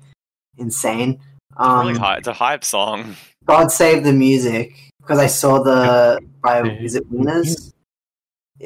insane. 0.56 1.20
Um, 1.58 1.86
really 1.88 1.98
high. 1.98 2.16
It's 2.16 2.28
a 2.28 2.32
hype 2.32 2.64
song. 2.64 3.16
God 3.44 3.70
save 3.70 4.02
the 4.04 4.12
music 4.14 4.74
because 5.00 5.18
I 5.18 5.26
saw 5.26 5.62
the 5.62 6.20
by 6.42 6.62
Yeah. 6.62 6.72
is 6.80 6.94
it 6.94 7.04
Winners? 7.10 7.74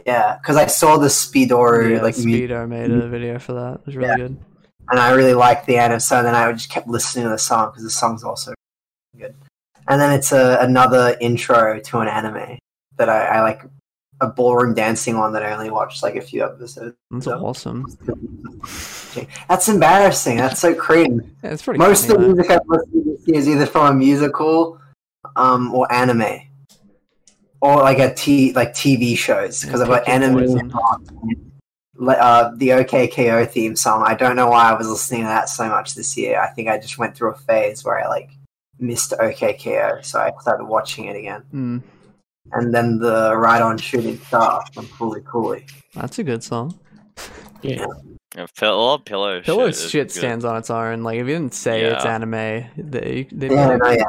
Yeah, 0.06 0.36
because 0.40 0.56
I 0.56 0.66
saw 0.66 0.96
the 0.98 1.08
Speedoru 1.08 1.96
yeah, 1.96 2.02
like 2.02 2.14
Speedo 2.14 2.68
made 2.68 2.90
a 2.90 3.08
video 3.08 3.38
for 3.38 3.54
that. 3.54 3.74
It 3.80 3.86
was 3.86 3.96
really 3.96 4.08
Yeah. 4.10 4.16
good. 4.16 4.36
and 4.90 4.98
I 4.98 5.12
really 5.12 5.34
liked 5.34 5.66
the 5.66 5.76
anime. 5.78 6.00
So 6.00 6.22
then 6.22 6.34
I 6.34 6.50
just 6.52 6.70
kept 6.70 6.88
listening 6.88 7.24
to 7.24 7.30
the 7.30 7.38
song 7.38 7.70
because 7.70 7.82
the 7.84 7.90
song's 7.90 8.24
also 8.24 8.52
good. 9.18 9.34
And 9.88 10.00
then 10.00 10.12
it's 10.12 10.32
a, 10.32 10.58
another 10.60 11.16
intro 11.20 11.78
to 11.80 11.98
an 11.98 12.08
anime 12.08 12.58
that 12.96 13.08
I, 13.08 13.24
I 13.26 13.40
like 13.42 13.62
a 14.20 14.26
ballroom 14.26 14.74
dancing 14.74 15.16
one 15.18 15.32
that 15.32 15.42
I 15.42 15.52
only 15.52 15.70
watched 15.70 16.02
like 16.02 16.14
a 16.16 16.20
few 16.20 16.44
episodes. 16.44 16.94
That's 17.10 17.26
Yeah. 17.26 17.34
awesome. 17.34 17.86
That's 19.48 19.68
embarrassing. 19.68 20.36
That's 20.36 20.60
so 20.60 20.74
cringe. 20.74 21.22
Yeah, 21.42 21.50
it's 21.50 21.62
pretty. 21.62 21.78
Most 21.78 22.06
funny, 22.06 22.14
of 22.14 22.20
the 22.28 22.34
music 22.34 22.50
I've 22.52 22.60
listened 22.68 23.18
to 23.26 23.34
is 23.34 23.48
either 23.48 23.66
from 23.66 23.86
a 23.86 23.94
musical, 23.98 24.78
um, 25.36 25.74
or 25.74 25.90
anime, 25.92 26.40
or 27.60 27.76
like 27.76 27.98
a 27.98 28.14
t 28.14 28.52
like 28.54 28.72
TV 28.72 29.16
shows 29.16 29.62
because 29.62 29.80
Yeah, 29.80 29.84
I've 29.86 30.04
got 30.04 30.08
anime. 30.08 30.34
poison. 30.38 30.72
Like, 31.96 32.18
Uh, 32.18 32.52
the 32.56 32.70
OKKO 32.70 33.50
theme 33.50 33.76
song. 33.76 34.04
I 34.06 34.14
don't 34.14 34.34
know 34.34 34.48
why 34.48 34.70
I 34.70 34.74
was 34.74 34.88
listening 34.88 35.20
to 35.22 35.26
that 35.26 35.50
so 35.50 35.68
much 35.68 35.94
this 35.94 36.16
year. 36.16 36.40
I 36.40 36.46
think 36.48 36.68
I 36.68 36.78
just 36.78 36.96
went 36.96 37.14
through 37.14 37.32
a 37.32 37.36
phase 37.36 37.84
where 37.84 37.98
I 38.02 38.08
like 38.08 38.30
missed 38.78 39.12
OKKO, 39.20 40.02
so 40.02 40.18
I 40.18 40.32
started 40.40 40.64
watching 40.64 41.04
it 41.06 41.16
again. 41.16 41.42
Mm, 41.52 41.82
And 42.52 42.74
then 42.74 42.98
the 42.98 43.36
Ride 43.36 43.60
On 43.60 43.76
Shooting 43.76 44.18
Star 44.20 44.64
from 44.72 44.86
Fooly 44.86 45.22
Cooly. 45.24 45.66
that's 45.94 46.18
a 46.18 46.24
good 46.24 46.42
song. 46.42 46.78
Yeah. 47.60 47.84
Yeah, 48.34 48.46
pillow, 48.56 48.96
pillow. 48.96 49.42
Pillow 49.42 49.66
shit, 49.72 49.90
shit, 49.90 50.06
is 50.06 50.14
good. 50.14 50.18
stands 50.20 50.44
on 50.46 50.56
its 50.56 50.70
own. 50.70 51.02
Like 51.02 51.18
if 51.18 51.26
you 51.26 51.34
didn't 51.34 51.52
say 51.52 51.82
it's 51.82 52.04
anime, 52.06 52.30
they 52.78 53.26
they 53.30 53.50
Yeah, 53.50 53.76
no, 53.76 53.90
yeah. 53.90 54.04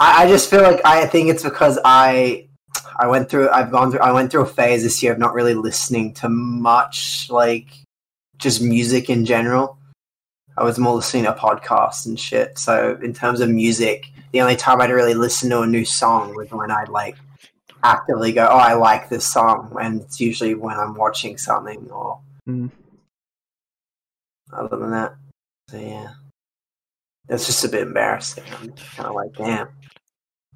I, 0.00 0.24
I 0.24 0.28
just 0.28 0.50
feel 0.50 0.60
like 0.62 0.80
I 0.84 1.06
think 1.06 1.30
it's 1.30 1.44
because 1.44 1.78
I 1.84 2.48
I 2.96 3.06
went 3.06 3.28
through 3.28 3.50
I've 3.50 3.70
gone 3.70 3.90
through 3.90 4.00
I 4.00 4.12
went 4.12 4.30
through 4.30 4.42
a 4.42 4.46
phase 4.46 4.82
this 4.82 5.02
year 5.02 5.12
of 5.12 5.18
not 5.18 5.34
really 5.34 5.54
listening 5.54 6.14
to 6.14 6.28
much 6.28 7.28
like 7.30 7.66
just 8.38 8.62
music 8.62 9.10
in 9.10 9.24
general. 9.24 9.78
I 10.56 10.62
was 10.64 10.78
more 10.78 10.94
listening 10.94 11.24
to 11.24 11.32
podcasts 11.32 12.06
and 12.06 12.18
shit. 12.18 12.58
So 12.58 12.98
in 13.02 13.12
terms 13.12 13.40
of 13.40 13.48
music, 13.48 14.06
the 14.32 14.40
only 14.40 14.54
time 14.56 14.80
I'd 14.80 14.90
really 14.90 15.14
listen 15.14 15.50
to 15.50 15.62
a 15.62 15.66
new 15.66 15.84
song 15.84 16.34
was 16.36 16.50
when 16.50 16.70
I'd 16.70 16.88
like 16.88 17.16
actively 17.82 18.32
go, 18.32 18.46
Oh, 18.50 18.56
I 18.58 18.74
like 18.74 19.08
this 19.08 19.26
song 19.26 19.76
and 19.80 20.00
it's 20.00 20.20
usually 20.20 20.54
when 20.54 20.78
I'm 20.78 20.94
watching 20.94 21.36
something 21.38 21.88
or 21.90 22.20
Mm. 22.48 22.70
other 24.52 24.76
than 24.76 24.90
that. 24.90 25.14
So 25.70 25.78
yeah. 25.78 26.10
It's 27.28 27.46
just 27.46 27.64
a 27.64 27.68
bit 27.68 27.82
embarrassing. 27.82 28.44
I'm 28.60 28.72
kind 28.72 29.08
of 29.08 29.14
like, 29.14 29.32
damn. 29.34 29.68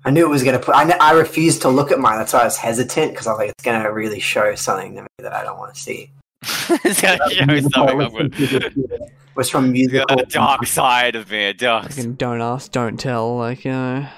I 0.09 0.11
knew 0.11 0.25
it 0.25 0.31
was 0.31 0.43
going 0.43 0.59
to 0.59 0.65
put. 0.65 0.75
I, 0.75 0.91
I 0.99 1.13
refused 1.13 1.61
to 1.63 1.69
look 1.69 1.93
at 1.93 1.99
mine. 1.99 2.17
That's 2.17 2.33
why 2.33 2.41
I 2.41 2.45
was 2.45 2.57
hesitant 2.57 3.13
because 3.13 3.27
I 3.27 3.33
was 3.33 3.39
like, 3.41 3.51
it's 3.51 3.63
going 3.63 3.83
to 3.83 3.89
really 3.89 4.21
show 4.21 4.55
something 4.55 4.95
to 4.95 5.03
me 5.03 5.09
that 5.19 5.35
I 5.35 5.43
don't 5.43 5.59
want 5.59 5.75
to 5.75 5.79
see. 5.79 6.11
it's 6.43 7.03
gonna 7.03 7.19
show 7.31 7.61
something. 7.61 8.01
I'm 8.01 9.03
was 9.35 9.51
from 9.51 9.67
It's 9.67 9.93
musical. 9.93 10.17
got 10.17 10.29
dark 10.31 10.67
side 10.67 11.15
of 11.15 11.31
me. 11.31 11.53
Dark. 11.53 11.91
Fucking 11.91 12.15
don't 12.15 12.41
ask, 12.41 12.73
don't 12.73 12.99
tell. 12.99 13.37
Like 13.37 13.67
you 13.67 13.73
know, 13.73 14.09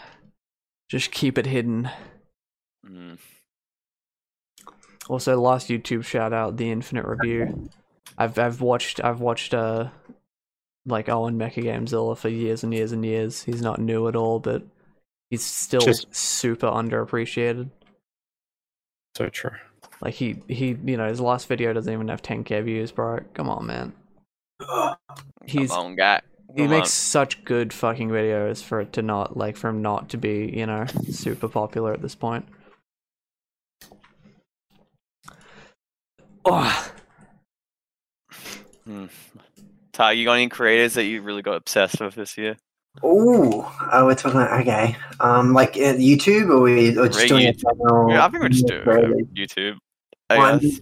just 0.88 1.10
keep 1.10 1.38
it 1.38 1.46
hidden. 1.46 1.90
Mm. 2.88 3.18
Also, 5.08 5.40
last 5.40 5.68
YouTube 5.68 6.04
shout 6.04 6.32
out, 6.32 6.56
the 6.56 6.70
Infinite 6.70 7.04
Review. 7.04 7.68
I've 8.16 8.38
I've 8.38 8.60
watched 8.60 9.02
I've 9.02 9.20
watched 9.20 9.54
uh 9.54 9.88
like 10.86 11.08
Owen 11.08 11.36
Mecha 11.36 11.64
Gamezilla 11.64 12.16
for 12.16 12.28
years 12.28 12.62
and 12.62 12.72
years 12.72 12.92
and 12.92 13.04
years. 13.04 13.42
He's 13.42 13.62
not 13.62 13.80
new 13.80 14.06
at 14.06 14.14
all, 14.14 14.38
but 14.38 14.62
he's 15.30 15.44
still 15.44 15.80
Just- 15.80 16.14
super 16.14 16.66
underappreciated. 16.66 17.70
So 19.16 19.28
true. 19.28 19.56
Like 20.00 20.14
he 20.14 20.42
he 20.48 20.68
you 20.84 20.96
know 20.96 21.08
his 21.08 21.20
last 21.20 21.46
video 21.46 21.72
doesn't 21.72 21.92
even 21.92 22.08
have 22.08 22.22
10k 22.22 22.64
views, 22.64 22.90
bro. 22.92 23.20
Come 23.34 23.48
on, 23.50 23.66
man. 23.66 23.92
He's 25.46 25.70
Come 25.70 25.86
on, 25.86 25.96
guy. 25.96 26.20
he 26.54 26.62
Come 26.62 26.70
makes 26.70 26.90
such 26.90 27.44
good 27.44 27.72
fucking 27.72 28.08
videos 28.08 28.62
for 28.62 28.80
it 28.80 28.92
to 28.94 29.02
not 29.02 29.36
like 29.36 29.56
for 29.56 29.68
him 29.68 29.82
not 29.82 30.08
to 30.10 30.16
be 30.16 30.52
you 30.56 30.66
know 30.66 30.86
super 31.10 31.48
popular 31.48 31.92
at 31.92 32.00
this 32.02 32.14
point. 32.14 32.46
Oh, 36.44 36.92
Hmm. 38.84 39.06
Ty, 39.92 40.12
you 40.12 40.24
got 40.24 40.32
any 40.34 40.48
creators 40.48 40.94
that 40.94 41.04
you 41.04 41.20
really 41.22 41.42
got 41.42 41.54
obsessed 41.56 42.00
with 42.00 42.14
this 42.14 42.38
year? 42.38 42.56
Ooh, 43.04 43.64
oh, 43.92 44.06
we're 44.06 44.14
talking. 44.14 44.40
Okay, 44.40 44.96
um, 45.20 45.52
like 45.54 45.70
uh, 45.76 45.94
YouTube, 45.94 46.50
or 46.50 46.60
we 46.62 46.96
or 46.98 47.06
just 47.06 47.20
Right, 47.20 47.28
doing 47.28 47.46
a 47.46 47.52
YouTube. 47.52 47.62
general. 47.78 48.10
Yeah, 48.10 48.26
I 48.26 48.28
think 48.28 48.42
we'll 48.42 48.48
just 48.50 48.66
do 48.66 48.74
it. 48.76 48.82
creator? 48.84 49.14
YouTube. 49.34 49.76
I 50.28 50.36
One- 50.38 50.58
guess. 50.58 50.80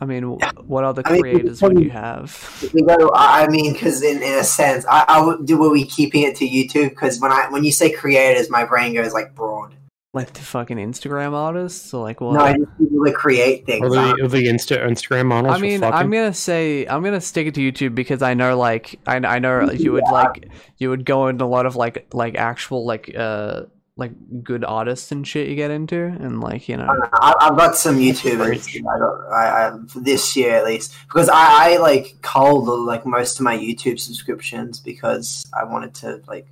I 0.00 0.06
mean, 0.06 0.24
wh- 0.24 0.68
what 0.68 0.82
other 0.82 1.02
I 1.04 1.12
mean, 1.12 1.20
creators 1.22 1.62
would 1.62 1.78
you 1.78 1.90
have? 1.90 2.68
We 2.74 2.82
go. 2.82 3.10
I 3.14 3.44
I 3.44 3.48
mean, 3.48 3.72
because 3.72 4.02
in, 4.02 4.22
in 4.22 4.38
a 4.38 4.42
sense, 4.42 4.84
I, 4.90 5.04
I 5.06 5.24
would 5.24 5.46
do. 5.46 5.56
Were 5.56 5.70
we 5.70 5.84
keeping 5.84 6.22
it 6.24 6.34
to 6.36 6.48
YouTube? 6.48 6.90
Because 6.90 7.20
when 7.20 7.30
I 7.30 7.46
when 7.50 7.62
you 7.62 7.70
say 7.70 7.92
creators, 7.92 8.50
my 8.50 8.64
brain 8.64 8.92
goes 8.94 9.12
like 9.14 9.34
broad. 9.36 9.76
Like 10.14 10.32
the 10.32 10.42
fucking 10.42 10.76
Instagram 10.76 11.32
artists, 11.32 11.92
or 11.92 12.04
like 12.04 12.20
what? 12.20 12.34
No, 12.34 12.40
I 12.40 12.56
just 12.56 12.78
people 12.78 13.02
that 13.02 13.16
create 13.16 13.66
things. 13.66 13.84
Or 13.84 13.90
the, 13.90 14.28
the 14.28 14.46
Insta, 14.46 14.80
Instagram 14.86 15.26
models. 15.26 15.56
I 15.56 15.58
mean, 15.58 15.80
fucking... 15.80 15.92
I'm 15.92 16.08
gonna 16.08 16.32
say 16.32 16.86
I'm 16.86 17.02
gonna 17.02 17.20
stick 17.20 17.48
it 17.48 17.54
to 17.56 17.60
YouTube 17.60 17.96
because 17.96 18.22
I 18.22 18.34
know, 18.34 18.56
like, 18.56 19.00
I, 19.08 19.16
I 19.16 19.40
know 19.40 19.72
you 19.72 19.90
would 19.90 20.04
Yeah. 20.06 20.12
like 20.12 20.50
you 20.78 20.90
would 20.90 21.04
go 21.04 21.26
into 21.26 21.44
a 21.44 21.46
lot 21.46 21.66
of 21.66 21.74
like 21.74 22.06
like 22.14 22.36
actual 22.36 22.86
like 22.86 23.12
uh 23.12 23.62
like 23.96 24.12
good 24.44 24.64
artists 24.64 25.10
and 25.10 25.26
shit 25.26 25.48
you 25.48 25.56
get 25.56 25.72
into, 25.72 26.04
and 26.04 26.40
like 26.40 26.68
you 26.68 26.76
know, 26.76 26.88
I, 27.14 27.34
I've 27.40 27.56
got 27.56 27.76
some 27.76 27.96
YouTubers. 27.96 28.76
I 28.76 28.98
got 28.98 29.32
I, 29.32 29.66
I, 29.66 29.78
this 29.96 30.36
year 30.36 30.54
at 30.54 30.64
least 30.64 30.94
because 31.08 31.28
I, 31.28 31.72
I 31.74 31.76
like 31.78 32.22
culled 32.22 32.68
like 32.68 33.04
most 33.04 33.40
of 33.40 33.44
my 33.44 33.58
YouTube 33.58 33.98
subscriptions 33.98 34.78
because 34.78 35.44
I 35.52 35.64
wanted 35.64 35.94
to 35.96 36.22
like 36.28 36.46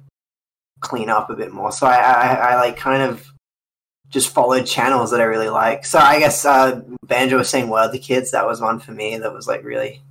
clean 0.80 1.09
up 1.09 1.30
a 1.30 1.36
bit 1.36 1.52
more. 1.52 1.70
So 1.70 1.86
I, 1.86 1.94
I, 1.94 2.34
I 2.34 2.55
like 2.56 2.76
kind 2.76 3.02
of 3.02 3.24
just 4.12 4.32
followed 4.32 4.66
channels 4.66 5.10
that 5.10 5.20
I 5.20 5.24
really 5.24 5.48
like. 5.48 5.84
So 5.86 5.98
I 5.98 6.18
guess 6.18 6.44
uh, 6.44 6.82
Banjo 7.06 7.39
was 7.39 7.48
saying 7.48 7.68
"Worthikids." 7.68 8.30
That 8.30 8.47
was 8.47 8.60
one 8.60 8.78
for 8.78 8.93
me. 8.93 9.16
That 9.16 9.32
was 9.32 9.48
like 9.48 9.64
really, 9.64 10.02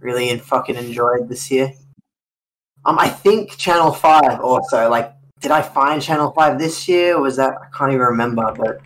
really 0.00 0.28
and 0.30 0.42
fucking 0.42 0.76
enjoyed 0.76 1.28
this 1.28 1.50
year. 1.50 1.72
Um, 2.84 2.98
I 2.98 3.08
think 3.08 3.56
Channel 3.56 3.92
Five 3.92 4.40
also 4.40 4.90
like. 4.90 5.12
Did 5.40 5.50
I 5.50 5.62
find 5.62 6.00
Channel 6.00 6.32
Five 6.32 6.58
this 6.58 6.88
year? 6.88 7.20
Was 7.20 7.36
that 7.36 7.54
I 7.60 7.66
can't 7.76 7.92
even 7.92 8.06
remember, 8.06 8.52
but 8.56 8.80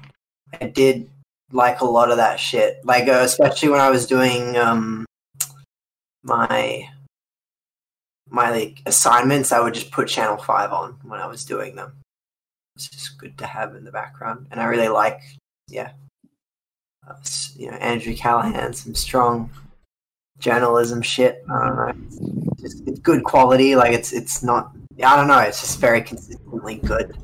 I 0.60 0.66
did 0.66 1.08
like 1.52 1.80
a 1.80 1.84
lot 1.84 2.10
of 2.10 2.18
that 2.18 2.38
shit. 2.38 2.84
Like 2.84 3.08
uh, 3.08 3.22
especially 3.22 3.70
when 3.70 3.80
I 3.80 3.90
was 3.90 4.06
doing 4.06 4.56
um 4.56 5.06
my 6.22 6.88
my 8.28 8.50
like 8.50 8.82
assignments, 8.86 9.52
I 9.52 9.60
would 9.60 9.74
just 9.74 9.90
put 9.90 10.08
Channel 10.08 10.36
Five 10.36 10.72
on 10.72 10.98
when 11.04 11.20
I 11.20 11.26
was 11.26 11.44
doing 11.44 11.76
them. 11.76 11.92
It's 12.78 12.88
just 12.88 13.18
good 13.18 13.36
to 13.38 13.46
have 13.46 13.74
in 13.74 13.82
the 13.82 13.90
background, 13.90 14.46
and 14.52 14.60
I 14.60 14.66
really 14.66 14.86
like, 14.86 15.20
yeah, 15.66 15.90
uh, 17.08 17.14
you 17.56 17.68
know, 17.68 17.76
Andrew 17.78 18.14
Callaghan, 18.14 18.72
some 18.72 18.94
strong 18.94 19.50
journalism 20.38 21.02
shit. 21.02 21.42
I 21.50 21.66
don't 21.66 21.76
know, 21.76 21.92
it's, 22.52 22.62
just, 22.62 22.86
it's 22.86 23.00
good 23.00 23.24
quality. 23.24 23.74
Like 23.74 23.92
it's 23.92 24.12
it's 24.12 24.44
not. 24.44 24.70
I 25.02 25.16
don't 25.16 25.26
know. 25.26 25.40
It's 25.40 25.60
just 25.60 25.80
very 25.80 26.02
consistently 26.02 26.76
good. 26.76 27.18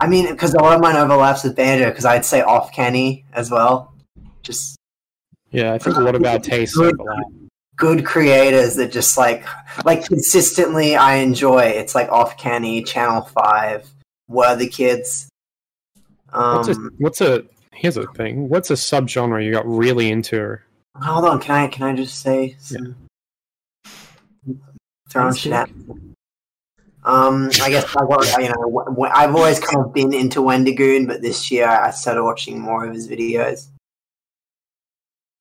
I 0.00 0.08
mean, 0.08 0.28
because 0.28 0.54
a 0.54 0.58
lot 0.58 0.74
of 0.74 0.80
mine 0.80 0.96
overlaps 0.96 1.44
with 1.44 1.54
Banjo, 1.54 1.90
because 1.90 2.04
I'd 2.04 2.24
say 2.24 2.42
off 2.42 2.72
canny 2.72 3.24
as 3.32 3.52
well. 3.52 3.94
Just 4.42 4.76
yeah, 5.52 5.74
I 5.74 5.78
think 5.78 5.96
a 5.96 6.00
lot 6.00 6.16
of 6.16 6.24
our 6.24 6.40
tastes 6.40 6.76
overlap. 6.76 7.24
good 7.76 8.04
creators 8.04 8.74
that 8.76 8.90
just 8.90 9.16
like 9.16 9.46
like 9.84 10.04
consistently 10.04 10.96
I 10.96 11.18
enjoy. 11.18 11.62
It's 11.62 11.94
like 11.94 12.08
off 12.10 12.36
canny, 12.36 12.82
Channel 12.82 13.22
Five, 13.22 13.88
Worthikids. 14.30 15.26
What's 16.32 16.68
a, 16.68 16.72
Um, 16.72 16.90
what's 16.98 17.20
a 17.20 17.44
here's 17.72 17.96
a 17.96 18.06
thing. 18.12 18.48
What's 18.48 18.70
a 18.70 18.74
subgenre 18.74 19.44
you 19.44 19.52
got 19.52 19.66
really 19.66 20.10
into? 20.10 20.58
hold 20.96 21.24
on, 21.26 21.40
can 21.40 21.54
I 21.54 21.68
can 21.68 21.82
I 21.84 21.94
just 21.94 22.20
say 22.20 22.56
some 22.58 22.96
throwing 25.10 25.34
shit 25.34 25.52
at 25.52 25.68
Um, 27.04 27.50
I 27.62 27.70
guess 27.70 27.84
I 27.96 28.04
got 28.06 28.42
you 28.42 28.48
know 28.48 28.62
w- 28.62 28.86
w- 28.86 29.12
I've 29.14 29.34
always 29.34 29.60
kind 29.60 29.84
of 29.84 29.92
been 29.92 30.12
into 30.12 30.42
Wendigoon, 30.42 31.06
but 31.06 31.22
this 31.22 31.50
year 31.50 31.68
I 31.68 31.90
started 31.90 32.24
watching 32.24 32.58
more 32.58 32.84
of 32.84 32.94
his 32.94 33.08
videos. 33.08 33.68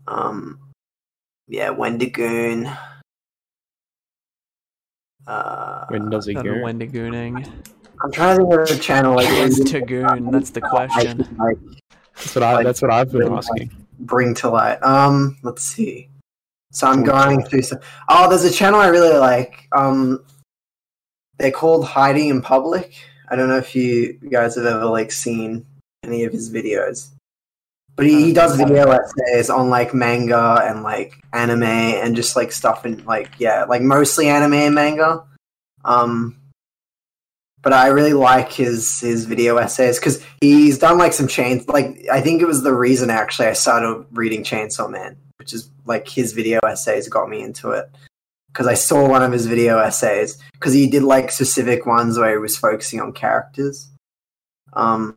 Um, 0.07 0.59
yeah, 1.47 1.69
Wendigoon. 1.71 2.71
Uh, 5.25 5.85
When 5.87 6.09
does 6.11 6.27
he 6.27 6.35
go? 6.35 6.43
Wendigooning. 6.43 7.47
I'm 8.03 8.11
trying 8.11 8.37
to 8.37 8.43
think 8.43 8.53
of 8.61 8.67
the 8.69 8.77
channel. 8.79 9.15
Like, 9.15 9.27
When's 9.27 9.59
Tagoon? 9.59 10.31
That's 10.31 10.49
the 10.51 10.61
question. 10.61 11.23
can, 11.23 11.37
like 11.37 11.57
That's 12.15 12.35
what 12.35 12.43
I. 12.43 12.63
That's 12.63 12.81
what 12.81 12.91
I've 12.91 13.11
been 13.11 13.21
Really 13.21 13.37
asking. 13.37 13.71
bring 13.99 14.33
to 14.35 14.49
light. 14.49 14.81
Um, 14.83 15.37
let's 15.43 15.63
see. 15.63 16.09
So 16.71 16.87
I'm 16.87 17.03
going 17.03 17.43
through 17.43 17.61
some. 17.63 17.79
Oh, 18.09 18.29
there's 18.29 18.43
a 18.43 18.51
channel 18.51 18.79
I 18.79 18.87
really 18.87 19.17
like. 19.17 19.67
Um, 19.71 20.23
they're 21.37 21.51
called 21.51 21.85
Hiding 21.85 22.29
in 22.29 22.41
Public. 22.41 22.93
I 23.29 23.35
don't 23.35 23.47
know 23.49 23.57
if 23.57 23.75
you 23.75 24.13
guys 24.29 24.55
have 24.55 24.65
ever 24.65 24.85
like 24.85 25.11
seen 25.11 25.65
any 26.03 26.25
of 26.25 26.33
his 26.33 26.51
videos, 26.53 27.09
but 27.95 28.05
he, 28.05 28.25
he 28.25 28.33
does 28.33 28.55
video 28.57 28.91
essays 28.91 29.49
on 29.49 29.69
like 29.69 29.93
manga 29.93 30.61
and 30.63 30.83
like 30.83 31.13
anime 31.33 31.63
and 31.63 32.15
just 32.15 32.35
like 32.35 32.51
stuff 32.51 32.85
and 32.85 33.03
like 33.05 33.31
yeah, 33.39 33.63
like 33.63 33.81
mostly 33.81 34.27
anime 34.27 34.53
and 34.53 34.75
manga. 34.75 35.23
Um, 35.83 36.37
but 37.65 37.73
I 37.73 37.87
really 37.87 38.13
like 38.13 38.53
his 38.53 38.99
his 38.99 39.25
video 39.25 39.57
essays 39.57 39.99
because 39.99 40.23
he's 40.39 40.77
done 40.77 40.99
like 40.99 41.13
some 41.13 41.27
chains. 41.27 41.67
Like 41.67 42.05
I 42.11 42.21
think 42.21 42.41
it 42.43 42.45
was 42.45 42.61
the 42.61 42.71
reason 42.73 43.09
actually 43.09 43.47
I 43.47 43.53
started 43.53 44.05
reading 44.11 44.43
Chainsaw 44.43 44.89
Man, 44.89 45.17
which 45.39 45.51
is 45.51 45.71
like 45.83 46.07
his 46.07 46.31
video 46.31 46.59
essays 46.63 47.09
got 47.09 47.27
me 47.27 47.41
into 47.41 47.71
it 47.71 47.89
because 48.49 48.67
I 48.67 48.75
saw 48.75 49.09
one 49.09 49.23
of 49.23 49.31
his 49.31 49.47
video 49.47 49.79
essays 49.79 50.37
because 50.53 50.73
he 50.73 50.85
did 50.87 51.01
like 51.01 51.31
specific 51.31 51.87
ones 51.87 52.19
where 52.19 52.33
he 52.33 52.37
was 52.37 52.55
focusing 52.55 53.01
on 53.01 53.13
characters. 53.13 53.89
Um, 54.73 55.15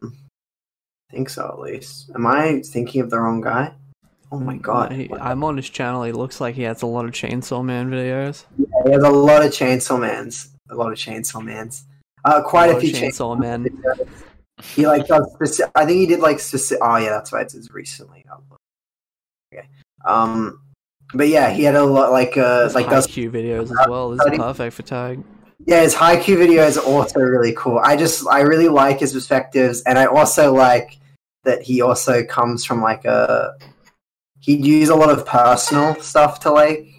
I 1.11 1.15
think 1.17 1.29
so 1.29 1.47
at 1.53 1.59
least. 1.61 2.11
Am 2.15 2.27
I 2.27 2.63
thinking 2.65 3.03
of 3.03 3.11
the 3.11 3.21
wrong 3.21 3.43
guy? 3.43 3.75
Oh 4.33 4.39
my 4.41 4.57
god, 4.57 4.93
He- 4.93 5.11
I'm 5.13 5.45
on 5.45 5.59
his 5.59 5.69
channel. 5.69 6.03
He 6.03 6.13
looks 6.13 6.41
like 6.41 6.55
he 6.55 6.63
has 6.63 6.81
a 6.81 6.87
lot 6.87 7.05
of 7.05 7.11
Chainsaw 7.11 7.63
Man 7.63 7.91
videos. 7.91 8.45
Yeah, 8.57 8.67
he 8.87 8.93
has 8.93 9.03
a 9.03 9.11
lot 9.11 9.45
of 9.45 9.53
Chainsaw 9.53 10.01
Mans, 10.01 10.49
a 10.71 10.75
lot 10.75 10.93
of 10.93 10.99
Chainsaw 10.99 11.43
Mans. 11.45 11.85
Uh, 12.25 12.43
quite 12.43 12.71
a 12.71 12.77
a 12.77 12.81
few 12.81 12.93
Chainsaw 12.93 13.39
Men. 13.39 13.65
videos. 13.65 14.09
He 14.75 14.87
like 14.87 15.07
does 15.07 15.25
speci- 15.35 15.71
I 15.75 15.87
think 15.87 15.99
he 15.99 16.07
did 16.07 16.21
like 16.21 16.41
specific. 16.41 16.83
Oh 16.83 16.97
yeah, 16.97 17.11
that's 17.11 17.33
right. 17.33 17.47
It's 17.47 17.71
recently. 17.71 18.25
Okay. 19.53 19.67
Um, 20.05 20.61
but 21.15 21.29
yeah, 21.29 21.51
he 21.51 21.63
had 21.63 21.75
a 21.75 21.85
lot 21.85 22.11
like 22.11 22.37
uh 22.37 22.61
There's 22.61 22.75
like 22.75 22.91
does 22.91 23.07
Q 23.07 23.31
videos 23.31 23.71
as 23.71 23.89
well. 23.89 24.11
This 24.11 24.21
is 24.33 24.39
perfect 24.39 24.75
for 24.75 24.83
tag. 24.83 25.23
yeah 25.65 25.83
his 25.83 25.95
Haikyuu 25.95 26.37
videos 26.37 26.77
are 26.77 26.85
also 26.85 27.21
really 27.21 27.55
cool. 27.57 27.79
I 27.79 27.97
just 27.97 28.27
I 28.27 28.41
really 28.41 28.69
like 28.69 29.01
his 29.01 29.13
perspectives, 29.13 29.83
and 29.83 29.99
I 29.99 30.07
also 30.07 30.53
like 30.53 30.99
that 31.45 31.63
he 31.63 31.81
also 31.81 32.25
comes 32.25 32.65
from 32.65 32.83
like 32.83 33.05
a 33.05 33.55
he'd 34.41 34.65
use 34.65 34.89
a 34.89 34.97
lot 34.97 35.11
of 35.11 35.25
personal 35.25 35.95
stuff 36.01 36.41
to 36.41 36.51
like 36.51 36.98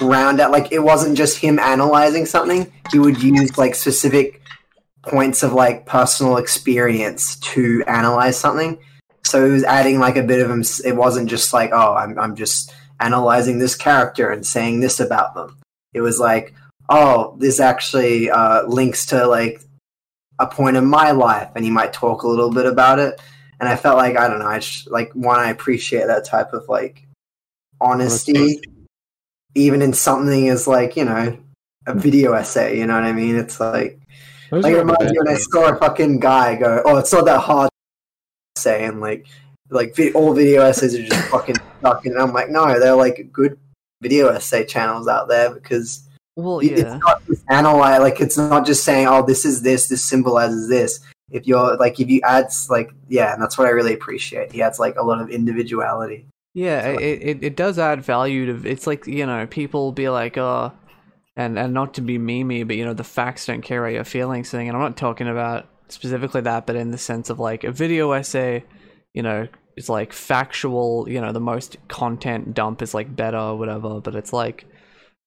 round 0.00 0.40
out 0.40 0.50
like 0.50 0.72
it 0.72 0.82
wasn't 0.82 1.16
just 1.16 1.38
him 1.38 1.58
analyzing 1.58 2.26
something. 2.26 2.72
He 2.90 2.98
would 2.98 3.22
use 3.22 3.56
like 3.58 3.74
specific 3.74 4.40
points 5.02 5.42
of 5.42 5.52
like 5.52 5.86
personal 5.86 6.36
experience 6.36 7.36
to 7.36 7.82
analyze 7.86 8.38
something. 8.38 8.78
So 9.24 9.44
he 9.44 9.52
was 9.52 9.64
adding 9.64 9.98
like 9.98 10.16
a 10.16 10.22
bit 10.22 10.40
of 10.40 10.50
him 10.50 10.64
it 10.84 10.96
wasn't 10.96 11.28
just 11.28 11.52
like 11.52 11.70
oh 11.72 11.94
i'm, 11.94 12.18
I'm 12.18 12.34
just 12.36 12.72
analyzing 12.98 13.58
this 13.58 13.74
character 13.74 14.30
and 14.30 14.46
saying 14.46 14.80
this 14.80 15.00
about 15.00 15.34
them. 15.34 15.58
It 15.94 16.00
was 16.00 16.18
like 16.18 16.54
oh 16.88 17.36
this 17.38 17.60
actually 17.60 18.30
uh, 18.30 18.66
links 18.66 19.06
to 19.06 19.26
like 19.26 19.60
a 20.38 20.46
point 20.46 20.76
in 20.76 20.86
my 20.86 21.10
life 21.10 21.50
and 21.54 21.64
he 21.64 21.70
might 21.70 21.92
talk 21.92 22.22
a 22.22 22.28
little 22.28 22.50
bit 22.50 22.66
about 22.66 22.98
it. 22.98 23.20
And 23.60 23.68
i 23.68 23.76
felt 23.76 23.98
like 23.98 24.16
i 24.16 24.26
don't 24.26 24.38
know 24.38 24.46
i 24.46 24.58
just 24.58 24.90
like 24.90 25.12
one 25.12 25.38
i 25.38 25.50
appreciate 25.50 26.06
that 26.06 26.24
type 26.24 26.54
of 26.54 26.66
like 26.70 27.06
honesty 27.78 28.58
even 29.54 29.82
in 29.82 29.92
something 29.92 30.48
as 30.48 30.66
like 30.66 30.96
you 30.96 31.04
know 31.04 31.36
a 31.86 31.94
video 31.94 32.32
essay 32.34 32.78
you 32.78 32.86
know 32.86 32.94
what 32.94 33.04
i 33.04 33.12
mean 33.12 33.36
it's 33.36 33.58
like 33.58 34.00
Those 34.50 34.64
like 34.64 34.74
it 34.74 34.78
reminds 34.78 35.12
me 35.12 35.18
when 35.18 35.28
I 35.28 35.38
saw 35.38 35.68
a 35.68 35.76
fucking 35.76 36.18
guy 36.18 36.56
go, 36.56 36.82
"Oh, 36.84 36.96
it's 36.98 37.12
not 37.12 37.24
that 37.26 37.38
hard." 37.40 37.70
to 38.56 38.60
Say 38.60 38.84
and 38.84 39.00
like, 39.00 39.26
like 39.70 39.96
all 40.14 40.34
video 40.34 40.62
essays 40.62 40.94
are 40.96 41.04
just 41.04 41.28
fucking 41.30 41.54
sucking. 41.82 42.12
And 42.12 42.20
I'm 42.20 42.32
like, 42.32 42.50
no, 42.50 42.78
they're 42.80 42.96
like 42.96 43.30
good 43.32 43.56
video 44.02 44.28
essay 44.28 44.64
channels 44.66 45.06
out 45.06 45.28
there 45.28 45.54
because 45.54 46.02
Well, 46.34 46.62
yeah. 46.62 46.72
it's 46.72 47.04
not 47.04 47.24
just 47.26 47.44
analyze. 47.48 48.00
Like, 48.00 48.20
it's 48.20 48.36
not 48.36 48.66
just 48.66 48.82
saying, 48.82 49.06
"Oh, 49.06 49.24
this 49.24 49.44
is 49.44 49.62
this. 49.62 49.86
This 49.86 50.04
symbolizes 50.04 50.68
this." 50.68 50.98
If 51.30 51.46
you're 51.46 51.76
like, 51.76 52.00
if 52.00 52.10
you 52.10 52.20
add 52.24 52.48
like, 52.68 52.92
yeah, 53.08 53.32
and 53.32 53.40
that's 53.40 53.56
what 53.56 53.68
I 53.68 53.70
really 53.70 53.94
appreciate. 53.94 54.50
He 54.50 54.62
adds 54.62 54.80
like 54.80 54.96
a 54.96 55.02
lot 55.02 55.20
of 55.20 55.30
individuality. 55.30 56.26
Yeah, 56.52 56.88
it, 56.88 57.22
it 57.22 57.44
it 57.44 57.56
does 57.56 57.78
add 57.78 58.02
value 58.04 58.46
to. 58.60 58.68
It's 58.68 58.86
like 58.86 59.06
you 59.06 59.24
know, 59.26 59.46
people 59.46 59.92
be 59.92 60.08
like, 60.08 60.36
oh, 60.36 60.72
and 61.36 61.58
and 61.58 61.72
not 61.72 61.94
to 61.94 62.00
be 62.00 62.18
memey, 62.18 62.66
but 62.66 62.76
you 62.76 62.84
know, 62.84 62.94
the 62.94 63.04
facts 63.04 63.46
don't 63.46 63.62
carry 63.62 63.94
your 63.94 64.04
feelings 64.04 64.50
thing. 64.50 64.68
And 64.68 64.76
I'm 64.76 64.82
not 64.82 64.96
talking 64.96 65.28
about 65.28 65.68
specifically 65.88 66.40
that, 66.42 66.66
but 66.66 66.76
in 66.76 66.90
the 66.90 66.98
sense 66.98 67.30
of 67.30 67.38
like 67.38 67.62
a 67.64 67.70
video 67.72 68.10
essay, 68.12 68.64
you 69.14 69.22
know, 69.22 69.46
it's 69.76 69.88
like 69.88 70.12
factual. 70.12 71.08
You 71.08 71.20
know, 71.20 71.32
the 71.32 71.40
most 71.40 71.76
content 71.88 72.54
dump 72.54 72.82
is 72.82 72.94
like 72.94 73.14
better 73.14 73.38
or 73.38 73.56
whatever. 73.56 74.00
But 74.00 74.16
it's 74.16 74.32
like, 74.32 74.66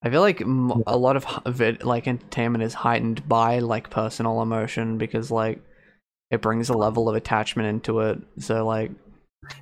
I 0.04 0.10
feel 0.10 0.22
like 0.22 0.42
m- 0.42 0.84
a 0.86 0.98
lot 0.98 1.16
of 1.16 1.26
vid- 1.48 1.86
like 1.86 2.06
entertainment 2.06 2.66
is 2.66 2.74
heightened 2.74 3.30
by 3.30 3.60
like 3.60 3.90
personal 3.90 4.42
emotion 4.42 4.98
because 4.98 5.32
like 5.32 5.62
it 6.32 6.42
brings 6.42 6.68
a 6.70 6.78
level 6.78 7.08
of 7.08 7.16
attachment 7.16 7.70
into 7.70 8.02
it. 8.02 8.20
So 8.40 8.66
like 8.66 8.92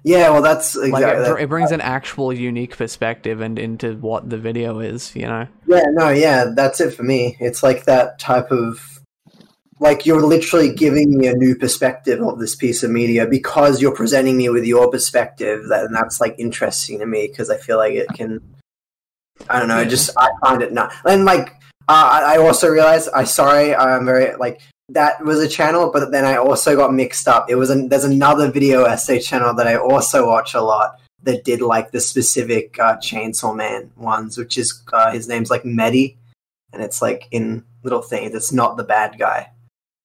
Yeah, 0.04 0.30
well, 0.30 0.42
that's 0.42 0.76
like 0.76 0.90
exactly. 0.90 1.26
it, 1.26 1.34
br- 1.34 1.40
it 1.40 1.50
brings 1.50 1.72
an 1.72 1.82
actual 1.82 2.34
unique 2.34 2.78
perspective 2.78 3.42
and 3.42 3.58
into 3.60 3.96
what 3.96 4.30
the 4.30 4.38
video 4.38 4.80
is 4.80 5.16
you 5.16 5.28
know 5.28 5.48
Yeah, 5.68 5.84
no, 5.92 6.10
yeah, 6.10 6.46
that's 6.56 6.82
it 6.82 6.92
for 6.92 7.04
me. 7.04 7.38
It's 7.40 7.64
like 7.64 7.86
that 7.86 8.20
type 8.20 8.52
of 8.52 9.00
like 9.80 10.06
you're 10.06 10.22
literally 10.22 10.74
giving 10.74 11.18
me 11.18 11.26
a 11.28 11.34
new 11.34 11.56
perspective 11.56 12.22
of 12.22 12.40
this 12.40 12.56
piece 12.56 12.84
of 12.84 12.92
media 12.92 13.26
because 13.26 13.82
you're 13.82 13.96
presenting 13.96 14.38
me 14.38 14.48
with 14.50 14.64
your 14.64 14.90
perspective. 14.92 15.68
That 15.70 15.86
and 15.86 15.96
that's 15.96 16.22
like 16.22 16.36
interesting 16.38 17.00
to 17.00 17.06
me 17.06 17.28
because 17.28 17.50
I 17.50 17.58
feel 17.58 17.78
like 17.78 17.94
it 17.94 18.08
can. 18.14 18.40
I 19.50 19.58
don't 19.58 19.68
know. 19.68 19.78
I 19.78 19.86
just 19.86 20.12
I 20.18 20.30
find 20.42 20.62
it 20.62 20.72
not 20.72 20.94
and 21.04 21.26
like 21.26 21.50
uh, 21.90 22.10
I 22.12 22.36
I 22.36 22.38
also 22.38 22.70
realize 22.70 23.08
I 23.08 23.24
sorry 23.24 23.76
I'm 23.76 24.06
very 24.06 24.36
like 24.36 24.62
that 24.94 25.24
was 25.24 25.40
a 25.40 25.48
channel, 25.48 25.90
but 25.92 26.12
then 26.12 26.26
I 26.26 26.38
also 26.38 26.76
got 26.76 26.94
mixed 26.94 27.28
up. 27.28 27.50
It 27.50 27.56
was 27.56 27.70
an, 27.70 27.90
there's 27.90 28.04
another 28.04 28.52
video 28.52 28.84
essay 28.84 29.20
channel 29.20 29.54
that 29.56 29.68
I 29.68 29.76
also 29.76 30.28
watch 30.28 30.54
a 30.54 30.62
lot 30.62 31.00
that 31.24 31.44
did 31.44 31.62
like 31.62 31.92
the 31.92 32.02
specific 32.02 32.80
uh, 32.80 32.98
Chainsaw 32.98 33.56
Man 33.56 33.92
ones, 33.96 34.38
which 34.38 34.58
is 34.58 34.82
uh, 34.92 35.12
his 35.12 35.28
name's 35.28 35.50
like 35.50 35.66
Medi, 35.66 36.18
and 36.74 36.82
it's 36.82 37.02
like 37.02 37.28
in 37.32 37.64
little 37.84 38.02
things. 38.02 38.34
It's 38.34 38.52
not 38.52 38.78
the 38.78 38.84
bad 38.84 39.18
guy. 39.18 39.52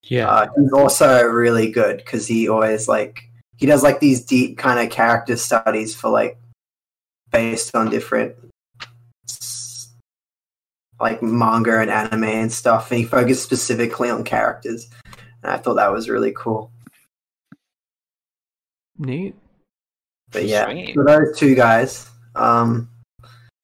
Yeah, 0.05 0.29
Uh, 0.29 0.49
he's 0.57 0.73
also 0.73 1.25
really 1.25 1.71
good 1.71 1.97
because 1.99 2.27
he 2.27 2.49
always 2.49 2.87
like 2.87 3.29
he 3.57 3.67
does 3.67 3.83
like 3.83 4.01
these 4.01 4.25
deep 4.25 4.59
kind 4.59 4.79
of 4.79 4.95
character 4.95 5.37
studies 5.37 5.95
for 5.95 6.11
like 6.11 6.39
based 7.33 7.75
on 7.75 7.91
different 7.91 8.37
like 11.01 11.23
manga 11.23 11.81
and 11.81 11.91
anime 11.91 12.25
and 12.25 12.53
stuff, 12.53 12.91
and 12.91 13.01
he 13.01 13.07
focused 13.07 13.43
specifically 13.43 14.11
on 14.11 14.25
characters. 14.25 14.89
And 15.43 15.53
I 15.53 15.59
thought 15.59 15.75
that 15.75 15.93
was 15.93 16.09
really 16.09 16.33
cool. 16.33 16.71
Neat. 18.99 19.35
But 20.31 20.47
yeah, 20.47 20.67
Sweet. 20.67 20.95
for 20.95 21.05
those 21.05 21.39
two 21.39 21.55
guys. 21.55 22.09
Um, 22.35 22.89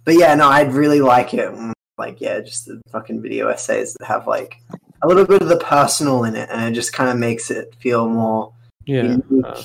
but 0.05 0.15
yeah, 0.15 0.35
no, 0.35 0.49
I'd 0.49 0.73
really 0.73 1.01
like 1.01 1.35
it. 1.35 1.53
Like, 1.99 2.21
yeah, 2.21 2.41
just 2.41 2.67
the 2.67 2.81
fucking 2.91 3.23
video 3.23 3.49
essays 3.49 3.95
that 3.95 4.07
have 4.07 4.27
like 4.27 4.57
a 5.03 5.09
little 5.09 5.27
bit 5.27 5.43
of 5.43 5.49
the 5.49 5.59
personal 5.59 6.25
in 6.25 6.37
it, 6.37 6.49
and 6.51 6.65
it 6.65 6.73
just 6.73 6.93
kind 6.93 7.11
of 7.11 7.17
makes 7.17 7.51
it 7.51 7.75
feel 7.81 8.09
more 8.09 8.53
yeah. 8.85 9.03
unique. 9.03 9.45
Uh, 9.45 9.63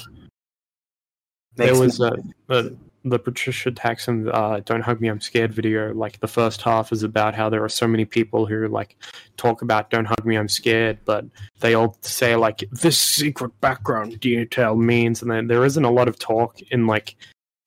Makes 1.57 1.71
there 1.71 1.79
was 1.79 2.01
uh, 2.01 2.15
the 2.47 2.77
the 3.10 3.19
Patricia 3.19 3.72
Taxxon 3.72 4.30
uh, 4.34 4.60
"Don't 4.61 4.82
Hug 4.82 5.02
Me, 5.02 5.08
I'm 5.08 5.22
Scared" 5.22 5.53
video. 5.53 5.94
Like 5.94 6.19
the 6.19 6.27
first 6.27 6.61
half 6.61 6.92
is 6.92 7.03
about 7.03 7.36
how 7.36 7.50
there 7.50 7.64
are 7.64 7.69
so 7.69 7.88
many 7.88 8.06
people 8.06 8.45
who 8.45 8.68
like 8.68 8.95
talk 9.38 9.61
about 9.61 9.90
"Don't 9.90 10.06
hug 10.06 10.26
me, 10.26 10.36
I'm 10.36 10.50
scared," 10.50 11.00
but 11.06 11.26
they 11.60 11.74
all 11.74 11.98
say 12.02 12.36
like 12.36 12.64
this 12.72 13.00
secret 13.00 13.52
background 13.61 14.19
detail 14.19 14.76
means, 14.76 15.22
and 15.22 15.30
then 15.32 15.48
there 15.48 15.66
isn't 15.66 15.86
a 15.86 15.92
lot 15.92 16.08
of 16.08 16.19
talk 16.19 16.60
in 16.72 16.88
like 16.88 17.16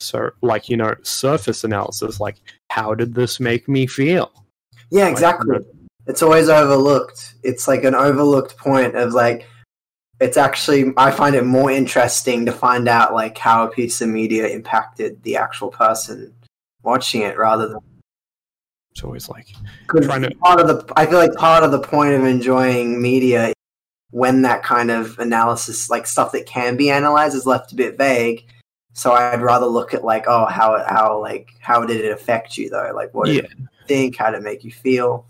so 0.01 0.31
like 0.43 0.69
you 0.69 0.77
know 0.77 0.95
surface 1.03 1.65
analysis. 1.65 2.21
Like 2.21 2.37
how 2.71 2.95
did 2.95 3.15
this 3.15 3.41
make 3.41 3.69
me 3.69 3.87
feel? 3.87 4.31
Yeah, 4.91 5.09
exactly. 5.09 5.59
the- 5.59 5.67
It's 6.07 6.23
always 6.23 6.49
overlooked. 6.49 7.35
It's 7.43 7.69
like 7.69 7.85
an 7.85 7.95
overlooked 7.95 8.57
point 8.57 8.97
of 8.97 9.13
like 9.13 9.47
it's 10.21 10.37
actually 10.37 10.93
I 10.97 11.11
find 11.11 11.35
it 11.35 11.45
more 11.45 11.71
interesting 11.71 12.45
to 12.47 12.53
find 12.53 12.89
out 12.89 13.15
like 13.15 13.37
how 13.39 13.67
a 13.67 13.71
piece 13.71 14.01
of 14.01 14.09
media 14.09 14.47
impacted 14.49 15.23
the 15.23 15.37
actual 15.37 15.71
person 15.71 16.35
watching 16.83 17.23
it 17.23 17.37
rather 17.39 17.69
than 17.69 17.79
It's 18.93 19.03
always 19.03 19.29
like 19.29 19.49
Trying 19.89 20.23
to- 20.23 20.35
part 20.37 20.61
of 20.61 20.69
the 20.69 20.93
I 20.97 21.07
feel 21.07 21.19
like 21.19 21.35
part 21.35 21.65
of 21.65 21.73
the 21.73 21.81
point 21.81 22.15
of 22.15 22.25
enjoying 22.25 23.01
media 23.01 23.53
when 24.11 24.43
that 24.43 24.63
kind 24.63 24.91
of 24.91 25.19
analysis 25.19 25.89
like 25.89 26.07
stuff 26.07 26.33
that 26.33 26.47
can 26.47 26.77
be 26.77 26.91
analyzed 26.91 27.35
is 27.35 27.47
left 27.47 27.73
a 27.73 27.77
bit 27.77 27.97
vague. 27.97 28.45
So 28.93 29.13
I'd 29.13 29.41
rather 29.41 29.67
look 29.67 29.95
at 29.95 30.05
like 30.05 30.25
oh 30.27 30.47
how 30.47 30.85
how 30.89 31.19
like 31.21 31.51
how 31.61 31.85
did 31.87 32.05
it 32.05 32.13
affect 32.13 32.59
you 32.59 32.69
though? 32.69 32.93
Like 32.95 33.15
what 33.15 33.27
did 33.27 33.37
you 33.37 33.67
think? 33.87 34.17
How 34.17 34.31
did 34.31 34.39
it 34.39 34.43
make 34.43 34.65
you 34.65 34.73
feel 34.73 35.27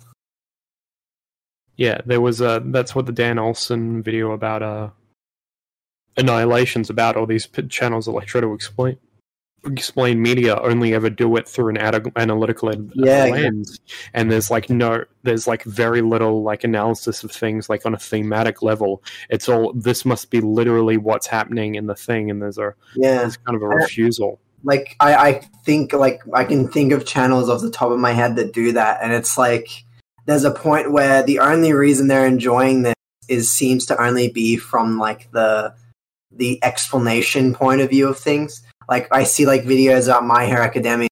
Yeah, 1.81 2.03
there 2.05 2.21
was 2.21 2.43
a. 2.43 2.63
That's 2.63 2.95
what 2.95 3.07
the 3.07 3.13
Dan 3.13 3.39
Olson 3.39 4.03
video 4.03 4.33
about 4.33 4.63
uh, 4.63 4.91
annihilations 6.19 6.91
about. 6.91 7.17
All 7.17 7.25
these 7.25 7.47
p- 7.47 7.67
channels 7.69 8.05
that 8.05 8.11
like 8.13 8.27
try 8.27 8.43
to 8.43 8.53
explain 8.53 8.99
explain 9.65 10.21
media 10.21 10.59
only 10.61 10.93
ever 10.93 11.09
do 11.09 11.37
it 11.37 11.49
through 11.49 11.71
an 11.71 11.79
ad- 11.79 12.13
analytical 12.17 12.69
ed- 12.69 12.91
Yeah, 12.95 13.25
lens, 13.25 13.81
and 14.13 14.31
there's 14.31 14.51
like 14.51 14.69
no, 14.69 15.05
there's 15.23 15.47
like 15.47 15.63
very 15.65 16.03
little 16.03 16.43
like 16.43 16.65
analysis 16.65 17.25
of 17.25 17.33
things 17.33 17.71
like 17.71 17.87
on 17.87 17.95
a 17.95 17.99
thematic 17.99 18.61
level. 18.61 19.03
It's 19.31 19.49
all 19.49 19.73
this 19.73 20.05
must 20.05 20.31
be 20.31 20.43
literally 20.43 20.99
what's 20.99 21.29
happening 21.29 21.77
in 21.77 21.87
the 21.87 21.95
thing, 21.95 22.31
and 22.31 22.43
there's 22.43 22.59
a 22.59 22.75
yeah 22.95 23.21
there's 23.21 23.39
kind 23.39 23.57
of 23.57 23.63
a 23.63 23.69
refusal. 23.69 24.39
like 24.65 24.97
I, 25.01 25.15
I 25.15 25.33
think 25.65 25.95
like 25.95 26.21
I 26.35 26.45
can 26.45 26.69
think 26.69 26.93
of 26.93 27.07
channels 27.07 27.49
off 27.49 27.63
the 27.63 27.71
top 27.71 27.91
of 27.91 27.99
my 27.99 28.13
head 28.13 28.37
that 28.37 28.53
do 28.53 28.73
that, 28.73 28.99
and 29.03 29.15
it's 29.15 29.39
like 29.39 29.87
there's 30.31 30.45
a 30.45 30.51
point 30.53 30.93
where 30.93 31.25
the 31.25 31.41
only 31.41 31.73
reason 31.73 32.07
they're 32.07 32.27
enjoying 32.27 32.83
this 32.83 32.95
is 33.29 33.51
seems 33.51 33.85
to 33.87 34.01
only 34.01 34.31
be 34.31 34.57
from 34.57 34.97
like 34.97 35.31
the 35.33 35.75
the 36.31 36.63
explanation 36.63 37.53
point 37.53 37.81
of 37.81 37.91
view 37.91 38.07
of 38.07 38.17
things. 38.17 38.63
Like 38.89 39.09
I 39.11 39.25
see 39.25 39.45
like 39.45 39.65
videos 39.65 40.07
about 40.07 40.25
My 40.25 40.47
Hero 40.47 40.63
Academia. 40.63 41.09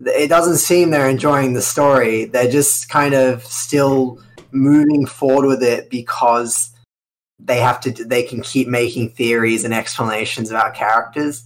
It 0.00 0.28
doesn't 0.28 0.56
seem 0.56 0.90
they're 0.90 1.08
enjoying 1.08 1.52
the 1.52 1.60
story. 1.60 2.24
They're 2.24 2.50
just 2.50 2.88
kind 2.88 3.14
of 3.14 3.44
still 3.44 4.18
moving 4.52 5.04
forward 5.04 5.46
with 5.46 5.62
it 5.62 5.90
because 5.90 6.70
they 7.38 7.58
have 7.58 7.78
to. 7.80 7.90
They 7.90 8.22
can 8.22 8.40
keep 8.40 8.68
making 8.68 9.10
theories 9.10 9.64
and 9.64 9.74
explanations 9.74 10.50
about 10.50 10.74
characters 10.74 11.44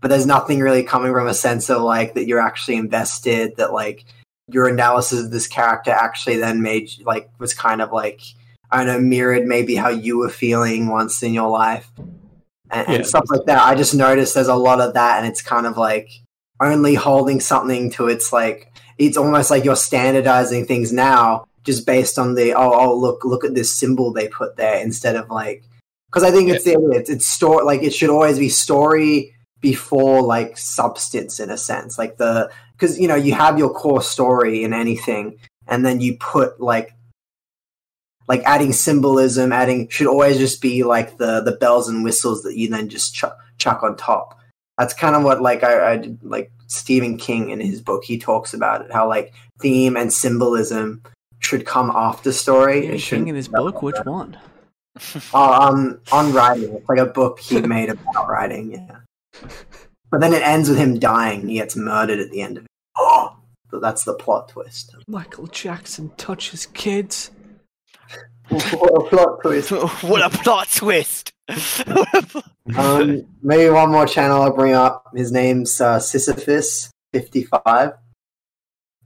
but 0.00 0.08
there's 0.08 0.26
nothing 0.26 0.60
really 0.60 0.84
coming 0.84 1.12
from 1.12 1.26
a 1.26 1.34
sense 1.34 1.68
of 1.68 1.82
like 1.82 2.14
that 2.14 2.26
you're 2.26 2.40
actually 2.40 2.76
invested 2.76 3.56
that 3.56 3.72
like 3.72 4.04
your 4.48 4.68
analysis 4.68 5.24
of 5.24 5.30
this 5.30 5.46
character 5.46 5.90
actually 5.90 6.36
then 6.36 6.62
made 6.62 6.90
like 7.04 7.30
was 7.38 7.54
kind 7.54 7.82
of 7.82 7.92
like 7.92 8.20
I 8.70 8.78
don't 8.78 8.86
know 8.86 9.00
mirrored 9.00 9.46
maybe 9.46 9.76
how 9.76 9.88
you 9.90 10.18
were 10.18 10.30
feeling 10.30 10.88
once 10.88 11.22
in 11.22 11.34
your 11.34 11.50
life 11.50 11.90
and, 12.70 12.88
and 12.88 13.06
stuff 13.06 13.24
like 13.30 13.44
that. 13.46 13.62
I 13.62 13.74
just 13.74 13.94
noticed 13.94 14.34
there's 14.34 14.48
a 14.48 14.54
lot 14.54 14.80
of 14.80 14.94
that, 14.94 15.18
and 15.18 15.26
it's 15.26 15.42
kind 15.42 15.66
of 15.66 15.76
like 15.76 16.10
only 16.60 16.94
holding 16.94 17.40
something 17.40 17.90
to 17.92 18.08
its 18.08 18.32
like 18.32 18.72
it's 18.98 19.16
almost 19.16 19.50
like 19.50 19.64
you're 19.64 19.76
standardizing 19.76 20.66
things 20.66 20.92
now 20.92 21.44
just 21.62 21.86
based 21.86 22.18
on 22.18 22.34
the 22.34 22.52
oh 22.54 22.72
oh 22.72 22.96
look 22.96 23.24
look 23.24 23.44
at 23.44 23.54
this 23.54 23.72
symbol 23.74 24.12
they 24.12 24.28
put 24.28 24.56
there 24.56 24.82
instead 24.82 25.14
of 25.14 25.30
like 25.30 25.62
because 26.10 26.24
I 26.24 26.30
think 26.30 26.50
it's 26.50 26.64
the 26.64 26.74
it's, 26.92 27.10
it's 27.10 27.26
store 27.26 27.64
like 27.64 27.82
it 27.82 27.94
should 27.94 28.10
always 28.10 28.38
be 28.38 28.48
story 28.48 29.34
before 29.60 30.22
like 30.22 30.56
substance 30.56 31.40
in 31.40 31.50
a 31.50 31.56
sense. 31.56 31.98
Like 31.98 32.16
the 32.16 32.50
because 32.78 32.98
you 32.98 33.08
know 33.08 33.14
you 33.14 33.32
have 33.34 33.58
your 33.58 33.70
core 33.72 34.02
story 34.02 34.62
in 34.62 34.72
anything 34.72 35.38
and 35.66 35.84
then 35.84 36.00
you 36.00 36.16
put 36.18 36.60
like 36.60 36.94
like 38.28 38.42
adding 38.44 38.72
symbolism 38.72 39.52
adding 39.52 39.88
should 39.88 40.06
always 40.06 40.38
just 40.38 40.60
be 40.62 40.84
like 40.84 41.18
the 41.18 41.40
the 41.40 41.56
bells 41.56 41.88
and 41.88 42.04
whistles 42.04 42.42
that 42.42 42.56
you 42.56 42.68
then 42.68 42.88
just 42.88 43.14
chuck, 43.14 43.36
chuck 43.58 43.82
on 43.82 43.96
top 43.96 44.38
that's 44.76 44.94
kind 44.94 45.16
of 45.16 45.24
what 45.24 45.40
like 45.40 45.62
I, 45.64 45.92
I 45.92 45.96
did- 45.96 46.22
like 46.22 46.50
stephen 46.68 47.16
king 47.16 47.50
in 47.50 47.60
his 47.60 47.80
book 47.80 48.04
he 48.04 48.18
talks 48.18 48.52
about 48.52 48.82
it 48.82 48.92
how 48.92 49.08
like 49.08 49.32
theme 49.60 49.96
and 49.96 50.12
symbolism 50.12 51.02
should 51.40 51.64
come 51.66 51.90
after 51.90 52.32
story 52.32 52.98
Stephen 52.98 52.98
King 52.98 53.28
in 53.28 53.34
his 53.36 53.48
book, 53.48 53.82
which 53.82 53.96
one? 54.04 54.36
Oh, 55.32 55.52
um, 55.68 56.00
on 56.10 56.32
writing. 56.32 56.74
It's 56.74 56.88
like 56.88 56.98
a 56.98 57.06
book 57.06 57.38
he 57.38 57.60
made 57.60 57.90
about 57.90 58.28
writing. 58.28 58.72
Yeah, 58.72 58.96
but 60.10 60.20
then 60.20 60.34
it 60.34 60.42
ends 60.42 60.68
with 60.68 60.78
him 60.78 60.98
dying. 60.98 61.48
He 61.48 61.54
gets 61.54 61.76
murdered 61.76 62.18
at 62.18 62.30
the 62.30 62.42
end 62.42 62.58
of 62.58 62.64
it. 62.64 62.67
Oh, 62.98 63.36
but 63.70 63.80
that's 63.80 64.04
the 64.04 64.14
plot 64.14 64.48
twist. 64.48 64.94
Michael 65.06 65.46
Jackson 65.46 66.10
touches 66.16 66.66
kids. 66.66 67.30
what 68.48 69.06
a 69.06 69.08
plot 69.08 69.40
twist. 69.42 69.70
what 70.02 70.22
a 70.22 70.30
plot 70.30 70.68
twist! 70.74 71.32
What 71.86 72.08
a 72.14 72.22
pl- 72.22 72.42
Um, 72.76 73.26
maybe 73.42 73.70
one 73.70 73.90
more 73.90 74.06
channel 74.06 74.42
I'll 74.42 74.54
bring 74.54 74.74
up. 74.74 75.04
His 75.14 75.32
name's 75.32 75.80
uh, 75.80 75.98
Sisyphus55. 75.98 77.96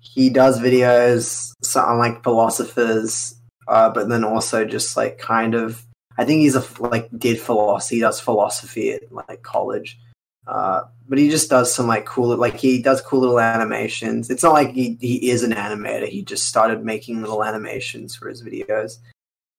He 0.01 0.31
does 0.31 0.59
videos 0.61 1.53
so- 1.63 1.81
on 1.81 1.99
like 1.99 2.23
philosophers, 2.23 3.35
uh, 3.69 3.91
but 3.91 4.09
then 4.09 4.25
also 4.25 4.65
just 4.65 4.97
like 4.97 5.19
kind 5.19 5.55
of. 5.55 5.85
I 6.19 6.25
think 6.25 6.41
he's 6.41 6.57
a 6.57 6.65
like 6.81 7.09
did 7.17 7.41
philosophy. 7.41 7.97
He 7.97 8.01
does 8.03 8.21
philosophy 8.21 8.93
at 8.93 9.11
like 9.11 9.43
college, 9.43 9.99
uh, 10.47 10.83
but 11.09 11.19
he 11.19 11.29
just 11.29 11.51
does 11.51 11.75
some 11.75 11.87
like 11.87 12.05
cool 12.07 12.37
like 12.37 12.57
he 12.57 12.83
does 12.83 13.01
cool 13.01 13.21
little 13.21 13.41
animations. 13.41 14.31
It's 14.31 14.43
not 14.43 14.53
like 14.55 14.73
he 14.73 14.99
he 15.01 15.31
is 15.31 15.43
an 15.43 15.53
animator. 15.53 16.09
He 16.09 16.23
just 16.23 16.47
started 16.47 16.85
making 16.85 17.21
little 17.21 17.45
animations 17.45 18.17
for 18.17 18.29
his 18.29 18.43
videos, 18.43 18.99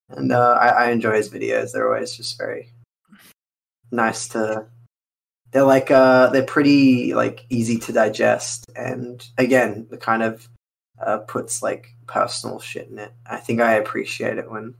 and 0.09 0.31
uh, 0.31 0.57
I, 0.59 0.67
I 0.85 0.91
enjoy 0.91 1.13
his 1.15 1.29
videos. 1.29 1.71
They're 1.71 1.87
always 1.93 2.15
just 2.17 2.37
very 2.37 2.69
nice 3.91 4.27
to 4.29 4.65
they're 5.51 5.63
like 5.63 5.91
uh 5.91 6.29
they're 6.31 6.43
pretty 6.45 7.13
like 7.13 7.45
easy 7.49 7.77
to 7.77 7.93
digest 7.93 8.65
and 8.75 9.27
again 9.37 9.85
the 9.91 9.97
kind 9.97 10.23
of 10.23 10.49
uh 11.05 11.19
puts 11.19 11.61
like 11.61 11.93
personal 12.07 12.59
shit 12.59 12.89
in 12.89 12.97
it 12.97 13.11
i 13.27 13.37
think 13.37 13.61
i 13.61 13.73
appreciate 13.75 14.37
it 14.39 14.49
when 14.49 14.73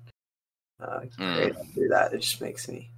uh 0.82 1.01
Mm. 1.19 1.75
do 1.75 1.88
that 1.90 2.11
it 2.11 2.22
just 2.22 2.41
makes 2.41 2.67
me 2.67 2.90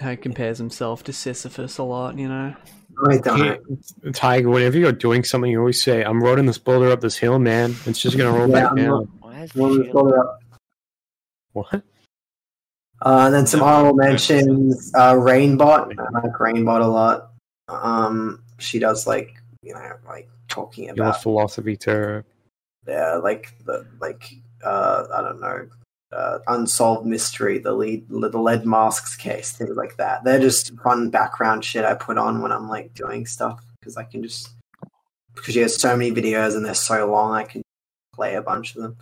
He 0.00 0.16
compares 0.16 0.58
himself 0.58 1.02
to 1.04 1.12
Sisyphus 1.12 1.78
a 1.78 1.82
lot, 1.82 2.18
you 2.18 2.28
know. 2.28 2.54
i 3.08 3.16
don't 3.18 3.38
Yeah, 4.04 4.10
Tiger, 4.12 4.48
whenever 4.48 4.78
you're 4.78 4.92
doing 4.92 5.24
something, 5.24 5.50
you 5.50 5.58
always 5.58 5.82
say, 5.82 6.02
"I'm 6.02 6.22
rolling 6.22 6.46
this 6.46 6.58
boulder 6.58 6.90
up 6.90 7.00
this 7.00 7.16
hill, 7.16 7.38
man. 7.38 7.74
It's 7.86 8.00
just 8.00 8.16
gonna 8.16 8.32
roll 8.36 8.48
Yeah, 8.48 8.54
back 8.62 8.70
I'm 8.70 8.76
down." 8.76 8.90
not- 8.90 9.06
Why 9.20 9.42
is 9.42 9.54
Well, 9.54 9.72
she- 9.74 9.80
we've 9.82 9.92
got 9.92 10.06
it 10.08 10.18
up. 10.18 10.40
What? 11.52 11.74
Uh, 13.04 13.24
and 13.26 13.34
then 13.34 13.46
some 13.46 13.62
honorable 13.62 13.96
mentions. 13.96 14.92
Uh, 14.94 15.14
Reignbot. 15.14 15.98
I 15.98 16.20
like 16.20 16.32
Reignbot 16.38 16.80
a 16.82 16.86
lot. 16.86 17.32
Um, 17.68 18.42
she 18.58 18.78
does 18.78 19.06
like 19.06 19.34
you 19.62 19.74
know 19.74 19.92
like 20.06 20.28
talking 20.48 20.84
Your 20.84 20.92
about 20.94 21.22
philosophy 21.22 21.76
to 21.78 22.24
yeah, 22.86 23.16
like 23.16 23.52
the 23.64 23.86
like 24.00 24.32
uh, 24.64 25.04
I 25.12 25.20
don't 25.22 25.40
know, 25.40 25.68
uh, 26.12 26.38
unsolved 26.46 27.06
mystery, 27.06 27.58
the 27.58 27.72
lead, 27.72 28.08
the 28.08 28.38
lead 28.38 28.66
masks 28.66 29.16
case, 29.16 29.52
things 29.52 29.76
like 29.76 29.96
that. 29.96 30.24
They're 30.24 30.40
just 30.40 30.72
fun 30.80 31.10
background 31.10 31.64
shit 31.64 31.84
I 31.84 31.94
put 31.94 32.18
on 32.18 32.42
when 32.42 32.52
I'm 32.52 32.68
like 32.68 32.94
doing 32.94 33.26
stuff 33.26 33.62
because 33.80 33.96
I 33.96 34.04
can 34.04 34.22
just 34.22 34.50
because 35.34 35.56
you 35.56 35.62
have 35.62 35.70
so 35.70 35.96
many 35.96 36.12
videos 36.12 36.54
and 36.54 36.64
they're 36.64 36.74
so 36.74 37.10
long, 37.10 37.32
I 37.32 37.44
can 37.44 37.62
play 38.14 38.34
a 38.34 38.42
bunch 38.42 38.76
of 38.76 38.82
them. 38.82 38.96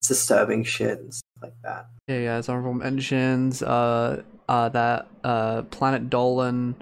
It's 0.00 0.08
disturbing 0.08 0.64
shit 0.64 0.98
and 0.98 1.14
stuff 1.14 1.42
like 1.42 1.62
that. 1.62 1.86
Yeah, 2.08 2.24
guys, 2.24 2.48
honorable 2.48 2.74
mentions. 2.74 3.62
Uh, 3.62 4.22
uh, 4.48 4.68
that 4.70 5.08
uh, 5.24 5.62
Planet 5.62 6.10
Dolan. 6.10 6.74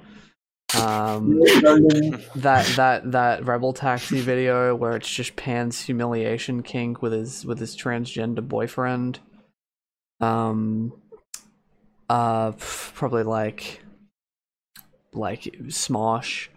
Um, 0.76 1.38
that 2.34 2.72
that 2.76 3.12
that 3.12 3.44
Rebel 3.44 3.72
Taxi 3.72 4.20
video 4.20 4.74
where 4.74 4.96
it's 4.96 5.08
just 5.08 5.36
Pan's 5.36 5.82
humiliation 5.82 6.62
kink 6.62 7.00
with 7.00 7.12
his 7.12 7.44
with 7.44 7.58
his 7.58 7.76
transgender 7.76 8.46
boyfriend. 8.46 9.20
Um, 10.20 10.92
uh, 12.08 12.52
probably 12.94 13.22
like 13.24 13.80
like 15.12 15.42
Smosh. 15.68 16.48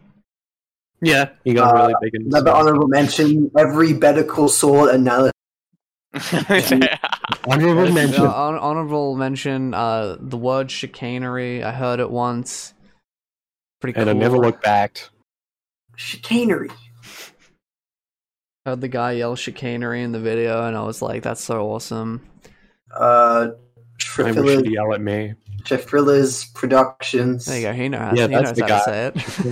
yeah, 1.02 1.30
he 1.44 1.54
got 1.54 1.76
Uh, 1.76 1.80
really 1.88 1.94
big 2.02 2.16
into 2.16 2.28
Another 2.28 2.52
honorable 2.52 2.88
mention: 2.88 3.52
every 3.58 3.94
Better 3.94 4.24
Call 4.24 4.48
Saul 4.50 4.90
analysis. 4.90 5.32
honorable 7.48 7.88
Uh, 7.88 7.92
mention. 7.92 8.26
hon- 8.26 8.58
honorable 8.58 9.16
mention. 9.16 9.74
Uh, 9.74 10.18
the 10.20 10.38
word 10.38 10.72
chicanery. 10.72 11.64
I 11.64 11.72
heard 11.72 12.00
it 12.00 12.10
once. 12.10 12.74
Pretty 13.82 13.94
cool. 13.94 14.02
and 14.02 14.10
I 14.10 14.14
never 14.14 14.38
looked 14.38 14.64
back. 14.64 15.10
Chicanery. 15.96 16.70
Heard 18.66 18.82
the 18.82 18.88
guy 18.88 19.14
yell 19.14 19.36
chicanery 19.36 20.02
in 20.04 20.12
the 20.12 20.20
video, 20.20 20.66
and 20.66 20.76
I 20.76 20.84
was 20.84 21.02
like, 21.02 21.24
"That's 21.24 21.44
so 21.44 21.70
awesome." 21.72 22.22
Uh, 22.94 23.50
I 23.50 23.50
wish 23.50 24.06
Trifilla- 24.36 24.64
he'd 24.66 24.72
yell 24.74 24.94
at 24.94 25.02
me. 25.02 25.34
Trifillas 25.64 26.54
Productions. 26.54 27.46
There 27.46 27.58
you 27.58 27.64
go. 27.64 27.74
He 27.74 27.90
knows. 27.90 28.18
Yeah, 28.18 28.28
he 28.28 28.34
that's 28.36 28.50
knows 28.50 28.56
the 28.58 28.62
how 28.64 28.68
guy. 28.86 29.10
to 29.12 29.20
say 29.20 29.52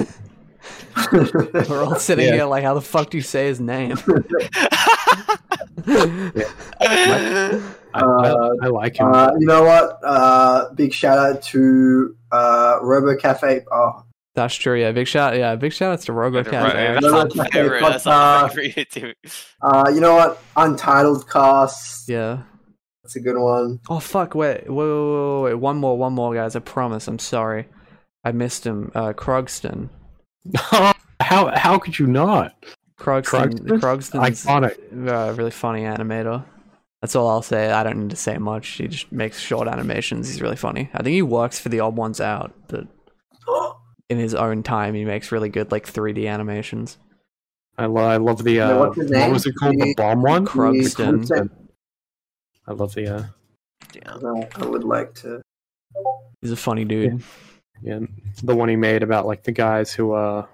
it. 1.62 1.70
We're 1.70 1.84
all 1.84 1.96
sitting 1.96 2.26
Yeah. 2.28 2.34
here 2.36 2.46
like, 2.46 2.64
"How 2.64 2.74
the 2.74 2.82
fuck 2.82 3.10
do 3.10 3.18
you 3.18 3.22
say 3.24 3.48
his 3.48 3.60
name?" 3.60 3.98
I, 6.78 7.62
I, 7.94 8.50
I 8.64 8.68
like 8.68 8.98
him. 8.98 9.08
Uh, 9.14 9.32
you 9.40 9.46
know 9.46 9.64
what? 9.64 10.00
Uh, 10.04 10.70
big 10.74 10.94
shout 10.94 11.18
out 11.18 11.42
to 11.44 12.16
uh, 12.32 12.80
Robo 12.82 13.16
Cafe. 13.16 13.62
Oh, 13.72 14.04
That's 14.34 14.56
true. 14.56 14.80
Yeah, 14.80 14.92
big 14.92 15.08
shout. 15.08 15.36
Yeah, 15.38 15.56
big 15.56 15.74
shout 15.74 15.94
outs 15.94 16.06
to 16.06 16.14
Robo 16.14 16.38
Right, 16.38 16.48
Cafe. 16.48 16.94
That's 16.94 17.04
No, 17.06 17.10
not 17.24 17.52
favorite. 17.52 17.82
no, 17.82 17.90
That's 17.90 18.06
not 18.06 18.44
uh, 18.46 18.48
favorite 18.50 18.90
too. 18.92 19.14
uh, 19.62 19.92
you 19.94 20.02
know 20.02 20.16
what? 20.16 20.42
Untitled 20.56 21.30
Cast. 21.30 22.10
Yeah. 22.10 22.44
That's 23.06 23.18
a 23.18 23.20
good 23.20 23.38
one. 23.38 23.80
Oh 23.88 24.00
fuck! 24.00 24.34
Wait, 24.34 24.68
wait, 24.68 24.76
wait, 24.76 24.84
wait, 24.84 25.42
wait. 25.44 25.54
One 25.54 25.78
more, 25.78 25.96
one 25.96 26.14
more, 26.14 26.34
guys. 26.34 26.56
I 26.56 26.60
promise. 26.60 27.08
I'm 27.08 27.20
sorry. 27.20 27.68
I 28.24 28.32
missed 28.32 28.66
him. 28.66 28.92
Uh, 28.96 29.14
Krogston. 29.14 29.90
how 30.56 30.96
how 31.20 31.78
could 31.78 32.00
you 32.00 32.08
not? 32.08 32.56
Krogston. 33.00 33.60
Krogston? 33.60 33.80
Krogston's 33.80 34.46
Iconic. 34.46 35.08
uh, 35.08 35.34
really 35.34 35.52
funny 35.52 35.84
animator. 35.84 36.44
That's 37.04 37.16
all 37.16 37.28
I'll 37.28 37.44
say. 37.44 37.72
I 37.72 37.84
don't 37.84 38.02
need 38.02 38.10
to 38.10 38.16
say 38.16 38.40
much. 38.40 38.68
He 38.70 38.88
just 38.88 39.12
makes 39.12 39.40
short 39.40 39.68
animations. 39.68 40.28
He's 40.28 40.42
really 40.42 40.56
funny. 40.56 40.90
I 40.92 41.04
think 41.04 41.14
he 41.14 41.22
works 41.22 41.60
for 41.60 41.70
the 41.70 41.82
Odd 41.82 41.96
Ones 41.96 42.20
Out, 42.20 42.56
but 42.68 42.88
in 44.10 44.18
his 44.18 44.34
own 44.34 44.64
time, 44.64 44.96
he 44.96 45.06
makes 45.06 45.32
really 45.32 45.50
good 45.50 45.72
like 45.72 45.86
3D 45.86 46.28
animations. 46.28 46.98
I 47.78 47.86
love 47.86 48.10
I 48.10 48.18
love 48.18 48.44
the 48.44 48.62
uh, 48.62 48.80
what 48.80 48.98
was 48.98 49.46
it 49.46 49.54
called? 49.58 49.76
The 49.76 49.94
bomb 49.96 50.24
one. 50.24 50.48
Krogston. 50.48 51.52
Krogston. 52.68 52.72
I 52.72 52.74
love 52.74 52.94
the 52.94 53.16
uh, 53.16 53.24
Yeah. 53.94 54.46
I 54.62 54.66
would 54.66 54.84
like 54.84 55.14
to. 55.16 55.42
He's 56.42 56.52
a 56.52 56.56
funny 56.58 56.86
dude. 56.86 57.24
yeah 57.82 58.00
the 58.44 58.56
one 58.56 58.70
he 58.70 58.76
made 58.76 59.04
about 59.04 59.26
like 59.26 59.44
the 59.44 59.52
guys 59.52 59.92
who 59.94 60.14
uh 60.14 60.46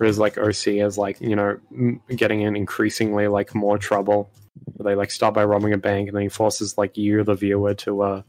is 0.00 0.18
like 0.18 0.38
OC 0.38 0.68
is 0.68 0.96
like 0.96 1.20
you 1.20 1.34
know 1.36 1.58
m- 1.72 2.00
getting 2.14 2.42
in 2.42 2.54
increasingly 2.56 3.26
like 3.28 3.54
more 3.54 3.78
trouble. 3.78 4.30
They 4.78 4.94
like 4.94 5.10
start 5.10 5.34
by 5.34 5.44
robbing 5.44 5.72
a 5.72 5.78
bank 5.78 6.08
and 6.08 6.16
then 6.16 6.22
he 6.22 6.28
forces 6.28 6.78
like 6.78 6.96
you 6.96 7.24
the 7.24 7.34
viewer 7.34 7.74
to 7.74 8.02
uh 8.02 8.22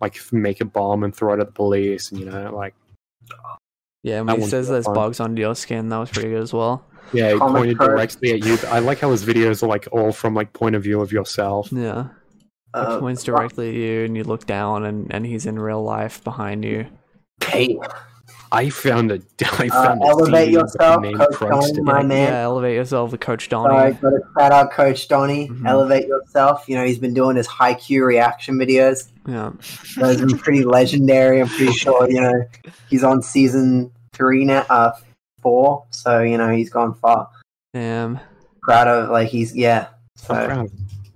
like 0.00 0.18
make 0.32 0.60
a 0.60 0.64
bomb 0.64 1.04
and 1.04 1.14
throw 1.14 1.34
it 1.34 1.40
at 1.40 1.46
the 1.46 1.52
police 1.52 2.10
and 2.10 2.20
you 2.20 2.26
know 2.26 2.52
like 2.54 2.74
Yeah, 4.02 4.20
and 4.20 4.28
That 4.28 4.32
when 4.32 4.36
he 4.36 4.40
one's 4.42 4.50
says 4.50 4.66
real 4.66 4.72
there's 4.74 4.84
fun. 4.86 4.94
bugs 4.94 5.20
under 5.20 5.40
your 5.40 5.54
skin, 5.54 5.88
that 5.88 5.98
was 5.98 6.10
pretty 6.10 6.30
good 6.30 6.42
as 6.42 6.52
well. 6.52 6.84
Yeah 7.12 7.32
he 7.32 7.38
Comic 7.38 7.56
pointed 7.60 7.78
card. 7.78 7.90
directly 7.90 8.32
at 8.32 8.44
you. 8.44 8.58
I 8.68 8.78
like 8.80 8.98
how 9.00 9.10
his 9.10 9.24
videos 9.24 9.62
are 9.62 9.66
like 9.66 9.86
all 9.92 10.12
from 10.12 10.34
like 10.34 10.52
point 10.52 10.74
of 10.74 10.82
view 10.82 11.00
of 11.00 11.12
yourself. 11.12 11.68
Yeah. 11.72 12.06
It 12.06 12.08
Uh, 12.74 12.98
points 12.98 13.22
directly 13.22 13.68
at 13.68 13.74
you, 13.74 14.04
and 14.04 14.16
you 14.16 14.24
look 14.24 14.46
down, 14.46 14.84
and, 14.84 15.06
and 15.14 15.24
he's 15.24 15.46
in 15.46 15.58
real 15.60 15.80
life 15.84 16.24
behind 16.24 16.64
you. 16.64 16.86
Hey, 17.44 17.78
I 18.50 18.68
found 18.70 19.12
a 19.12 19.20
I 19.60 19.68
uh, 19.68 19.84
found 19.84 20.02
a 20.02 20.06
elevate 20.06 20.44
CD 20.46 20.52
yourself, 20.54 21.02
Coach 21.04 21.30
Crugston. 21.34 21.50
Donnie, 21.76 21.80
my 21.82 22.02
man. 22.02 22.32
Yeah, 22.32 22.40
elevate 22.42 22.74
yourself 22.74 23.12
with 23.12 23.20
Coach 23.20 23.48
Sorry, 23.48 23.92
Donnie. 23.92 23.92
got 23.94 24.10
to 24.10 24.20
shout 24.38 24.52
out 24.52 24.72
Coach 24.72 25.06
Donnie. 25.06 25.48
Mhm. 25.48 25.68
Elevate 25.68 26.08
yourself. 26.08 26.64
You 26.68 26.74
know, 26.76 26.84
he's 26.84 26.98
been 26.98 27.14
doing 27.14 27.36
his 27.36 27.46
Haikyuu 27.46 28.04
reaction 28.04 28.56
videos. 28.56 29.08
Yeah. 29.28 29.50
Those 29.98 30.20
are 30.20 30.36
pretty 30.36 30.64
legendary. 30.78 31.40
I'm 31.42 31.48
pretty 31.48 31.72
sure, 31.74 32.10
you 32.10 32.20
know, 32.20 32.44
he's 32.90 33.04
on 33.04 33.22
season 33.22 33.92
three 34.12 34.44
now, 34.44 34.64
uh, 34.68 34.92
four. 35.42 35.84
So, 36.04 36.20
you 36.20 36.36
know, 36.36 36.50
he's 36.50 36.68
gone 36.68 36.94
far. 36.94 37.30
Damn. 37.72 38.20
Proud 38.60 38.88
of, 38.88 39.08
like, 39.08 39.28
he's, 39.28 39.56
yeah. 39.56 39.88
I'm 40.28 40.36
So 40.36 40.46
proud. 40.46 40.70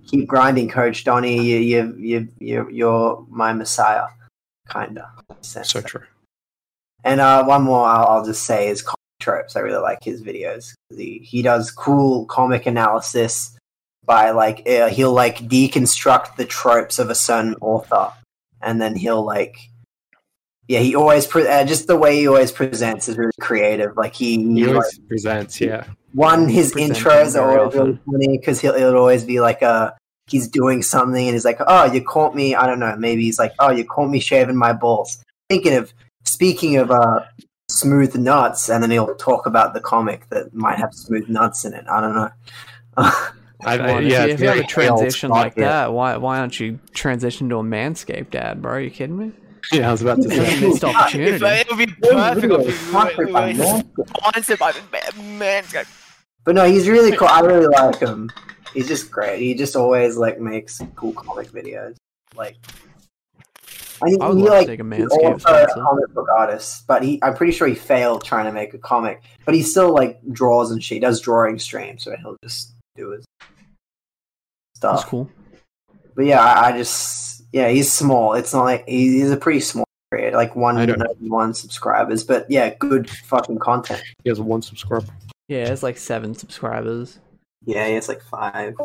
keep 0.07 0.27
grinding, 0.27 0.67
Coach 0.67 1.03
Donnie. 1.03 1.39
You, 1.43 1.59
you, 1.59 1.95
you, 1.99 2.27
you, 2.39 2.69
you're 2.71 3.23
my 3.29 3.53
messiah, 3.53 4.07
kinda. 4.71 5.11
Sense. 5.41 5.69
So 5.69 5.81
true. 5.81 6.01
And 7.03 7.21
uh, 7.21 7.45
one 7.45 7.61
more 7.61 7.85
I'll, 7.85 8.05
I'll 8.07 8.25
just 8.25 8.43
say 8.43 8.67
is 8.69 8.81
comic 8.81 8.97
tropes. 9.19 9.55
I 9.55 9.59
really 9.59 9.81
like 9.81 10.03
his 10.03 10.23
videos. 10.23 10.73
He, 10.89 11.19
he 11.19 11.43
does 11.43 11.69
cool 11.69 12.25
comic 12.25 12.65
analysis 12.65 13.55
by 14.05 14.31
like 14.31 14.67
uh, 14.67 14.89
he'll 14.89 15.13
like 15.13 15.37
deconstruct 15.47 16.35
the 16.35 16.45
tropes 16.45 16.97
of 16.97 17.11
a 17.11 17.15
certain 17.15 17.55
author, 17.61 18.11
and 18.59 18.81
then 18.81 18.95
he'll 18.95 19.23
like 19.23 19.68
yeah 20.69 20.79
he 20.79 20.95
always 20.95 21.27
pre- 21.27 21.47
uh, 21.47 21.65
just 21.65 21.87
the 21.87 21.97
way 21.97 22.15
he 22.15 22.27
always 22.27 22.51
presents 22.51 23.09
is 23.09 23.17
really 23.17 23.31
creative. 23.41 23.97
Like 23.97 24.13
he, 24.13 24.37
He 24.37 24.53
he 24.53 24.65
like, 24.65 24.75
always 24.75 24.99
presents, 24.99 25.59
yeah. 25.59 25.83
one 26.13 26.47
his 26.47 26.73
intros 26.73 27.37
are 27.37 27.47
very 27.47 27.59
always 27.59 27.75
really 27.75 27.99
funny 28.05 28.37
because 28.37 28.61
he'll 28.61 28.75
it'll 28.75 28.95
always 28.95 29.25
be 29.25 29.41
like 29.41 29.61
a 29.61 29.97
he's 30.27 30.47
doing 30.47 30.83
something 30.83 31.27
and 31.27 31.33
he's 31.33 31.43
like 31.43 31.57
oh 31.67 31.91
you 31.91 32.01
caught 32.03 32.35
me 32.35 32.53
I 32.55 32.67
don't 32.67 32.79
know 32.79 32.95
maybe 32.95 33.23
he's 33.23 33.39
like 33.39 33.51
oh 33.59 33.71
you 33.71 33.83
caught 33.83 34.09
me 34.09 34.19
shaving 34.19 34.55
my 34.55 34.71
balls 34.71 35.23
thinking 35.49 35.73
of 35.73 35.91
speaking 36.23 36.77
of 36.77 36.91
uh 36.91 37.21
smooth 37.67 38.15
nuts 38.15 38.69
and 38.69 38.83
then 38.83 38.91
he'll 38.91 39.15
talk 39.15 39.47
about 39.47 39.73
the 39.73 39.79
comic 39.79 40.29
that 40.29 40.53
might 40.53 40.77
have 40.77 40.93
smooth 40.93 41.27
nuts 41.29 41.65
in 41.65 41.73
it 41.73 41.85
I 41.91 41.99
don't 41.99 42.15
know 42.15 42.29
I, 43.61 43.77
I, 43.77 43.99
yeah, 43.99 44.23
if, 44.23 44.27
you, 44.27 44.33
if 44.33 44.41
you 44.41 44.47
have 44.47 44.57
a 44.59 44.63
transition 44.63 45.31
like 45.31 45.55
that, 45.55 45.91
why 45.91 46.15
why 46.15 46.39
aren't 46.39 46.61
you 46.61 46.79
transition 46.93 47.49
to 47.49 47.57
a 47.57 47.63
manscaped 47.63 48.33
ad, 48.33 48.61
bro? 48.61 48.73
Are 48.73 48.79
you 48.79 48.89
kidding 48.89 49.17
me? 49.17 49.33
Yeah, 49.71 49.89
I 49.89 49.91
was 49.91 50.01
about 50.01 50.21
to 50.21 50.27
That's 50.27 50.39
a 50.39 50.45
say. 50.57 50.67
missed 50.67 50.83
If 50.83 50.95
opportunity. 50.95 51.45
it 51.45 51.69
would 51.69 51.77
be 51.77 51.85
perfect 51.87 52.45
Really, 52.47 52.65
if 52.67 52.93
not 52.93 53.09
you 53.09 53.15
for 53.15 53.27
my 53.31 53.47
were 53.47 53.53
man. 53.53 53.91
sponsored 54.17 54.59
by 54.59 54.73
man. 54.91 55.37
man. 55.37 55.63
but 56.43 56.55
no 56.55 56.65
he's 56.65 56.87
really 56.87 57.15
cool 57.15 57.27
I 57.27 57.41
really 57.41 57.67
like 57.67 57.99
him 57.99 58.29
he's 58.73 58.87
just 58.87 59.11
great 59.11 59.39
he 59.41 59.53
just 59.53 59.75
always 59.75 60.17
like 60.17 60.39
makes 60.39 60.81
cool 60.95 61.13
comic 61.13 61.49
videos 61.51 61.95
like 62.35 62.55
I, 64.01 64.15
I 64.21 64.29
would 64.29 64.37
he, 64.37 64.43
like, 64.49 64.65
to 64.67 64.77
take 64.77 64.79
a 64.79 64.83
He's 64.95 65.07
manscaped 65.09 65.45
also 65.45 65.63
a 65.63 65.67
comic 65.73 66.13
book 66.13 66.27
artist, 66.29 66.87
but 66.87 67.03
he 67.03 67.19
I'm 67.21 67.35
pretty 67.35 67.51
sure 67.51 67.67
he 67.67 67.75
failed 67.75 68.23
trying 68.23 68.45
to 68.45 68.53
make 68.53 68.73
a 68.73 68.77
comic. 68.77 69.21
But 69.45 69.55
he 69.55 69.61
still 69.61 69.93
like 69.93 70.21
draws 70.31 70.71
and 70.71 70.81
shit. 70.81 70.95
He 70.95 70.99
does 71.01 71.19
drawing 71.19 71.59
streams, 71.59 72.05
so 72.05 72.15
he'll 72.15 72.37
just 72.41 72.75
do 72.95 73.09
his 73.11 73.25
stuff. 74.73 74.99
That's 75.01 75.03
cool. 75.09 75.29
But 76.15 76.25
yeah, 76.27 76.39
I, 76.41 76.69
I 76.69 76.77
just 76.77 77.38
yeah, 77.51 77.69
he's 77.69 77.91
small. 77.91 78.33
It's 78.33 78.53
not 78.53 78.63
like 78.65 78.87
he's 78.87 79.31
a 79.31 79.37
pretty 79.37 79.59
small 79.59 79.85
creator, 80.11 80.35
like 80.37 80.55
one 80.55 80.77
I 80.77 80.85
don't- 80.85 81.01
one 81.21 81.53
subscribers. 81.53 82.23
But 82.23 82.45
yeah, 82.49 82.73
good 82.79 83.09
fucking 83.09 83.59
content. 83.59 84.01
He 84.23 84.29
has 84.29 84.39
one 84.39 84.61
subscriber. 84.61 85.05
Yeah, 85.47 85.67
it's 85.71 85.83
like 85.83 85.97
seven 85.97 86.35
subscribers. 86.35 87.19
Yeah, 87.65 87.85
it's 87.85 88.07
like 88.07 88.21
five. 88.21 88.75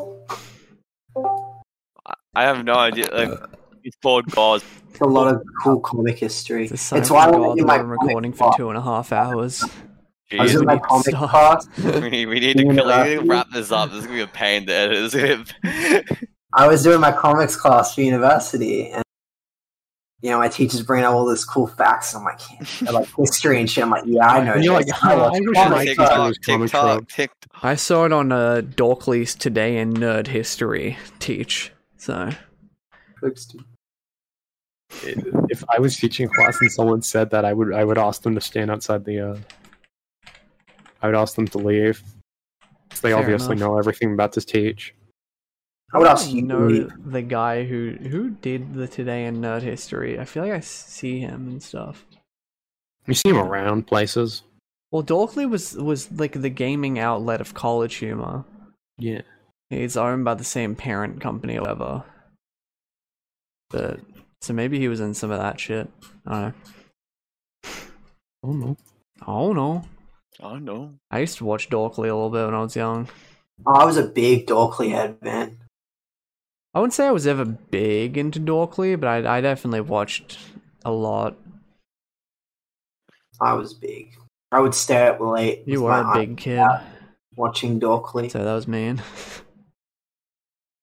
I 2.34 2.42
have 2.42 2.64
no 2.64 2.74
idea. 2.74 3.06
Like, 3.12 3.38
it's 3.84 3.96
called 4.02 4.26
God. 4.30 4.62
It's 4.90 5.00
a 5.00 5.04
lot 5.04 5.32
of 5.34 5.42
cool 5.62 5.80
comic 5.80 6.18
history. 6.18 6.66
It's 6.66 6.90
the 6.90 6.96
It's, 6.96 7.10
why 7.10 7.26
I 7.26 7.30
God 7.30 7.40
went 7.40 7.60
in 7.60 7.66
my 7.66 7.76
I'm 7.78 7.88
recording 7.88 8.32
for 8.32 8.44
class. 8.48 8.56
two 8.56 8.68
and 8.70 8.78
a 8.78 8.82
half 8.82 9.12
hours. 9.12 9.62
I 10.32 10.42
was 10.42 10.52
Jeez, 10.52 10.58
in 10.60 10.64
my 10.64 10.78
comic 10.78 11.06
stop. 11.06 11.30
class. 11.30 11.68
we 12.02 12.10
need, 12.10 12.26
we 12.26 12.40
need 12.40 12.56
to, 12.56 12.64
Yeah. 12.66 12.74
kill, 12.74 12.86
we 13.04 13.08
need 13.10 13.20
to 13.20 13.26
wrap 13.26 13.50
this 13.52 13.70
up. 13.70 13.90
This 13.90 13.98
is 14.00 14.06
gonna 14.06 14.16
be 14.18 14.22
a 14.22 14.26
pain 14.26 14.66
to 14.66 14.72
edit. 14.72 15.52
This 16.56 16.60
is 16.62 16.62
gonna 16.62 16.66
I 16.66 16.68
was 16.68 16.82
doing 16.82 17.00
my 17.00 17.12
comics 17.12 17.56
class 17.56 17.94
for 17.94 18.00
university, 18.02 18.90
and 18.90 19.02
you 20.20 20.30
know, 20.30 20.38
my 20.38 20.48
teachers 20.48 20.82
bring 20.82 21.04
up 21.04 21.12
all 21.12 21.26
this 21.26 21.44
cool 21.44 21.66
facts. 21.66 22.14
And 22.14 22.20
I'm 22.20 22.24
like, 22.24 22.92
like 22.92 23.08
history 23.18 23.60
and 23.60 23.70
shit. 23.70 23.84
I'm 23.84 23.90
like, 23.90 24.04
yeah, 24.06 24.26
I 24.26 24.42
know. 24.44 24.54
And 24.54 24.64
you're 24.64 24.72
like, 24.72 24.86
this. 24.86 24.94
"Oh, 25.02 25.18
watch 25.18 25.34
I 25.34 25.40
wish 25.40 25.54
my 25.56 25.84
TikTok, 25.84 26.08
teacher 26.08 26.22
was 26.22 26.38
comic 26.38 26.70
TikTok. 26.70 27.08
TikTok. 27.08 27.64
I 27.64 27.74
saw 27.74 28.04
it 28.06 28.12
on 28.12 28.32
uh, 28.32 28.62
Dorkly's 28.64 29.34
Today 29.34 29.76
in 29.76 29.92
Nerd 29.92 30.28
History 30.28 30.96
teach. 31.18 31.72
So 31.98 32.30
If 35.02 35.64
I 35.68 35.78
was 35.78 35.96
teaching 35.96 36.26
a 36.26 36.28
class 36.30 36.58
and 36.60 36.72
someone 36.72 37.02
said 37.02 37.30
that, 37.30 37.44
I 37.44 37.52
would 37.52 37.74
I 37.74 37.84
would 37.84 37.98
ask 37.98 38.22
them 38.22 38.34
to 38.34 38.40
stand 38.40 38.70
outside 38.70 39.04
the. 39.04 39.32
Uh, 39.32 39.36
I 41.02 41.06
would 41.08 41.16
ask 41.16 41.34
them 41.36 41.48
to 41.48 41.58
leave. 41.58 42.02
They 43.02 43.10
Fair 43.10 43.18
obviously 43.18 43.56
enough. 43.56 43.68
know 43.68 43.78
everything 43.78 44.14
about 44.14 44.32
this 44.32 44.44
teach. 44.46 44.94
I 45.92 45.98
would 45.98 46.08
ask 46.08 46.28
you 46.30 46.36
you. 46.36 46.42
know 46.42 46.68
to 46.68 46.90
the 47.06 47.22
guy 47.22 47.64
who 47.64 47.96
who 48.00 48.30
did 48.30 48.74
the 48.74 48.88
Today 48.88 49.26
in 49.26 49.40
Nerd 49.40 49.62
History. 49.62 50.18
I 50.18 50.24
feel 50.24 50.42
like 50.42 50.52
I 50.52 50.60
see 50.60 51.20
him 51.20 51.48
and 51.48 51.62
stuff. 51.62 52.04
You 53.06 53.14
see 53.14 53.28
him 53.28 53.38
around 53.38 53.86
places. 53.86 54.42
Well, 54.90 55.02
Dorkly 55.02 55.48
was 55.48 55.74
was 55.74 56.10
like 56.12 56.40
the 56.40 56.48
gaming 56.48 56.98
outlet 56.98 57.40
of 57.40 57.54
College 57.54 57.96
Humor. 57.96 58.44
Yeah. 58.98 59.22
He's 59.70 59.96
owned 59.96 60.24
by 60.24 60.34
the 60.34 60.44
same 60.44 60.74
parent 60.76 61.20
company 61.20 61.56
or 61.58 61.62
whatever. 61.62 62.04
But 63.70 64.00
so 64.40 64.52
maybe 64.52 64.78
he 64.78 64.88
was 64.88 65.00
in 65.00 65.14
some 65.14 65.30
of 65.30 65.40
that 65.40 65.58
shit. 65.58 65.88
I 66.26 66.52
don't 68.42 68.60
know. 68.60 68.76
Oh 69.26 69.52
no. 69.52 69.84
I 70.40 70.42
don't 70.42 70.64
know. 70.64 70.74
Oh 70.74 70.82
no. 70.82 70.94
I 71.10 71.20
used 71.20 71.38
to 71.38 71.44
watch 71.44 71.70
Dorkly 71.70 72.08
a 72.08 72.14
little 72.14 72.30
bit 72.30 72.44
when 72.44 72.54
I 72.54 72.60
was 72.60 72.76
young. 72.76 73.08
Oh, 73.66 73.74
I 73.74 73.84
was 73.84 73.96
a 73.96 74.06
big 74.06 74.46
Dorkly 74.46 74.90
head, 74.90 75.16
man. 75.22 75.58
I 76.74 76.80
wouldn't 76.80 76.92
say 76.94 77.06
I 77.06 77.12
was 77.12 77.26
ever 77.26 77.44
big 77.44 78.16
into 78.18 78.40
Dorkly, 78.40 78.98
but 78.98 79.06
I, 79.08 79.38
I 79.38 79.40
definitely 79.40 79.82
watched 79.82 80.38
a 80.84 80.90
lot. 80.90 81.36
I 83.40 83.52
was 83.54 83.74
big. 83.74 84.08
I 84.50 84.60
would 84.60 84.74
stay 84.74 85.06
up 85.08 85.20
late. 85.20 85.62
You 85.66 85.82
were 85.82 85.92
a 85.92 86.12
big 86.14 86.36
kid, 86.36 86.60
watching 87.36 87.80
Dorkly. 87.80 88.30
so 88.30 88.42
that 88.44 88.54
was 88.54 88.66
mean. 88.68 89.02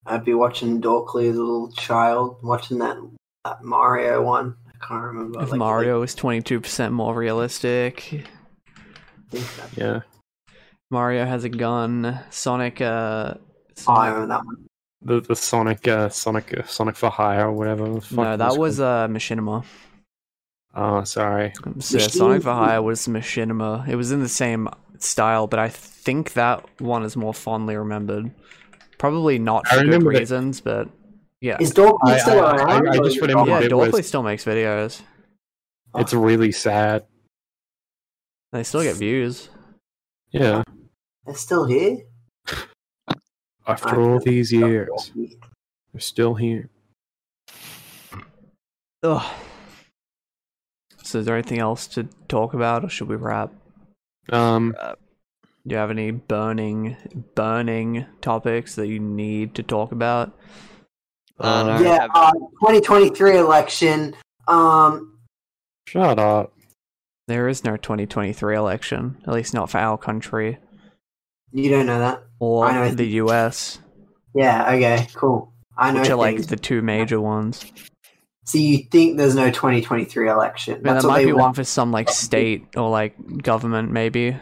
I'd 0.06 0.26
be 0.26 0.34
watching 0.34 0.82
Dorkly 0.82 1.30
as 1.30 1.38
a 1.38 1.42
little 1.44 1.72
child, 1.74 2.38
watching 2.44 2.80
that, 2.80 2.98
that 3.46 3.64
Mario 3.64 4.22
one. 4.24 4.56
I 4.68 4.86
can't 4.86 5.04
remember. 5.04 5.42
if 5.44 5.52
like, 5.52 5.60
Mario 5.60 6.00
was 6.00 6.16
twenty 6.16 6.42
two 6.42 6.60
percent 6.60 6.94
more 6.94 7.14
realistic, 7.14 8.10
I 8.14 9.30
think 9.30 9.46
that- 9.58 9.78
Yeah. 9.78 10.00
Mario 10.90 11.26
has 11.26 11.44
a 11.46 11.50
gun. 11.50 12.20
Sonic, 12.32 12.82
uh, 12.82 13.36
Oh, 13.88 13.94
I 13.94 14.08
remember 14.10 14.28
that 14.28 14.46
one. 14.46 14.66
The 15.04 15.20
the 15.22 15.36
Sonic 15.36 15.88
uh, 15.88 16.10
Sonic 16.10 16.54
uh, 16.58 16.64
Sonic 16.66 16.96
for 16.96 17.10
Hire 17.10 17.48
or 17.48 17.52
whatever. 17.54 17.88
no, 18.12 18.38
that 18.38 18.58
was 18.58 18.78
called. 18.78 19.12
uh 19.12 19.14
Machinima. 19.14 19.66
Oh, 20.74 21.04
sorry. 21.04 21.54
So 21.80 21.98
Sonic 21.98 22.44
for 22.44 22.54
Hire 22.54 22.82
was 22.82 23.08
Machinima. 23.08 23.88
It 23.88 23.96
was 23.96 24.12
in 24.12 24.22
the 24.22 24.30
same 24.30 24.70
style, 25.00 25.48
but 25.48 25.60
I 25.60 25.70
think 25.70 26.34
that 26.34 26.64
one 26.80 27.04
is 27.04 27.18
more 27.18 27.34
fondly 27.34 27.76
remembered. 27.76 28.32
Probably 29.00 29.40
not 29.40 29.68
for 29.68 29.78
good 29.78 29.86
remember 29.86 30.14
that- 30.14 30.20
reasons, 30.20 30.62
but 30.62 30.88
yeah. 31.42 31.58
Is 31.60 31.74
Dorkly 31.74 32.14
I- 32.14 32.20
still 32.20 32.40
I- 32.46 32.56
around? 32.56 32.88
I- 32.88 32.94
I 32.94 32.98
or 32.98 33.04
just 33.04 33.20
remember 33.20 33.50
Yeah, 33.60 33.68
gone? 33.68 33.92
was- 33.92 34.08
still 34.08 34.22
makes 34.24 34.46
videos. 34.46 35.02
It's 35.96 36.14
really 36.14 36.52
sad. 36.52 37.06
They 38.54 38.64
still 38.64 38.84
get 38.84 38.96
views. 38.98 39.50
Yeah. 40.32 40.64
They're 41.26 41.36
still 41.36 41.66
here. 41.66 41.98
After 43.72 44.02
all 44.02 44.20
these 44.20 44.52
years, 44.52 45.12
they're 45.16 46.00
still 46.02 46.36
here. 46.36 46.70
Ugh. 49.04 49.34
So 51.04 51.20
is 51.20 51.26
there 51.26 51.36
anything 51.36 51.60
else 51.60 51.88
to 51.88 52.04
talk 52.28 52.54
about, 52.54 52.86
or 52.86 52.90
should 52.90 53.08
we 53.08 53.16
wrap? 53.16 53.52
Um, 54.30 54.76
Do 55.68 55.74
you 55.74 55.78
have 55.78 55.92
any 55.92 56.12
burning, 56.12 56.96
burning 57.36 58.06
topics 58.22 58.76
that 58.76 58.88
you 58.88 59.00
need 59.00 59.56
to 59.56 59.64
talk 59.64 59.92
about? 59.92 60.38
Uh, 61.40 61.64
no, 61.64 61.80
Yeah, 61.82 62.08
uh, 62.14 62.32
2023 62.32 63.38
election. 63.38 64.16
Um, 64.48 65.18
shut 65.88 66.20
up. 66.20 66.54
There 67.28 67.48
is 67.48 67.64
no 67.64 67.78
2023 67.78 68.56
election, 68.56 69.18
at 69.28 69.34
least 69.34 69.54
not 69.54 69.70
for 69.70 69.78
our 69.78 69.98
country 69.98 70.60
you 71.52 71.70
don't 71.70 71.86
know 71.86 72.00
that. 72.00 72.24
or 72.40 72.66
I 72.66 72.74
know. 72.74 72.96
the 72.96 73.06
US, 73.06 73.80
Yeah. 74.34 74.72
Okay. 74.74 75.08
Cool. 75.14 75.54
I 75.78 75.92
know. 75.92 76.02
which 76.02 76.10
are 76.10 76.16
like 76.16 76.48
the 76.48 76.56
two 76.56 76.82
major 76.82 77.20
ones. 77.20 77.66
So 78.46 78.58
you 78.58 78.80
think 78.80 79.18
there's 79.18 79.36
no 79.36 79.52
2023 79.52 80.30
election? 80.30 80.82
Mean, 80.82 80.94
there 80.94 81.04
might 81.04 81.26
be 81.26 81.34
one 81.34 81.54
for 81.54 81.64
some 81.64 81.92
like 81.92 82.10
state 82.10 82.66
or 82.76 82.90
like 82.90 83.16
government, 83.42 83.92
maybe. 83.92 84.38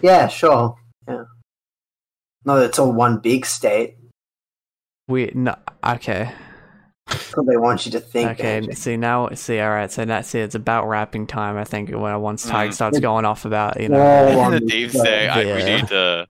Yeah. 0.00 0.28
Sure. 0.28 0.76
Yeah. 1.08 1.24
No, 2.44 2.56
it's 2.58 2.78
all 2.78 2.92
one 2.92 3.18
big 3.18 3.44
state. 3.44 3.96
We 5.08 5.30
no, 5.34 5.56
okay, 5.84 6.32
That's 7.06 7.36
what 7.36 7.46
they 7.46 7.56
want 7.56 7.86
you 7.86 7.92
to 7.92 8.00
think. 8.00 8.32
okay. 8.32 8.56
Andrew. 8.56 8.74
See 8.74 8.96
now, 8.96 9.28
see, 9.34 9.60
all 9.60 9.70
right. 9.70 9.90
So 9.90 10.04
that's 10.04 10.34
it. 10.34 10.40
It's 10.40 10.54
about 10.54 10.88
wrapping 10.88 11.26
time. 11.26 11.56
I 11.56 11.64
think 11.64 11.90
when 11.90 12.20
once 12.20 12.44
Tig 12.44 12.52
Mm. 12.52 12.74
starts 12.74 12.98
going 12.98 13.24
off 13.24 13.44
about 13.44 13.80
you 13.80 13.88
know. 13.88 14.00
All 14.00 14.36
one 14.38 14.52
the 14.52 14.60
big 14.60 14.90
say 14.90 15.28
I, 15.28 15.44
we 15.44 15.62
need 15.62 15.88
to. 15.88 16.26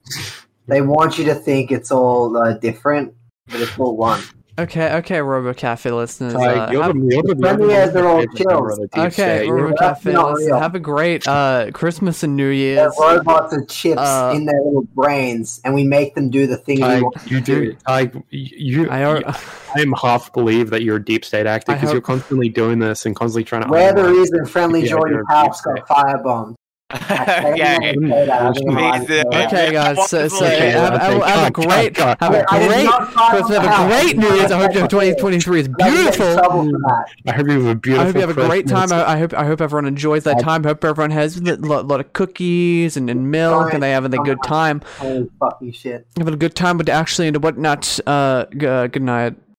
They 0.68 0.82
want 0.82 1.16
you 1.18 1.24
to 1.26 1.34
think 1.34 1.70
it's 1.70 1.90
all 1.90 2.36
uh, 2.36 2.54
different, 2.54 3.14
but 3.48 3.60
it's 3.60 3.78
all 3.78 3.96
one. 3.96 4.22
Okay, 4.58 4.94
okay, 4.96 5.16
RoboCafe 5.18 5.94
listeners. 5.94 6.32
Like, 6.32 6.56
Uh, 6.56 6.72
you're 6.72 6.82
have, 6.82 6.94
the, 6.94 7.00
you're 7.10 7.22
the, 7.22 7.34
the 7.34 7.74
as 7.74 7.92
they're 7.92 8.08
all 8.08 8.20
favorite 8.20 8.38
member 8.38 8.68
chills. 8.68 8.72
of 8.72 8.78
the 8.78 8.86
deep 8.88 9.04
okay, 9.04 9.12
state. 9.12 9.46
You're- 9.46 9.72
RoboCafe 9.72 10.04
listeners. 10.34 10.58
Have 10.60 10.74
a 10.74 10.80
great 10.80 11.28
uh 11.28 11.70
Christmas 11.74 12.22
and 12.22 12.36
New 12.36 12.48
They're 12.76 12.90
robots 12.98 13.54
with 13.54 13.68
chips 13.68 14.00
Uh, 14.00 14.32
in 14.34 14.46
their 14.46 14.58
little 14.62 14.86
brains, 14.94 15.60
and 15.64 15.74
we 15.74 15.84
make 15.84 16.14
them 16.14 16.30
do 16.30 16.46
the 16.46 16.56
thing 16.56 16.80
we 16.80 16.88
Tig, 16.88 17.02
want. 17.02 17.16
you 17.30 17.40
do. 17.42 17.54
Tig, 17.60 17.64
you. 17.70 17.76
I, 17.86 18.10
you 18.30 18.88
I 18.90 19.80
am 19.80 19.92
half 19.92 20.32
believe 20.32 20.70
that 20.70 20.82
you're 20.82 20.96
a 20.96 21.04
deep 21.04 21.26
state 21.26 21.44
actor 21.46 21.74
because 21.74 21.92
you're 21.92 22.00
constantly 22.00 22.48
doing 22.48 22.78
this 22.78 23.04
and 23.04 23.14
constantly 23.14 23.44
trying 23.44 23.62
to. 23.64 23.68
We're 23.68 23.92
the 23.92 24.00
undermine- 24.00 24.14
reason 24.14 24.46
Friendly 24.46 24.82
Yeah, 24.84 24.88
Jordan 24.92 25.14
you're 25.16 25.24
a 25.30 25.34
House 25.34 25.60
got 25.60 25.86
firebombed. 25.86 26.54
okay. 26.94 27.96
Okay, 27.96 29.72
guys. 29.72 30.08
So, 30.08 30.28
so 30.28 30.46
Okay, 30.46 30.70
have, 30.70 30.94
okay, 30.94 31.04
have, 31.04 31.22
have 31.24 31.48
a 31.48 31.50
cut, 31.50 31.54
cut, 31.54 31.68
great, 31.68 31.94
cut. 31.96 32.20
have 32.20 32.32
a 32.34 32.44
I 32.48 32.58
did 32.60 32.68
great, 32.68 32.84
not 32.84 33.12
fire 33.12 33.30
Chris, 33.30 33.48
have 33.56 33.64
a 33.64 33.88
great 33.88 34.16
New 34.16 34.34
Year's. 34.34 34.52
I 34.52 34.58
hope 34.60 34.72
your 34.74 34.86
2023 34.86 35.60
is 35.60 35.68
Let 35.68 35.70
me 35.70 35.74
get 35.78 35.88
in 35.88 35.94
beautiful. 36.04 36.34
trouble 36.36 36.64
for 36.64 36.78
that. 36.78 37.06
I 37.26 37.32
hope 37.32 37.46
you 37.48 37.52
have 37.54 37.66
a 37.66 37.74
beautiful. 37.74 38.02
I 38.02 38.06
hope 38.06 38.14
you 38.14 38.20
have 38.20 38.30
a 38.30 38.34
great 38.34 38.68
time. 38.68 38.92
I, 38.92 39.04
I 39.14 39.18
hope 39.18 39.34
I 39.34 39.44
hope 39.46 39.60
everyone 39.60 39.86
enjoys 39.86 40.22
that 40.24 40.38
time. 40.38 40.64
I 40.64 40.68
hope 40.68 40.84
everyone 40.84 41.10
has 41.10 41.36
a 41.38 41.56
lot, 41.56 41.88
lot 41.88 41.98
of 41.98 42.12
cookies 42.12 42.96
and, 42.96 43.10
and 43.10 43.32
milk, 43.32 43.74
and 43.74 43.82
they 43.82 43.90
having 43.90 44.14
a 44.14 44.22
good 44.22 44.38
time. 44.44 44.80
Holy 44.98 45.28
fucking 45.40 45.72
shit. 45.72 46.06
Having 46.16 46.34
a 46.34 46.36
good 46.38 46.54
time, 46.54 46.78
but 46.78 46.88
actually, 46.88 47.26
and 47.26 47.42
whatnot. 47.42 47.98
Uh, 48.06 48.46
g- 48.56 48.64
uh, 48.66 48.86
good 48.86 49.02
night. 49.02 49.34